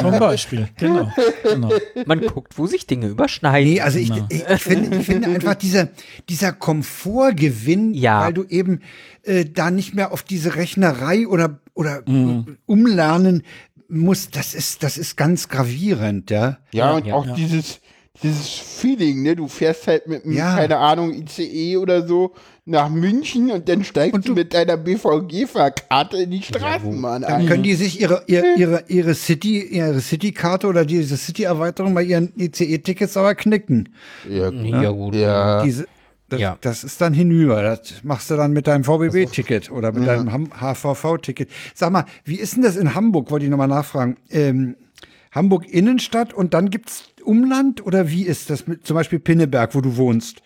Zum 0.00 0.18
Beispiel, 0.18 0.66
genau. 0.78 1.12
genau. 1.42 1.70
Man 2.06 2.22
guckt, 2.22 2.56
wo 2.56 2.66
sich 2.66 2.86
Dinge 2.86 3.06
überschneiden. 3.08 3.70
Nee, 3.70 3.80
also 3.82 3.98
ich, 3.98 4.10
ich, 4.30 4.48
ich, 4.48 4.62
finde, 4.62 4.96
ich 4.96 5.04
finde 5.04 5.28
einfach 5.28 5.56
dieser, 5.56 5.88
dieser 6.30 6.52
Komfortgewinn, 6.52 7.92
Ja. 7.92 8.22
weil 8.24 8.32
du 8.32 8.44
eben 8.44 8.80
äh, 9.24 9.44
da 9.44 9.70
nicht 9.70 9.94
mehr 9.94 10.10
auf 10.10 10.22
diese 10.22 10.56
Rechnerei 10.56 11.26
oder, 11.28 11.60
oder 11.74 12.02
Mhm. 12.06 12.56
umlernen 12.64 13.42
musst, 13.90 14.34
das 14.34 14.54
ist, 14.54 14.82
das 14.82 14.96
ist 14.96 15.16
ganz 15.16 15.48
gravierend, 15.50 16.30
ja. 16.30 16.56
Ja, 16.72 16.92
und 16.92 17.06
ja, 17.06 17.14
auch 17.14 17.26
ja. 17.26 17.34
dieses, 17.34 17.80
dieses 18.22 18.48
Feeling, 18.54 19.22
ne? 19.22 19.36
Du 19.36 19.48
fährst 19.48 19.86
halt 19.86 20.06
mit 20.06 20.24
einem, 20.24 20.32
Ja. 20.34 20.56
keine 20.56 20.78
Ahnung, 20.78 21.12
ICE 21.12 21.76
oder 21.76 22.06
so 22.06 22.32
nach 22.68 22.88
München 22.90 23.50
und 23.50 23.68
dann 23.68 23.82
steigst 23.84 24.28
du 24.28 24.34
mit 24.34 24.52
deiner 24.54 24.76
BVG-Fahrkarte 24.76 26.16
in 26.18 26.30
die 26.30 26.42
Straßenbahn 26.42 27.22
Dann 27.22 27.32
ein. 27.32 27.46
können 27.46 27.62
die 27.62 27.74
sich 27.74 28.00
ihre, 28.00 28.22
ihre, 28.26 28.54
ihre, 28.56 28.84
ihre 28.88 29.14
City, 29.14 29.62
ihre 29.62 30.00
City-Karte 30.00 30.66
oder 30.66 30.84
diese 30.84 31.16
City-Erweiterung 31.16 31.94
bei 31.94 32.02
ihren 32.02 32.32
ICE-Tickets 32.36 33.16
aber 33.16 33.34
knicken. 33.34 33.88
ja, 34.28 34.50
Ja, 34.50 34.90
gut. 34.90 35.14
Ja. 35.14 35.62
Diese, 35.62 35.86
das, 36.28 36.40
Ja. 36.40 36.58
das 36.60 36.84
ist 36.84 37.00
dann 37.00 37.14
hinüber. 37.14 37.62
Das 37.62 38.04
machst 38.04 38.30
du 38.30 38.36
dann 38.36 38.52
mit 38.52 38.66
deinem 38.66 38.84
VBB-Ticket 38.84 39.70
oder 39.70 39.92
mit 39.92 40.06
deinem 40.06 40.30
Ham- 40.32 40.50
HVV-Ticket. 40.60 41.48
Sag 41.74 41.90
mal, 41.92 42.04
wie 42.24 42.36
ist 42.36 42.56
denn 42.56 42.62
das 42.62 42.76
in 42.76 42.94
Hamburg? 42.94 43.30
Wollte 43.30 43.46
ich 43.46 43.50
nochmal 43.50 43.68
nachfragen. 43.68 44.16
Ähm, 44.30 44.76
Hamburg 45.32 45.68
Innenstadt 45.68 46.32
und 46.34 46.54
dann 46.54 46.70
gibt's 46.70 47.04
Umland 47.24 47.84
oder 47.86 48.10
wie 48.10 48.22
ist 48.24 48.50
das 48.50 48.66
mit 48.66 48.86
zum 48.86 48.94
Beispiel 48.94 49.18
Pinneberg, 49.18 49.74
wo 49.74 49.80
du 49.80 49.96
wohnst? 49.96 50.42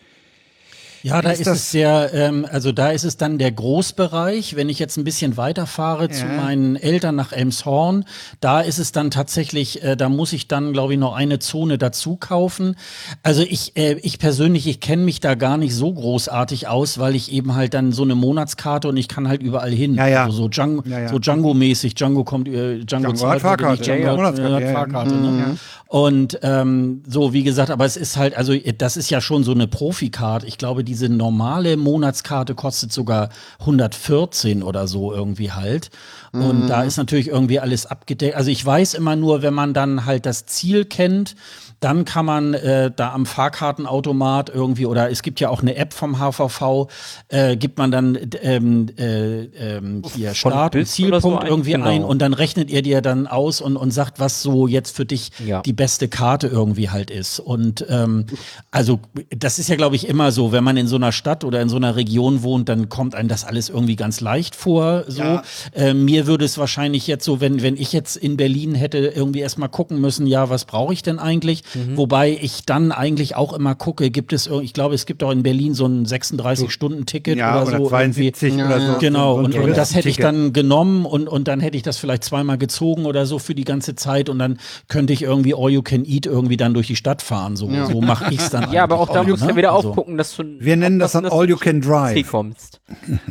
Ja, 1.03 1.21
da 1.21 1.31
Ist 1.31 1.41
ist, 1.41 1.47
es 1.47 1.71
sehr, 1.71 2.11
ähm, 2.13 2.47
also 2.49 2.71
da 2.71 2.91
ist 2.91 3.03
es 3.03 3.17
dann 3.17 3.37
der 3.37 3.51
Großbereich. 3.51 4.55
Wenn 4.55 4.69
ich 4.69 4.79
jetzt 4.79 4.95
ein 4.97 5.03
bisschen 5.03 5.35
weiterfahre 5.35 6.09
zu 6.09 6.25
meinen 6.25 6.77
Eltern 6.77 7.15
nach 7.15 7.33
Elmshorn, 7.33 8.05
da 8.39 8.61
ist 8.61 8.79
es 8.79 8.93
dann 8.93 9.11
tatsächlich, 9.11 9.83
äh, 9.83 9.97
da 9.97 10.07
muss 10.07 10.31
ich 10.31 10.47
dann, 10.47 10.71
glaube 10.71 10.93
ich, 10.93 10.99
noch 10.99 11.13
eine 11.13 11.39
Zone 11.39 11.77
dazu 11.77 12.15
kaufen. 12.15 12.77
Also 13.21 13.43
ich, 13.43 13.75
äh, 13.75 13.97
ich 14.01 14.17
persönlich, 14.17 14.65
ich 14.65 14.79
kenne 14.79 15.03
mich 15.03 15.19
da 15.19 15.35
gar 15.35 15.57
nicht 15.57 15.75
so 15.75 15.91
großartig 15.91 16.69
aus, 16.69 16.97
weil 16.99 17.15
ich 17.15 17.33
eben 17.33 17.53
halt 17.53 17.73
dann 17.73 17.91
so 17.91 18.03
eine 18.03 18.15
Monatskarte 18.15 18.87
und 18.87 18.95
ich 18.95 19.09
kann 19.09 19.27
halt 19.27 19.43
überall 19.43 19.71
hin. 19.71 19.95
Ja, 19.95 20.07
ja. 20.07 20.23
Also 20.25 20.37
so 20.37 20.47
Django, 20.47 20.83
Ja, 20.87 20.99
ja. 20.99 21.09
so 21.09 21.17
Django-mäßig. 21.19 21.95
Django 21.95 22.23
kommt, 22.23 22.47
äh, 22.47 22.79
Django, 22.79 22.85
Django 22.85 23.13
zahlt, 23.13 23.33
hat 23.33 23.41
Fahrkarte, 23.41 23.83
Django 23.83 24.03
ja, 24.05 24.15
Monatskarte, 24.15 24.53
hat 24.55 24.61
ja, 24.61 24.67
ja. 24.67 24.73
Fahrkarte, 24.73 25.15
ne? 25.15 25.57
Und 25.87 26.39
ähm, 26.41 27.03
so, 27.07 27.33
wie 27.33 27.43
gesagt, 27.43 27.69
aber 27.69 27.85
es 27.85 27.97
ist 27.97 28.17
halt, 28.17 28.35
also 28.35 28.53
das 28.79 28.97
ist 28.97 29.11
ja 29.11 29.21
schon 29.21 29.43
so 29.43 29.51
eine 29.51 29.67
Profikarte. 29.67 30.47
Ich 30.47 30.57
glaube, 30.57 30.83
diese 30.93 31.09
normale 31.09 31.75
Monatskarte 31.75 32.53
kostet 32.53 32.93
sogar 32.93 33.29
114 33.61 34.61
oder 34.61 34.87
so 34.87 35.11
irgendwie 35.11 35.51
halt. 35.51 35.89
Und 36.33 36.67
da 36.67 36.81
ist 36.83 36.97
natürlich 36.97 37.27
irgendwie 37.27 37.59
alles 37.59 37.85
abgedeckt. 37.85 38.35
Also 38.35 38.49
ich 38.49 38.65
weiß 38.65 38.95
immer 38.95 39.15
nur, 39.15 39.43
wenn 39.43 39.53
man 39.53 39.75
dann 39.75 40.05
halt 40.05 40.25
das 40.25 40.47
Ziel 40.47 40.83
kennt, 40.83 41.35
dann 41.79 42.05
kann 42.05 42.25
man 42.25 42.53
äh, 42.55 42.89
da 42.95 43.13
am 43.13 43.25
Fahrkartenautomat 43.25 44.49
irgendwie, 44.49 44.85
oder 44.85 45.11
es 45.11 45.21
gibt 45.21 45.39
ja 45.39 45.49
auch 45.49 45.61
eine 45.61 45.75
App 45.75 45.93
vom 45.93 46.17
HVV, 46.19 46.87
äh, 47.29 47.55
gibt 47.57 47.77
man 47.77 47.91
dann 47.91 48.17
ähm, 48.41 48.87
äh, 48.97 49.43
ähm, 49.77 50.01
hier 50.15 50.33
Start 50.33 50.75
und 50.75 50.87
so 50.87 50.91
Zielpunkt 50.93 51.41
ein- 51.43 51.47
irgendwie 51.49 51.71
genau. 51.73 51.85
ein 51.87 52.03
und 52.03 52.19
dann 52.21 52.33
rechnet 52.33 52.69
ihr 52.69 52.81
dir 52.81 53.01
dann 53.01 53.27
aus 53.27 53.61
und, 53.61 53.75
und 53.77 53.91
sagt, 53.91 54.19
was 54.19 54.41
so 54.41 54.67
jetzt 54.67 54.95
für 54.95 55.05
dich 55.05 55.31
Ja. 55.45 55.61
die 55.61 55.73
beste 55.73 56.07
Karte 56.07 56.47
irgendwie 56.47 56.89
halt 56.89 57.11
ist. 57.11 57.39
Und 57.39 57.85
ähm, 57.89 58.25
also 58.71 58.99
das 59.35 59.59
ist 59.59 59.69
ja, 59.69 59.75
glaube 59.75 59.95
ich, 59.95 60.07
immer 60.07 60.31
so, 60.31 60.51
wenn 60.51 60.63
man 60.63 60.77
in 60.77 60.87
so 60.87 60.95
einer 60.95 61.11
Stadt 61.11 61.43
oder 61.43 61.61
in 61.61 61.69
so 61.69 61.75
einer 61.75 61.95
Region 61.95 62.43
wohnt, 62.43 62.69
dann 62.69 62.89
kommt 62.89 63.13
einem 63.15 63.27
das 63.29 63.43
alles 63.43 63.69
irgendwie 63.69 63.95
ganz 63.95 64.21
leicht 64.21 64.55
vor. 64.55 65.03
So. 65.07 65.21
Ja. 65.21 65.43
Äh, 65.73 65.93
mir 65.93 66.22
würde 66.27 66.45
es 66.45 66.57
wahrscheinlich 66.57 67.07
jetzt 67.07 67.25
so, 67.25 67.41
wenn, 67.41 67.61
wenn 67.61 67.77
ich 67.77 67.93
jetzt 67.93 68.15
in 68.15 68.37
Berlin 68.37 68.75
hätte 68.75 68.97
irgendwie 68.97 69.39
erstmal 69.39 69.69
gucken 69.69 69.99
müssen, 70.01 70.27
ja, 70.27 70.49
was 70.49 70.65
brauche 70.65 70.93
ich 70.93 71.01
denn 71.03 71.19
eigentlich? 71.19 71.63
Mhm. 71.73 71.97
Wobei 71.97 72.37
ich 72.41 72.65
dann 72.65 72.91
eigentlich 72.91 73.35
auch 73.35 73.53
immer 73.53 73.75
gucke, 73.75 74.09
gibt 74.11 74.33
es, 74.33 74.47
ich 74.47 74.73
glaube, 74.73 74.95
es 74.95 75.05
gibt 75.05 75.23
auch 75.23 75.31
in 75.31 75.43
Berlin 75.43 75.73
so 75.73 75.85
ein 75.85 76.05
36-Stunden-Ticket 76.05 77.37
Ja, 77.37 77.61
oder, 77.61 77.67
oder 77.67 77.77
so. 77.77 77.89
72 77.89 78.53
irgendwie. 78.53 78.65
oder 78.65 78.93
so. 78.93 78.99
Genau, 78.99 79.35
und, 79.35 79.55
und 79.55 79.77
das 79.77 79.95
hätte 79.95 80.09
ich 80.09 80.17
dann 80.17 80.53
genommen 80.53 81.05
und, 81.05 81.27
und 81.27 81.47
dann 81.47 81.59
hätte 81.59 81.77
ich 81.77 81.83
das 81.83 81.97
vielleicht 81.97 82.23
zweimal 82.23 82.57
gezogen 82.57 83.05
oder 83.05 83.25
so 83.25 83.39
für 83.39 83.55
die 83.55 83.63
ganze 83.63 83.95
Zeit 83.95 84.29
und 84.29 84.39
dann 84.39 84.59
könnte 84.87 85.13
ich 85.13 85.21
irgendwie 85.21 85.53
All 85.55 85.69
You 85.69 85.81
Can 85.81 86.05
Eat 86.05 86.25
irgendwie 86.25 86.57
dann 86.57 86.73
durch 86.73 86.87
die 86.87 86.95
Stadt 86.95 87.21
fahren. 87.21 87.55
So, 87.55 87.69
so 87.91 88.01
mache 88.01 88.33
ich 88.33 88.39
es 88.39 88.49
dann. 88.49 88.63
Ja, 88.73 88.83
aber 88.83 88.99
auch 88.99 89.09
da 89.09 89.23
musst 89.23 89.43
du 89.43 89.47
ne? 89.47 89.55
wieder 89.55 89.73
Also, 89.73 89.89
aufgucken, 89.89 90.17
dass 90.17 90.35
du. 90.35 90.43
Wir 90.59 90.75
nennen 90.77 90.97
das 90.97 91.11
dann 91.11 91.25
All 91.25 91.47
You 91.47 91.57
Can 91.57 91.81
Drive. 91.81 92.27
Kommst. 92.27 92.79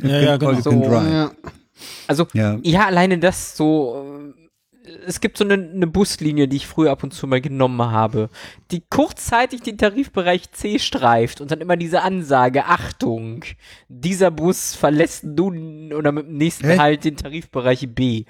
Ja, 0.03 0.21
ja, 0.21 0.31
All 0.33 0.39
genau. 0.39 0.53
You 0.53 0.61
So, 0.63 0.71
Can 0.71 0.83
Drive. 0.83 1.13
Ja. 1.13 1.31
Also, 2.07 2.27
Ja. 2.33 2.59
ja. 2.63 2.87
alleine 2.87 3.19
das 3.19 3.57
so. 3.57 4.23
äh, 4.29 4.43
es 5.07 5.21
gibt 5.21 5.39
so 5.39 5.45
eine, 5.45 5.55
eine 5.55 5.87
Buslinie, 5.87 6.49
die 6.49 6.57
ich 6.57 6.67
früher 6.67 6.91
ab 6.91 7.05
und 7.05 7.15
zu 7.15 7.29
mal 7.29 7.41
genommen 7.41 7.81
habe, 7.93 8.31
die 8.73 8.83
kurzzeitig 8.91 9.63
den 9.63 9.79
Tarifbereich 9.79 10.51
C 10.51 10.81
streift 10.81 11.41
und 11.41 11.53
dann 11.53 11.61
immer 11.61 11.77
diese 11.77 12.03
Ansage, 12.03 12.65
Achtung, 12.65 13.45
dieser 13.89 14.33
Bus 14.33 14.75
verlässt 14.75 15.23
nun 15.23 15.93
oder 15.93 16.11
mit 16.11 16.27
dem 16.27 16.37
nächsten 16.37 16.67
Hä? 16.67 16.79
Halt 16.79 17.05
den 17.05 17.17
Tarifbereich 17.17 17.95
B. 17.95 18.25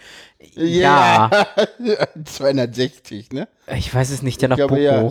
Ja, 0.54 1.30
260, 2.22 3.30
ne? 3.32 3.48
ich 3.74 3.94
weiß 3.94 4.10
es 4.10 4.20
nicht, 4.20 4.42
der 4.42 4.50
nach 4.50 4.56
glaube, 4.56 4.78
ja. 4.78 5.10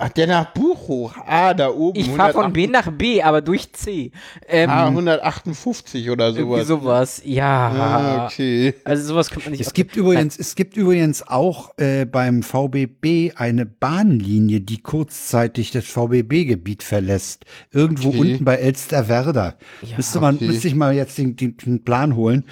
Ach, 0.00 0.10
der 0.10 0.28
nach 0.28 0.52
Buchhoch. 0.54 1.16
Ah, 1.26 1.52
da 1.54 1.70
oben. 1.70 1.98
Ich 1.98 2.08
fahre 2.08 2.32
von 2.32 2.52
B 2.52 2.68
nach 2.68 2.88
B, 2.92 3.20
aber 3.20 3.40
durch 3.42 3.72
C. 3.72 4.12
Ähm, 4.46 4.70
Ah, 4.70 4.86
158 4.86 6.08
oder 6.10 6.28
irgendwie 6.28 6.62
sowas. 6.64 7.16
sowas. 7.16 7.22
Ja. 7.24 7.68
Ah, 7.68 8.26
okay. 8.26 8.74
Also 8.84 9.02
sowas 9.08 9.28
könnte 9.28 9.46
man 9.50 9.58
nicht 9.58 9.66
Es 9.66 9.72
gibt 9.72 9.96
übrigens, 9.96 10.38
es 10.38 10.54
gibt 10.54 10.76
übrigens 10.76 11.26
auch 11.26 11.76
äh, 11.78 12.04
beim 12.04 12.42
VBB 12.44 13.32
eine 13.36 13.66
Bahnlinie, 13.66 14.60
die 14.60 14.80
kurzzeitig 14.82 15.72
das 15.72 15.84
VBB-Gebiet 15.86 16.82
verlässt. 16.82 17.44
Irgendwo 17.72 18.10
Okay. 18.10 18.18
unten 18.20 18.44
bei 18.44 18.54
Elsterwerda. 18.56 19.54
müsste 19.96 20.20
man, 20.20 20.36
okay. 20.36 20.46
müsste 20.46 20.68
ich 20.68 20.74
mal 20.74 20.94
jetzt 20.94 21.18
den, 21.18 21.34
den, 21.36 21.56
den 21.56 21.82
Plan 21.84 22.14
holen. 22.14 22.44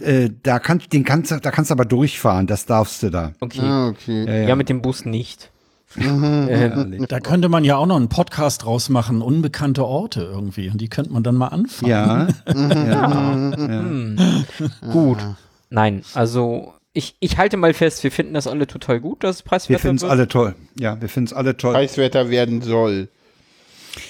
Äh, 0.00 0.30
da 0.42 0.58
kannst, 0.60 0.92
den 0.92 1.04
kannst, 1.04 1.30
du- 1.32 1.40
da 1.40 1.50
kannst 1.50 1.70
du 1.70 1.74
aber 1.74 1.84
durchfahren. 1.84 2.46
Das 2.46 2.64
darfst 2.66 3.02
du 3.02 3.10
da. 3.10 3.32
Okay. 3.40 3.60
Ah, 3.60 3.88
okay. 3.88 4.46
Ja, 4.46 4.54
mit 4.56 4.68
dem 4.68 4.82
Bus 4.82 5.04
nicht. 5.04 5.50
ähm, 6.00 7.06
Da 7.08 7.20
könnte 7.20 7.48
man 7.48 7.64
ja 7.64 7.76
auch 7.76 7.86
noch 7.86 7.96
einen 7.96 8.08
Podcast 8.08 8.64
draus 8.64 8.88
machen, 8.88 9.22
unbekannte 9.22 9.84
Orte 9.84 10.22
irgendwie. 10.22 10.68
Und 10.70 10.80
die 10.80 10.88
könnte 10.88 11.12
man 11.12 11.22
dann 11.22 11.36
mal 11.36 11.48
anfangen. 11.48 11.90
Ja. 11.90 12.28
ja. 12.46 13.34
hm. 13.54 14.18
Gut. 14.92 15.18
Nein, 15.70 16.02
also 16.14 16.74
ich, 16.92 17.16
ich 17.20 17.38
halte 17.38 17.56
mal 17.56 17.72
fest, 17.72 18.04
wir 18.04 18.12
finden 18.12 18.34
das 18.34 18.46
alle 18.46 18.66
total 18.66 19.00
gut, 19.00 19.24
dass 19.24 19.42
es 19.50 19.68
Wir 19.68 19.78
finden 19.78 19.96
es 19.96 20.04
alle 20.04 20.28
toll. 20.28 20.54
Ja, 20.78 21.00
wir 21.00 21.08
finden 21.08 21.28
es 21.28 21.32
alle 21.32 21.56
toll. 21.56 21.72
Preiswerter 21.72 22.28
werden 22.30 22.60
soll. 22.60 23.08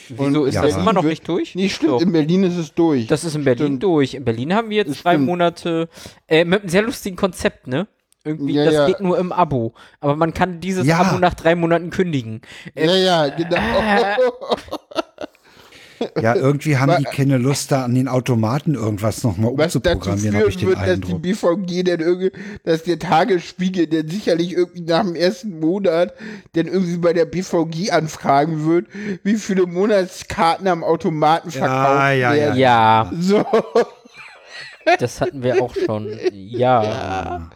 Wieso 0.09 0.45
ist 0.45 0.55
Ja. 0.55 0.63
das 0.63 0.77
immer 0.77 0.93
noch 0.93 1.03
nicht 1.05 1.27
durch? 1.27 1.55
Nee, 1.55 1.69
stimmt, 1.69 1.93
Doch. 1.93 2.01
in 2.01 2.13
Berlin 2.13 2.45
ist 2.45 2.57
es 2.57 2.75
durch. 2.75 3.07
Das 3.07 3.25
ist 3.25 3.35
in 3.35 3.45
Berlin 3.45 3.67
Stimmt. 3.67 3.83
durch. 3.83 4.15
In 4.15 4.25
Berlin 4.25 4.55
haben 4.55 4.71
wir 4.71 4.77
jetzt 4.79 5.05
drei 5.05 5.13
Stimmt. 5.15 5.27
Monate 5.27 5.89
äh, 6.29 6.45
mit 6.45 6.61
einem 6.61 6.69
sehr 6.69 6.83
lustigen 6.83 7.17
Konzept, 7.17 7.67
ne? 7.67 7.87
Irgendwie, 8.25 8.55
Ja, 8.55 8.65
das 8.65 8.75
ja. 8.75 8.87
geht 8.87 9.01
nur 9.01 9.19
im 9.19 9.33
Abo. 9.33 9.75
Aber 10.01 10.17
man 10.17 10.33
kann 10.35 10.61
dieses 10.61 10.87
Ja. 10.87 10.99
Abo 11.01 11.19
nach 11.19 11.35
drei 11.35 11.55
Monaten 11.55 11.91
kündigen. 11.91 12.41
Äh, 12.75 12.87
ja, 12.87 13.27
ja, 13.27 13.35
genau. 13.35 13.59
Ja, 16.21 16.35
irgendwie 16.35 16.79
haben 16.79 16.97
die 16.99 17.05
keine 17.17 17.39
Lust, 17.39 17.71
da 17.71 17.85
an 17.85 17.95
den 17.95 18.09
Automaten 18.09 18.75
irgendwas 18.75 19.23
nochmal 19.23 19.53
umzuprogrammieren, 19.53 20.37
habe 20.37 20.49
ich 20.49 20.59
führen 20.59 20.59
den 20.59 20.69
wird, 20.69 20.79
dass 20.79 21.01
die 21.01 21.15
Eindruck. 21.15 21.23
BVG 21.23 21.83
dann 21.85 22.01
irgendwie, 22.01 22.33
dass 22.65 22.83
der 22.83 22.99
Tagesspiegel 22.99 23.87
dann 23.87 24.09
sicherlich 24.09 24.53
irgendwie 24.53 24.81
nach 24.83 25.03
dem 25.03 25.15
ersten 25.15 25.61
Monat 25.61 26.15
dann 26.55 26.67
irgendwie 26.67 26.97
bei 26.97 27.13
der 27.13 27.25
BVG 27.25 27.91
anfragen 27.93 28.67
wird, 28.67 28.87
wie 29.23 29.37
viele 29.37 29.67
Monatskarten 29.67 30.67
am 30.67 30.83
Automaten 30.83 31.51
verkauft 31.53 32.15
ja, 32.19 32.33
werden. 32.33 32.59
ja, 32.59 33.11
So, 33.21 33.45
das 34.99 35.21
hatten 35.21 35.43
wir 35.43 35.63
auch 35.63 35.75
schon. 35.87 36.19
Ja. 36.33 37.49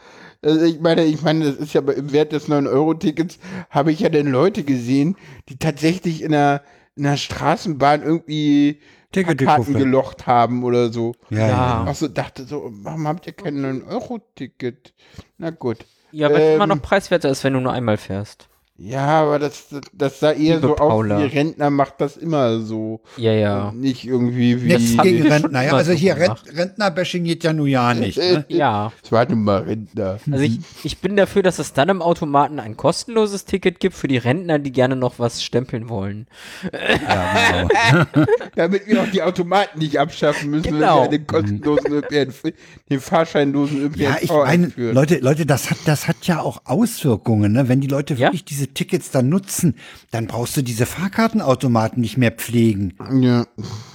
Also 0.46 0.64
ich 0.64 0.80
meine, 0.80 1.04
ich 1.04 1.22
meine, 1.22 1.44
das 1.44 1.56
ist 1.56 1.74
ja 1.74 1.80
im 1.80 2.12
Wert 2.12 2.32
des 2.32 2.48
9-Euro-Tickets, 2.48 3.38
habe 3.70 3.92
ich 3.92 4.00
ja 4.00 4.08
dann 4.08 4.26
Leute 4.28 4.62
gesehen, 4.62 5.16
die 5.48 5.58
tatsächlich 5.58 6.22
in 6.22 6.32
der, 6.32 6.62
in 6.94 7.02
der 7.02 7.16
Straßenbahn 7.16 8.02
irgendwie 8.02 8.80
Ticket 9.12 9.38
Karten 9.38 9.74
gelocht 9.74 10.26
haben 10.26 10.64
oder 10.64 10.92
so. 10.92 11.14
Ja, 11.30 11.48
Ja. 11.48 11.86
Ach 11.88 11.94
so, 11.94 12.08
dachte 12.08 12.44
so, 12.44 12.70
warum 12.82 13.06
habt 13.08 13.26
ihr 13.26 13.32
kein 13.32 13.56
9-Euro-Ticket? 13.56 14.94
Na 15.38 15.50
gut. 15.50 15.78
Ja, 16.12 16.30
weil 16.32 16.40
es 16.42 16.54
immer 16.54 16.64
Ähm, 16.64 16.70
noch 16.70 16.82
preiswerter 16.82 17.28
ist, 17.30 17.44
wenn 17.44 17.52
du 17.52 17.60
nur 17.60 17.72
einmal 17.72 17.96
fährst. 17.96 18.48
Ja, 18.78 19.22
aber 19.22 19.38
das, 19.38 19.68
das, 19.70 19.80
das 19.94 20.20
sah 20.20 20.32
eher 20.32 20.56
Liebe 20.56 20.60
so 20.68 20.72
aus, 20.76 20.78
Paula. 20.78 21.18
wie 21.18 21.24
Rentner 21.24 21.70
macht 21.70 21.94
das 21.98 22.18
immer 22.18 22.60
so. 22.60 23.00
Ja, 23.16 23.32
ja. 23.32 23.68
Und 23.68 23.80
nicht 23.80 24.04
irgendwie 24.06 24.62
wie. 24.62 24.74
Nichts 24.74 25.02
gegen 25.02 25.26
Rentner. 25.26 25.62
Ja, 25.62 25.72
also 25.72 25.92
so 25.92 25.96
hier 25.96 26.16
Rent. 26.16 26.42
Rentnerbashing 26.54 27.24
geht 27.24 27.42
ja 27.42 27.54
nun 27.54 27.68
ja 27.68 27.94
nicht. 27.94 28.18
Ne? 28.18 28.44
Ja. 28.48 28.92
Es 29.02 29.10
war 29.10 29.26
nun 29.28 29.44
mal 29.44 29.62
Rentner. 29.62 30.18
Also 30.30 30.44
ich, 30.44 30.58
ich 30.84 30.98
bin 30.98 31.16
dafür, 31.16 31.42
dass 31.42 31.58
es 31.58 31.72
dann 31.72 31.88
im 31.88 32.02
Automaten 32.02 32.60
ein 32.60 32.76
kostenloses 32.76 33.46
Ticket 33.46 33.80
gibt 33.80 33.94
für 33.96 34.08
die 34.08 34.18
Rentner, 34.18 34.58
die 34.58 34.72
gerne 34.72 34.94
noch 34.94 35.18
was 35.18 35.42
stempeln 35.42 35.88
wollen. 35.88 36.26
Ja, 36.70 37.68
genau. 38.12 38.26
Damit 38.56 38.86
wir 38.86 39.02
auch 39.02 39.10
die 39.10 39.22
Automaten 39.22 39.78
nicht 39.78 39.98
abschaffen 39.98 40.50
müssen, 40.50 40.64
Genau. 40.74 41.04
wenn 41.04 41.10
wir 41.12 41.18
den 41.18 41.26
kostenlosen 41.26 41.92
ÖPNV, 41.92 42.42
den 42.90 43.00
fahrscheinlosen 43.00 43.82
ÖPNV 43.84 44.00
Ja, 44.00 44.16
ich 44.20 44.30
meine, 44.30 44.46
einführen. 44.66 44.94
Leute, 44.94 45.16
Leute, 45.18 45.46
das 45.46 45.70
hat, 45.70 45.78
das 45.86 46.08
hat 46.08 46.26
ja 46.26 46.40
auch 46.40 46.60
Auswirkungen, 46.64 47.52
ne? 47.52 47.68
Wenn 47.68 47.80
die 47.80 47.86
Leute 47.88 48.14
Ja. 48.14 48.26
wirklich 48.28 48.44
diese 48.44 48.65
Tickets 48.74 49.10
dann 49.10 49.28
nutzen, 49.28 49.76
dann 50.10 50.26
brauchst 50.26 50.56
du 50.56 50.62
diese 50.62 50.86
Fahrkartenautomaten 50.86 52.00
nicht 52.00 52.16
mehr 52.16 52.32
pflegen. 52.32 52.94
Ja, 53.20 53.46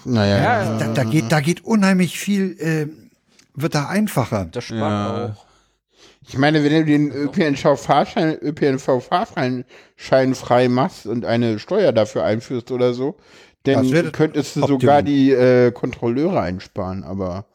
naja. 0.06 0.38
Ja, 0.38 0.78
Da, 0.78 0.88
da 0.94 1.04
geht, 1.04 1.32
da 1.32 1.40
geht 1.40 1.64
unheimlich 1.64 2.20
viel, 2.20 2.58
äh, 2.60 2.88
wird 3.56 3.76
da 3.76 3.88
einfacher. 3.88 4.48
Das 4.52 4.66
spart 4.66 5.32
auch. 5.38 5.46
Ich 6.28 6.38
meine, 6.38 6.64
wenn 6.64 6.72
du 6.72 6.86
den 6.86 7.12
ÖPNV-Fahrschein, 7.12 8.38
ÖPNV-Fahrschein 8.42 9.66
frei 10.36 10.70
machst 10.70 11.06
und 11.08 11.26
eine 11.26 11.60
Steuer 11.60 11.92
dafür 11.92 12.24
einführst 12.24 12.72
oder 12.72 12.94
so, 12.94 13.18
dann 13.64 13.90
könntest 14.12 14.56
du 14.56 14.62
Optimum. 14.62 14.82
sogar 14.82 15.04
die 15.04 15.32
äh, 15.32 15.72
Kontrolleure 15.72 16.40
einsparen, 16.42 17.04
aber 17.04 17.46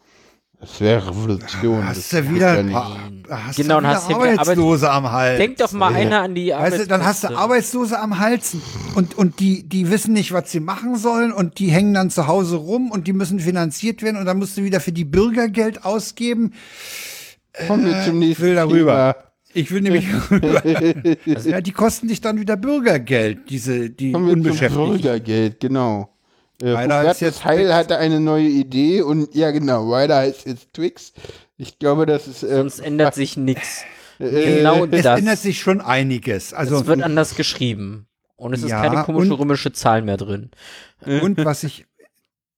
das 0.61 0.81
wäre 0.81 1.09
Revolution. 1.09 1.81
das 1.87 1.99
Hast 1.99 2.13
du 2.13 2.31
wieder, 2.31 2.61
ja 2.61 2.97
hast 3.29 3.57
Genau, 3.57 3.81
du 3.81 3.87
wieder 3.87 3.95
hast 3.95 4.11
Arbeitslose 4.13 4.91
am 4.91 5.11
Hals. 5.11 5.39
Denk 5.39 5.57
doch 5.59 5.73
mal 5.73 5.95
einer 5.95 6.23
an 6.23 6.35
die 6.35 6.51
Weißt 6.51 6.79
du, 6.81 6.87
dann 6.87 7.05
hast 7.05 7.25
du. 7.25 7.37
Arbeitslose 7.37 7.99
am 7.99 8.19
Hals 8.19 8.57
und, 8.95 9.17
und 9.17 9.41
die, 9.41 9.69
die 9.69 9.91
wissen 9.91 10.13
nicht, 10.13 10.33
was 10.33 10.51
sie 10.51 10.61
machen 10.61 10.97
sollen 10.97 11.33
und 11.33 11.59
die 11.59 11.69
hängen 11.69 11.95
dann 11.95 12.11
zu 12.11 12.27
Hause 12.27 12.57
rum 12.57 12.91
und 12.91 13.07
die 13.07 13.13
müssen 13.13 13.41
finanziert 13.41 14.03
werden 14.03 14.17
und 14.17 14.27
dann 14.27 14.39
musst 14.39 14.57
du 14.57 14.65
wieder 14.65 14.81
für 14.81 14.93
die 14.93 15.05
Bürger 15.05 15.49
Geld 15.49 15.85
ausgeben. 15.85 16.55
Kommen 17.67 17.87
wir 17.87 18.03
zum 18.05 18.21
Ich 18.23 18.29
nächsten 18.29 18.43
will 18.45 18.55
darüber. 18.55 19.15
Thema. 19.15 19.27
Ich 19.55 19.71
will 19.71 19.81
nämlich 19.81 20.07
rüber. 20.31 20.63
ja, 21.47 21.61
die 21.63 21.73
kosten 21.73 22.09
dich 22.09 22.21
dann 22.21 22.39
wieder 22.39 22.57
Bürgergeld, 22.57 23.49
diese, 23.49 23.89
die 23.89 24.13
Kommen 24.13 24.27
wir 24.27 24.33
zum 24.35 24.41
Unbeschäftigten. 24.43 24.91
Bürgergeld, 24.91 25.61
genau. 25.61 26.16
Äh, 26.63 26.71
Ryder 26.71 27.11
ist 27.11 27.21
jetzt 27.21 27.45
Heil 27.45 27.75
hatte 27.75 27.99
eine 27.99 28.19
neue 28.21 28.47
Idee 28.49 29.03
und 29.03 29.35
ja 29.35 29.51
genau, 29.51 29.93
Ryder 29.95 30.17
heißt 30.17 30.47
jetzt 30.47 30.73
Twix. 30.73 31.13
Ich 31.59 31.79
glaube, 31.79 32.07
das 32.07 32.27
ist 32.27 32.43
äh, 32.43 32.57
Sonst 32.57 32.79
ändert 32.81 33.15
sich 33.15 33.37
nichts. 33.37 33.83
Äh, 34.19 34.57
Genau 34.61 34.87
Es 34.87 35.03
das. 35.03 35.19
ändert 35.19 35.39
sich 35.39 35.61
schon 35.61 35.83
einiges. 35.83 36.55
Also, 36.55 36.77
es 36.79 36.87
wird 36.87 37.03
anders 37.03 37.35
geschrieben. 37.37 38.07
Und 38.37 38.55
es 38.55 38.63
ist 38.63 38.71
Ja, 38.71 38.81
keine 38.81 39.03
komische 39.05 39.35
und- 39.35 39.41
römische 39.41 39.73
Zahl 39.73 40.01
mehr 40.01 40.17
drin. 40.17 40.51
und 41.05 41.45
was 41.45 41.65
ich, 41.65 41.85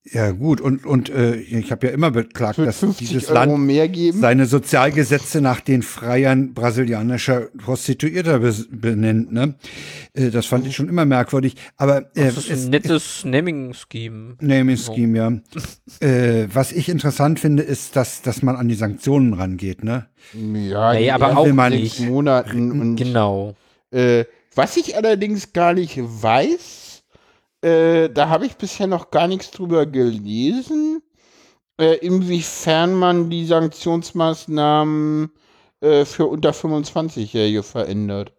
ja 0.04 0.30
gut, 0.30 0.60
und, 0.62 0.86
und 0.86 1.10
äh, 1.10 1.34
ich 1.36 1.70
habe 1.70 1.88
ja 1.88 1.92
immer 1.92 2.10
beklagt, 2.10 2.58
dass 2.58 2.78
50 2.78 3.08
dieses 3.08 3.28
Euro 3.28 3.34
Land 3.34 3.58
mehr 3.66 3.88
geben. 3.88 4.20
seine 4.20 4.46
Sozialgesetze 4.46 5.40
nach 5.42 5.60
den 5.60 5.82
Freiern 5.82 6.54
brasilianischer 6.54 7.48
Prostituierter 7.58 8.38
benennt. 8.70 9.32
Ne? 9.32 9.54
Äh, 10.14 10.30
das 10.30 10.46
fand 10.46 10.66
ich 10.66 10.74
schon 10.76 10.88
immer 10.88 11.04
merkwürdig. 11.04 11.56
Aber 11.76 11.98
äh, 12.14 12.24
Das 12.24 12.38
ist 12.38 12.50
es, 12.50 12.64
ein 12.64 12.70
nettes 12.70 13.24
Naming-Scheme. 13.26 14.36
Naming 14.40 14.76
Scheme, 14.78 15.18
ja. 15.18 15.32
äh, 16.08 16.48
was 16.52 16.72
ich 16.72 16.88
interessant 16.88 17.38
finde, 17.38 17.62
ist, 17.62 17.94
dass, 17.94 18.22
dass 18.22 18.42
man 18.42 18.56
an 18.56 18.68
die 18.68 18.76
Sanktionen 18.76 19.34
rangeht. 19.34 19.84
Ne? 19.84 20.06
Ja, 20.32 20.94
die 20.94 21.12
aber 21.12 21.36
auch 21.36 21.44
sechs 21.46 21.70
nicht. 21.70 22.00
Monaten 22.00 22.72
und 22.80 22.96
Genau. 22.96 23.54
äh, 23.90 24.24
was 24.54 24.76
ich 24.76 24.96
allerdings 24.96 25.52
gar 25.52 25.74
nicht 25.74 25.98
weiß, 25.98 26.87
äh, 27.62 28.08
da 28.08 28.28
habe 28.28 28.46
ich 28.46 28.56
bisher 28.56 28.86
noch 28.86 29.10
gar 29.10 29.26
nichts 29.26 29.50
drüber 29.50 29.86
gelesen, 29.86 31.02
äh, 31.80 31.94
inwiefern 31.96 32.94
man 32.94 33.30
die 33.30 33.44
Sanktionsmaßnahmen 33.46 35.30
äh, 35.80 36.04
für 36.04 36.26
unter 36.26 36.50
25-Jährige 36.50 37.62
verändert. 37.62 38.32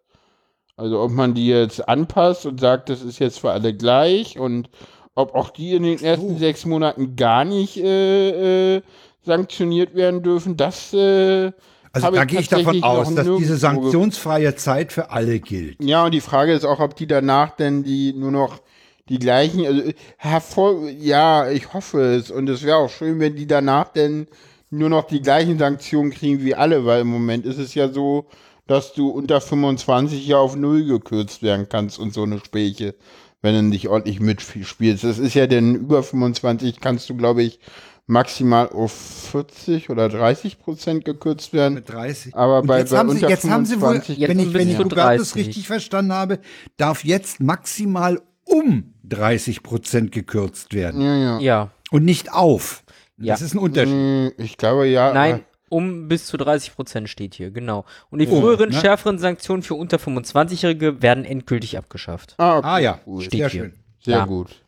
Also 0.78 1.02
ob 1.02 1.12
man 1.12 1.34
die 1.34 1.48
jetzt 1.48 1.88
anpasst 1.90 2.46
und 2.46 2.62
sagt, 2.62 2.90
das 2.90 3.02
ist 3.02 3.20
jetzt 3.20 3.40
für 3.40 3.52
alle 3.52 3.74
gleich 3.74 4.40
und 4.40 4.70
ob 5.16 5.36
auch 5.36 5.50
die 5.50 5.74
in 5.74 5.84
den 5.84 6.02
ersten 6.02 6.38
sechs 6.38 6.66
Monaten 6.66 7.18
gar 7.18 7.44
nicht 7.44 7.76
äh, 7.76 8.78
äh, 8.78 8.82
sanktioniert 9.22 9.96
werden 9.96 10.24
dürfen, 10.24 10.56
das 10.56 10.94
Also 10.94 12.12
da 12.12 12.24
gehe 12.24 12.40
ich 12.40 12.48
davon 12.48 12.82
aus, 12.84 13.14
dass 13.14 13.28
diese 13.38 13.58
sanktionsfreie 13.58 14.56
Zeit 14.56 14.94
für 14.94 15.12
alle 15.12 15.42
gilt. 15.42 15.84
ja, 15.84 16.06
und 16.06 16.14
die 16.14 16.22
Frage 16.22 16.54
ist 16.54 16.64
auch, 16.64 16.80
ob 16.80 16.96
die 16.96 17.08
danach 17.08 17.52
denn 17.58 17.84
die 17.84 18.14
nur 18.14 18.32
noch 18.32 18.62
die 19.10 19.20
gleichen, 19.20 19.66
also 19.66 19.82
hervor, 20.18 20.88
ja, 20.90 21.50
ich 21.50 21.74
hoffe 21.74 22.02
es. 22.02 22.32
Und 22.32 22.48
es 22.50 22.64
wäre 22.64 22.78
auch 22.78 22.90
schön, 22.90 23.20
wenn 23.20 23.36
die 23.36 23.48
danach 23.48 23.90
denn 23.90 24.28
nur 24.70 24.90
noch 24.90 25.06
die 25.08 25.22
gleichen 25.22 25.58
Sanktionen 25.58 26.12
kriegen 26.12 26.42
wie 26.44 26.56
alle, 26.56 26.86
weil 26.86 27.02
im 27.02 27.08
Moment 27.08 27.46
ist 27.46 27.58
es 27.58 27.74
ja 27.74 27.90
so, 27.90 28.28
dass 28.68 28.94
du 28.94 29.10
unter 29.10 29.42
25 29.42 30.28
ja 30.28 30.38
auf 30.38 30.56
null 30.56 30.86
gekürzt 30.86 31.42
werden 31.42 31.68
kannst 31.70 31.98
und 31.98 32.14
so 32.14 32.22
eine 32.24 32.40
Späche, 32.40 32.94
wenn 33.42 33.56
du 33.56 33.64
nicht 33.64 33.88
ordentlich 33.90 34.20
mitspielst. 34.20 35.04
Das 35.04 35.18
ist 35.18 35.34
ja 35.34 35.48
denn 35.48 35.74
über 35.74 36.04
25 36.04 36.80
kannst 36.80 37.10
du, 37.10 37.16
glaube 37.18 37.42
ich, 37.42 37.60
maximal 38.06 38.70
auf 38.70 38.92
40 38.92 39.90
oder 39.90 40.10
30 40.10 40.60
Prozent 40.60 41.06
gekürzt 41.06 41.54
werden. 41.54 41.76
Mit 41.76 41.90
30. 41.90 42.36
Aber 42.36 42.62
bei- 42.64 42.80
jetzt 42.80 42.92
bei 42.92 42.98
haben 42.98 43.10
sie, 43.10 43.16
unter 43.18 43.30
jetzt 43.30 43.50
haben 43.50 43.66
sie 43.66 43.76
wohl, 43.82 44.02
25 44.02 44.18
Jetzt 44.18 44.30
wenn 44.30 44.40
ich, 44.40 44.54
wenn 44.54 44.70
ich 44.70 44.78
30. 44.78 45.36
richtig 45.36 45.68
verstanden 45.68 46.14
habe, 46.14 46.40
darf 46.78 47.04
jetzt 47.04 47.40
maximal 47.40 48.20
um 48.50 48.94
30 49.04 49.64
Prozent 49.64 50.12
gekürzt 50.12 50.74
werden 50.74 51.02
Ja, 51.02 51.16
ja. 51.16 51.40
Ja. 51.40 51.72
und 51.92 52.06
nicht 52.06 52.32
auf. 52.34 52.84
Ja. 53.18 53.34
Das 53.34 53.42
ist 53.42 53.54
ein 53.54 53.60
Unterschied. 53.60 54.34
Ich 54.38 54.58
glaube 54.58 54.88
ja. 54.88 55.14
Nein, 55.14 55.44
um 55.70 56.08
bis 56.08 56.26
zu 56.26 56.38
30 56.38 56.76
Prozent 56.76 57.10
steht 57.10 57.36
hier, 57.36 57.52
genau. 57.52 57.86
Und 58.10 58.20
die 58.20 58.28
Oh, 58.28 58.40
früheren, 58.42 58.70
ne? 58.70 58.76
schärferen 58.80 59.20
Sanktionen 59.20 59.62
für 59.62 59.76
unter 59.76 59.98
25-Jährige 59.98 61.02
werden 61.02 61.26
endgültig 61.26 61.78
abgeschafft. 61.78 62.36
Ah, 62.38 62.58
okay, 62.58 62.68
Ah 62.68 62.80
ja, 62.80 63.00
Gut. 63.06 63.24
Steht 63.24 63.40
sehr 63.40 63.50
hier. 63.50 63.62
schön. 63.62 63.74
Sehr 64.04 64.18
Ja. 64.20 64.26
gut. 64.26 64.64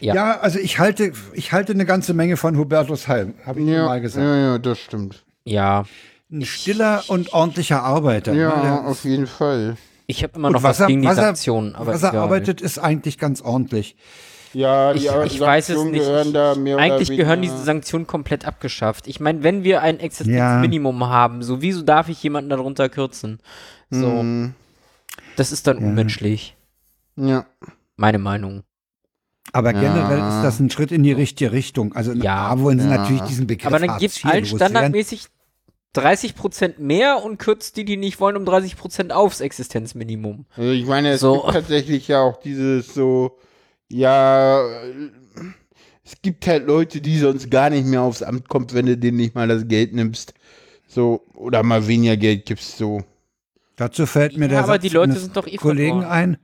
Ja. 0.00 0.14
Ja. 0.14 0.40
also 0.40 0.58
ich 0.58 0.78
halte, 0.78 1.12
ich 1.34 1.52
halte 1.52 1.72
eine 1.72 1.84
ganze 1.86 2.14
Menge 2.14 2.36
von 2.36 2.56
Hubertus 2.56 3.08
Heim, 3.08 3.34
habe 3.44 3.60
ich 3.60 3.66
Ja, 3.66 3.86
mal 3.86 4.00
gesagt. 4.00 4.24
ja, 4.24 4.36
ja, 4.36 4.58
das 4.58 4.78
stimmt. 4.78 5.24
Ja, 5.44 5.84
Ein 6.32 6.44
stiller 6.44 7.02
und 7.08 7.32
ordentlicher 7.32 7.82
Arbeiter. 7.82 8.32
Ja, 8.34 8.62
ne? 8.62 8.86
Auf 8.86 9.04
jeden 9.04 9.26
Fall. 9.26 9.76
Ich 10.10 10.22
habe 10.22 10.34
immer 10.36 10.48
Und 10.48 10.54
noch 10.54 10.62
was, 10.62 10.80
er- 10.80 10.86
gegen 10.88 11.02
die 11.02 11.08
was 11.08 11.16
er- 11.18 11.24
Sanktionen, 11.24 11.74
aber 11.74 11.92
was 11.94 12.02
er 12.02 12.10
egal. 12.10 12.22
arbeitet, 12.24 12.60
ist 12.60 12.78
eigentlich 12.78 13.18
ganz 13.18 13.40
ordentlich. 13.40 13.96
Ja, 14.52 14.92
die 14.92 14.98
Ich, 15.06 15.10
ich 15.34 15.40
weiß 15.40 15.68
es 15.68 15.84
nicht. 15.84 16.00
Gehören 16.00 16.32
da 16.32 16.56
mehr 16.56 16.74
oder 16.76 16.84
Eigentlich 16.84 17.16
gehören 17.16 17.40
diese 17.40 17.58
Sanktionen 17.62 18.06
komplett 18.08 18.44
abgeschafft. 18.44 19.06
Ich 19.06 19.20
meine, 19.20 19.44
wenn 19.44 19.62
wir 19.62 19.80
ein 19.82 20.00
Existenzminimum 20.00 21.06
haben, 21.06 21.42
so 21.44 21.62
wieso 21.62 21.82
darf 21.82 22.08
ich 22.08 22.20
jemanden 22.22 22.50
darunter 22.50 22.88
kürzen? 22.88 23.38
So, 23.90 24.08
Hm, 24.08 24.54
das 25.36 25.52
ist 25.52 25.66
dann 25.68 25.78
unmenschlich. 25.78 26.56
ja. 27.16 27.46
Meine 27.96 28.18
Meinung. 28.18 28.62
Aber 29.52 29.72
Ja. 29.74 29.80
generell 29.80 30.18
ist 30.18 30.42
das 30.42 30.58
ein 30.58 30.70
Schritt 30.70 30.90
in 30.90 31.02
die 31.02 31.12
richtige 31.12 31.52
Richtung. 31.52 31.92
Also 31.94 32.12
Ja. 32.12 32.50
da 32.54 32.60
wollen 32.60 32.80
sie 32.80 32.88
Ja. 32.88 32.96
natürlich 32.98 33.20
diesen 33.22 33.46
Begriff 33.46 33.66
Aber 33.66 33.78
dann 33.84 33.98
gibt 33.98 34.16
IV 34.16 34.24
allen 34.26 34.46
standardmäßig 34.46 35.26
30% 35.94 36.78
mehr 36.78 37.22
und 37.24 37.38
kürzt 37.38 37.76
die, 37.76 37.84
die 37.84 37.96
nicht 37.96 38.20
wollen, 38.20 38.36
um 38.36 38.44
30% 38.44 39.10
aufs 39.10 39.40
Existenzminimum. 39.40 40.46
Also 40.56 40.70
ich 40.70 40.86
meine, 40.86 41.10
es 41.12 41.20
So. 41.20 41.42
gibt 41.42 41.52
tatsächlich 41.54 42.08
ja 42.08 42.20
auch 42.22 42.38
dieses 42.40 42.94
so, 42.94 43.38
ja, 43.88 44.64
es 46.04 46.20
gibt 46.22 46.46
halt 46.46 46.66
Leute, 46.66 47.00
die 47.00 47.18
sonst 47.18 47.50
gar 47.50 47.70
nicht 47.70 47.86
mehr 47.86 48.02
aufs 48.02 48.22
Amt 48.22 48.48
kommt, 48.48 48.74
wenn 48.74 48.86
du 48.86 48.96
denen 48.96 49.16
nicht 49.16 49.34
mal 49.34 49.48
das 49.48 49.66
Geld 49.68 49.94
nimmst. 49.94 50.34
So, 50.86 51.24
oder 51.34 51.62
mal 51.62 51.86
weniger 51.86 52.16
Geld 52.16 52.46
gibst, 52.46 52.76
so. 52.76 53.02
Dazu 53.76 54.06
fällt 54.06 54.36
mir 54.36 54.46
Ja, 54.46 54.48
der 54.48 54.58
aber 54.60 54.72
Satz 54.74 54.82
die 54.82 54.88
Leute 54.90 55.18
sind 55.18 55.36
doch 55.36 55.46
eh 55.46 55.56
Kollegen 55.56 56.00
verloren. 56.02 56.12
ein. 56.12 56.36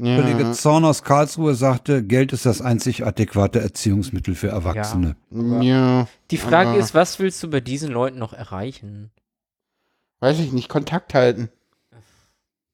Ja. 0.00 0.20
Kollege 0.20 0.52
Zorn 0.52 0.84
aus 0.84 1.02
Karlsruhe 1.02 1.54
sagte, 1.54 2.04
Geld 2.04 2.32
ist 2.32 2.46
das 2.46 2.60
einzig 2.60 3.04
adäquate 3.04 3.60
Erziehungsmittel 3.60 4.34
für 4.36 4.48
Erwachsene. 4.48 5.16
ja, 5.60 6.06
Die 6.30 6.36
Frage 6.36 6.70
Aber- 6.70 6.78
ist, 6.78 6.94
was 6.94 7.18
willst 7.18 7.42
du 7.42 7.50
bei 7.50 7.60
diesen 7.60 7.90
Leuten 7.90 8.18
noch 8.18 8.32
erreichen? 8.32 9.10
weiß 10.20 10.40
ich 10.40 10.52
nicht, 10.52 10.68
Kontakt 10.68 11.14
halten. 11.14 11.48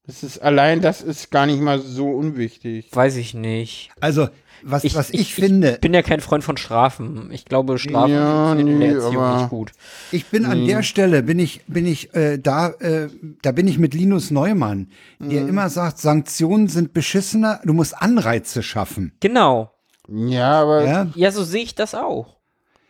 Das 0.07 0.21
ist, 0.23 0.39
allein 0.39 0.81
das 0.81 1.01
ist 1.01 1.31
gar 1.31 1.45
nicht 1.47 1.59
mal 1.61 1.79
so 1.79 2.09
unwichtig. 2.11 2.89
Weiß 2.91 3.15
ich 3.15 3.33
nicht. 3.33 3.89
Also, 3.99 4.29
was 4.63 4.83
ich, 4.83 4.95
was 4.95 5.09
ich, 5.09 5.33
finde, 5.35 5.73
Ich 5.73 5.81
bin 5.81 5.93
ja 5.93 6.01
kein 6.01 6.19
Freund 6.19 6.43
von 6.43 6.57
Strafen. 6.57 7.29
Ich 7.31 7.45
glaube, 7.45 7.77
Strafen 7.77 8.11
Ja, 8.11 8.45
funktionieren 8.47 8.67
in 8.67 8.79
der 8.79 8.95
Erziehung 9.03 9.23
aber- 9.23 9.37
nicht 9.41 9.49
gut. 9.49 9.71
ich 10.11 10.25
bin 10.27 10.45
an 10.45 10.65
der 10.65 10.83
Stelle, 10.83 11.23
bin 11.23 11.39
ich, 11.39 11.61
bin 11.67 11.85
ich 11.85 12.13
äh, 12.15 12.37
da, 12.37 12.69
äh, 12.79 13.09
da 13.41 13.51
bin 13.51 13.67
ich 13.67 13.77
mit 13.77 13.93
Linus 13.93 14.31
Neumann, 14.31 14.87
der 15.19 15.41
Mhm. 15.43 15.49
immer 15.49 15.69
sagt, 15.69 15.99
Sanktionen 15.99 16.67
sind 16.67 16.93
beschissener, 16.93 17.59
du 17.63 17.73
musst 17.73 18.01
Anreize 18.01 18.63
schaffen. 18.63 19.13
Genau. 19.19 19.71
Ja, 20.07 20.61
aber 20.61 20.83
Ja? 20.85 21.07
Ja, 21.15 21.31
so 21.31 21.43
sehe 21.43 21.63
ich 21.63 21.75
das 21.75 21.95
auch. 21.95 22.35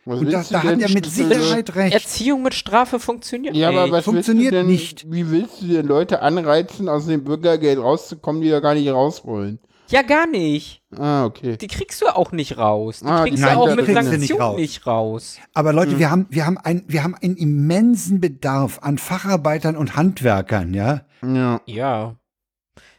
was 0.04 0.20
Und 0.20 0.32
da, 0.32 0.44
da 0.48 0.62
hat 0.62 0.80
er 0.80 0.88
mit 0.90 1.04
Sicherheit 1.06 1.74
recht. 1.74 1.92
Erziehung 1.94 2.42
mit 2.44 2.54
Strafe 2.54 3.00
funktioniert 3.00 3.56
Ja, 3.56 3.70
aber 3.70 3.82
nicht. 3.84 3.92
was 3.92 4.04
funktioniert 4.04 4.52
denn, 4.52 4.66
nicht. 4.66 5.10
Wie 5.10 5.28
willst 5.32 5.62
du 5.62 5.66
denn 5.66 5.86
Leute 5.86 6.22
anreizen, 6.22 6.88
aus 6.88 7.06
dem 7.06 7.24
Bürgergeld 7.24 7.78
rauszukommen, 7.80 8.40
die 8.40 8.50
da 8.50 8.60
gar 8.60 8.74
nicht 8.74 8.88
raus 8.88 9.24
wollen? 9.24 9.58
Ja, 9.88 10.02
gar 10.02 10.26
nicht. 10.26 10.82
Ah, 10.96 11.24
okay. 11.26 11.56
Die 11.56 11.66
kriegst 11.68 12.00
du 12.02 12.06
auch 12.06 12.32
nicht 12.32 12.58
raus. 12.58 13.00
Die 13.00 13.06
Ah, 13.06 13.22
kriegst 13.24 13.42
nein, 13.42 13.54
du 13.54 13.60
auch 13.62 13.74
mit 13.76 13.86
Sanktionen 13.86 14.20
nicht 14.20 14.40
raus. 14.40 14.56
nicht 14.58 14.86
raus. 14.86 15.36
Aber 15.54 15.72
Leute, 15.72 15.92
Mhm. 15.92 15.98
wir 15.98 16.10
haben, 16.10 16.26
wir 16.30 16.46
haben 16.46 16.58
ein, 16.58 16.84
wir 16.88 17.04
haben 17.04 17.14
einen 17.14 17.36
immensen 17.36 18.20
Bedarf 18.20 18.78
an 18.82 18.98
Facharbeitern 18.98 19.76
und 19.76 19.96
Handwerkern, 19.96 20.74
ja. 20.74 21.02
Ja. 21.22 21.60
Ja. 21.66 22.16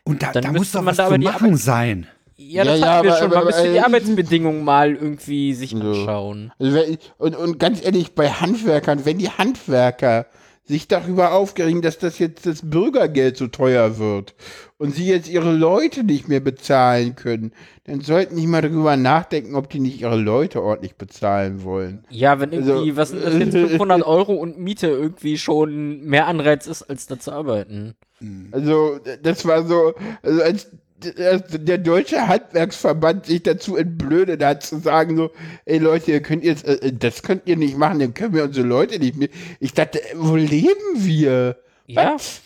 Und 0.04 0.24
da, 0.24 0.32
da 0.32 0.52
muss 0.52 0.72
doch 0.72 0.80
man 0.82 0.88
was 0.88 0.98
da 0.98 1.10
zu 1.10 1.18
machen 1.20 1.46
Arbeit- 1.48 1.60
sein. 1.60 2.08
Ja, 2.40 2.64
das 2.64 2.80
Ja, 2.80 2.86
ja, 2.86 2.94
hatten 2.94 3.04
wir 3.06 3.12
aber- 3.12 3.20
schon. 3.20 3.30
Man 3.30 3.38
aber- 3.40 3.46
müsste 3.48 3.64
die 3.72 3.78
aber- 3.80 3.88
Arbeitsbedingungen 3.88 4.64
mal 4.64 4.94
irgendwie 4.94 5.54
sich 5.56 5.72
So. 5.72 5.78
anschauen. 5.80 6.52
Also, 6.60 6.80
und, 7.18 7.36
und 7.36 7.60
ganz 7.60 7.84
ehrlich, 7.84 8.14
bei 8.16 8.30
Handwerkern, 8.30 9.06
wenn 9.06 9.18
die 9.18 9.30
Handwerker 9.30 10.28
sich 10.68 10.88
darüber 10.88 11.32
aufgeregen, 11.34 11.82
dass 11.82 11.98
das 11.98 12.20
jetzt 12.20 12.46
das 12.46 12.62
Bürgergeld 12.70 13.38
so 13.38 13.48
teuer 13.48 13.98
wird 14.00 14.36
und 14.78 14.94
sie 14.94 15.08
jetzt 15.08 15.30
ihre 15.30 15.54
Leute 15.54 16.04
nicht 16.04 16.28
mehr 16.28 16.42
bezahlen 16.42 17.16
können, 17.16 17.54
dann 17.86 18.02
sollten 18.02 18.36
die 18.36 18.48
mal 18.48 18.62
darüber 18.62 18.98
nachdenken, 18.98 19.56
ob 19.56 19.70
die 19.70 19.80
nicht 19.80 20.02
ihre 20.02 20.18
Leute 20.18 20.62
ordentlich 20.62 20.96
bezahlen 20.96 21.64
wollen. 21.64 22.04
Ja, 22.10 22.40
wenn 22.42 22.54
Also- 22.54 22.74
irgendwie, 22.74 22.98
was 22.98 23.10
sind 23.10 23.24
das 23.24 23.34
jetzt, 23.36 23.54
500 23.72 24.04
Euro 24.06 24.34
und 24.34 24.60
Miete 24.60 24.88
irgendwie 24.88 25.38
schon 25.38 26.02
mehr 26.02 26.28
Anreiz 26.28 26.68
ist, 26.68 26.84
als 26.84 27.08
da 27.08 27.18
zu 27.18 27.32
arbeiten. 27.32 27.96
Also, 28.52 29.00
das 29.24 29.46
war 29.46 29.64
so, 29.66 29.94
also 30.24 30.42
als 30.42 30.68
als 30.68 30.72
der 31.00 31.78
deutsche 31.78 32.28
Handwerksverband 32.28 33.28
sich 33.28 33.44
dazu 33.44 33.78
entblödet 33.78 34.44
hat, 34.44 34.64
zu 34.64 34.80
sagen 34.80 35.16
so, 35.16 35.32
ey 35.66 35.78
Leute, 35.78 36.12
ihr 36.12 36.22
könnt 36.22 36.44
jetzt, 36.44 36.66
äh, 36.66 36.92
das 36.92 37.22
könnt 37.24 37.44
ihr 37.46 37.56
nicht 37.56 37.78
machen, 37.78 38.00
dann 38.00 38.14
können 38.14 38.34
wir 38.34 38.44
unsere 38.44 38.66
Leute 38.68 38.98
nicht 39.00 39.16
mehr. 39.16 39.30
Ich 39.60 39.74
dachte, 39.74 40.02
äh, 40.02 40.14
wo 40.16 40.36
leben 40.36 40.72
wir? 40.96 41.58
Ja. 41.86 42.16
Was? 42.16 42.42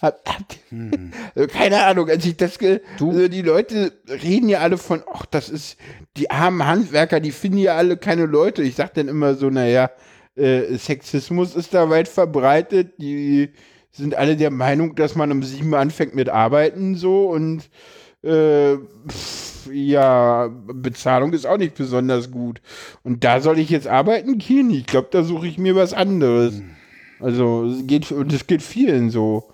Hab, 0.00 0.20
hab, 0.28 0.44
also 1.34 1.48
keine 1.52 1.82
Ahnung, 1.84 2.08
als 2.08 2.24
ich 2.24 2.36
das, 2.36 2.58
ge 2.60 2.80
Du- 2.98 3.10
also 3.10 3.26
die 3.26 3.42
Leute 3.42 3.92
reden 4.08 4.48
ja 4.48 4.60
alle 4.60 4.78
von, 4.78 5.02
ach, 5.12 5.26
das 5.26 5.48
ist, 5.48 5.76
die 6.16 6.30
armen 6.30 6.64
Handwerker, 6.64 7.18
die 7.18 7.32
finden 7.32 7.58
ja 7.58 7.74
alle 7.76 7.96
keine 7.96 8.26
Leute. 8.26 8.62
Ich 8.62 8.76
sag 8.76 8.94
dann 8.94 9.08
immer 9.08 9.34
so, 9.34 9.50
naja, 9.50 9.90
äh, 10.36 10.76
Sexismus 10.76 11.56
ist 11.56 11.74
da 11.74 11.90
weit 11.90 12.06
verbreitet, 12.06 12.92
die 12.98 13.50
sind 13.98 14.14
alle 14.14 14.36
der 14.36 14.50
Meinung, 14.50 14.94
dass 14.94 15.14
man 15.14 15.30
um 15.30 15.42
sieben 15.42 15.74
anfängt 15.74 16.14
mit 16.14 16.28
Arbeiten 16.28 16.94
so 16.94 17.28
und 17.28 17.68
äh, 18.22 18.76
pff, 19.08 19.68
ja, 19.72 20.48
Bezahlung 20.48 21.32
ist 21.32 21.46
auch 21.46 21.58
nicht 21.58 21.74
besonders 21.74 22.30
gut. 22.30 22.60
Und 23.02 23.24
da 23.24 23.40
soll 23.40 23.58
ich 23.58 23.70
jetzt 23.70 23.86
arbeiten 23.86 24.38
gehen? 24.38 24.70
Ich 24.70 24.86
glaube, 24.86 25.08
da 25.10 25.22
suche 25.22 25.46
ich 25.46 25.58
mir 25.58 25.76
was 25.76 25.92
anderes. 25.92 26.62
Also, 27.20 27.70
geht, 27.86 28.10
und 28.12 28.32
es 28.32 28.46
geht 28.46 28.62
vielen 28.62 29.10
so. 29.10 29.50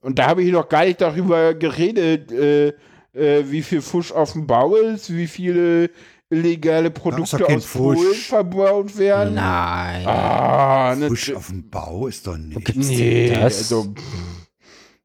Und 0.00 0.18
da 0.18 0.28
habe 0.28 0.42
ich 0.42 0.52
noch 0.52 0.68
gar 0.68 0.84
nicht 0.84 1.00
darüber 1.00 1.54
geredet, 1.54 2.30
äh, 2.30 2.68
äh, 3.14 3.50
wie 3.50 3.62
viel 3.62 3.80
Fusch 3.80 4.12
auf 4.12 4.32
dem 4.32 4.46
Bau 4.46 4.76
ist, 4.76 5.14
wie 5.14 5.26
viele 5.26 5.90
illegale 6.30 6.90
Produkte 6.90 7.46
aus 7.46 7.66
Polen 7.66 7.98
Fusch. 7.98 8.28
verbaut 8.28 8.96
werden. 8.98 9.34
Nein. 9.34 10.06
Ah, 10.06 10.94
ne, 10.96 11.08
Fusch 11.08 11.32
auf 11.32 11.48
dem 11.48 11.68
Bau 11.68 12.06
ist 12.06 12.26
doch 12.26 12.36
nicht. 12.36 12.74
nee, 12.76 13.30
das? 13.30 13.58
also 13.58 13.94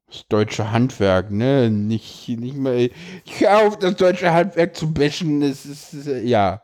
das 0.08 0.26
deutsche 0.28 0.70
Handwerk, 0.70 1.30
ne, 1.30 1.70
nicht, 1.70 2.28
nicht 2.28 2.56
mal, 2.56 2.90
ich 3.24 3.40
höre 3.40 3.58
auf, 3.66 3.78
das 3.78 3.96
deutsche 3.96 4.32
Handwerk 4.32 4.76
zu 4.76 4.92
bashen, 4.92 5.42
es 5.42 5.66
ist, 5.66 6.06
äh, 6.06 6.22
ja. 6.22 6.62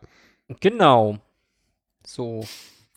Genau. 0.60 1.18
So. 2.06 2.44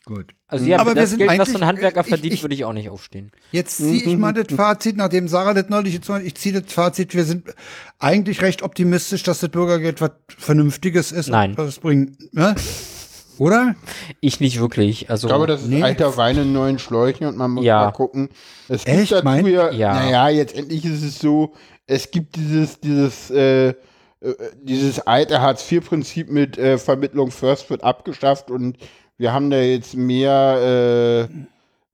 Gut. 0.04 0.34
Also 0.54 0.66
ja, 0.66 0.78
Aber 0.78 0.90
für 0.90 0.96
wir 0.96 1.02
das 1.02 1.10
sind 1.10 1.18
Geld, 1.18 1.30
was 1.30 1.36
so 1.36 1.42
eigentlich- 1.54 1.62
ein 1.62 1.66
Handwerker 1.68 2.00
ich- 2.00 2.06
verdient, 2.08 2.34
ich- 2.34 2.42
würde 2.42 2.54
ich 2.54 2.64
auch 2.64 2.72
nicht 2.72 2.88
aufstehen. 2.90 3.30
Jetzt 3.52 3.76
ziehe 3.76 4.02
ich 4.04 4.16
mal 4.16 4.32
das 4.32 4.46
Fazit, 4.54 4.96
nachdem 4.96 5.28
Sarah 5.28 5.54
das 5.54 5.68
neulich 5.68 5.94
jetzt 5.94 6.08
ich 6.08 6.34
ziehe 6.36 6.60
das 6.60 6.72
Fazit, 6.72 7.14
wir 7.14 7.24
sind 7.24 7.52
eigentlich 7.98 8.40
recht 8.42 8.62
optimistisch, 8.62 9.22
dass 9.22 9.40
das 9.40 9.50
Bürgergeld 9.50 10.00
was 10.00 10.12
Vernünftiges 10.38 11.12
ist. 11.12 11.28
Nein. 11.28 11.56
Was 11.56 11.68
es 11.68 11.78
bringt, 11.80 12.32
ne? 12.34 12.54
Oder? 13.38 13.74
Ich 14.20 14.38
nicht 14.40 14.60
wirklich. 14.60 15.10
Also 15.10 15.26
Ich 15.26 15.30
glaube, 15.30 15.46
das 15.48 15.62
ist 15.62 15.68
Nee. 15.68 15.82
alter 15.82 16.16
Wein 16.16 16.38
in 16.38 16.52
neuen 16.52 16.78
Schläuchen 16.78 17.26
und 17.26 17.36
man 17.36 17.50
muss 17.50 17.64
Ja. 17.64 17.86
mal 17.86 17.90
gucken. 17.90 18.28
Es 18.68 18.84
gibt 18.84 18.96
Echt, 18.96 19.12
dazu 19.12 19.24
mein? 19.24 19.44
ja, 19.46 19.70
Ja. 19.72 19.92
naja, 19.94 20.28
jetzt 20.28 20.54
endlich 20.56 20.84
ist 20.84 21.02
es 21.02 21.18
so, 21.18 21.52
es 21.86 22.10
gibt 22.12 22.36
dieses, 22.36 22.78
dieses, 22.78 23.30
äh, 23.30 23.68
äh, 23.70 23.74
dieses 24.62 25.00
alte 25.00 25.40
Hartz-IV-Prinzip 25.40 26.30
mit 26.30 26.56
äh, 26.58 26.78
Vermittlung 26.78 27.32
First 27.32 27.70
wird 27.70 27.82
abgeschafft 27.82 28.50
und 28.52 28.78
wir 29.18 29.32
haben 29.32 29.50
da 29.50 29.58
jetzt 29.60 29.94
mehr 29.96 31.28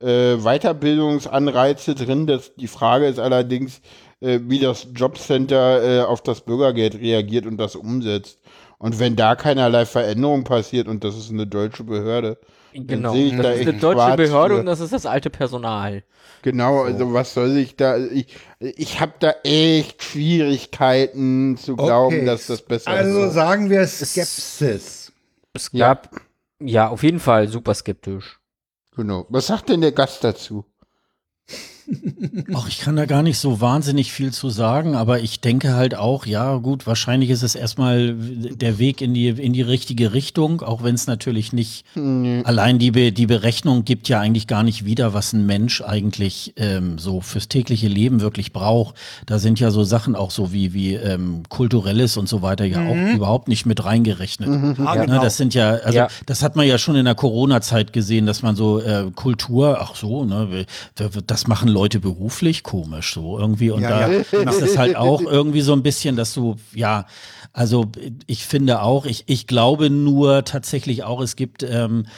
äh, 0.03 0.33
äh, 0.35 0.37
Weiterbildungsanreize 0.39 1.95
drin. 1.95 2.27
Das, 2.27 2.55
die 2.55 2.69
Frage 2.69 3.07
ist 3.07 3.19
allerdings, 3.19 3.81
äh, 4.21 4.41
wie 4.45 4.59
das 4.61 4.87
Jobcenter 4.95 5.83
äh, 5.83 6.03
auf 6.05 6.23
das 6.23 6.41
Bürgergeld 6.43 6.95
reagiert 6.95 7.47
und 7.47 7.57
das 7.59 7.77
umsetzt. 7.77 8.39
Und 8.79 8.99
wenn 8.99 9.15
da 9.17 9.35
keinerlei 9.37 9.85
Veränderung 9.85 10.45
passiert, 10.45 10.89
und 10.89 11.05
das 11.05 11.17
ist 11.17 11.31
eine 11.31 11.47
deutsche 11.47 11.85
Behörde, 11.85 12.39
genau. 12.73 13.13
sehe 13.13 13.27
ich 13.27 13.37
da 13.37 13.43
Das 13.43 13.59
ist 13.61 13.69
eine 13.69 13.79
deutsche 13.79 13.99
schwarz 14.01 14.17
Behörde 14.17 14.55
für. 14.55 14.61
und 14.61 14.67
das 14.67 14.81
ist 14.81 14.93
das 14.95 15.05
alte 15.05 15.29
Personal. 15.29 16.03
Genau, 16.43 16.85
also 16.85 17.13
was 17.13 17.35
soll 17.35 17.59
ich 17.59 17.77
da, 17.77 17.99
ich, 17.99 18.29
ich 18.61 18.99
habe 19.01 19.13
da 19.19 19.35
echt 19.45 20.03
Schwierigkeiten 20.03 21.59
zu 21.59 21.77
glauben, 21.77 22.25
dass 22.25 22.47
das 22.47 22.63
besser 22.63 22.91
Also 22.91 23.25
ist. 23.25 23.35
sagen 23.35 23.69
wir 23.69 23.87
Skepsis. 23.87 25.13
Es 25.53 25.69
Ja. 25.73 25.89
gab 25.95 26.11
Ja, 26.15 26.21
auf 26.89 27.03
jeden 27.03 27.20
Fall 27.20 27.49
super 27.49 27.74
skeptisch. 27.74 28.41
Genau. 28.95 29.27
Was 29.31 29.47
sagt 29.47 29.69
denn 29.69 29.81
der 29.81 29.93
Gast 29.93 30.23
dazu? 30.24 30.70
Ach, 32.55 32.69
ich 32.69 32.79
kann 32.81 32.97
da 32.97 33.07
gar 33.07 33.23
nicht 33.23 33.39
so 33.39 33.61
wahnsinnig 33.61 34.12
viel 34.12 34.33
zu 34.33 34.51
sagen, 34.51 34.95
aber 34.95 35.21
ich 35.21 35.41
denke 35.41 35.75
halt 35.75 35.95
auch, 35.95 36.27
ja, 36.27 36.57
gut, 36.57 36.87
wahrscheinlich 36.87 37.31
ist 37.31 37.43
es 37.43 37.55
erstmal 37.55 38.15
der 38.15 38.79
Weg 38.79 39.01
in 39.01 39.15
die, 39.15 39.29
in 39.29 39.53
die 39.53 39.62
richtige 39.62 40.12
Richtung, 40.12 40.61
auch 40.62 40.83
wenn 40.83 40.95
es 40.95 41.07
natürlich 41.07 41.53
nicht 41.53 41.85
Nee. 41.95 42.43
allein 42.45 42.79
die, 42.79 42.91
Be 42.93 43.11
die 43.12 43.27
Berechnung 43.27 43.85
gibt 43.85 44.09
ja 44.09 44.21
eigentlich 44.21 44.47
gar 44.47 44.62
nicht 44.62 44.85
wieder, 44.85 45.15
was 45.15 45.33
ein 45.33 45.47
Mensch 45.47 45.81
eigentlich 45.83 46.53
ähm, 46.57 46.99
so 46.99 47.21
fürs 47.21 47.49
tägliche 47.49 47.89
Leben 47.89 48.21
wirklich 48.21 48.53
braucht. 48.53 48.95
Da 49.27 49.39
sind 49.39 49.59
ja 49.59 49.71
so 49.71 49.83
Sachen 49.83 50.15
auch 50.15 50.31
so 50.31 50.53
wie, 50.53 50.73
wie 50.75 50.95
ähm, 50.95 51.43
kulturelles 51.49 52.17
und 52.17 52.29
so 52.29 52.43
weiter 52.43 52.65
ja 52.65 52.87
auch 52.87 53.15
überhaupt 53.15 53.49
nicht 53.49 53.67
mit 53.67 53.85
reingerechnet. 53.85 54.49
Ah, 54.49 54.95
Ne, 54.95 55.07
genau. 55.07 55.23
das 55.23 55.37
sind 55.37 55.55
ja, 55.55 55.71
also 55.71 55.99
Ja. 55.99 56.09
das 56.27 56.43
hat 56.43 56.55
man 56.57 56.67
ja 56.67 56.79
schon 56.79 56.97
in 56.97 57.05
der 57.05 57.15
Corona-Zeit 57.15 57.93
gesehen, 57.93 58.27
dass 58.27 58.43
man 58.43 58.55
so 58.57 58.81
äh, 58.81 59.11
Kultur, 59.15 59.79
ach 59.81 59.95
so, 59.97 60.25
ne, 60.25 60.67
das 61.27 61.47
machen 61.47 61.69
Leute 61.69 61.80
beruflich? 62.01 62.62
Komisch 62.62 63.15
so 63.15 63.39
irgendwie. 63.39 63.70
Und 63.70 63.82
Ja, 63.82 64.09
da 64.09 64.12
ja, 64.12 64.20
ist 64.51 64.62
es 64.62 64.78
halt 64.78 64.97
auch 64.97 65.23
irgendwie 65.23 65.61
so 65.61 65.73
ein 65.73 65.82
bisschen, 65.82 66.16
dass 66.16 66.35
du, 66.35 66.57
ja, 66.74 67.07
also 67.52 67.86
ich 68.27 68.47
finde 68.47 68.82
auch, 68.82 69.07
ich, 69.07 69.24
ich 69.27 69.47
glaube 69.47 69.90
nur 69.90 70.44
tatsächlich 70.44 71.05
auch, 71.05 71.20
es 71.20 71.36
gibt 71.36 71.62
ähm, 71.62 72.07
äh, 72.07 72.11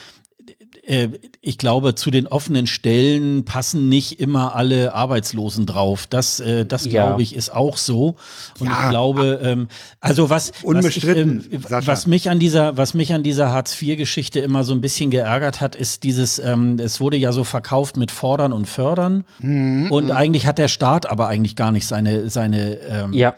ich 0.84 1.58
glaube, 1.58 1.94
zu 1.94 2.10
den 2.10 2.26
offenen 2.26 2.66
Stellen 2.66 3.44
passen 3.44 3.88
nicht 3.88 4.18
immer 4.18 4.56
alle 4.56 4.94
Arbeitslosen 4.94 5.64
drauf. 5.64 6.08
Das, 6.08 6.40
äh, 6.40 6.66
das 6.66 6.86
Ja. 6.86 6.90
glaube 7.06 7.22
ich, 7.22 7.36
ist 7.36 7.54
auch 7.54 7.76
so. 7.76 8.16
Und 8.58 8.66
Ja. 8.66 8.84
ich 8.84 8.90
glaube, 8.90 9.40
ähm, 9.44 9.68
also 10.00 10.28
was, 10.28 10.50
Unbestritten, 10.64 11.38
was, 11.38 11.46
ich, 11.46 11.70
ähm, 11.70 11.86
was 11.86 12.06
mich 12.08 12.30
an 12.30 12.40
dieser, 12.40 12.76
was 12.76 12.94
mich 12.94 13.14
an 13.14 13.22
dieser 13.22 13.52
Hartz-IV-Geschichte 13.52 14.40
immer 14.40 14.64
so 14.64 14.72
ein 14.74 14.80
bisschen 14.80 15.10
geärgert 15.10 15.60
hat, 15.60 15.76
ist 15.76 16.02
dieses, 16.02 16.40
ähm, 16.40 16.78
es 16.80 17.00
wurde 17.00 17.16
ja 17.16 17.30
so 17.30 17.44
verkauft 17.44 17.96
mit 17.96 18.10
Fordern 18.10 18.52
und 18.52 18.66
Fördern. 18.68 19.24
Mhm. 19.38 19.86
Und 19.92 20.10
eigentlich 20.10 20.46
hat 20.46 20.58
der 20.58 20.68
Staat 20.68 21.08
aber 21.08 21.28
eigentlich 21.28 21.54
gar 21.54 21.70
nicht 21.70 21.86
seine, 21.86 22.28
seine, 22.28 22.74
ähm, 22.88 23.12
Ja. 23.12 23.34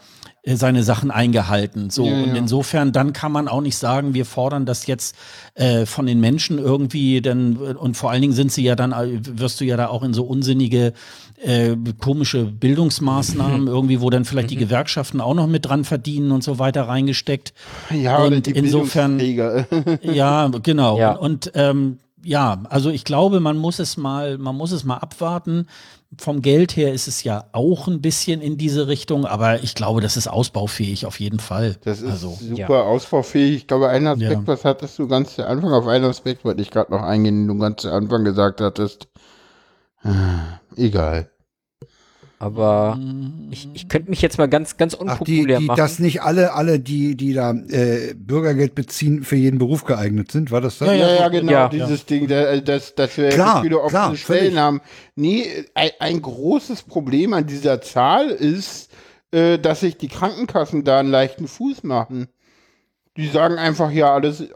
Seine 0.53 0.83
Sachen 0.83 1.09
eingehalten. 1.09 1.89
So 1.89 2.05
Ja, 2.05 2.13
und 2.23 2.29
ja. 2.29 2.35
insofern 2.35 2.91
dann 2.91 3.13
kann 3.13 3.31
man 3.31 3.47
auch 3.47 3.61
nicht 3.61 3.77
sagen, 3.77 4.13
wir 4.13 4.25
fordern 4.25 4.65
das 4.65 4.85
jetzt 4.85 5.15
äh, 5.55 5.85
von 5.85 6.05
den 6.05 6.19
Menschen 6.19 6.59
irgendwie, 6.59 7.21
denn 7.21 7.57
und 7.57 7.97
vor 7.97 8.11
allen 8.11 8.21
Dingen 8.21 8.33
sind 8.33 8.51
sie 8.51 8.63
ja 8.63 8.75
dann 8.75 8.91
äh, 8.91 9.19
wirst 9.23 9.59
du 9.59 9.65
ja 9.65 9.75
da 9.75 9.87
auch 9.87 10.03
in 10.03 10.13
so 10.13 10.23
unsinnige 10.23 10.93
äh, 11.41 11.75
komische 11.99 12.45
Bildungsmaßnahmen 12.45 13.67
irgendwie, 13.67 14.01
wo 14.01 14.09
dann 14.09 14.25
vielleicht 14.25 14.51
die 14.51 14.55
Gewerkschaften 14.55 15.19
auch 15.19 15.33
noch 15.33 15.47
mit 15.47 15.65
dran 15.65 15.83
verdienen 15.83 16.31
und 16.31 16.43
so 16.43 16.59
weiter 16.59 16.83
reingesteckt. 16.83 17.53
Ja, 17.89 18.23
Und 18.23 18.45
die 18.45 18.51
insofern-. 18.51 19.19
Ja, 20.01 20.49
genau. 20.61 20.99
Ja. 20.99 21.13
Und 21.13 21.51
ähm, 21.55 21.99
ja, 22.23 22.63
also 22.69 22.89
ich 22.89 23.03
glaube, 23.03 23.39
man 23.39 23.57
muss 23.57 23.79
es 23.79 23.97
mal, 23.97 24.37
man 24.37 24.55
muss 24.55 24.71
es 24.71 24.83
mal 24.83 24.97
abwarten. 24.97 25.67
Vom 26.17 26.41
Geld 26.41 26.75
her 26.75 26.93
ist 26.93 27.07
es 27.07 27.23
ja 27.23 27.45
auch 27.51 27.87
ein 27.87 28.01
bisschen 28.01 28.41
in 28.41 28.57
diese 28.57 28.87
Richtung, 28.87 29.25
aber 29.25 29.63
ich 29.63 29.75
glaube, 29.75 30.01
das 30.01 30.17
ist 30.17 30.27
ausbaufähig 30.27 31.05
auf 31.05 31.19
jeden 31.19 31.39
Fall. 31.39 31.75
Das 31.83 32.01
ist 32.01 32.09
also, 32.11 32.37
super 32.39 32.83
ausbaufähig. 32.85 33.55
Ich 33.57 33.67
glaube, 33.67 33.89
ein 33.89 34.07
Aspekt, 34.07 34.31
Ja. 34.31 34.41
was 34.47 34.65
hattest 34.65 34.97
du 34.99 35.07
ganz 35.07 35.35
zu 35.35 35.45
Anfang? 35.47 35.71
Auf 35.73 35.87
einen 35.87 36.05
Aspekt 36.05 36.45
wollte 36.45 36.61
ich 36.61 36.71
gerade 36.71 36.91
noch 36.91 37.01
eingehen, 37.01 37.41
den 37.41 37.47
du 37.47 37.57
ganz 37.61 37.81
zu 37.81 37.91
Anfang 37.91 38.23
gesagt 38.23 38.61
hattest. 38.61 39.07
Ah, 40.03 40.59
Egal. 40.77 41.29
Aber 42.37 42.99
ich, 43.49 43.69
ich 43.73 43.87
könnte 43.87 44.09
mich 44.09 44.21
jetzt 44.21 44.37
mal 44.37 44.47
ganz, 44.47 44.75
ganz 44.75 44.93
Ach, 44.95 44.97
die, 45.23 45.39
unpopulär 45.39 45.59
die, 45.59 45.65
machen. 45.65 45.77
dass 45.77 45.99
nicht 45.99 46.21
alle, 46.21 46.53
alle, 46.53 46.79
die, 46.79 47.15
die 47.15 47.33
da 47.33 47.51
äh, 47.51 48.13
Bürgergeld 48.13 48.75
beziehen, 48.75 49.23
für 49.23 49.37
jeden 49.37 49.57
Beruf 49.57 49.85
geeignet 49.85 50.31
sind, 50.31 50.51
war 50.51 50.59
das 50.59 50.77
das? 50.79 50.89
Ja, 50.89 50.95
ja, 50.95 51.27
genau, 51.29 51.51
Ja. 51.51 51.69
dieses 51.69 52.05
Ding, 52.05 52.27
da- 52.27 52.57
dass, 52.59 52.93
dass 52.93 53.15
wir 53.17 53.29
Klar, 53.29 53.61
viele 53.61 53.77
offene 53.79 53.89
klar, 53.89 54.15
Stellen 54.17 54.39
völlig. 54.43 54.57
haben. 54.59 54.81
Nee, 55.15 55.45
ein, 55.75 55.91
ein 55.99 56.21
großes 56.21 56.83
Problem 56.83 57.33
an 57.33 57.47
dieser 57.47 57.79
Zahl 57.81 58.27
ist, 58.29 58.91
äh, 59.31 59.57
dass 59.57 59.79
sich 59.79 59.97
die 59.97 60.09
Krankenkassen 60.09 60.83
da 60.83 60.99
einen 60.99 61.09
leichten 61.09 61.47
Fuß 61.47 61.83
machen. 61.83 62.27
Die 63.17 63.27
sagen 63.27 63.55
einfach, 63.57 63.91
ja, 63.91 64.13
alles, 64.13 64.41
äh, 64.41 64.47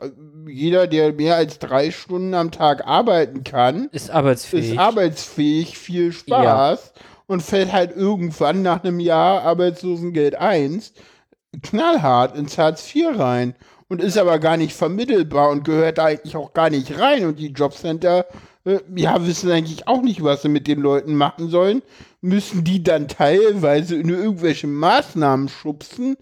jeder, 0.50 0.86
der 0.88 1.14
mehr 1.14 1.36
als 1.38 1.60
drei 1.60 1.92
Stunden 1.92 2.34
am 2.34 2.52
Tag 2.52 2.86
arbeiten 2.86 3.46
kann, 3.46 3.88
ist 3.94 4.10
arbeitsfähig. 4.12 4.72
ist 4.74 4.78
arbeitsfähig, 4.78 5.78
viel 5.78 6.12
Spaß 6.12 6.92
und 7.30 7.42
fällt 7.44 7.72
halt 7.72 7.96
irgendwann 7.96 8.62
nach 8.64 8.84
einem 8.84 9.00
Jahr 9.00 9.44
Arbeitslosengeld 9.44 10.36
1 10.36 10.94
knallhart 11.62 12.36
ins 12.38 12.58
Hartz 12.58 12.94
IV 12.94 13.18
rein 13.18 13.56
und 13.88 14.02
ist 14.02 14.18
aber 14.18 14.40
gar 14.40 14.58
nicht 14.58 14.74
vermittelbar 14.76 15.50
und 15.50 15.64
gehört 15.64 15.98
da 15.98 16.06
eigentlich 16.06 16.36
auch 16.36 16.54
gar 16.54 16.70
nicht 16.70 17.00
rein 17.00 17.26
und 17.26 17.40
die 17.40 17.48
Jobcenter 17.52 18.26
äh, 18.66 18.80
ja, 18.96 19.26
wissen 19.26 19.50
eigentlich 19.52 19.88
auch 19.88 20.02
nicht, 20.02 20.24
was 20.24 20.42
sie 20.42 20.50
mit 20.50 20.68
den 20.68 20.80
Leuten 20.80 21.16
machen 21.16 21.50
sollen, 21.50 21.82
müssen 22.22 22.64
die 22.64 22.84
dann 22.84 23.08
teilweise 23.08 23.96
in 23.96 24.10
irgendwelche 24.10 24.68
Maßnahmen 24.68 25.50
schubsen, 25.50 26.18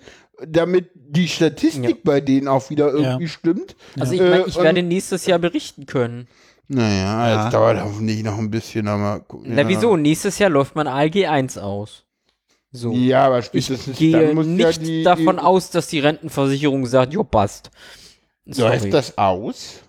damit 0.48 0.90
die 0.94 1.28
Statistik 1.28 1.90
Ja. 1.90 1.96
bei 2.04 2.22
denen 2.22 2.48
auch 2.48 2.70
wieder 2.70 2.92
irgendwie 2.94 3.28
stimmt. 3.28 3.76
also 4.00 4.14
ich 4.14 4.22
Äh, 4.22 4.30
meine, 4.30 4.46
ich 4.46 4.58
und- 4.58 4.64
werde 4.64 4.84
nächstes 4.84 5.26
Jahr 5.26 5.40
berichten 5.40 5.88
können. 5.88 6.28
Naja, 6.70 7.30
Ja. 7.30 7.46
es 7.48 7.52
dauert 7.52 7.82
hoffentlich 7.82 8.24
noch 8.24 8.38
ein 8.38 8.50
bisschen, 8.52 8.88
aber. 8.88 9.26
Na 9.44 9.62
ja. 9.62 9.68
wieso? 9.68 9.96
Nächstes 9.96 10.38
Jahr 10.40 10.50
läuft 10.50 10.76
mein 10.76 10.88
ALG 10.88 11.26
1 11.28 11.58
aus. 11.58 12.04
So. 12.72 12.92
Ja, 12.92 13.26
aber 13.28 13.40
Ich 13.40 13.46
spätestens 13.46 13.98
gehe 13.98 14.12
dann 14.28 14.36
muss 14.36 14.46
nicht 14.46 14.62
ja 14.62 14.72
die, 14.84 15.04
davon 15.04 15.38
die, 15.38 15.42
aus, 15.42 15.70
dass 15.70 15.88
die 15.88 16.00
Rentenversicherung 16.00 16.86
sagt, 16.86 17.14
jo, 17.14 17.24
passt. 17.24 17.72
Läuft 18.46 18.94
das 18.94 19.18
aus? 19.18 19.82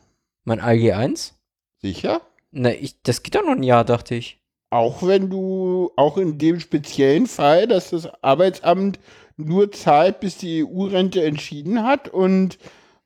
Mein 0.45 0.61
ALG 0.61 0.93
1? 0.93 1.35
Sicher? 1.83 2.21
Na, 2.51 2.71
ich, 2.73 3.03
das 3.03 3.23
geht 3.23 3.35
doch 3.35 3.43
noch 3.45 3.53
ein 3.57 3.63
Jahr, 3.63 3.85
dachte 3.85 4.15
ich. 4.15 4.39
Auch 4.71 5.03
wenn 5.03 5.31
du, 5.31 5.91
auch 5.97 6.17
in 6.19 6.39
dem 6.39 6.61
speziellen 6.61 7.27
Fall, 7.27 7.67
dass 7.67 7.91
das 7.91 8.07
Arbeitsamt 8.23 8.99
nur 9.37 9.71
zahlt, 9.73 10.21
bis 10.21 10.37
die 10.39 10.65
EU-Rente 10.65 11.23
entschieden 11.25 11.83
hat 11.85 12.09
und 12.09 12.59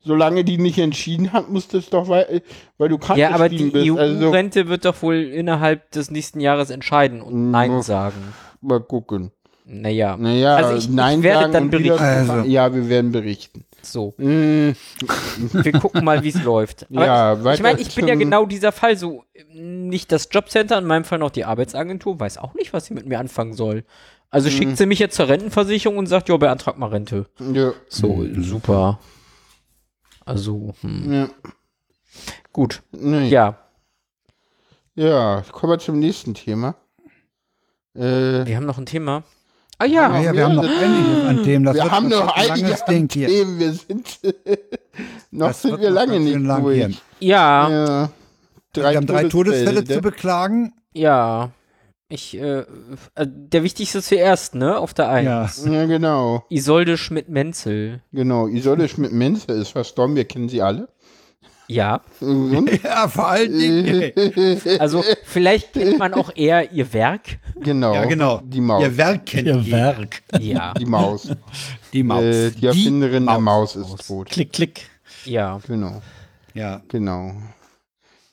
solange 0.05 0.45
die 0.45 0.59
nicht 0.59 0.79
entschieden 0.79 1.33
hat, 1.33 1.49
muss 1.51 1.69
das 1.69 1.89
doch, 1.91 2.09
weil, 2.09 2.43
weil 2.79 2.89
du 2.89 2.99
Ja, 3.17 3.31
aber 3.31 3.49
die. 3.49 3.73
Also, 3.99 4.29
EU-Rente 4.29 4.69
wird 4.69 4.85
doch 4.85 5.01
wohl 5.03 5.17
innerhalb 5.17 5.91
des 5.93 6.11
nächsten 6.11 6.41
Jahres 6.41 6.71
entscheiden 6.71 7.21
und 7.23 7.51
Nein 7.51 7.77
Mhm. 7.77 7.83
sagen. 7.83 8.17
mal 8.61 8.81
gucken. 8.81 9.31
Naja, 9.65 10.17
Naja, 10.17 10.57
Also 10.57 10.73
ich- 10.77 10.85
ich 10.85 10.91
nein 10.91 11.23
werde 11.23 11.41
sagen 11.41 11.53
dann 11.53 11.71
berichten. 11.71 11.99
Also. 12.01 12.35
Ja, 12.49 12.75
wir 12.75 12.89
werden 12.89 13.13
berichten. 13.13 13.65
so. 13.81 14.13
Mm, 14.19 14.71
Wir 15.53 15.73
gucken 15.73 16.05
mal, 16.05 16.23
wie 16.23 16.29
es 16.29 16.43
läuft. 16.45 16.87
Aber 16.93 17.07
Ja, 17.07 17.33
ich, 17.35 17.55
ich 17.55 17.63
meine, 17.63 17.81
ich 17.81 17.95
bin 17.95 18.07
ja 18.09 18.15
genau 18.17 18.45
dieser 18.47 18.71
Fall. 18.73 18.97
So, 18.97 19.25
nicht 19.55 20.11
das 20.13 20.29
Jobcenter, 20.31 20.79
in 20.79 20.85
meinem 20.85 21.05
Fall 21.05 21.19
noch 21.19 21.31
die 21.31 21.45
Arbeitsagentur, 21.45 22.19
weiß 22.21 22.39
auch 22.39 22.55
nicht, 22.55 22.73
was 22.73 22.87
sie 22.87 22.95
mit 22.95 23.07
mir 23.07 23.19
anfangen 23.21 23.55
soll. 23.55 23.85
Also 24.31 24.49
Mhm. 24.49 24.53
schickt 24.53 24.77
sie 24.79 24.87
mich 24.87 24.99
jetzt 24.99 25.15
zur 25.17 25.29
Rentenversicherung 25.29 25.97
und 25.99 26.07
sagt, 26.07 26.29
ja, 26.29 26.37
beantrag 26.37 26.79
mal 26.79 26.89
Rente. 26.89 27.27
ja, 27.53 27.73
So, 27.89 28.25
super. 28.39 28.99
Also, 30.25 30.75
hm. 30.81 31.13
ja, 31.13 31.29
gut. 32.53 32.83
nee. 32.93 33.29
Ja, 33.29 33.59
Ja, 34.95 35.43
kommen 35.53 35.73
wir 35.73 35.79
zum 35.79 35.99
nächsten 35.99 36.35
Thema. 36.35 36.75
Äh, 37.95 38.47
wir 38.47 38.57
haben 38.57 38.67
noch 38.67 38.79
ein 38.79 38.87
Thema. 38.87 39.23
Ah 39.79 39.85
ja, 39.85 40.15
Ja, 40.15 40.21
ja, 40.23 40.33
wir 40.35 40.45
haben 40.45 40.55
noch 40.55 40.63
einiges 40.65 41.25
an 41.27 41.43
dem. 41.45 41.65
Das 41.65 41.75
wir 41.75 41.91
haben 41.91 42.09
noch 42.09 42.35
ein 42.37 42.51
einige 42.51 42.69
langes 42.69 42.85
Ding 42.85 43.09
hier. 43.13 43.29
Themen. 43.29 43.59
Wir 43.59 43.73
sind 43.73 44.21
noch 45.31 45.49
Das 45.49 45.63
sind 45.63 45.81
wir 45.81 45.91
noch 45.91 45.95
lange 45.97 46.21
nicht 46.21 46.39
lang 46.39 46.63
durch. 46.63 46.77
hier. 46.77 46.91
ja, 47.21 47.69
Ja. 47.71 48.11
Wir 48.75 48.97
haben 48.97 49.07
drei 49.07 49.25
Todesfälle 49.25 49.85
zu 49.85 50.01
beklagen. 50.01 50.73
ja. 50.95 51.51
Ich, 52.13 52.37
äh, 52.37 52.59
äh, 52.61 52.65
der 53.27 53.63
wichtigste 53.63 54.03
zuerst, 54.03 54.55
ne? 54.55 54.77
Auf 54.79 54.93
der 54.93 55.09
1. 55.09 55.65
Ja. 55.65 55.73
Ja, 55.73 55.87
genau, 55.87 56.45
Isolde 56.51 56.99
Schmidt-Menzel. 56.99 58.03
genau. 58.13 58.49
Isolde 58.49 58.87
Schmidt-Menze 58.89 59.53
ist 59.53 59.71
verstorben, 59.71 60.15
wir 60.15 60.27
kennen 60.27 60.49
sie 60.51 60.61
alle. 60.61 60.89
Ja. 61.69 62.03
Und, 62.21 62.69
Ja, 62.85 63.09
vor 63.09 63.29
allen 63.29 63.57
Dingen. 63.59 64.13
Also, 64.79 65.03
vielleicht 65.25 65.73
kennt 65.73 65.99
man 65.99 66.13
auch 66.13 66.31
eher 66.37 66.71
ihr 66.73 66.93
Werk. 66.93 67.39
genau, 67.61 67.95
Ja, 67.95 68.05
genau. 68.05 68.43
die 68.45 68.61
Maus. 68.61 68.83
Ihr 68.83 68.97
Werk 68.99 69.25
kennt 69.25 69.47
Ihr 69.49 69.57
jeder. 69.57 69.77
Werk. 69.79 70.23
Ja. 70.39 70.75
Die 70.75 70.85
Maus. 70.85 71.29
Die 71.95 72.03
Maus. 72.03 72.23
Äh, 72.25 72.51
die 72.51 72.67
Erfinderin 72.67 73.25
der 73.25 73.39
Maus 73.41 73.75
ist 73.77 74.07
tot. 74.07 74.29
Klick, 74.29 74.53
klick. 74.53 74.83
Ja. 75.25 75.61
Genau, 75.67 76.03
Ja. 76.53 76.83
genau. 76.89 77.33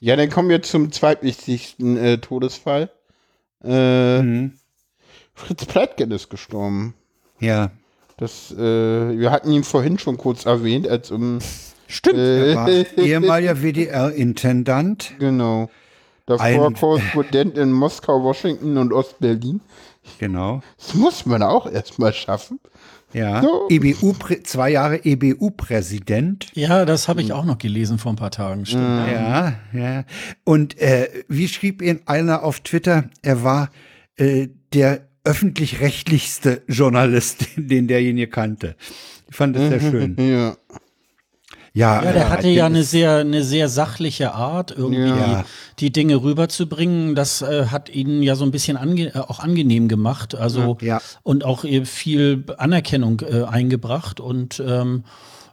Ja, 0.02 0.18
dann 0.18 0.30
kommen 0.30 0.50
wir 0.50 0.62
zum 0.62 0.92
zweitwichtigsten 0.92 1.96
äh, 1.98 2.18
Todesfall. 2.18 2.90
Äh, 3.64 4.22
Mhm. 4.22 4.54
Fritz 5.34 5.66
Pleitgen 5.66 6.12
ist 6.12 6.30
gestorben. 6.30 6.94
Ja. 7.40 7.72
Das, 8.18 8.52
äh, 8.52 8.58
wir 9.18 9.32
hatten 9.32 9.52
ihn 9.52 9.64
vorhin 9.64 9.98
schon 9.98 10.18
kurz 10.18 10.46
erwähnt, 10.46 10.88
als 10.88 11.12
um. 11.12 11.40
Stimmt. 11.88 12.18
Äh, 12.20 12.56
War 12.56 12.70
ehemaliger 12.98 13.62
WDR-Intendant. 13.64 15.14
genau. 15.20 15.70
Davor 16.26 16.72
Korrespondent 16.74 17.58
in 17.58 17.72
Moskau, 17.72 18.22
Washington 18.22 18.78
und 18.78 18.94
Ostberlin. 18.94 19.62
Genau. 20.20 20.62
Das 20.78 20.94
muss 20.94 21.26
man 21.26 21.42
auch 21.42 21.66
erstmal 21.72 22.14
schaffen. 22.14 22.60
Ja, 23.14 23.42
So. 23.42 23.68
EBU, 23.70 24.14
zwei 24.44 24.70
Jahre 24.72 25.04
EBU-Präsident. 25.04 26.48
Ja, 26.54 26.86
das 26.86 27.08
habe 27.08 27.22
ich 27.22 27.34
auch 27.34 27.46
noch 27.46 27.58
gelesen 27.58 27.98
vor 27.98 28.14
ein 28.14 28.16
paar 28.18 28.32
Tagen. 28.32 28.66
Stimmt. 28.66 28.84
Ja, 28.84 29.54
ja. 29.74 30.04
Und 30.44 30.78
äh, 30.80 31.10
wie 31.28 31.48
schrieb 31.48 31.82
ihn 31.82 32.02
einer 32.06 32.44
auf 32.44 32.60
Twitter, 32.60 33.10
er 33.22 33.44
war 33.44 33.70
äh, 34.18 34.48
der 34.74 35.08
öffentlich-rechtlichste 35.24 36.62
Journalist, 36.68 37.48
den 37.58 37.88
derjenige 37.88 38.28
kannte. 38.28 38.76
Ich 39.30 39.36
fand 39.36 39.56
das 39.56 39.70
sehr 39.70 39.80
schön. 39.80 40.16
Ja. 40.20 40.56
Ja, 41.74 42.04
Ja, 42.04 42.12
der 42.12 42.26
äh, 42.28 42.30
hatte 42.30 42.48
ja 42.50 42.66
eine 42.66 42.84
sehr, 42.84 43.18
eine 43.18 43.44
sehr 43.44 43.70
sachliche 43.70 44.34
Art, 44.34 44.72
irgendwie 44.76 45.08
Ja. 45.10 45.44
die, 45.78 45.86
die 45.86 45.92
Dinge 45.92 46.22
rüberzubringen. 46.22 47.16
Das 47.16 47.42
äh, 47.42 47.68
hat 47.68 47.90
ihn 47.90 48.24
ja 48.24 48.36
so 48.36 48.44
ein 48.46 48.52
bisschen 48.52 48.78
ange 48.78 49.14
äh, 49.14 49.18
auch 49.20 49.40
angenehm 49.40 49.88
gemacht. 49.88 50.36
Also 50.36 50.78
Ja. 50.82 51.02
und 51.24 51.46
auch 51.46 51.66
viel 51.86 52.44
Anerkennung 52.58 53.22
äh, 53.22 53.44
eingebracht. 53.44 54.20
Und 54.20 54.62
ähm, 54.66 55.04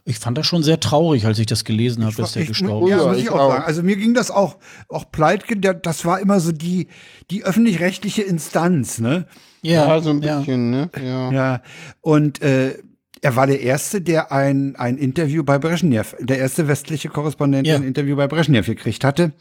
ich 0.05 0.19
fand 0.19 0.37
das 0.37 0.45
schon 0.47 0.63
sehr 0.63 0.79
traurig, 0.79 1.25
als 1.25 1.37
ich 1.37 1.47
das 1.47 1.65
gelesen 1.65 2.05
habe, 2.05 2.15
dass 2.15 2.35
er 2.35 2.43
ich, 2.43 2.47
gestorben 2.47 2.87
ja, 2.87 2.95
ist. 2.97 3.01
Ja, 3.03 3.07
muss 3.09 3.17
ich 3.17 3.23
ich 3.25 3.29
auch 3.29 3.39
auch. 3.39 3.51
sagen. 3.51 3.63
Also 3.65 3.83
mir 3.83 3.97
ging 3.97 4.13
das 4.13 4.31
auch, 4.31 4.55
auch 4.87 5.11
Pleitgen, 5.11 5.59
der, 5.61 5.73
das 5.73 6.05
war 6.05 6.19
immer 6.21 6.39
so 6.39 6.51
die, 6.53 6.87
die 7.29 7.43
öffentlich-rechtliche 7.43 8.21
Instanz, 8.23 8.99
ne? 8.99 9.25
ja, 9.63 9.99
so 9.99 10.11
ein 10.11 10.21
bisschen, 10.21 10.69
ne? 10.71 10.89
Ja. 11.03 11.31
Ja. 11.31 11.61
Und 11.99 12.41
äh, 12.41 12.75
er 13.21 13.35
war 13.35 13.47
der 13.47 13.61
Erste, 13.61 14.01
der 14.01 14.31
ein, 14.31 14.75
ein 14.75 14.97
Interview 14.97 15.43
bei 15.43 15.57
Brezhnev, 15.59 16.15
der 16.19 16.37
erste 16.39 16.67
westliche 16.67 17.09
Korrespondent, 17.09 17.65
der 17.67 17.73
Ja. 17.75 17.79
ein 17.79 17.87
Interview 17.87 18.15
bei 18.15 18.27
Brezhnev 18.27 18.65
gekriegt 18.67 19.03
hatte. 19.03 19.31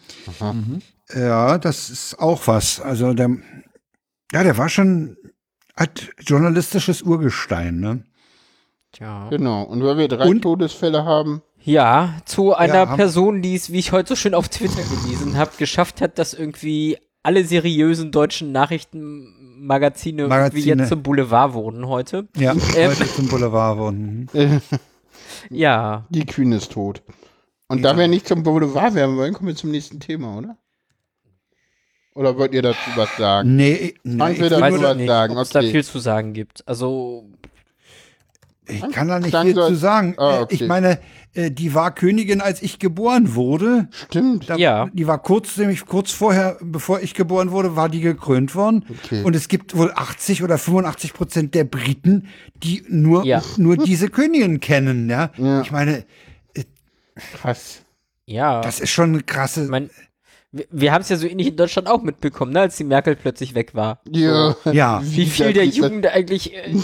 Ja, 1.15 1.59
das 1.59 1.90
ist 1.90 2.19
auch 2.19 2.47
was. 2.47 2.81
Also 2.81 3.15
der, 3.15 3.31
ja, 4.32 4.43
der 4.43 4.59
war 4.59 4.69
schon 4.69 5.16
hat 5.77 6.09
journalistisches 6.20 7.03
Urgestein, 7.03 7.81
ne? 7.81 8.03
Tja. 8.93 9.28
Genau. 9.31 9.62
Und 9.65 9.85
weil 9.85 9.98
wir 9.98 10.09
drei 10.09 10.27
Und- 10.28 10.40
Todesfälle 10.43 11.05
haben, 11.05 11.43
Ja, 11.62 12.15
zu 12.24 12.55
einer 12.55 12.74
Ja, 12.74 12.97
Person, 12.97 13.43
die 13.43 13.57
es, 13.57 13.73
wie 13.73 13.78
ich 13.81 13.90
heute 13.93 14.11
so 14.11 14.16
schön 14.16 14.35
auf 14.35 14.48
Twitter 14.48 14.82
gelesen 15.03 15.36
habe, 15.36 15.51
geschafft 15.59 16.01
hat, 16.01 16.16
dass 16.19 16.32
irgendwie 16.32 16.97
alle 17.24 17.44
seriösen 17.44 18.12
deutschen 18.12 18.53
Nachrichtenmagazine 18.53 19.36
irgendwie 19.69 20.27
Magazine. 20.29 20.83
jetzt 20.83 20.89
zum 20.89 21.03
Boulevard 21.03 21.53
wurden 21.55 21.87
heute. 21.89 22.29
Ja, 22.37 22.53
Ähm. 22.53 22.91
heute 22.91 23.07
zum 23.07 23.29
Boulevard 23.29 23.79
wurden. 23.79 24.29
Ja. 25.51 26.07
die 26.11 26.25
Queen 26.25 26.53
ist 26.53 26.73
tot. 26.73 27.03
Und 27.69 27.83
da 27.83 27.97
wir 27.97 28.09
nicht 28.09 28.27
zum 28.27 28.43
Boulevard 28.43 28.95
werden 28.95 29.17
wollen, 29.17 29.35
kommen 29.35 29.49
wir 29.49 29.57
zum 29.57 29.71
nächsten 29.71 30.01
Thema, 30.01 30.39
oder? 30.39 30.57
Oder 32.15 32.39
wollt 32.39 32.55
ihr 32.55 32.63
dazu 32.63 32.79
was 32.95 33.15
sagen? 33.17 33.57
Nee, 33.57 33.95
nee 34.03 34.19
Frank 34.19 34.35
ich, 34.35 34.41
will 34.41 34.49
dazu 34.49 34.63
was 34.63 34.75
ich 34.75 34.97
nicht, 34.97 35.07
sagen, 35.07 35.37
ob 35.37 35.43
es 35.43 35.51
da 35.51 35.59
okay. 35.59 35.71
viel 35.71 35.85
zu 35.85 35.99
sagen 35.99 36.33
gibt. 36.33 36.67
Also, 36.67 37.29
ich 38.69 38.91
kann 38.91 39.09
da 39.09 39.19
nicht 39.21 39.35
Dann 39.35 39.47
viel 39.47 39.55
zu 39.55 39.75
sagen. 39.75 40.15
Ah, 40.19 40.39
Äh, 40.39 40.43
okay. 40.43 40.55
Ich 40.55 40.67
meine, 40.67 40.99
äh, 41.35 41.51
die 41.51 41.75
war 41.75 41.95
Königin, 41.95 42.41
als 42.41 42.63
ich 42.63 42.79
geboren 42.79 43.35
wurde. 43.35 43.89
Stimmt. 43.91 44.49
Da, 44.51 44.57
Ja. 44.57 44.89
Die 44.93 45.07
war 45.07 45.23
kurz, 45.23 45.57
nämlich 45.57 45.87
kurz 45.87 46.11
vorher, 46.13 46.57
bevor 46.63 47.01
ich 47.01 47.15
geboren 47.15 47.51
wurde, 47.51 47.77
war 47.77 47.89
die 47.89 48.01
gekrönt 48.01 48.55
worden. 48.55 48.85
Okay. 49.05 49.23
Und 49.23 49.37
es 49.37 49.49
gibt 49.49 49.77
wohl 49.77 49.93
80 49.95 50.43
oder 50.43 50.59
85 50.59 51.13
Prozent 51.15 51.55
der 51.55 51.65
Briten, 51.65 52.29
die 52.57 52.85
nur, 52.89 53.25
Ja. 53.25 53.43
nur 53.57 53.77
diese 53.77 54.09
Königin 54.09 54.61
kennen. 54.61 55.09
Ja? 55.11 55.31
Ja. 55.37 55.61
Ich 55.63 55.71
meine, 55.71 56.05
Krass. 57.35 57.83
ja. 58.27 58.61
das 58.61 58.81
ist 58.81 58.91
schon 58.91 59.11
eine 59.15 59.23
krasse. 59.23 59.65
ich 59.65 59.71
mein, 59.71 59.91
wir, 60.53 60.67
wir 60.71 60.93
haben 60.93 61.03
es 61.03 61.09
ja 61.09 61.17
so 61.17 61.27
ähnlich 61.27 61.49
in 61.49 61.57
Deutschland 61.57 61.89
auch 61.89 62.03
mitbekommen, 62.03 62.53
ne, 62.53 62.61
als 62.61 62.77
die 62.77 62.85
Merkel 62.85 63.17
plötzlich 63.17 63.55
weg 63.55 63.75
war. 63.75 64.01
Ja. 64.11 64.55
ja. 64.71 65.01
Wie 65.05 65.27
viel 65.27 65.53
der 65.53 65.67
Jugend 65.67 66.07
eigentlich, 66.07 66.55
äh, 66.55 66.75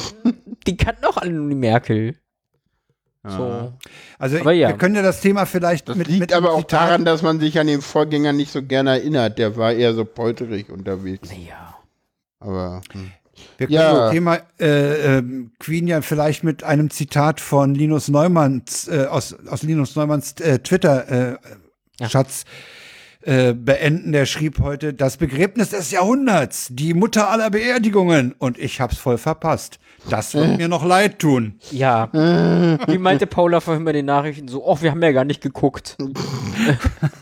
die 0.66 0.76
kannten 0.76 1.04
auch 1.04 1.16
alle 1.16 1.32
nur 1.32 1.48
die 1.48 1.54
Merkel. 1.54 2.16
Ah. 3.24 3.30
So. 3.36 3.72
Also 4.18 4.38
Aber 4.40 4.52
ja. 4.52 4.68
wir 4.68 4.76
können 4.76 4.94
ja 4.96 5.02
das 5.02 5.20
Thema 5.20 5.46
vielleicht 5.46 5.88
Das 5.88 5.96
mit, 5.96 6.08
liegt 6.08 6.20
mit 6.20 6.32
aber 6.32 6.52
auch 6.52 6.60
Zitat- 6.62 6.88
daran, 6.88 7.04
dass 7.04 7.22
man 7.22 7.38
sich 7.40 7.58
an 7.60 7.66
den 7.68 7.80
Vorgänger 7.80 8.32
nicht 8.32 8.50
so 8.52 8.62
gerne 8.62 8.90
erinnert. 8.90 9.38
Der 9.38 9.56
war 9.56 9.72
eher 9.72 9.94
so 9.94 10.04
polterig 10.04 10.70
unterwegs. 10.70 11.30
Ja. 11.30 11.76
Aber 12.40 12.80
hm. 12.92 13.12
Wir 13.58 13.66
können 13.66 13.74
Ja. 13.78 13.92
das 13.94 14.10
Thema 14.12 14.38
äh, 14.60 15.18
ähm, 15.18 15.52
Queen 15.58 15.86
ja 15.88 16.00
vielleicht 16.02 16.44
mit 16.44 16.64
einem 16.64 16.90
Zitat 16.90 17.40
von 17.40 17.74
Linus 17.74 18.08
Neumanns 18.08 18.88
äh, 18.88 19.06
aus, 19.08 19.34
aus 19.48 19.62
Linus 19.62 19.96
Neumanns 19.96 20.34
äh, 20.40 20.58
Twitter-Schatz 20.58 22.44
äh, 23.22 23.52
beenden. 23.54 24.12
Der 24.12 24.26
schrieb 24.26 24.60
heute, 24.60 24.92
das 24.94 25.16
Begräbnis 25.16 25.70
des 25.70 25.90
Jahrhunderts, 25.90 26.68
die 26.70 26.94
Mutter 26.94 27.30
aller 27.30 27.50
Beerdigungen. 27.50 28.34
Und 28.38 28.58
ich 28.58 28.80
hab's 28.80 28.98
voll 28.98 29.18
verpasst. 29.18 29.78
Das 30.10 30.34
wird 30.34 30.56
mir 30.58 30.66
noch 30.68 30.84
leid 30.84 31.20
tun. 31.20 31.54
Ja. 31.70 32.08
Wie 32.12 32.98
meinte 32.98 33.28
Paula 33.28 33.60
vorhin 33.60 33.84
bei 33.84 33.92
den 33.92 34.06
Nachrichten 34.06 34.48
so, 34.48 34.68
ach, 34.68 34.82
wir 34.82 34.90
haben 34.90 35.00
ja 35.02 35.12
gar 35.12 35.24
nicht 35.24 35.40
geguckt. 35.40 35.96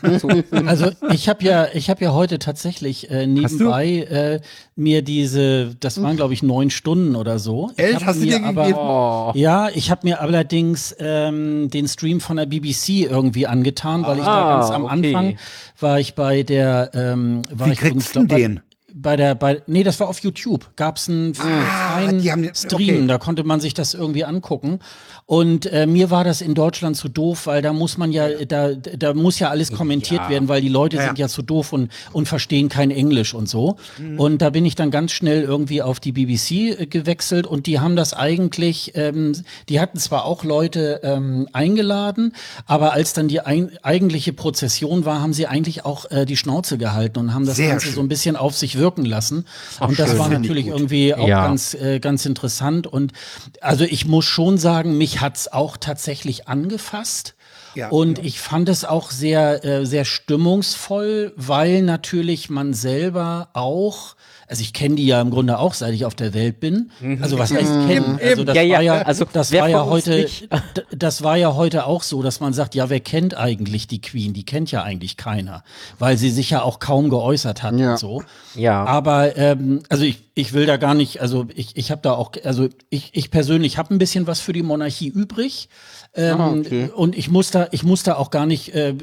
so. 0.19 0.27
Also 0.65 0.91
ich 1.11 1.29
habe 1.29 1.43
ja, 1.43 1.67
ich 1.73 1.89
habe 1.91 2.03
ja 2.03 2.13
heute 2.13 2.39
tatsächlich 2.39 3.11
äh, 3.11 3.27
nebenbei 3.27 3.87
äh, 4.09 4.39
mir 4.75 5.03
diese, 5.03 5.75
das 5.79 6.01
waren 6.01 6.15
glaube 6.15 6.33
ich 6.33 6.41
neun 6.41 6.71
Stunden 6.71 7.15
oder 7.15 7.37
so. 7.37 7.69
Elf 7.77 8.03
hast 8.03 8.19
du 8.21 8.25
dir 8.25 8.43
aber, 8.43 8.63
gegeben? 8.63 8.79
Oh. 8.81 9.31
Ja, 9.35 9.69
ich 9.69 9.91
habe 9.91 10.07
mir 10.07 10.21
allerdings 10.21 10.95
ähm, 10.99 11.69
den 11.69 11.87
Stream 11.87 12.19
von 12.19 12.37
der 12.37 12.47
BBC 12.47 12.89
irgendwie 13.09 13.45
angetan, 13.45 14.03
weil 14.03 14.17
ich 14.17 14.25
da 14.25 14.31
Ah, 14.31 14.59
ganz 14.59 14.71
am 14.71 14.85
okay. 14.85 14.93
Anfang 14.93 15.35
war 15.79 15.90
ich 15.99 16.15
bei 16.15 16.43
der, 16.43 16.91
ähm, 16.93 17.43
war 17.51 17.67
Wie 17.67 17.73
ich 17.73 17.79
kriegst 17.79 18.15
du 18.15 18.23
den? 18.25 18.61
Bei, 18.93 19.15
der, 19.15 19.35
bei, 19.35 19.61
nee, 19.67 19.83
das 19.83 19.99
war 20.01 20.09
auf 20.09 20.19
YouTube. 20.19 20.75
Einen 21.07 21.63
freien 21.63 22.21
die 22.21 22.31
haben 22.31 22.41
den- 22.43 22.53
Stream, 22.55 22.95
okay. 22.97 23.07
da 23.07 23.17
konnte 23.19 23.43
man 23.45 23.61
sich 23.61 23.73
das 23.73 23.93
irgendwie 23.93 24.25
angucken. 24.25 24.79
Und 25.25 25.65
äh, 25.67 25.85
mir 25.87 26.09
war 26.11 26.23
das 26.25 26.41
in 26.41 26.55
Deutschland 26.55 26.97
zu 26.97 27.07
doof, 27.07 27.47
weil 27.47 27.61
da 27.61 27.71
muss 27.71 27.97
man 27.97 28.11
ja, 28.11 28.27
da, 28.45 28.73
da 28.73 29.13
muss 29.13 29.39
ja 29.39 29.49
alles 29.49 29.71
kommentiert 29.71 30.21
Ja. 30.23 30.29
werden, 30.29 30.49
weil 30.49 30.61
die 30.61 30.67
Leute 30.69 30.97
Ja, 30.97 31.05
sind 31.05 31.19
ja. 31.19 31.27
zu 31.29 31.41
doof 31.41 31.71
und, 31.71 31.89
und 32.11 32.27
verstehen 32.27 32.67
kein 32.67 32.91
Englisch 32.91 33.33
und 33.33 33.47
so. 33.47 33.77
Mhm. 33.97 34.19
Und 34.19 34.41
da 34.41 34.49
bin 34.49 34.65
ich 34.65 34.75
dann 34.75 34.91
ganz 34.91 35.11
schnell 35.13 35.43
irgendwie 35.43 35.81
auf 35.81 35.99
die 36.01 36.11
BBC 36.11 36.51
äh, 36.81 36.85
gewechselt 36.85 37.47
und 37.47 37.65
die 37.65 37.79
haben 37.79 37.95
das 37.95 38.13
eigentlich, 38.13 38.91
ähm, 38.95 39.33
die 39.69 39.79
hatten 39.79 39.99
zwar 39.99 40.25
auch 40.25 40.43
Leute 40.43 40.99
ähm, 41.03 41.47
eingeladen, 41.53 42.33
aber 42.65 42.91
als 42.93 43.13
dann 43.13 43.27
die 43.29 43.39
ein, 43.39 43.71
eigentliche 43.83 44.33
Prozession 44.33 45.05
war, 45.05 45.21
haben 45.21 45.33
sie 45.33 45.47
eigentlich 45.47 45.85
auch 45.85 46.11
äh, 46.11 46.25
die 46.25 46.35
Schnauze 46.35 46.77
gehalten 46.77 47.19
und 47.19 47.33
haben 47.33 47.45
das 47.45 47.55
Sehr 47.55 47.69
Ganze 47.69 47.85
schön. 47.87 47.95
so 47.95 48.01
ein 48.01 48.07
bisschen 48.09 48.35
auf 48.35 48.55
sich 48.57 48.77
wirken 48.77 49.05
lassen. 49.05 49.45
und 49.79 49.97
das 49.97 50.09
schön, 50.09 50.19
war 50.19 50.29
natürlich 50.29 50.67
irgendwie 50.67 51.13
auch 51.15 51.27
Ja. 51.27 51.45
ganz, 51.47 51.73
äh, 51.73 51.99
ganz 51.99 52.25
interessant. 52.25 52.85
Und 52.85 53.13
also 53.61 53.85
ich 53.85 54.05
muss 54.07 54.25
schon 54.25 54.57
sagen, 54.57 54.97
mich 54.97 55.10
hat's 55.19 55.47
auch 55.47 55.77
tatsächlich 55.77 56.47
angefasst. 56.47 57.35
Ja. 57.75 57.89
Und 57.89 58.19
ich 58.19 58.39
fand 58.39 58.69
es 58.69 58.85
auch 58.85 59.11
sehr, 59.11 59.63
äh, 59.65 59.85
sehr 59.85 60.05
stimmungsvoll, 60.05 61.33
weil 61.35 61.81
natürlich 61.81 62.49
man 62.49 62.73
selber 62.73 63.49
auch, 63.53 64.15
also 64.51 64.61
ich 64.61 64.73
kenne 64.73 64.95
die 64.95 65.05
ja 65.07 65.21
im 65.21 65.29
Grunde 65.31 65.57
auch, 65.57 65.73
seit 65.73 65.93
ich 65.93 66.03
auf 66.05 66.13
der 66.13 66.33
Welt 66.33 66.59
bin. 66.59 66.91
Also 67.21 67.39
was 67.39 67.53
heißt 67.53 67.87
kennen? 67.87 68.19
Also 68.21 68.43
das 68.43 68.53
Ja, 68.55 68.61
ja, 68.61 68.75
war 68.75 68.81
ja, 68.83 69.01
also 69.03 69.25
das 69.31 69.51
war 69.53 69.69
ja 69.69 69.85
heute, 69.85 70.27
das 70.91 71.23
war 71.23 71.37
ja 71.37 71.55
heute 71.55 71.85
auch 71.85 72.03
so, 72.03 72.21
dass 72.21 72.41
man 72.41 72.51
sagt, 72.51 72.75
ja, 72.75 72.89
wer 72.89 72.99
kennt 72.99 73.35
eigentlich 73.37 73.87
die 73.87 74.01
Queen? 74.01 74.33
Die 74.33 74.45
kennt 74.45 74.69
ja 74.69 74.83
eigentlich 74.83 75.15
keiner, 75.15 75.63
weil 75.99 76.17
sie 76.17 76.29
sich 76.29 76.49
ja 76.49 76.61
auch 76.63 76.79
kaum 76.79 77.09
geäußert 77.09 77.63
hat 77.63 77.79
Ja. 77.79 77.91
und 77.93 77.97
so. 77.99 78.23
Ja. 78.55 78.83
Aber 78.83 79.37
ähm, 79.37 79.83
also 79.87 80.03
ich, 80.03 80.21
ich 80.35 80.51
will 80.53 80.65
da 80.65 80.75
gar 80.77 80.95
nicht, 80.95 81.21
also 81.21 81.45
ich, 81.55 81.77
ich 81.77 81.89
habe 81.89 82.01
da 82.01 82.11
auch, 82.11 82.31
also 82.43 82.67
ich, 82.89 83.11
ich 83.13 83.31
persönlich 83.31 83.77
habe 83.77 83.93
ein 83.95 83.99
bisschen 83.99 84.27
was 84.27 84.41
für 84.41 84.53
die 84.53 84.63
Monarchie 84.63 85.07
übrig. 85.07 85.69
Ähm, 86.13 86.39
Ah, 86.41 86.51
okay. 86.51 86.89
Und 86.93 87.17
ich 87.17 87.29
muss 87.31 87.51
da, 87.51 87.67
ich 87.71 87.83
muss 87.83 88.03
da 88.03 88.15
auch 88.15 88.31
gar 88.31 88.45
nicht 88.45 88.73
äh, 88.75 88.93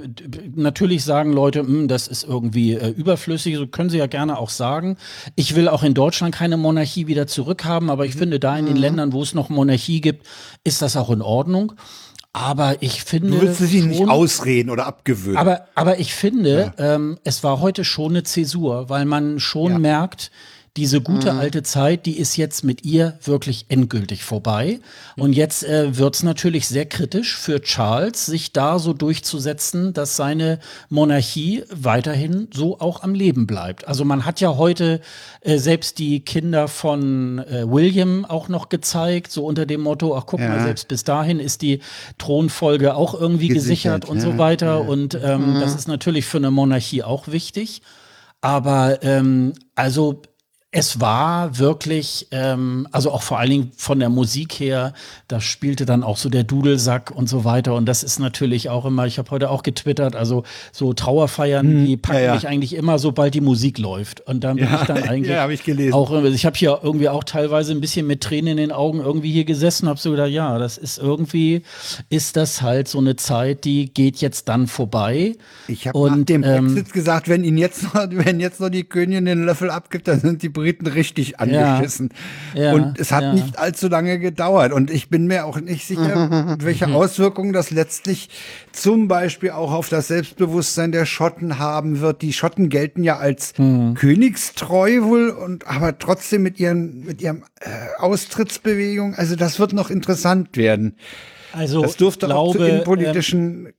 natürlich 0.54 1.04
sagen, 1.04 1.32
Leute, 1.32 1.60
hm, 1.60 1.88
das 1.88 2.06
ist 2.06 2.24
irgendwie 2.24 2.74
äh, 2.74 2.88
überflüssig, 2.90 3.56
so 3.56 3.66
können 3.66 3.88
sie 3.90 3.98
ja 3.98 4.06
gerne 4.06 4.38
auch 4.38 4.50
sagen. 4.50 4.96
Ich 5.34 5.54
will 5.56 5.68
auch 5.68 5.82
in 5.82 5.94
Deutschland 5.94 6.34
keine 6.34 6.56
Monarchie 6.58 7.06
wieder 7.06 7.26
zurückhaben, 7.26 7.88
aber 7.88 8.04
ich 8.04 8.14
Mhm. 8.14 8.18
finde, 8.18 8.40
da 8.40 8.58
in 8.58 8.66
den 8.66 8.76
Ländern, 8.76 9.12
wo 9.12 9.22
es 9.22 9.32
noch 9.34 9.48
Monarchie 9.48 10.00
gibt, 10.02 10.26
ist 10.64 10.82
das 10.82 10.96
auch 10.96 11.10
in 11.10 11.22
Ordnung. 11.22 11.72
Aber 12.34 12.76
ich 12.82 13.02
finde. 13.04 13.30
Du 13.30 13.40
willst 13.40 13.58
sie 13.58 13.80
nicht 13.80 14.06
ausreden 14.06 14.68
oder 14.68 14.84
abgewöhnen. 14.86 15.38
aber, 15.38 15.62
aber 15.74 15.98
ich 15.98 16.12
finde, 16.14 16.74
ähm, 16.76 17.18
es 17.24 17.42
war 17.42 17.60
heute 17.60 17.84
schon 17.84 18.12
eine 18.12 18.22
Zäsur, 18.22 18.90
weil 18.90 19.06
man 19.06 19.40
schon 19.40 19.80
merkt, 19.80 20.30
diese 20.78 21.00
gute 21.00 21.32
alte 21.34 21.64
Zeit, 21.64 22.06
die 22.06 22.16
ist 22.18 22.36
jetzt 22.36 22.62
mit 22.62 22.84
ihr 22.84 23.18
wirklich 23.24 23.66
endgültig 23.68 24.22
vorbei. 24.22 24.78
Und 25.16 25.32
jetzt 25.32 25.64
äh, 25.64 25.96
wird's 25.98 26.22
natürlich 26.22 26.68
sehr 26.68 26.86
kritisch 26.86 27.36
für 27.36 27.60
Charles, 27.60 28.26
sich 28.26 28.52
da 28.52 28.78
so 28.78 28.92
durchzusetzen, 28.92 29.92
dass 29.92 30.14
seine 30.14 30.60
Monarchie 30.88 31.64
weiterhin 31.74 32.46
so 32.54 32.78
auch 32.78 33.02
am 33.02 33.12
Leben 33.12 33.48
bleibt. 33.48 33.88
Also 33.88 34.04
man 34.04 34.24
hat 34.24 34.40
ja 34.40 34.56
heute 34.56 35.00
äh, 35.40 35.58
selbst 35.58 35.98
die 35.98 36.20
Kinder 36.20 36.68
von 36.68 37.40
äh, 37.40 37.68
William 37.68 38.24
auch 38.24 38.48
noch 38.48 38.68
gezeigt, 38.68 39.32
so 39.32 39.44
unter 39.46 39.66
dem 39.66 39.80
Motto, 39.80 40.16
ach 40.16 40.26
guck 40.26 40.38
mal, 40.38 40.58
Ja. 40.58 40.62
selbst 40.62 40.86
bis 40.86 41.02
dahin 41.02 41.40
ist 41.40 41.60
die 41.60 41.80
Thronfolge 42.18 42.94
auch 42.94 43.14
irgendwie 43.20 43.48
gesichert, 43.48 44.02
Gesichert, 44.02 44.04
und 44.08 44.18
ja, 44.18 44.22
so 44.22 44.38
weiter. 44.38 44.88
Und 44.88 45.18
ähm, 45.20 45.56
das 45.60 45.74
ist 45.74 45.88
natürlich 45.88 46.24
für 46.24 46.38
eine 46.38 46.52
Monarchie 46.52 47.02
auch 47.02 47.26
wichtig. 47.26 47.82
Aber 48.40 49.02
ähm, 49.02 49.54
also 49.74 50.22
es 50.70 51.00
war 51.00 51.58
wirklich, 51.58 52.26
ähm, 52.30 52.86
also 52.92 53.10
auch 53.10 53.22
vor 53.22 53.38
allen 53.38 53.48
Dingen 53.48 53.72
von 53.74 53.98
der 54.00 54.10
Musik 54.10 54.52
her, 54.60 54.92
da 55.26 55.40
spielte 55.40 55.86
dann 55.86 56.02
auch 56.02 56.18
so 56.18 56.28
der 56.28 56.44
Dudelsack 56.44 57.10
und 57.10 57.26
so 57.26 57.44
weiter. 57.44 57.74
Und 57.74 57.86
das 57.86 58.02
ist 58.02 58.18
natürlich 58.18 58.68
auch 58.68 58.84
immer, 58.84 59.06
ich 59.06 59.18
habe 59.18 59.30
heute 59.30 59.48
auch 59.48 59.62
getwittert, 59.62 60.14
also 60.14 60.44
so 60.72 60.92
Trauerfeiern, 60.92 61.66
Hm, 61.66 61.86
die 61.86 61.96
packen 61.96 62.18
ja, 62.18 62.24
ja. 62.24 62.34
mich 62.34 62.46
eigentlich 62.48 62.74
immer, 62.74 62.98
sobald 62.98 63.32
die 63.32 63.40
Musik 63.40 63.78
läuft. 63.78 64.20
Und 64.20 64.44
dann 64.44 64.56
bin 64.56 64.66
Ja, 64.66 64.80
ich 64.82 64.86
dann 64.86 65.02
eigentlich 65.08 65.34
ja, 65.34 65.40
hab 65.42 65.50
ich 65.50 65.64
gelesen. 65.64 65.94
auch, 65.94 66.12
ich 66.22 66.44
habe 66.44 66.58
hier 66.58 66.78
irgendwie 66.82 67.08
auch 67.08 67.24
teilweise 67.24 67.72
ein 67.72 67.80
bisschen 67.80 68.06
mit 68.06 68.20
Tränen 68.22 68.48
in 68.52 68.56
den 68.58 68.72
Augen 68.72 69.00
irgendwie 69.00 69.32
hier 69.32 69.46
gesessen, 69.46 69.88
habe 69.88 69.98
so 69.98 70.10
gedacht, 70.10 70.28
ja, 70.30 70.58
das 70.58 70.76
ist 70.76 70.98
irgendwie, 70.98 71.62
ist 72.10 72.36
das 72.36 72.60
halt 72.60 72.88
so 72.88 72.98
eine 72.98 73.16
Zeit, 73.16 73.64
die 73.64 73.92
geht 73.94 74.18
jetzt 74.18 74.48
dann 74.50 74.66
vorbei. 74.66 75.34
Ich 75.66 75.86
habe 75.88 75.98
nach 75.98 76.12
Und, 76.12 76.28
dem 76.28 76.44
ähm, 76.44 76.74
Brexit 76.74 76.92
gesagt, 76.92 77.28
wenn 77.30 77.42
ihn 77.42 77.56
jetzt 77.56 77.84
noch, 77.84 77.94
wenn 78.10 78.38
jetzt 78.38 78.60
noch 78.60 78.68
die 78.68 78.84
Königin 78.84 79.24
den 79.24 79.44
Löffel 79.46 79.70
abgibt, 79.70 80.08
dann 80.08 80.20
sind 80.20 80.42
die 80.42 80.57
Briten 80.58 80.86
richtig 80.86 81.38
angeschissen. 81.38 82.10
Ja, 82.54 82.72
und 82.72 82.98
es 82.98 83.12
hat 83.12 83.22
ja. 83.22 83.32
nicht 83.32 83.58
allzu 83.58 83.88
lange 83.88 84.18
gedauert. 84.18 84.72
Und 84.72 84.90
ich 84.90 85.08
bin 85.08 85.26
mir 85.26 85.46
auch 85.46 85.60
nicht 85.60 85.86
sicher, 85.86 86.56
welche 86.60 86.88
Auswirkungen 86.88 87.52
das 87.52 87.70
letztlich 87.70 88.28
zum 88.72 89.08
Beispiel 89.08 89.50
auch 89.50 89.72
auf 89.72 89.88
das 89.88 90.08
Selbstbewusstsein 90.08 90.92
der 90.92 91.06
Schotten 91.06 91.58
haben 91.58 92.00
wird. 92.00 92.22
Die 92.22 92.32
Schotten 92.32 92.68
gelten 92.68 93.04
ja 93.04 93.18
als 93.18 93.52
Hm. 93.56 93.94
königstreu 93.94 95.02
wohl 95.02 95.30
und 95.30 95.66
aber 95.66 95.98
trotzdem 95.98 96.42
mit 96.42 96.58
ihren 96.60 97.04
mit 97.04 97.22
ihrem 97.22 97.44
äh, 97.60 97.68
Austrittsbewegung. 97.98 99.14
Also 99.14 99.36
das 99.36 99.58
wird 99.58 99.72
noch 99.72 99.90
interessant 99.90 100.56
werden. 100.56 100.96
Also 101.52 101.82
Das 101.82 101.96
dürfte 101.96 102.26
ich 102.26 102.32
auch 102.32 102.52
zu 102.52 102.58
glaube, 102.58 102.68
ähm, 102.68 102.74
innenpolitischen 102.74 103.72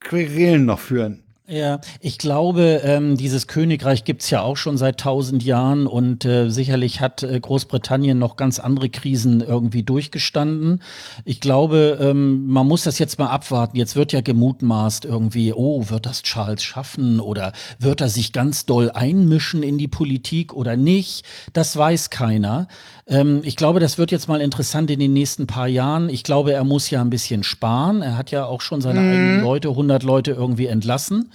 Querelen 0.00 0.64
noch 0.64 0.80
führen. 0.80 1.22
Ja, 1.48 1.80
ich 2.00 2.18
glaube, 2.18 2.82
ähm, 2.84 3.16
dieses 3.16 3.48
Königreich 3.48 4.04
gibt's 4.04 4.30
ja 4.30 4.42
auch 4.42 4.56
schon 4.56 4.78
seit 4.78 5.00
tausend 5.00 5.42
Jahren 5.42 5.88
und 5.88 6.24
äh, 6.24 6.48
sicherlich 6.50 7.00
hat 7.00 7.24
äh, 7.24 7.38
Großbritannien 7.40 8.16
noch 8.16 8.36
ganz 8.36 8.60
andere 8.60 8.88
Krisen 8.88 9.40
irgendwie 9.40 9.82
durchgestanden. 9.82 10.84
Ich 11.24 11.40
glaube, 11.40 11.98
ähm, 12.00 12.46
man 12.46 12.68
muss 12.68 12.84
das 12.84 13.00
jetzt 13.00 13.18
mal 13.18 13.26
abwarten. 13.26 13.76
Jetzt 13.76 13.96
wird 13.96 14.12
ja 14.12 14.20
gemutmaßt 14.20 15.04
irgendwie, 15.04 15.52
oh, 15.52 15.90
wird 15.90 16.06
das 16.06 16.22
Charles 16.22 16.62
schaffen 16.62 17.18
oder 17.18 17.52
wird 17.80 18.00
er 18.00 18.08
sich 18.08 18.32
ganz 18.32 18.64
doll 18.64 18.92
einmischen 18.92 19.64
in 19.64 19.78
die 19.78 19.88
Politik 19.88 20.54
oder 20.54 20.76
nicht? 20.76 21.24
Das 21.54 21.76
weiß 21.76 22.10
keiner. 22.10 22.68
Ähm, 23.12 23.40
ich 23.44 23.56
glaube, 23.56 23.78
das 23.78 23.98
wird 23.98 24.10
jetzt 24.10 24.26
mal 24.26 24.40
interessant 24.40 24.90
in 24.90 24.98
den 24.98 25.12
nächsten 25.12 25.46
paar 25.46 25.68
Jahren. 25.68 26.08
Ich 26.08 26.24
glaube, 26.24 26.52
er 26.52 26.64
muss 26.64 26.88
ja 26.90 27.00
ein 27.02 27.10
bisschen 27.10 27.42
sparen. 27.42 28.00
Er 28.00 28.16
hat 28.16 28.30
ja 28.30 28.46
auch 28.46 28.62
schon 28.62 28.80
seine 28.80 29.00
eigenen 29.00 29.42
Leute, 29.42 29.68
100 29.68 30.02
Leute 30.02 30.30
irgendwie 30.32 30.66
entlassen. 30.66 31.30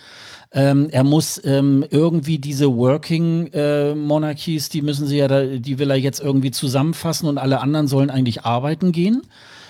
Ähm, 0.51 0.87
er 0.91 1.03
muss 1.03 1.39
ähm, 1.43 1.85
irgendwie 1.89 2.39
diese 2.39 2.75
Working 2.75 3.47
äh, 3.53 3.93
Monarchies, 3.93 4.69
die 4.69 4.81
müssen 4.81 5.05
sie 5.05 5.17
ja, 5.17 5.27
da, 5.27 5.43
die 5.45 5.77
will 5.77 5.91
er 5.91 5.97
jetzt 5.97 6.19
irgendwie 6.21 6.51
zusammenfassen 6.51 7.27
und 7.27 7.37
alle 7.37 7.59
anderen 7.59 7.87
sollen 7.87 8.09
eigentlich 8.09 8.43
arbeiten 8.43 8.91
gehen. 8.91 9.21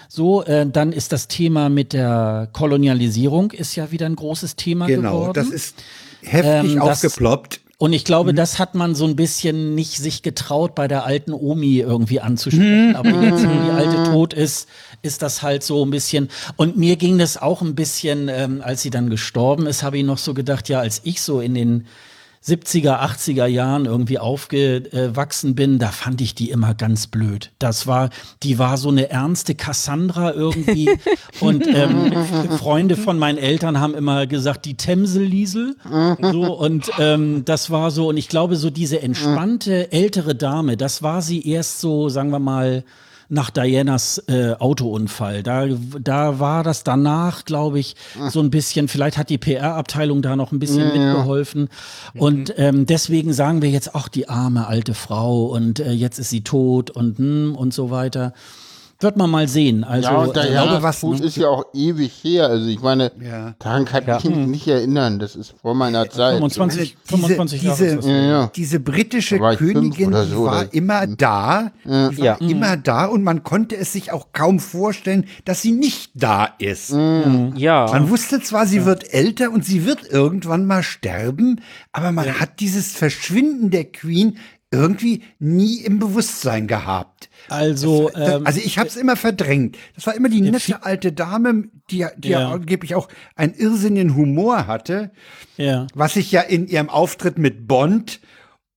So, 0.08 0.44
äh, 0.44 0.66
dann 0.70 0.94
ist 0.94 1.12
das 1.12 1.28
Thema 1.28 1.70
mit 1.70 1.94
der 1.94 2.48
Kolonialisierung 2.54 3.52
ist 3.52 3.76
ja 3.76 3.92
wieder 3.92 4.06
ein 4.06 4.16
großes 4.16 4.56
Thema 4.56 4.86
Genau, 4.86 5.20
geworden. 5.20 5.34
das 5.34 5.50
ist 5.50 5.76
heftig 6.22 6.76
Ähm, 6.76 6.82
aufgeploppt. 6.82 7.60
Und 7.80 7.94
ich 7.94 8.06
glaube, 8.06 8.32
Mhm. 8.32 8.38
das 8.38 8.58
hat 8.58 8.74
man 8.74 8.96
so 8.96 9.06
ein 9.06 9.16
bisschen 9.16 9.76
nicht 9.76 9.98
sich 9.98 10.24
getraut, 10.24 10.74
bei 10.74 10.88
der 10.88 11.06
alten 11.06 11.32
Omi 11.32 11.78
irgendwie 11.78 12.20
anzusprechen. 12.20 12.90
Mhm. 12.90 12.96
Aber 12.96 13.10
jetzt, 13.22 13.48
wo 13.48 13.52
die 13.66 13.70
alte 13.70 14.12
tot 14.12 14.34
ist, 14.34 14.68
ist 15.04 15.22
das 15.22 15.44
halt 15.44 15.62
so 15.64 15.86
ein 15.86 15.92
bisschen. 15.92 16.30
Und 16.56 16.76
mir 16.76 16.96
ging 16.96 17.20
das 17.20 17.38
auch 17.38 17.62
ein 17.62 17.76
bisschen, 17.76 18.30
ähm, 18.30 18.62
als 18.64 18.82
sie 18.82 18.90
dann 18.90 19.12
gestorben 19.12 19.68
ist, 19.68 19.84
habe 19.84 20.00
ich 20.00 20.04
noch 20.04 20.18
so 20.18 20.34
gedacht, 20.34 20.70
ja, 20.70 20.80
als 20.80 21.02
ich 21.04 21.22
so 21.22 21.40
in 21.40 21.54
den 21.54 21.86
70er, 22.48 23.02
80er 23.02 23.46
Jahren 23.46 23.86
irgendwie 23.86 24.20
aufgewachsen 24.20 25.56
bin, 25.56 25.80
da 25.80 25.90
fand 25.90 26.22
ich 26.22 26.34
die 26.34 26.50
immer 26.50 26.74
ganz 26.74 27.08
blöd. 27.08 27.52
Das 27.60 27.88
war, 27.88 28.10
die 28.44 28.58
war 28.58 28.78
so 28.78 28.90
eine 28.90 29.10
ernste 29.10 29.54
Cassandra 29.54 30.34
irgendwie. 30.34 30.90
und 31.42 31.68
ähm, 31.68 32.14
Freunde 32.58 32.96
von 32.96 33.20
meinen 33.20 33.38
Eltern 33.38 33.80
haben 33.80 33.96
immer 33.96 34.28
gesagt, 34.28 34.66
die 34.66 34.78
Themseliesel. 34.78 35.76
So, 36.22 36.58
und 36.58 36.90
ähm, 37.00 37.44
das 37.46 37.70
war 37.70 37.92
so, 37.92 38.10
und 38.10 38.18
ich 38.18 38.30
glaube, 38.30 38.56
so 38.56 38.70
diese 38.70 39.02
entspannte 39.02 39.92
ältere 39.92 40.36
Dame, 40.36 40.78
das 40.78 41.04
war 41.04 41.22
sie 41.22 41.48
erst 41.48 41.82
so, 41.82 42.10
sagen 42.10 42.30
wir 42.30 42.40
mal, 42.40 42.84
nach 43.30 43.50
Dianas 43.50 44.24
äh, 44.28 44.54
Autounfall. 44.54 45.44
Da, 45.44 45.68
da 46.00 46.40
war 46.40 46.64
das 46.64 46.84
danach, 46.84 47.46
glaube 47.46 47.80
ich, 47.80 47.96
so 48.30 48.40
ein 48.40 48.50
bisschen, 48.50 48.88
vielleicht 48.88 49.18
hat 49.18 49.30
die 49.30 49.38
PR-Abteilung 49.38 50.22
da 50.22 50.36
noch 50.36 50.52
ein 50.52 50.60
bisschen 50.60 50.86
mitgeholfen. 50.86 51.70
Und 52.16 52.54
ähm, 52.58 52.86
deswegen 52.86 53.34
sagen 53.34 53.62
wir 53.62 53.70
jetzt, 53.70 53.96
ach, 53.96 54.08
die 54.08 54.30
arme 54.30 54.68
alte 54.68 54.94
Frau 54.94 55.46
und 55.46 55.80
äh, 55.80 55.92
jetzt 55.92 56.20
ist 56.20 56.30
sie 56.30 56.42
tot 56.42 56.90
und 56.90 57.18
hm, 57.18 57.56
und 57.56 57.74
so 57.74 57.90
weiter. 57.90 58.34
Wird 59.00 59.16
man 59.16 59.30
mal 59.30 59.48
sehen. 59.48 59.84
Also, 59.84 60.10
ja, 60.10 60.18
und 60.18 60.36
äh, 60.38 60.48
glaube, 60.50 60.82
was- 60.82 61.00
Fuß 61.02 61.20
ist 61.20 61.38
ja 61.38 61.48
auch 61.50 61.66
ewig 61.74 62.12
her. 62.24 62.48
Also 62.48 62.66
ich 62.68 62.82
meine, 62.82 63.12
Ja. 63.22 63.54
daran 63.60 63.86
kann 63.86 64.04
ich 64.18 64.24
mich 64.26 64.48
nicht 64.48 64.68
erinnern. 64.68 65.20
Das 65.20 65.36
ist 65.36 65.54
vor 65.62 65.76
meiner 65.76 66.10
Zeit. 66.10 66.38
25, 66.40 66.98
25 67.06 67.62
Jahre 67.62 67.76
diese, 67.78 67.86
ist 67.90 67.98
das. 67.98 68.06
Ja, 68.08 68.16
ja. 68.22 68.52
diese 68.56 68.80
britische 68.80 69.38
Königin, 69.38 70.14
so, 70.26 70.46
war 70.46 70.74
immer 70.74 71.06
da. 71.06 71.72
Die 71.86 71.90
war 71.92 72.12
Ja. 72.14 72.34
immer 72.36 72.76
da 72.76 73.06
und 73.06 73.24
man 73.24 73.44
konnte 73.44 73.76
es 73.78 73.94
sich 73.94 74.12
auch 74.12 74.28
kaum 74.34 74.60
vorstellen, 74.60 75.26
dass 75.46 75.62
sie 75.62 75.74
nicht 75.74 76.12
da 76.16 76.50
ist. 76.58 76.90
Ja. 76.90 77.86
Man 77.92 78.10
wusste 78.10 78.42
zwar, 78.42 78.66
sie 78.66 78.84
wird 78.86 79.14
älter 79.14 79.52
und 79.52 79.64
sie 79.64 79.86
wird 79.86 80.10
irgendwann 80.10 80.66
mal 80.66 80.82
sterben, 80.82 81.62
aber 81.92 82.12
man 82.12 82.40
hat 82.40 82.60
dieses 82.60 82.94
Verschwinden 82.94 83.70
der 83.70 83.86
Queen 83.86 84.38
irgendwie 84.72 85.24
nie 85.40 85.78
im 85.78 86.00
Bewusstsein 86.00 86.68
gehabt. 86.68 87.30
Also, 87.50 88.12
ähm, 88.16 88.46
also 88.46 88.60
ich 88.64 88.78
habe 88.78 88.90
es 88.90 88.96
immer 88.96 89.16
verdrängt. 89.16 89.78
Das 89.96 90.06
war 90.08 90.16
immer 90.16 90.30
die 90.30 90.42
nette 90.42 90.84
alte 90.84 91.12
Dame, 91.12 91.66
die, 91.90 92.06
die 92.18 92.30
ja. 92.30 92.42
Ja. 92.42 92.52
angeblich 92.52 92.96
auch 92.96 93.08
einen 93.36 93.54
irrsinnigen 93.54 94.16
Humor 94.16 94.68
hatte, 94.68 95.12
ja. 95.58 95.88
was 95.94 96.14
sich 96.16 96.32
ja 96.32 96.42
in 96.42 96.68
ihrem 96.68 96.90
Auftritt 96.90 97.38
mit 97.38 97.68
Bond 97.68 98.20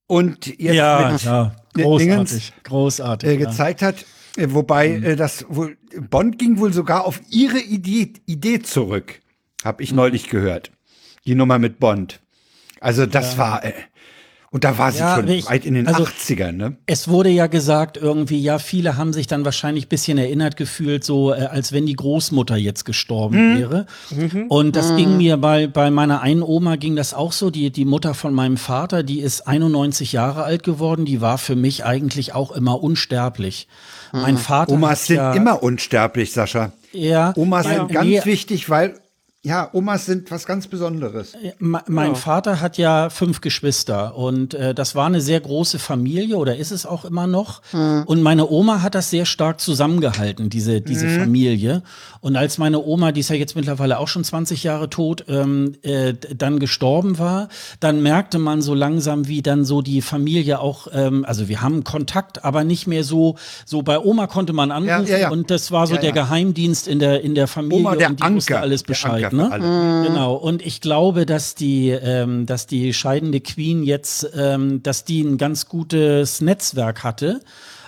und 0.06 0.46
jetzt 0.46 0.74
Ja, 0.74 1.10
mit 1.12 1.22
ja, 1.22 1.54
großartig, 1.74 2.06
Dingens, 2.06 2.52
großartig. 2.64 3.28
äh, 3.28 3.34
ja. 3.34 3.46
gezeigt 3.48 3.82
hat. 3.82 3.96
Äh, 4.36 4.48
Wobei 4.50 4.88
äh, 4.88 5.16
das 5.16 5.46
wohl 5.48 5.76
Bond 6.08 6.38
ging 6.38 6.58
wohl 6.58 6.72
sogar 6.72 7.04
auf 7.04 7.20
ihre 7.30 7.58
Idee, 7.58 8.12
Idee 8.26 8.60
zurück, 8.60 9.20
habe 9.64 9.82
ich 9.82 9.92
neulich 9.92 10.28
gehört. 10.28 10.70
Die 11.26 11.34
Nummer 11.34 11.58
mit 11.58 11.78
Bond. 11.80 12.20
Also 12.80 13.06
das 13.06 13.36
war 13.36 13.64
äh, 13.64 13.72
und 14.52 14.64
da 14.64 14.78
war 14.78 14.90
sie 14.90 14.98
Ja, 14.98 15.16
schon 15.16 15.28
ich- 15.28 15.46
weit 15.48 15.64
in 15.64 15.74
den 15.74 15.86
also- 15.86 16.02
80ern, 16.04 16.52
ne? 16.56 16.76
Es 16.86 17.06
wurde 17.08 17.28
ja 17.30 17.46
gesagt, 17.46 17.96
irgendwie, 17.96 18.40
ja, 18.40 18.58
viele 18.58 18.96
haben 18.96 19.12
sich 19.12 19.26
dann 19.28 19.44
wahrscheinlich 19.44 19.86
ein 19.86 19.88
bisschen 19.88 20.18
erinnert 20.18 20.56
gefühlt, 20.56 21.04
so 21.04 21.32
äh, 21.32 21.42
als 21.44 21.72
wenn 21.72 21.86
die 21.86 21.94
Großmutter 21.94 22.56
jetzt 22.56 22.84
gestorben 22.84 23.58
wäre. 23.58 23.86
Und 24.48 24.74
das 24.74 24.96
ging 24.96 25.16
mir 25.16 25.36
bei, 25.36 25.66
bei 25.68 25.90
meiner 25.90 26.20
einen 26.20 26.42
Oma 26.42 26.76
ging 26.76 26.96
das 26.96 27.14
auch 27.14 27.32
so. 27.32 27.50
Die, 27.50 27.70
die 27.70 27.84
Mutter 27.84 28.14
von 28.14 28.34
meinem 28.34 28.56
Vater, 28.56 29.02
die 29.04 29.20
ist 29.20 29.46
91 29.46 30.12
Jahre 30.12 30.42
alt 30.42 30.64
geworden, 30.64 31.04
die 31.04 31.20
war 31.20 31.38
für 31.38 31.54
mich 31.56 31.84
eigentlich 31.84 32.34
auch 32.34 32.50
immer 32.50 32.82
unsterblich. 32.82 33.68
Mein 34.12 34.36
Vater. 34.36 34.72
Omas 34.72 35.06
sind 35.06 35.16
ja, 35.16 35.32
immer 35.32 35.62
unsterblich, 35.62 36.32
Sascha. 36.32 36.72
Ja, 36.92 37.32
Omas 37.36 37.66
ja, 37.66 37.74
sind 37.76 37.92
ganz 37.92 38.06
nee, 38.08 38.20
wichtig, 38.24 38.68
weil 38.68 38.94
ja, 39.42 39.70
Omas 39.72 40.04
sind 40.04 40.30
was 40.30 40.44
ganz 40.44 40.66
Besonderes. 40.66 41.32
Me- 41.58 41.82
Mein 41.86 42.14
Vater 42.14 42.60
hat 42.60 42.76
ja 42.76 43.08
fünf 43.08 43.40
Geschwister 43.40 44.14
und 44.14 44.52
äh, 44.52 44.74
das 44.74 44.94
war 44.94 45.06
eine 45.06 45.22
sehr 45.22 45.40
große 45.40 45.78
Familie 45.78 46.36
oder 46.36 46.56
ist 46.56 46.72
es 46.72 46.84
auch 46.84 47.06
immer 47.06 47.26
noch. 47.26 47.62
Und 47.72 48.20
meine 48.22 48.50
Oma 48.50 48.82
hat 48.82 48.94
das 48.94 49.08
sehr 49.08 49.24
stark 49.24 49.58
zusammengehalten, 49.60 50.50
diese, 50.50 50.82
diese 50.82 51.08
Familie. 51.08 51.82
Und 52.20 52.36
als 52.36 52.58
meine 52.58 52.80
Oma, 52.84 53.12
die 53.12 53.20
ist 53.20 53.30
ja 53.30 53.36
jetzt 53.36 53.56
mittlerweile 53.56 53.98
auch 53.98 54.08
schon 54.08 54.24
20 54.24 54.62
Jahre 54.62 54.90
tot, 54.90 55.24
ähm, 55.28 55.74
äh, 55.82 56.12
dann 56.36 56.58
gestorben 56.58 57.18
war, 57.18 57.48
dann 57.80 58.02
merkte 58.02 58.38
man 58.38 58.60
so 58.60 58.74
langsam, 58.74 59.26
wie 59.26 59.40
dann 59.40 59.64
so 59.64 59.80
die 59.80 60.02
Familie 60.02 60.60
auch, 60.60 60.88
ähm, 60.92 61.24
also 61.24 61.48
wir 61.48 61.62
haben 61.62 61.82
Kontakt, 61.82 62.44
aber 62.44 62.62
nicht 62.64 62.86
mehr 62.86 63.04
so, 63.04 63.36
so 63.64 63.80
bei 63.80 63.98
Oma 63.98 64.26
konnte 64.26 64.52
man 64.52 64.70
anrufen 64.70 65.06
ja, 65.10 65.16
ja. 65.18 65.30
und 65.30 65.50
das 65.50 65.72
war 65.72 65.86
so 65.86 65.94
Ja, 65.94 66.00
der 66.02 66.10
ja. 66.10 66.14
Geheimdienst 66.24 66.86
in 66.88 66.98
der, 66.98 67.22
in 67.22 67.34
der 67.34 67.46
Familie 67.46 67.78
Oma, 67.86 67.96
der 67.96 68.10
und 68.10 68.20
die 68.20 68.34
wusste 68.34 68.54
Anker, 68.56 68.62
alles 68.62 68.82
der 68.82 68.86
Bescheid. 68.88 69.29
Für 69.30 69.36
ne? 69.36 69.52
alle. 69.52 70.08
Genau, 70.08 70.34
und 70.34 70.64
ich 70.64 70.80
glaube, 70.80 71.26
dass 71.26 71.54
die, 71.54 71.90
ähm, 71.90 72.46
dass 72.46 72.66
die 72.66 72.92
scheidende 72.94 73.40
Queen 73.40 73.82
jetzt, 73.82 74.30
ähm, 74.36 74.82
dass 74.82 75.04
die 75.04 75.22
ein 75.22 75.38
ganz 75.38 75.66
gutes 75.66 76.40
Netzwerk 76.40 77.04
hatte, 77.04 77.40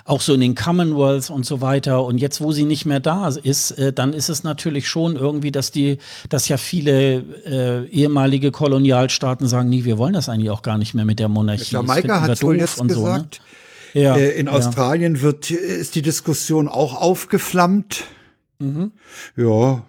auch 0.05 0.21
so 0.21 0.33
in 0.33 0.41
den 0.41 0.55
Commonwealth 0.55 1.29
und 1.29 1.45
so 1.45 1.61
weiter. 1.61 2.03
Und 2.03 2.17
jetzt, 2.17 2.41
wo 2.41 2.51
sie 2.51 2.65
nicht 2.65 2.85
mehr 2.85 2.99
da 2.99 3.29
ist, 3.29 3.71
äh, 3.71 3.93
dann 3.93 4.13
ist 4.13 4.29
es 4.29 4.43
natürlich 4.43 4.87
schon 4.87 5.15
irgendwie, 5.15 5.51
dass 5.51 5.71
die, 5.71 5.97
dass 6.29 6.47
ja 6.47 6.57
viele 6.57 7.23
äh, 7.45 7.87
ehemalige 7.87 8.51
Kolonialstaaten 8.51 9.47
sagen, 9.47 9.69
nee, 9.69 9.85
wir 9.85 9.97
wollen 9.97 10.13
das 10.13 10.27
eigentlich 10.27 10.49
auch 10.49 10.61
gar 10.61 10.77
nicht 10.77 10.93
mehr 10.93 11.05
mit 11.05 11.19
der 11.19 11.29
Monarchie. 11.29 11.73
Jamaika 11.73 12.21
hat 12.21 12.43
wohl 12.43 12.57
jetzt 12.57 12.81
und 12.81 12.89
gesagt. 12.89 13.41
So, 13.93 13.99
ne? 13.99 14.05
ja, 14.05 14.15
Äh, 14.17 14.31
in 14.31 14.47
ja. 14.47 14.53
Australien 14.53 15.21
wird, 15.21 15.51
ist 15.51 15.95
die 15.95 16.01
Diskussion 16.01 16.67
auch 16.67 16.99
aufgeflammt. 16.99 18.03
Mhm. 18.59 18.91
Ja. 19.37 19.83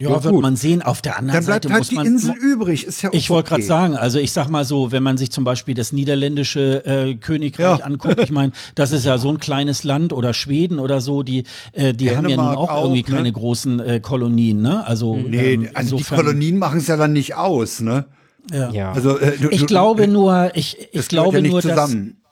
Ja, 0.00 0.10
Ja, 0.10 0.22
wird 0.24 0.32
gut. 0.34 0.42
man 0.42 0.54
sehen. 0.54 0.80
Auf 0.82 1.02
der 1.02 1.18
anderen 1.18 1.38
Dann 1.38 1.44
bleibt 1.46 1.64
Seite 1.64 1.72
halt 1.74 1.80
muss 1.80 1.88
die 1.88 1.94
man. 1.96 2.06
Insel 2.06 2.34
übrig. 2.36 2.84
Ist 2.86 3.02
ja 3.02 3.10
auch 3.10 3.14
Ich 3.14 3.30
wollte 3.30 3.48
gerade 3.48 3.62
sagen, 3.64 3.96
also 3.96 4.18
ich 4.20 4.30
sag 4.32 4.48
mal 4.48 4.64
so, 4.64 4.92
wenn 4.92 5.02
man 5.02 5.16
sich 5.18 5.30
zum 5.32 5.42
Beispiel 5.44 5.74
das 5.74 5.92
niederländische 5.92 6.84
äh, 6.86 7.14
Königreich 7.16 7.78
Ja. 7.80 7.84
anguckt, 7.84 8.20
ich 8.20 8.30
meine, 8.30 8.52
das 8.76 8.92
ist 8.92 9.04
ja 9.04 9.18
so 9.18 9.28
ein 9.30 9.38
kleines 9.38 9.82
Land 9.84 10.12
oder 10.12 10.34
Schweden 10.34 10.78
oder 10.78 11.00
so, 11.00 11.22
die, 11.22 11.44
äh, 11.72 11.92
die 11.94 12.16
haben 12.16 12.28
ja 12.28 12.36
nun 12.36 12.46
auch, 12.46 12.70
auch, 12.70 12.84
irgendwie 12.84 13.10
ne? 13.10 13.16
keine 13.16 13.32
großen 13.32 13.80
äh, 13.80 14.00
Kolonien, 14.00 14.62
ne? 14.62 14.86
Also, 14.86 15.16
Nee, 15.16 15.54
ähm, 15.54 15.68
also 15.74 15.96
die 15.96 16.04
Kolonien 16.04 16.58
machen 16.58 16.78
es 16.78 16.86
ja 16.86 16.96
dann 16.96 17.12
nicht 17.12 17.34
aus, 17.34 17.80
ne? 17.80 18.04
Ja. 18.52 18.70
Ja. 18.70 18.92
Also 18.92 19.18
äh, 19.18 19.36
du, 19.36 19.48
Ich 19.50 19.60
du, 19.62 19.66
glaube 19.66 20.06
nur, 20.08 20.52
ich, 20.54 20.78
ich 20.78 20.90
gehört 20.92 21.08
glaube 21.08 21.36
ja 21.38 21.42
nicht 21.42 21.50
nur, 21.50 21.60
zusammen. 21.62 22.16
dass 22.22 22.27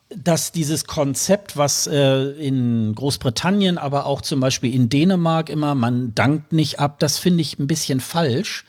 dieses 0.53 0.85
Konzept, 0.85 1.57
was 1.57 1.87
äh, 1.87 2.31
in 2.31 2.95
Großbritannien, 2.95 3.77
aber 3.77 4.07
auch 4.07 4.21
zum 4.21 4.41
Beispiel 4.41 4.73
in 4.73 4.89
Dänemark 4.89 5.49
immer, 5.49 5.75
man 5.75 6.15
dankt 6.15 6.53
nicht 6.53 6.79
ab, 6.79 7.01
das 7.01 7.19
finde 7.19 7.43
ich 7.43 7.59
ein 7.59 7.67
bisschen 7.67 8.01
falsch. 8.01 8.65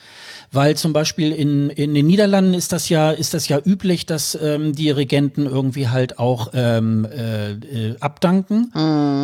Weil 0.51 0.77
zum 0.77 0.93
Beispiel 0.93 1.31
in, 1.31 1.69
in 1.69 1.93
den 1.93 2.07
Niederlanden 2.07 2.53
ist 2.53 2.71
das 2.71 2.89
ja, 2.89 3.11
ist 3.11 3.33
das 3.33 3.47
ja 3.47 3.59
üblich, 3.63 4.05
dass 4.05 4.37
ähm, 4.41 4.73
die 4.73 4.89
Regenten 4.89 5.45
irgendwie 5.45 5.89
halt 5.89 6.19
auch 6.19 6.51
ähm, 6.53 7.05
äh, 7.05 7.95
abdanken. 7.99 8.71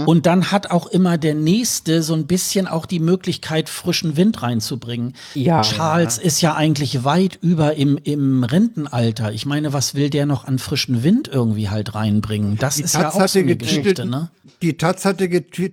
Und 0.05 0.25
dann 0.25 0.51
hat 0.51 0.69
auch 0.69 0.87
immer 0.87 1.17
der 1.17 1.35
Nächste 1.35 2.03
so 2.03 2.13
ein 2.13 2.27
bisschen 2.27 2.67
auch 2.67 2.85
die 2.85 2.99
Möglichkeit, 2.99 3.69
frischen 3.69 4.17
Wind 4.17 4.41
reinzubringen. 4.41 5.13
Ja. 5.33 5.61
Charles 5.61 6.17
ist 6.17 6.41
ja 6.41 6.55
eigentlich 6.55 7.03
weit 7.03 7.39
über 7.41 7.75
im, 7.75 7.97
im 8.03 8.43
Rentenalter. 8.43 9.31
Ich 9.31 9.45
meine, 9.45 9.73
was 9.73 9.95
will 9.95 10.09
der 10.09 10.25
noch 10.25 10.45
an 10.45 10.59
frischen 10.59 11.03
Wind 11.03 11.29
irgendwie 11.31 11.69
halt 11.69 11.95
reinbringen? 11.95 12.57
Das 12.57 12.79
ist 12.79 12.93
ja 12.93 13.03
Taz 13.03 13.15
auch 13.15 13.27
so 13.27 13.39
eine 13.39 13.55
Geschichte, 13.55 14.05
ne? 14.05 14.29
Die 14.61 14.75
Taz 14.75 15.05
hatte 15.05 15.29
getitelt 15.29 15.71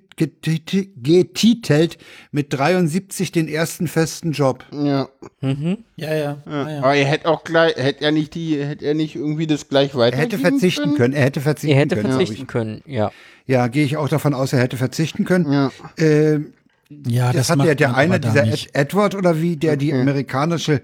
mit 2.30 2.52
73 2.52 3.32
den 3.32 3.48
ersten 3.48 3.88
festen 3.88 4.30
Job. 4.30 4.64
Ja. 4.70 5.08
Ja, 5.40 5.54
ja. 5.96 6.14
ja, 6.14 6.38
ja. 6.46 6.78
Aber 6.78 6.94
er 6.94 7.04
hätte 7.04 7.28
auch 7.28 7.42
gleich, 7.42 7.74
hätte 7.76 8.04
er 8.04 8.12
nicht 8.12 8.34
die, 8.36 8.62
hätte 8.62 8.84
er 8.84 8.94
nicht 8.94 9.16
irgendwie 9.16 9.48
das 9.48 9.68
gleich 9.68 9.94
Er 9.94 9.98
weitergeben 9.98 10.30
hätte 10.30 10.38
verzichten 10.38 10.94
können. 10.94 11.14
Er 11.14 11.24
hätte 11.24 11.40
verzichten 11.40 11.74
Er 11.74 11.80
hätte 11.80 11.96
können. 11.96 12.12
verzichten 12.12 12.46
können, 12.46 12.82
ja. 12.86 13.10
Ja, 13.46 13.66
gehe 13.66 13.84
ich 13.84 13.96
auch 13.96 14.08
davon 14.08 14.34
aus, 14.34 14.52
er 14.52 14.60
hätte 14.60 14.76
verzichten 14.76 15.24
können. 15.24 15.52
Ja. 15.52 15.72
Ähm, 15.98 16.52
ja 16.88 17.32
das, 17.32 17.50
hat 17.50 17.58
macht 17.58 17.66
ja 17.66 17.74
der 17.74 17.96
eine, 17.96 18.20
dieser 18.20 18.46
nicht. 18.46 18.68
Ed 18.68 18.90
Edward 18.90 19.16
oder 19.16 19.42
wie, 19.42 19.56
der 19.56 19.76
die 19.76 19.92
amerikanische 19.92 20.80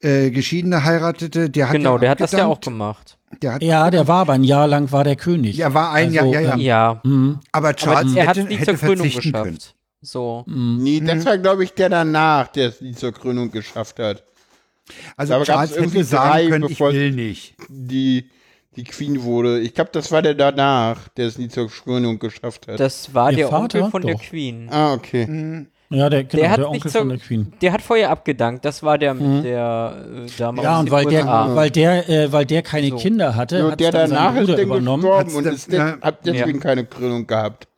äh, 0.00 0.30
Geschiedene 0.30 0.84
heiratete, 0.84 1.50
der 1.50 1.68
hat 1.68 1.76
Genau, 1.76 1.94
ja 1.94 1.98
der 1.98 2.10
hat 2.10 2.20
das 2.20 2.32
ja 2.32 2.46
auch 2.46 2.60
gemacht. 2.60 3.15
Der 3.42 3.54
hat, 3.54 3.62
Ja, 3.62 3.90
der 3.90 4.06
war 4.08 4.20
aber 4.20 4.34
ein 4.34 4.44
Jahr 4.44 4.66
lang 4.68 4.90
war 4.92 5.04
der 5.04 5.16
König. 5.16 5.56
ja, 5.56 5.72
war 5.74 5.92
ein 5.92 6.12
Jahr, 6.12 6.24
Also, 6.26 6.34
ja, 6.34 6.40
ja. 6.40 6.54
ähm, 6.54 6.60
Ja. 6.60 6.90
Aber 7.52 7.68
Aber 7.68 7.76
Charles 7.76 8.14
er 8.14 8.26
hat 8.26 8.36
hätte, 8.36 8.40
es 8.42 8.48
nicht 8.48 8.60
hätte 8.60 8.78
zur 8.78 8.88
Krönung 8.88 9.06
geschafft. 9.10 9.32
können. 9.44 9.58
So. 10.02 10.44
Nee, 10.46 11.00
das 11.00 11.24
war, 11.26 11.36
glaube 11.38 11.64
ich, 11.64 11.72
der 11.72 11.88
danach, 11.88 12.48
der 12.48 12.68
es 12.68 12.80
nie 12.80 12.92
zur 12.92 13.12
Krönung 13.12 13.50
geschafft 13.50 13.98
hat. 13.98 14.22
Also 15.16 15.32
Da 15.34 15.42
Charles 15.42 15.76
hätte 15.76 16.04
sagen 16.04 16.30
drei, 16.30 16.48
können, 16.48 16.70
ich 16.70 16.78
will 16.78 17.10
nicht. 17.10 17.54
Die, 17.68 18.30
die 18.76 18.84
Queen 18.84 19.22
wurde. 19.24 19.58
Ich 19.60 19.74
glaube, 19.74 19.90
das 19.92 20.12
war 20.12 20.22
der 20.22 20.34
danach, 20.34 21.08
der 21.08 21.26
es 21.26 21.38
nie 21.38 21.48
zur 21.48 21.68
Krönung 21.68 22.20
geschafft 22.20 22.68
hat. 22.68 22.78
Das 22.78 23.12
war 23.12 23.32
Ihr 23.32 23.38
der 23.38 23.48
Vater? 23.48 23.78
Onkel 23.80 23.90
von 23.90 24.02
der 24.02 24.14
Doch. 24.14 24.22
Queen. 24.22 24.68
ah, 24.70 24.92
okay. 24.92 25.66
Ja, 25.88 26.10
der, 26.10 26.24
genau, 26.24 26.40
Der 26.42 26.50
hat 26.50 26.58
der 26.58 26.68
Onkel 26.70 26.90
zur, 26.90 27.00
von 27.02 27.08
der 27.10 27.18
Queen. 27.18 27.52
der 27.62 27.72
hat 27.72 27.80
vorher 27.82 28.10
abgedankt. 28.10 28.64
Das 28.64 28.82
war 28.82 28.98
der 28.98 29.14
mit 29.14 29.44
der 29.44 29.96
äh, 30.26 30.26
Dame 30.36 30.62
Ja, 30.62 30.80
und 30.80 30.90
weil 30.90 31.04
der, 31.06 31.20
USA. 31.22 31.54
weil 31.54 31.70
der, 31.70 32.08
äh, 32.08 32.32
weil 32.32 32.44
der 32.44 32.62
keine 32.62 32.88
So. 32.88 32.96
Kinder 32.96 33.36
hatte, 33.36 33.60
Nur 33.60 33.70
hat 33.72 33.80
der 33.80 33.92
dann 33.92 34.10
danach 34.10 34.32
sein 34.32 34.36
ist 34.36 34.40
Bruder 34.46 34.56
dann 34.56 34.66
übernommen. 34.66 35.02
gestorben 35.02 35.34
und 35.36 35.46
ist 35.46 35.72
der, 35.72 35.78
ja. 35.78 35.96
hat 36.02 36.26
deswegen 36.26 36.58
keine 36.60 36.84
Krönung 36.84 37.26
gehabt. 37.26 37.68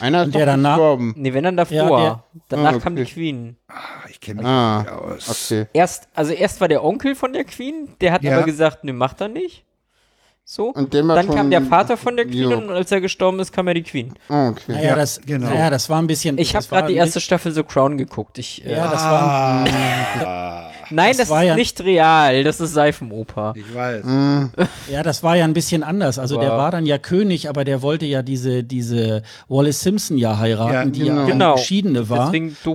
Einer 0.00 0.20
ist 0.22 0.26
Und 0.26 0.34
der 0.34 0.46
danach- 0.46 0.76
gestorben. 0.76 1.14
Nee, 1.16 1.32
wenn 1.34 1.44
dann 1.44 1.56
davor. 1.56 1.76
Ja, 1.76 1.88
der- 1.88 2.24
Danach 2.48 2.74
Ah, 2.74 2.78
kam 2.80 2.96
die 2.96 3.02
okay. 3.02 3.12
Queen. 3.12 3.56
Ah, 3.68 3.74
Ich 4.10 4.20
kenne 4.20 4.38
mich 4.42 4.46
Ah, 4.46 4.78
nicht 4.80 4.90
aus. 5.28 5.50
okay. 5.52 5.66
Erst, 5.72 6.08
also 6.14 6.32
erst 6.32 6.60
war 6.60 6.68
der 6.68 6.82
Onkel 6.84 7.14
von 7.14 7.32
der 7.32 7.44
Queen, 7.44 7.88
der 8.00 8.12
hat 8.12 8.24
Ja. 8.24 8.36
aber 8.36 8.44
gesagt, 8.46 8.82
ne, 8.84 8.92
macht 8.92 9.20
er 9.20 9.28
nicht. 9.28 9.64
So. 10.44 10.72
Dann 10.72 11.28
kam 11.28 11.50
der 11.50 11.62
Vater 11.62 11.96
von 11.96 12.16
der 12.16 12.26
Queen 12.26 12.52
und 12.52 12.70
als 12.70 12.90
er 12.90 13.00
gestorben 13.00 13.38
ist, 13.40 13.52
kam 13.52 13.68
ja 13.68 13.74
die 13.74 13.82
Queen. 13.82 14.12
Ah, 14.28 14.48
okay. 14.48 14.72
Naja, 14.72 14.90
Ja, 14.90 14.96
das, 14.96 15.20
genau. 15.24 15.48
naja, 15.48 15.70
das 15.70 15.88
war 15.88 16.00
ein 16.02 16.06
bisschen. 16.06 16.36
Ich 16.38 16.54
habe 16.56 16.66
gerade 16.66 16.88
die 16.88 16.96
erste 16.96 17.20
Staffel 17.20 17.52
The 17.52 17.62
Crown 17.62 17.96
geguckt. 17.96 18.38
Ich, 18.38 18.64
äh, 18.66 18.72
Ja, 18.72 18.88
das 18.90 19.02
war. 19.02 20.68
nein, 20.92 21.08
das, 21.10 21.16
das 21.18 21.30
war 21.30 21.42
ist 21.42 21.48
ja- 21.48 21.54
nicht 21.56 21.80
real. 21.82 22.44
Das 22.44 22.60
ist 22.60 22.72
Seifenoper. 22.74 23.54
Ich 23.56 23.74
weiß. 23.74 24.04
Ja, 24.90 25.02
das 25.02 25.22
war 25.22 25.36
ja 25.36 25.44
ein 25.44 25.52
bisschen 25.54 25.82
anders. 25.82 26.18
Also 26.18 26.38
der 26.38 26.50
War- 26.50 26.70
dann 26.70 26.86
ja 26.86 26.98
König, 26.98 27.48
aber 27.48 27.64
der 27.64 27.82
wollte 27.82 28.06
ja 28.06 28.22
diese, 28.22 28.62
diese 28.62 29.22
Wallace 29.48 29.80
Simpson 29.80 30.16
ja 30.18 30.38
heiraten, 30.38 30.72
Ja, 30.72 30.84
die 30.86 31.00
genau. 31.00 31.20
ja 31.22 31.26
Genau. 31.26 31.44
eine 31.52 31.54
Geschiedene 31.60 32.08
war. 32.08 32.32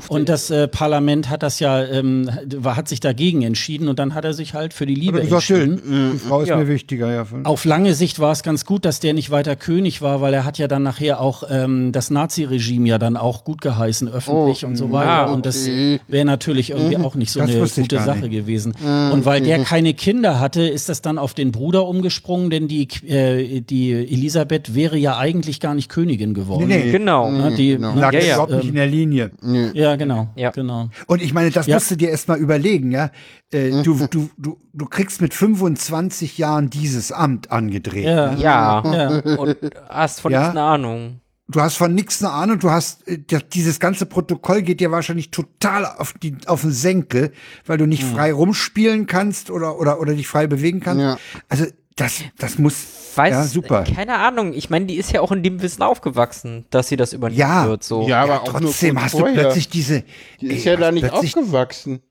Und 0.09 0.29
das 0.29 0.49
äh, 0.49 0.67
Parlament 0.67 1.29
hat 1.29 1.43
das 1.43 1.59
ja, 1.59 1.83
ähm, 1.83 2.29
war, 2.57 2.75
hat 2.75 2.87
sich 2.87 2.99
dagegen 2.99 3.41
entschieden 3.43 3.87
und 3.87 3.99
dann 3.99 4.13
hat 4.13 4.25
er 4.25 4.33
sich 4.33 4.53
halt 4.53 4.73
für 4.73 4.85
die 4.85 4.95
Liebe 4.95 5.21
gesagt, 5.21 5.49
entschieden. 5.49 6.11
die 6.13 6.19
Frau 6.19 6.41
ist 6.41 6.49
Ja. 6.49 6.57
mir 6.57 6.67
wichtiger, 6.67 7.11
ja. 7.13 7.25
Auf 7.43 7.65
lange 7.65 7.93
Sicht 7.93 8.19
war 8.19 8.31
es 8.31 8.43
ganz 8.43 8.65
gut, 8.65 8.85
dass 8.85 8.99
der 8.99 9.13
nicht 9.13 9.31
weiter 9.31 9.55
König 9.55 10.01
war, 10.01 10.21
weil 10.21 10.33
er 10.33 10.45
hat 10.45 10.57
ja 10.57 10.67
dann 10.67 10.83
nachher 10.83 11.21
auch 11.21 11.43
ähm, 11.49 11.91
das 11.91 12.09
Nazi-Regime 12.09 12.87
ja 12.87 12.97
dann 12.97 13.17
auch 13.17 13.43
gut 13.43 13.61
geheißen, 13.61 14.07
öffentlich 14.07 14.63
Oh, 14.63 14.67
und 14.67 14.75
so 14.75 14.91
weiter. 14.91 15.09
ah, 15.09 15.25
und 15.31 15.45
das 15.45 15.63
okay. 15.63 15.99
wäre 16.07 16.25
natürlich 16.25 16.71
irgendwie 16.71 16.97
auch 16.97 17.15
nicht 17.15 17.31
so 17.31 17.39
Das 17.39 17.49
eine 17.49 17.59
gute 17.59 17.95
gar 17.95 18.05
Sache 18.13 18.19
nicht. 18.21 18.31
gewesen. 18.31 18.73
Und 19.11 19.25
weil 19.25 19.41
der 19.41 19.63
keine 19.63 19.93
Kinder 19.93 20.39
hatte, 20.39 20.61
ist 20.67 20.89
das 20.89 21.01
dann 21.01 21.17
auf 21.17 21.33
den 21.33 21.51
Bruder 21.51 21.87
umgesprungen, 21.87 22.49
denn 22.49 22.67
die, 22.67 22.87
äh, 23.07 23.61
die 23.61 23.91
Elisabeth 23.91 24.73
wäre 24.75 24.97
ja 24.97 25.17
eigentlich 25.17 25.59
gar 25.59 25.73
nicht 25.75 25.89
Königin 25.89 26.33
geworden. 26.33 26.67
Nee, 26.67 26.85
nee. 26.85 26.91
Genau. 26.91 27.29
Ne, 27.31 27.53
die, 27.55 27.71
Genau. 27.73 27.93
Lag 27.95 28.13
Ja, 28.13 28.19
ja. 28.19 28.33
überhaupt 28.35 28.51
nicht 28.53 28.69
in 28.69 28.75
der 28.75 28.87
Linie. 28.87 29.31
ja, 29.73 29.95
genau. 29.95 30.29
Ja. 30.35 30.51
genau. 30.51 30.89
Und 31.07 31.21
ich 31.21 31.33
meine, 31.33 31.51
das 31.51 31.67
Ja. 31.67 31.75
musst 31.75 31.91
du 31.91 31.95
dir 31.95 32.09
erst 32.09 32.27
mal 32.27 32.37
überlegen, 32.37 32.91
ja. 32.91 33.11
Äh, 33.53 33.81
du, 33.83 34.07
du, 34.09 34.29
du, 34.37 34.57
du 34.73 34.85
kriegst 34.87 35.21
mit 35.21 35.33
25 35.33 36.37
Jahren 36.37 36.69
dieses 36.69 37.11
Amt 37.11 37.51
angedreht. 37.51 38.05
Ja. 38.05 38.31
Ne? 38.33 38.41
Ja. 38.41 38.83
Ja. 39.25 39.35
Und 39.37 39.55
hast 39.89 40.21
von 40.21 40.31
Ja. 40.31 40.39
nichts 40.39 40.51
eine 40.51 40.61
Ahnung. 40.63 41.21
Du 41.49 41.61
hast 41.61 41.77
von 41.77 41.95
nichts 41.95 42.21
eine 42.21 42.33
Ahnung, 42.33 42.59
du 42.59 42.69
hast, 42.71 43.07
äh, 43.07 43.19
dieses 43.53 43.79
ganze 43.79 44.05
Protokoll 44.05 44.63
geht 44.63 44.81
dir 44.81 44.91
wahrscheinlich 44.91 45.31
total 45.31 45.85
auf, 45.85 46.13
die, 46.13 46.35
auf 46.45 46.61
den 46.61 46.71
Senkel, 46.71 47.31
weil 47.65 47.77
du 47.77 47.85
nicht 47.85 48.03
frei 48.03 48.33
rumspielen 48.33 49.07
kannst 49.07 49.49
oder, 49.49 49.79
oder, 49.79 50.01
oder 50.01 50.13
dich 50.13 50.27
frei 50.27 50.47
bewegen 50.47 50.81
kannst. 50.81 51.01
Ja. 51.01 51.17
Also, 51.47 51.65
das, 51.95 52.21
das 52.37 52.59
muss, 52.59 52.75
Weiß, 53.15 53.31
ja, 53.31 53.43
super. 53.45 53.83
Keine 53.85 54.17
Ahnung. 54.19 54.53
Ich 54.53 54.69
meine, 54.69 54.85
die 54.85 54.95
ist 54.97 55.11
ja 55.11 55.21
auch 55.21 55.31
in 55.31 55.41
dem 55.41 55.61
Wissen 55.61 55.81
aufgewachsen, 55.81 56.65
dass 56.69 56.89
sie 56.89 56.97
das 56.97 57.13
übernehmen 57.13 57.39
Ja. 57.39 57.65
wird. 57.67 57.81
So. 57.83 58.07
Ja, 58.07 58.21
aber 58.23 58.41
auch 58.43 58.51
Trotzdem 58.51 59.01
hast 59.01 59.15
du 59.15 59.19
vorher. 59.19 59.35
plötzlich 59.41 59.69
diese, 59.69 60.03
Die 60.39 60.47
ist 60.47 60.65
ey, 60.67 60.73
ja 60.73 60.77
da 60.77 60.91
nicht 60.91 61.09
aufgewachsen. 61.11 62.01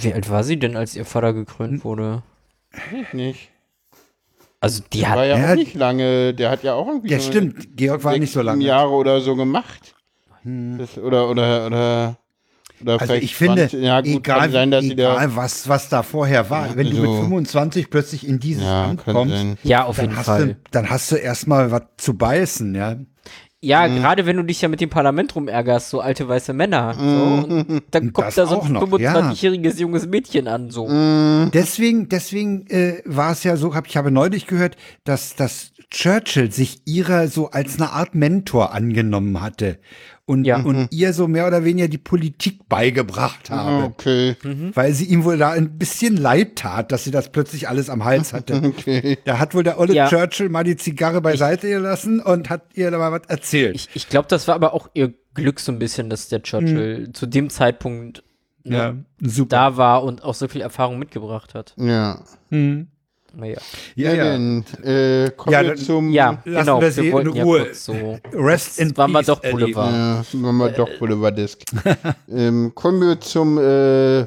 Wie 0.00 0.12
alt 0.12 0.28
war 0.30 0.42
sie 0.44 0.58
denn, 0.58 0.76
als 0.76 0.96
ihr 0.96 1.04
Vater 1.04 1.32
gekrönt 1.32 1.84
wurde? 1.84 2.22
Ich 2.92 3.12
nicht. 3.12 3.50
Also 4.60 4.82
die 4.92 5.02
War 5.02 5.10
hat. 5.10 5.18
ja, 5.26 5.38
Ja, 5.38 5.50
auch 5.52 5.54
nicht 5.56 5.74
lange. 5.74 6.34
Der 6.34 6.50
hat 6.50 6.62
ja 6.62 6.74
auch 6.74 6.86
irgendwie 6.86 7.10
ja 7.10 7.18
so 7.18 7.30
stimmt, 7.30 7.76
Georg 7.76 8.04
war 8.04 8.16
nicht 8.18 8.32
so 8.32 8.42
lange. 8.42 8.64
Jahre 8.64 8.90
oder 8.90 9.20
so 9.20 9.34
gemacht. 9.36 9.94
Das, 10.44 10.96
oder, 10.98 11.28
oder, 11.28 11.66
oder, 11.66 12.16
oder 12.80 12.92
Also 12.92 13.04
vielleicht 13.06 13.24
ich 13.24 13.34
finde, 13.36 13.68
20, 13.68 13.82
ja, 13.82 14.00
gut, 14.00 14.08
egal, 14.10 14.40
kann 14.40 14.52
sein, 14.52 14.70
dass 14.70 14.84
sie 14.84 14.96
da, 14.96 15.12
egal 15.14 15.36
was, 15.36 15.68
was 15.68 15.88
da 15.90 16.02
vorher 16.02 16.48
war, 16.48 16.76
wenn 16.76 16.90
du 16.90 17.00
also- 17.00 17.12
mit 17.12 17.20
25 17.22 17.90
plötzlich 17.90 18.26
in 18.26 18.38
dieses 18.38 18.64
ja, 18.64 18.84
Amt 18.86 19.04
kommst. 19.04 19.34
Ja, 19.64 19.84
auf 19.84 19.96
dann 19.96 20.06
jeden 20.06 20.16
hast, 20.16 20.26
Fall. 20.26 20.46
du, 20.46 20.56
dann 20.70 20.88
hast 20.88 21.10
du 21.12 21.16
erstmal 21.16 21.70
was 21.70 21.82
zu 21.98 22.16
beißen, 22.16 22.74
ja. 22.74 22.96
Ja, 23.62 23.86
Mhm. 23.86 23.96
gerade 23.96 24.24
wenn 24.24 24.36
du 24.38 24.42
dich 24.42 24.62
ja 24.62 24.68
mit 24.68 24.80
dem 24.80 24.88
Parlament 24.88 25.34
rumärgerst, 25.36 25.90
so 25.90 26.00
alte 26.00 26.26
weiße 26.26 26.54
Männer. 26.54 26.94
So, 26.94 27.00
und 27.02 27.82
dann 27.90 28.12
kommt 28.14 28.28
das 28.28 28.34
da 28.36 28.46
so 28.46 28.62
ein 28.62 28.72
noch, 28.72 28.82
25-jähriges 28.88 29.78
junges 29.78 30.06
Mädchen 30.06 30.48
an. 30.48 30.70
So. 30.70 30.88
Mhm. 30.88 31.50
Deswegen, 31.52 32.08
deswegen 32.08 32.66
äh, 32.68 33.02
war 33.04 33.32
es 33.32 33.44
ja 33.44 33.56
so, 33.56 33.74
hab, 33.74 33.86
ich 33.86 33.98
habe 33.98 34.10
neulich 34.10 34.46
gehört, 34.46 34.76
dass, 35.04 35.36
dass 35.36 35.72
Churchill 35.90 36.50
sich 36.50 36.82
ihrer 36.86 37.28
so 37.28 37.50
als 37.50 37.76
eine 37.76 37.90
Art 37.92 38.14
Mentor 38.14 38.72
angenommen 38.72 39.42
hatte 39.42 39.78
und, 40.30 40.44
Ja. 40.44 40.62
und 40.62 40.88
ihr 40.92 41.12
so 41.12 41.26
mehr 41.28 41.46
oder 41.46 41.64
weniger 41.64 41.88
die 41.88 41.98
Politik 41.98 42.68
beigebracht 42.68 43.50
habe. 43.50 43.84
Okay. 43.84 44.36
Weil 44.74 44.92
sie 44.94 45.06
ihm 45.06 45.24
wohl 45.24 45.36
da 45.38 45.50
ein 45.50 45.76
bisschen 45.76 46.16
leid 46.16 46.56
tat, 46.56 46.92
dass 46.92 47.04
sie 47.04 47.10
das 47.10 47.32
plötzlich 47.32 47.68
alles 47.68 47.90
am 47.90 48.04
Hals 48.04 48.32
hatte. 48.32 48.62
Okay. 48.64 49.18
Da 49.24 49.38
hat 49.38 49.54
wohl 49.54 49.64
der 49.64 49.78
olle 49.78 49.92
Ja. 49.94 50.08
Churchill 50.08 50.48
mal 50.48 50.64
die 50.64 50.76
Zigarre 50.76 51.20
beiseite 51.20 51.68
gelassen 51.68 52.20
und 52.20 52.48
hat 52.48 52.62
ihr 52.74 52.90
da 52.90 52.98
mal 52.98 53.12
was 53.12 53.22
erzählt. 53.28 53.74
Ich, 53.76 53.88
ich 53.94 54.08
glaube, 54.08 54.28
das 54.28 54.46
war 54.48 54.54
aber 54.54 54.72
auch 54.74 54.88
ihr 54.94 55.12
Glück 55.34 55.60
so 55.60 55.72
ein 55.72 55.78
bisschen, 55.78 56.10
dass 56.10 56.28
der 56.28 56.42
Churchill 56.42 57.06
Mhm. 57.08 57.14
zu 57.14 57.26
dem 57.26 57.50
Zeitpunkt 57.50 58.22
ne, 58.64 58.76
ja, 58.76 58.94
super. 59.20 59.48
da 59.48 59.76
war 59.76 60.04
und 60.04 60.22
auch 60.22 60.34
so 60.34 60.46
viel 60.48 60.60
Erfahrung 60.60 60.98
mitgebracht 60.98 61.54
hat. 61.54 61.74
Ja. 61.78 62.22
Naja. 63.34 63.58
ja, 63.94 64.10
Ja, 64.10 64.14
ja. 64.16 64.24
dann 64.32 64.64
äh, 64.82 65.30
kommen 65.36 65.52
Ja, 65.52 65.62
wir 65.62 65.68
dann- 65.70 65.76
zum 65.78 66.10
Ja, 66.10 66.30
Lassen 66.44 66.66
genau. 66.66 66.80
wir 66.80 66.90
sie 66.92 67.08
in 67.08 67.34
ja 67.34 67.42
Ruhe. 67.44 67.64
kurz 67.64 67.84
so. 67.84 68.18
Rest 68.32 68.78
in 68.80 68.96
waren 68.96 69.12
wir 69.12 69.18
peace, 69.18 69.26
doch. 69.26 69.40
Boulevard. 69.42 69.92
Ja, 69.92 70.38
machen 70.38 70.56
wir 70.58 70.68
doch 70.70 70.88
Boulevardesk. 70.98 71.60
ähm, 72.28 72.72
kommen 72.74 73.00
wir 73.00 73.20
zum 73.20 73.58
äh, 73.58 73.62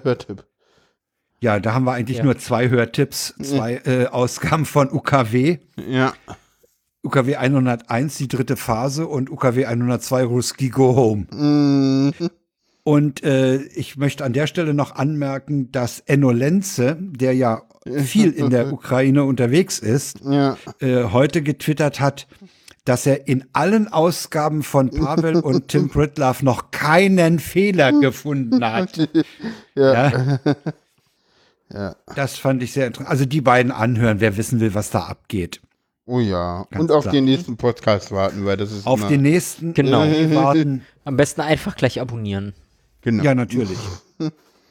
Hörtipp. 0.03 0.43
Ja, 1.41 1.59
da 1.59 1.73
haben 1.73 1.83
wir 1.83 1.91
eigentlich 1.93 2.19
Ja. 2.19 2.23
nur 2.23 2.37
zwei 2.37 2.69
Hörtipps, 2.69 3.33
zwei 3.41 3.81
äh, 3.85 4.05
Ausgaben 4.07 4.65
von 4.65 4.91
UKW. 4.91 5.57
Ja. 5.89 6.13
UKW 7.05 7.35
101, 7.35 8.17
die 8.17 8.29
dritte 8.29 8.55
Phase 8.55 9.07
und 9.07 9.29
UKW 9.29 9.65
102, 9.65 10.23
Ruski 10.23 10.69
Go 10.69 10.95
Home. 10.95 11.25
Mm, 11.31 12.11
Und 12.85 13.23
äh, 13.23 13.57
ich 13.75 13.97
möchte 13.97 14.23
an 14.23 14.31
der 14.31 14.47
Stelle 14.47 14.73
noch 14.73 14.95
anmerken, 14.95 15.69
dass 15.73 15.99
Enno 15.99 16.31
Lenze, 16.31 16.97
der 16.99 17.33
ja 17.33 17.61
viel 17.85 18.31
in 18.31 18.49
der 18.49 18.71
Ukraine 18.73 19.23
unterwegs 19.23 19.79
ist, 19.79 20.19
Ja. 20.23 20.57
äh, 20.79 21.05
heute 21.05 21.41
getwittert 21.41 21.99
hat, 21.99 22.27
dass 22.85 23.05
er 23.05 23.27
in 23.27 23.45
allen 23.53 23.87
Ausgaben 23.87 24.61
von 24.63 24.89
Pavel 24.89 25.37
und 25.37 25.69
Tim 25.69 25.89
Pritlove 25.91 26.43
noch 26.43 26.71
keinen 26.71 27.39
Fehler 27.39 27.91
gefunden 27.99 28.63
hat. 28.63 29.09
Ja. 29.75 30.39
Ja. 31.73 31.95
Das 32.15 32.37
fand 32.37 32.61
ich 32.61 32.71
sehr 32.73 32.85
interessant. 32.87 33.09
Also 33.09 33.25
die 33.25 33.41
beiden 33.41 33.71
anhören, 33.71 34.19
wer 34.19 34.37
wissen 34.37 34.59
will, 34.59 34.75
was 34.75 34.91
da 34.91 34.99
abgeht. 35.05 35.59
Oh 36.05 36.19
ja. 36.19 36.67
Ganz 36.69 36.81
Und 36.83 36.91
auf 36.91 37.03
klar. 37.03 37.13
den 37.13 37.25
nächsten 37.25 37.57
Podcast 37.57 38.11
warten, 38.11 38.45
weil 38.45 38.57
das 38.57 38.71
ist 38.71 38.85
Auf 38.85 39.07
den 39.07 39.21
nächsten 39.23 39.73
Genau. 39.73 40.01
warten. 40.35 40.83
Am 41.05 41.17
besten 41.17 41.41
einfach 41.41 41.75
gleich 41.75 41.99
abonnieren. 42.01 42.53
Genau. 43.01 43.23
Ja, 43.23 43.33
natürlich. 43.33 43.79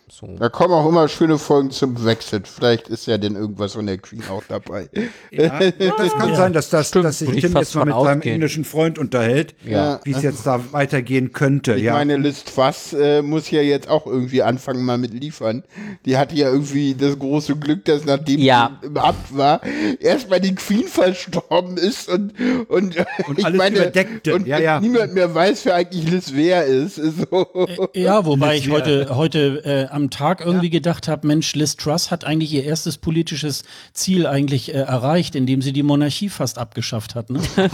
So. 0.08 0.26
Da 0.38 0.48
kommen 0.50 0.74
auch 0.74 0.86
immer 0.86 1.08
schöne 1.08 1.38
Folgen 1.38 1.70
zum 1.70 1.94
Brexit. 1.94 2.46
Vielleicht 2.46 2.88
ist 2.88 3.06
ja 3.06 3.16
denn 3.16 3.34
irgendwas 3.34 3.72
von 3.72 3.86
der 3.86 3.98
Queen 3.98 4.22
auch 4.30 4.42
dabei. 4.48 4.88
Ja, 5.30 5.58
das 5.96 6.12
kann 6.12 6.34
sein, 6.36 6.52
dass, 6.52 6.68
das, 6.68 6.90
dass 6.90 7.20
sich 7.20 7.30
ich 7.30 7.40
Tim 7.40 7.56
jetzt 7.56 7.74
mal 7.74 7.86
mit 7.86 7.94
seinem 7.94 8.20
englischen 8.20 8.64
Freund 8.66 8.98
unterhält, 8.98 9.54
Ja. 9.64 9.98
wie 10.04 10.10
es 10.12 10.22
jetzt 10.22 10.46
da 10.46 10.60
weitergehen 10.72 11.32
könnte. 11.32 11.74
Ich 11.74 11.84
ja. 11.84 11.94
meine, 11.94 12.18
List 12.18 12.50
Fass 12.50 12.92
äh, 12.92 13.22
muss 13.22 13.50
ja 13.50 13.62
jetzt 13.62 13.88
auch 13.88 14.06
irgendwie 14.06 14.42
anfangen 14.42 14.84
mal 14.84 14.98
mit 14.98 15.14
liefern. 15.14 15.64
Die 16.04 16.18
hatte 16.18 16.34
ja 16.34 16.50
irgendwie 16.50 16.94
das 16.94 17.18
große 17.18 17.56
Glück, 17.56 17.86
dass 17.86 18.04
nachdem 18.04 18.40
Ja. 18.40 18.78
sie 18.82 18.88
im 18.88 18.96
Amt 18.98 19.36
war, 19.36 19.62
erstmal 20.00 20.40
die 20.40 20.54
Queen 20.54 20.86
verstorben 20.86 21.78
ist 21.78 22.10
und, 22.10 22.34
und, 22.68 22.94
ich 23.38 23.44
alles 23.46 23.56
meine, 23.58 23.76
überdeckte. 23.76 24.34
und 24.34 24.46
Ja, 24.46 24.58
ja. 24.58 24.80
niemand 24.80 25.14
mehr 25.14 25.34
weiß, 25.34 25.64
wer 25.64 25.76
eigentlich 25.76 26.10
Liz 26.10 26.32
wer 26.34 26.66
ist. 26.66 26.96
So. 26.96 27.46
Ja, 27.94 28.26
wobei 28.26 28.56
ich 28.56 28.68
heute, 28.70 29.16
heute 29.16 29.62
äh, 29.64 29.92
am 29.94 30.01
Tag 30.10 30.40
irgendwie 30.40 30.70
gedacht 30.70 31.08
habe, 31.08 31.26
Mensch, 31.26 31.54
Liz 31.54 31.76
Truss 31.76 32.10
hat 32.10 32.24
eigentlich 32.24 32.52
ihr 32.52 32.64
erstes 32.64 32.98
politisches 32.98 33.64
Ziel 33.92 34.26
eigentlich 34.26 34.74
äh, 34.74 34.78
erreicht, 34.78 35.34
indem 35.34 35.62
sie 35.62 35.72
die 35.72 35.82
Monarchie 35.82 36.28
fast 36.28 36.58
abgeschafft 36.58 37.14
hat. 37.14 37.30
Ne? 37.30 37.40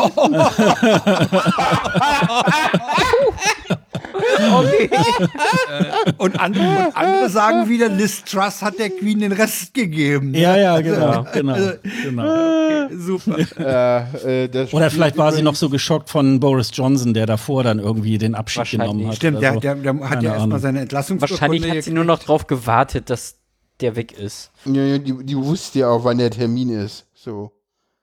Und, 6.18 6.40
andere, 6.40 6.86
und 6.86 6.96
andere 6.96 7.30
sagen 7.30 7.68
wieder, 7.68 7.88
Liz 7.88 8.24
Truss 8.24 8.62
hat 8.62 8.78
der 8.78 8.90
Queen 8.90 9.20
den 9.20 9.32
Rest 9.32 9.74
gegeben. 9.74 10.34
ja, 10.34 10.56
ja, 10.56 10.80
genau, 10.80 11.24
genau, 11.32 11.56
genau. 12.02 12.88
Super. 12.98 13.38
äh, 13.58 14.44
äh, 14.44 14.68
Oder 14.72 14.90
vielleicht 14.90 15.16
war 15.16 15.32
sie 15.32 15.42
noch 15.42 15.54
so 15.54 15.68
geschockt 15.68 16.10
von 16.10 16.40
Boris 16.40 16.70
Johnson, 16.72 17.14
der 17.14 17.26
davor 17.26 17.64
dann 17.64 17.78
irgendwie 17.78 18.18
den 18.18 18.34
Abschied 18.34 18.70
genommen 18.70 19.08
hat. 19.08 19.16
Stimmt, 19.16 19.42
der, 19.42 19.56
der, 19.56 19.74
der 19.74 20.00
hat 20.08 20.22
ja 20.22 20.34
erstmal 20.34 20.60
seine 20.60 20.80
Entlassungsurkunde 20.80 21.40
Wahrscheinlich 21.40 21.70
hat 21.70 21.84
sie 21.84 21.92
nur 21.92 22.04
noch 22.04 22.18
drauf 22.18 22.46
gewartet, 22.46 23.10
dass 23.10 23.36
der 23.80 23.96
weg 23.96 24.12
ist. 24.12 24.50
Ja, 24.64 24.82
ja, 24.82 24.98
die, 24.98 25.24
die 25.24 25.36
wusste 25.36 25.80
ja 25.80 25.88
auch, 25.88 26.04
wann 26.04 26.18
der 26.18 26.30
Termin 26.30 26.70
ist. 26.70 27.06
So. 27.14 27.52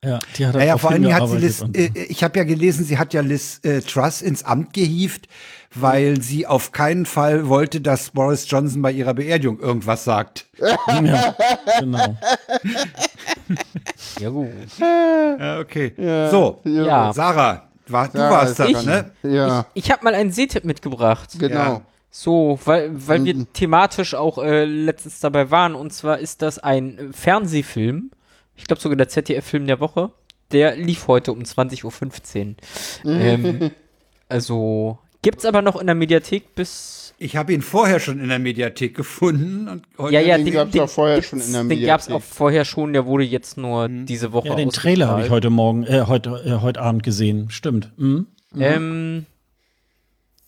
Ja, 0.06 0.20
die 0.38 0.46
hat 0.46 0.56
Naja, 0.56 0.78
vor 0.78 0.92
allen 0.92 1.02
Dingen 1.02 1.16
hat 1.16 1.28
sie 1.30 1.38
Liz, 1.38 1.62
und- 1.62 1.76
äh, 1.78 1.90
ich 2.08 2.24
habe 2.24 2.38
ja 2.38 2.44
gelesen, 2.46 2.86
sie 2.86 2.98
hat 2.98 3.14
ja 3.14 3.22
Liz 3.22 3.60
äh, 3.64 3.82
Truss 3.82 4.22
ins 4.22 4.44
Amt 4.44 4.74
gehievt, 4.74 5.28
weil 5.74 6.22
sie 6.22 6.46
auf 6.48 6.72
keinen 6.72 7.06
Fall 7.06 7.48
wollte, 7.50 7.82
dass 7.82 8.12
Boris 8.12 8.50
Johnson 8.50 8.82
bei 8.82 8.92
ihrer 8.92 9.14
Beerdigung 9.14 9.60
irgendwas 9.60 10.04
sagt. 10.04 10.46
ja, 10.60 11.36
genau. 11.80 12.16
Ja, 14.20 14.30
gut. 14.30 14.48
Ja, 14.80 15.60
okay. 15.60 15.94
So, 16.32 16.62
Ja. 16.64 17.12
Sarah, 17.14 17.64
war, 17.88 18.08
du 18.08 18.18
Ja, 18.18 18.30
warst 18.32 18.60
das, 18.60 18.70
ich- 18.70 18.86
ne? 18.86 19.12
Ja, 19.24 19.66
Ich 19.74 19.92
habe 19.92 20.04
mal 20.04 20.16
einen 20.16 20.32
Seetipp 20.32 20.64
mitgebracht. 20.66 21.30
genau. 21.38 21.56
Ja. 21.56 21.82
So, 22.18 22.58
weil, 22.64 22.92
weil 22.94 23.26
wir 23.26 23.46
thematisch 23.52 24.16
auch 24.16 24.38
äh, 24.38 24.64
letztens 24.64 25.20
dabei 25.20 25.52
waren. 25.52 25.76
Und 25.76 25.92
zwar 25.92 26.18
ist 26.20 26.42
das 26.42 26.58
ein 26.60 26.98
äh, 26.98 27.02
Fernsehfilm. 27.14 28.10
Ich 28.56 28.66
glaube 28.66 28.82
sogar 28.82 28.96
der 28.96 29.10
ZDF-Film 29.10 29.68
der 29.68 29.80
Woche. 29.80 30.12
Der 30.52 30.76
lief 30.76 31.08
heute 31.08 31.32
um 31.32 31.40
20.15 31.40 32.56
Uhr. 33.04 33.12
ähm, 33.12 33.72
also 34.30 35.00
gibt's 35.22 35.44
aber 35.46 35.62
noch 35.62 35.76
in 35.80 35.88
der 35.88 35.96
Mediathek 35.96 36.54
bis. 36.56 37.14
Ich 37.18 37.36
habe 37.38 37.54
ihn 37.54 37.62
vorher 37.62 38.00
schon 38.00 38.20
in 38.20 38.28
der 38.30 38.40
Mediathek 38.40 38.94
gefunden. 38.96 39.68
Und 39.70 39.84
heute 39.98 40.14
Ja, 40.14 40.20
ja, 40.22 40.38
den 40.38 40.52
gab's 40.54 40.78
auch 40.78 40.90
vorher 40.90 41.22
schon 41.24 41.40
in 41.40 41.52
der 41.54 41.64
Den 41.64 41.70
gab's 41.86 42.08
Mediathek. 42.08 42.14
auch 42.16 42.22
vorher 42.22 42.66
schon. 42.66 42.94
Der 42.94 43.06
wurde 43.06 43.24
jetzt 43.24 43.58
nur 43.58 43.88
diese 43.90 44.34
Woche 44.34 44.50
Ja, 44.50 44.56
den 44.56 44.70
Trailer 44.70 45.08
habe 45.08 45.24
ich 45.24 45.30
heute 45.30 45.50
Morgen, 45.50 45.84
äh, 45.86 46.04
heute, 46.08 46.30
äh, 46.46 46.62
heute 46.62 46.82
Abend 46.82 47.04
gesehen. 47.04 47.50
Stimmt. 47.50 47.92
Mhm. 47.98 48.28
Ähm, 48.58 49.26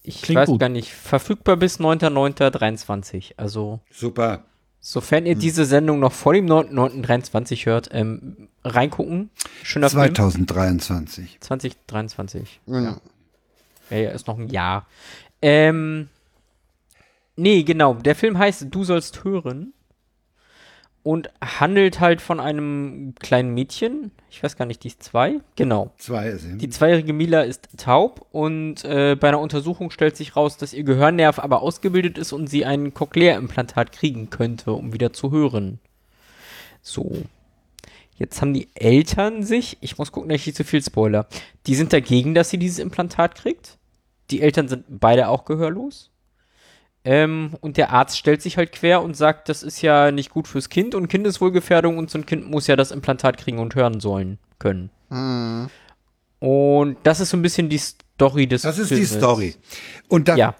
ich 0.03 0.21
Klingt 0.21 0.41
weiß 0.41 0.49
gut. 0.49 0.59
gar 0.59 0.69
nicht. 0.69 0.91
Verfügbar 0.93 1.57
bis 1.57 1.79
9.9.23. 1.79 3.33
Also, 3.37 3.79
Super. 3.91 4.43
Sofern 4.79 5.25
ihr 5.25 5.35
diese 5.35 5.65
Sendung 5.65 5.99
noch 5.99 6.13
vor 6.13 6.33
dem 6.33 6.45
9.9.23 6.45 7.65
hört, 7.65 7.89
ähm, 7.91 8.49
reingucken. 8.63 9.29
Schöner 9.63 9.89
Film. 9.89 10.15
2023. 10.15 11.37
2023. 11.39 12.61
Genau. 12.65 12.97
Ja, 13.89 13.97
ja, 13.97 14.09
ist 14.11 14.27
noch 14.27 14.37
ein 14.37 14.49
Jahr. 14.49 14.85
Ähm, 15.41 16.09
nee, 17.35 17.63
genau. 17.63 17.95
Der 17.95 18.15
Film 18.15 18.37
heißt 18.37 18.67
Du 18.69 18.83
sollst 18.83 19.23
hören. 19.23 19.73
Und 21.07 21.29
handelt 21.39 22.01
halt 22.01 22.19
von 22.19 22.41
einem 22.41 23.15
kleinen 23.17 23.53
Mädchen. 23.53 24.11
Ich 24.29 24.43
weiß 24.43 24.57
gar 24.57 24.65
nicht, 24.65 24.83
die 24.83 24.89
ist 24.89 25.01
zwei. 25.01 25.39
Genau. 25.55 25.93
Zwei 25.97 26.35
sind. 26.35 26.61
Die 26.61 26.69
zweijährige 26.69 27.13
Mila 27.13 27.43
ist 27.43 27.69
taub 27.77 28.27
und 28.33 28.83
äh, 28.83 29.15
bei 29.15 29.29
einer 29.29 29.39
Untersuchung 29.39 29.89
stellt 29.89 30.17
sich 30.17 30.35
raus, 30.35 30.57
dass 30.57 30.73
ihr 30.73 30.83
Gehörnerv 30.83 31.39
aber 31.39 31.61
ausgebildet 31.61 32.17
ist 32.17 32.33
und 32.33 32.47
sie 32.47 32.65
ein 32.65 32.93
Cochlea-Implantat 32.93 33.93
kriegen 33.93 34.29
könnte, 34.29 34.73
um 34.73 34.91
wieder 34.91 35.13
zu 35.13 35.31
hören. 35.31 35.79
So. 36.81 37.09
Jetzt 38.17 38.41
haben 38.41 38.53
die 38.53 38.67
Eltern 38.73 39.43
sich, 39.43 39.77
ich 39.79 39.97
muss 39.97 40.11
gucken, 40.11 40.27
dass 40.27 40.41
ich 40.41 40.47
nicht 40.47 40.57
zu 40.57 40.65
viel 40.65 40.83
spoiler, 40.83 41.27
die 41.67 41.75
sind 41.75 41.93
dagegen, 41.93 42.33
dass 42.33 42.49
sie 42.49 42.57
dieses 42.57 42.79
Implantat 42.79 43.35
kriegt. 43.35 43.77
Die 44.29 44.41
Eltern 44.41 44.67
sind 44.67 44.83
beide 44.89 45.29
auch 45.29 45.45
gehörlos. 45.45 46.11
Ähm, 47.09 47.51
und 47.61 47.77
der 47.77 47.91
Arzt 47.93 48.17
stellt 48.17 48.41
sich 48.41 48.57
halt 48.57 48.73
quer 48.73 49.01
und 49.01 49.15
sagt, 49.15 49.47
das 49.47 49.63
ist 49.63 49.81
ja 49.81 50.11
nicht 50.11 50.29
gut 50.29 50.45
fürs 50.45 50.67
Kind 50.67 50.93
und 50.93 51.07
Kindeswohlgefährdung 51.07 51.97
und 51.97 52.09
so 52.09 52.17
ein 52.17 52.25
Kind 52.25 52.49
muss 52.51 52.67
ja 52.67 52.75
das 52.75 52.91
Implantat 52.91 53.37
kriegen 53.37 53.59
und 53.59 53.75
hören 53.75 54.01
sollen 54.01 54.39
können. 54.59 54.89
Hm. 55.09 55.69
Und 56.39 56.97
das 57.03 57.21
ist 57.21 57.29
so 57.29 57.37
ein 57.37 57.41
bisschen 57.41 57.69
die 57.69 57.77
Story 57.77 58.45
des 58.45 58.63
Das 58.63 58.77
ist 58.77 58.91
die 58.91 58.95
Filmes. 58.95 59.13
Story. 59.13 59.55
Und 60.09 60.27
da, 60.27 60.35
Ja. 60.35 60.55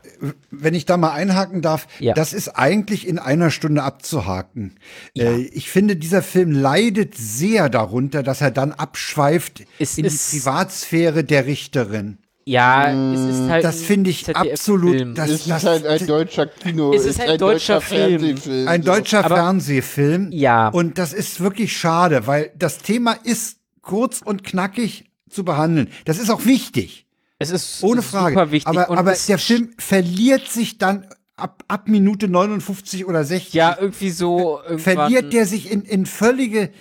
wenn 0.50 0.74
ich 0.74 0.86
da 0.86 0.96
mal 0.96 1.12
einhaken 1.12 1.62
darf, 1.62 1.86
Ja. 2.00 2.14
das 2.14 2.32
ist 2.32 2.48
eigentlich 2.50 3.06
in 3.06 3.20
einer 3.20 3.52
Stunde 3.52 3.84
abzuhaken. 3.84 4.76
Äh, 5.18 5.42
ich 5.42 5.70
finde, 5.70 5.98
dieser 5.98 6.22
Film 6.22 6.52
leidet 6.52 7.16
sehr 7.16 7.68
darunter, 7.70 8.24
dass 8.24 8.40
er 8.40 8.52
dann 8.52 8.72
abschweift 8.72 9.66
Es 9.80 9.98
in 9.98 10.06
die 10.06 10.10
Privatsphäre 10.16 11.26
der 11.26 11.46
Richterin. 11.46 12.20
Ja, 12.48 12.92
es 13.14 13.20
ist 13.36 13.50
halt. 13.50 13.64
Das 13.64 13.78
ein 13.80 13.84
finde 13.84 14.10
ich 14.10 14.24
ZDF-Film. 14.26 14.52
absolut- 14.54 15.18
das- 15.18 15.30
Es 15.32 15.48
ist 15.48 15.64
halt 15.66 15.86
ein 15.86 16.08
deutscher 16.08 16.46
Kino. 16.48 16.94
Es 16.94 17.06
ist 17.06 17.20
ein 17.20 17.38
deutscher 17.38 17.82
Film. 17.82 18.20
Fernsehfilm. 18.20 18.68
Ein 18.68 18.84
so. 18.84 18.92
deutscher 18.92 19.26
Aber- 19.26 19.36
Fernsehfilm. 19.36 20.32
Ja. 20.32 20.70
Und 20.70 20.98
das 20.98 21.14
ist 21.14 21.40
wirklich 21.42 21.76
schade, 21.78 22.26
weil 22.28 22.52
das 22.58 22.78
Thema 22.80 23.14
ist 23.24 23.58
kurz 23.82 24.22
und 24.24 24.44
knackig 24.44 25.06
zu 25.30 25.44
behandeln. 25.44 25.90
Das 26.06 26.18
ist 26.20 26.30
auch 26.30 26.46
wichtig. 26.46 27.06
Es 27.40 27.52
ist 27.52 27.84
Ohne 27.84 28.02
Frage. 28.02 28.34
super 28.36 28.52
wichtig. 28.52 28.68
aber 28.68 28.90
und 28.90 28.98
aber 28.98 29.14
der 29.28 29.38
Film 29.38 29.72
verliert 29.78 30.48
sich 30.48 30.78
dann 30.78 31.06
ab, 31.36 31.64
ab 31.68 31.88
Minute 31.88 32.28
59 32.28 33.06
oder 33.06 33.24
60. 33.24 33.54
Ja, 33.54 33.78
irgendwie 33.80 34.10
so. 34.10 34.60
irgendwann- 34.64 34.80
verliert 34.80 35.34
der 35.34 35.46
sich 35.46 35.70
in, 35.72 35.82
in 35.84 36.06
völlige, 36.06 36.72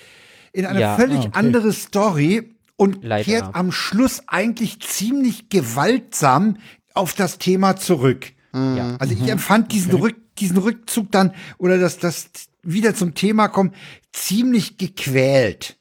in 0.53 0.65
eine 0.65 0.81
Ja. 0.81 0.97
völlig 0.97 1.19
Ah, 1.19 1.21
okay. 1.23 1.31
andere 1.35 1.73
Story 1.73 2.53
und 2.77 3.05
Leider. 3.05 3.25
kehrt 3.25 3.55
am 3.55 3.73
Schluss 3.73 4.23
eigentlich 4.27 4.81
ziemlich 4.81 5.49
gewaltsam 5.49 6.59
auf 6.95 7.15
das 7.15 7.39
Thema 7.39 7.77
zurück. 7.77 8.33
Ja. 8.55 8.97
Also 8.99 9.13
ich 9.13 9.29
empfand 9.29 9.73
diesen, 9.73 9.93
Rück, 9.93 10.17
diesen 10.39 10.57
Rückzug 10.57 11.13
dann 11.13 11.35
oder 11.59 11.79
das, 11.79 11.99
das 11.99 12.31
wieder 12.63 12.95
zum 12.95 13.15
Thema 13.15 13.49
kommen 13.49 13.75
ziemlich 14.13 14.79
gequält. 14.79 15.77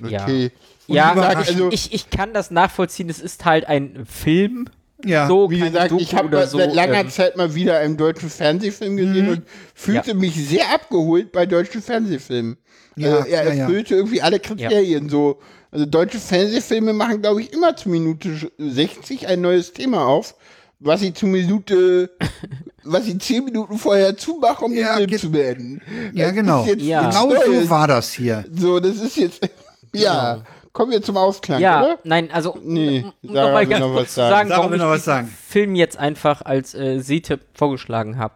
Ja. 0.00 0.22
Okay. 0.22 0.50
Ja, 0.88 1.12
überraschend. 1.12 1.48
also 1.48 1.72
ich, 1.72 1.92
ich 1.92 2.10
kann 2.10 2.32
das 2.32 2.50
nachvollziehen. 2.50 3.08
Es 3.08 3.20
ist 3.20 3.44
halt 3.44 3.66
ein 3.66 4.06
Film. 4.06 4.68
Ja. 5.04 5.26
So, 5.26 5.50
Wie 5.50 5.60
gesagt, 5.60 5.90
Doku 5.90 6.00
ich 6.02 6.14
habe 6.14 6.46
so, 6.46 6.58
seit 6.58 6.74
langer 6.74 7.00
ähm, 7.00 7.10
Zeit 7.10 7.36
mal 7.36 7.54
wieder 7.54 7.78
einen 7.78 7.96
deutschen 7.96 8.30
Fernsehfilm 8.30 8.96
gesehen 8.96 9.28
und 9.28 9.42
fühlte 9.74 10.10
Ja. 10.10 10.14
mich 10.14 10.34
sehr 10.34 10.72
abgeholt 10.72 11.32
bei 11.32 11.44
deutschen 11.46 11.82
Fernsehfilmen. 11.82 12.56
Ja, 12.96 13.16
also 13.16 13.28
er 13.28 13.44
ja, 13.44 13.52
ja. 13.52 13.62
erfüllte 13.64 13.94
irgendwie 13.94 14.22
alle 14.22 14.40
Kriterien 14.40 15.08
so. 15.08 15.40
Also 15.76 15.84
deutsche 15.84 16.18
Fernsehfilme 16.18 16.94
machen, 16.94 17.20
glaube 17.20 17.42
ich, 17.42 17.52
immer 17.52 17.76
zu 17.76 17.90
Minute 17.90 18.50
60 18.56 19.28
ein 19.28 19.42
neues 19.42 19.74
Thema 19.74 20.06
auf, 20.06 20.34
was 20.80 21.00
sie 21.00 21.12
zu 21.12 21.26
Minute, 21.26 22.12
was 22.82 23.04
sie 23.04 23.18
zehn 23.18 23.44
Minuten 23.44 23.76
vorher 23.76 24.16
zumachen, 24.16 24.64
um 24.64 24.72
Ja, 24.72 24.96
den 24.98 25.06
Film 25.10 25.20
zu 25.20 25.30
beenden. 25.30 25.82
Ja, 26.14 26.28
Das 26.28 26.34
genau. 26.34 26.64
Ja. 26.78 27.10
Genau 27.10 27.28
so 27.30 27.68
war 27.68 27.86
das 27.88 28.10
hier. 28.14 28.46
So, 28.56 28.80
das 28.80 28.96
ist 28.96 29.18
jetzt, 29.18 29.46
ja, 29.92 30.40
kommen 30.72 30.92
wir 30.92 31.02
zum 31.02 31.18
Ausklang, 31.18 31.60
Ja, 31.60 31.82
oder? 31.84 31.98
nein, 32.04 32.30
also 32.32 32.56
Nee, 32.62 33.04
um 33.22 33.34
Sarah 33.34 33.46
noch 33.48 33.52
mal 33.52 33.60
will 33.60 33.68
ganz 33.68 33.80
noch 33.80 33.92
kurz 33.92 34.14
sagen. 34.14 34.30
sagen, 34.34 34.48
Sarah 34.48 34.58
warum 34.60 34.70
will 34.72 34.78
ich 34.78 34.82
noch 34.82 34.90
was 34.92 35.04
sagen. 35.04 35.28
Film 35.46 35.74
jetzt 35.74 35.98
einfach 35.98 36.40
als 36.40 36.74
äh, 36.74 37.00
Sehtipp 37.00 37.40
vorgeschlagen 37.52 38.16
habe. 38.16 38.32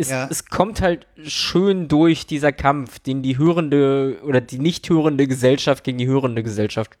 Es, 0.00 0.10
Ja. 0.10 0.26
es 0.30 0.46
kommt 0.46 0.80
halt 0.80 1.06
schön 1.24 1.88
durch 1.88 2.26
dieser 2.26 2.52
Kampf, 2.52 2.98
den 3.00 3.22
die 3.22 3.36
hörende 3.38 4.18
oder 4.24 4.40
die 4.40 4.58
nicht 4.58 4.88
hörende 4.88 5.26
Gesellschaft 5.26 5.84
gegen 5.84 5.98
die 5.98 6.06
hörende 6.06 6.42
Gesellschaft 6.42 6.92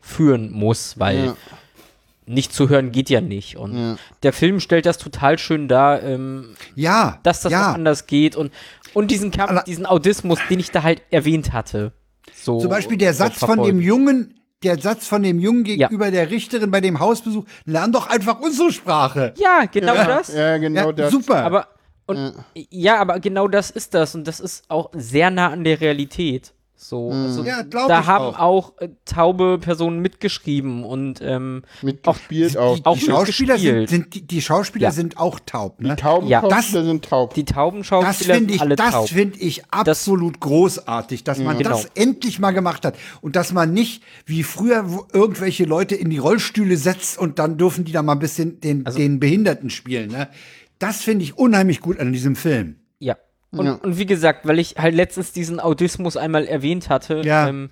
führen 0.00 0.50
muss, 0.52 0.98
weil 0.98 1.24
Ja. 1.26 1.36
nicht 2.26 2.52
zu 2.52 2.68
hören 2.68 2.92
geht 2.92 3.10
ja 3.10 3.20
nicht. 3.20 3.56
Und 3.56 3.76
Ja. 3.76 3.96
der 4.22 4.32
Film 4.32 4.60
stellt 4.60 4.86
das 4.86 4.98
total 4.98 5.38
schön 5.38 5.68
dar, 5.68 6.02
ähm, 6.02 6.54
Ja, 6.74 7.18
dass 7.22 7.40
das 7.40 7.52
ja. 7.52 7.70
auch 7.70 7.74
anders 7.74 8.06
geht 8.06 8.36
und, 8.36 8.52
und 8.92 9.10
diesen 9.10 9.30
Kampf, 9.30 9.50
Aber- 9.50 9.62
diesen 9.62 9.86
Autismus, 9.86 10.38
den 10.50 10.60
ich 10.60 10.70
da 10.70 10.82
halt 10.82 11.02
erwähnt 11.10 11.52
hatte. 11.52 11.92
So, 12.34 12.60
Zum 12.60 12.70
Beispiel 12.70 12.96
der 12.98 13.14
Satz 13.14 13.38
von 13.38 13.62
dem 13.62 13.80
Jungen, 13.80 14.34
der 14.62 14.78
Satz 14.78 15.06
von 15.06 15.22
dem 15.22 15.38
Jungen 15.40 15.64
gegenüber 15.64 16.10
der 16.10 16.30
Richterin 16.30 16.70
bei 16.70 16.80
dem 16.80 16.98
Hausbesuch, 16.98 17.44
lern 17.66 17.92
doch 17.92 18.06
einfach 18.08 18.40
unsere 18.40 18.72
Sprache. 18.72 19.34
Ja, 19.36 19.64
genau 19.70 19.94
das. 19.94 20.32
Ja, 20.34 20.56
genau 20.56 20.86
Ja, 20.86 20.92
das. 20.92 21.10
super. 21.12 21.44
Aber 21.44 21.68
und 22.06 22.34
ja. 22.70 23.00
aber 23.00 23.20
genau 23.20 23.48
das 23.48 23.70
ist 23.70 23.94
das 23.94 24.14
und 24.14 24.26
das 24.26 24.40
ist 24.40 24.64
auch 24.68 24.90
sehr 24.94 25.30
nah 25.30 25.48
an 25.50 25.64
der 25.64 25.80
Realität. 25.80 26.52
So, 26.76 27.10
also 27.12 27.44
Ja, 27.44 27.62
glaub 27.62 27.88
da 27.88 28.00
ich 28.00 28.06
haben 28.06 28.34
auch. 28.34 28.38
auch, 28.38 28.72
äh, 28.80 28.88
taube 29.06 29.58
Personen 29.58 30.00
mitgeschrieben 30.00 30.84
und 30.84 31.20
ähm, 31.22 31.62
Mitgespielt 31.80 32.58
auch. 32.58 32.76
die, 32.76 32.84
auch 32.84 32.98
die 32.98 33.04
Schauspieler 33.06 33.56
sind, 33.56 33.88
sind 33.88 34.14
die, 34.14 34.20
die 34.26 34.42
Schauspieler 34.42 34.88
Ja. 34.88 34.90
sind 34.90 35.16
auch 35.16 35.38
taub. 35.46 35.78
Die 35.78 35.84
Ne? 35.86 35.96
Tauben 35.96 36.26
Ja. 36.26 36.42
das, 36.46 36.72
sind 36.72 37.04
taub. 37.06 37.32
die 37.32 37.44
Das 37.44 37.54
Taubenschauspieler 37.54 38.34
finde 38.34 38.50
sind 38.50 38.54
ich, 38.56 38.60
alle 38.60 38.76
das 38.76 38.90
taub. 38.90 39.08
finde 39.08 39.38
ich 39.38 39.62
absolut 39.70 40.40
großartig, 40.40 41.24
dass 41.24 41.38
man 41.38 41.56
Genau. 41.56 41.70
das 41.70 41.86
endlich 41.94 42.38
mal 42.38 42.50
gemacht 42.50 42.84
hat 42.84 42.96
und 43.22 43.34
dass 43.36 43.52
man 43.52 43.72
nicht 43.72 44.02
wie 44.26 44.42
früher 44.42 44.84
irgendwelche 45.14 45.64
Leute 45.64 45.94
in 45.94 46.10
die 46.10 46.18
Rollstühle 46.18 46.76
setzt 46.76 47.16
und 47.18 47.38
dann 47.38 47.56
dürfen 47.56 47.86
die 47.86 47.92
da 47.92 48.02
mal 48.02 48.12
ein 48.12 48.18
bisschen 48.18 48.60
den, 48.60 48.84
Also 48.84 48.98
den 48.98 49.20
Behinderten 49.20 49.70
spielen. 49.70 50.10
Ne? 50.10 50.28
Das 50.84 51.02
finde 51.02 51.24
ich 51.24 51.38
unheimlich 51.38 51.80
gut 51.80 51.98
an 51.98 52.12
diesem 52.12 52.36
Film. 52.36 52.76
Ja. 52.98 53.16
Und, 53.50 53.66
Ja. 53.66 53.72
und 53.74 53.96
wie 53.98 54.06
gesagt, 54.06 54.46
weil 54.46 54.58
ich 54.58 54.74
halt 54.76 54.94
letztens 54.94 55.32
diesen 55.32 55.60
Autismus 55.60 56.16
einmal 56.16 56.44
erwähnt 56.46 56.88
hatte, 56.90 57.22
Ja. 57.24 57.48
ähm, 57.48 57.70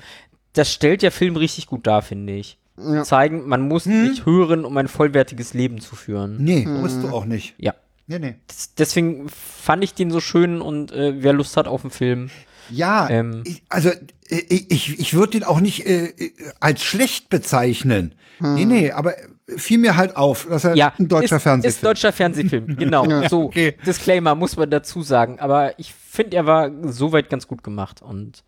das 0.55 0.73
stellt 0.73 1.03
der 1.03 1.13
Film 1.13 1.37
richtig 1.37 1.67
gut 1.67 1.87
dar, 1.87 2.03
finde 2.03 2.33
ich. 2.35 2.59
Zeigen, 3.05 3.47
man 3.49 3.69
muss 3.69 3.85
nicht 3.87 4.25
hören, 4.25 4.65
um 4.65 4.77
ein 4.79 4.89
vollwertiges 4.89 5.53
Leben 5.53 5.81
zu 5.81 5.95
führen. 5.95 6.39
Nee, 6.43 6.65
musst 6.67 7.03
du 7.03 7.09
auch 7.11 7.27
nicht. 7.27 7.55
Ja. 7.59 7.75
Nee, 8.07 8.19
nee. 8.19 8.35
Das, 8.49 8.75
deswegen 8.75 9.29
fand 9.29 9.85
ich 9.85 9.93
den 9.95 10.11
so 10.11 10.21
schön 10.21 10.61
und 10.63 10.91
äh, 10.91 11.23
wer 11.23 11.33
Lust 11.35 11.57
hat 11.59 11.69
auf 11.69 11.83
den 11.83 11.91
Film. 11.91 12.31
Ja, 12.71 13.09
Ähm. 13.11 13.43
ich, 13.45 13.63
also 13.69 13.91
äh, 13.91 14.37
ich, 14.49 14.99
ich 14.99 15.15
würde 15.15 15.33
den 15.33 15.45
auch 15.45 15.61
nicht 15.61 15.87
äh, 15.87 16.07
äh, 16.07 16.33
als 16.61 16.83
schlecht 16.83 17.29
bezeichnen. 17.29 18.15
Nee, 18.41 18.65
nee, 18.65 18.91
aber 18.91 19.15
fiel 19.57 19.79
mir 19.79 19.97
halt 19.97 20.17
auf, 20.17 20.47
dass 20.49 20.65
er 20.65 20.75
Ja, 20.77 20.93
ein 20.99 21.09
deutscher 21.09 21.37
ist, 21.37 21.43
Fernsehfilm 21.43 21.75
ist 21.77 21.85
deutscher 21.85 22.13
Fernsehfilm, 22.13 22.77
genau. 22.79 23.27
So, 23.29 23.45
okay. 23.45 23.77
Disclaimer 23.87 24.35
muss 24.35 24.57
man 24.57 24.71
dazu 24.71 25.03
sagen. 25.03 25.39
Aber 25.41 25.79
ich 25.79 25.93
finde, 25.95 26.37
er 26.37 26.47
war 26.47 26.71
soweit 26.85 27.31
ganz 27.31 27.47
gut 27.49 27.63
gemacht 27.63 28.03
und 28.03 28.45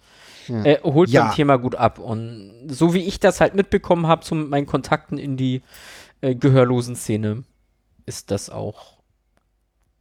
äh, 0.49 0.79
holt 0.83 1.09
Ja. 1.11 1.25
beim 1.27 1.35
Thema 1.35 1.57
gut 1.57 1.75
ab. 1.75 1.99
Und 1.99 2.67
so 2.69 2.93
wie 2.95 3.03
ich 3.07 3.19
das 3.21 3.41
halt 3.41 3.55
mitbekommen 3.55 4.07
habe 4.07 4.23
zu 4.23 4.35
meinen 4.35 4.67
Kontakten 4.67 5.17
in 5.19 5.37
die 5.37 5.63
äh, 6.21 6.35
gehörlosen 6.35 6.97
Szene, 6.97 7.45
ist 8.07 8.31
das 8.31 8.51
auch 8.51 8.95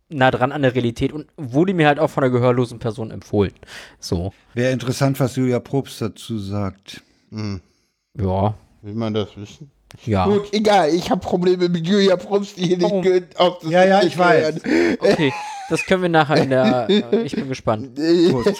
nah 0.09 0.29
dran 0.31 0.51
an 0.51 0.61
der 0.61 0.75
Realität 0.75 1.11
und 1.13 1.27
wurde 1.37 1.73
mir 1.73 1.87
halt 1.87 1.97
auch 1.99 2.09
von 2.09 2.23
einer 2.23 2.31
gehörlosen 2.31 2.77
Person 2.77 3.09
empfohlen. 3.09 3.53
So, 3.99 4.31
Wäre 4.53 4.71
interessant, 4.73 5.19
was 5.19 5.35
Julia 5.37 5.59
Probst 5.59 6.01
dazu 6.01 6.37
sagt. 6.37 7.01
ja, 7.31 8.53
Will 8.81 8.93
man 8.95 9.13
das 9.13 9.35
wissen? 9.37 9.71
Ja. 10.05 10.25
Gut, 10.25 10.47
egal. 10.51 10.89
Ich 10.93 11.09
habe 11.09 11.21
Probleme 11.21 11.69
mit 11.69 11.87
Julia 11.87 12.15
Probst, 12.15 12.57
die 12.57 12.67
hier 12.67 12.77
nicht 12.77 12.83
Warum? 12.83 13.01
gehört. 13.01 13.39
Auf 13.39 13.59
das 13.59 13.71
Ja, 13.71 13.85
ja, 13.85 14.03
ich 14.03 14.17
weiß. 14.17 14.55
Okay, 14.99 15.33
das 15.69 15.85
können 15.85 16.01
wir 16.03 16.09
nachher 16.09 16.43
in 16.43 16.49
der. 16.49 16.73
Äh, 16.93 17.21
ich 17.23 17.33
bin 17.35 17.47
gespannt. 17.47 17.99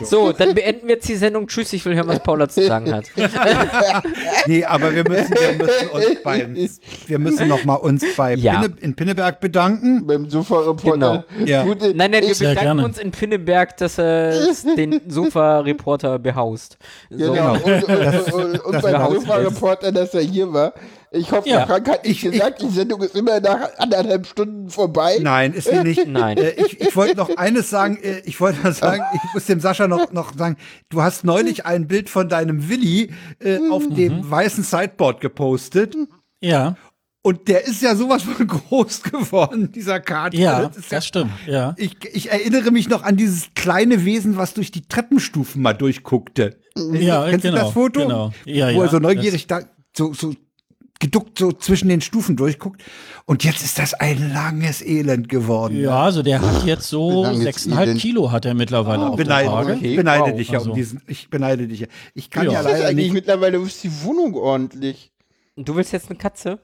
So, 0.04 0.32
dann 0.32 0.56
beenden 0.56 0.88
wir 0.88 0.96
jetzt 0.96 1.08
die 1.08 1.16
Sendung. 1.16 1.48
Tschüss, 1.48 1.74
ich 1.74 1.86
will 1.86 1.96
hören, 1.96 2.08
was 2.08 2.20
Paula 2.20 2.48
zu 2.48 2.66
sagen 2.66 2.94
hat. 2.94 3.06
Nee, 4.48 4.64
aber 4.66 4.94
wir 4.94 5.04
müssen, 5.08 5.34
wir 5.34 5.54
müssen 5.54 5.90
uns 5.90 6.24
bei, 6.24 6.70
wir 7.08 7.20
müssen 7.20 7.48
noch 7.48 7.64
mal 7.64 7.76
uns 7.76 8.04
bei 8.16 8.36
Ja. 8.36 8.62
Pinne, 8.62 8.76
in 8.82 8.96
Pinneberg 8.96 9.40
bedanken. 9.40 10.06
Beim 10.06 10.30
Sofa-Reporter. 10.30 11.26
Genau. 11.38 11.46
Ja. 11.46 11.64
Nein, 11.64 12.12
nein, 12.12 12.24
wir 12.24 12.36
bedanken 12.36 12.60
gerne. 12.60 12.86
uns 12.86 12.98
in 12.98 13.12
Pinneberg, 13.12 13.78
dass 13.78 13.98
er 13.98 14.54
den 14.76 15.02
Sofa-Reporter 15.08 16.20
behaust. 16.20 16.78
So. 17.10 17.34
Genau. 17.34 17.54
Und, 17.54 17.84
und, 17.84 18.34
und, 18.34 18.60
und 18.60 18.82
beim 18.82 19.14
Sofa-Reporter, 19.14 19.92
dass 19.92 20.14
er 20.14 20.22
hier 20.22 20.52
war. 20.52 20.74
Ich 21.16 21.32
hoffe, 21.32 21.48
Ja. 21.48 21.66
Frank 21.68 21.88
hat 21.90 22.06
nicht 22.06 22.22
gesagt, 22.24 22.62
die 22.64 22.70
Sendung 22.70 23.02
ist 23.04 23.16
immer 23.16 23.40
nach 23.40 23.70
anderthalb 23.78 24.26
Stunden 24.26 24.70
vorbei. 24.70 25.18
Nein, 25.22 25.54
ist 25.54 25.70
sie 25.70 25.84
nicht. 25.84 26.08
Nein. 26.08 26.38
Äh, 26.38 26.52
ich 26.58 26.82
ich 26.82 26.96
wollte 26.96 27.16
noch 27.18 27.38
eines 27.38 27.70
sagen, 27.70 27.98
äh, 28.02 28.22
ich 28.26 28.42
wollte 28.42 28.66
noch 28.68 28.74
sagen, 28.74 29.04
ich 29.14 29.34
muss 29.34 29.46
dem 29.46 29.60
Sascha 29.60 29.88
noch, 29.88 30.12
noch 30.12 30.36
sagen, 30.36 30.58
du 30.90 31.02
hast 31.04 31.24
neulich 31.24 31.66
ein 31.68 31.88
Bild 31.88 32.10
von 32.10 32.30
deinem 32.30 32.68
Willi 32.68 33.12
äh, 33.40 33.60
auf 33.70 33.84
dem 33.88 34.30
weißen 34.30 34.64
Sideboard 34.64 35.22
gepostet. 35.22 35.96
Ja, 36.42 36.76
Und 37.22 37.48
der 37.48 37.66
ist 37.68 37.82
ja 37.84 37.96
sowas 37.96 38.24
von 38.24 38.48
groß 38.48 39.04
geworden, 39.04 39.72
dieser 39.72 40.00
Kater. 40.00 40.36
ja, 40.36 40.66
Das 40.68 40.90
ja 40.90 40.98
das 40.98 41.06
stimmt, 41.06 41.32
ja. 41.48 41.76
Ich, 41.78 41.96
ich 42.12 42.32
erinnere 42.32 42.72
mich 42.72 42.90
noch 42.90 43.04
an 43.04 43.18
dieses 43.18 43.50
kleine 43.56 44.04
Wesen, 44.04 44.36
was 44.36 44.56
durch 44.56 44.72
die 44.72 44.88
Treppenstufen 44.88 45.62
mal 45.62 45.74
durchguckte. 45.74 46.58
Ja, 46.92 47.30
Kennst 47.30 47.44
genau, 47.44 47.58
du 47.58 47.64
das 47.66 47.72
Foto? 47.74 48.00
genau. 48.02 48.32
Ja, 48.46 48.74
Wo 48.74 48.80
ja, 48.80 48.84
er 48.86 48.90
so 48.90 48.98
neugierig 49.00 49.46
da 49.46 49.62
so, 49.96 50.12
so 50.12 50.34
geduckt 51.04 51.38
so 51.38 51.52
zwischen 51.52 51.90
den 51.90 52.02
Stufen 52.02 52.36
durchguckt. 52.36 52.82
Und 53.26 53.44
jetzt 53.44 53.62
ist 53.64 53.78
das 53.80 53.94
ein 53.94 54.34
langes 54.34 54.82
Elend 54.82 55.30
geworden. 55.30 55.80
Ja, 55.80 56.02
also 56.04 56.24
der 56.24 56.42
hat 56.42 56.66
jetzt 56.66 56.88
so 56.88 57.24
Langes 57.24 57.44
sechseinhalb 57.44 57.88
Elend. 57.88 58.02
Kilo 58.02 58.32
hat 58.32 58.46
er 58.46 58.54
mittlerweile 58.54 59.04
auf 59.08 59.16
der 59.16 59.24
Beneide, 59.24 59.50
Waage. 59.52 59.74
ich 59.82 59.96
beneide 59.96 60.32
wow. 60.32 60.36
dich 60.38 60.50
ja 60.50 60.58
Also. 60.60 60.72
um 60.72 60.76
diesen, 60.76 61.02
ich 61.08 61.30
beneide 61.30 61.68
dich 61.68 61.82
ja. 61.82 61.88
Ich 62.14 62.30
kann 62.30 62.46
Ja. 62.48 62.54
ja, 62.54 62.62
leider 62.62 62.88
eigentlich 62.88 63.06
nicht. 63.08 63.14
mittlerweile 63.14 63.58
ist 63.60 63.84
die 63.84 63.92
Wohnung 64.04 64.34
ordentlich. 64.36 65.12
Du 65.56 65.76
willst 65.76 65.92
jetzt 65.94 66.10
eine 66.10 66.18
Katze? 66.18 66.60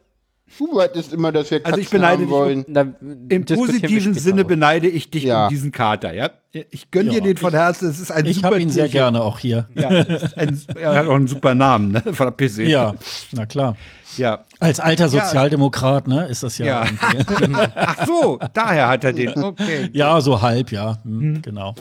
Du 0.58 0.72
wolltest 0.74 1.14
immer, 1.14 1.32
dass 1.32 1.52
wir 1.52 1.60
Katzen 1.60 1.74
Also 1.74 1.82
ich 1.82 1.90
beneide 1.90 2.14
haben 2.14 2.22
dich 2.24 2.30
wollen. 2.30 2.66
Da 2.68 2.86
Im 3.30 3.46
positiven 3.46 4.14
Sinne 4.14 4.44
beneide 4.46 4.88
ich 4.88 5.10
dich 5.12 5.24
Ja. 5.24 5.44
um 5.46 5.50
diesen 5.50 5.72
Kater, 5.72 6.14
ja? 6.14 6.30
Ich 6.52 6.90
gönn 6.92 7.08
dir 7.10 7.20
Ja, 7.20 7.24
den 7.24 7.38
von 7.38 7.54
Herzen, 7.54 7.90
es 7.90 8.00
ist 8.00 8.12
ein 8.12 8.26
Ich 8.26 8.38
super 8.38 8.48
habe 8.48 8.62
ihn 8.62 8.70
sehr 8.70 8.86
Tierchen. 8.86 9.00
gerne 9.00 9.22
auch 9.22 9.38
hier. 9.40 9.68
Ja, 9.76 9.90
ein, 9.90 10.60
er 10.76 10.96
hat 10.96 11.08
auch 11.08 11.14
einen 11.16 11.28
super 11.28 11.54
Namen, 11.56 11.92
ne? 11.92 12.02
Von 12.14 12.34
der 12.36 12.48
PC. 12.48 12.68
Ja, 12.68 12.96
na 13.32 13.46
klar. 13.46 13.76
Ja. 14.18 14.44
Als 14.60 14.80
alter 14.80 15.08
Sozialdemokrat, 15.10 16.08
ne, 16.08 16.26
ist 16.28 16.42
das 16.44 16.58
ja. 16.58 16.66
Ja. 16.66 16.86
Ach 17.76 18.08
so, 18.08 18.40
daher 18.54 18.88
hat 18.88 19.04
er 19.04 19.14
den. 19.14 19.38
Okay. 19.42 19.90
Ja, 19.94 20.20
so 20.22 20.42
halb, 20.42 20.72
ja. 20.72 20.98
Hm, 21.04 21.42
Genau. 21.44 21.76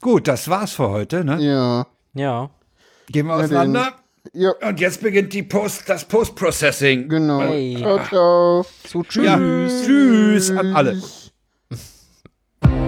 Gut, 0.00 0.26
das 0.28 0.48
war's 0.48 0.72
für 0.72 0.88
heute, 0.88 1.24
ne? 1.24 1.38
Ja. 1.40 1.86
Ja. 2.14 2.50
Gehen 3.10 3.26
wir 3.26 3.36
Ja, 3.38 3.44
auseinander. 3.44 3.92
Ja. 4.32 4.52
Und 4.62 4.80
jetzt 4.80 5.00
beginnt 5.02 5.32
die 5.32 5.42
Post, 5.42 5.88
das 5.88 6.04
Post-Processing. 6.04 7.08
Genau. 7.08 7.40
Hey. 7.40 7.76
Ciao, 7.78 7.98
ciao. 8.04 8.66
So, 8.86 9.02
tschüss. 9.02 9.24
Ja, 9.24 9.36
tschüss 9.36 10.50
an 10.50 10.74
alle. 10.74 11.02